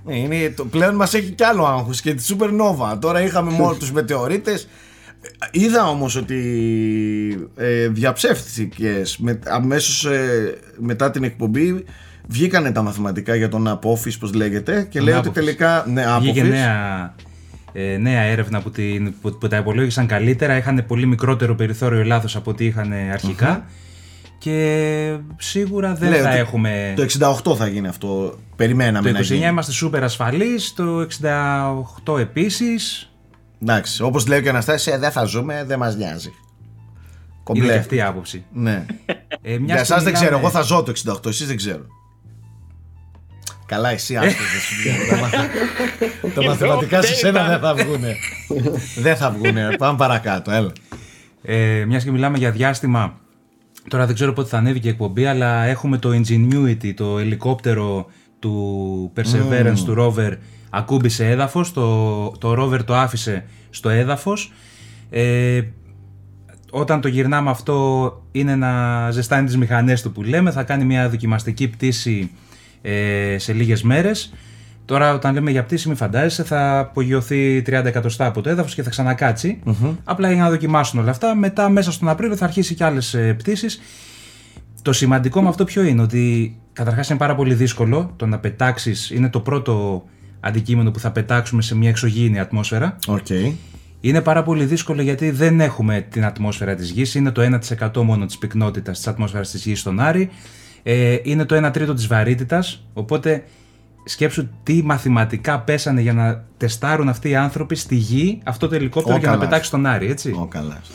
Μάλιστα 0.04 0.22
ελπίδα. 0.22 0.30
Ναι, 0.30 0.36
είναι, 0.36 0.50
το, 0.50 0.66
πλέον 0.66 0.96
μας 0.96 1.14
έχει 1.14 1.32
κι 1.32 1.44
άλλο 1.44 1.66
άγχος 1.66 2.02
και 2.02 2.14
τη 2.14 2.24
Supernova. 2.30 3.00
Τώρα 3.00 3.22
είχαμε 3.22 3.52
μόνο 3.52 3.74
τους 3.76 3.92
μετεωρίτες. 3.92 4.68
Είδα 5.52 5.90
όμως 5.90 6.16
ότι 6.16 6.40
ε, 7.56 7.88
διαψεύτηκες 7.88 9.18
με, 9.18 9.40
αμέσως 9.46 10.06
ε, 10.06 10.58
μετά 10.78 11.12
την 11.12 11.24
εκπομπή 11.24 11.84
βγήκανε 12.28 12.72
τα 12.72 12.82
μαθηματικά 12.82 13.36
για 13.36 13.50
τον 13.50 13.80
Apophis 13.80 14.14
πως 14.20 14.34
λέγεται 14.34 14.88
και 14.90 14.98
Τον 14.98 15.08
λέει 15.08 15.18
ότι 15.18 15.30
Apophis. 15.30 15.34
τελικά 15.34 15.86
ναι, 15.88 16.04
Βγήκε 16.20 16.42
Apophis, 16.42 16.50
νέα, 16.50 17.16
ε, 17.74 17.98
νέα 17.98 18.22
έρευνα 18.22 18.62
που, 18.62 18.70
την, 18.72 19.14
που, 19.22 19.38
που 19.38 19.48
τα 19.48 19.58
υπολόγισαν 19.58 20.08
καλύτερα. 20.08 20.58
Είχαν 20.58 20.84
πολύ 20.88 21.06
μικρότερο 21.06 21.56
περιθώριο 21.56 22.04
λάθος 22.04 22.36
από 22.36 22.52
ό,τι 22.52 22.66
είχαν 22.66 22.94
αρχικά. 23.12 23.66
Και 24.44 25.18
σίγουρα 25.38 25.94
δεν 25.94 26.10
λέει 26.10 26.22
θα 26.22 26.30
ότι 26.30 26.38
έχουμε... 26.38 26.94
το 26.96 27.06
68 27.52 27.58
θα 27.58 27.68
γίνει 27.68 27.88
αυτό 27.88 28.40
περιμέναμε 28.56 29.08
Το 29.12 29.14
να 29.14 29.20
29 29.20 29.24
γίνει 29.24 29.46
είμαστε 29.46 29.72
σούπερ 29.72 30.04
ασφαλείς, 30.04 30.74
το 30.74 31.08
68 32.06 32.20
επίσης. 32.20 33.12
εντάξει 33.62 34.02
όπως 34.04 34.28
λέει 34.28 34.42
και 34.42 34.48
ο 34.48 34.52
Αναστάσης 34.52 34.94
ε, 34.94 34.98
δεν 34.98 35.12
θα 35.12 35.24
ζούμε 35.24 35.64
δεν 35.68 35.80
μας 35.80 35.96
νοιάζει 35.96 36.28
Είναι 36.28 37.36
Κομπλέ. 37.44 37.66
και 37.74 37.74
αυτή 37.80 37.96
η 37.96 38.02
άποψη. 38.02 38.46
ναι 38.54 38.86
Ε, 39.42 39.58
μιας 39.58 39.66
Για 39.66 39.76
και 39.76 39.82
εσάς 39.82 39.88
δεν 39.88 39.98
μιλάμε- 40.06 40.14
ξέρω, 40.26 40.38
εγώ 40.38 40.50
θα 40.50 40.62
ζω 40.62 40.84
το 40.84 40.94
68, 41.26 41.26
εσείς 41.26 41.48
δεν 41.48 41.56
ξέρω. 41.58 41.86
Καλά, 43.66 43.90
εσύ 43.90 44.16
άστος, 44.16 44.34
δεν 44.34 44.62
σου 44.62 44.76
λέω. 44.90 45.08
Τα 45.10 45.22
μαθα- 45.22 45.50
Τα 46.36 46.44
μαθηματικά 46.44 47.02
σε 47.02 47.16
σένα 47.16 47.48
δεν 47.48 47.60
θα 47.60 47.74
βγουνε. 47.76 48.16
Δεν 48.98 49.16
θα 49.16 49.32
βγουνε. 49.32 49.76
Πάμε 49.78 49.98
παρακάτω, 49.98 50.52
έλα. 50.52 50.72
Ε, 51.44 51.84
Μια 51.88 52.00
και 52.00 52.12
μιλάμε 52.12 52.38
για 52.38 52.52
διάστημα, 52.52 53.14
τώρα 53.88 54.06
δεν 54.06 54.16
ξέρω 54.16 54.34
πότε 54.34 54.50
θα 54.50 54.58
ανέβει 54.58 54.80
και 54.80 54.88
η 54.88 54.92
εκπομπή, 54.92 55.26
αλλά 55.26 55.64
έχουμε 55.64 55.98
το 55.98 56.10
Ingenuity, 56.10 56.94
το 56.96 57.20
ελικόπτερο 57.20 58.06
του 58.40 59.12
Perseverance 59.16 59.80
του 59.86 59.96
rover, 59.98 60.38
ακούμπησε 60.70 61.30
έδαφος, 61.30 61.74
το, 61.74 62.30
το 62.30 62.64
rover 62.64 62.84
το 62.86 62.96
άφησε 62.96 63.46
στο 63.70 63.90
έδαφος. 63.90 64.52
Ε, 65.10 65.62
όταν 66.72 67.02
το 67.02 67.08
γυρνάμε 67.08 67.50
αυτό 67.50 68.22
είναι 68.32 68.56
να 68.56 69.12
ζεστάνει 69.12 69.46
τις 69.46 69.58
μηχανές 69.58 70.02
του 70.02 70.12
που 70.12 70.24
λέμε, 70.24 70.52
θα 70.52 70.64
κάνει 70.64 70.86
μια 70.86 71.10
δοκιμαστική 71.10 71.68
πτήση 71.68 72.32
ε, 72.82 73.36
σε 73.38 73.54
λίγες 73.54 73.84
μέρες. 73.84 74.34
Τώρα 74.86 75.14
όταν 75.14 75.34
λέμε 75.34 75.52
για 75.52 75.64
πτήση 75.64 75.88
μην 75.88 75.98
φαντάζεσαι 75.98 76.44
θα 76.44 76.80
απογειωθεί 76.80 77.64
30 77.66 77.72
εκατοστά 77.72 78.26
από 78.26 78.42
το 78.42 78.50
έδαφος 78.50 78.76
και 78.76 78.84
θα 78.84 78.90
ξανακατσει 78.90 79.60
Απλά 80.04 80.32
για 80.32 80.44
να 80.44 80.50
δοκιμάσουν 80.50 81.00
όλα 81.00 81.12
αυτά. 81.12 81.36
Μετά 81.36 81.70
μέσα 81.70 81.92
στον 81.92 82.10
Απρίλιο 82.10 82.36
θα 82.36 82.46
αρχίσει 82.46 82.76
και 82.76 82.84
άλλες 82.84 83.14
ε, 83.14 83.34
πτήσεις. 83.34 83.82
Το 84.82 84.94
σημαντικό 84.94 85.42
με 85.42 85.48
αυτό 85.48 85.64
ποιο 85.64 85.84
είναι 85.84 86.02
ότι 86.02 86.56
καταρχάς 86.74 87.10
είναι 87.10 87.18
πάρα 87.18 87.36
πολύ 87.36 87.54
δύσκολο 87.54 88.14
το 88.16 88.26
να 88.26 88.40
πετάξεις, 88.40 89.10
είναι 89.10 89.30
το 89.30 89.40
πρώτο 89.40 90.04
αντικείμενο 90.40 90.92
που 90.92 91.00
θα 91.00 91.12
πετάξουμε 91.12 91.62
σε 91.62 91.76
μια 91.76 91.90
εξωγήινη 91.90 92.40
ατμόσφαιρα. 92.40 92.96
Οκέι. 93.08 93.28
Είναι 94.02 94.22
πάρα 94.22 94.44
πολύ 94.44 94.66
δύσκολο 94.66 95.02
γιατί 95.02 95.32
δεν 95.32 95.60
έχουμε 95.62 96.06
την 96.10 96.26
ατμόσφαιρα 96.26 96.76
της 96.76 96.90
Γης, 96.90 97.16
είναι 97.16 97.32
το 97.32 97.42
1% 97.42 98.04
μόνο 98.04 98.26
της 98.26 98.38
πυκνότητας 98.38 98.98
της 98.98 99.08
ατμόσφαιρας 99.08 99.52
της 99.52 99.66
Γης 99.66 99.80
στον 99.80 100.00
Άρη, 100.00 100.30
ε, 100.84 101.18
είναι 101.24 101.46
το 101.46 101.56
1 101.56 101.72
τρίτο 101.72 101.94
της 101.94 102.08
βαρύτητας, 102.08 102.86
οπότε 102.94 103.44
σκέψου 104.04 104.48
τι 104.64 104.84
μαθηματικά 104.84 105.60
πέσανε 105.60 106.02
για 106.02 106.14
να 106.14 106.44
τεστάρουν 106.58 107.10
αυτοί 107.10 107.30
οι 107.30 107.36
άνθρωποι 107.36 107.76
στη 107.76 107.96
Γη 107.96 108.40
αυτό 108.44 108.68
το 108.68 108.76
ελικόπτερο 108.76 109.16
Ω, 109.16 109.20
για 109.20 109.28
να 109.28 109.34
καλά. 109.34 109.50
πετάξει 109.50 109.72
τον 109.72 109.86
Άρη, 109.86 110.08
έτσι. 110.10 110.32
Ω, 110.32 110.46
καλά. 110.48 110.92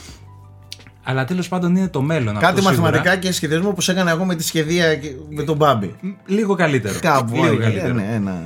Αλλά 1.03 1.25
τέλος 1.25 1.49
πάντων 1.49 1.77
είναι 1.77 1.89
το 1.89 2.03
μέλλον 2.03 2.35
Κάτι 2.35 2.45
αυτό 2.45 2.61
σίγουρα. 2.71 2.81
μαθηματικά 2.91 3.17
και 3.17 3.33
σχεδιασμό 3.33 3.69
όπως 3.69 3.89
έκανα 3.89 4.11
εγώ 4.11 4.25
με 4.25 4.35
τη 4.35 4.43
σχεδία 4.43 4.95
και- 4.97 5.13
με 5.31 5.43
τον 5.43 5.57
Μπάμπη. 5.57 5.95
Λίγο 6.27 6.55
καλύτερο. 6.55 6.99
Κάπου 7.01 7.35
Λίγο 7.35 7.47
ε, 7.47 7.57
καλύτερο. 7.57 7.95
ναι, 7.95 8.09
ένα, 8.15 8.43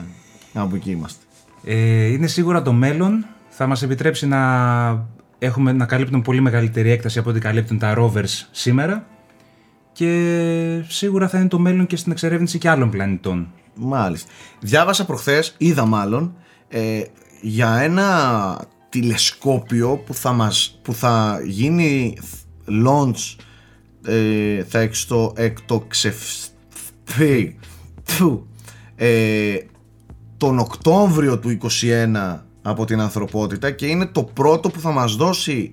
κάπου 0.55 0.75
εκεί 0.75 0.91
είμαστε. 0.91 1.25
Ε, 1.65 2.05
είναι 2.05 2.27
σίγουρα 2.27 2.63
το 2.63 2.73
μέλλον. 2.73 3.25
Θα 3.49 3.67
μας 3.67 3.83
επιτρέψει 3.83 4.27
να, 4.27 5.07
έχουμε, 5.39 5.73
να 5.73 5.85
καλύπτουν 5.87 6.23
πολύ 6.23 6.41
μεγαλύτερη 6.41 6.91
έκταση 6.91 7.19
από 7.19 7.31
ό,τι 7.31 7.41
καλύπτουν 7.41 7.79
τα 7.79 7.95
rovers 7.99 8.47
σήμερα 8.51 9.05
και 9.93 10.85
σίγουρα 10.89 11.29
θα 11.29 11.39
είναι 11.39 11.49
το 11.49 11.59
μέλλον 11.59 11.87
και 11.87 11.97
στην 11.97 12.13
εξερεύνηση 12.13 12.59
και 12.59 12.69
άλλων 12.69 12.91
πλανητών. 12.91 13.49
Μάλιστα. 13.75 14.31
Διάβασα 14.61 15.05
προχθές, 15.05 15.55
είδα 15.59 15.85
μάλλον, 15.85 16.37
ε, 16.69 17.03
για 17.41 17.77
ένα 17.77 18.65
τηλεσκόπιο 18.89 19.97
που 19.97 20.15
θα, 20.15 20.33
μας, 20.33 20.79
που 20.83 20.95
θα 20.95 21.41
γίνει 21.45 22.19
launch, 22.87 23.37
ε, 24.05 24.65
θα 24.65 24.79
εξτο, 24.79 25.33
εκτοξευθεί 25.37 27.57
Φου. 28.05 28.47
ε, 28.95 29.57
τον 30.37 30.59
Οκτώβριο 30.59 31.39
του 31.39 31.49
21 31.49 32.47
από 32.63 32.85
την 32.85 33.01
ανθρωπότητα 33.01 33.71
και 33.71 33.87
είναι 33.87 34.07
το 34.07 34.25
πρώτο 34.25 34.71
που 34.71 34.81
θα 34.81 34.91
μας 34.91 35.17
δώσει 35.17 35.71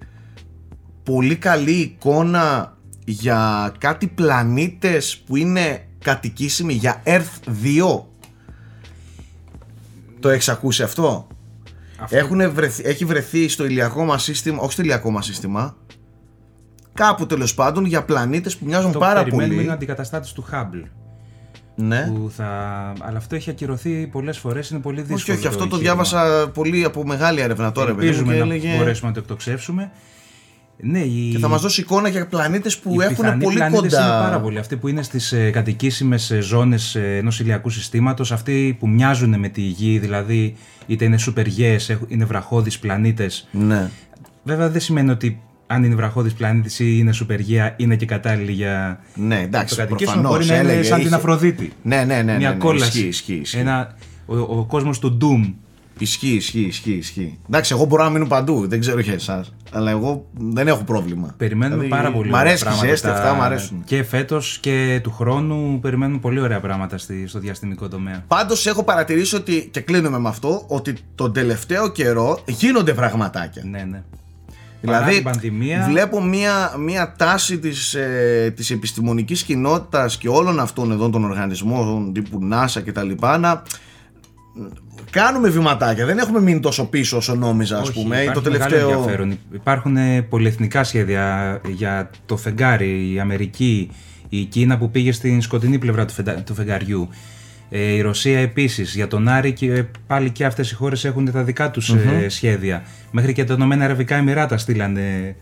πολύ 1.04 1.36
καλή 1.36 1.72
εικόνα 1.72 2.78
για 3.06 3.74
κάτι 3.78 4.08
πλανήτες 4.08 5.18
που 5.18 5.36
είναι 5.36 5.89
κατοικήσιμοι 6.02 6.74
για 6.74 7.04
Earth 7.06 7.50
2 7.64 8.02
το 10.20 10.30
έχεις 10.30 10.50
ακούσει 10.50 10.84
αυτό, 10.84 11.28
Έχουνε 12.10 12.48
βρεθεί, 12.48 12.84
έχει 12.86 13.06
βρεθεί 13.06 13.48
στο 13.48 13.66
ηλιακό 13.66 14.06
μας 14.06 14.24
σύστημα 14.24 14.58
όχι 14.62 14.72
στο 14.72 14.82
ηλιακό 14.82 15.12
μας 15.12 15.26
σύστημα 15.26 15.76
κάπου 16.94 17.26
τέλος 17.26 17.54
πάντων 17.54 17.86
για 17.86 18.04
πλανήτες 18.04 18.58
που 18.58 18.66
μοιάζουν 18.66 18.92
Το 18.92 19.00
πάρα 19.00 19.24
περιμένουμε 19.24 19.54
πολύ 19.54 19.64
είναι 19.64 19.74
αντικαταστάτης 19.74 20.32
του 20.32 20.46
Hubble. 20.52 20.84
ναι. 21.76 22.12
Που 22.14 22.32
θα... 22.36 22.46
Αλλά 23.02 23.18
αυτό 23.18 23.36
έχει 23.36 23.50
ακυρωθεί 23.50 24.08
πολλές 24.08 24.38
φορές, 24.38 24.70
είναι 24.70 24.80
πολύ 24.80 25.02
δύσκολο. 25.02 25.20
όχι 25.22 25.32
όχι 25.32 25.48
αυτό 25.48 25.68
το 25.68 25.76
εγχείρημα. 25.76 26.04
διάβασα 26.04 26.50
πολύ 26.50 26.84
από 26.84 27.06
μεγάλη 27.06 27.42
έρευνα 27.42 27.72
τώρα 27.72 27.88
παιδί 27.96 28.00
μου, 28.00 28.06
Ελπίζουμε 28.08 28.34
και 28.34 28.40
να 28.40 28.46
έλεγε- 28.46 28.78
μπορέσουμε 28.78 29.08
να 29.08 29.14
το 29.14 29.20
εκτοξεύσουμε. 29.20 29.92
Ναι, 30.82 31.00
η... 31.00 31.30
και 31.32 31.38
θα 31.38 31.48
μας 31.48 31.62
δώσει 31.62 31.82
εικόνα 31.82 32.08
για 32.10 32.28
πλανήτες 32.28 32.78
που 32.78 32.94
Οι 33.02 33.04
έχουν 33.04 33.16
πιθανοί 33.16 33.44
πολύ 33.44 33.56
πλανήτες 33.56 33.82
κοντά 33.82 34.02
είναι 34.02 34.10
πάρα 34.24 34.40
πολλοί. 34.40 34.58
Αυτοί 34.58 34.76
που 34.78 34.88
είναι 34.88 35.02
στις 35.04 35.32
ε, 35.32 35.50
κατοικήσιμες 35.50 36.32
ε, 36.32 36.40
ζώνες 36.40 36.96
ε, 36.96 37.18
ενός 37.18 37.40
ηλιακού 37.40 37.70
συστήματος, 37.70 38.32
αυτοί 38.32 38.76
που 38.80 38.88
μοιάζουν 38.88 39.40
με 39.40 39.48
τη 39.50 39.62
Γη, 39.62 40.00
δηλαδή 40.00 40.56
είτε 40.88 41.06
είναι 41.06 41.18
σούπερ 41.18 41.48
γέες, 41.48 41.90
έχ- 41.90 42.00
είναι 42.08 42.26
βραχώδεις 42.26 42.80
πλανήτες, 42.80 43.48
ναι. 43.52 43.90
Βέβαια 44.44 44.70
δεν 44.70 44.82
σημαίνει 44.82 45.10
ότι 45.10 45.42
αν 45.68 45.84
είναι 45.84 45.96
βραχώδης 45.96 46.34
πλανήτης 46.34 46.80
ή 46.80 46.96
είναι 46.98 47.12
σουπεργία 47.12 47.74
είναι 47.78 47.96
και 47.96 48.06
κατάλληλη 48.06 48.52
για 48.52 49.00
Ναι, 49.16 49.40
εντάξει, 49.40 49.76
το 49.76 49.82
κατοικήσιμο. 49.82 50.22
προφανώς, 50.22 50.38
Μπορεί 50.48 50.50
να 50.58 50.60
είναι 50.64 50.72
έλεγε, 50.72 50.88
σαν 50.88 50.98
την 50.98 51.08
είχε- 51.08 51.16
Αφροδίτη. 51.16 51.72
Ναι, 51.82 51.96
ναι, 51.96 52.04
ναι. 52.16 52.22
ναι, 52.22 52.38
Μια 52.38 52.50
ναι, 52.50 52.56
κόλαση. 52.58 52.88
Ισχύει, 52.98 53.08
ισχύει, 53.08 53.34
ισχύει. 53.34 53.58
Ένα, 53.58 53.96
ο, 54.26 54.38
ο 54.38 54.66
κόσμος 54.66 55.00
του 55.00 55.18
Doom. 55.22 55.54
Ισχύει, 56.00 56.28
ισχύει, 56.36 56.60
ισχύει, 56.62 56.92
ισχύει. 56.92 57.40
Εντάξει, 57.48 57.74
εγώ 57.74 57.86
μπορώ 57.86 58.04
να 58.04 58.10
μείνω 58.10 58.26
παντού, 58.26 58.68
δεν 58.68 58.80
ξέρω 58.80 59.00
για 59.00 59.14
εσάς. 59.14 59.54
Αλλά 59.72 59.92
εγώ 59.92 60.26
δεν 60.38 60.68
έχω 60.68 60.84
πρόβλημα. 60.84 61.34
Περιμένουμε 61.38 61.84
Δηλαδή, 61.84 62.02
πάρα 62.04 62.16
πολύ 62.16 62.30
Μ' 62.30 62.34
ωραία 62.34 62.46
αρέσει 62.48 62.64
και 62.64 62.70
η 62.70 62.72
πράγματα. 62.72 62.92
ζέστη, 62.92 63.08
τα- 63.08 63.14
αυτά 63.14 63.34
μ' 63.34 63.42
αρέσουν. 63.42 63.84
Και 63.86 64.04
φέτος 64.04 64.58
και 64.62 65.00
του 65.04 65.12
χρόνου 65.12 65.80
περιμένουμε 65.82 66.20
πολύ 66.20 66.40
ωραία 66.40 66.60
πράγματα 66.60 66.98
στη, 66.98 67.28
στο 67.28 67.40
διαστημικό 67.40 67.88
τομέα. 67.88 68.24
Πάντως 68.28 68.68
έχω 68.68 68.84
παρατηρήσει 68.84 69.36
ότι, 69.36 69.68
και 69.72 69.80
κλείνουμε 69.80 70.20
με 70.20 70.30
αυτό, 70.30 70.66
ότι 70.68 70.94
τον 71.16 71.34
τελευταίο 71.34 71.88
καιρό 71.92 72.40
γίνονται 72.46 72.94
πραγματάκια. 72.94 73.64
Ναι, 73.66 73.84
ναι. 73.90 74.04
Παρά 74.86 74.98
Δηλαδή, 74.98 75.16
την 75.16 75.24
πανδημία, 75.24 75.86
βλέπω 75.90 76.24
μία, 76.24 76.74
μία 76.80 77.14
τάση 77.18 77.60
της, 77.60 77.94
ε, 77.94 78.54
της 78.56 78.72
επιστημονικής 78.72 79.44
κοινότητας 79.44 80.18
και 80.18 80.30
όλων 80.30 80.60
αυτών 80.60 80.92
εδώ 80.92 81.10
των 81.10 81.24
οργανισμών 81.24 82.14
τύπου 82.14 82.40
NASA 82.52 82.84
και 82.84 82.92
τα 82.92 83.04
λοιπά 83.04 83.38
να 83.38 83.62
κάνουμε 85.10 85.50
βηματάκια. 85.50 86.06
Δεν 86.06 86.18
έχουμε 86.18 86.42
μείνει 86.42 86.60
τόσο 86.60 86.86
πίσω 86.86 87.18
όσο 87.18 87.36
νόμιζα, 87.36 87.78
ας 87.80 87.90
όχι, 87.90 88.02
πούμε. 88.02 88.22
υπάρχει 88.22 88.42
Το 88.42 88.52
μεγάλο 88.52 88.70
τελευταίο... 88.72 88.90
ενδιαφέρον. 89.00 89.38
Υπάρχουν 89.54 89.98
ε, 89.98 90.22
πολυεθνικά 90.22 90.84
σχέδια 90.84 91.60
για 91.68 92.10
το 92.26 92.38
φεγγάρι, 92.38 93.14
η 93.14 93.20
Αμερική, 93.20 93.90
η 94.30 94.44
Κίνα 94.44 94.78
που 94.78 94.92
πήγε 94.92 95.12
στην 95.12 95.42
σκοτεινή 95.42 95.78
πλευρά 95.78 96.06
του, 96.06 96.14
φεντα- 96.14 96.44
του 96.44 96.54
φεγγαριού. 96.56 97.10
Ε, 97.70 97.80
η 97.82 98.02
Ρωσία 98.02 98.40
επίσης, 98.40 98.96
για 98.96 99.08
τον 99.08 99.28
Άρη 99.28 99.54
και 99.54 99.72
ε, 99.72 99.90
πάλι 100.08 100.30
και 100.30 100.46
αυτές 100.46 100.72
οι 100.72 100.76
χώρες 100.76 101.06
έχουν 101.06 101.32
τα 101.32 101.44
δικά 101.44 101.72
τους 101.72 101.90
ε, 101.90 102.30
σχέδια. 102.30 102.84
Μέχρι 103.12 103.34
και 103.34 103.44
τα 103.44 103.54
Ηνωμένα 103.54 103.84
Αραβικά 103.86 104.16
Εμμυράτα 104.16 104.58
στείλανε 104.58 105.36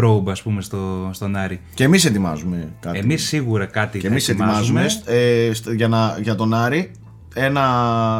probe 0.00 0.30
ας 0.30 0.42
πούμε 0.42 0.62
στο, 0.62 1.10
στον 1.12 1.36
Άρη. 1.36 1.60
Και 1.74 1.84
εμείς 1.84 2.04
ετοιμάζουμε 2.04 2.68
κάτι. 2.80 2.98
Εμείς 2.98 3.26
σίγουρα 3.26 3.64
κάτι 3.66 3.98
και 3.98 4.06
θα 4.06 4.12
εμείς 4.12 4.28
ετοιμάζουμε 4.28 4.86
ε, 5.04 5.52
στο- 5.52 5.72
για, 5.72 5.88
να, 5.88 6.18
για 6.22 6.34
τον 6.34 6.54
Άρη 6.54 6.90
ένα 7.38 7.64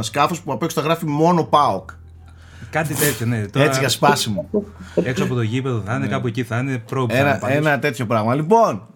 σκάφος 0.03 0.41
που 0.41 0.53
απ' 0.53 0.63
έξω 0.63 0.81
θα 0.81 0.87
γράφει 0.87 1.07
μόνο 1.07 1.43
ΠΑΟΚ. 1.45 1.91
Κάτι 2.71 2.95
τέτοιο, 2.95 3.27
ναι. 3.27 3.47
Τώρα, 3.47 3.67
Έτσι 3.67 3.81
για 3.81 3.89
σπάσιμο. 3.89 4.49
Έξω 4.95 5.25
από 5.25 5.35
το 5.35 5.43
γήπεδο 5.43 5.83
θα 5.87 5.95
είναι, 5.95 6.07
κάπου 6.07 6.27
εκεί 6.27 6.43
θα 6.43 6.59
είναι 6.59 6.83
probe. 6.91 7.09
θα 7.09 7.19
είναι 7.19 7.29
ένα, 7.29 7.39
πάντως. 7.39 7.57
ένα 7.57 7.79
τέτοιο 7.79 8.07
πράγμα. 8.07 8.35
Λοιπόν, 8.35 8.87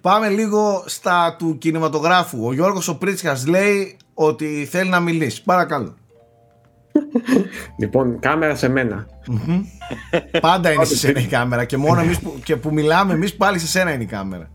πάμε 0.00 0.28
λίγο 0.28 0.82
στα 0.86 1.36
του 1.38 1.58
κινηματογράφου. 1.58 2.46
Ο 2.46 2.52
Γιώργος 2.52 2.88
ο 2.88 2.98
Πρίτσκας 2.98 3.46
λέει 3.46 3.96
ότι 4.14 4.68
θέλει 4.70 4.90
να 4.90 5.00
μιλήσει. 5.00 5.44
Παρακαλώ. 5.44 5.94
Λοιπόν, 7.78 8.18
κάμερα 8.18 8.54
σε 8.54 8.68
μένα. 8.68 9.06
Πάντα 10.40 10.72
είναι 10.72 10.84
σε 10.84 10.96
σένα 10.96 11.20
η 11.20 11.26
κάμερα 11.26 11.64
και 11.64 11.76
μόνο 11.76 12.00
εμείς 12.00 12.20
που, 12.20 12.34
και 12.44 12.56
που 12.56 12.72
μιλάμε 12.72 13.12
εμείς 13.12 13.36
πάλι 13.36 13.58
σε 13.58 13.66
σένα 13.66 13.92
είναι 13.92 14.02
η 14.02 14.06
κάμερα. 14.06 14.50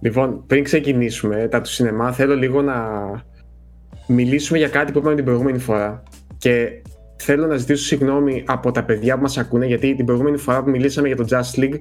Λοιπόν, 0.00 0.46
πριν 0.46 0.64
ξεκινήσουμε 0.64 1.48
τα 1.50 1.60
του 1.60 1.70
σινεμά, 1.70 2.12
θέλω 2.12 2.36
λίγο 2.36 2.62
να 2.62 2.74
μιλήσουμε 4.06 4.58
για 4.58 4.68
κάτι 4.68 4.92
που 4.92 4.98
είπαμε 4.98 5.14
την 5.14 5.24
προηγούμενη 5.24 5.58
φορά. 5.58 6.02
Και 6.38 6.68
θέλω 7.16 7.46
να 7.46 7.56
ζητήσω 7.56 7.84
συγγνώμη 7.84 8.42
από 8.46 8.70
τα 8.70 8.84
παιδιά 8.84 9.14
που 9.16 9.22
μας 9.22 9.38
ακούνε, 9.38 9.66
γιατί 9.66 9.94
την 9.94 10.04
προηγούμενη 10.04 10.36
φορά 10.36 10.62
που 10.62 10.70
μιλήσαμε 10.70 11.06
για 11.08 11.16
το 11.16 11.24
Just 11.30 11.60
League, 11.60 11.78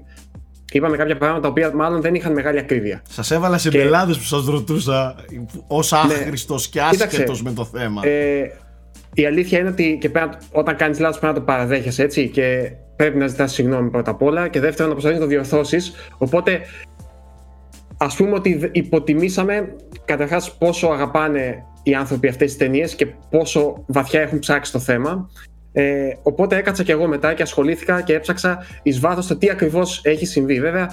είπαμε 0.71 0.97
κάποια 0.97 1.17
πράγματα 1.17 1.41
τα 1.41 1.47
οποία 1.47 1.71
μάλλον 1.75 2.01
δεν 2.01 2.15
είχαν 2.15 2.33
μεγάλη 2.33 2.59
ακρίβεια. 2.59 3.01
Σας 3.09 3.31
έβαλα 3.31 3.57
σε 3.57 3.69
Και- 3.69 3.77
Ναι. 3.77 3.83
μπελάδες 3.83 4.17
που 4.17 4.23
σας 4.23 4.45
ρωτούσα 4.45 5.15
ως 5.67 5.93
άχρηστος 5.93 6.67
και 6.69 6.79
Κοίταξε, 6.91 7.03
άσχετος 7.15 7.43
με 7.43 7.51
το 7.51 7.65
θέμα. 7.65 8.01
Ε, 8.05 8.51
η 9.13 9.25
αλήθεια 9.25 9.59
είναι 9.59 9.69
ότι 9.69 9.97
και 10.01 10.09
πέρα, 10.09 10.37
όταν 10.51 10.75
κάνεις 10.75 10.99
λάθος 10.99 11.19
πρέπει 11.19 11.33
να 11.33 11.39
το 11.39 11.45
παραδέχεσαι 11.45 12.03
έτσι 12.03 12.27
και 12.29 12.71
πρέπει 12.95 13.17
να 13.17 13.27
ζητάς 13.27 13.51
συγγνώμη 13.53 13.89
πρώτα 13.89 14.11
απ' 14.11 14.21
όλα 14.21 14.47
και 14.47 14.59
δεύτερον 14.59 14.87
να 14.87 14.93
προσπαθείς 14.93 15.19
να 15.19 15.23
το 15.23 15.29
διορθώσεις 15.29 15.93
οπότε 16.17 16.61
ας 17.97 18.15
πούμε 18.15 18.33
ότι 18.33 18.55
δ- 18.55 18.75
υποτιμήσαμε 18.75 19.75
καταρχάς 20.05 20.57
πόσο 20.57 20.87
αγαπάνε 20.87 21.63
οι 21.83 21.93
άνθρωποι 21.93 22.27
αυτές 22.27 22.47
τις 22.47 22.57
ταινίες 22.57 22.95
και 22.95 23.05
πόσο 23.05 23.83
βαθιά 23.87 24.21
έχουν 24.21 24.39
ψάξει 24.39 24.71
το 24.71 24.79
θέμα 24.79 25.29
ε, 25.71 26.09
οπότε 26.23 26.57
έκατσα 26.57 26.83
και 26.83 26.91
εγώ 26.91 27.07
μετά 27.07 27.33
και 27.33 27.41
ασχολήθηκα 27.41 28.01
και 28.01 28.13
έψαξα 28.13 28.65
εις 28.83 28.99
βάθος 28.99 29.27
το 29.27 29.37
τι 29.37 29.49
ακριβώς 29.49 30.01
έχει 30.03 30.25
συμβεί 30.25 30.59
βέβαια 30.59 30.89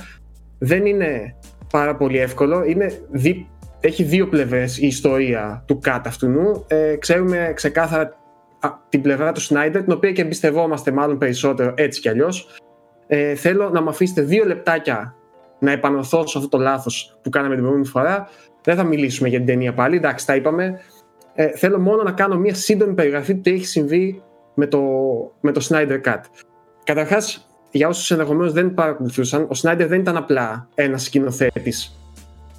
δεν 0.59 0.87
είναι 0.87 1.35
πάρα 1.71 1.97
πολύ 1.97 2.19
εύκολο. 2.19 2.65
Είναι 2.65 3.01
δι... 3.11 3.49
Έχει 3.81 4.03
δύο 4.03 4.29
πλευρές 4.29 4.79
η 4.79 4.87
ιστορία 4.87 5.63
του 5.67 5.79
Κατ 5.79 6.07
αυτού 6.07 6.29
νου. 6.29 6.65
Ε, 6.69 6.97
ξέρουμε 6.97 7.53
ξεκάθαρα 7.55 8.17
α, 8.61 8.69
την 8.89 9.03
πλευρά 9.03 9.33
του 9.33 9.41
Σνάιντερ, 9.41 9.83
την 9.83 9.93
οποία 9.93 10.13
και 10.13 10.23
εμπιστευόμαστε 10.23 10.93
μάλλον 10.93 11.19
περισσότερο 11.19 11.75
έτσι 11.77 12.01
κι 12.01 12.09
αλλιώς. 12.09 12.49
Ε, 13.07 13.35
θέλω 13.35 13.71
να 13.71 13.83
μου 13.83 13.89
αφήσετε 13.89 14.23
δύο 14.23 14.45
λεπτάκια 14.45 15.15
να 15.59 15.71
επανορθώσω 15.71 16.39
αυτό 16.39 16.51
το 16.51 16.59
λάθος 16.59 17.19
που 17.23 17.31
κάναμε 17.31 17.55
την 17.55 17.63
προηγούμενη 17.63 17.93
φορά. 17.93 18.29
Δεν 18.63 18.77
θα 18.77 18.85
μιλήσουμε 18.85 19.29
για 19.29 19.39
την 19.39 19.47
ταινία 19.47 19.75
πάλι, 19.75 19.97
εντάξει, 19.97 20.27
τα 20.27 20.35
είπαμε. 20.35 20.81
Ε, 21.35 21.49
θέλω 21.57 21.79
μόνο 21.79 22.03
να 22.03 22.13
κάνω 22.13 22.37
μια 22.37 22.55
σύντομη 22.55 22.95
περιγραφή 22.95 23.35
του 23.35 23.41
τι 23.41 23.51
έχει 23.51 23.67
συμβεί 23.67 24.23
με 24.55 24.67
το, 24.67 24.81
με 25.41 25.53
το 25.53 25.67
Snyder 25.69 26.01
Cut. 26.05 26.21
Καταρχάς, 26.85 27.49
για 27.71 27.89
όσους 27.89 28.11
ενδεχομένως 28.11 28.53
δεν 28.53 28.75
παρακολουθούσαν, 28.75 29.47
ο 29.49 29.55
Σνάιντερ 29.55 29.87
δεν 29.87 30.01
ήταν 30.01 30.17
απλά 30.17 30.69
ένας 30.75 31.03
σκηνοθέτης 31.03 32.01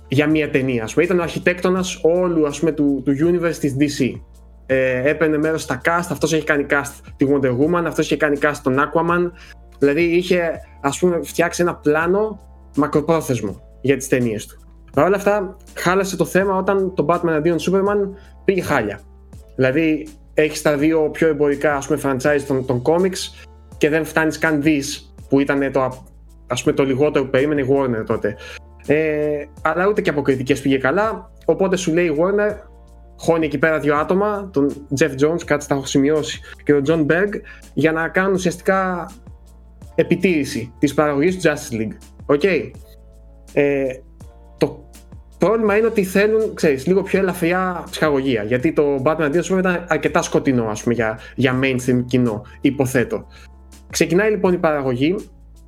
για 0.07 0.27
μία 0.27 0.49
ταινία. 0.49 0.83
Ας 0.83 0.93
πούμε. 0.93 1.05
Ήταν 1.05 1.19
ο 1.19 1.21
αρχιτέκτονας 1.21 1.99
όλου 2.03 2.47
ας 2.47 2.59
πούμε, 2.59 2.71
του, 2.71 3.01
του 3.05 3.11
universe 3.11 3.55
της 3.55 3.75
DC. 3.79 4.21
Ε, 4.65 5.09
έπαιρνε 5.09 5.37
μέρος 5.37 5.61
στα 5.61 5.81
cast, 5.85 6.07
αυτός 6.09 6.33
έχει 6.33 6.43
κάνει 6.43 6.65
cast 6.69 6.91
τη 7.17 7.25
Wonder 7.29 7.57
Woman, 7.57 7.83
αυτός 7.85 8.05
είχε 8.05 8.17
κάνει 8.17 8.37
cast 8.41 8.59
τον 8.63 8.77
Aquaman. 8.79 9.31
Δηλαδή 9.79 10.01
είχε 10.01 10.51
ας 10.81 10.99
πούμε, 10.99 11.19
φτιάξει 11.23 11.61
ένα 11.61 11.75
πλάνο 11.75 12.39
μακροπρόθεσμο 12.75 13.61
για 13.81 13.97
τις 13.97 14.07
ταινίες 14.07 14.45
του. 14.45 14.60
Παρ' 14.93 15.05
όλα 15.05 15.15
αυτά, 15.15 15.57
χάλασε 15.73 16.17
το 16.17 16.25
θέμα 16.25 16.55
όταν 16.55 16.93
το 16.95 17.05
Batman 17.09 17.29
αντίον 17.29 17.57
Superman 17.57 18.09
πήγε 18.45 18.61
χάλια. 18.61 18.99
Δηλαδή, 19.55 20.07
έχεις 20.33 20.61
τα 20.61 20.77
δύο 20.77 21.09
πιο 21.09 21.27
εμπορικά 21.27 21.75
ας 21.75 21.87
πούμε, 21.87 21.99
franchise 22.03 22.41
των, 22.47 22.65
των 22.65 22.81
comics 22.85 23.47
και 23.77 23.89
δεν 23.89 24.05
φτάνεις 24.05 24.37
καν 24.37 24.61
δις 24.61 25.13
που 25.29 25.39
ήταν 25.39 25.71
το, 25.71 26.05
ας 26.47 26.63
πούμε, 26.63 26.75
το 26.75 26.83
λιγότερο 26.83 27.25
που 27.25 27.29
περίμενε 27.29 27.61
η 27.61 27.67
Warner 27.69 28.05
τότε. 28.05 28.35
Ε, 28.87 29.45
αλλά 29.61 29.87
ούτε 29.87 30.01
και 30.01 30.09
από 30.09 30.21
κριτικές 30.21 30.61
πήγε 30.61 30.77
καλά. 30.77 31.31
Οπότε 31.45 31.75
σου 31.75 31.93
λέει 31.93 32.05
η 32.05 32.15
Warner, 32.19 32.55
χώνει 33.17 33.45
εκεί 33.45 33.57
πέρα 33.57 33.79
δύο 33.79 33.95
άτομα, 33.95 34.49
τον 34.53 34.87
Geoff 34.99 35.11
Johns, 35.11 35.43
κάτι 35.45 35.67
τα 35.67 35.75
έχω 35.75 35.85
σημειώσει, 35.85 36.39
και 36.63 36.73
τον 36.73 36.83
Jon 36.87 37.11
Berg, 37.11 37.29
για 37.73 37.91
να 37.91 38.07
κάνουν 38.07 38.33
ουσιαστικά 38.33 39.11
επιτήρηση 39.95 40.73
της 40.79 40.93
παραγωγής 40.93 41.35
του 41.35 41.41
Justice 41.41 41.81
League. 41.81 41.97
Οκέι. 42.25 42.43
Ε, 43.53 43.85
το 43.93 44.10
πρόβλημα 45.45 45.77
είναι 45.77 45.87
ότι 45.87 46.03
θέλουν, 46.03 46.53
ξέρεις, 46.53 46.87
λίγο 46.87 47.01
πιο 47.01 47.19
ελαφριά 47.19 47.83
ψυχαγωγία. 47.89 48.43
Γιατί 48.43 48.73
το 48.73 49.01
Batman 49.03 49.31
Adventures 49.31 49.43
Superman 49.43 49.59
ήταν 49.59 49.85
αρκετά 49.87 50.21
σκοτεινό, 50.21 50.65
ας 50.65 50.83
πούμε, 50.83 50.95
για, 50.95 51.19
για 51.35 51.59
mainstream 51.63 52.03
κοινό, 52.05 52.45
υποθέτω. 52.61 53.27
Ξεκινάει 53.89 54.29
λοιπόν 54.29 54.53
η 54.53 54.57
παραγωγή. 54.57 55.15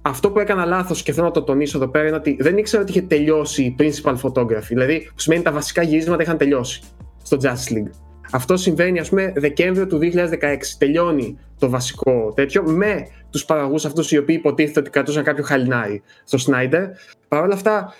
Αυτό 0.02 0.32
που 0.32 0.40
έκανα 0.40 0.66
λάθος 0.66 1.04
και 1.04 1.12
θέλω 1.14 1.26
να 1.26 1.32
το 1.32 1.44
τονίσω 1.44 1.78
εδώ 1.78 1.88
πέρα 1.88 2.08
είναι 2.08 2.16
ότι 2.16 2.38
δεν 2.40 2.58
ήξερα 2.58 2.82
ότι 2.82 2.91
είχε 2.91 3.02
τελειώσει 3.02 3.64
η 3.64 3.76
principal 3.80 4.16
photography. 4.22 4.68
Δηλαδή, 4.68 5.10
που 5.16 5.20
σημαίνει 5.20 5.41
τα 5.41 5.52
βασικά 5.52 5.82
γυρίσματα 5.82 6.24
είχαν 6.24 6.38
τελειώσει 6.38 6.82
στο 7.24 7.38
Justice 7.41 7.74
League. 7.74 7.91
Αυτό 8.32 8.58
συμβαίνει, 8.58 9.00
ας 9.00 9.10
πούμε, 9.10 9.34
Δεκέμβριο 9.36 9.88
του 9.88 9.98
2016. 9.98 10.76
Τελειώνει 10.78 11.38
το 11.60 11.70
βασικό 11.70 12.32
τέτοιο 12.36 12.64
με 12.64 13.08
τους 13.30 13.45
παραγωγούς 13.45 13.86
αυτούς 13.86 14.12
οι 14.12 14.18
οποίοι 14.18 14.36
υποτίθεται 14.40 14.80
ότι 14.80 14.90
κρατούσαν 14.90 15.24
κάποιο 15.24 15.44
χαλινάρι 15.44 16.02
στο 16.24 16.38
Snyder. 16.48 16.88
Παρ' 17.28 17.44
όλα 17.44 17.54
αυτά, 17.54 17.94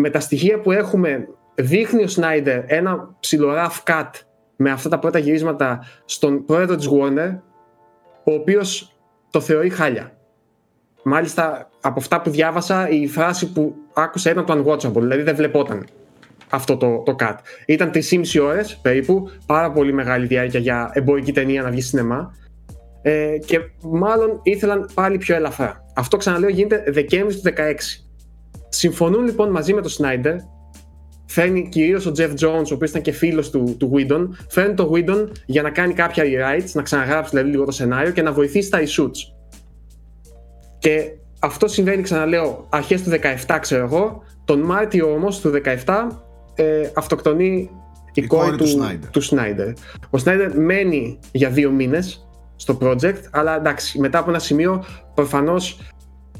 με 0.00 0.10
τα 0.10 0.20
στοιχεία 0.20 0.60
που 0.60 0.72
έχουμε, 0.72 1.28
δείχνει 1.54 2.02
ο 2.02 2.08
Snyder 2.16 2.62
ένα 2.66 3.16
ψηλό 3.20 3.54
rough 3.54 3.90
cut 3.90 4.10
με 4.56 4.70
αυτά 4.70 4.88
τα 4.88 4.98
πρώτα 4.98 5.18
γυρίσματα 5.18 5.84
στον 6.04 6.44
πρόεδρο 6.44 6.76
της 6.76 6.88
Warner, 6.90 7.38
ο 8.24 8.32
οποίος 8.32 8.96
το 9.30 9.40
θεωρεί 9.40 9.70
χάλια. 9.70 10.12
Μάλιστα, 11.02 11.70
από 11.80 12.00
αυτά 12.00 12.20
που 12.20 12.30
διάβασα, 12.30 12.88
η 12.88 13.06
φράση 13.06 13.52
που 13.52 13.74
άκουσα 13.94 14.30
ήταν 14.30 14.44
το 14.44 14.52
unwatchable, 14.54 15.00
δηλαδή 15.00 15.22
δεν 15.22 15.36
βλεπόταν 15.36 15.86
αυτό 16.50 16.76
το, 16.76 17.02
το 17.02 17.16
cut. 17.18 17.34
Ήταν 17.66 17.90
3,5 17.94 18.00
ώρες 18.42 18.78
περίπου, 18.82 19.30
πάρα 19.46 19.72
πολύ 19.72 19.92
μεγάλη 19.92 20.26
διάρκεια 20.26 20.60
για 20.60 20.90
εμπορική 20.92 21.32
ταινία 21.32 21.62
να 21.62 21.70
βγει 21.70 21.80
σινεμά. 21.80 22.34
Ε, 23.02 23.38
και 23.46 23.60
μάλλον 23.80 24.40
ήθελαν 24.42 24.90
πάλι 24.94 25.18
πιο 25.18 25.34
ελαφρά. 25.34 25.84
Αυτό 25.94 26.16
ξαναλέω 26.16 26.48
γίνεται 26.48 26.84
Δεκέμβρη 26.88 27.34
του 27.34 27.42
2016. 27.56 28.09
Συμφωνούν 28.70 29.24
λοιπόν 29.24 29.50
μαζί 29.50 29.74
με 29.74 29.80
τον 29.80 29.90
Snyder, 29.90 30.36
φέρνει 31.26 31.68
κυρίως 31.68 32.06
ο 32.06 32.12
Jeff 32.16 32.30
Jones, 32.30 32.64
ο 32.70 32.74
οποίος 32.74 32.90
ήταν 32.90 33.02
και 33.02 33.12
φίλος 33.12 33.50
του, 33.50 33.76
του 33.78 33.92
Whedon, 33.94 34.28
φέρνει 34.48 34.74
τον 34.74 34.90
Whedon 34.92 35.28
για 35.46 35.62
να 35.62 35.70
κάνει 35.70 35.92
κάποια 35.92 36.24
rewrites, 36.24 36.70
να 36.72 36.82
ξαναγράψει 36.82 37.30
δηλαδή 37.30 37.50
λίγο 37.50 37.64
το 37.64 37.70
σενάριο 37.70 38.12
και 38.12 38.22
να 38.22 38.32
βοηθήσει 38.32 38.70
τα 38.70 38.78
reshoots. 38.78 39.34
Και 40.78 41.12
αυτό 41.38 41.68
συμβαίνει, 41.68 42.02
ξαναλέω, 42.02 42.66
αρχές 42.70 43.02
του 43.02 43.10
17, 43.46 43.58
ξέρω 43.60 43.84
εγώ. 43.84 44.22
Τον 44.44 44.60
Μάρτιο 44.60 45.12
όμως 45.12 45.40
του 45.40 45.52
17 45.84 46.06
ε, 46.54 46.90
αυτοκτονεί 46.94 47.70
η, 48.12 48.22
Η 48.22 48.26
κόρη 48.26 48.44
κόρη 48.44 48.56
του 48.56 48.64
του, 48.64 48.82
Snyder. 48.82 49.08
του 49.10 49.22
Snyder. 49.22 49.72
Ο 50.10 50.18
Snyder 50.24 50.50
μένει 50.54 51.18
για 51.32 51.50
δύο 51.50 51.70
μήνες 51.70 52.28
στο 52.56 52.78
project, 52.80 53.20
αλλά 53.30 53.56
εντάξει, 53.56 53.98
μετά 53.98 54.18
από 54.18 54.30
ένα 54.30 54.38
σημείο 54.38 54.84
προφανώς 55.14 55.80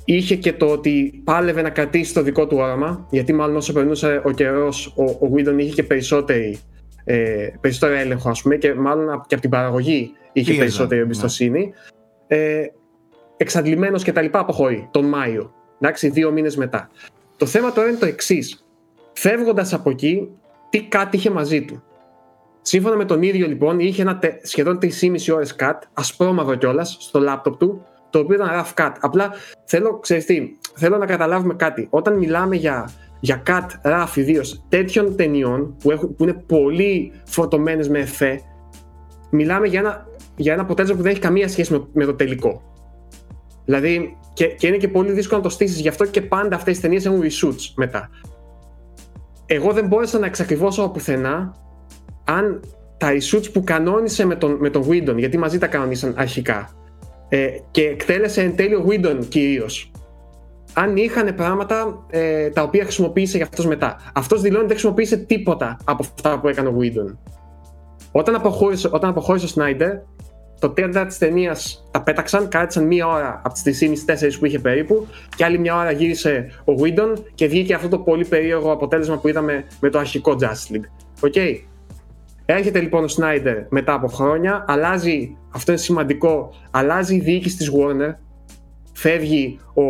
είχε 0.05 0.37
και 0.37 0.53
το 0.53 0.67
ότι 0.67 1.21
πάλευε 1.25 1.63
να 1.63 1.71
κρατήσει 1.71 2.15
το 2.15 2.23
δικό 2.23 2.47
του 2.47 2.57
όραμα, 2.57 3.07
γιατί 3.11 3.33
μάλλον 3.33 3.57
όσο 3.57 3.73
περνούσε 3.73 4.21
ο 4.25 4.31
καιρός, 4.31 4.87
ο, 4.97 5.03
ο 5.05 5.31
Whedon 5.35 5.55
είχε 5.59 5.73
και 5.75 5.83
περισσότερη, 5.83 6.59
ε, 7.05 7.49
περισσότερο 7.61 7.99
έλεγχο, 7.99 8.31
ας 8.31 8.43
πούμε, 8.43 8.57
και 8.57 8.75
μάλλον 8.75 9.07
και 9.27 9.35
από 9.35 9.41
την 9.41 9.51
παραγωγή 9.51 10.11
είχε 10.33 10.45
Πίεζα, 10.51 10.61
περισσότερη 10.61 11.01
ναι. 11.01 11.07
εμπιστοσύνη. 11.07 11.73
Ε, 12.27 12.67
Εξαντλημένος 13.37 14.03
και 14.03 14.13
τα 14.13 14.23
λοιπά 14.23 14.39
αποχωρεί 14.39 14.89
τον 14.91 15.05
Μάιο. 15.05 15.53
Εντάξει, 15.81 16.09
δύο 16.09 16.31
μήνες 16.31 16.57
μετά. 16.57 16.91
Το 17.37 17.47
θέμα 17.47 17.73
τώρα 17.73 17.89
είναι 17.89 17.99
το 17.99 18.07
εξής. 18.07 18.65
Φεύγοντας 19.13 19.73
από 19.73 19.91
εκεί, 19.91 20.29
τι 20.71 20.83
κάτι 20.83 21.17
είχε 21.17 21.31
μαζί 21.31 21.63
του. 21.63 21.83
Σύμφωνα 22.63 22.97
με 22.97 23.05
τον 23.05 23.23
ίδιο 23.23 23.47
λοιπόν, 23.47 23.81
είχε 23.81 24.03
ένα 24.03 24.19
τε- 24.19 24.47
σχεδόν 24.47 24.79
3,5 24.83 24.89
ώρες 25.35 25.57
cut, 25.59 25.79
ασπρόμαυρο 25.93 26.55
κιόλας, 26.55 26.97
στο 27.01 27.21
λάπτοπ 27.21 27.59
του, 27.59 27.85
το 28.11 28.19
οποίο 28.19 28.35
ήταν 28.35 28.49
rough 28.49 28.81
cut. 28.81 28.93
Απλά 29.01 29.31
θέλω, 29.65 29.99
ξέρεις 29.99 30.25
τι, 30.25 30.49
θέλω 30.75 30.97
να 30.97 31.07
καταλάβουμε 31.07 31.55
κάτι. 31.55 31.87
Όταν 31.91 32.19
μιλάμε 32.19 32.57
για, 32.57 32.91
για 33.21 33.43
cut 33.47 33.67
rough 33.83 34.17
ιδίως 34.17 34.65
τέτοιων 34.69 35.17
ταινιών 35.17 35.77
που, 35.79 35.91
έχουν, 35.91 36.17
που 36.17 36.23
είναι 36.23 36.45
πολύ 36.47 37.13
φορτωμένε 37.25 37.89
με 37.89 37.99
εφέ, 37.99 38.41
μιλάμε 39.31 39.67
για 39.67 39.81
ένα, 39.81 40.07
για 40.37 40.53
ένα 40.53 40.63
αποτέλεσμα 40.63 40.97
που 40.97 41.03
δεν 41.03 41.13
έχει 41.13 41.21
καμία 41.21 41.49
σχέση 41.49 41.73
με, 41.73 41.87
με 41.93 42.05
το 42.05 42.15
τελικό. 42.15 42.63
Δηλαδή, 43.65 44.17
και, 44.33 44.47
και 44.47 44.67
είναι 44.67 44.77
και 44.77 44.89
πολύ 44.89 45.13
δύσκολο 45.13 45.39
να 45.41 45.45
το 45.45 45.53
στήσεις. 45.53 45.81
Γι' 45.81 45.89
αυτό 45.89 46.07
και 46.07 46.23
πάντα 46.23 46.57
αυτές 46.57 46.77
τι 46.77 46.83
ταινίες 46.83 47.07
έχουν 47.07 47.21
reshoots 47.23 47.73
μετά. 47.77 48.11
Εγώ 49.47 49.73
δεν 49.73 49.87
μπόρεσα 49.87 50.19
να 50.19 50.27
εξακριβώσω 50.27 50.83
από 50.83 50.93
πουθενά 50.93 51.55
αν 52.25 52.61
τα 52.97 53.09
reshoots 53.13 53.53
που 53.53 53.65
κανόνισε 53.65 54.27
με 54.27 54.35
τον, 54.35 54.57
με 54.61 54.71
τον 54.71 54.87
Whedon, 54.89 55.17
γιατί 55.17 55.39
μαζί 55.39 55.59
τα 55.59 55.67
κανονίσαν 55.67 56.15
αρχικά, 56.17 56.71
ε, 57.33 57.49
και 57.71 57.83
εκτέλεσε 57.83 58.43
εν 58.43 58.57
τέλει 58.57 58.75
ο 58.75 58.87
Whedon 58.89 59.19
κυρίως. 59.29 59.91
Αν 60.75 60.97
είχαν 60.97 61.35
πράγματα 61.35 62.07
ε, 62.11 62.49
τα 62.51 62.63
οποία 62.63 62.83
χρησιμοποίησε 62.83 63.37
για 63.37 63.47
αυτός 63.47 63.67
μετά. 63.67 63.97
Αυτός 64.15 64.41
δηλώνει 64.41 64.59
ότι 64.59 64.67
δεν 64.67 64.77
χρησιμοποίησε 64.77 65.17
τίποτα 65.17 65.77
από 65.85 66.05
αυτά 66.15 66.41
που 66.41 66.49
έκανε 66.49 66.69
ο 66.69 66.77
Whedon. 66.81 67.17
Όταν 68.13 68.35
αποχώρησε, 68.35 68.89
όταν 68.93 69.11
αποχώρησε 69.11 69.45
ο 69.45 69.49
Σνάιντερ, 69.49 69.97
το 70.61 70.71
τέρτα 70.71 71.07
της 71.07 71.19
ταινίας 71.19 71.89
τα 71.91 72.03
πέταξαν, 72.03 72.49
κράτησαν 72.49 72.87
μία 72.87 73.07
ώρα 73.07 73.41
από 73.45 73.55
τις 73.55 73.79
3,5-4 74.07 74.39
που 74.39 74.47
είχε 74.47 74.59
περίπου, 74.59 75.07
και 75.37 75.45
άλλη 75.45 75.59
μία 75.59 75.77
ώρα 75.77 75.91
γύρισε 75.91 76.51
ο 76.65 76.73
Whedon 76.81 77.23
και 77.35 77.47
βγήκε 77.47 77.75
αυτό 77.75 77.89
το 77.89 77.99
πολύ 77.99 78.25
περίεργο 78.25 78.73
αποτέλεσμα 78.73 79.19
που 79.19 79.29
είδαμε 79.29 79.65
με 79.81 79.91
το 79.91 79.99
αρχικό 79.99 80.37
Justice 80.41 80.75
League. 80.75 80.89
Οκέι. 81.21 81.35
Έρχεται 82.53 82.81
λοιπόν 82.81 83.05
ο 83.05 83.09
Σνάιντερ 83.09 83.57
μετά 83.69 83.93
από 83.93 84.07
χρόνια, 84.07 84.65
αλλάζει, 84.69 85.37
αυτό 85.55 85.73
είναι 85.73 85.81
σημαντικό, 85.81 86.53
αλλάζει 86.71 87.15
η 87.15 87.21
διοίκηση 87.21 87.57
της 87.57 87.71
Warner, 87.71 88.15
φεύγει 88.93 89.59
ο, 89.75 89.83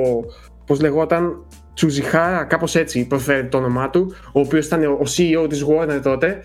πώς 0.67 0.81
λεγόταν, 0.81 1.47
Tsujihara, 1.75 2.45
κάπως 2.45 2.75
έτσι 2.75 3.07
προφέρει 3.07 3.49
το 3.49 3.57
όνομά 3.57 3.91
του, 3.91 4.15
ο 4.33 4.41
οποίος 4.41 4.67
ήταν 4.67 4.85
ο 4.85 5.03
CEO 5.17 5.49
της 5.49 5.67
Warner 5.69 6.01
τότε, 6.03 6.41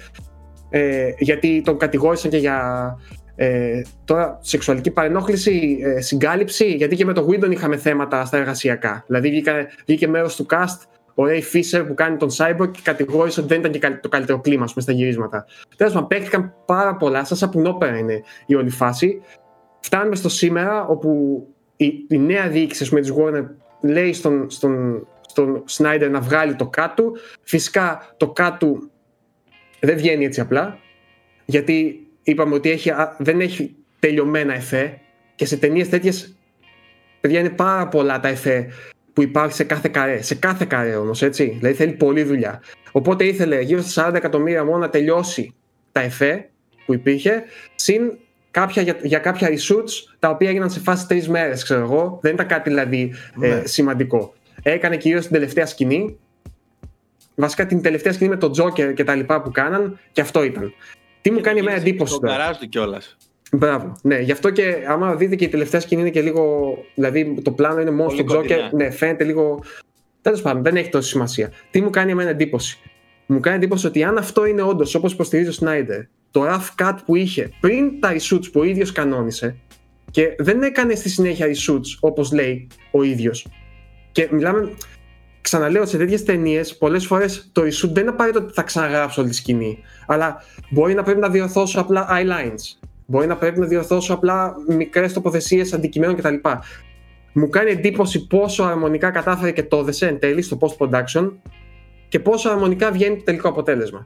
ε, 0.70 1.10
γιατί 1.18 1.62
τον 1.66 1.78
κατηγόρησαν 1.78 2.32
και 2.32 2.38
για 2.38 2.60
ε, 3.36 3.82
τώρα 4.06 4.40
σεξουαλική 4.42 4.92
παρενόχληση, 4.92 5.78
ε, 5.82 6.02
συγκάλυψη, 6.02 6.66
γιατί 6.66 6.96
και 6.96 7.06
με 7.06 7.14
το 7.14 7.28
Whedon 7.30 7.52
είχαμε 7.52 7.78
θέματα 7.78 8.26
στα 8.26 8.38
εργασιακά. 8.38 9.04
Δηλαδή 9.08 9.30
βγήκε, 9.30 9.68
βγήκε 9.86 10.08
μέρος 10.08 10.36
του 10.36 10.46
cast 10.50 10.82
ο 11.16 11.24
Ray 11.24 11.42
Fisher 11.54 11.84
που 11.88 11.94
κάνει 11.94 12.18
τον 12.18 12.30
Cyborg 12.38 12.72
και 12.72 12.80
κατηγόρησε 12.84 13.40
ότι 13.40 13.50
δεν 13.50 13.60
ήταν 13.60 13.72
και 13.72 13.80
καλ- 13.80 14.02
το 14.02 14.10
καλύτερο 14.10 14.40
κλίμα 14.40 14.64
ας 14.64 14.70
πούμε, 14.70 14.84
στα 14.84 14.92
γυρίσματα. 14.92 15.46
Τέλος 15.76 15.94
πάντων, 15.94 16.08
παίχτηκαν 16.08 16.54
πάρα 16.66 16.96
πολλά, 16.96 17.24
σαν 17.26 17.38
σαπουνόπερα 17.38 17.98
είναι 17.98 18.24
η 18.46 18.56
όλη 18.56 18.70
φάση. 18.70 19.22
Φτάνουμε 19.80 20.16
στο 20.16 20.30
σήμερα 20.30 20.86
όπου 20.86 21.42
η, 21.76 21.86
η 22.08 22.18
νέα 22.18 22.48
διοίκηση 22.48 22.84
ας 22.84 22.90
πούμε, 22.90 23.02
της 23.02 23.14
Warner 23.18 23.46
λέει 23.82 24.14
στον, 24.14 24.50
στον, 24.50 25.08
στον 25.28 25.64
Snyder 25.72 26.08
να 26.12 26.20
βγάλει 26.20 26.56
το 26.56 26.68
κάτω. 26.68 27.12
Φυσικά 27.42 28.14
το 28.18 28.30
κάτω 28.30 28.80
δεν 29.80 29.98
βγαίνει 29.98 30.26
έτσι 30.26 30.40
απλά, 30.40 30.78
γιατί 31.46 32.08
είπαμε 32.24 32.56
ότι 32.56 32.70
έχει, 32.72 32.90
α, 32.90 33.16
δεν 33.20 33.40
έχει 33.40 33.76
τελειωμένα 34.00 34.54
εφέ 34.54 35.00
και 35.36 35.46
σε 35.46 35.58
ταινίες 35.58 35.90
τέτοιες 35.90 36.36
παιδιά 37.22 37.40
είναι 37.40 37.50
πάρα 37.50 37.88
πολλά 37.88 38.20
τα 38.20 38.28
εφέ 38.28 38.68
που 39.16 39.22
υπάρχει 39.22 39.54
σε 39.54 39.64
κάθε 39.64 39.90
καρέ. 39.90 40.22
Σε 40.22 40.36
κάθε 40.36 40.66
καρέ 40.66 40.96
όμως, 40.96 41.22
έτσι. 41.22 41.56
Δηλαδή 41.60 41.76
θέλει 41.76 41.92
πολλή 41.92 42.24
δουλειά. 42.24 42.62
Οπότε 42.92 43.26
ήθελε 43.26 43.62
γύρω 43.62 43.82
στα 43.82 44.10
40 44.10 44.14
εκατομμύρια 44.14 44.64
μόνο 44.66 44.78
να 44.78 44.90
τελειώσει 44.90 45.54
τα 45.92 46.00
εφέ 46.02 46.50
που 46.86 46.94
υπήρχε, 46.94 47.44
συν 47.76 48.02
κάποια, 48.52 48.82
για, 48.82 48.98
για 49.02 49.20
κάποια 49.20 49.48
reshoots 49.50 50.14
τα 50.20 50.30
οποία 50.30 50.50
έγιναν 50.50 50.70
σε 50.70 50.80
φάση 50.80 51.08
τρεις 51.08 51.30
μέρες, 51.30 51.64
ξέρω 51.64 51.82
εγώ. 51.82 52.20
Δεν 52.22 52.34
ήταν 52.34 52.48
κάτι 52.48 52.70
δηλαδή 52.70 53.14
ε, 53.42 53.48
Ναι. 53.48 53.62
σημαντικό. 53.66 54.34
Έκανε 54.64 54.98
κυρίως 54.98 55.22
την 55.24 55.32
τελευταία 55.32 55.66
σκηνή. 55.66 56.18
Βασικά 57.36 57.66
την 57.66 57.82
τελευταία 57.82 58.14
σκηνή 58.14 58.30
με 58.30 58.38
τον 58.38 58.52
Τζόκερ 58.52 58.94
και 58.94 59.04
τα 59.04 59.16
λοιπά 59.16 59.42
που 59.42 59.52
κάναν 59.52 60.00
και 60.12 60.22
αυτό 60.22 60.44
ήταν. 60.44 60.74
Τι 61.22 61.32
μου 61.32 61.42
κάνει 61.42 61.60
εμένα 61.60 61.78
εντύπωση 61.78 62.14
Το 62.14 62.20
τώρα. 62.20 62.38
καράζ 62.38 62.58
του 62.58 62.70
κιόλας. 62.70 63.18
Μπράβο. 63.58 63.96
Ναι, 64.02 64.20
γι' 64.20 64.32
αυτό 64.32 64.50
και 64.50 64.76
άμα 64.88 65.16
δείτε 65.16 65.36
και 65.36 65.46
η 65.46 65.50
τελευταία 65.50 65.80
σκηνή 65.80 66.02
είναι 66.02 66.10
και 66.10 66.22
λίγο. 66.22 66.74
Δηλαδή 66.96 67.38
το 67.44 67.52
πλάνο 67.52 67.82
είναι 67.82 67.92
μόνο 67.92 68.06
Πολύ 68.06 68.18
στο 68.18 68.28
Τζόκερ. 68.28 68.60
κοντινά. 68.60 68.84
Ναι, 68.84 68.92
φαίνεται 68.92 69.24
λίγο. 69.24 69.64
Τέλος 70.22 70.42
πάντων, 70.42 70.64
δεν 70.64 70.76
έχει 70.76 70.90
τόση 70.90 71.10
σημασία. 71.10 71.52
Τι 71.72 71.82
μου 71.82 71.90
κάνει 71.90 72.12
εμένα 72.12 72.30
εντύπωση; 72.30 72.80
Μου 73.26 73.40
κάνει 73.40 73.56
εντύπωση 73.56 73.88
ότι 73.88 74.04
αν 74.04 74.18
αυτό 74.18 74.46
είναι 74.46 74.62
όντως 74.62 74.96
όπως 74.96 75.14
υποστηρίζει 75.14 75.50
ο 75.50 75.52
Σνάιντερ, 75.52 76.02
το 76.32 76.46
rough 76.46 76.84
cut 76.84 76.96
που 77.06 77.16
είχε 77.16 77.50
πριν 77.60 78.00
τα 78.00 78.14
reshoots 78.14 78.52
που 78.52 78.60
ο 78.60 78.64
ίδιος 78.64 78.92
κανόνισε 78.92 79.56
και 80.12 80.36
δεν 80.38 80.64
έκανε 80.64 80.96
στη 80.96 81.10
συνέχεια 81.10 81.48
reshoots 81.48 81.98
όπως 82.00 82.32
λέει 82.32 82.68
ο 82.92 83.04
ίδιος. 83.04 83.48
Και 84.12 84.28
μιλάμε. 84.32 84.72
Ξαναλέω, 85.42 85.86
σε 85.86 85.98
τέτοιες 85.98 86.24
ταινίες, 86.24 86.78
πολλές 86.78 87.06
φορές 87.06 87.50
το 87.52 87.62
reshoot 87.62 87.90
δεν 87.94 88.02
είναι 88.02 88.12
απαραίτητο 88.12 88.44
ότι 88.44 88.54
θα 88.54 88.62
ξαναγράψω 88.62 89.22
όλη 89.22 89.30
τη 89.30 89.36
σκηνή. 89.36 89.80
Αλλά 90.08 90.44
μπορεί 90.70 90.94
να 90.94 91.04
πρέπει 91.04 91.20
να 91.20 91.30
διορθώσω 91.30 91.80
απλά 91.80 92.08
eyelines. 92.10 92.85
Μπορεί 93.06 93.28
να 93.28 93.38
πρέπει 93.38 93.60
να 93.60 93.66
διορθώσω 93.66 94.14
απλά 94.14 94.56
μικρές 94.68 95.14
τοποθεσίες 95.14 95.74
αντικειμένων 95.74 96.16
κτλ. 96.16 96.36
Μου 97.34 97.50
κάνει 97.50 97.72
εντύπωση 97.72 98.28
πόσο 98.28 98.64
αρμονικά 98.64 99.12
κατάφερε 99.12 99.52
και 99.52 99.64
το 99.64 99.78
έδεσε 99.78 100.08
εν 100.08 100.20
τέλει 100.20 100.42
στο 100.42 100.58
post-production 100.62 101.32
και 102.08 102.20
πόσο 102.20 102.50
αρμονικά 102.50 102.92
βγαίνει 102.92 103.18
το 103.18 103.24
τελικό 103.24 103.50
αποτέλεσμα. 103.50 104.06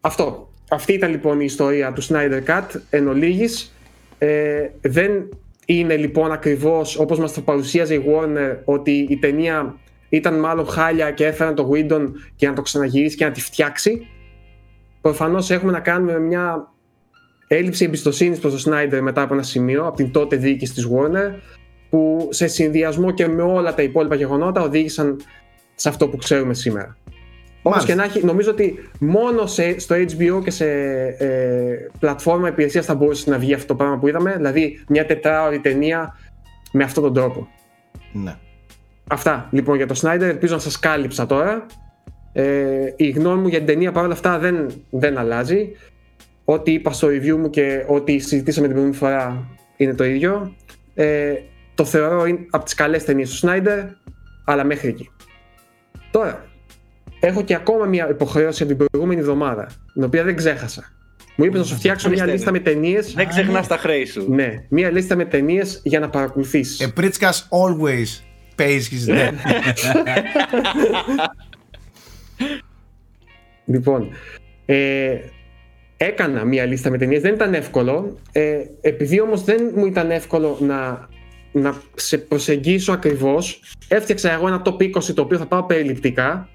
Αυτό. 0.00 0.48
Αυτή 0.70 0.92
ήταν 0.92 1.10
λοιπόν 1.10 1.40
η 1.40 1.44
ιστορία 1.44 1.92
του 1.92 2.02
Snyder 2.02 2.42
Cut 2.46 2.80
εν 2.90 3.08
ολίγης. 3.08 3.74
Ε, 4.18 4.68
δεν 4.80 5.28
είναι 5.66 5.96
λοιπόν 5.96 6.32
ακριβώς 6.32 6.98
όπως 6.98 7.18
μας 7.18 7.32
το 7.32 7.40
παρουσίαζε 7.40 7.94
η 7.94 8.04
Warner 8.06 8.56
ότι 8.64 9.06
η 9.10 9.16
ταινία 9.16 9.76
ήταν 10.08 10.38
μάλλον 10.38 10.66
χάλια 10.66 11.10
και 11.10 11.26
έφεραν 11.26 11.54
το 11.54 11.70
Whedon 11.72 12.08
για 12.36 12.48
να 12.48 12.54
το 12.54 12.62
ξαναγυρίσει 12.62 13.16
και 13.16 13.24
να 13.24 13.30
τη 13.30 13.40
φτιάξει. 13.40 14.06
Προφανώς 15.00 15.50
έχουμε 15.50 15.72
να 15.72 15.80
κάνουμε 15.80 16.12
με 16.12 16.18
μια 16.18 16.73
έλλειψη 17.46 17.84
εμπιστοσύνης 17.84 18.38
προς 18.38 18.62
τον 18.62 18.72
Snyder 18.72 18.98
μετά 19.00 19.22
από 19.22 19.34
ένα 19.34 19.42
σημείο 19.42 19.86
από 19.86 19.96
την 19.96 20.10
τότε 20.10 20.36
διοίκηση 20.36 20.72
της 20.72 20.88
Warner 20.92 21.32
που 21.90 22.28
σε 22.30 22.46
συνδυασμό 22.46 23.10
και 23.10 23.28
με 23.28 23.42
όλα 23.42 23.74
τα 23.74 23.82
υπόλοιπα 23.82 24.14
γεγονότα 24.14 24.62
οδήγησαν 24.62 25.20
σε 25.74 25.88
αυτό 25.88 26.08
που 26.08 26.16
ξέρουμε 26.16 26.54
σήμερα. 26.54 26.96
Όπω 27.58 27.76
Μάλιστα. 27.76 27.92
και 27.92 27.98
να 27.98 28.04
έχει, 28.04 28.24
νομίζω 28.24 28.50
ότι 28.50 28.90
μόνο 29.00 29.46
σε, 29.46 29.78
στο 29.78 29.94
HBO 29.94 30.44
και 30.44 30.50
σε 30.50 30.66
ε, 31.18 31.90
πλατφόρμα 31.98 32.48
υπηρεσίας 32.48 32.86
θα 32.86 32.94
μπορούσε 32.94 33.30
να 33.30 33.38
βγει 33.38 33.54
αυτό 33.54 33.66
το 33.66 33.74
πράγμα 33.74 33.98
που 33.98 34.08
είδαμε, 34.08 34.34
δηλαδή 34.36 34.84
μια 34.88 35.06
τετράωρη 35.06 35.60
ταινία 35.60 36.18
με 36.72 36.84
αυτόν 36.84 37.02
τον 37.02 37.14
τρόπο. 37.14 37.48
Ναι. 38.12 38.36
Αυτά 39.08 39.48
λοιπόν 39.50 39.76
για 39.76 39.86
το 39.86 40.00
Snyder, 40.02 40.20
ελπίζω 40.20 40.54
να 40.54 40.60
σας 40.60 40.78
κάλυψα 40.78 41.26
τώρα. 41.26 41.66
Ε, 42.32 42.92
η 42.96 43.10
γνώμη 43.10 43.40
μου 43.40 43.48
για 43.48 43.58
την 43.58 43.66
ταινία 43.66 43.92
παρόλα 43.92 44.12
αυτά 44.12 44.38
δεν, 44.38 44.66
δεν 44.90 45.18
αλλάζει. 45.18 45.70
Ό,τι 46.44 46.72
είπα 46.72 46.92
στο 46.92 47.08
review 47.08 47.36
μου 47.36 47.50
και 47.50 47.84
ό,τι 47.88 48.18
συζητήσαμε 48.18 48.66
την 48.66 48.76
προηγούμενη 48.76 48.94
φορά 48.94 49.48
είναι 49.76 49.94
το 49.94 50.04
ίδιο. 50.04 50.54
Ε, 50.94 51.34
το 51.74 51.84
θεωρώ 51.84 52.26
είναι 52.26 52.46
από 52.50 52.64
τις 52.64 52.74
καλές 52.74 53.04
ταινίες 53.04 53.30
του 53.30 53.46
Snyder, 53.46 53.84
αλλά 54.44 54.64
μέχρι 54.64 54.88
εκεί. 54.88 55.10
Τώρα, 56.10 56.44
έχω 57.20 57.42
και 57.42 57.54
ακόμα 57.54 57.84
μια 57.84 58.08
υποχρέωση 58.10 58.62
από 58.62 58.74
την 58.74 58.86
προηγούμενη 58.86 59.20
εβδομάδα, 59.20 59.70
την 59.92 60.04
οποία 60.04 60.24
δεν 60.24 60.36
ξέχασα. 60.36 60.92
Μου 61.36 61.44
είπες 61.44 61.58
να 61.58 61.64
σου 61.64 61.74
φτιάξω 61.74 62.08
μια 62.08 62.22
Ορίστε, 62.22 62.36
λίστα 62.36 62.52
με 62.52 62.58
ταινίες. 62.58 63.12
Δεν 63.12 63.28
ξεχνάς 63.28 63.66
τα 63.66 63.76
χρέη 63.76 64.04
σου. 64.04 64.26
Ναι, 64.30 64.64
μια 64.68 64.90
λίστα 64.90 65.16
με 65.16 65.24
ταινίες 65.24 65.80
για 65.84 66.00
να 66.00 66.08
παρακολουθήσεις. 66.08 66.92
A 66.94 67.00
Pritchkas 67.00 67.48
always 67.48 68.22
pays 68.56 68.88
his 68.90 69.06
debt. 69.14 69.34
Λοιπόν, 73.66 74.08
ε, 74.66 75.16
έκανα 76.04 76.44
μία 76.44 76.64
λίστα 76.64 76.90
με 76.90 76.98
ταινίες, 76.98 77.22
δεν 77.22 77.34
ήταν 77.34 77.54
εύκολο. 77.54 78.18
Ε, 78.32 78.56
επειδή 78.80 79.20
όμως 79.20 79.44
δεν 79.44 79.72
μου 79.74 79.86
ήταν 79.86 80.10
εύκολο 80.10 80.58
να, 80.60 81.08
να 81.52 81.74
σε 81.94 82.18
προσεγγίσω 82.18 82.92
ακριβώς, 82.92 83.62
έφτιαξα 83.88 84.32
εγώ 84.32 84.46
ένα 84.46 84.62
top 84.64 84.82
20 84.82 85.14
το 85.14 85.22
οποίο 85.22 85.38
θα 85.38 85.46
πάω 85.46 85.62
περιληπτικά 85.62 86.48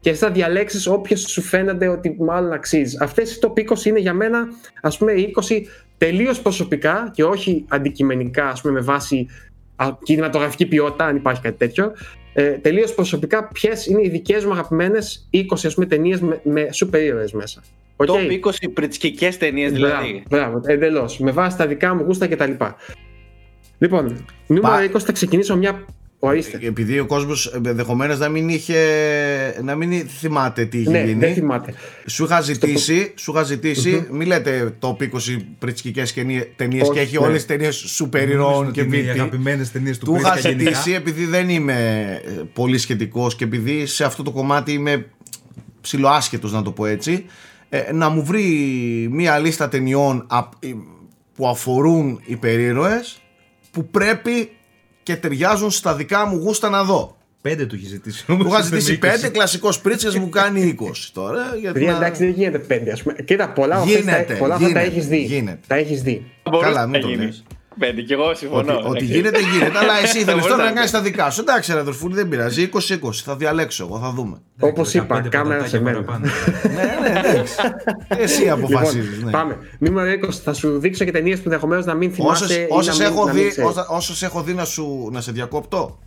και 0.00 0.10
εσύ 0.10 0.18
θα 0.18 0.30
διαλέξεις 0.30 0.86
όποιες 0.86 1.20
σου 1.20 1.42
φαίνονται 1.42 1.88
ότι 1.88 2.16
μάλλον 2.18 2.52
αξίζει. 2.52 2.96
Αυτές 3.00 3.34
οι 3.34 3.38
top 3.42 3.72
20 3.72 3.84
είναι 3.84 3.98
για 3.98 4.14
μένα, 4.14 4.48
ας 4.82 4.98
πούμε, 4.98 5.12
οι 5.12 5.32
20 5.48 5.62
τελείως 5.98 6.40
προσωπικά 6.40 7.10
και 7.14 7.24
όχι 7.24 7.64
αντικειμενικά, 7.68 8.48
ας 8.48 8.60
πούμε, 8.60 8.72
με 8.72 8.80
βάση 8.80 9.26
α, 9.76 9.88
κινηματογραφική 10.02 10.66
ποιότητα, 10.66 11.04
αν 11.04 11.16
υπάρχει 11.16 11.40
κάτι 11.40 11.56
τέτοιο. 11.56 11.92
Ε, 12.38 12.50
τελείως 12.50 12.94
προσωπικά, 12.94 13.48
ποιες 13.48 13.86
είναι 13.86 14.00
οι 14.04 14.08
δικές 14.08 14.44
μου 14.44 14.52
αγαπημένες 14.52 15.28
20 15.78 15.88
ταινίες 15.88 16.20
με, 16.20 16.40
με 16.44 16.68
σούπερ 16.72 17.02
ήρωες 17.02 17.32
μέσα. 17.32 17.62
Okay. 17.96 18.06
Top 18.06 18.40
20 18.44 18.52
πριτσκικές 18.74 19.36
ταινίες 19.36 19.72
δηλαδή. 19.72 20.22
Μπράβο, 20.28 20.60
εντελώς. 20.64 21.18
Με 21.18 21.30
βάση 21.30 21.56
τα 21.56 21.66
δικά 21.66 21.94
μου 21.94 22.02
γούστα 22.02 22.28
κτλ. 22.28 22.52
Λοιπόν, 23.78 24.24
νούμερο 24.46 24.88
Πα... 24.88 24.98
20 24.98 25.00
θα 25.00 25.12
ξεκινήσω 25.12 25.56
μια 25.56 25.84
Ορίστε. 26.20 26.58
Επειδή 26.62 26.98
ο 26.98 27.06
κόσμος 27.06 27.46
ενδεχομένως 27.46 28.18
να 28.18 28.28
μην 28.28 28.48
είχε. 28.48 28.78
να 29.62 29.74
μην 29.74 30.08
θυμάται 30.08 30.64
τι 30.64 30.78
είχε 30.78 30.90
ναι, 30.90 31.02
γίνει. 31.02 31.18
Δεν 31.18 31.34
θυμάται. 31.34 31.74
Σου 32.06 32.24
είχα 32.24 32.40
ζητήσει, 32.40 33.12
σου 33.16 33.32
είχα 33.32 33.42
ζητήσει 33.42 34.02
mm-hmm. 34.02 34.16
μην 34.16 34.26
λέτε 34.26 34.74
το 34.78 34.96
20 35.00 35.06
πριτσκικές 35.58 36.14
ταινίες 36.56 36.90
και 36.92 37.00
έχει 37.00 37.18
όλες 37.18 37.36
τις 37.36 37.46
ταινίες 37.46 37.76
σούπερ 37.76 38.28
ηρώων 38.28 38.70
και 38.70 38.80
Οι 38.80 39.08
αγαπημένες 39.08 39.72
ταινίες 39.72 39.98
του 39.98 40.04
Του 40.06 40.16
είχα 40.16 40.36
ζητήσει 40.36 40.92
επειδή 40.92 41.24
δεν 41.24 41.48
είμαι 41.48 42.02
ε, 42.24 42.30
πολύ 42.52 42.78
σχετικός 42.78 43.36
και 43.36 43.44
επειδή 43.44 43.86
σε 43.86 44.04
αυτό 44.04 44.22
το 44.22 44.30
κομμάτι 44.30 44.72
είμαι 44.72 45.06
ψιλοάσχετο 45.80 46.48
να 46.48 46.62
το 46.62 46.72
πω 46.72 46.86
έτσι. 46.86 47.24
Ε, 47.68 47.92
να 47.92 48.08
μου 48.08 48.24
βρει 48.24 48.44
μία 49.10 49.38
λίστα 49.38 49.68
ταινιών 49.68 50.26
ε, 50.60 50.68
που 51.34 51.48
αφορούν 51.48 52.20
υπερήρωες 52.24 53.20
που 53.70 53.86
πρέπει 53.86 54.50
και 55.08 55.16
ταιριάζουν 55.16 55.70
στα 55.70 55.94
δικά 55.94 56.26
μου 56.26 56.36
γούστα 56.36 56.68
να 56.68 56.84
δω. 56.84 57.16
Πέντε 57.40 57.66
του 57.66 57.74
έχει 57.74 57.86
ζητήσει. 57.86 58.24
Μου 58.28 58.46
είχα 58.46 58.60
ζητήσει 58.60 58.98
πέντε, 58.98 59.28
κλασικός 59.28 59.80
πρίτσες 59.80 60.16
μου 60.16 60.28
κάνει 60.28 60.76
20 60.80 60.84
τώρα. 61.12 61.56
Γιατί 61.60 61.84
να... 61.84 61.96
εντάξει, 61.96 62.24
δεν 62.24 62.34
γίνεται 62.34 62.58
πέντε. 62.58 62.92
Ας 62.92 63.02
πούμε. 63.02 63.14
Κοίτα, 63.24 63.52
πολλά, 63.52 63.84
γίνεται, 63.84 64.34
πολλά 64.34 64.54
αυτά 64.54 64.72
τα 64.72 64.80
έχεις 64.80 65.06
δει. 65.06 65.18
Γίνεται. 65.18 65.58
Τα 65.66 65.74
έχεις 65.74 66.02
δει. 66.02 66.24
Καλά, 66.60 66.86
μην 66.86 67.00
το 67.00 67.08
λες. 67.08 67.44
Πέντε, 67.78 68.00
και 68.02 68.14
εγώ 68.14 68.34
συμφωνώ. 68.34 68.76
Ότι, 68.76 68.88
ότι 68.88 69.04
γίνεται, 69.04 69.38
γίνεται. 69.40 69.78
αλλά 69.78 69.92
εσύ 70.02 70.18
ήθελε 70.18 70.40
τώρα 70.40 70.64
να 70.64 70.72
κάνεις 70.72 70.90
τα 70.90 71.00
δικά 71.00 71.30
σου. 71.30 71.40
Εντάξει, 71.40 71.72
ρε 71.72 71.78
αδερφούλη, 71.78 72.14
δεν 72.14 72.28
πειράζει. 72.28 72.68
20-20. 72.72 72.78
Θα 73.24 73.36
διαλέξω 73.36 73.84
εγώ, 73.84 73.98
θα 73.98 74.12
δούμε. 74.12 74.40
Όπως 74.60 74.94
είπα, 74.94 75.20
κάμερα 75.20 75.66
σε 75.66 75.80
μένα. 75.80 76.00
ναι, 76.00 77.10
ναι, 77.10 77.20
εντάξει. 77.20 77.54
Εσύ 78.08 78.48
αποφασίζεις. 78.48 79.10
Λοιπόν, 79.10 79.24
ναι. 79.24 79.30
Πάμε. 79.30 79.58
Νούμερο 79.78 80.10
20. 80.10 80.30
Θα 80.30 80.52
σου 80.54 80.78
δείξω 80.78 81.04
και 81.04 81.10
ταινίες 81.10 81.38
που 81.38 81.42
ενδεχομένως 81.46 81.84
να 81.84 81.94
μην 81.94 82.12
θυμάσαι. 82.12 82.66
Όσε 83.88 84.24
έχω 84.24 84.42
δει 84.42 84.54
να 85.10 85.20
σε 85.20 85.32
διακόπτω; 85.32 85.98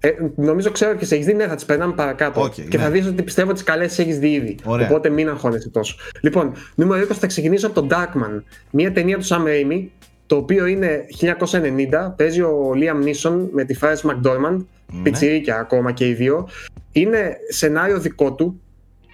Ε, 0.00 0.10
νομίζω 0.36 0.70
ξέρω 0.70 0.94
και 0.94 1.04
σε 1.04 1.14
έχεις 1.14 1.26
δει, 1.26 1.34
ναι, 1.34 1.46
θα 1.46 1.54
τις 1.54 1.64
περνάμε 1.64 1.92
παρακάτω. 1.94 2.42
Okay, 2.42 2.68
και 2.68 2.76
ναι. 2.76 2.82
θα 2.82 2.90
δεις 2.90 3.06
ότι 3.06 3.22
πιστεύω 3.22 3.52
τις 3.52 3.62
καλές 3.62 3.98
έχεις 3.98 4.18
δει 4.18 4.32
ήδη. 4.32 4.56
Ωραία. 4.64 4.86
Οπότε 4.86 5.08
μην 5.08 5.28
αγχώνεσαι 5.28 5.68
τόσο. 5.68 5.96
Λοιπόν, 6.20 6.52
νούμερο 6.74 7.06
20 7.10 7.12
θα 7.12 7.26
ξεκινήσω 7.26 7.66
από 7.66 7.74
τον 7.74 7.88
Darkman. 7.90 8.42
Μια 8.70 8.92
ταινία 8.92 9.18
του 9.18 9.24
Sam 9.24 9.38
Raimi, 9.38 9.86
το 10.26 10.36
οποίο 10.36 10.66
είναι 10.66 11.04
1990. 11.20 12.14
Παίζει 12.16 12.40
ο 12.40 12.72
Liam 12.74 13.06
Neeson 13.06 13.48
με 13.52 13.64
τη 13.64 13.78
Frances 13.80 14.10
McDormand. 14.10 14.64
Ναι. 14.92 15.02
Πιτσιρίκια 15.02 15.58
ακόμα 15.58 15.92
και 15.92 16.06
οι 16.06 16.12
δύο. 16.12 16.48
Είναι 16.92 17.36
σενάριο 17.48 18.00
δικό 18.00 18.32
του. 18.32 18.60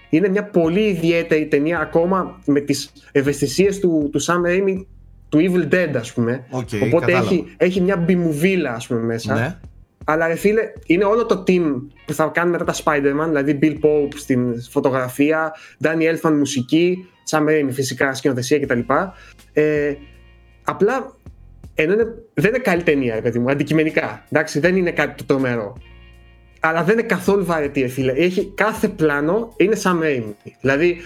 Είναι 0.09 0.29
μια 0.29 0.43
πολύ 0.43 0.81
ιδιαίτερη 0.81 1.47
ταινία 1.47 1.79
ακόμα 1.79 2.41
με 2.45 2.59
τις 2.59 2.91
ευαισθησίες 3.11 3.79
του, 3.79 4.09
του 4.11 4.23
Sam 4.23 4.47
Raimi 4.47 4.85
του 5.29 5.39
Evil 5.39 5.73
Dead 5.73 5.91
ας 5.95 6.13
πούμε. 6.13 6.43
Okay, 6.51 6.81
Οπότε 6.83 7.05
κατάλαβα. 7.05 7.25
έχει, 7.25 7.53
έχει 7.57 7.81
μια 7.81 7.97
μπιμουβίλα 7.97 8.73
ας 8.73 8.87
πούμε 8.87 8.99
μέσα. 8.99 9.33
Ναι. 9.33 9.57
Αλλά 10.05 10.27
ρε 10.27 10.35
φίλε, 10.35 10.61
είναι 10.85 11.03
όλο 11.03 11.25
το 11.25 11.43
team 11.47 11.81
που 12.05 12.13
θα 12.13 12.31
κάνει 12.33 12.51
μετά 12.51 12.63
τα 12.63 12.73
Spider-Man, 12.73 13.27
δηλαδή 13.27 13.59
Bill 13.61 13.85
Pope 13.85 14.13
στην 14.15 14.61
φωτογραφία, 14.61 15.53
Danny 15.83 16.15
Elfman 16.15 16.33
μουσική, 16.37 17.07
Sam 17.29 17.39
Raimi 17.39 17.69
φυσικά 17.71 18.13
σκηνοθεσία 18.13 18.59
κτλ. 18.59 18.79
Ε, 19.53 19.93
απλά 20.63 21.13
ενώ 21.75 21.93
είναι, 21.93 22.05
δεν 22.33 22.49
είναι 22.49 22.57
καλή 22.63 22.83
ταινία, 22.83 23.15
ρε 23.15 23.21
παιδί 23.21 23.39
μου, 23.39 23.49
αντικειμενικά. 23.49 24.25
Εντάξει, 24.31 24.59
δεν 24.59 24.75
είναι 24.75 24.91
κάτι 24.91 25.15
το 25.17 25.23
τρομερό. 25.23 25.77
Αλλά 26.59 26.83
δεν 26.83 26.97
είναι 26.97 27.07
καθόλου 27.07 27.45
βαρετή, 27.45 27.81
ρε 27.81 27.87
φίλε. 27.87 28.11
Έχει 28.11 28.51
κάθε 28.55 28.87
πλάνο 28.87 29.53
είναι 29.57 29.77
Sam 29.83 30.03
Raimi. 30.03 30.33
Δηλαδή, 30.61 30.97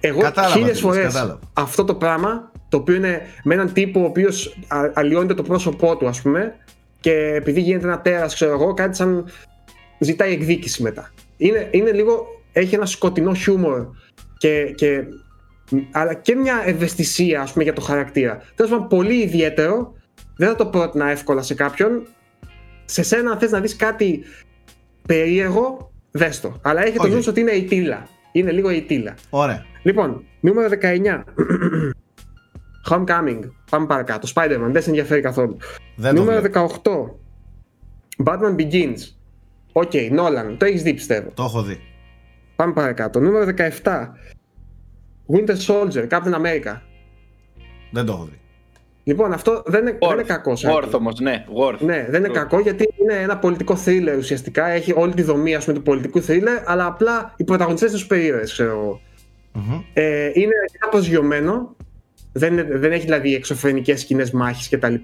εγώ 0.00 0.20
Κατάλαβα 0.20 0.54
χίλιες 0.54 0.78
τι 0.78 0.84
λες, 0.84 0.94
φορές 0.94 1.12
κατάλαβα. 1.12 1.38
αυτό 1.52 1.84
το 1.84 1.94
πράγμα, 1.94 2.52
το 2.68 2.76
οποίο 2.76 2.94
είναι 2.94 3.26
με 3.42 3.54
έναν 3.54 3.72
τύπο 3.72 4.00
ο 4.00 4.04
οποίος 4.04 4.58
αλλοιώνεται 4.92 5.34
το 5.34 5.42
πρόσωπό 5.42 5.96
του, 5.96 6.06
ας 6.06 6.22
πούμε, 6.22 6.54
και 7.00 7.12
επειδή 7.12 7.60
γίνεται 7.60 7.86
ένα 7.86 8.00
τέρας, 8.00 8.34
ξέρω 8.34 8.52
εγώ, 8.52 8.74
κάτι 8.74 8.96
σαν 8.96 9.30
ζητάει 9.98 10.32
εκδίκηση 10.32 10.82
μετά. 10.82 11.12
Είναι, 11.36 11.68
είναι 11.70 11.92
λίγο, 11.92 12.26
έχει 12.52 12.74
ένα 12.74 12.86
σκοτεινό 12.86 13.34
χιούμορ 13.34 13.86
και, 14.38 14.72
και, 14.76 15.02
αλλά 15.90 16.14
και 16.14 16.34
μια 16.34 16.62
ευαισθησία, 16.64 17.40
ας 17.40 17.52
πούμε, 17.52 17.64
για 17.64 17.72
το 17.72 17.80
χαρακτήρα. 17.80 18.42
Τέλος 18.54 18.70
πάντων, 18.70 18.88
πολύ 18.88 19.22
ιδιαίτερο. 19.22 19.92
Δεν 20.36 20.48
θα 20.48 20.54
το 20.54 20.66
πρότεινα 20.66 21.10
εύκολα 21.10 21.42
σε 21.42 21.54
κάποιον. 21.54 22.06
Σε 22.84 23.02
σένα, 23.02 23.30
αν 23.30 23.38
θες 23.38 23.50
να 23.50 23.60
δεις 23.60 23.76
κάτι 23.76 24.22
περίεργο, 25.06 25.92
δες 26.10 26.40
το. 26.40 26.60
Αλλά 26.62 26.82
έχει 26.86 26.96
το 26.96 27.06
Οκ. 27.06 27.12
νου 27.12 27.22
σου 27.22 27.28
ότι 27.30 27.40
είναι 27.40 27.50
η 27.50 27.64
τίλα. 27.64 28.06
Είναι 28.32 28.50
λίγο 28.50 28.70
η 28.70 28.82
τίλα. 28.82 29.14
Ωραία. 29.30 29.64
Λοιπόν, 29.82 30.24
νούμερο 30.40 30.68
19. 30.68 31.24
Homecoming. 32.90 33.40
Πάμε 33.70 33.86
παρακάτω. 33.86 34.28
Spider-Man. 34.34 34.68
Δεν 34.70 34.82
σε 34.82 34.88
ενδιαφέρει 34.88 35.20
καθόλου. 35.20 35.56
Δεν 35.96 36.14
το 36.14 36.20
Νούμερο 36.20 36.40
βλέπω. 36.40 36.70
18. 38.16 38.26
Batman 38.26 38.56
Begins. 38.56 38.98
OK, 39.72 39.90
Nolan. 39.92 40.56
Το 40.58 40.64
έχεις 40.64 40.82
δει 40.82 40.94
πιστεύω. 40.94 41.30
Το 41.34 41.42
έχω 41.42 41.62
δει. 41.62 41.80
Πάμε 42.56 42.72
παρακάτω. 42.72 43.20
Νούμερο 43.20 43.52
17. 43.82 44.08
Winter 45.26 45.56
Soldier. 45.66 46.08
Captain 46.08 46.34
America. 46.34 46.80
Δεν 47.90 48.04
το 48.06 48.12
έχω 48.12 48.24
δει. 48.24 48.40
Λοιπόν, 49.04 49.32
αυτό 49.32 49.62
δεν 49.66 49.80
είναι, 49.80 49.98
δεν 50.00 50.10
είναι 50.12 50.22
κακό. 50.22 50.56
σαν 50.56 50.72
Worth 50.74 50.90
όμως, 50.92 51.20
ναι. 51.20 51.44
Worth. 51.58 51.78
Ναι, 51.78 52.06
δεν 52.08 52.20
είναι 52.24 52.28
Worth. 52.30 52.34
κακό 52.34 52.60
γιατί 52.60 52.88
είναι 53.00 53.14
ένα 53.14 53.38
πολιτικό 53.38 53.76
thriller 53.84 54.14
ουσιαστικά. 54.18 54.66
Έχει 54.66 54.92
όλη 54.96 55.14
τη 55.14 55.22
δομή 55.22 55.54
ας 55.54 55.64
πούμε, 55.64 55.76
του 55.76 55.82
πολιτικού 55.82 56.22
thriller, 56.26 56.62
αλλά 56.64 56.86
απλά 56.86 57.34
οι 57.36 57.44
πρωταγωνιστές 57.44 57.88
είναι 57.88 57.98
σούπερ 57.98 58.08
ήρωες, 58.10 58.52
ξέρω 58.52 58.70
εγώ. 58.70 59.00
Μμμ. 59.52 59.80
Ε, 59.92 60.30
είναι 60.34 60.52
κάπως 60.78 61.06
γειωμένο. 61.06 61.76
Δεν, 62.32 62.52
είναι- 62.52 62.78
δεν 62.78 62.92
έχει 62.92 63.04
δηλαδή 63.04 63.34
εξωφρενικές 63.34 64.00
σκηνές 64.00 64.30
μάχης 64.30 64.68
κτλ. 64.68 64.94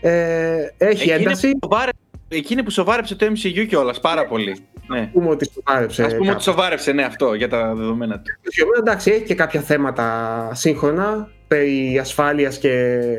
Ε, 0.00 0.56
έχει 0.78 1.02
Εκείνη 1.02 1.12
ένταση. 1.22 1.50
που 1.50 1.58
σοβάρε- 1.62 1.94
Εκείνη 2.28 2.62
που 2.62 2.70
σοβάρεψε 2.70 3.14
το 3.16 3.26
MCU 3.26 3.66
κιόλας 3.68 4.00
πάρα 4.00 4.26
πολύ. 4.26 4.56
Ναι. 4.88 5.10
πούμε 5.12 5.28
ότι 5.28 5.50
σοβάρεψε. 5.52 6.02
Α 6.02 6.06
πούμε 6.06 6.18
ότι 6.18 6.26
κάπως. 6.28 6.42
σοβάρεψε, 6.42 6.92
ναι, 6.92 7.02
αυτό 7.02 7.34
για 7.34 7.48
τα 7.48 7.74
δεδομένα 7.74 8.20
του. 8.20 8.32
Γειωμένο, 8.52 8.78
εντάξει, 8.78 9.10
έχει 9.10 9.22
και 9.24 9.34
κάποια 9.34 9.60
θέματα 9.60 10.50
σύγχρονα 10.54 11.28
περί 11.48 11.98
ασφάλειας 11.98 12.58
και 12.58 12.72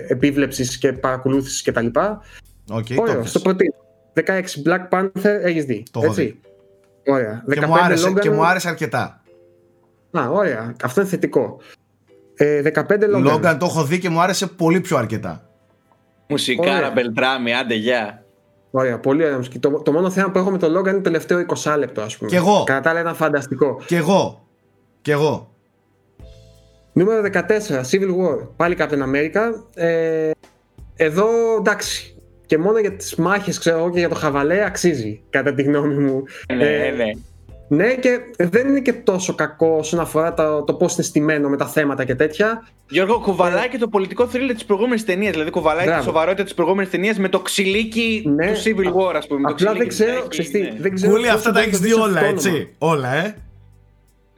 επίβλεψης 0.07 0.77
και 0.77 0.93
παρακολούθησης 0.93 1.61
κτλ. 1.61 1.85
Οκ, 1.85 1.95
το 1.95 3.01
Ωραίο, 3.01 3.11
έπιασα. 3.13 3.27
στο 3.29 3.39
προτείνω. 3.39 3.73
16 4.13 4.23
Black 4.65 4.89
Panther 4.89 5.39
έχεις 5.43 5.65
δει. 5.65 5.83
Το 5.91 5.99
έχω 6.03 6.09
έτσι. 6.11 6.39
Ωραία. 7.07 7.43
Και 7.49 7.59
15 7.61 7.65
μου, 7.67 7.77
άρεσε, 7.77 8.09
Logan. 8.09 8.19
και 8.19 8.29
μου 8.29 8.45
άρεσε 8.45 8.69
αρκετά. 8.69 9.21
Α, 10.11 10.29
ωραία. 10.29 10.75
Αυτό 10.83 11.01
είναι 11.01 11.09
θετικό. 11.09 11.61
Ε, 12.35 12.61
15 12.61 12.81
Logan. 13.15 13.21
Λόγκαν 13.21 13.57
το 13.57 13.65
έχω 13.65 13.83
δει 13.83 13.99
και 13.99 14.09
μου 14.09 14.21
άρεσε 14.21 14.47
πολύ 14.47 14.81
πιο 14.81 14.97
αρκετά. 14.97 15.49
Μουσικάρα, 16.27 16.77
Ωραία. 16.77 16.91
μπελτράμι, 16.91 17.53
άντε 17.53 17.73
γεια. 17.75 18.23
Ωραία, 18.71 18.99
πολύ 18.99 19.23
ωραία 19.23 19.37
μουσική. 19.37 19.59
Το, 19.59 19.69
το 19.69 19.91
μόνο 19.91 20.09
θέμα 20.09 20.31
που 20.31 20.37
έχω 20.37 20.51
με 20.51 20.57
το 20.57 20.67
Logan 20.67 20.85
είναι 20.87 20.91
το 20.93 21.01
τελευταίο 21.01 21.45
20 21.63 21.75
λεπτό, 21.77 22.01
ας 22.01 22.17
πούμε. 22.17 22.29
Κι 22.29 22.35
εγώ. 22.35 22.63
Κατά 22.65 22.79
τα 22.81 22.89
άλλα 22.89 22.99
ήταν 22.99 23.15
φανταστικό. 23.15 23.81
Κι 23.85 23.95
εγώ. 23.95 24.47
Κι 25.01 25.11
εγώ. 25.11 25.51
Νούμερο 26.93 27.21
14, 27.33 27.37
Civil 27.89 28.09
War. 28.09 28.47
Πάλι 28.55 28.77
Captain 28.79 29.01
America. 29.03 29.41
Ε, 29.73 30.31
εδώ 30.95 31.27
εντάξει. 31.57 32.15
Και 32.45 32.57
μόνο 32.57 32.79
για 32.79 32.91
τις 32.95 33.15
μάχες, 33.15 33.59
ξέρω 33.59 33.77
εγώ, 33.77 33.89
και 33.91 33.99
για 33.99 34.09
το 34.09 34.15
χαβαλέ 34.15 34.65
αξίζει, 34.65 35.21
κατά 35.29 35.53
τη 35.53 35.63
γνώμη 35.63 35.93
μου. 35.95 36.23
Ναι, 36.55 36.65
Ε, 36.65 36.91
ναι. 36.91 37.11
Ναι, 37.69 37.95
και 37.95 38.19
δεν 38.37 38.67
είναι 38.67 38.79
και 38.79 38.93
τόσο 38.93 39.35
κακό 39.35 39.75
όσον 39.79 39.99
αφορά 39.99 40.33
το, 40.33 40.63
το 40.63 40.73
πώς 40.73 40.93
είναι 40.93 41.03
στημένο 41.03 41.49
με 41.49 41.57
τα 41.57 41.65
θέματα 41.67 42.05
και 42.05 42.15
τέτοια. 42.15 42.67
Γιώργο, 42.89 43.19
κουβαλάει 43.19 43.67
και 43.69 43.77
το 43.77 43.87
πολιτικό 43.87 44.27
θρύλ 44.27 44.53
της 44.53 44.65
προηγούμενης 44.65 45.05
ταινίας. 45.05 45.31
Δηλαδή, 45.31 45.49
κουβαλάει 45.49 45.85
Μπράβο. 45.85 45.99
τη 45.99 46.05
σοβαρότητα 46.05 46.43
της 46.43 46.53
προηγούμενης 46.53 46.91
ταινίας 46.91 47.17
με 47.17 47.29
το 47.29 47.39
ξυλίκι 47.39 48.23
Ναι. 48.35 48.51
του 48.51 48.59
Civil 48.63 48.93
War, 48.93 49.13
ας 49.15 49.27
πούμε. 49.27 49.39
με 49.39 49.47
το 49.47 49.53
Απλά 49.53 49.73
δεν 49.73 49.87
ξυλίκι 49.87 50.09
ξέρω, 50.11 50.21
που 50.21 50.27
έχει, 50.31 50.41
ξέρεις 50.49 50.51
τι, 50.51 50.59
ναι. 50.73 50.81
δεν 50.81 50.95
ξέρω 50.95 51.11
Κούλι, 51.11 51.23
πόσο 51.25 51.35
αυτά 51.37 51.51
τα 51.51 51.59
μπορεί 51.59 51.65
έχεις 51.67 51.79
να 51.79 51.85
δει 51.87 51.93
δεις 51.93 52.01
όλα, 52.03 52.19
αυτό 52.19 52.49
το 52.49 52.49
έτσι; 52.49 52.69
Όλα, 52.77 53.13
ε; 53.13 53.35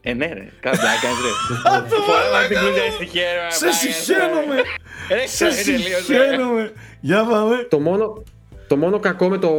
Ε, 0.02 0.14
ναι, 0.14 0.26
ρε. 0.26 0.50
Κάνα 0.60 0.78
πλάκα, 0.78 1.08
ρε. 1.24 1.32
Φοράμε 2.08 2.48
την 2.48 2.58
κούλια 2.58 2.92
στη 2.92 3.06
χέρα. 3.06 3.52
Σε 3.52 3.72
συχαίνομαι. 3.72 4.56
Ρε, 5.10 5.28
Σε 5.28 5.48
ξέρει 5.48 5.64
τελείως, 5.78 6.08
ρε. 6.08 6.16
συχαίνομαι. 6.18 6.72
Για 7.00 7.24
πάμε. 7.24 7.56
Το 7.70 7.80
μόνο, 7.80 8.24
το 8.70 8.78
μόνο 8.78 9.00
κακό 9.00 9.30
με 9.30 9.38
το 9.38 9.50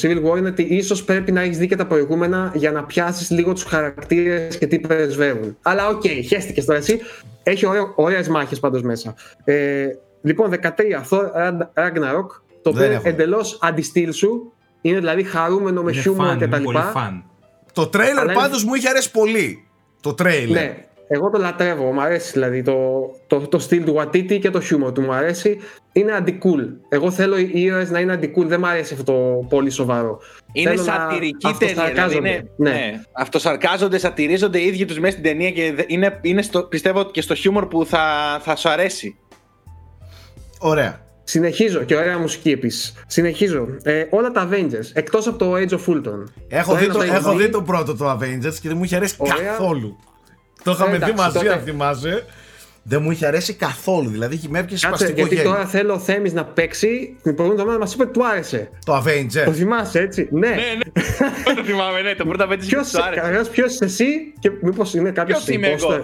Civil 0.00 0.16
War 0.24 0.38
είναι 0.38 0.48
ότι 0.48 0.62
ίσως 0.62 1.04
πρέπει 1.04 1.32
να 1.32 1.40
έχεις 1.40 1.58
δει 1.58 1.66
και 1.68 1.76
τα 1.76 1.86
προηγούμενα 1.86 2.52
για 2.54 2.72
να 2.72 2.84
πιάσεις 2.84 3.30
λίγο 3.30 3.52
τους 3.52 3.62
χαρακτήρες 3.64 4.58
και 4.58 4.66
τι 4.66 4.78
πρεσβεύουν. 4.78 5.56
Αλλά 5.62 5.88
οκ, 5.88 6.02
okay, 6.04 6.20
χέστηκες 6.26 6.64
τώρα 6.64 6.78
εσύ. 6.78 7.00
Έχει 7.42 7.66
ωραίο, 7.66 7.92
ωραίες 7.96 8.28
μάχες 8.28 8.60
πάντως 8.60 8.82
μέσα. 8.82 9.14
Ε, 9.44 9.86
λοιπόν, 10.22 10.50
13, 10.50 11.02
Thor 11.10 11.22
Ragnarok, 11.74 12.26
το 12.62 12.70
οποίο 12.70 12.72
Δεν 12.72 12.84
είναι 12.86 12.94
έχω. 12.94 13.08
εντελώς 13.08 13.58
αντιστήλ 13.60 14.12
σου. 14.12 14.52
Είναι 14.80 14.98
δηλαδή 14.98 15.22
χαρούμενο 15.22 15.82
με 15.82 15.90
Είναι 15.92 16.00
χιούμορ 16.00 16.26
φαν, 16.26 16.38
και 16.38 16.44
είναι 16.44 16.56
τα 16.56 16.62
πολύ 16.62 16.76
λοιπά. 16.78 16.90
φαν. 16.90 17.24
Το 17.72 17.86
τρέιλερ 17.86 18.18
Αλλά 18.18 18.32
είναι- 18.32 18.40
πάντως 18.42 18.64
μου 18.64 18.74
είχε 18.74 18.88
αρέσει 18.88 19.10
πολύ. 19.10 19.66
Το 20.00 20.14
τρέιλερ. 20.14 20.62
Ναι, 20.62 20.84
εγώ 21.14 21.30
το 21.30 21.38
λατρεύω, 21.38 21.92
μου 21.92 22.00
αρέσει 22.02 22.32
δηλαδή 22.32 22.62
το, 22.62 22.74
το, 23.26 23.40
το 23.48 23.58
στυλ 23.58 23.84
του 23.84 23.94
Watiti 23.98 24.38
και 24.40 24.50
το 24.50 24.60
χιούμορ 24.60 24.92
του 24.92 25.00
μου 25.02 25.12
αρέσει. 25.12 25.58
Είναι 25.92 26.12
αντικούλ. 26.12 26.62
Εγώ 26.88 27.10
θέλω 27.10 27.38
οι 27.38 27.50
ήρωες 27.54 27.90
να 27.90 28.00
είναι 28.00 28.12
αντικούλ, 28.12 28.46
δεν 28.46 28.60
μου 28.60 28.66
αρέσει 28.66 28.94
αυτό 28.94 29.12
το 29.12 29.46
πολύ 29.48 29.70
σοβαρό. 29.70 30.18
Είναι 30.52 30.70
Θέλω 30.70 30.82
να 30.82 30.92
σατυρική 30.92 31.54
ταινία. 31.58 31.74
Δηλαδή 31.74 31.80
αυτοσαρκάζονται. 31.80 32.28
είναι, 32.28 32.50
Ναι. 32.56 32.70
ναι. 32.70 33.00
Αυτοσαρκάζονται, 33.12 33.98
σατυρίζονται 33.98 34.58
οι 34.58 34.66
ίδιοι 34.66 34.84
τους 34.84 34.98
μέσα 34.98 35.12
στην 35.12 35.22
ταινία 35.24 35.50
και 35.50 35.72
δε- 35.72 35.82
είναι, 35.86 36.18
είναι 36.22 36.42
στο, 36.42 36.62
πιστεύω 36.62 37.04
και 37.04 37.20
στο 37.20 37.34
χιούμορ 37.34 37.66
που 37.66 37.86
θα, 37.86 38.00
θα 38.42 38.56
σου 38.56 38.68
αρέσει. 38.68 39.18
Ωραία. 40.58 41.02
Συνεχίζω 41.26 41.82
και 41.82 41.96
ωραία 41.96 42.18
μουσική 42.18 42.50
επίσης. 42.50 42.94
Συνεχίζω. 43.06 43.66
Ε, 43.82 44.04
όλα 44.10 44.30
τα 44.30 44.48
Avengers 44.50 44.90
εκτός 44.92 45.26
από 45.26 45.38
το 45.38 45.54
Age 45.54 45.68
of 45.70 45.94
Ultron. 45.94 46.24
Έχω, 46.48 46.74
δει 46.74 46.84
ένας 46.84 46.96
το, 46.96 46.98
το 46.98 47.12
έχω 47.12 47.28
έχει 47.30 47.36
δει 47.38 47.44
δει. 47.44 47.50
το 47.50 47.62
πρώτο 47.62 47.96
το 47.96 48.10
Avengers 48.10 48.54
και 48.60 48.68
δεν 48.68 48.76
μου 48.76 48.84
είχε 48.84 48.96
αρέσει 48.96 49.14
Ωραία. 49.18 49.34
καθόλου. 49.50 49.96
Το 50.64 50.70
είχαμε 50.70 50.90
δει 50.90 50.96
Εντάξει, 50.96 51.14
μαζί, 51.14 51.38
τότε- 51.38 51.52
αν 51.52 51.60
θυμάσαι. 51.60 52.24
Δεν 52.86 53.02
μου 53.02 53.10
είχε 53.10 53.26
αρέσει 53.26 53.52
καθόλου. 53.54 54.08
Δηλαδή 54.10 54.40
με 54.48 54.58
έπιασε 54.58 54.86
Κάτσε, 54.86 55.04
σπαστικό 55.04 55.20
γιατί 55.20 55.34
γέλιο. 55.34 55.50
τώρα 55.50 55.66
θέλω 55.66 55.94
ο 55.94 55.98
Θέμης 55.98 56.32
να 56.32 56.44
παίξει. 56.44 56.88
Την 57.22 57.34
προηγούμενη 57.34 57.52
εβδομάδα 57.52 57.78
μας 57.78 57.94
είπε 57.94 58.02
ότι 58.02 58.12
του 58.12 58.26
άρεσε. 58.26 58.68
Το 58.84 58.92
Το 58.92 59.02
Avengers. 59.04 59.52
θυμάσαι 59.52 59.98
έτσι; 60.00 60.28
Ναι. 60.30 60.48
ναι, 60.48 60.54
ναι. 60.54 61.54
το 61.56 61.64
θυμάμαι, 61.64 62.00
ναι. 62.02 62.14
Το 62.14 62.24
πρώτο 62.24 62.44
απέτυχε 62.44 62.68
Ποιος, 62.70 62.90
που 62.90 62.96
σου 62.96 63.02
άρεσε. 63.04 63.20
καταρχάς, 63.20 63.48
ποιος 63.48 63.72
είσαι 63.72 63.84
εσύ 63.84 64.32
και 64.38 64.50
μήπως 64.62 64.94
είναι 64.94 65.10
κάποιος 65.10 65.44
Ποιος 65.44 65.56
είμαι 65.56 65.66
εγώ; 65.68 65.88
imposter. 65.88 66.02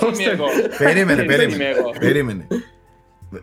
Ποιος 0.00 0.18
είμαι 0.18 0.30
εγώ; 0.30 0.44
περίμενε, 0.78 1.14
Δεν 1.22 1.24
είμαι 1.24 1.36
περίμενε. 1.36 1.64
εγώ; 1.64 1.90
περίμενε. 1.98 2.46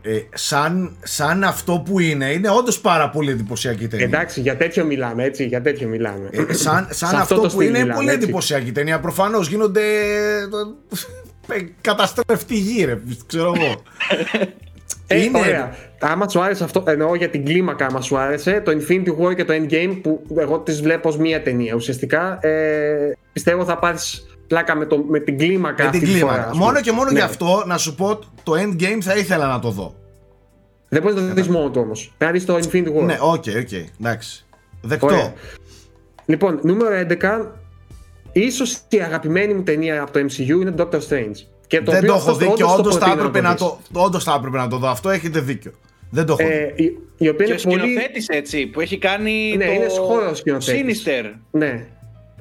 Ε, 0.01 0.19
σαν, 0.33 0.91
σαν 1.03 1.43
αυτό 1.43 1.83
που 1.85 1.99
είναι, 1.99 2.25
είναι 2.31 2.49
όντως 2.49 2.79
πάρα 2.79 3.09
πολύ 3.09 3.31
εντυπωσιακή 3.31 3.87
ταινία. 3.87 4.05
Εντάξει, 4.05 4.41
για 4.41 4.57
τέτοιο 4.57 4.85
μιλάμε, 4.85 5.23
έτσι, 5.23 5.45
για 5.45 5.61
τέτοιο 5.61 5.87
μιλάμε. 5.87 6.29
Ε, 6.31 6.53
σαν 6.53 6.87
σαν 6.89 7.09
Σε 7.09 7.15
αυτό, 7.15 7.35
το 7.35 7.41
που 7.41 7.49
στυλ 7.49 7.67
είναι 7.67 7.77
μιλάμε, 7.79 7.93
πολύ 7.93 8.09
έτσι. 8.09 8.23
εντυπωσιακή 8.23 8.71
ταινία. 8.71 8.99
Προφανώς 8.99 9.47
γίνονται. 9.47 9.81
ε, 11.47 11.59
καταστρέφει 11.81 12.45
τη 12.45 12.55
γη, 12.55 12.77
ρε, 12.77 12.99
ξέρω 13.25 13.53
εγώ. 13.55 13.81
Ε, 15.07 15.23
είναι. 15.23 15.39
Ωραία. 15.39 15.75
Άμα 15.99 16.29
σου 16.29 16.41
άρεσε 16.41 16.63
αυτό, 16.63 16.83
εννοώ 16.87 17.15
για 17.15 17.29
την 17.29 17.45
κλίμακα, 17.45 17.85
άμα 17.85 18.01
σου 18.01 18.17
άρεσε, 18.17 18.61
το 18.65 18.71
Infinity 18.71 19.25
War 19.25 19.35
και 19.35 19.45
το 19.45 19.53
Endgame 19.53 19.99
που 20.03 20.21
εγώ 20.37 20.59
τις 20.59 20.81
βλέπω 20.81 21.09
ως 21.09 21.17
μία 21.17 21.41
ταινία. 21.41 21.75
Ουσιαστικά 21.75 22.39
ε, 22.41 23.17
πιστεύω 23.33 23.65
θα 23.65 23.77
πάρεις 23.79 24.25
πλάκα 24.51 24.75
με, 24.75 24.85
το, 24.85 24.97
με 25.09 25.19
την 25.19 25.37
κλίμακα 25.37 25.83
Με 25.83 25.89
την 25.89 25.99
αυτή 25.99 26.13
τη 26.13 26.19
φορά, 26.19 26.31
κλίμακα. 26.31 26.49
ας 26.49 26.51
πούμε. 26.57 26.65
Μόνο 26.65 26.81
και 26.81 26.91
μόνο 26.91 27.09
Ναι. 27.11 27.17
γι' 27.19 27.25
αυτό 27.25 27.63
να 27.67 27.77
σου 27.77 27.95
πω 27.95 28.19
το 28.43 28.53
endgame 28.53 28.97
θα 29.01 29.15
ήθελα 29.15 29.47
να 29.47 29.59
το 29.59 29.69
δω. 29.69 29.95
Δεν 30.89 31.01
μπορείς 31.01 31.21
να 31.21 31.27
το 31.27 31.33
δεις 31.33 31.47
μόνο 31.47 31.69
του 31.69 31.81
όμως. 31.83 32.13
Πρέπει 32.17 32.33
να 32.33 32.39
δεις 32.39 32.45
το 32.45 32.55
Infinity 32.79 32.97
War. 33.01 33.05
Ναι, 33.05 33.17
OK, 33.21 33.33
OK, 33.33 33.71
εντάξει. 33.99 34.45
Δεκτό. 34.81 35.05
Ωραία. 35.05 35.33
Λοιπόν, 36.25 36.59
νούμερο 36.63 36.95
11. 36.95 37.45
Ίσως 38.31 38.77
η 38.89 38.97
αγαπημένη 39.01 39.53
μου 39.53 39.63
ταινία 39.63 40.01
από 40.01 40.11
το 40.11 40.19
MCU 40.19 40.47
είναι 40.61 40.71
το 40.71 40.89
Doctor 40.91 40.97
Strange. 41.09 41.35
Και 41.67 41.81
το 41.81 41.91
Δεν 41.91 41.99
οποίο 41.99 42.07
το 42.13 42.19
έχω 42.19 42.31
αυτό 42.31 42.33
δει 42.45 42.53
και 42.53 42.63
όντως 42.63 42.77
όντως 42.77 42.93
θα 42.93 42.99
προτείνω 42.99 43.27
έπρεπε 43.27 43.41
να 43.47 43.51
δεις. 43.51 43.59
το. 43.61 43.79
Όντως 43.93 44.23
θα 44.23 44.33
έπρεπε 44.37 44.57
να 44.57 44.67
το 44.67 44.77
δω. 44.77 44.87
Αυτό 44.87 45.09
έχετε 45.09 45.39
δίκιο. 45.39 45.71
Δεν 46.09 46.25
το 46.25 46.35
έχω 46.39 46.49
δει. 46.49 46.55
Ε, 46.55 46.73
η, 46.83 46.97
η 47.17 47.29
οποία 47.29 47.45
Και 47.45 47.51
ο 47.51 47.55
είναι 47.55 47.63
πολύ. 47.79 47.79
σκηνοθέτης 47.91 48.27
έτσι, 48.27 48.65
που 48.67 48.81
έχει 48.81 48.97
κάνει 48.97 49.53
Ναι, 49.57 49.65
το 49.65 49.71
είναι 49.71 49.87
χώρος 49.87 50.37
σκηνοθέτης. 50.37 51.03
Sinister. 51.07 51.31
Ναι. 51.51 51.87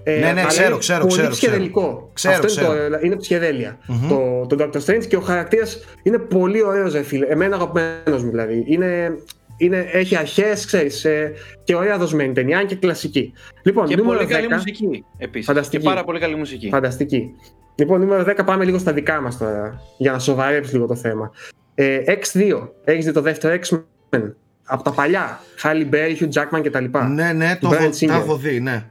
Ε, 0.02 0.12
Ναι, 0.18 0.32
ναι, 0.32 0.40
αλλά 0.40 0.44
ξέρω, 0.48 0.68
είναι 0.68 0.78
ξέρω, 0.78 1.00
πολύ 1.00 1.12
ξέρω, 1.12 1.28
ψυχεδελικό. 1.30 2.10
ξέρω. 2.12 2.34
Αυτό 2.34 2.46
Ξέρω, 2.46 2.72
είναι, 2.86 2.88
το, 2.88 2.98
είναι 3.02 3.16
ψυχεδέλεια. 3.16 3.78
Το, 4.08 4.46
το 4.46 4.56
Doctor 4.72 4.80
Strange 4.86 5.06
και 5.08 5.16
ο 5.16 5.20
χαρακτήρας 5.20 5.84
είναι 6.02 6.18
πολύ 6.18 6.62
ωραίος, 6.62 6.92
ρε 6.92 7.02
φίλε. 7.02 7.26
Εμένα 7.26 7.54
αγαπημένος 7.56 8.22
μου 8.24 8.30
δηλαδή. 8.30 8.64
Είναι, 8.66 9.10
είναι, 9.56 9.86
έχει 9.92 10.16
αρχές, 10.16 10.66
ξέρεις, 10.66 11.04
ε, 11.04 11.32
και 11.64 11.74
ωραία 11.74 11.98
δοσμένη 11.98 12.32
ταινία, 12.32 12.58
αν 12.58 12.66
και 12.66 12.74
κλασική. 12.74 13.32
Λοιπόν, 13.62 13.86
Και 13.86 13.96
νούμερο 13.96 14.16
πολύ 14.18 14.30
καλή 14.30 14.46
10. 14.50 14.52
μουσική 14.54 15.04
επίσης. 15.18 15.46
Φανταστική. 15.46 15.82
Και 15.82 15.88
πάρα 15.88 16.04
πολύ 16.04 16.18
καλή 16.20 16.36
μουσική. 16.36 16.68
Φανταστική. 16.68 17.30
Λοιπόν, 17.74 18.00
νούμερο 18.00 18.24
10 18.38 18.44
πάμε 18.44 18.64
λίγο 18.64 18.78
στα 18.78 18.92
δικά 18.92 19.20
μας 19.20 19.38
τώρα, 19.38 19.80
για 19.98 20.12
να 20.12 20.18
σοβαρέψεις 20.18 20.72
λίγο 20.74 20.86
το 20.86 20.94
θέμα. 20.94 21.30
Ε, 21.74 21.98
X2, 22.06 22.68
έχεις 22.84 23.04
δει 23.04 23.12
το 23.12 23.20
δεύτερο 23.20 23.58
X-Men, 23.64 24.32
από 24.64 24.82
τα 24.82 24.90
παλιά, 24.92 25.40
Halle 25.62 25.94
Berry, 25.94 26.16
Hugh 26.20 26.28
Jackman 26.42 26.60
κτλ. 26.62 26.84
Ναι, 27.14 27.32
ναι, 27.32 27.56
το 27.60 27.68
Bryan 27.70 27.72
έχω, 27.72 27.88
Singer. 28.00 28.06
τα 28.06 28.14
έχω 28.14 28.36
δει, 28.36 28.60
ναι. 28.60 28.84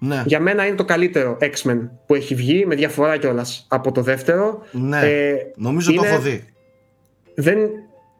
Ναι, 0.00 0.22
Για 0.26 0.40
μένα 0.40 0.66
είναι 0.66 0.76
το 0.76 0.84
καλύτερο 0.84 1.36
X-Men 1.40 1.78
που 2.06 2.14
έχει 2.14 2.34
βγει, 2.34 2.66
με 2.66 2.74
διαφορά 2.74 3.16
κιόλας 3.16 3.66
από 3.68 3.92
το 3.92 4.02
δεύτερο. 4.02 4.62
ναι. 4.72 5.00
Ε, 5.00 5.34
νομίζω 5.56 5.90
είναι- 5.92 6.00
το 6.00 6.06
έχω 6.06 6.18
δει. 6.20 6.44
Δεν 7.34 7.58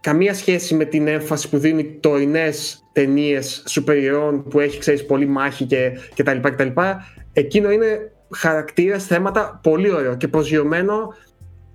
καμία 0.01 0.35
σχέση 0.35 0.75
με 0.75 0.85
την 0.85 1.09
έμφαση 1.09 1.49
που 1.49 1.59
δίνουν 1.59 1.79
οι 1.79 1.97
τωρινές 2.01 2.85
ταινίες 2.93 3.63
σούπερ 3.67 3.97
ηρώων 3.97 4.43
που 4.49 4.61
έχει, 4.61 4.79
ξέρεις, 4.79 5.07
πολύ 5.07 5.27
μάχη 5.27 5.65
και, 5.65 5.91
και 6.15 6.23
τα 6.23 6.35
λοιπά 6.35 6.51
και 6.51 6.57
τα 6.57 6.65
λοιπά. 6.65 7.05
Εκείνο 7.33 7.71
είναι 7.71 8.13
χαρακτήρες, 8.31 9.05
θέματα 9.07 9.61
πολύ 9.63 9.93
ωραίο 9.93 10.17
και 10.17 10.29
προσγειωμένο. 10.29 11.15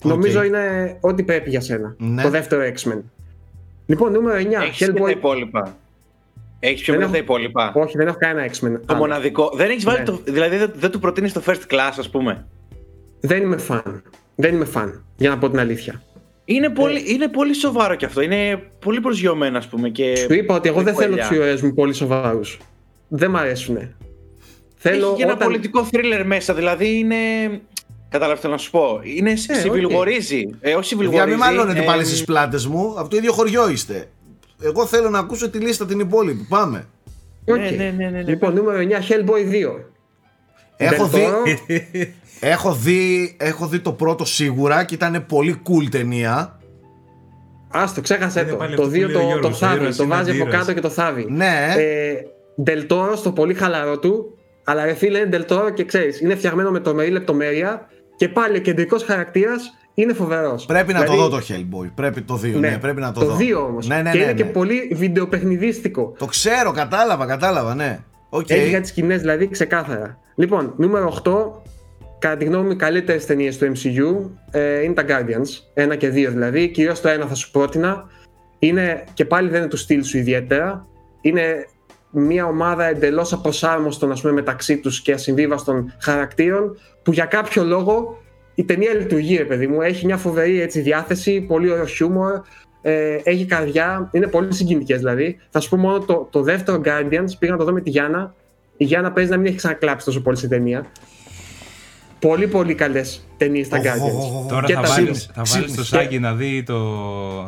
Νομίζω 0.04 0.44
είναι 0.44 0.98
ό,τι 1.02 1.24
πρέπει 1.24 1.50
για 1.50 1.62
σένα. 1.62 1.96
Ναι. 1.98 2.22
Το 2.24 2.30
δεύτερο 2.30 2.72
X-Men. 2.76 3.02
Λοιπόν, 3.86 4.12
νούμερο 4.12 4.38
9. 4.38 4.64
Έχεις 4.64 4.78
και 4.78 4.94
τα 4.94 5.04
Hellboy. 5.06 5.10
υπόλοιπα. 5.12 5.78
Έχεις 6.66 6.82
πιο 6.82 6.94
Δεν 6.94 7.02
μετά 7.02 7.12
τα 7.12 7.18
έχω- 7.18 7.26
υπόλοιπα; 7.26 7.72
Όχι, 7.76 7.98
δεν 7.98 8.08
έχω 8.08 8.18
κανένα 8.20 8.48
X-Men. 8.52 8.72
Το 8.72 8.80
άλλο. 8.86 8.98
μοναδικό. 9.00 9.52
Δεν 9.56 9.70
έχεις 9.70 9.84
βάλει 9.84 9.98
Ναι. 10.00 10.04
το. 10.06 10.20
Δηλαδή 10.24 10.58
δεν, 10.58 10.72
δεν 10.76 10.92
του 10.92 11.00
προτείνεις 11.00 11.34
το 11.34 11.42
first 11.46 11.74
class, 11.74 11.94
ας 12.00 12.10
πούμε; 12.10 12.46
Δεν 13.20 13.42
είμαι 13.42 13.58
φαν. 13.58 14.04
Δεν 14.36 14.54
είμαι 14.54 14.66
φαν, 14.66 15.06
για 15.18 15.30
να 15.30 15.38
πω 15.38 15.50
την 15.50 15.60
αλήθεια. 15.60 16.04
Είναι 16.46 16.68
Ναι. 16.68 16.74
πολύ, 16.74 17.04
είναι 17.14 17.28
πολύ 17.28 17.54
σοβαρό 17.54 17.96
κι 17.96 18.06
αυτό. 18.06 18.22
Είναι 18.22 18.62
πολύ 18.80 19.00
προσγειωμένο, 19.02 19.58
ας 19.58 19.68
πούμε. 19.68 19.90
Και 19.90 20.16
Σου 20.16 20.34
είπα 20.34 20.56
ότι 20.56 20.70
εγώ 20.70 20.82
δεν 20.82 20.94
θέλω 20.96 21.08
κουελιά. 21.08 21.28
τους 21.28 21.38
ήρωε 21.38 21.58
μου 21.62 21.74
πολύ 21.74 21.94
σοβαρούς. 21.94 22.58
Δεν 23.08 23.30
μ' 23.30 23.36
αρέσουν. 23.38 23.78
Θέλω 24.76 25.06
Έχει 25.08 25.16
και 25.16 25.24
ένα 25.24 25.34
όταν... 25.34 25.48
πολιτικό 25.48 25.88
thriller 25.92 26.24
μέσα. 26.26 26.54
Δηλαδή 26.54 26.98
είναι. 26.98 27.16
Κατάλαβε 28.10 28.40
θέλω 28.40 28.54
να 28.54 28.60
σου 28.60 28.72
πω. 28.72 29.00
Είναι 29.04 29.32
Ε, 29.32 29.36
συμβιλγορίζει. 29.36 30.38
Ε, 30.60 30.68
όχι 30.68 30.74
Για 30.74 30.84
συμβιλγορίζει. 30.84 31.28
μην 31.30 31.38
μάλλονετε 31.38 31.80
ε, 31.80 31.84
πάλι 31.84 32.06
στις 32.06 32.24
πλάτες 32.24 32.66
μου, 32.68 32.94
από 32.98 33.10
το 33.10 33.16
ίδιο 33.18 33.32
χωριό 33.34 33.70
είστε. 33.70 34.08
Εγώ 34.64 34.86
θέλω 34.86 35.10
να 35.10 35.20
ακούσω 35.20 35.50
τη 35.50 35.58
λίστα 35.58 35.86
την 35.86 36.00
υπόλοιπη. 36.00 36.46
Πάμε. 36.50 36.86
Οκ. 37.48 37.58
Ναι, 37.58 37.70
ναι, 37.70 37.76
ναι, 37.78 37.92
ναι, 37.98 38.10
ναι. 38.10 38.22
Λοιπόν, 38.24 38.54
νούμερο 38.54 38.80
9, 38.80 38.84
Hellboy 38.84 39.52
2. 39.54 39.84
Έχω 40.78 41.06
Del 41.06 41.10
δει, 41.10 41.26
Toro. 41.26 42.08
έχω, 42.40 42.74
δει, 42.74 43.36
έχω 43.40 43.68
δει 43.68 43.80
το 43.80 43.92
πρώτο 43.94 44.26
σίγουρα 44.26 44.84
και 44.84 44.94
ήταν 44.96 45.26
πολύ 45.28 45.62
cool 45.68 45.90
ταινία. 45.92 46.58
Άστο, 47.76 48.02
ξέχασε 48.02 48.40
Είναι 48.40 48.50
το. 48.50 48.56
πάλι 48.56 48.76
Το 48.76 48.82
αυτό 48.84 48.98
που 48.98 49.04
2 49.04 49.08
λέει 49.10 49.16
ο 49.16 49.20
το, 49.20 49.20
το 49.20 49.26
Γιώργος, 49.26 49.62
ο 49.62 49.66
θάβει. 49.66 49.76
ήρωας 49.80 49.96
Το 49.96 50.04
είναι 50.04 50.16
βάζει 50.16 50.30
από 50.32 50.42
αντίρωας. 50.42 50.62
κάτω 50.62 50.74
και 50.74 50.82
το 50.82 50.90
θάβει. 50.90 51.26
Ναι. 51.30 51.74
Ε, 51.78 52.14
Del 52.66 52.92
Toro 52.92 53.14
στο 53.16 53.32
πολύ 53.32 53.54
χαλαρό 53.54 54.00
του. 54.00 54.38
Αλλά 54.64 54.86
ρε 54.86 54.94
φίλε, 54.94 55.20
είναι 55.20 55.30
Del 55.48 55.52
Toro 55.52 55.74
και 55.74 55.84
ξέρεις, 55.86 56.22
είναι 56.22 56.36
φτιαγμένο 56.36 56.72
με 56.72 56.80
τρομερή 56.80 57.10
λεπτομέρεια 57.10 57.88
και 58.16 58.30
πάλι 58.30 58.58
ο 58.58 58.60
κεντρικός 58.62 59.04
χαρακτήρας 59.04 59.74
είναι 59.94 60.14
φοβερός. 60.14 60.66
Πρέπει 60.66 60.94
να 60.94 61.04
το 61.04 61.16
δω 61.16 61.30
το 61.30 61.42
Hellboy. 61.48 61.90
Πρέπει 61.96 62.22
το 62.22 62.40
2. 62.44 62.54
Ναι, 62.60 62.78
πρέπει 62.78 63.02
να 63.02 63.12
το, 63.12 63.20
το 63.20 63.26
δω. 63.26 63.38
2 63.40 63.68
όμως. 63.68 63.88
Ναι, 63.88 64.02
ναι, 64.02 64.12
και 64.12 64.18
ναι, 64.18 64.24
είναι 64.24 64.34
και 64.34 64.44
ναι. 64.44 64.50
πολύ 64.50 64.92
βιντεοπαιχνιδίστικο. 64.94 66.14
Το 66.18 66.26
ξέρω, 66.26 66.72
κατάλαβα, 66.72 67.26
κατάλαβα, 67.26 67.76
ναι. 67.76 68.00
Οκ. 68.30 68.50
Έχει 68.50 68.70
για 68.70 68.82
τις 68.82 68.88
σκηνές 68.88 69.22
δηλαδή 69.22 69.50
ξεκάθαρα. 69.50 70.18
Λοιπόν, 70.36 70.74
νούμερο 70.78 71.22
8. 71.24 71.32
Κατά 72.20 72.38
τη 72.38 72.46
γνώμη 72.46 72.66
μου, 72.66 72.72
οι 72.72 72.76
καλύτερες 72.76 73.26
ταινίες 73.26 73.58
του 73.58 73.72
MCU 73.72 74.30
ε, 74.52 74.84
είναι 74.84 74.94
τα 74.94 75.06
Guardians. 75.08 75.48
Ένα 75.74 75.96
και 75.96 76.10
δύο 76.10 76.32
δηλαδή. 76.32 76.68
Κυρίως 76.70 77.02
το 77.02 77.08
ένα 77.08 77.26
θα 77.26 77.36
σου 77.36 77.52
πρότεινα. 77.52 78.06
Είναι 78.60 79.04
και 79.14 79.26
πάλι 79.26 79.50
δεν 79.50 79.60
είναι 79.60 79.70
του 79.70 79.78
στυλ 79.78 80.04
σου 80.04 80.18
ιδιαίτερα. 80.18 80.88
Είναι 81.22 81.68
μια 82.10 82.46
ομάδα 82.46 82.86
εντελώς 82.86 83.34
απροσάρμοστων 83.34 84.12
ας 84.12 84.22
πούμε, 84.22 84.34
μεταξύ 84.34 84.78
τους 84.78 85.02
και 85.02 85.14
ασυμβίβαστων 85.14 85.94
χαρακτήρων 86.00 86.78
που 87.04 87.12
για 87.12 87.26
κάποιο 87.26 87.64
λόγο 87.64 88.23
η 88.56 88.64
ταινία 88.64 88.94
λειτουργεί, 88.94 89.38
ρε 89.38 89.44
παιδί 89.46 89.68
μου. 89.68 89.82
Έχει 89.82 90.06
μια 90.06 90.18
φοβερή 90.18 90.62
έτσι, 90.62 90.82
διάθεση, 90.82 91.42
πολύ 91.42 91.72
ωραίο 91.72 91.86
χιούμορ, 91.86 92.42
ε, 92.82 93.18
έχει 93.24 93.46
καρδιά, 93.46 94.10
είναι 94.12 94.28
πολύ 94.28 94.54
συγκινητικές 94.54 94.98
δηλαδή. 94.98 95.38
Θα 95.50 95.60
σου 95.60 95.70
πω 95.70 95.78
μόνο 95.78 96.00
το, 96.00 96.28
το 96.32 96.42
δεύτερο 96.42 96.82
Guardians, 96.86 97.30
πήγα 97.40 97.52
να 97.52 97.58
το 97.58 97.64
δω 97.64 97.72
με 97.74 97.82
τη 97.82 97.90
Γιάννα. 97.90 98.36
Η 98.78 98.84
Γιάννα 98.86 99.12
παίζει 99.12 99.30
να 99.30 99.38
μην 99.38 99.46
έχει 99.46 99.56
ξανακλάψει 99.56 100.06
τόσο 100.06 100.22
πολύ 100.22 100.38
στην 100.38 100.50
ταινία. 100.50 100.86
Πολύ 102.20 102.48
πολύ 102.48 102.74
καλές 102.76 103.28
ταινίες 103.38 103.68
τα 103.68 103.78
Οχ, 103.78 103.86
οχ, 103.86 104.02
οχ, 104.04 104.10
Guardians. 104.12 104.42
οχ. 104.44 104.48
Τώρα 104.48 104.66
Και 104.68 104.74
θα 104.74 104.82
τα 104.82 104.88
βάλεις, 104.88 105.28
Sims. 105.30 105.32
θα 105.36 105.44
βάλεις 105.54 105.72
Sims. 105.72 105.76
το 105.76 105.84
Σάκη 105.84 106.20
να 106.20 106.34
δει 106.34 106.64
το, 106.64 106.76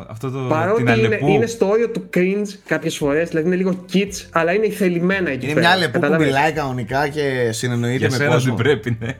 αυτό 0.08 0.30
το, 0.30 0.38
την 0.38 0.48
Παρότι 0.48 0.80
είναι, 0.80 0.90
Αλεπού. 0.90 1.28
είναι 1.28 1.46
στο 1.46 1.68
όριο 1.68 1.88
του 1.90 2.08
cringe 2.16 2.48
κάποιες 2.66 2.96
φορές, 2.96 3.28
δηλαδή 3.28 3.46
είναι 3.46 3.56
λίγο 3.56 3.84
kids, 3.92 4.26
αλλά 4.30 4.52
είναι 4.52 4.68
θελημένα 4.70 5.30
εκεί 5.30 5.44
Είναι 5.44 5.54
πέρα. 5.54 5.66
μια 5.68 5.76
λεπού 5.76 5.90
που 5.92 6.00
Καταλαβαίνεις; 6.00 6.34
μιλάει 6.34 6.52
κανονικά 6.52 7.08
και 7.08 7.48
συνεννοείται 7.52 7.96
Για 7.96 8.08
με 8.10 8.16
σένα 8.16 8.30
κόσμο. 8.32 8.54
δεν 8.54 8.64
πρέπει, 8.64 8.96
ναι. 9.00 9.16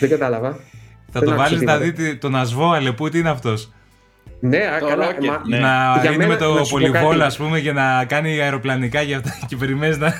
Δεν 0.00 0.08
κατάλαβα. 0.08 0.50
Θα 1.12 1.20
Δεν 1.20 1.22
το 1.22 1.30
άκουσα 1.30 1.36
βάλεις 1.44 1.58
τι 1.58 1.64
να 1.64 1.72
είπατε. 1.74 1.90
δει 2.02 2.16
τον 2.16 2.36
Ασβό 2.36 2.70
Αλεπού, 2.70 3.08
τι 3.08 3.18
είναι 3.18 3.30
αυτός; 3.30 3.72
Ναι, 4.40 4.58
α, 4.58 4.78
Το 4.78 4.86
καλά. 4.86 5.06
Rocket, 5.10 5.24
μα- 5.26 5.42
ναι. 5.46 5.58
Να 5.58 5.98
Για 6.02 6.10
είναι 6.10 6.16
μένα, 6.26 6.32
με 6.32 6.36
το 6.36 6.54
να 6.54 6.64
σου 6.64 6.72
πω 6.72 6.78
πολυβόλο, 6.80 7.08
κάτι. 7.08 7.22
ας 7.22 7.36
πούμε, 7.36 7.60
και 7.60 7.72
να 7.72 8.04
κάνει 8.04 8.40
αεροπλανικά 8.40 9.04
και 9.04 9.14
αυτά 9.14 9.38
και 9.48 9.56
περιμένεις 9.56 9.98
να... 9.98 10.12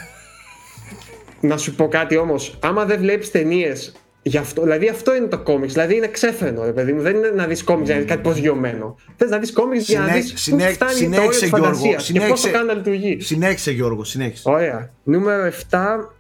Να 1.40 1.56
σου 1.56 1.74
πω 1.74 1.88
κάτι 1.88 2.16
όμως. 2.16 2.58
Άμα 2.62 2.84
δεν 2.84 2.98
βλέπεις 3.00 3.30
ταινίες. 3.30 3.92
Γι 4.22 4.36
αυτό, 4.36 4.62
δηλαδή 4.62 4.88
αυτό 4.88 5.14
είναι 5.16 5.26
το 5.26 5.38
κόμιξ. 5.38 5.72
Δηλαδή 5.72 5.96
είναι 5.96 6.06
ξέφρενο, 6.08 6.64
ρε 6.64 6.72
παιδί 6.72 6.92
μου. 6.92 7.00
Δεν 7.02 7.16
είναι 7.16 7.32
να 7.34 7.46
δεις 7.46 7.64
κόμιξ 7.64 7.86
για 7.86 7.94
να 7.94 8.00
δεις 8.02 8.10
κάτι 8.10 8.22
προσγειωμένο. 8.22 8.96
Θες 9.16 9.30
να 9.30 9.38
δεις 9.38 9.52
κόμιξ 9.52 9.88
για 9.88 9.98
να 10.00 10.06
Συνέ- 10.06 10.22
δεις 10.22 10.32
πού 10.32 10.38
συνέ- 10.38 10.70
φτάνει 10.72 10.92
το 10.92 10.96
όριο 10.98 11.32
συνέχισε, 11.32 11.40
της 11.40 11.48
Γιώργο, 11.48 11.64
φαντασίας 11.66 12.10
και 12.12 12.18
πώς 12.20 12.28
το 12.28 12.36
συνέχισε. 12.36 12.50
κάνεις 12.50 12.66
να 12.66 12.74
λειτουργείς. 12.74 13.26
Συνέχισε 13.26 13.70
Γιώργο, 13.70 14.04
συνέχισε. 14.04 14.42
Ωραία. 14.50 14.90
Νούμερο 15.02 15.44
7. 15.44 16.14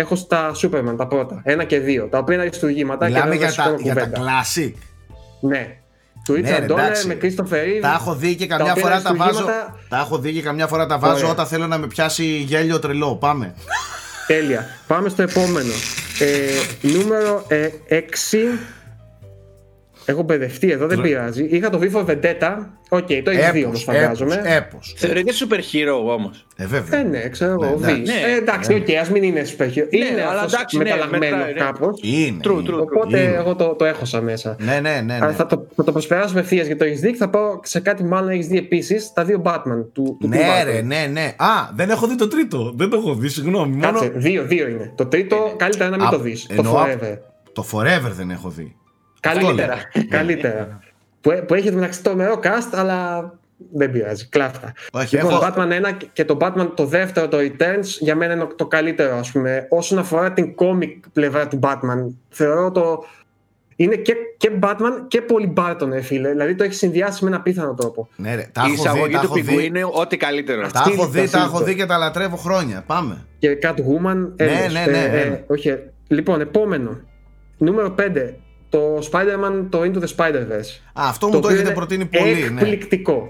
Έχω 0.00 0.16
στα 0.16 0.52
Superman 0.62 0.94
τα 0.96 1.06
πρώτα, 1.06 1.40
ένα 1.44 1.64
και 1.64 1.78
δύο, 1.80 2.06
τα 2.06 2.18
οποία 2.18 2.34
είναι 2.34 2.42
αριστουργήματα 2.42 3.06
Μιλάμε 3.06 3.30
και 3.30 3.36
για 3.36 3.46
δεν 3.46 3.64
τα, 3.64 3.74
για 3.82 3.94
τα 3.94 4.10
classic. 4.12 4.72
Ναι. 5.40 5.76
Του 6.24 6.32
Ναι, 6.32 6.38
Richard 6.40 6.58
ρε, 6.60 6.66
Donner 6.68 6.78
εντάξει. 6.78 7.06
με 7.06 7.16
Christopher 7.22 7.52
Reeve. 7.52 7.80
Τα 7.80 7.92
έχω 8.00 8.14
δει 8.14 8.34
και 8.34 8.46
τα 8.46 8.56
καμιά 8.56 8.72
οποία 8.72 8.84
φορά 8.84 9.02
τα 9.02 9.14
βάζω. 9.14 9.22
αριστουργήματα- 9.22 9.78
Τα 9.88 9.96
έχω 9.98 10.18
δει 10.18 10.32
και 10.32 10.42
καμιά 10.42 10.66
φορά 10.66 10.86
τα 10.86 10.98
βάζω 10.98 11.16
Ωραία. 11.16 11.30
όταν 11.30 11.46
θέλω 11.46 11.66
να 11.66 11.78
με 11.78 11.86
πιάσει 11.86 12.24
γέλιο 12.24 12.78
τρελό. 12.78 13.16
Πάμε. 13.16 13.54
Τέλεια. 14.26 14.66
Πάμε 14.86 15.08
στο 15.08 15.22
επόμενο. 15.22 15.72
Ε, 16.18 16.88
νούμερο 16.88 17.44
ε, 17.48 17.68
6. 17.88 18.02
Έχω 20.08 20.22
μπερδευτεί 20.22 20.70
εδώ, 20.70 20.86
δεν 20.86 21.00
πειράζει. 21.00 21.44
Είχα 21.50 21.70
το 21.70 21.78
V 21.82 21.92
for 21.96 22.04
Vendetta. 22.06 22.56
OK, 22.88 23.06
το 23.24 23.30
έχεις 23.30 23.50
δει 23.50 23.64
όμως, 23.64 23.82
Έπος, 23.82 23.94
φαντάζομαι. 23.94 24.34
έπος, 24.34 24.54
έπος. 24.56 24.94
Θεωρείται 24.96 25.32
super 25.40 25.54
hero 25.58 26.12
όμως. 26.14 26.46
Ε, 26.56 26.66
βέβαια. 26.66 27.00
Ε, 27.00 27.02
ναι, 27.02 27.28
ξέρω 27.28 27.52
εγώ. 27.52 27.76
Ναι, 27.78 27.86
V. 27.86 27.94
εντάξει. 27.94 28.12
Ε, 28.32 28.36
εντάξει, 28.36 28.74
οκ, 28.74 28.96
ας 29.00 29.10
μην 29.10 29.22
είναι 29.22 29.42
super 29.58 29.62
hero. 29.64 29.86
Είναι 29.90 30.22
αλλά 30.28 30.32
αυτός 30.40 30.52
εντάξει, 30.54 30.76
ναι, 30.78 30.82
μεταλλαγμένος 30.84 31.28
μετράει, 31.30 31.52
ναι. 31.52 31.58
κάπως. 31.60 32.00
Είναι. 32.02 32.40
True, 32.44 32.50
είναι. 32.50 32.62
true. 32.74 32.80
Οπότε 32.80 33.20
Είναι. 33.20 33.32
εγώ 33.34 33.54
το, 33.56 33.74
το 33.78 33.84
έχωσα 33.84 34.20
μέσα. 34.20 34.56
Ναι, 34.60 34.80
ναι, 34.80 35.00
ναι. 35.04 35.14
Αλλά 35.14 35.26
ναι. 35.26 35.32
θα 35.32 35.46
το, 35.46 35.66
θα 35.76 35.84
το 35.84 35.92
προσπεράσουμε 35.92 36.40
ευθεία 36.40 36.62
γιατί 36.62 36.78
το 36.78 36.84
έχεις 36.84 37.00
δει 37.00 37.10
και 37.10 37.16
θα 37.16 37.28
πάω 37.30 37.60
σε 37.62 37.80
κάτι 37.80 38.02
που 38.02 38.08
μάλλον 38.08 38.28
έχεις 38.30 38.46
δει 38.46 38.58
επίσης. 38.58 39.12
Τα 39.12 39.24
δύο 39.24 39.42
Batman 39.44 39.84
του, 39.92 40.16
του 40.20 40.28
Ναι, 40.28 40.36
Tim 40.38 40.40
Burton. 40.68 40.72
ρε, 40.72 40.80
ναι, 40.82 41.08
ναι. 41.12 41.34
Α, 41.36 41.48
δεν 41.74 41.90
έχω 41.90 42.06
δει 42.06 42.16
το 42.16 42.28
τρίτο. 42.28 42.72
Δεν 42.76 42.88
το 42.90 42.96
έχω 42.96 43.14
δει, 43.14 43.28
συγγνώμη. 43.28 43.76
Μόνο 43.76 43.92
Κάτσε, 44.00 44.12
δύο, 44.14 44.42
δύο 44.44 44.68
είναι. 44.68 44.92
Το 44.96 45.06
τρίτο 45.06 45.54
καλύτερα 45.56 45.90
να 45.90 45.96
μην 45.96 46.06
Α, 46.06 46.10
το 46.10 46.18
δεις. 46.18 46.46
Το 46.46 46.54
εννοώ- 46.56 46.74
Forever. 46.76 47.18
το 47.52 47.66
Forever 47.72 48.10
δεν 48.16 48.30
έχω 48.30 48.48
δει. 48.48 48.76
Καλύτερα. 49.34 49.74
λέω. 49.94 50.06
Καλύτερα. 50.08 50.78
που, 51.20 51.44
που 51.46 51.54
έχεις 51.54 51.70
μεταξύ 51.72 52.02
το 52.02 52.14
μερό 52.14 52.40
cast, 52.42 52.68
αλλά 52.72 53.32
δεν 53.72 53.90
πειράζει. 53.90 54.26
Κλάφτα. 54.28 54.72
Όχι, 54.92 55.16
λοιπόν, 55.16 55.30
έχω- 55.30 55.40
το 55.40 55.46
Batman 55.56 55.72
1 55.72 55.96
και 56.12 56.24
το 56.24 56.36
Batman 56.40 56.70
το 56.74 56.84
δεύτερο, 56.84 57.28
το 57.28 57.36
Returns, 57.40 57.84
για 57.98 58.14
μένα 58.16 58.32
είναι 58.34 58.46
το 58.56 58.66
καλύτερο, 58.66 59.16
ας 59.16 59.30
πούμε. 59.32 59.66
Όσον 59.70 59.98
αφορά 59.98 60.32
την 60.32 60.54
comic 60.58 61.00
πλευρά 61.12 61.48
του 61.48 61.58
Batman, 61.62 62.14
θεωρώ 62.28 62.70
το. 62.70 63.04
Είναι 63.78 63.94
και, 63.96 64.14
και 64.36 64.50
Batman 64.62 64.92
και 65.08 65.20
πολύ 65.20 65.52
Barton, 65.56 65.90
ε, 65.92 66.00
φίλε. 66.00 66.28
Δηλαδή 66.30 66.54
το 66.54 66.64
έχεις 66.64 66.76
συνδυάσει 66.76 67.24
με 67.24 67.30
ένα 67.30 67.40
πίθανο 67.40 67.74
τρόπο. 67.74 68.08
Ναι, 68.16 68.34
ρε. 68.34 68.48
Τα 68.52 68.60
Η 68.62 68.64
έχω 68.64 68.74
δει, 68.74 68.80
εισαγωγή 68.80 69.12
τα 69.12 69.18
του 69.20 69.24
έχω 69.24 69.34
δει. 69.34 69.40
πιγκουίνου 69.42 69.64
είναι 69.76 69.84
ό,τι 69.92 70.16
καλύτερο. 70.16 70.60
Τα 70.60 70.84
έχω 70.86 71.02
Στήλη, 71.04 71.24
δει, 71.26 71.30
τα 71.30 71.38
έχω 71.38 71.56
στήλη. 71.56 71.70
δει 71.72 71.76
και 71.80 71.86
τα 71.86 71.98
λατρεύω 71.98 72.36
χρόνια. 72.36 72.82
Πάμε. 72.86 73.26
Και 73.38 73.58
Catwoman. 73.62 74.28
έλεος. 74.36 74.72
ναι, 74.72 74.84
ναι, 74.90 74.98
Ε, 74.98 75.20
ε, 75.20 75.28
ναι. 75.28 75.44
όχι. 75.46 75.74
Λοιπόν, 76.08 76.40
επόμενο. 76.40 77.00
Νούμερο 77.58 77.94
5. 77.98 78.34
Το 78.68 78.98
Spider-Man, 79.12 79.66
το 79.70 79.80
Into 79.80 79.96
the 79.98 80.16
Spider-Verse. 80.16 80.70
Α, 80.92 81.08
αυτό 81.08 81.26
μου 81.26 81.32
το 81.32 81.38
οποίο 81.38 81.50
έχετε 81.50 81.62
είναι 81.68 81.74
προτείνει 81.74 82.04
πολύ. 82.06 82.32
Ναι. 82.32 82.60
Εκπληκτικό. 82.60 83.28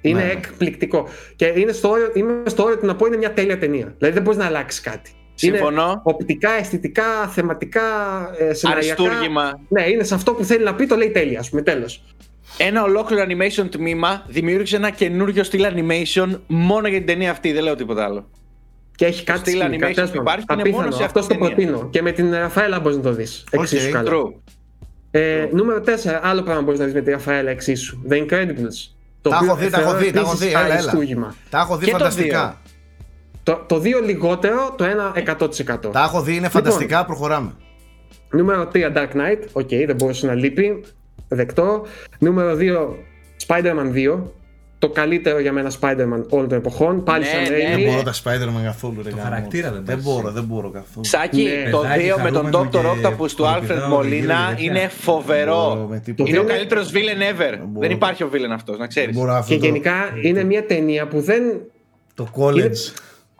Είναι 0.00 0.18
Ναι, 0.18 0.24
ναι. 0.24 0.30
εκπληκτικό. 0.32 1.08
Και 1.36 1.52
είναι 1.56 1.72
στο 1.72 1.88
όριο, 1.90 2.10
είμαι 2.14 2.32
στο 2.46 2.62
όριο 2.62 2.78
του 2.78 2.86
να 2.86 2.96
πω 2.96 3.06
είναι 3.06 3.16
μια 3.16 3.32
τέλεια 3.32 3.58
ταινία. 3.58 3.94
Δηλαδή 3.98 4.14
δεν 4.14 4.22
μπορείς 4.22 4.38
να 4.38 4.46
αλλάξεις 4.46 4.80
κάτι. 4.80 5.10
Συμφωνώ. 5.34 5.82
Είναι 5.90 6.00
οπτικά, 6.02 6.50
αισθητικά, 6.52 7.04
θεματικά, 7.28 7.80
ε, 8.38 8.54
σεναριακά. 8.54 9.02
Αριστούργημα. 9.02 9.60
Ναι, 9.68 9.82
είναι 9.88 10.04
σε 10.04 10.14
αυτό 10.14 10.32
που 10.32 10.44
θέλει 10.44 10.64
να 10.64 10.74
πει, 10.74 10.86
το 10.86 10.96
λέει 10.96 11.10
τέλεια, 11.10 11.38
ας 11.40 11.48
πούμε, 11.50 11.62
τέλος. 11.62 12.02
Ένα 12.58 12.82
ολόκληρο 12.82 13.24
animation 13.28 13.66
τμήμα 13.70 14.24
δημιούργησε 14.28 14.76
ένα 14.76 14.90
καινούριο 14.90 15.44
στυλ 15.44 15.64
animation 15.68 16.38
μόνο 16.46 16.88
για 16.88 16.98
την 16.98 17.06
ταινία 17.06 17.30
αυτή. 17.30 17.52
Δεν 17.52 17.62
λέω 17.62 17.74
τίποτα 17.74 18.04
άλλο. 18.04 18.30
Και 18.94 19.06
έχει 19.06 19.24
κάτι 19.24 19.38
στυλ 19.50 19.60
σκηνικά, 19.60 19.88
animation 19.88 19.94
τέλος 19.94 20.10
που 20.10 20.22
πάντων. 20.22 20.40
υπάρχει 20.42 20.52
είναι 20.52 20.60
Απίθανο. 20.62 20.82
μόνο 20.82 20.96
σε 20.96 21.04
Αυτό 21.04 21.18
αυτή 21.18 21.36
το 21.38 21.44
την 21.46 21.54
ταινία. 21.56 21.70
προτείνω. 21.72 21.90
Και 21.90 22.02
με 22.02 22.12
την 22.12 22.32
Ραφαέλα 22.34 22.80
μπορείς 22.80 22.96
να 22.96 23.02
το 23.02 23.12
δεις. 23.12 23.44
Εξίσου 23.50 23.86
Οκ. 23.86 23.92
καλά. 23.92 24.10
True. 24.12 24.32
Ε, 25.10 25.48
νούμερο 25.52 25.82
4, 25.86 25.88
άλλο 26.22 26.42
πράγμα 26.42 26.62
μπορείς 26.62 26.78
να 26.78 26.84
δεις 26.84 26.94
με 26.94 27.00
τη 27.00 27.10
Ραφαέλα 27.10 27.50
εξίσου. 27.50 28.02
The 28.08 28.14
Incredibles. 28.14 28.90
Το 29.22 29.30
Τα 29.30 29.36
οποίο 29.36 29.46
έχω 29.50 29.56
δει, 29.56 29.70
τα 29.70 29.80
έχω 29.80 29.90
θεωρώ 29.90 30.04
δει, 30.04 30.10
τα 30.12 30.20
έχω 30.20 30.30
επίσης 30.30 30.46
δει. 30.46 30.52
Έλα, 30.54 30.64
έλα. 30.64 30.74
αριστούργημα. 30.74 31.34
Τα 31.50 31.58
έχω 31.58 31.76
δει 31.76 31.84
Και 31.84 31.90
το 31.90 31.98
φανταστικά. 31.98 32.60
Το, 33.42 33.64
το 33.66 33.76
2 33.76 33.84
λιγότερο, 34.04 34.74
το 34.76 34.84
1 34.84 35.36
100%. 35.38 35.92
Τα 35.92 36.02
έχω 36.02 36.22
δει, 36.22 36.34
είναι 36.36 36.48
φανταστικά. 36.48 37.04
Προχωράμε. 37.04 37.52
Νούμερο 38.30 38.68
3 38.72 38.76
Dark 38.96 39.08
Knight, 39.14 39.42
OK, 39.52 39.68
δεν 39.68 39.94
μπορούσε 39.96 40.26
να 40.26 40.34
λείπει. 40.34 40.84
Δεκτό. 41.28 41.86
Νούμερο 42.18 42.56
2 42.56 42.88
Spider-Man 43.46 43.92
2. 43.94 44.20
Το 44.78 44.88
καλύτερο 44.88 45.38
για 45.40 45.52
μένα 45.52 45.70
Spider-Man 45.80 46.22
όλων 46.28 46.48
των 46.48 46.52
εποχών. 46.58 47.02
Πάλι 47.04 47.24
Ναι, 47.24 47.30
σαν 47.30 47.40
ναι, 47.42 47.48
Raimi. 47.48 47.76
Δεν 47.78 47.90
μπορώ 47.90 48.02
τα 48.02 48.12
Spider-Man 48.14 48.62
καθόλου. 48.64 48.94
ρε, 49.02 49.10
Το 49.10 49.16
γάμο. 49.16 49.22
χαρακτήρα 49.28 49.70
δεν 49.72 49.82
Δεν 49.84 49.94
πας. 49.94 50.04
μπορώ, 50.04 50.30
δεν 50.30 50.44
μπορώ 50.44 50.70
καθόλου. 50.70 51.04
Σάκη, 51.06 51.42
Ναι. 51.64 51.70
το 51.70 51.78
Παιδάκι 51.78 52.02
2 52.02 52.22
με 52.22 52.30
τον 52.30 52.50
χαρούμενο 52.52 52.60
Dr. 52.62 52.70
και 53.00 53.06
Octopus 53.08 53.30
του 53.30 53.44
Alfred 53.44 53.48
χοροπηδάω 53.48 53.98
Molina 53.98 54.04
γύρω-γύρω 54.08 54.54
είναι 54.58 54.72
τέτοια. 54.72 54.88
φοβερό. 54.88 55.68
μπορώ 55.74 55.86
με 55.90 55.98
τίποτα. 55.98 56.28
Είναι 56.28 56.38
ο 56.38 56.42
Είναι- 56.42 56.52
καλύτερος 56.52 56.90
villain 56.92 56.96
ever. 57.32 57.58
μπορώ. 57.66 57.80
Δεν 57.80 57.90
υπάρχει 57.90 58.22
ο 58.22 58.30
villain 58.32 58.52
αυτός, 58.54 58.74
να 58.74 58.80
Δεν 58.80 58.88
ξέρεις. 58.88 59.16
μπορώ 59.16 59.32
αυτό 59.32 59.52
Και 59.54 59.58
το- 59.60 59.66
γενικά 59.66 59.94
είναι 60.22 60.44
μια 60.44 60.64
ταινία 60.64 61.06
που 61.08 61.20
δεν. 61.20 61.42
Το 62.14 62.28
college. 62.36 62.92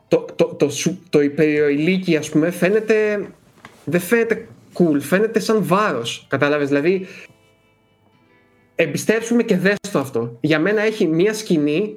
Το, 0.09 0.25
το, 0.37 0.45
το, 0.45 0.71
σου- 0.71 1.03
το 1.11 1.21
υπεριοηλίκη, 1.21 2.17
ας 2.17 2.29
πούμε, 2.29 2.51
φαίνεται. 2.51 3.21
Δεν 3.85 4.01
φαίνεται 4.01 4.47
cool, 4.75 4.97
φαίνεται 5.01 5.41
σαν 5.41 5.59
βάρος. 5.63 6.27
Κατάλαβες. 6.29 6.69
Δηλαδή, 6.69 7.07
εμπιστέψουμε 8.81 9.43
και 9.43 9.57
δες 9.57 9.77
το 9.93 9.99
αυτό. 9.99 10.37
Για 10.41 10.59
μένα 10.59 10.83
έχει 10.83 11.07
μια 11.07 11.35
σκηνή 11.35 11.95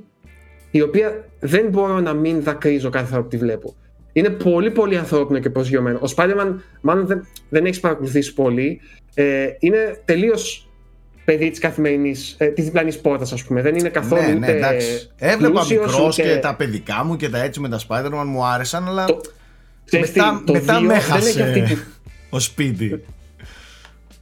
η 0.71 0.81
οποία 0.81 1.25
δεν 1.39 1.67
μπορώ 1.69 1.99
να 1.99 2.13
μην 2.13 2.43
δακρύζω 2.43 2.89
κάθε 2.89 3.05
φορά 3.05 3.21
που 3.21 3.27
τη 3.27 3.37
βλέπω. 3.37 3.75
Είναι 4.13 4.29
πολύ 4.29 4.71
πολύ 4.71 4.97
ανθρώπινο 4.97 5.39
και 5.39 5.49
προσγειωμένο. 5.49 5.97
Ο 5.97 6.13
Spider-Man, 6.15 6.53
μάλλον 6.81 7.05
δεν, 7.07 7.27
δεν 7.49 7.65
έχεις 7.65 7.79
παρακολουθήσει 7.79 8.33
πολύ. 8.33 8.79
Ε, 9.13 9.45
είναι 9.59 10.01
τελείως 10.05 10.69
παιδί 11.25 11.49
της 11.49 11.59
καθημερινής, 11.59 12.35
ε, 12.37 12.45
της 12.47 12.65
διπλανής 12.65 12.99
πόρτας, 12.99 13.31
ας 13.33 13.43
πούμε. 13.43 13.61
Δεν 13.61 13.75
είναι 13.75 13.89
καθόλου 13.89 14.21
Ναι, 14.21 14.27
ναι, 14.27 14.35
ούτε. 14.37 14.51
εντάξει. 14.57 15.09
Έβλεπα 15.17 15.53
πλούσιος, 15.53 15.85
μικρός 15.85 16.17
ούτε- 16.17 16.33
και 16.33 16.39
τα 16.39 16.55
παιδικά 16.55 17.03
μου 17.03 17.15
και 17.15 17.29
τα 17.29 17.43
έτσι 17.43 17.59
με 17.59 17.69
τα 17.69 17.79
Spider-Man 17.87 18.23
μου 18.25 18.45
άρεσαν, 18.45 18.87
αλλά 18.87 19.05
Το- 19.05 19.21
Ξέρεις 19.85 20.11
τι, 20.11 20.19
μετά, 20.19 20.43
το 20.45 20.53
μετά 20.53 20.77
δύο 20.77 20.81
με 20.81 20.87
δεν 20.87 20.97
έχει 20.97 21.11
έχασε 21.11 21.43
αυτή 21.43 21.61
τη- 21.61 21.77
ο 22.29 22.39
σπίτι. 22.39 23.03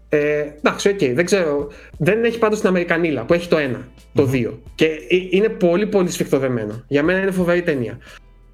Ε, 0.09 0.45
εντάξει, 0.57 0.89
οκ, 0.89 1.13
δεν 1.13 1.25
ξέρω. 1.25 1.67
Δεν 1.97 2.23
έχει 2.23 2.37
πάντως 2.37 2.59
την 2.59 2.67
Αμερικανίλα 2.67 3.23
που 3.25 3.33
έχει 3.33 3.47
το 3.47 3.57
ένα, 3.57 3.87
το 4.13 4.23
δύο. 4.23 4.61
Και 4.75 4.85
ε- 4.85 5.27
είναι 5.29 5.49
πολύ 5.49 5.87
πολύ 5.87 6.09
σφιχτοδεμένο. 6.09 6.83
Για 6.87 7.03
μένα 7.03 7.19
είναι 7.21 7.31
φοβερή 7.31 7.61
ταινία. 7.61 7.97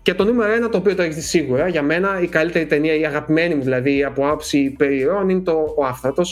Και 0.02 0.14
το 0.14 0.24
νούμερο 0.24 0.52
ένα, 0.52 0.70
το 0.70 0.78
οποίο 0.78 0.96
το 0.96 1.02
έχεις 1.02 1.16
δει 1.16 1.22
σίγουρα, 1.22 1.68
για 1.68 1.82
μένα 1.82 2.20
η 2.22 2.28
καλύτερη 2.28 2.66
ταινία, 2.66 2.96
η 2.96 3.06
αγαπημένη 3.06 3.56
μου 3.56 3.64
δηλαδή 3.64 4.04
από 4.04 4.30
άποψη 4.30 4.70
υπερηρώων, 4.78 5.30
είναι 5.30 5.40
το 5.40 5.74
Ο 5.78 5.86
Άφθαρτος. 5.86 6.24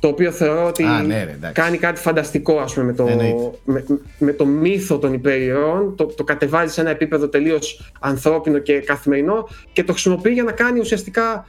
Το 0.00 0.08
οποίο 0.08 0.30
θεωρώ 0.30 0.66
ότι 0.66 0.82
Α, 0.82 1.02
ναι, 1.02 1.24
ρε, 1.24 1.30
εντάξει. 1.30 1.62
κάνει 1.62 1.78
κάτι 1.78 2.00
φανταστικό 2.00 2.58
ας 2.58 2.74
πούμε, 2.74 2.86
με, 2.86 2.92
το, 2.92 3.06
Εννοείται. 3.06 3.50
με, 3.64 3.84
με 4.18 4.32
το 4.32 4.46
μύθο 4.46 4.98
των 4.98 5.12
υπερηών. 5.12 5.96
Το, 5.96 6.06
το 6.06 6.24
κατεβάζει 6.24 6.72
σε 6.72 6.80
ένα 6.80 6.90
επίπεδο 6.90 7.28
τελείως 7.28 7.92
ανθρώπινο 8.00 8.58
και 8.58 8.80
καθημερινό 8.80 9.48
και 9.72 9.84
το 9.84 9.92
χρησιμοποιεί 9.92 10.30
για 10.32 10.42
να 10.42 10.52
κάνει 10.52 10.80
ουσιαστικά 10.80 11.46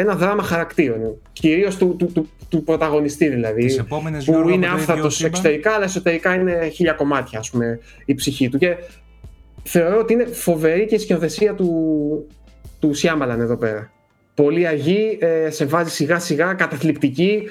ένα 0.00 0.14
δράμα 0.14 0.42
χαρακτήρων. 0.42 1.20
Κυρίως 1.32 1.76
του, 1.76 1.96
του, 1.98 2.12
του, 2.12 2.28
του 2.48 2.62
πρωταγωνιστή 2.64 3.28
δηλαδή. 3.28 3.64
Τις 3.64 3.78
επόμενες, 3.78 4.24
που 4.24 4.30
Γιώργο, 4.32 4.50
είναι 4.50 4.66
από 4.66 4.74
το 4.76 4.80
ίδιο 4.82 4.92
άφθατο 4.94 5.10
σύμπαν. 5.10 5.30
εξωτερικά, 5.30 5.72
αλλά 5.72 5.84
εσωτερικά 5.84 6.34
είναι 6.34 6.68
χίλια 6.68 6.92
κομμάτια, 6.92 7.38
ας 7.38 7.50
πούμε, 7.50 7.78
η 8.04 8.14
ψυχή 8.14 8.48
του. 8.48 8.58
Και 8.58 8.76
θεωρώ 9.62 9.98
ότι 9.98 10.12
είναι 10.12 10.24
φοβερή 10.24 10.86
και 10.86 10.94
η 10.94 10.98
σκηνοθεσία 10.98 11.54
του, 11.54 12.26
του 12.78 12.94
Σιάμαλαν 12.94 13.40
εδώ 13.40 13.56
πέρα. 13.56 13.90
Πολύ 14.34 14.66
αργή, 14.66 15.18
ε, 15.20 15.50
σε 15.50 15.64
βάζει 15.64 15.90
σιγά 15.90 16.18
σιγά, 16.18 16.52
καταθλιπτική. 16.54 17.42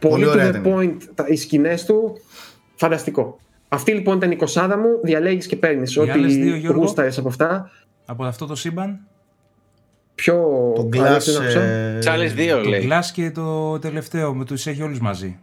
Πολύ, 0.00 0.14
Πολύ 0.14 0.24
to 0.24 0.28
ωραία 0.28 0.48
the 0.50 0.52
ταινία. 0.52 0.76
point 0.76 0.96
τα- 1.14 1.26
οι 1.28 1.36
σκηνές 1.36 1.84
του. 1.84 2.20
Φανταστικό. 2.74 3.38
Αυτή 3.68 3.92
λοιπόν 3.92 4.16
ήταν 4.16 4.30
η 4.30 4.36
κοσάδα 4.36 4.78
μου. 4.78 4.86
Διαλέγεις 5.02 5.46
και 5.46 5.56
παίρνεις 5.56 5.98
άλλες 5.98 6.34
δύο, 6.36 6.50
ό,τι 6.50 6.58
Γιώργο; 6.60 6.80
γούσταρες 6.80 7.18
από 7.18 7.28
αυτά. 7.28 7.70
Από 8.06 8.24
αυτό 8.24 8.46
το 8.46 8.54
σύμπαν. 8.54 9.00
Πιο. 10.16 10.34
Το 10.74 10.88
Άλεξ, 11.02 11.28
Glass. 11.30 11.32
να 11.38 11.40
άκουσα. 11.42 11.60
ε, 11.60 11.98
Τι 11.98 12.08
άλλε 12.08 12.26
δύο 12.26 12.62
Το 12.62 12.68
λέει. 12.68 12.88
Glass 12.90 13.04
και 13.12 13.30
το 13.30 13.78
τελευταίο, 13.78 14.34
με 14.34 14.44
τους 14.44 14.66
έχει 14.66 14.82
όλους 14.82 14.98
μαζί. 15.00 15.38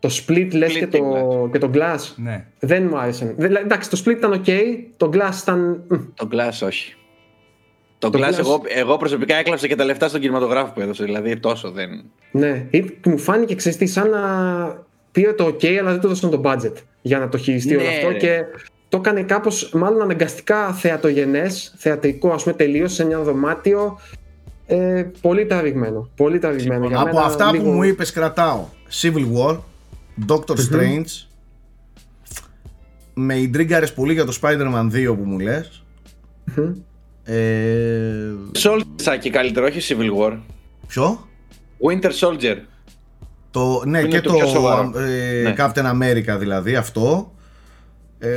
Το 0.00 0.08
split 0.08 0.48
λες 0.52 0.70
Split 0.70 0.74
και, 0.78 0.86
και 0.86 0.98
το, 0.98 1.48
και 1.52 1.58
το 1.58 1.70
glass. 1.74 2.12
Ναι. 2.16 2.44
Δεν 2.58 2.82
μου 2.82 2.98
άρεσαν. 2.98 3.34
Δηλαδή, 3.36 3.64
εντάξει, 3.64 3.90
το 3.90 4.02
split 4.04 4.10
ήταν 4.16 4.42
ok, 4.46 4.50
το 4.96 5.10
glass 5.12 5.40
ήταν. 5.42 5.82
μ, 5.88 5.94
Το 6.14 6.28
Glass 6.32 6.66
όχι. 6.66 6.94
Το, 7.98 8.10
Το 8.10 8.18
Glass, 8.18 8.30
Glass- 8.34 8.38
εγώ, 8.38 8.62
εγώ 8.66 8.96
προσωπικά 8.96 9.36
έκλαψα 9.36 9.66
και 9.66 9.76
τα 9.76 9.84
λεφτά 9.84 10.08
στον 10.08 10.20
κινηματογράφο 10.20 10.72
που 10.72 10.80
έδωσε. 10.80 11.04
Δηλαδή 11.04 11.36
τόσο 11.36 11.70
δεν. 11.70 12.04
Ναι, 12.30 12.66
Ή- 12.70 12.98
μου 13.04 13.18
φάνηκε 13.18 13.54
ξέρεις 13.54 13.78
τι, 13.78 13.86
σαν 13.86 14.10
να 14.10 14.20
πήρε 15.12 15.32
το 15.32 15.46
OK, 15.46 15.66
αλλά 15.66 15.90
δεν 15.90 16.00
του 16.00 16.06
έδωσαν 16.06 16.30
το 16.30 16.40
budget 16.44 16.72
για 17.02 17.18
να 17.18 17.28
το 17.28 17.38
χειριστεί 17.38 17.76
όλο 17.76 17.84
Ναι, 17.84 17.88
αυτό 17.96 18.08
ρε. 18.08 18.14
και 18.16 18.44
το 18.88 18.96
έκανε 18.96 19.22
κάπως 19.22 19.70
μάλλον 19.74 20.00
αναγκαστικά 20.02 20.72
θεατογενές, 20.72 21.74
θεατρικό, 21.76 22.30
ας 22.32 22.42
πούμε, 22.42 22.54
τελείω 22.54 22.88
σε 22.88 23.02
ένα 23.02 23.18
δωμάτιο. 23.20 23.98
Ε, 24.66 25.06
πολύ 25.20 25.46
τραβηγμένο. 25.46 26.08
Πολύ 26.16 26.38
τραβηγμένο. 26.38 26.86
Για 26.86 26.96
Από 27.00 27.06
μένα 27.06 27.24
αυτά 27.24 27.50
λίγο- 27.52 27.64
που 27.64 27.70
μου 27.70 27.82
είπες 27.82 28.12
κρατάω 28.12 28.64
Civil 29.00 29.26
War, 29.36 29.58
Doctor 30.28 30.54
Strange 30.54 31.26
Με 33.14 33.34
ιντρίγκαρες 33.38 33.92
πολύ 33.92 34.12
για 34.12 34.24
το 34.24 34.38
Spider-Man 34.42 34.88
2 34.92 35.14
που 35.16 35.24
μου 35.24 35.38
λες 35.38 35.82
Μμμ. 36.56 36.72
ε, 37.24 38.32
Soldier 38.62 39.18
και 39.20 39.30
καλύτερο, 39.30 39.66
όχι 39.66 39.94
Civil 39.96 40.18
War. 40.22 40.38
Ποιο; 40.86 41.28
Winter 41.88 42.10
Soldier. 42.20 42.56
Το, 43.50 43.82
ναι, 43.86 43.98
είναι 43.98 44.08
και 44.08 44.20
το 44.20 44.30
το, 44.30 44.36
πιο 44.36 44.46
σοβαρό. 44.46 44.92
ε, 44.98 45.42
Ναι. 45.42 45.54
Captain 45.58 45.84
America 45.92 46.38
δηλαδή, 46.38 46.76
αυτό. 46.76 47.32
Ε, 48.18 48.28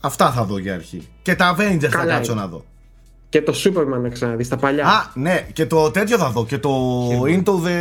αυτά 0.00 0.30
θα 0.32 0.44
δω 0.44 0.58
για 0.58 0.74
αρχή. 0.74 1.08
Και 1.22 1.34
τα 1.34 1.56
Avengers 1.56 1.78
θα 1.80 1.88
Καλά 1.88 2.12
κάτσω 2.14 2.32
είναι. 2.32 2.40
να 2.40 2.46
δω. 2.46 2.64
και 3.28 3.42
το 3.42 3.52
Superman 3.64 4.00
να 4.02 4.08
ξαναδείς 4.08 4.48
τα 4.48 4.56
παλιά. 4.56 4.86
Α, 4.86 5.10
ναι, 5.14 5.46
και 5.52 5.66
το 5.66 5.90
τέτοιο 5.90 6.18
θα 6.18 6.30
δω. 6.30 6.46
Και 6.46 6.58
το 6.58 6.70
Into 7.24 7.50
the. 7.50 7.76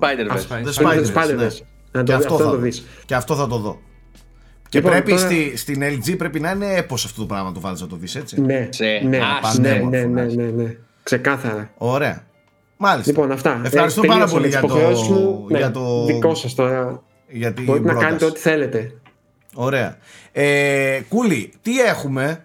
Spider-Verse. 0.00 0.64
The 0.64 0.84
Spider-Verse, 0.84 1.36
ναι. 1.36 1.46
Να 1.92 2.02
Και 2.02 2.10
το, 2.12 2.16
αυτό, 2.16 2.34
αυτό 2.34 2.36
θα, 2.36 2.50
το 2.50 2.56
δεις. 2.56 2.84
και 3.04 3.14
αυτό 3.14 3.34
θα 3.34 3.46
το 3.46 3.56
δω. 3.58 3.78
Και 4.68 4.78
Λοιπόν, 4.78 4.92
πρέπει 4.92 5.10
τώρα- 5.10 5.22
στη, 5.24 5.56
στην 5.56 5.82
LG 5.82 6.16
πρέπει 6.18 6.40
να 6.40 6.50
είναι 6.50 6.74
έπος 6.74 7.04
αυτό 7.04 7.20
το 7.20 7.26
πράγμα 7.26 7.48
να 7.48 7.54
το 7.54 7.60
βάλεις 7.60 7.80
να 7.80 7.86
το 7.86 7.96
δεις 7.96 8.14
έτσι. 8.14 8.40
Ναι, 8.40 8.68
Σε- 8.70 8.84
ναι, 9.08 9.16
Α, 9.16 9.20
ναι, 9.20 9.40
πανέμορφο 9.42 9.88
ναι, 9.88 10.00
να 10.04 10.06
ναι, 10.06 10.22
έχει. 10.22 10.36
ναι, 10.36 10.62
ναι. 10.62 10.76
Ξεκάθαρα. 11.02 11.70
Ωραία. 11.78 12.22
Μάλιστα. 12.76 13.10
Λοιπόν, 13.12 13.32
αυτά. 13.32 13.60
Ευχαριστώ 13.64 14.00
Ε, 14.04 14.06
πάρα 14.06 14.24
τελείωσα 14.26 14.32
πολύ 14.34 14.42
με 14.42 14.48
για 14.48 14.60
τις 14.60 14.68
το, 14.70 14.76
υποχρεώσεις 14.78 15.08
μου. 15.08 15.46
για 15.48 15.58
Ναι, 15.58 15.70
το... 15.70 16.04
Δικό 16.04 16.34
σας 16.34 16.54
τώρα. 16.54 17.02
Για 17.30 17.52
την 17.52 17.64
Μπορείτε 17.64 17.84
να 17.86 17.90
πρόταση. 17.92 18.06
κάνετε 18.06 18.24
ό,τι 18.24 18.40
θέλετε. 18.40 18.94
Ωραία. 19.54 19.96
Ε, 20.32 21.00
Κούλι, 21.08 21.52
τι 21.62 21.80
έχουμε; 21.80 22.44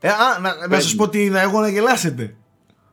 Ε, 0.00 0.08
α, 0.08 0.38
να, 0.40 0.66
να 0.68 0.80
σας 0.80 0.94
πω 0.94 1.08
τι 1.08 1.18
είδα 1.22 1.40
εγώ 1.40 1.60
να 1.60 1.68
γελάσετε. 1.68 2.34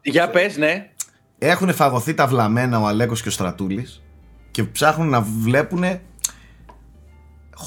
Για 0.02 0.30
πες, 0.30 0.58
ναι. 0.58 0.90
Έχουν 1.38 1.74
φαγωθεί 1.74 2.14
τα 2.14 2.28
βλαμμένα 2.28 2.80
ο 2.80 2.86
Αλέκος 2.88 3.22
και 3.22 3.28
ο 3.28 3.32
Στρατούλης 3.32 4.04
και 4.52 4.64
ψάχνουν 4.64 5.10
να 5.10 5.22
βλέπουν 5.22 5.84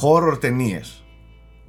horror 0.02 0.40
ταινίες. 0.40 1.02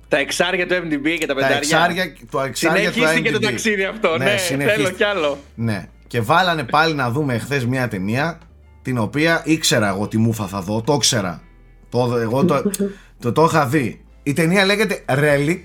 Τα 0.07 0.18
εξάρια 0.18 0.68
του 0.68 0.73
MDB 0.73 1.10
και 1.19 1.26
τα 1.26 1.34
Τα 1.34 1.34
πεντάρια. 1.34 1.57
εξάρια, 1.57 2.14
το 2.31 2.40
εξάρια 2.41 2.88
του 2.91 2.94
Συνεχίστηκε 2.94 3.31
το 3.31 3.38
IMDb. 3.38 3.41
ταξίδι 3.44 3.84
αυτό. 3.84 4.18
Ναι, 4.18 4.38
συνεχίστηκε. 4.38 4.72
θέλω 4.84 4.90
κι 4.95 5.03
άλλο. 5.03 5.38
Ναι. 5.56 5.88
Και 6.07 6.22
βάλανε 6.22 6.64
πάλι 6.64 6.94
να 6.94 7.11
δούμε 7.11 7.34
εχθέ 7.34 7.65
μια 7.68 7.88
ταινία 7.88 8.40
την 8.81 8.98
οποία 8.98 9.41
ήξερα 9.45 9.88
εγώ 9.88 10.07
τι 10.07 10.18
μούφα 10.18 10.48
θα 10.48 10.61
δω. 10.61 10.81
Το 10.81 10.94
ήξερα. 10.94 11.41
Το, 11.89 12.15
εγώ 12.21 12.45
το, 12.45 12.61
το, 13.21 13.31
το 13.31 13.43
είχα 13.43 13.65
δει. 13.67 14.03
Η 14.23 14.33
ταινία 14.33 14.65
λέγεται 14.65 15.03
Relic 15.09 15.61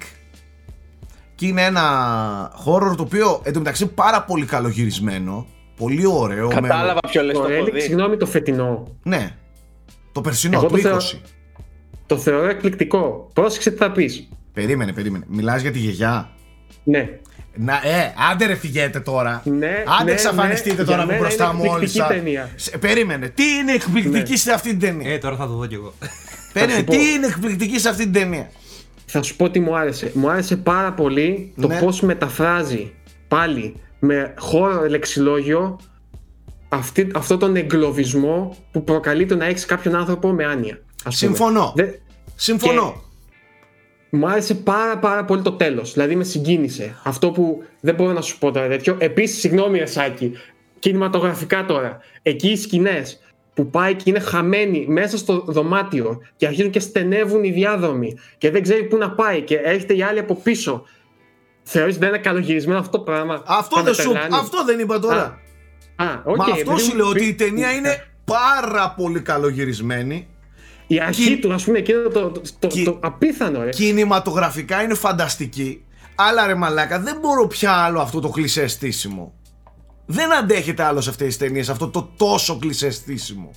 και 1.34 1.46
είναι 1.46 1.62
ένα 1.62 1.82
horror 2.66 2.96
το 2.96 3.02
οποίο 3.02 3.40
εντωμεταξύ 3.44 3.86
πάρα 3.86 4.22
πολύ 4.22 4.44
καλογυρισμένο. 4.44 5.46
Πολύ 5.76 6.06
ωραίο. 6.06 6.46
με- 6.48 6.54
Κατάλαβα 6.54 7.00
ποιο 7.00 7.22
λες 7.22 7.34
Το 7.36 7.42
το 7.42 7.48
έχω 7.48 7.64
Relic, 7.64 7.72
δει. 7.72 7.80
συγγνώμη, 7.80 8.16
το 8.16 8.26
φετινό. 8.26 8.86
Ναι. 9.02 9.36
Το 10.12 10.20
περσινό, 10.20 10.58
Εγώ 10.58 10.66
το 10.66 10.74
το 10.74 10.78
θεωρώ- 10.78 10.98
20. 11.00 11.20
Το 12.06 12.16
θεωρώ 12.18 12.48
εκπληκτικό. 12.48 13.30
Πρόσεξε 13.32 13.70
τι 13.70 13.76
θα 13.76 13.92
πεις. 13.92 14.28
Περίμενε, 14.52 14.92
περίμενε. 14.92 15.24
Μιλάς 15.28 15.62
για 15.62 15.70
τη 15.72 15.78
γιαγιά; 15.78 16.30
Ναι. 16.84 17.18
Να, 17.56 17.72
ε, 17.72 18.14
άντε 18.32 18.46
ρε 18.46 18.54
φυγέτε 18.54 19.00
τώρα. 19.00 19.42
Ναι, 19.44 19.82
άντε 19.86 20.04
ναι, 20.04 20.10
εξαφανιστείτε 20.12 20.74
ναι, 20.76 20.84
τώρα 20.84 20.94
για 20.94 21.02
από 21.04 21.06
μένα 21.12 21.20
μπροστά 21.20 21.44
είναι 21.44 21.52
μου 21.52 21.60
όλοι 21.60 21.70
εκπληκτική 21.84 21.98
σας. 21.98 22.08
ταινία. 22.08 22.50
Σε- 22.56 22.78
Περίμενε. 22.78 23.28
Τι 23.28 23.42
είναι 23.44 23.72
εκπληκτική 23.72 24.30
Ναι. 24.30 24.36
σε 24.36 24.52
αυτή 24.52 24.68
την 24.68 24.78
ταινία; 24.80 25.12
Ε, 25.12 25.18
τώρα 25.18 25.36
θα 25.36 25.46
το 25.46 25.52
δω 25.52 25.66
κι 25.66 25.74
εγώ. 25.74 25.92
Περίμενε. 26.52 26.78
σου 26.78 26.84
πω. 26.84 26.92
Τι 26.92 27.12
είναι 27.12 27.26
εκπληκτική 27.26 27.78
σε 27.78 27.88
αυτή 27.88 28.02
την 28.02 28.12
ταινία; 28.12 28.50
Θα 29.06 29.22
σου 29.22 29.36
πω 29.36 29.50
τι 29.50 29.60
μου 29.60 29.76
άρεσε. 29.76 30.10
Μου 30.14 30.28
άρεσε 30.30 30.56
πάρα 30.56 30.92
πολύ 30.92 31.52
το 31.60 31.66
Ναι. 31.68 31.78
πώς 31.78 32.00
μεταφράζει 32.00 32.92
πάλι 33.28 33.74
με 33.98 34.34
χώρο 34.38 34.88
λεξιλόγιο 34.88 35.80
αυτή, 36.68 37.08
αυτό 37.14 37.36
τον 37.36 37.56
εγκλωβισμό 37.56 38.56
που 38.72 38.84
προκαλεί 38.84 39.26
το 39.26 39.36
να 39.36 39.44
έχεις 39.44 39.64
κάποιον 39.64 39.94
άνθρωπο 39.96 40.28
με 40.28 40.44
άνοια. 40.44 40.78
ας 41.04 41.18
πούμε. 41.18 41.34
Συμφωνώ. 41.36 41.72
Δε- 41.76 41.88
Συμφωνώ. 42.36 43.02
Μου 44.14 44.28
άρεσε 44.28 44.54
πάρα 44.54 44.98
πάρα 44.98 45.24
πολύ 45.24 45.42
το 45.42 45.52
τέλος. 45.52 45.92
Δηλαδή 45.92 46.16
με 46.16 46.24
συγκίνησε. 46.24 46.96
Αυτό 47.04 47.30
που 47.30 47.62
δεν 47.80 47.94
μπορώ 47.94 48.12
να 48.12 48.20
σου 48.20 48.38
πω 48.38 48.50
τώρα 48.50 48.68
τέτοιο. 48.68 48.96
Επίσης, 48.98 49.38
συγγνώμη 49.40 49.78
Ρεσάκη, 49.78 50.32
κινηματογραφικά 50.78 51.64
τώρα. 51.64 51.98
Εκεί 52.22 52.48
οι 52.48 52.56
σκηνές 52.56 53.18
που 53.54 53.70
πάει 53.70 53.94
και 53.94 54.02
είναι 54.10 54.18
χαμένοι 54.20 54.86
μέσα 54.88 55.16
στο 55.18 55.44
δωμάτιο 55.46 56.20
και 56.36 56.46
αρχίζουν 56.46 56.70
και 56.70 56.80
στενεύουν 56.80 57.44
οι 57.44 57.50
διάδρομοι 57.50 58.16
και 58.38 58.50
δεν 58.50 58.62
ξέρει 58.62 58.82
πού 58.84 58.96
να 58.96 59.10
πάει 59.10 59.42
και 59.42 59.56
έρχεται 59.56 59.94
η 59.96 60.02
άλλη 60.02 60.18
από 60.18 60.34
πίσω. 60.34 60.84
Θεωρείς 61.62 61.98
δεν 61.98 62.08
είναι 62.08 62.18
καλογυρισμένο 62.18 62.78
αυτό 62.78 62.98
το 62.98 63.04
πράγμα; 63.04 63.42
Αυτό 63.46 63.76
Θα 63.76 63.82
δεν, 63.82 63.94
με 63.96 64.02
σου, 64.02 64.10
τρελάνει. 64.10 64.34
αυτό 64.34 64.64
δεν 64.64 64.78
είπα 64.78 64.98
τώρα. 64.98 65.38
Α, 65.96 66.06
οκ, 66.24 66.36
Μα 66.36 66.44
αυτό 66.44 66.60
επειδή 66.60 66.78
σου 66.80 66.90
μου 66.90 66.96
λέω 66.96 67.06
πει- 67.10 67.16
ότι 67.20 67.24
η 67.28 67.34
ταινία 67.34 67.72
είναι 67.72 68.04
πάρα 68.24 68.94
πολύ 68.96 69.20
καλογυρισμένη. 69.20 70.28
Η 70.86 71.00
αρχή 71.00 71.28
Κι- 71.34 71.40
του, 71.40 71.52
ας 71.52 71.64
πούμε, 71.64 71.78
εκείνο 71.78 72.00
το, 72.08 72.30
το, 72.30 72.40
το, 72.58 72.66
Κι- 72.66 72.84
το 72.84 72.98
απίθανο, 73.02 73.62
ρε. 73.62 73.70
Κινηματογραφικά 73.70 74.82
είναι 74.82 74.94
φανταστική. 74.94 75.84
Αλλά 76.14 76.46
ρε 76.46 76.54
μαλάκα, 76.54 77.00
δεν 77.00 77.16
μπορώ 77.20 77.46
πια 77.46 77.72
άλλο 77.72 78.00
αυτό 78.00 78.20
το 78.20 78.28
κλισέ 78.28 78.66
στήσιμο. 78.66 79.34
Δεν 80.06 80.32
αντέχεται 80.34 80.82
άλλο 80.82 81.00
σε 81.00 81.10
αυτές 81.10 81.26
τις 81.26 81.36
ταινίες 81.36 81.68
αυτό 81.68 81.88
το 81.88 82.10
τόσο 82.16 82.58
κλισέ 82.58 82.90
στήσιμο. 82.90 83.50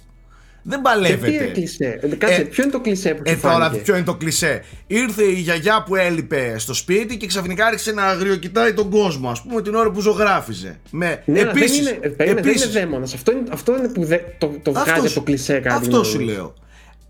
Δεν 0.64 0.82
Και 0.82 0.90
τι 0.90 0.94
παλεύεται. 0.94 1.34
είναι 1.34 1.46
κλισέ; 1.46 2.00
Ε, 2.02 2.08
Κάτσε, 2.16 2.36
Ε, 2.42 2.44
ποιο 2.44 2.64
είναι 2.64 2.72
το 2.72 2.80
κλισέ 2.80 3.14
που 3.14 3.22
Ε, 3.26 3.30
σου 3.34 3.40
τώρα 3.42 3.54
φάνηκε; 3.64 3.82
ποιο 3.84 3.96
είναι 3.96 4.06
το 4.06 4.16
κλισέ; 4.16 4.64
Ήρθε 4.88 5.24
η 5.24 5.34
γιαγιά 5.40 5.84
που 5.84 5.96
έλειπε 5.96 6.56
στο 6.58 6.74
σπίτι 6.74 7.18
και 7.18 7.28
ξαφνικά 7.28 7.66
άρχισε 7.66 7.92
να 7.92 8.04
αγριοκοιτάει 8.04 8.74
τον 8.74 8.90
κόσμο, 8.90 9.30
ας 9.30 9.42
πούμε, 9.42 9.62
την 9.62 9.76
ώρα 9.76 9.92
που 9.92 10.02
ζωγράφιζε. 10.02 10.80
Με... 10.92 11.22
Ναι, 11.26 11.40
αλλά 11.40 11.50
επίσης, 11.50 11.84
δεν 11.84 11.96
είναι, 11.96 12.08
περίμενε, 12.10 12.40
επίσης, 12.50 12.62
δεν 12.62 12.70
είναι 12.72 12.80
δαίμονας. 12.80 13.14
Αυτό 13.14 13.32
είναι, 13.32 13.44
αυτό 13.52 13.78
είναι 13.78 13.88
που 13.88 14.06
δε, 14.06 14.18
το, 14.38 14.54
το 14.64 14.72
βγάζει 14.72 14.90
από 14.90 15.14
το 15.14 15.22
κλισέ 15.22 15.54
κάτι. 15.60 15.76
Αυτό 15.76 16.04
σου 16.04 16.20
λέω. 16.20 16.54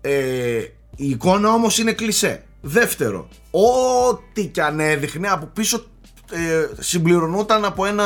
Ε, 0.08 0.58
η 0.96 1.08
εικόνα 1.08 1.52
όμως 1.52 1.78
είναι 1.78 1.92
κλισέ. 1.92 2.42
Δεύτερο, 2.60 3.28
ό,τι 3.50 4.46
κι 4.46 4.60
αν 4.60 4.80
έδειχνε 4.80 5.28
από 5.28 5.46
πίσω 5.46 5.84
ε, 6.32 6.68
συμπληρωνόταν 6.78 7.64
από 7.64 7.84
ένα 7.86 8.04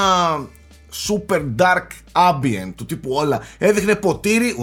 super 1.08 1.42
dark 1.58 1.86
ambient 2.12 2.72
του 2.74 2.86
τύπου 2.86 3.10
όλα. 3.12 3.40
Έδειχνε 3.58 3.94
ποτήρι. 3.94 4.54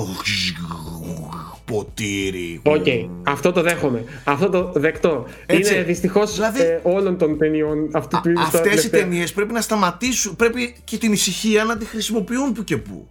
Ποτήρι. 1.65 2.61
Οκ, 2.63 2.85
αυτό 3.23 3.51
το 3.51 3.61
δέχομαι. 3.61 4.03
Αυτό 4.23 4.49
το 4.49 4.71
δεκτό. 4.75 5.25
Έτσι. 5.45 5.73
Είναι 5.73 5.83
δυστυχώς 5.83 6.33
Δηλαδή- 6.33 6.79
όλων 6.83 7.17
των 7.17 7.37
ταινιών 7.37 7.89
αυτού 7.93 8.19
του 8.21 8.29
είδους. 8.29 8.43
Αυτές 8.43 8.83
οι 8.83 8.89
ταινίες 8.89 9.33
πρέπει 9.33 9.53
να 9.53 9.61
σταματήσουν. 9.61 10.35
Πρέπει 10.35 10.75
και 10.83 10.97
την 10.97 11.11
ησυχία 11.11 11.63
να 11.63 11.77
τη 11.77 11.85
χρησιμοποιούν 11.85 12.51
που 12.53 12.63
και 12.63 12.77
που. 12.77 13.07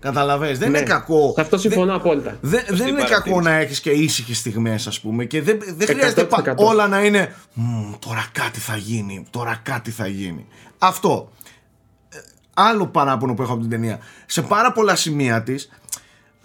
Καταλαβες, 0.00 0.58
δεν 0.58 0.68
είναι 0.68 0.82
κακό. 0.82 1.26
Ναι. 1.26 1.32
Σε 1.32 1.40
αυτό 1.40 1.58
συμφωνώ 1.58 1.94
απόλυτα. 1.94 2.36
Δεν, 2.40 2.62
δεν 2.68 2.86
είναι 2.86 3.00
παρατήρηση. 3.00 3.12
κακό 3.22 3.40
να 3.40 3.50
έχεις 3.54 3.80
και 3.80 3.90
ήσυχες 3.90 4.38
στιγμές, 4.38 4.86
ας 4.86 5.00
πούμε, 5.00 5.24
και 5.24 5.42
δεν, 5.42 5.58
δεν 5.76 5.86
χρειάζεται 5.88 6.22
100%. 6.22 6.28
πα- 6.28 6.54
όλα 6.56 6.88
να 6.88 7.04
είναι. 7.04 7.34
«Μμμ, 7.54 7.92
τώρα 7.98 8.26
κάτι 8.32 8.60
θα 8.60 8.76
γίνει, 8.76 9.26
τώρα 9.30 9.60
κάτι 9.62 9.90
θα 9.90 10.06
γίνει. 10.06 10.46
Αυτό. 10.78 11.30
Ε, 12.08 12.16
Άλλο 12.54 12.86
παράπονο 12.86 13.34
που 13.34 13.42
έχω 13.42 13.52
από 13.52 13.60
την 13.60 13.70
ταινία. 13.70 13.98
Σε 14.26 14.42
πάρα 14.42 14.72
πολλά 14.72 14.96
σημεία 14.96 15.42
της, 15.42 15.70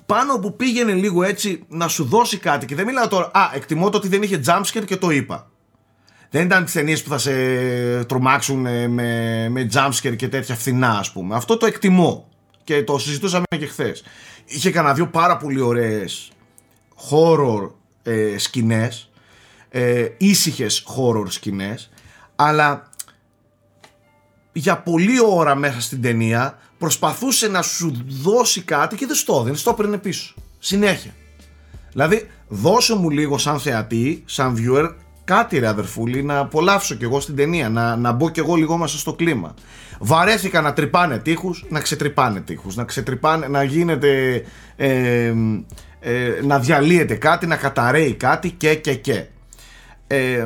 πάνω 0.05 0.39
που 0.39 0.55
πήγαινε 0.55 0.93
λίγο 0.93 1.23
έτσι 1.23 1.63
να 1.67 1.87
σου 1.87 2.03
δώσει 2.03 2.37
κάτι, 2.37 2.65
και 2.65 2.75
δεν 2.75 2.85
μιλάω 2.85 3.07
τώρα. 3.07 3.25
Α, 3.33 3.49
εκτιμώ 3.53 3.89
το 3.89 3.97
ότι 3.97 4.07
δεν 4.07 4.21
είχε 4.21 4.39
jumpscare 4.47 4.85
και 4.85 4.97
το 4.97 5.09
είπα. 5.09 5.49
Δεν 6.29 6.45
ήταν 6.45 6.63
τις 6.63 6.73
ταινίες 6.73 7.03
που 7.03 7.09
θα 7.09 7.17
σε 7.17 7.33
τρομάξουν 8.03 8.65
ε, 8.65 8.87
με, 8.87 9.47
με 9.49 9.69
jumpscare 9.73 10.15
και 10.15 10.27
τέτοια 10.27 10.55
φθηνά, 10.55 10.89
ας 10.89 11.11
πούμε. 11.11 11.35
Αυτό 11.35 11.57
το 11.57 11.65
εκτιμώ. 11.65 12.29
Και 12.65 12.83
το 12.83 12.97
συζητούσαμε 12.97 13.45
και 13.49 13.65
χθες. 13.65 14.03
Είχε 14.45 14.71
κανένα 14.71 14.93
δύο 14.93 15.07
πάρα 15.07 15.37
πολύ 15.37 15.61
ωραίες 15.61 16.31
horror 17.09 17.71
ε, 18.03 18.37
σκηνές. 18.37 19.09
Ε, 19.69 20.07
ήσυχες 20.17 20.85
horror 20.87 21.25
σκηνές. 21.27 21.89
Αλλά 22.35 22.89
για 24.51 24.77
πολλή 24.77 25.17
ώρα 25.25 25.55
μέσα 25.55 25.81
στην 25.81 26.01
ταινία 26.01 26.57
προσπαθούσε 26.77 27.47
να 27.47 27.61
σου 27.61 28.05
δώσει 28.07 28.61
κάτι 28.61 28.95
και 28.95 29.05
δεν 29.05 29.15
στο 29.15 29.37
έδινε, 29.41 29.57
στο 29.57 29.69
έπαιρνε 29.69 29.97
πίσω. 29.97 30.33
Συνέχεια. 30.59 31.15
Δηλαδή 31.91 32.29
δώσε 32.47 32.95
μου 32.95 33.09
λίγο 33.09 33.37
σαν 33.37 33.59
θεατή 33.59 34.23
σαν 34.25 34.55
viewer 34.57 34.93
κάτι 35.23 35.59
ρε 35.59 35.67
αδερφούλη 35.67 36.23
να 36.23 36.39
απολαύσω 36.39 36.95
κι 36.95 37.03
εγώ 37.03 37.19
στην 37.19 37.35
ταινία 37.35 37.69
να, 37.69 37.95
να 37.95 38.11
μπω 38.11 38.29
κι 38.29 38.39
εγώ 38.39 38.55
λίγο 38.55 38.77
μέσα 38.77 38.97
στο 38.97 39.13
κλίμα 39.13 39.53
βαρέθηκα 39.99 40.61
να 40.61 40.73
τρυπάνε 40.73 41.17
τείχους 41.17 41.65
να 41.69 41.79
ξετρυπάνε 41.79 42.39
τείχους 42.39 42.75
να 42.75 42.83
ξετρυπάνε 42.83 43.47
να 43.47 43.63
γίνεται 43.63 44.43
ε, 44.75 45.33
ε, 45.99 46.41
να 46.43 46.59
διαλύεται 46.59 47.15
κάτι 47.15 47.47
να 47.47 47.55
καταραίει 47.55 48.13
κάτι 48.13 48.51
και 48.51 48.75
και 48.75 48.95
και. 48.95 49.25
Ε, 50.07 50.45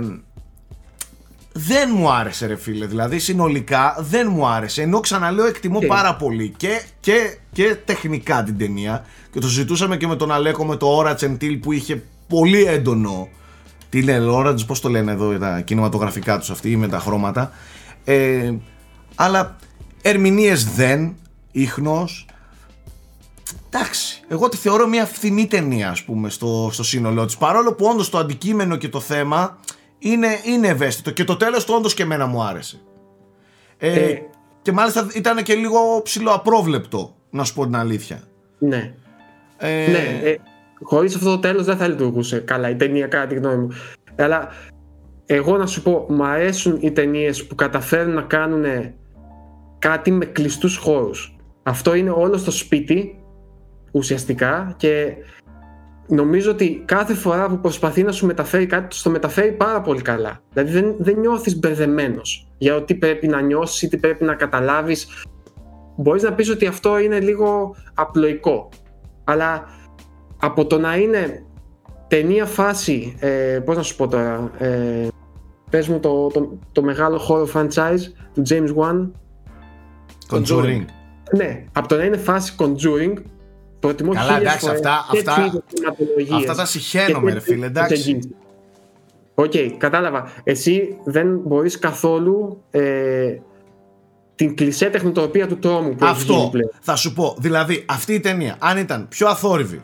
δεν 1.52 1.90
μου 1.94 2.12
άρεσε 2.12 2.46
ρε 2.46 2.56
φίλε 2.56 2.86
δηλαδή 2.86 3.20
συνολικά 3.20 3.96
δεν 4.00 4.28
μου 4.32 4.48
άρεσε 4.48 4.82
ενώ 4.82 5.00
ξαναλέω 5.00 5.46
εκτιμώ 5.46 5.80
Τι; 5.80 5.86
πάρα 5.86 6.16
πολύ 6.16 6.54
και, 6.58 6.82
και, 7.00 7.38
και 7.52 7.78
τεχνικά 7.86 8.44
την 8.44 8.58
ταινία 8.58 9.06
και 9.32 9.40
το 9.40 9.48
συζητούσαμε 9.48 9.98
και 9.98 10.08
με 10.08 10.16
τον 10.16 10.32
Αλέκο 10.32 10.66
με 10.66 10.76
το 10.76 11.00
Orange 11.00 11.20
and 11.20 11.38
Teal 11.42 11.60
που 11.62 11.72
είχε 11.72 12.04
πολύ 12.28 12.64
έντονο 12.64 13.30
τι 13.90 14.02
λένε 14.02 14.26
Orange 14.30 14.66
πως 14.68 14.80
το 14.80 14.90
λένε 14.90 15.12
εδώ 15.12 15.38
τα 15.38 15.62
κινηματογραφικά 15.62 16.40
τους 16.40 16.50
αυτοί 16.50 16.78
με 16.78 16.88
τα 16.88 17.00
χρώματα. 17.00 17.52
Ε, 18.04 18.54
αλλά 19.22 19.56
ερμηνείες 20.02 20.66
δεν 20.74 21.16
ίχνος 21.52 22.26
Εντάξει, 23.72 24.22
εγώ 24.28 24.50
τη 24.50 24.58
θεωρώ 24.58 24.88
μια 24.88 25.06
φθηνή 25.06 25.48
ταινία, 25.48 25.90
ας 25.90 26.04
πούμε, 26.04 26.30
στο, 26.30 26.70
στο 26.72 26.84
σύνολό 26.84 27.26
της. 27.26 27.38
Παρόλο 27.38 27.74
που 27.74 27.86
όντως 27.86 28.10
το 28.10 28.18
αντικείμενο 28.18 28.76
και 28.76 28.90
το 28.90 29.00
θέμα 29.00 29.58
είναι, 30.00 30.28
είναι 30.46 30.68
ευαίσθητο 30.68 31.12
και 31.12 31.24
το 31.24 31.36
τέλος 31.38 31.66
του 31.66 31.74
όντως 31.78 31.94
και 31.94 32.04
εμένα 32.04 32.26
μου 32.26 32.44
άρεσε. 32.44 32.80
Ε, 33.78 33.94
Ε. 33.94 34.22
και 34.62 34.72
μάλιστα 34.72 35.08
ήταν 35.16 35.44
και 35.44 35.56
λίγο 35.56 36.02
ψηλοαπρόβλεπτο, 36.04 37.16
να 37.30 37.44
σου 37.44 37.54
πω 37.54 37.66
την 37.66 37.76
αλήθεια. 37.76 38.24
Ναι. 38.60 38.94
Ε, 39.58 39.88
Ναι, 39.92 40.30
ε, 40.30 40.36
χωρίς 40.82 41.16
αυτό 41.16 41.30
το 41.30 41.40
τέλος 41.40 41.66
δεν 41.66 41.78
θα 41.78 41.88
λειτουργούσε 41.88 42.40
καλά 42.40 42.70
η 42.70 42.76
ταινία 42.76 43.08
κατά 43.08 43.28
τη 43.28 43.36
γνώμη 43.36 43.58
μου. 43.58 43.70
Αλλά 44.16 44.48
εγώ 45.26 45.58
να 45.58 45.66
σου 45.66 45.82
πω, 45.82 46.06
μου 46.10 46.26
αρέσουν 46.26 46.78
οι 46.82 46.92
ταινίες 46.92 47.46
που 47.48 47.56
καταφέρουν 47.56 48.14
να 48.14 48.22
κάνουν 48.22 48.66
κάτι 49.80 50.12
με 50.12 50.26
κλειστούς 50.26 50.78
χώρους. 50.78 51.36
Αυτό 51.64 51.94
είναι 51.94 52.10
όλο 52.10 52.38
στο 52.38 52.52
σπίτι 52.52 53.24
ουσιαστικά 53.92 54.74
και 54.78 55.14
νομίζω 56.08 56.52
ότι 56.52 56.84
κάθε 56.86 57.14
φορά 57.14 57.50
που 57.50 57.60
προσπαθεί 57.60 58.04
να 58.04 58.12
σου 58.12 58.26
μεταφέρει 58.26 58.66
κάτι, 58.66 59.02
το 59.04 59.10
μεταφέρει 59.10 59.52
πάρα 59.52 59.82
πολύ 59.82 60.02
καλά. 60.02 60.42
Δηλαδή 60.54 60.72
δεν, 60.72 60.96
δεν 61.00 61.20
νιώθεις 61.20 61.60
μπερδεμένος 61.60 62.52
για 62.58 62.76
ότι 62.76 62.96
πρέπει 62.96 63.28
να 63.28 63.42
νιώσεις 63.42 63.82
ή 63.82 63.88
τι 63.88 63.98
πρέπει 63.98 64.24
να 64.24 64.36
καταλάβεις. 64.36 65.26
Μπορείς 65.98 66.24
να 66.24 66.34
πεις 66.34 66.50
ότι 66.50 66.66
αυτό 66.66 67.00
είναι 67.00 67.20
λίγο 67.20 67.76
απλοϊκό. 67.94 68.70
Αλλά 69.24 69.64
από 70.40 70.66
το 70.66 70.80
να 70.80 70.98
είναι 70.98 71.44
ταινία 72.08 72.46
φάση, 72.46 73.16
ε, 73.20 73.60
πώς 73.66 73.76
να 73.76 73.84
σου 73.84 73.96
πω 73.96 74.08
τώρα, 74.08 74.52
ε, 74.58 75.08
πες 75.70 75.88
μου 75.88 76.00
το, 76.00 76.28
το, 76.28 76.58
το 76.72 76.84
μεγάλο 76.84 77.18
horror 77.18 77.48
franchise 77.54 78.02
του 78.34 78.44
James 78.50 78.76
Wan. 78.76 79.12
Conjuring. 80.30 80.86
Ναι, 81.36 81.64
από 81.72 81.88
το 81.88 81.96
να 81.96 82.04
είναι 82.04 82.18
φάση 82.18 82.56
Conjuring 82.58 83.14
Προτιμώ 83.80 84.14
Καλά, 84.14 84.38
εντάξει, 84.38 84.70
αυτά, 84.70 85.06
αυτά, 85.12 85.64
αυτά 86.36 86.56
τα 86.56 86.66
συχαίνομαι, 86.66 87.34
ρε 87.34 87.40
φίλε, 87.40 87.66
εντάξει. 87.66 88.20
OK, 89.34 89.52
okay, 89.54 89.72
κατάλαβα. 89.78 90.32
Εσύ 90.44 90.98
δεν 91.04 91.40
μπορείς 91.46 91.80
καθόλου 91.80 92.64
ε, 92.72 93.36
την 94.36 94.56
κλεισέ 94.56 94.86
τεχνοτροπία 94.86 95.48
του 95.48 95.60
τρόμου 95.60 95.96
που 95.96 96.06
Αυτό 96.06 96.52
θα 96.80 96.96
σου 96.96 97.14
πω. 97.14 97.36
Δηλαδή, 97.40 97.86
αυτή 97.88 98.14
η 98.14 98.20
ταινία, 98.20 98.56
αν 98.60 98.78
ήταν 98.78 99.08
πιο 99.08 99.28
αθόρυβη, 99.28 99.82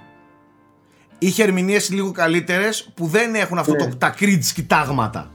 είχε 1.19 1.43
ερμηνείες 1.43 1.89
λίγο 1.89 2.11
καλύτερες 2.11 2.91
που 2.93 3.05
δεν 3.05 3.35
έχουν 3.35 3.57
αυτό 3.57 3.71
ναι. 3.71 3.77
το, 3.77 3.95
τα 3.97 4.09
κρίτς 4.09 4.53
κοιτάγματα. 4.53 5.31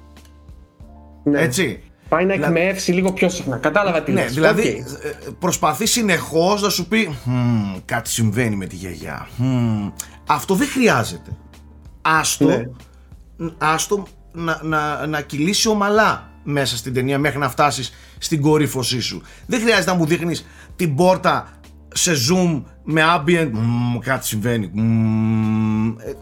Ναι. 1.25 1.41
Έτσι. 1.41 1.83
Πάει 2.11 2.25
να 2.25 2.33
εκμεύσει 2.33 2.93
λίγο 2.93 3.13
πιο 3.13 3.29
συχνά. 3.29 3.57
Κατάλαβα 3.57 4.03
τι 4.03 4.13
ναι, 4.13 4.25
Δηλαδή 4.25 4.85
okay. 4.87 5.35
προσπαθεί 5.39 5.87
συνεχώς 5.87 6.63
να 6.63 6.69
σου 6.69 6.89
πει 6.89 7.19
κάτι 7.85 8.11
συμβαίνει 8.11 8.57
με 8.57 8.67
τη 8.67 8.77
γιαγιά. 8.77 9.29
Αυτό 10.27 10.55
δεν 10.55 10.69
χρειάζεται. 10.69 11.31
Άστο, 12.03 12.47
ναι. 12.47 12.65
άστο 13.59 14.07
να, 14.33 14.61
να, 14.63 15.07
να 15.07 15.21
κυλήσει 15.21 15.69
ομαλά 15.69 16.31
μέσα 16.43 16.77
στην 16.77 16.95
ταινία 16.95 17.19
μέχρι 17.19 17.39
να 17.39 17.49
φτάσεις 17.49 17.93
στην 18.19 18.41
κορύφωσή 18.41 19.01
σου. 19.01 19.23
Δεν 19.47 19.61
χρειάζεται 19.61 19.91
να 19.91 19.97
μου 19.97 20.07
δείχνεις 20.07 20.47
την 20.77 20.95
πόρτα 20.95 21.49
σε 21.89 22.13
zoom 22.13 22.63
με 22.85 23.03
ambient. 23.17 23.51
κάτι 24.01 24.27
συμβαίνει. 24.27 24.71
Ε, 25.99 26.13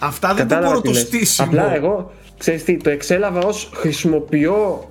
αυτά 0.00 0.34
δεν, 0.34 0.48
δεν 0.48 0.62
μπορώ 0.62 0.80
το 0.80 0.94
στήσιμο. 0.94 1.48
Απλά 1.48 1.74
εγώ, 1.74 2.12
ξέρεις 2.38 2.64
τι, 2.64 2.76
το 2.76 2.90
εξέλαβα 2.90 3.40
ως 3.40 3.70
χρησιμοποιώ 3.74 4.89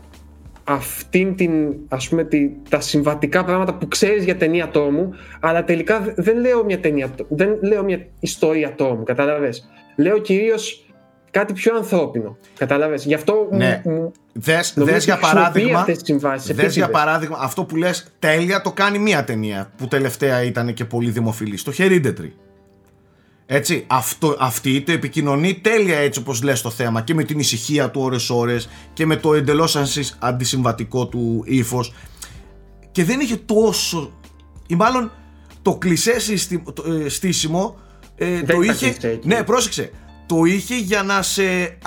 αυτήν 0.69 1.35
την, 1.35 1.51
ας 1.87 2.09
πούμε, 2.09 2.23
τη, 2.23 2.49
τα 2.69 2.79
συμβατικά 2.79 3.43
πράγματα 3.43 3.73
που 3.73 3.87
ξέρεις 3.87 4.23
για 4.23 4.37
ταινία 4.37 4.69
τόμου, 4.69 5.13
αλλά 5.39 5.63
τελικά 5.63 6.13
δεν 6.15 6.37
λέω 6.37 6.63
μια 6.65 6.79
ταινία, 6.79 7.09
δεν 7.29 7.57
λέω 7.61 7.83
μια 7.83 8.05
ιστορία 8.19 8.75
τόμου, 8.75 9.03
κατάλαβες. 9.03 9.69
Λέω 9.95 10.17
κυρίως 10.17 10.85
κάτι 11.31 11.53
πιο 11.53 11.75
ανθρώπινο, 11.75 12.37
κατάλαβες. 12.57 13.05
Γι' 13.05 13.13
αυτό 13.13 13.47
ναι. 13.51 13.81
μου, 13.85 14.11
δες, 14.33 14.73
δες 14.75 15.03
για 15.03 15.17
παράδειγμα, 15.17 15.85
δες 16.53 16.75
για 16.75 16.89
παράδειγμα, 16.89 17.37
αυτό 17.41 17.63
που 17.63 17.75
λες 17.75 18.13
τέλεια 18.19 18.61
το 18.61 18.71
κάνει 18.71 18.99
μια 18.99 19.23
ταινία 19.23 19.71
που 19.77 19.87
τελευταία 19.87 20.43
ήταν 20.43 20.73
και 20.73 20.85
πολύ 20.85 21.09
δημοφιλή, 21.09 21.59
το 21.59 21.73
Hereditary. 21.77 22.31
Έτσι, 23.51 23.83
αυτό, 23.87 24.35
αυτή 24.39 24.81
το 24.81 24.91
επικοινωνεί 24.91 25.53
τέλεια 25.53 25.97
έτσι 25.97 26.19
όπως 26.19 26.43
λες 26.43 26.61
το 26.61 26.69
θέμα 26.69 27.01
και 27.01 27.13
με 27.13 27.23
την 27.23 27.39
ησυχία 27.39 27.89
του 27.89 28.01
ώρες 28.01 28.29
ώρες 28.29 28.69
και 28.93 29.05
με 29.05 29.15
το 29.15 29.33
εντελώς 29.33 29.77
αντισυμβατικό 30.19 31.07
του 31.07 31.43
ύφος. 31.45 31.93
και 32.91 33.03
δεν 33.03 33.19
είχε 33.19 33.35
τόσο 33.35 34.11
ή 34.67 34.75
μάλλον 34.75 35.11
το 35.61 35.75
κλισέ 35.75 36.15
ε, 37.05 37.09
στήσιμο 37.09 37.77
ε, 38.15 38.41
το 38.41 38.61
είχε, 38.61 39.19
ναι 39.23 39.43
πρόσεξε, 39.43 39.91
το 40.25 40.43
είχε 40.43 40.75
για 40.75 41.03
να 41.03 41.21
σε 41.21 41.43
ε, 41.43 41.77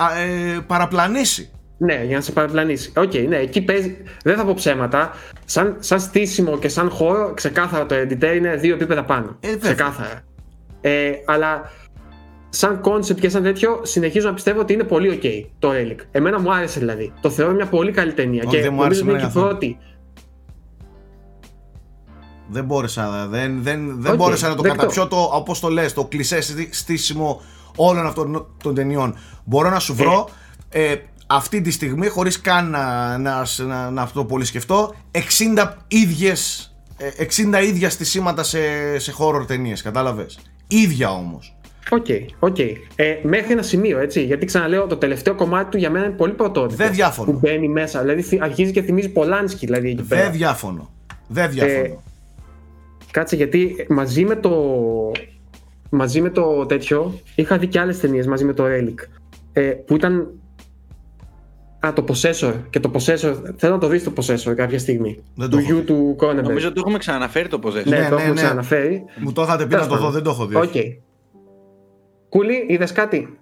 παραπλανήσει. 0.67 1.51
Ναι, 1.77 2.03
για 2.03 2.15
να 2.15 2.21
σε 2.21 2.31
παραπλανήσει. 2.31 2.91
OK, 2.95 3.11
okay, 3.11 3.25
ναι, 3.27 3.37
εκεί 3.37 3.61
παίζει. 3.61 3.97
Δεν 4.23 4.35
θα 4.35 4.45
πω 4.45 4.53
ψέματα. 4.53 5.11
Σαν, 5.45 5.75
σαν 5.79 5.99
στήσιμο 5.99 6.57
και 6.57 6.67
σαν 6.67 6.89
horror, 6.89 7.33
ξεκάθαρα 7.33 7.85
το 7.85 7.95
Hereditary 7.95 8.35
είναι 8.35 8.55
δύο 8.55 8.73
επίπεδα 8.75 9.03
πάνω. 9.03 9.37
Ε, 9.39 9.55
ξεκάθαρα. 9.55 10.23
Ε, 10.85 11.11
αλλά 11.25 11.71
σαν 12.49 12.81
concept 12.83 13.19
και 13.19 13.29
σαν 13.29 13.43
τέτοιο, 13.43 13.79
συνεχίζω 13.83 14.27
να 14.27 14.33
πιστεύω 14.33 14.59
ότι 14.59 14.73
είναι 14.73 14.83
πολύ 14.83 15.19
ok 15.21 15.49
το 15.59 15.69
Relic. 15.71 16.05
Εμένα 16.11 16.39
μου 16.39 16.53
άρεσε 16.53 16.79
δηλαδή. 16.79 17.13
Το 17.21 17.29
θεωρώ 17.29 17.53
μια 17.53 17.65
πολύ 17.65 17.91
καλή 17.91 18.13
ταινία. 18.13 18.43
και 18.43 18.61
δεν 18.61 18.73
μου 18.73 18.83
άρεσε 18.83 19.03
είναι 19.03 19.19
και 19.19 19.29
πρώτη. 19.33 19.77
Δεν 22.49 22.65
μπόρεσα, 22.65 23.27
δεν, 23.27 23.63
δεν, 23.63 24.01
δεν 24.01 24.13
okay, 24.13 24.17
μπόρεσα 24.17 24.47
να 24.49 24.55
το 24.55 24.61
καταπιώ 24.61 25.07
το, 25.07 25.29
όπως 25.33 25.59
το 25.59 25.67
λες, 25.69 25.93
το 25.93 26.05
κλισέ 26.05 26.41
στήσιμο 26.69 27.41
όλων 27.75 28.05
αυτών 28.05 28.47
των 28.63 28.75
ταινιών. 28.75 29.15
Μπορώ 29.43 29.69
να 29.69 29.79
σου 29.79 29.95
βρω 29.95 30.29
ε. 30.69 30.91
ε, 30.91 31.01
αυτή 31.27 31.61
τη 31.61 31.71
στιγμή, 31.71 32.07
χωρίς 32.07 32.41
καν 32.41 32.69
να, 32.69 33.17
να, 33.17 33.45
να, 33.57 33.89
να 33.89 34.01
αυτό 34.01 34.25
πολύ 34.25 34.45
σκεφτώ, 34.45 34.95
60 35.55 35.67
ίδιες 35.87 36.73
60 36.97 37.53
ε, 37.53 37.65
ίδια 37.65 37.89
στησίματα 37.89 38.43
σε, 38.43 38.59
σε 38.99 39.13
horror 39.19 39.47
ταινίες, 39.47 39.81
κατάλαβες; 39.81 40.39
Ίδια 40.81 41.11
όμως. 41.11 41.57
OK, 41.89 42.05
okay, 42.07 42.49
okay. 42.49 42.73
Ε, 42.95 43.15
μέχρι 43.23 43.51
ένα 43.51 43.61
σημείο, 43.61 43.99
έτσι. 43.99 44.23
Γιατί 44.23 44.45
ξαναλέω, 44.45 44.87
το 44.87 44.97
τελευταίο 44.97 45.35
κομμάτι 45.35 45.71
του 45.71 45.77
για 45.77 45.89
μένα 45.89 46.05
είναι 46.05 46.15
πολύ 46.15 46.33
πρωτότυπο. 46.33 46.83
Δεν 46.83 46.93
διαφωνώ. 46.93 47.31
Που 47.31 47.39
μπαίνει 47.41 47.67
μέσα. 47.67 48.01
Δηλαδή 48.01 48.39
αρχίζει 48.41 48.71
και 48.71 48.81
θυμίζει 48.81 49.09
Πολάνσκι, 49.09 49.65
δηλαδή 49.65 49.89
εκεί 49.89 50.03
πέρα. 50.03 50.23
Δεν 50.23 50.31
διάφωνο. 50.31 50.89
Δεν 51.27 51.49
διάφωνο. 51.49 51.83
Ε, 51.83 51.97
κάτσε, 53.11 53.35
γιατί 53.35 53.85
μαζί 53.89 54.25
με 54.25 54.35
το. 54.35 54.51
Μαζί 55.89 56.21
με 56.21 56.29
το 56.29 56.65
τέτοιο, 56.65 57.19
είχα 57.35 57.57
δει 57.57 57.67
και 57.67 57.79
άλλες 57.79 57.99
ταινίες 57.99 58.27
μαζί 58.27 58.43
με 58.45 58.53
το 58.53 58.63
Relic. 58.67 59.07
Ε, 59.53 59.61
που 59.61 59.95
ήταν 59.95 60.27
Α, 61.85 61.93
το 61.93 62.05
Possessor. 62.07 62.53
Και 62.69 62.79
το 62.79 62.91
Possessor. 62.93 63.35
Θέλω 63.57 63.73
να 63.73 63.79
το 63.79 63.87
δεις 63.87 64.03
το 64.03 64.13
Possessor 64.17 64.53
κάποια 64.55 64.79
στιγμή. 64.79 65.23
Δεν 65.35 65.49
του 65.49 65.59
γιου 65.59 65.83
του 65.83 66.15
Cronenberg. 66.19 66.43
Νομίζω 66.43 66.65
ότι 66.65 66.75
το 66.75 66.79
έχουμε 66.79 66.97
ξαναναφέρει 66.97 67.47
το 67.47 67.59
Possessor. 67.63 67.85
Ναι, 67.85 67.97
ναι 67.97 68.09
το 68.09 68.15
έχουμε 68.15 68.27
ναι. 68.27 68.33
ξαναναφέρει. 68.33 69.03
Μου 69.15 69.31
το 69.31 69.41
είχατε 69.41 69.65
πει 69.65 69.75
να 69.75 69.87
το 69.87 69.97
δω, 69.97 70.09
δεν 70.09 70.23
το 70.23 70.29
έχω 70.29 70.45
δει. 70.45 70.55
Okay. 70.59 70.97
Κούλι, 72.29 72.65
είδες 72.67 72.91
κάτι; 72.91 73.37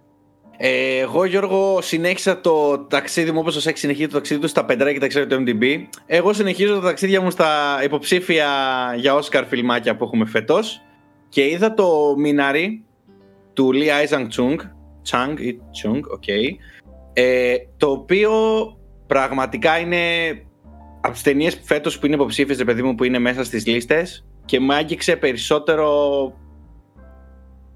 Ε, 0.57 0.99
εγώ, 0.99 1.25
Γιώργο, 1.25 1.81
συνέχισα 1.81 2.41
το 2.41 2.79
ταξίδι 2.79 3.31
μου 3.31 3.39
όπως 3.39 3.55
ο 3.55 3.59
Σεξ 3.59 3.79
συνεχίζει 3.79 4.07
το 4.07 4.13
ταξίδι 4.13 4.41
του 4.41 4.47
στα 4.47 4.65
πεντρά 4.65 4.93
και 4.93 4.99
τα 4.99 5.07
ξέρει 5.07 5.27
το 5.27 5.35
MDB. 5.45 5.63
Εγώ 6.05 6.33
συνεχίζω 6.33 6.73
τα 6.75 6.81
ταξίδια 6.81 7.21
μου 7.21 7.29
στα 7.29 7.79
υποψήφια 7.83 8.47
για 8.97 9.19
Oscar 9.19 9.43
φιλμάκια 9.47 9.95
που 9.95 10.03
έχουμε 10.03 10.25
φέτος. 10.25 10.81
Και 11.29 11.49
είδα 11.49 11.73
το 11.73 12.15
Minari 12.17 12.83
του 13.53 13.71
Lee 13.73 14.07
Isaac 14.07 14.21
Chung. 14.21 14.55
Chang 15.11 15.39
ή 15.39 15.59
Chung, 15.83 15.99
OK. 16.11 16.23
Okay 16.27 16.55
ε, 17.21 17.55
το 17.77 17.91
οποίο 17.91 18.31
πραγματικά 19.07 19.79
είναι 19.79 19.97
από 21.01 21.13
τις 21.13 21.21
ταινίες 21.21 21.59
φέτος 21.63 21.99
που 21.99 22.05
είναι 22.05 22.15
υποψήφιες, 22.15 22.63
παιδί 22.63 22.81
μου, 22.81 22.95
που 22.95 23.03
είναι 23.03 23.19
μέσα 23.19 23.43
στις 23.43 23.65
λίστες 23.65 24.25
και 24.45 24.59
μου 24.59 24.73
άγγιξε 24.73 25.15
περισσότερο. 25.15 25.89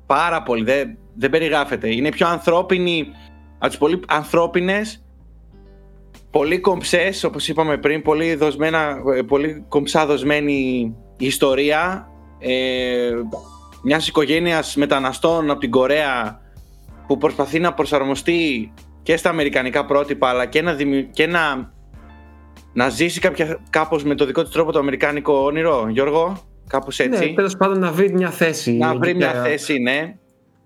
Πάρα 0.05 0.43
πολύ. 0.43 0.63
Δεν, 0.63 0.97
δεν 1.13 1.29
περιγράφεται. 1.29 1.95
Είναι 1.95 2.09
πιο 2.09 2.27
ανθρώπινη 2.27 3.07
από 3.57 3.67
τις 3.67 3.77
πολύ 3.77 3.99
ανθρώπινες, 4.07 5.05
πολύ 6.31 6.59
κομψές, 6.59 7.23
όπως 7.23 7.47
είπαμε 7.47 7.77
πριν, 7.77 8.01
πολύ, 8.01 8.35
δοσμένα, 8.35 8.97
πολύ 9.27 9.65
κομψά 9.67 10.05
δοσμένη 10.05 10.95
ιστορία 11.17 12.09
ε, 12.39 13.11
μιας 13.83 14.07
οικογένειας 14.07 14.75
μεταναστών 14.75 15.49
από 15.49 15.59
την 15.59 15.71
Κορέα 15.71 16.41
που 17.07 17.17
προσπαθεί 17.17 17.59
να 17.59 17.73
προσαρμοστεί 17.73 18.73
και 19.05 19.17
στα 19.17 19.29
αμερικανικά 19.29 19.85
πρότυπα 19.85 20.29
αλλά 20.29 20.45
και 20.45 20.61
να, 20.61 20.75
και 21.11 21.27
να, 21.27 21.71
να 22.73 22.89
ζήσει 22.89 23.19
κάποια, 23.19 23.59
κάπως 23.69 24.03
με 24.03 24.15
το 24.15 24.25
δικό 24.25 24.43
του 24.43 24.49
τρόπο 24.49 24.71
το 24.71 24.79
αμερικάνικο 24.79 25.43
όνειρο, 25.43 25.87
Γιώργο, 25.89 26.37
κάπως 26.67 26.97
ναι, 26.97 27.05
έτσι. 27.05 27.25
Ναι, 27.25 27.33
τέλος 27.33 27.57
πάντων 27.57 27.79
να 27.79 27.91
βρει 27.91 28.13
μια 28.13 28.29
θέση. 28.29 28.71
Να 28.71 28.95
βρει 28.95 29.15
μια 29.15 29.33
θέση, 29.33 29.79
ναι. 29.79 30.15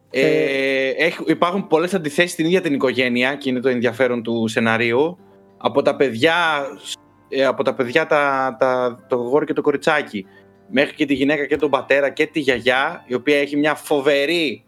Ε, 0.09 0.89
ε, 0.89 1.11
υπάρχουν 1.25 1.67
πολλές 1.67 1.93
αντιθέσεις 1.93 2.31
στην 2.31 2.45
ίδια 2.45 2.61
την 2.61 2.73
οικογένεια 2.73 3.35
και 3.35 3.49
είναι 3.49 3.59
το 3.59 3.69
ενδιαφέρον 3.69 4.23
του 4.23 4.47
σεναρίου. 4.47 5.17
Από 5.57 5.81
τα 5.81 5.95
παιδιά, 5.95 6.35
ε, 7.29 7.45
από 7.45 7.63
τα, 7.63 7.73
παιδιά 7.73 8.05
τα, 8.05 8.55
τα, 8.59 8.99
το 9.09 9.15
γόρι 9.15 9.45
και 9.45 9.53
το 9.53 9.61
κοριτσάκι 9.61 10.25
μέχρι 10.71 10.95
και 10.95 11.05
τη 11.05 11.13
γυναίκα 11.13 11.45
και 11.45 11.55
τον 11.55 11.69
πατέρα 11.69 12.09
και 12.09 12.25
τη 12.25 12.39
γιαγιά 12.39 13.03
η 13.07 13.13
οποία 13.13 13.37
έχει 13.37 13.57
μια 13.57 13.75
φοβερή 13.75 14.63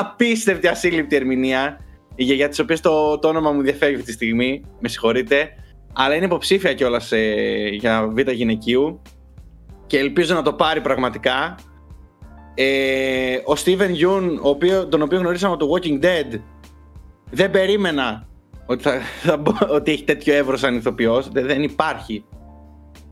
απίστευτη 0.00 0.66
ασύλληπτη 0.66 1.16
ερμηνεία 1.16 1.84
η 2.20 2.24
γιαγιά 2.24 2.48
τη 2.48 2.60
οποία 2.60 2.78
το, 2.80 3.18
το 3.18 3.28
όνομα 3.28 3.52
μου 3.52 3.62
διαφεύγει 3.62 3.94
αυτή 3.94 4.06
τη 4.06 4.12
στιγμή, 4.12 4.62
με 4.80 4.88
συγχωρείτε, 4.88 5.48
αλλά 5.92 6.14
είναι 6.14 6.24
υποψήφια 6.24 6.74
κιόλας 6.74 7.12
ε, 7.12 7.68
για 7.72 8.08
β' 8.08 8.30
γυναικείου 8.30 9.02
και 9.86 9.98
ελπίζω 9.98 10.34
να 10.34 10.42
το 10.42 10.52
πάρει 10.52 10.80
πραγματικά. 10.80 11.54
Ε, 12.54 13.36
ο 13.36 13.52
Steven 13.64 13.90
Yeun, 13.90 14.38
ο 14.42 14.48
οποίο, 14.48 14.86
τον 14.86 15.02
οποίο 15.02 15.18
γνωρίσαμε 15.18 15.54
από 15.54 15.66
το 15.66 15.72
Walking 15.74 16.04
Dead, 16.04 16.40
δεν 17.30 17.50
περίμενα 17.50 18.28
ότι, 18.66 18.82
θα, 18.82 19.00
θα, 19.22 19.42
ότι 19.70 19.92
έχει 19.92 20.04
τέτοιο 20.04 20.34
εύρος 20.34 20.60
σαν 20.60 20.76
ηθοποιός. 20.76 21.28
Δεν, 21.28 21.62
υπάρχει. 21.62 22.24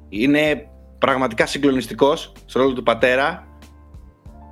Είναι 0.09 0.69
πραγματικά 0.99 1.47
συγκλονιστικός 1.47 2.33
στο 2.45 2.61
ρόλο 2.61 2.73
του 2.73 2.83
πατέρα. 2.83 3.47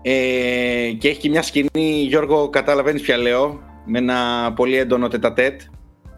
Ε, 0.03 0.91
και 0.99 1.09
έχει 1.09 1.21
και 1.21 1.29
μια 1.29 1.43
σκηνή, 1.43 2.03
Γιώργο, 2.09 2.49
καταλαβαίνεις 2.49 3.03
πια 3.03 3.17
λέω, 3.17 3.61
με 3.87 3.99
ένα 3.99 4.53
πολύ 4.57 4.77
έντονο 4.77 5.09
τετατέτ 5.09 5.61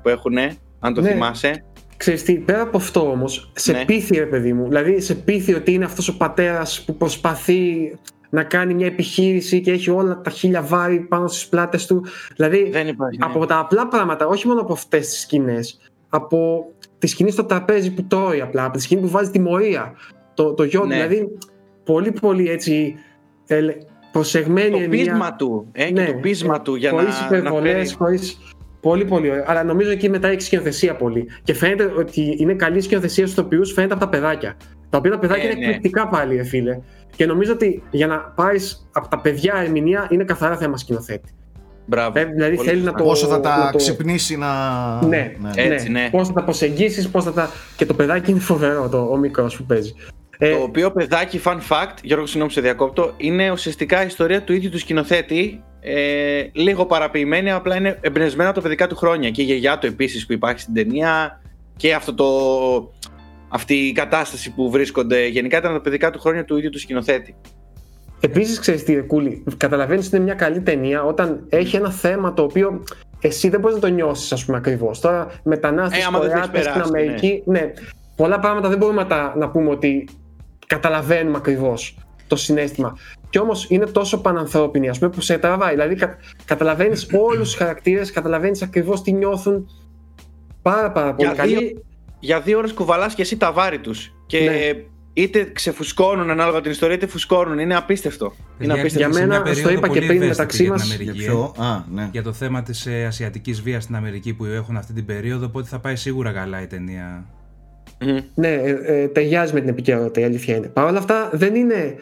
που 0.02 0.08
έχουν, 0.08 0.38
αν 0.78 0.94
το 0.94 1.00
ναι. 1.00 1.10
θυμάσαι. 1.10 1.64
Ξέρεις 1.96 2.22
τι, 2.22 2.34
πέρα 2.34 2.62
από 2.62 2.76
αυτό 2.76 3.10
όμως, 3.10 3.52
σε 3.54 3.72
ναι. 3.72 3.84
πείθει 3.84 4.16
ρε 4.16 4.26
παιδί 4.26 4.52
μου, 4.52 4.66
δηλαδή 4.68 5.00
σε 5.00 5.14
πείθει 5.14 5.54
ότι 5.54 5.72
είναι 5.72 5.84
αυτός 5.84 6.08
ο 6.08 6.16
πατέρας 6.16 6.84
που 6.84 6.96
προσπαθεί 6.96 7.92
να 8.30 8.42
κάνει 8.42 8.74
μια 8.74 8.86
επιχείρηση 8.86 9.60
και 9.60 9.70
έχει 9.70 9.90
όλα 9.90 10.20
τα 10.20 10.30
χίλια 10.30 10.62
βάρη 10.62 11.00
πάνω 11.00 11.28
στις 11.28 11.48
πλάτες 11.48 11.86
του. 11.86 12.04
Δηλαδή, 12.36 12.70
Δεν 12.70 12.88
υπάρχει, 12.88 13.18
ναι. 13.18 13.26
από 13.26 13.46
τα 13.46 13.58
απλά 13.58 13.88
πράγματα, 13.88 14.26
όχι 14.26 14.46
μόνο 14.46 14.60
από 14.60 14.72
αυτές 14.72 15.08
τις 15.08 15.20
σκηνές, 15.20 15.80
από 16.08 16.66
τη 16.98 17.06
σκηνή 17.06 17.30
στο 17.30 17.44
τραπέζι 17.44 17.90
που 17.90 18.04
τρώει 18.04 18.40
απλά, 18.40 18.64
από 18.64 18.76
τη 18.76 18.82
σκηνή 18.82 19.00
που 19.00 19.08
βάζει 19.08 19.30
τιμωρία, 19.30 19.94
το, 20.34 20.54
το 20.54 20.62
γιο, 20.62 20.84
ναι. 20.84 20.94
δηλαδή 20.94 21.38
πολύ 21.84 22.12
πολύ 22.12 22.50
έτσι 22.50 22.94
προσεγμένη 24.12 24.82
το 24.82 24.88
πείσμα 24.88 25.36
του, 25.36 25.68
ε, 25.72 25.90
ναι, 25.90 26.04
και 26.04 26.12
το 26.12 26.18
πείσμα 26.18 26.62
του 26.62 26.74
για 26.74 26.90
χωρίς 26.90 27.20
να, 27.20 27.26
υπερβολές, 27.26 27.90
να 27.90 27.96
χωρίς 27.96 28.38
Πολύ, 28.80 29.04
πολύ 29.04 29.30
ωραία. 29.30 29.44
Αλλά 29.46 29.64
νομίζω 29.64 29.90
εκεί 29.90 30.08
μετά 30.08 30.28
έχει 30.28 30.40
σκηνοθεσία 30.40 30.96
πολύ. 30.96 31.28
Και 31.42 31.54
φαίνεται 31.54 31.92
ότι 31.98 32.36
είναι 32.38 32.54
καλή 32.54 32.80
σκηνοθεσία 32.80 33.26
στους 33.26 33.38
οποίου 33.38 33.66
φαίνεται 33.66 33.92
από 33.92 34.02
τα 34.02 34.08
παιδάκια. 34.08 34.56
Τα 34.90 34.98
οποία 34.98 35.10
τα 35.10 35.18
παιδάκια 35.18 35.48
ε, 35.48 35.52
είναι 35.52 35.58
ναι. 35.58 35.64
εκπληκτικά 35.64 36.08
πάλι, 36.08 36.38
ε, 36.38 36.44
φίλε. 36.44 36.78
Και 37.16 37.26
νομίζω 37.26 37.52
ότι 37.52 37.82
για 37.90 38.06
να 38.06 38.18
πάρει 38.18 38.60
από 38.92 39.08
τα 39.08 39.20
παιδιά 39.20 39.54
ερμηνεία 39.56 40.06
είναι 40.10 40.24
καθαρά 40.24 40.56
θέμα 40.56 40.76
σκηνοθέτη. 40.76 41.32
Μπράβο. 41.86 42.18
Ε, 42.18 42.24
δηλαδή 42.24 42.56
πολύ 42.56 42.68
θέλει 42.68 42.82
να 42.82 42.92
το. 42.92 43.04
Πόσο 43.04 43.26
θα 43.26 43.40
τα 43.40 43.68
το... 43.72 43.78
ξυπνήσει 43.78 44.36
να. 44.36 44.48
Ναι, 45.06 45.32
ναι. 45.40 45.50
Έτσι, 45.54 45.90
ναι. 45.90 46.08
Πώ 46.10 46.24
θα 46.24 46.32
τα 46.32 46.44
προσεγγίσεις, 46.44 47.08
πώ 47.08 47.22
θα 47.22 47.32
τα. 47.32 47.50
Και 47.76 47.86
το 47.86 47.94
παιδάκι 47.94 48.30
είναι 48.30 48.40
φοβερό, 48.40 48.88
το, 48.88 49.08
ο 49.12 49.16
μικρός 49.16 49.56
που 49.56 49.64
παίζει. 49.64 49.94
Ε, 50.38 50.56
το 50.56 50.62
οποίο 50.62 50.90
παιδάκι, 50.90 51.40
fun 51.44 51.58
fact, 51.68 51.94
Γιώργο, 52.02 52.26
συγγνώμη 52.26 52.52
σε 52.52 52.60
διακόπτω, 52.60 53.12
είναι 53.16 53.50
ουσιαστικά 53.50 54.02
η 54.02 54.06
ιστορία 54.06 54.42
του 54.42 54.52
ίδιου 54.52 54.70
του 54.70 54.78
σκηνοθέτη. 54.78 55.62
Ε, 55.80 56.42
λίγο 56.52 56.86
παραποιημένη, 56.86 57.50
απλά 57.50 57.76
είναι 57.76 57.98
εμπνευσμένο 58.00 58.50
από 58.50 58.58
τα 58.58 58.64
παιδικά 58.64 58.86
του 58.86 58.96
χρόνια. 58.96 59.30
Και 59.30 59.42
η 59.42 59.44
γιαγιά 59.44 59.78
του 59.78 59.86
επίσης 59.86 60.26
που 60.26 60.32
υπάρχει 60.32 60.60
στην 60.60 60.74
ταινία 60.74 61.40
και 61.76 61.94
αυτό 61.94 62.14
το, 62.14 62.26
αυτή 63.48 63.74
η 63.74 63.92
κατάσταση 63.92 64.54
που 64.54 64.70
βρίσκονται. 64.70 65.26
Γενικά 65.26 65.58
ήταν 65.58 65.72
τα 65.72 65.80
παιδικά 65.80 66.10
του 66.10 66.18
χρόνια 66.18 66.44
του 66.44 66.56
ίδιου 66.56 66.70
του 66.70 66.78
σκηνοθέτη. 66.78 67.34
Επίσης, 68.20 68.58
ξέρεις 68.58 68.84
τι, 68.84 69.02
Κούλη, 69.02 69.44
καταλαβαίνεις 69.56 70.06
ότι 70.06 70.16
είναι 70.16 70.24
μια 70.24 70.34
καλή 70.34 70.60
ταινία 70.60 71.02
όταν 71.02 71.46
έχει 71.48 71.76
ένα 71.76 71.90
θέμα 71.90 72.32
το 72.32 72.42
οποίο 72.42 72.82
εσύ 73.20 73.48
δεν 73.48 73.60
μπορείς 73.60 73.76
να 73.76 73.82
το 73.82 73.88
νιώσεις, 73.88 74.32
ας 74.32 74.44
πούμε, 74.44 74.56
ακριβώς. 74.56 75.00
Τώρα, 75.00 75.30
μετανάστες 75.44 76.08
ε, 76.52 76.62
στην 76.62 76.80
Αμερική, 76.80 77.42
ναι. 77.46 77.60
ναι. 77.60 77.72
πολλά 78.16 78.38
πράγματα 78.38 78.68
δεν 78.68 78.78
μπορούμε 78.78 79.06
να, 79.08 79.36
να 79.36 79.50
πούμε 79.50 79.70
ότι 79.70 80.08
καταλαβαίνουμε 80.68 81.36
ακριβώς 81.36 81.96
το 82.26 82.36
συνέστημα. 82.36 82.98
Και 83.30 83.38
όμως 83.38 83.66
είναι 83.68 83.86
τόσο 83.86 84.20
πανανθρώπινη, 84.20 84.88
ας 84.88 84.98
πούμε, 84.98 85.10
που 85.10 85.20
σε 85.20 85.38
τραβάει. 85.38 85.70
Δηλαδή, 85.70 85.94
κα, 85.94 86.16
καταλαβαίνεις 86.44 87.08
όλους 87.12 87.48
τους 87.48 87.54
χαρακτήρες, 87.54 88.10
καταλαβαίνεις 88.12 88.62
ακριβώς 88.62 89.02
τι 89.02 89.12
νιώθουν. 89.12 89.68
Πάρα, 90.62 90.92
πάρα 90.92 91.14
πολύ 91.14 91.30
για 91.34 91.44
Δύο, 91.44 91.60
για 92.20 92.40
δύο 92.40 92.58
ώρες 92.58 92.72
κουβαλάς 92.72 93.14
και 93.14 93.22
εσύ 93.22 93.36
τα 93.36 93.52
βάρη 93.52 93.78
τους. 93.78 94.12
Και 94.26 94.40
ναι. 94.40 94.84
είτε 95.12 95.50
ξεφουσκώνουν 95.52 96.30
ανάλογα 96.30 96.60
την 96.60 96.70
ιστορία, 96.70 96.94
είτε 96.94 97.06
φουσκώνουν. 97.06 97.58
Είναι 97.58 97.76
απίστευτο. 97.76 98.34
Είναι 98.58 98.72
απίστευτο. 98.72 99.10
Για 99.10 99.26
μένα, 99.26 99.42
το 99.62 99.70
είπα 99.70 99.88
και 99.88 100.00
πριν 100.00 100.26
μεταξύ 100.26 100.68
μας. 100.68 100.94
Για, 100.94 101.84
ναι. 101.92 102.08
για 102.12 102.22
το 102.22 102.32
θέμα 102.32 102.62
της 102.62 102.86
ε, 102.86 103.04
ασιατικής 103.04 103.62
βίας 103.62 103.82
στην 103.82 103.96
Αμερική 103.96 104.34
που 104.34 104.44
έχουν 104.44 104.76
αυτή 104.76 104.92
την 104.92 105.04
περίοδο, 105.04 105.46
οπότε 105.46 105.68
θα 105.68 105.78
πάει 105.78 105.96
σίγουρα 105.96 106.32
καλά 106.32 106.62
η 106.62 106.66
ταινία 106.66 107.26
Mm-hmm. 108.00 108.22
Ναι, 108.34 108.48
ε, 108.48 108.78
ε, 108.84 109.08
ταιριάζει 109.08 109.52
με 109.52 109.60
την 109.60 109.68
επικαιρότητα, 109.68 110.20
η 110.20 110.24
αλήθεια 110.24 110.56
είναι. 110.56 110.66
Παρ' 110.66 110.84
όλα 110.84 110.98
αυτά 110.98 111.30
δεν 111.32 111.54
είναι. 111.54 111.94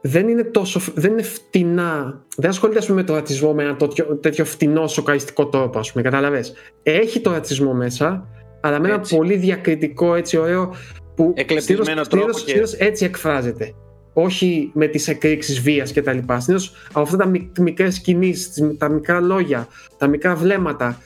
Δεν 0.00 0.28
είναι 0.28 0.42
τόσο. 0.42 0.80
Δεν 0.94 1.12
είναι 1.12 1.22
φτηνά. 1.22 2.24
Δεν 2.36 2.50
ασχολείται 2.50 2.92
με 2.92 3.02
το 3.02 3.14
ρατσισμό 3.14 3.52
με 3.52 3.62
ένα 3.62 3.76
τέτοιο, 3.76 4.16
τέτοιο 4.16 4.44
φτηνό 4.44 4.86
σοκαριστικό 4.86 5.46
τρόπο, 5.46 5.78
ας 5.78 5.92
πούμε. 5.92 6.04
Κατάλαβες. 6.04 6.52
Έχει 6.82 7.20
το 7.20 7.30
ρατσισμό 7.30 7.72
μέσα, 7.72 8.28
αλλά 8.60 8.80
με 8.80 8.88
ένα 8.88 9.00
πολύ 9.00 9.36
διακριτικό, 9.36 10.14
έτσι 10.14 10.36
ωραίο. 10.36 10.74
Που 11.14 11.32
Εκλεπτισμένο 11.36 12.02
τρόπο. 12.02 12.38
Και... 12.44 12.62
έτσι 12.78 13.04
εκφράζεται. 13.04 13.74
Όχι 14.12 14.70
με 14.74 14.86
τις 14.86 15.08
εκρήξεις 15.08 15.60
βίας 15.60 15.92
κτλ. 15.92 16.18
Συνήθως 16.36 16.74
από 16.88 17.00
αυτά 17.00 17.16
τα 17.16 17.32
μικρές 17.60 18.00
κινήσεις, 18.00 18.76
τα 18.78 18.88
μικρά 18.88 19.20
λόγια, 19.20 19.68
τα 19.98 20.06
μικρά 20.06 20.34
βλέμματα. 20.34 20.98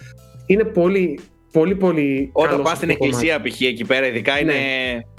Είναι 0.47 0.65
πολύ 0.65 1.20
πολύ 1.55 1.74
πολύ 1.74 2.31
Όταν 2.33 2.62
πας 2.62 2.76
στην 2.76 2.91
εκκλησία 2.91 3.41
π.χ. 3.41 3.60
εκεί 3.60 3.84
πέρα 3.84 4.07
ειδικά 4.07 4.41
είναι... 4.41 4.55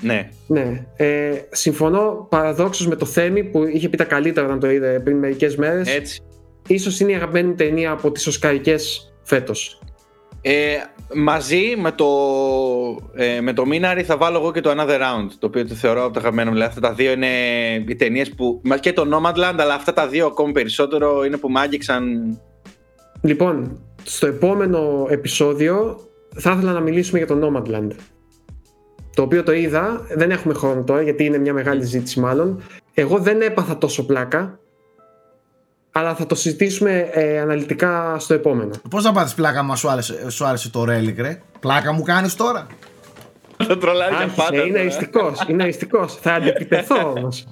Ναι. 0.01 0.29
ναι. 0.47 0.85
Ε, 0.95 1.31
συμφωνώ 1.51 2.27
παραδόξως 2.29 2.87
με 2.87 2.95
το 2.95 3.05
Θέμη 3.05 3.43
που 3.43 3.63
είχε 3.63 3.89
πει 3.89 3.97
τα 3.97 4.03
καλύτερα 4.03 4.45
όταν 4.45 4.59
το 4.59 4.69
είδε 4.69 4.99
πριν 4.99 5.17
μερικές 5.17 5.55
μέρες. 5.55 5.95
Έτσι. 5.95 6.21
Ίσως 6.67 6.99
είναι 6.99 7.11
η 7.11 7.15
αγαπημένη 7.15 7.47
μου 7.47 7.55
ταινία 7.55 7.91
από 7.91 8.11
τις 8.11 8.27
Οσκαρικές 8.27 9.13
φέτος. 9.23 9.79
Ε, 10.41 10.75
μαζί 11.13 11.75
με 11.77 11.91
το, 11.91 12.07
ε, 13.13 13.41
με 13.41 13.53
το 13.53 13.65
Μίναρη 13.65 14.03
θα 14.03 14.17
βάλω 14.17 14.37
εγώ 14.37 14.51
και 14.51 14.61
το 14.61 14.71
Another 14.77 14.99
Round 14.99 15.27
το 15.39 15.47
οποίο 15.47 15.67
το 15.67 15.73
θεωρώ 15.73 16.03
από 16.03 16.13
τα 16.13 16.19
αγαπημένα 16.19 16.49
μου. 16.49 16.53
Δηλαδή, 16.53 16.69
αυτά 16.75 16.87
τα 16.87 16.93
δύο 16.93 17.11
είναι 17.11 17.27
οι 17.87 17.95
ταινίες 17.95 18.29
που. 18.29 18.61
και 18.79 18.93
το 18.93 19.07
Nomadland, 19.13 19.55
αλλά 19.57 19.73
αυτά 19.73 19.93
τα 19.93 20.07
δύο 20.07 20.25
ακόμη 20.25 20.51
περισσότερο 20.51 21.23
είναι 21.23 21.37
που 21.37 21.49
μ' 21.49 21.57
άγγιξαν. 21.57 22.37
Λοιπόν, 23.21 23.79
στο 24.03 24.27
επόμενο 24.27 25.07
επεισόδιο 25.09 25.99
θα 26.35 26.51
ήθελα 26.51 26.71
να 26.71 26.79
μιλήσουμε 26.79 27.17
για 27.17 27.27
το 27.27 27.39
Nomadland. 27.43 27.91
Το 29.15 29.21
οποίο 29.21 29.43
το 29.43 29.51
είδα, 29.51 30.05
δεν 30.15 30.31
έχουμε 30.31 30.53
χρόνο 30.53 30.83
τώρα 30.83 31.01
γιατί 31.01 31.25
είναι 31.25 31.37
μια 31.37 31.53
μεγάλη 31.53 31.83
ζήτηση 31.83 32.19
μάλλον. 32.19 32.61
Εγώ 32.93 33.17
δεν 33.19 33.41
έπαθα 33.41 33.77
τόσο 33.77 34.05
πλάκα, 34.05 34.59
αλλά 35.91 36.15
θα 36.15 36.25
το 36.25 36.35
συζητήσουμε 36.35 37.09
ε, 37.11 37.39
αναλυτικά 37.39 38.15
στο 38.19 38.33
επόμενο. 38.33 38.71
Πώς 38.89 39.03
θα 39.03 39.11
πάθεις 39.11 39.33
πλάκα 39.33 39.63
μα 39.63 39.75
σου 39.75 39.89
άρεσε, 39.89 40.29
σου 40.29 40.45
άρεσε 40.45 40.69
το 40.69 40.81
Relic 40.81 41.15
ρε, 41.17 41.41
πλάκα 41.59 41.91
μου 41.91 42.03
κάνεις 42.03 42.35
τώρα. 42.35 42.67
Θα 43.57 43.77
τρολάρει 43.77 44.15
για 44.15 44.33
πάντα. 44.35 44.65
Είναι 44.65 44.79
αριστικό. 44.79 45.33
Είναι 45.47 45.63
αριστικό. 45.63 46.07
Θα 46.07 46.33
αντεπιτεθώ 46.33 47.13
όμως. 47.17 47.47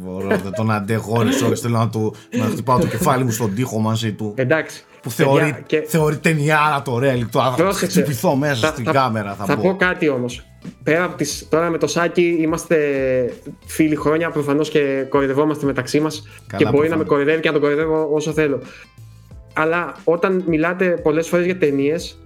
Μπορώ, 0.00 0.26
δεν 0.28 0.52
τον 0.56 0.70
αντέχω 0.70 1.12
ώρε 1.16 1.30
ώρε. 1.44 1.56
Θέλω 1.56 1.78
να, 1.78 1.88
του, 1.88 2.14
να 2.30 2.44
χτυπάω 2.44 2.78
το 2.78 2.86
κεφάλι 2.86 3.24
μου 3.24 3.30
στον 3.30 3.54
τοίχο 3.54 3.78
μαζί 3.78 4.12
του. 4.12 4.32
Εντάξει. 4.36 4.84
Που 5.02 5.10
θεωρεί, 5.10 5.62
και... 5.66 5.84
θεωρεί 5.86 6.16
ταινιάρα 6.16 6.82
το 6.82 6.98
ρέλικ. 6.98 7.30
Το 7.30 7.54
θα 7.56 7.72
χτυπηθώ 7.72 8.36
μέσα 8.36 8.66
θα, 8.66 8.72
στην 8.72 8.84
θα, 8.84 8.92
κάμερα. 8.92 9.34
Θα, 9.34 9.44
θα 9.44 9.56
πω. 9.56 9.62
πω 9.62 9.76
κάτι 9.76 10.08
όμως. 10.08 10.46
Πέρα 10.82 11.04
από 11.04 11.16
τις, 11.16 11.46
τώρα 11.50 11.70
με 11.70 11.78
το 11.78 11.86
Σάκη 11.86 12.36
είμαστε 12.40 12.76
φίλοι 13.66 13.96
χρόνια 13.96 14.30
προφανώς 14.30 14.68
και 14.68 15.06
κορυδευόμαστε 15.08 15.66
μεταξύ 15.66 16.00
μας 16.00 16.28
και 16.56 16.68
μπορεί 16.70 16.88
να 16.88 16.96
με 16.96 17.04
κορυδεύει 17.04 17.40
και 17.40 17.46
να 17.46 17.52
τον 17.52 17.62
κορυδεύω 17.62 18.08
όσο 18.12 18.32
θέλω. 18.32 18.60
Αλλά 19.52 19.94
όταν 20.04 20.44
μιλάτε 20.46 20.86
πολλές 21.02 21.28
φορές 21.28 21.44
για 21.44 21.58
ταινίες, 21.58 22.18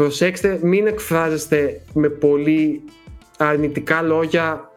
προσέξτε 0.00 0.58
μην 0.62 0.86
εκφράζεστε 0.86 1.80
με 1.92 2.08
πολύ 2.08 2.82
αρνητικά 3.38 4.02
λόγια 4.02 4.70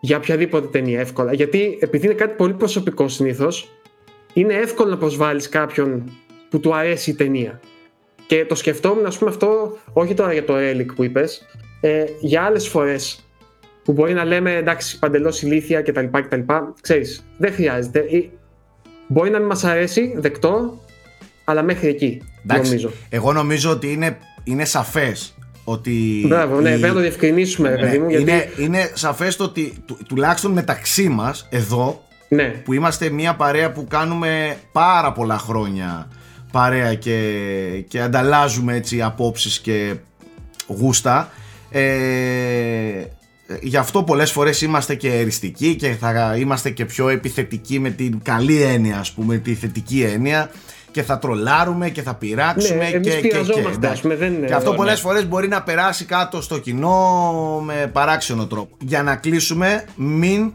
για 0.00 0.16
οποιαδήποτε 0.16 0.66
ταινία 0.66 1.00
εύκολα. 1.00 1.32
Γιατί 1.32 1.78
επειδή 1.80 2.06
είναι 2.06 2.14
κάτι 2.14 2.34
πολύ 2.36 2.52
προσωπικό 2.52 3.08
συνήθως, 3.08 3.70
είναι 4.32 4.54
εύκολο 4.54 4.90
να 4.90 4.96
προσβάλλεις 4.96 5.48
κάποιον 5.48 6.10
που 6.48 6.60
του 6.60 6.74
αρέσει 6.74 7.10
η 7.10 7.14
ταινία. 7.14 7.60
Και 8.26 8.44
το 8.44 8.54
σκεφτόμουν, 8.54 9.06
ας 9.06 9.18
πούμε, 9.18 9.30
αυτό 9.30 9.76
όχι 9.92 10.14
τώρα 10.14 10.32
για 10.32 10.44
το 10.44 10.54
Relic 10.56 10.86
που 10.94 11.04
είπες, 11.04 11.46
ε, 11.80 12.04
για 12.20 12.42
άλλες 12.42 12.68
φορές 12.68 13.24
που 13.84 13.92
μπορεί 13.92 14.12
να 14.12 14.24
λέμε 14.24 14.56
εντάξει, 14.56 14.98
παντελώς 14.98 15.42
ηλίθια 15.42 15.82
κτλ. 15.82 16.04
κτλ. 16.10 16.40
Ξέρεις, 16.80 17.26
δεν 17.38 17.52
χρειάζεται. 17.52 18.30
Μπορεί 19.06 19.30
να 19.30 19.38
μην 19.38 19.46
μας 19.46 19.64
αρέσει, 19.64 20.14
δεκτό, 20.16 20.80
αλλά 21.44 21.62
μέχρι 21.62 21.88
εκεί. 21.88 22.22
Εντάξει, 22.44 22.70
νομίζω. 22.70 22.90
Εγώ 23.08 23.32
νομίζω 23.32 23.70
ότι 23.70 23.92
είναι 23.92 24.18
είναι 24.44 24.64
σαφές 24.64 25.34
ότι. 25.64 26.24
Μπράβο, 26.26 26.60
ναι, 26.60 26.68
πρέπει 26.68 26.82
να 26.82 26.92
το 26.92 27.00
διευκρινίσουμε, 27.00 27.70
ναι, 27.70 27.76
παιδί 27.76 27.98
μου. 27.98 28.08
Γιατί... 28.08 28.22
Είναι, 28.22 28.50
είναι 28.58 28.90
σαφές 28.94 29.36
το 29.36 29.44
ότι 29.44 29.74
του, 29.86 29.98
τουλάχιστον 30.08 30.52
μεταξύ 30.52 31.08
μας 31.08 31.46
εδώ, 31.50 32.04
ναι. 32.28 32.44
που 32.44 32.72
είμαστε 32.72 33.08
μια 33.08 33.34
παρέα 33.34 33.72
που 33.72 33.86
κάνουμε 33.88 34.56
πάρα 34.72 35.12
πολλά 35.12 35.38
χρόνια 35.38 36.08
παρέα 36.52 36.94
και, 36.94 37.40
και 37.88 38.00
ανταλλάζουμε 38.00 38.74
έτσι 38.74 39.02
απόψεις 39.02 39.58
και 39.58 39.94
γούστα 40.66 41.32
ε, 41.70 41.86
γι' 43.60 43.76
αυτό 43.76 44.02
πολλές 44.02 44.30
φορές 44.30 44.60
είμαστε 44.60 44.94
και 44.94 45.12
εριστικοί 45.12 45.74
και 45.74 45.88
θα 46.00 46.36
είμαστε 46.38 46.70
και 46.70 46.84
πιο 46.84 47.08
επιθετικοί 47.08 47.78
με 47.78 47.90
την 47.90 48.20
καλή 48.22 48.62
έννοια 48.62 48.98
ας 48.98 49.12
πούμε, 49.12 49.36
τη 49.36 49.54
θετική 49.54 50.02
έννοια 50.02 50.50
και 50.94 51.02
θα 51.02 51.18
τρολάρουμε 51.18 51.90
και 51.90 52.02
θα 52.02 52.14
πειράξουμε 52.14 52.90
ναι, 52.90 52.90
και, 52.90 52.98
και, 52.98 53.28
και, 53.28 53.38
πούμε, 54.02 54.14
δεν 54.14 54.34
είναι 54.34 54.46
και 54.46 54.54
αυτό 54.54 54.72
πολλές 54.72 54.94
ναι. 54.94 55.00
φορές 55.00 55.26
μπορεί 55.28 55.48
να 55.48 55.62
περάσει 55.62 56.04
κάτω 56.04 56.40
στο 56.42 56.58
κοινό 56.58 57.60
με 57.64 57.90
παράξενο 57.92 58.46
τρόπο. 58.46 58.76
Για 58.80 59.02
να 59.02 59.16
κλείσουμε, 59.16 59.84
μην 59.96 60.52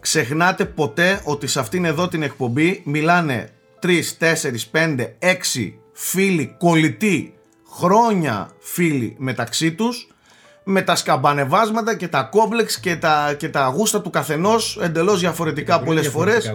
ξεχνάτε 0.00 0.64
ποτέ 0.64 1.20
ότι 1.24 1.46
σε 1.46 1.60
αυτήν 1.60 1.84
εδώ 1.84 2.08
την 2.08 2.22
εκπομπή 2.22 2.82
μιλάνε 2.84 3.48
3, 3.82 3.88
4, 3.88 3.92
5, 4.72 5.06
6 5.20 5.72
φίλοι 5.92 6.54
κολλητοί 6.58 7.34
χρόνια 7.70 8.50
φίλοι 8.58 9.14
μεταξύ 9.18 9.72
τους 9.72 10.08
με 10.64 10.82
τα 10.82 10.96
σκαμπανεβάσματα 10.96 11.96
και 11.96 12.08
τα 12.08 12.22
κόμπλεξ 12.22 12.80
και 12.80 12.96
τα, 12.96 13.34
και 13.38 13.48
τα 13.48 13.66
γούστα 13.66 14.00
του 14.00 14.10
καθενός 14.10 14.78
εντελώς 14.82 15.20
διαφορετικά 15.20 15.80
πολλές 15.80 16.08
φορές 16.08 16.52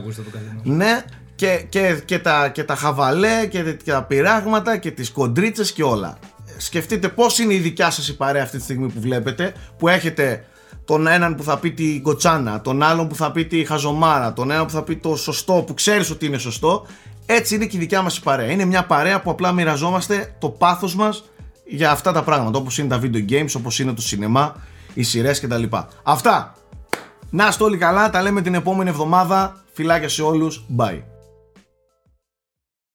ναι 0.64 1.04
και, 1.42 1.66
και, 1.70 2.02
και, 2.06 2.20
τα, 2.20 2.50
και 2.50 2.64
τα 2.64 2.76
χαβαλέ 2.76 3.46
και, 3.50 3.62
και 3.62 3.92
τα 3.92 4.04
πειράγματα 4.04 4.78
και 4.78 4.92
τις 4.92 5.12
κοντρίτσες 5.12 5.72
και 5.72 5.84
όλα 5.84 6.18
σκεφτείτε 6.58 7.08
πώς 7.10 7.40
είναι 7.40 7.54
η 7.54 7.58
δικιά 7.58 7.90
σας 7.90 8.08
η 8.08 8.16
παρέα 8.16 8.44
αυτή 8.44 8.58
τη 8.58 8.64
στιγμή 8.64 8.92
που 8.92 9.00
βλέπετε 9.00 9.54
που 9.78 9.88
έχετε 9.88 10.46
τον 10.86 11.08
έναν 11.08 11.36
που 11.36 11.44
θα 11.44 11.58
πει 11.58 11.72
τη 11.72 12.02
κοτσάνα, 12.02 12.62
τον 12.62 12.84
άλλον 12.84 13.08
που 13.08 13.16
θα 13.16 13.32
πει 13.32 13.46
τη 13.46 13.66
χαζομάρα, 13.66 14.34
τον 14.34 14.52
έναν 14.52 14.66
που 14.66 14.72
θα 14.72 14.84
πει 14.84 14.96
το 14.96 15.16
σωστό 15.16 15.64
που 15.68 15.74
ξέρεις 15.74 16.10
ότι 16.10 16.26
είναι 16.26 16.38
σωστό 16.38 16.86
έτσι 17.26 17.56
είναι 17.56 17.66
και 17.66 17.78
η 17.78 17.80
δικιά 17.80 18.02
μας 18.02 18.18
η 18.18 18.22
παρέα. 18.22 18.52
Είναι 18.52 18.66
μια 18.66 18.86
παρέα 18.86 19.22
που 19.22 19.30
απλά 19.30 19.52
μοιραζόμαστε 19.52 20.36
το 20.40 20.50
πάθος 20.50 20.96
μας 20.96 21.24
για 21.66 21.92
αυτά 21.92 22.12
τα 22.12 22.24
πράγματα 22.24 22.60
όπως 22.60 22.78
είναι 22.78 22.88
τα 22.88 23.00
video 23.04 23.32
games, 23.32 23.54
όπως 23.58 23.80
είναι 23.80 23.94
το 23.94 24.02
σινεμά, 24.02 24.56
οι 24.94 25.04
σειρές 25.04 25.40
κτλ. 25.40 25.64
Αυτά. 26.04 26.56
Να 27.30 27.48
είστε 27.48 27.64
όλοι 27.64 27.78
καλά, 27.78 28.10
τα 28.10 28.22
λέμε 28.22 28.42
την 28.42 28.54
επόμενη 28.54 28.90
εβδομάδα. 28.90 29.64
Φιλάκια 29.74 30.10
σε 30.10 30.22
όλους. 30.22 30.66
Bye. 30.78 31.11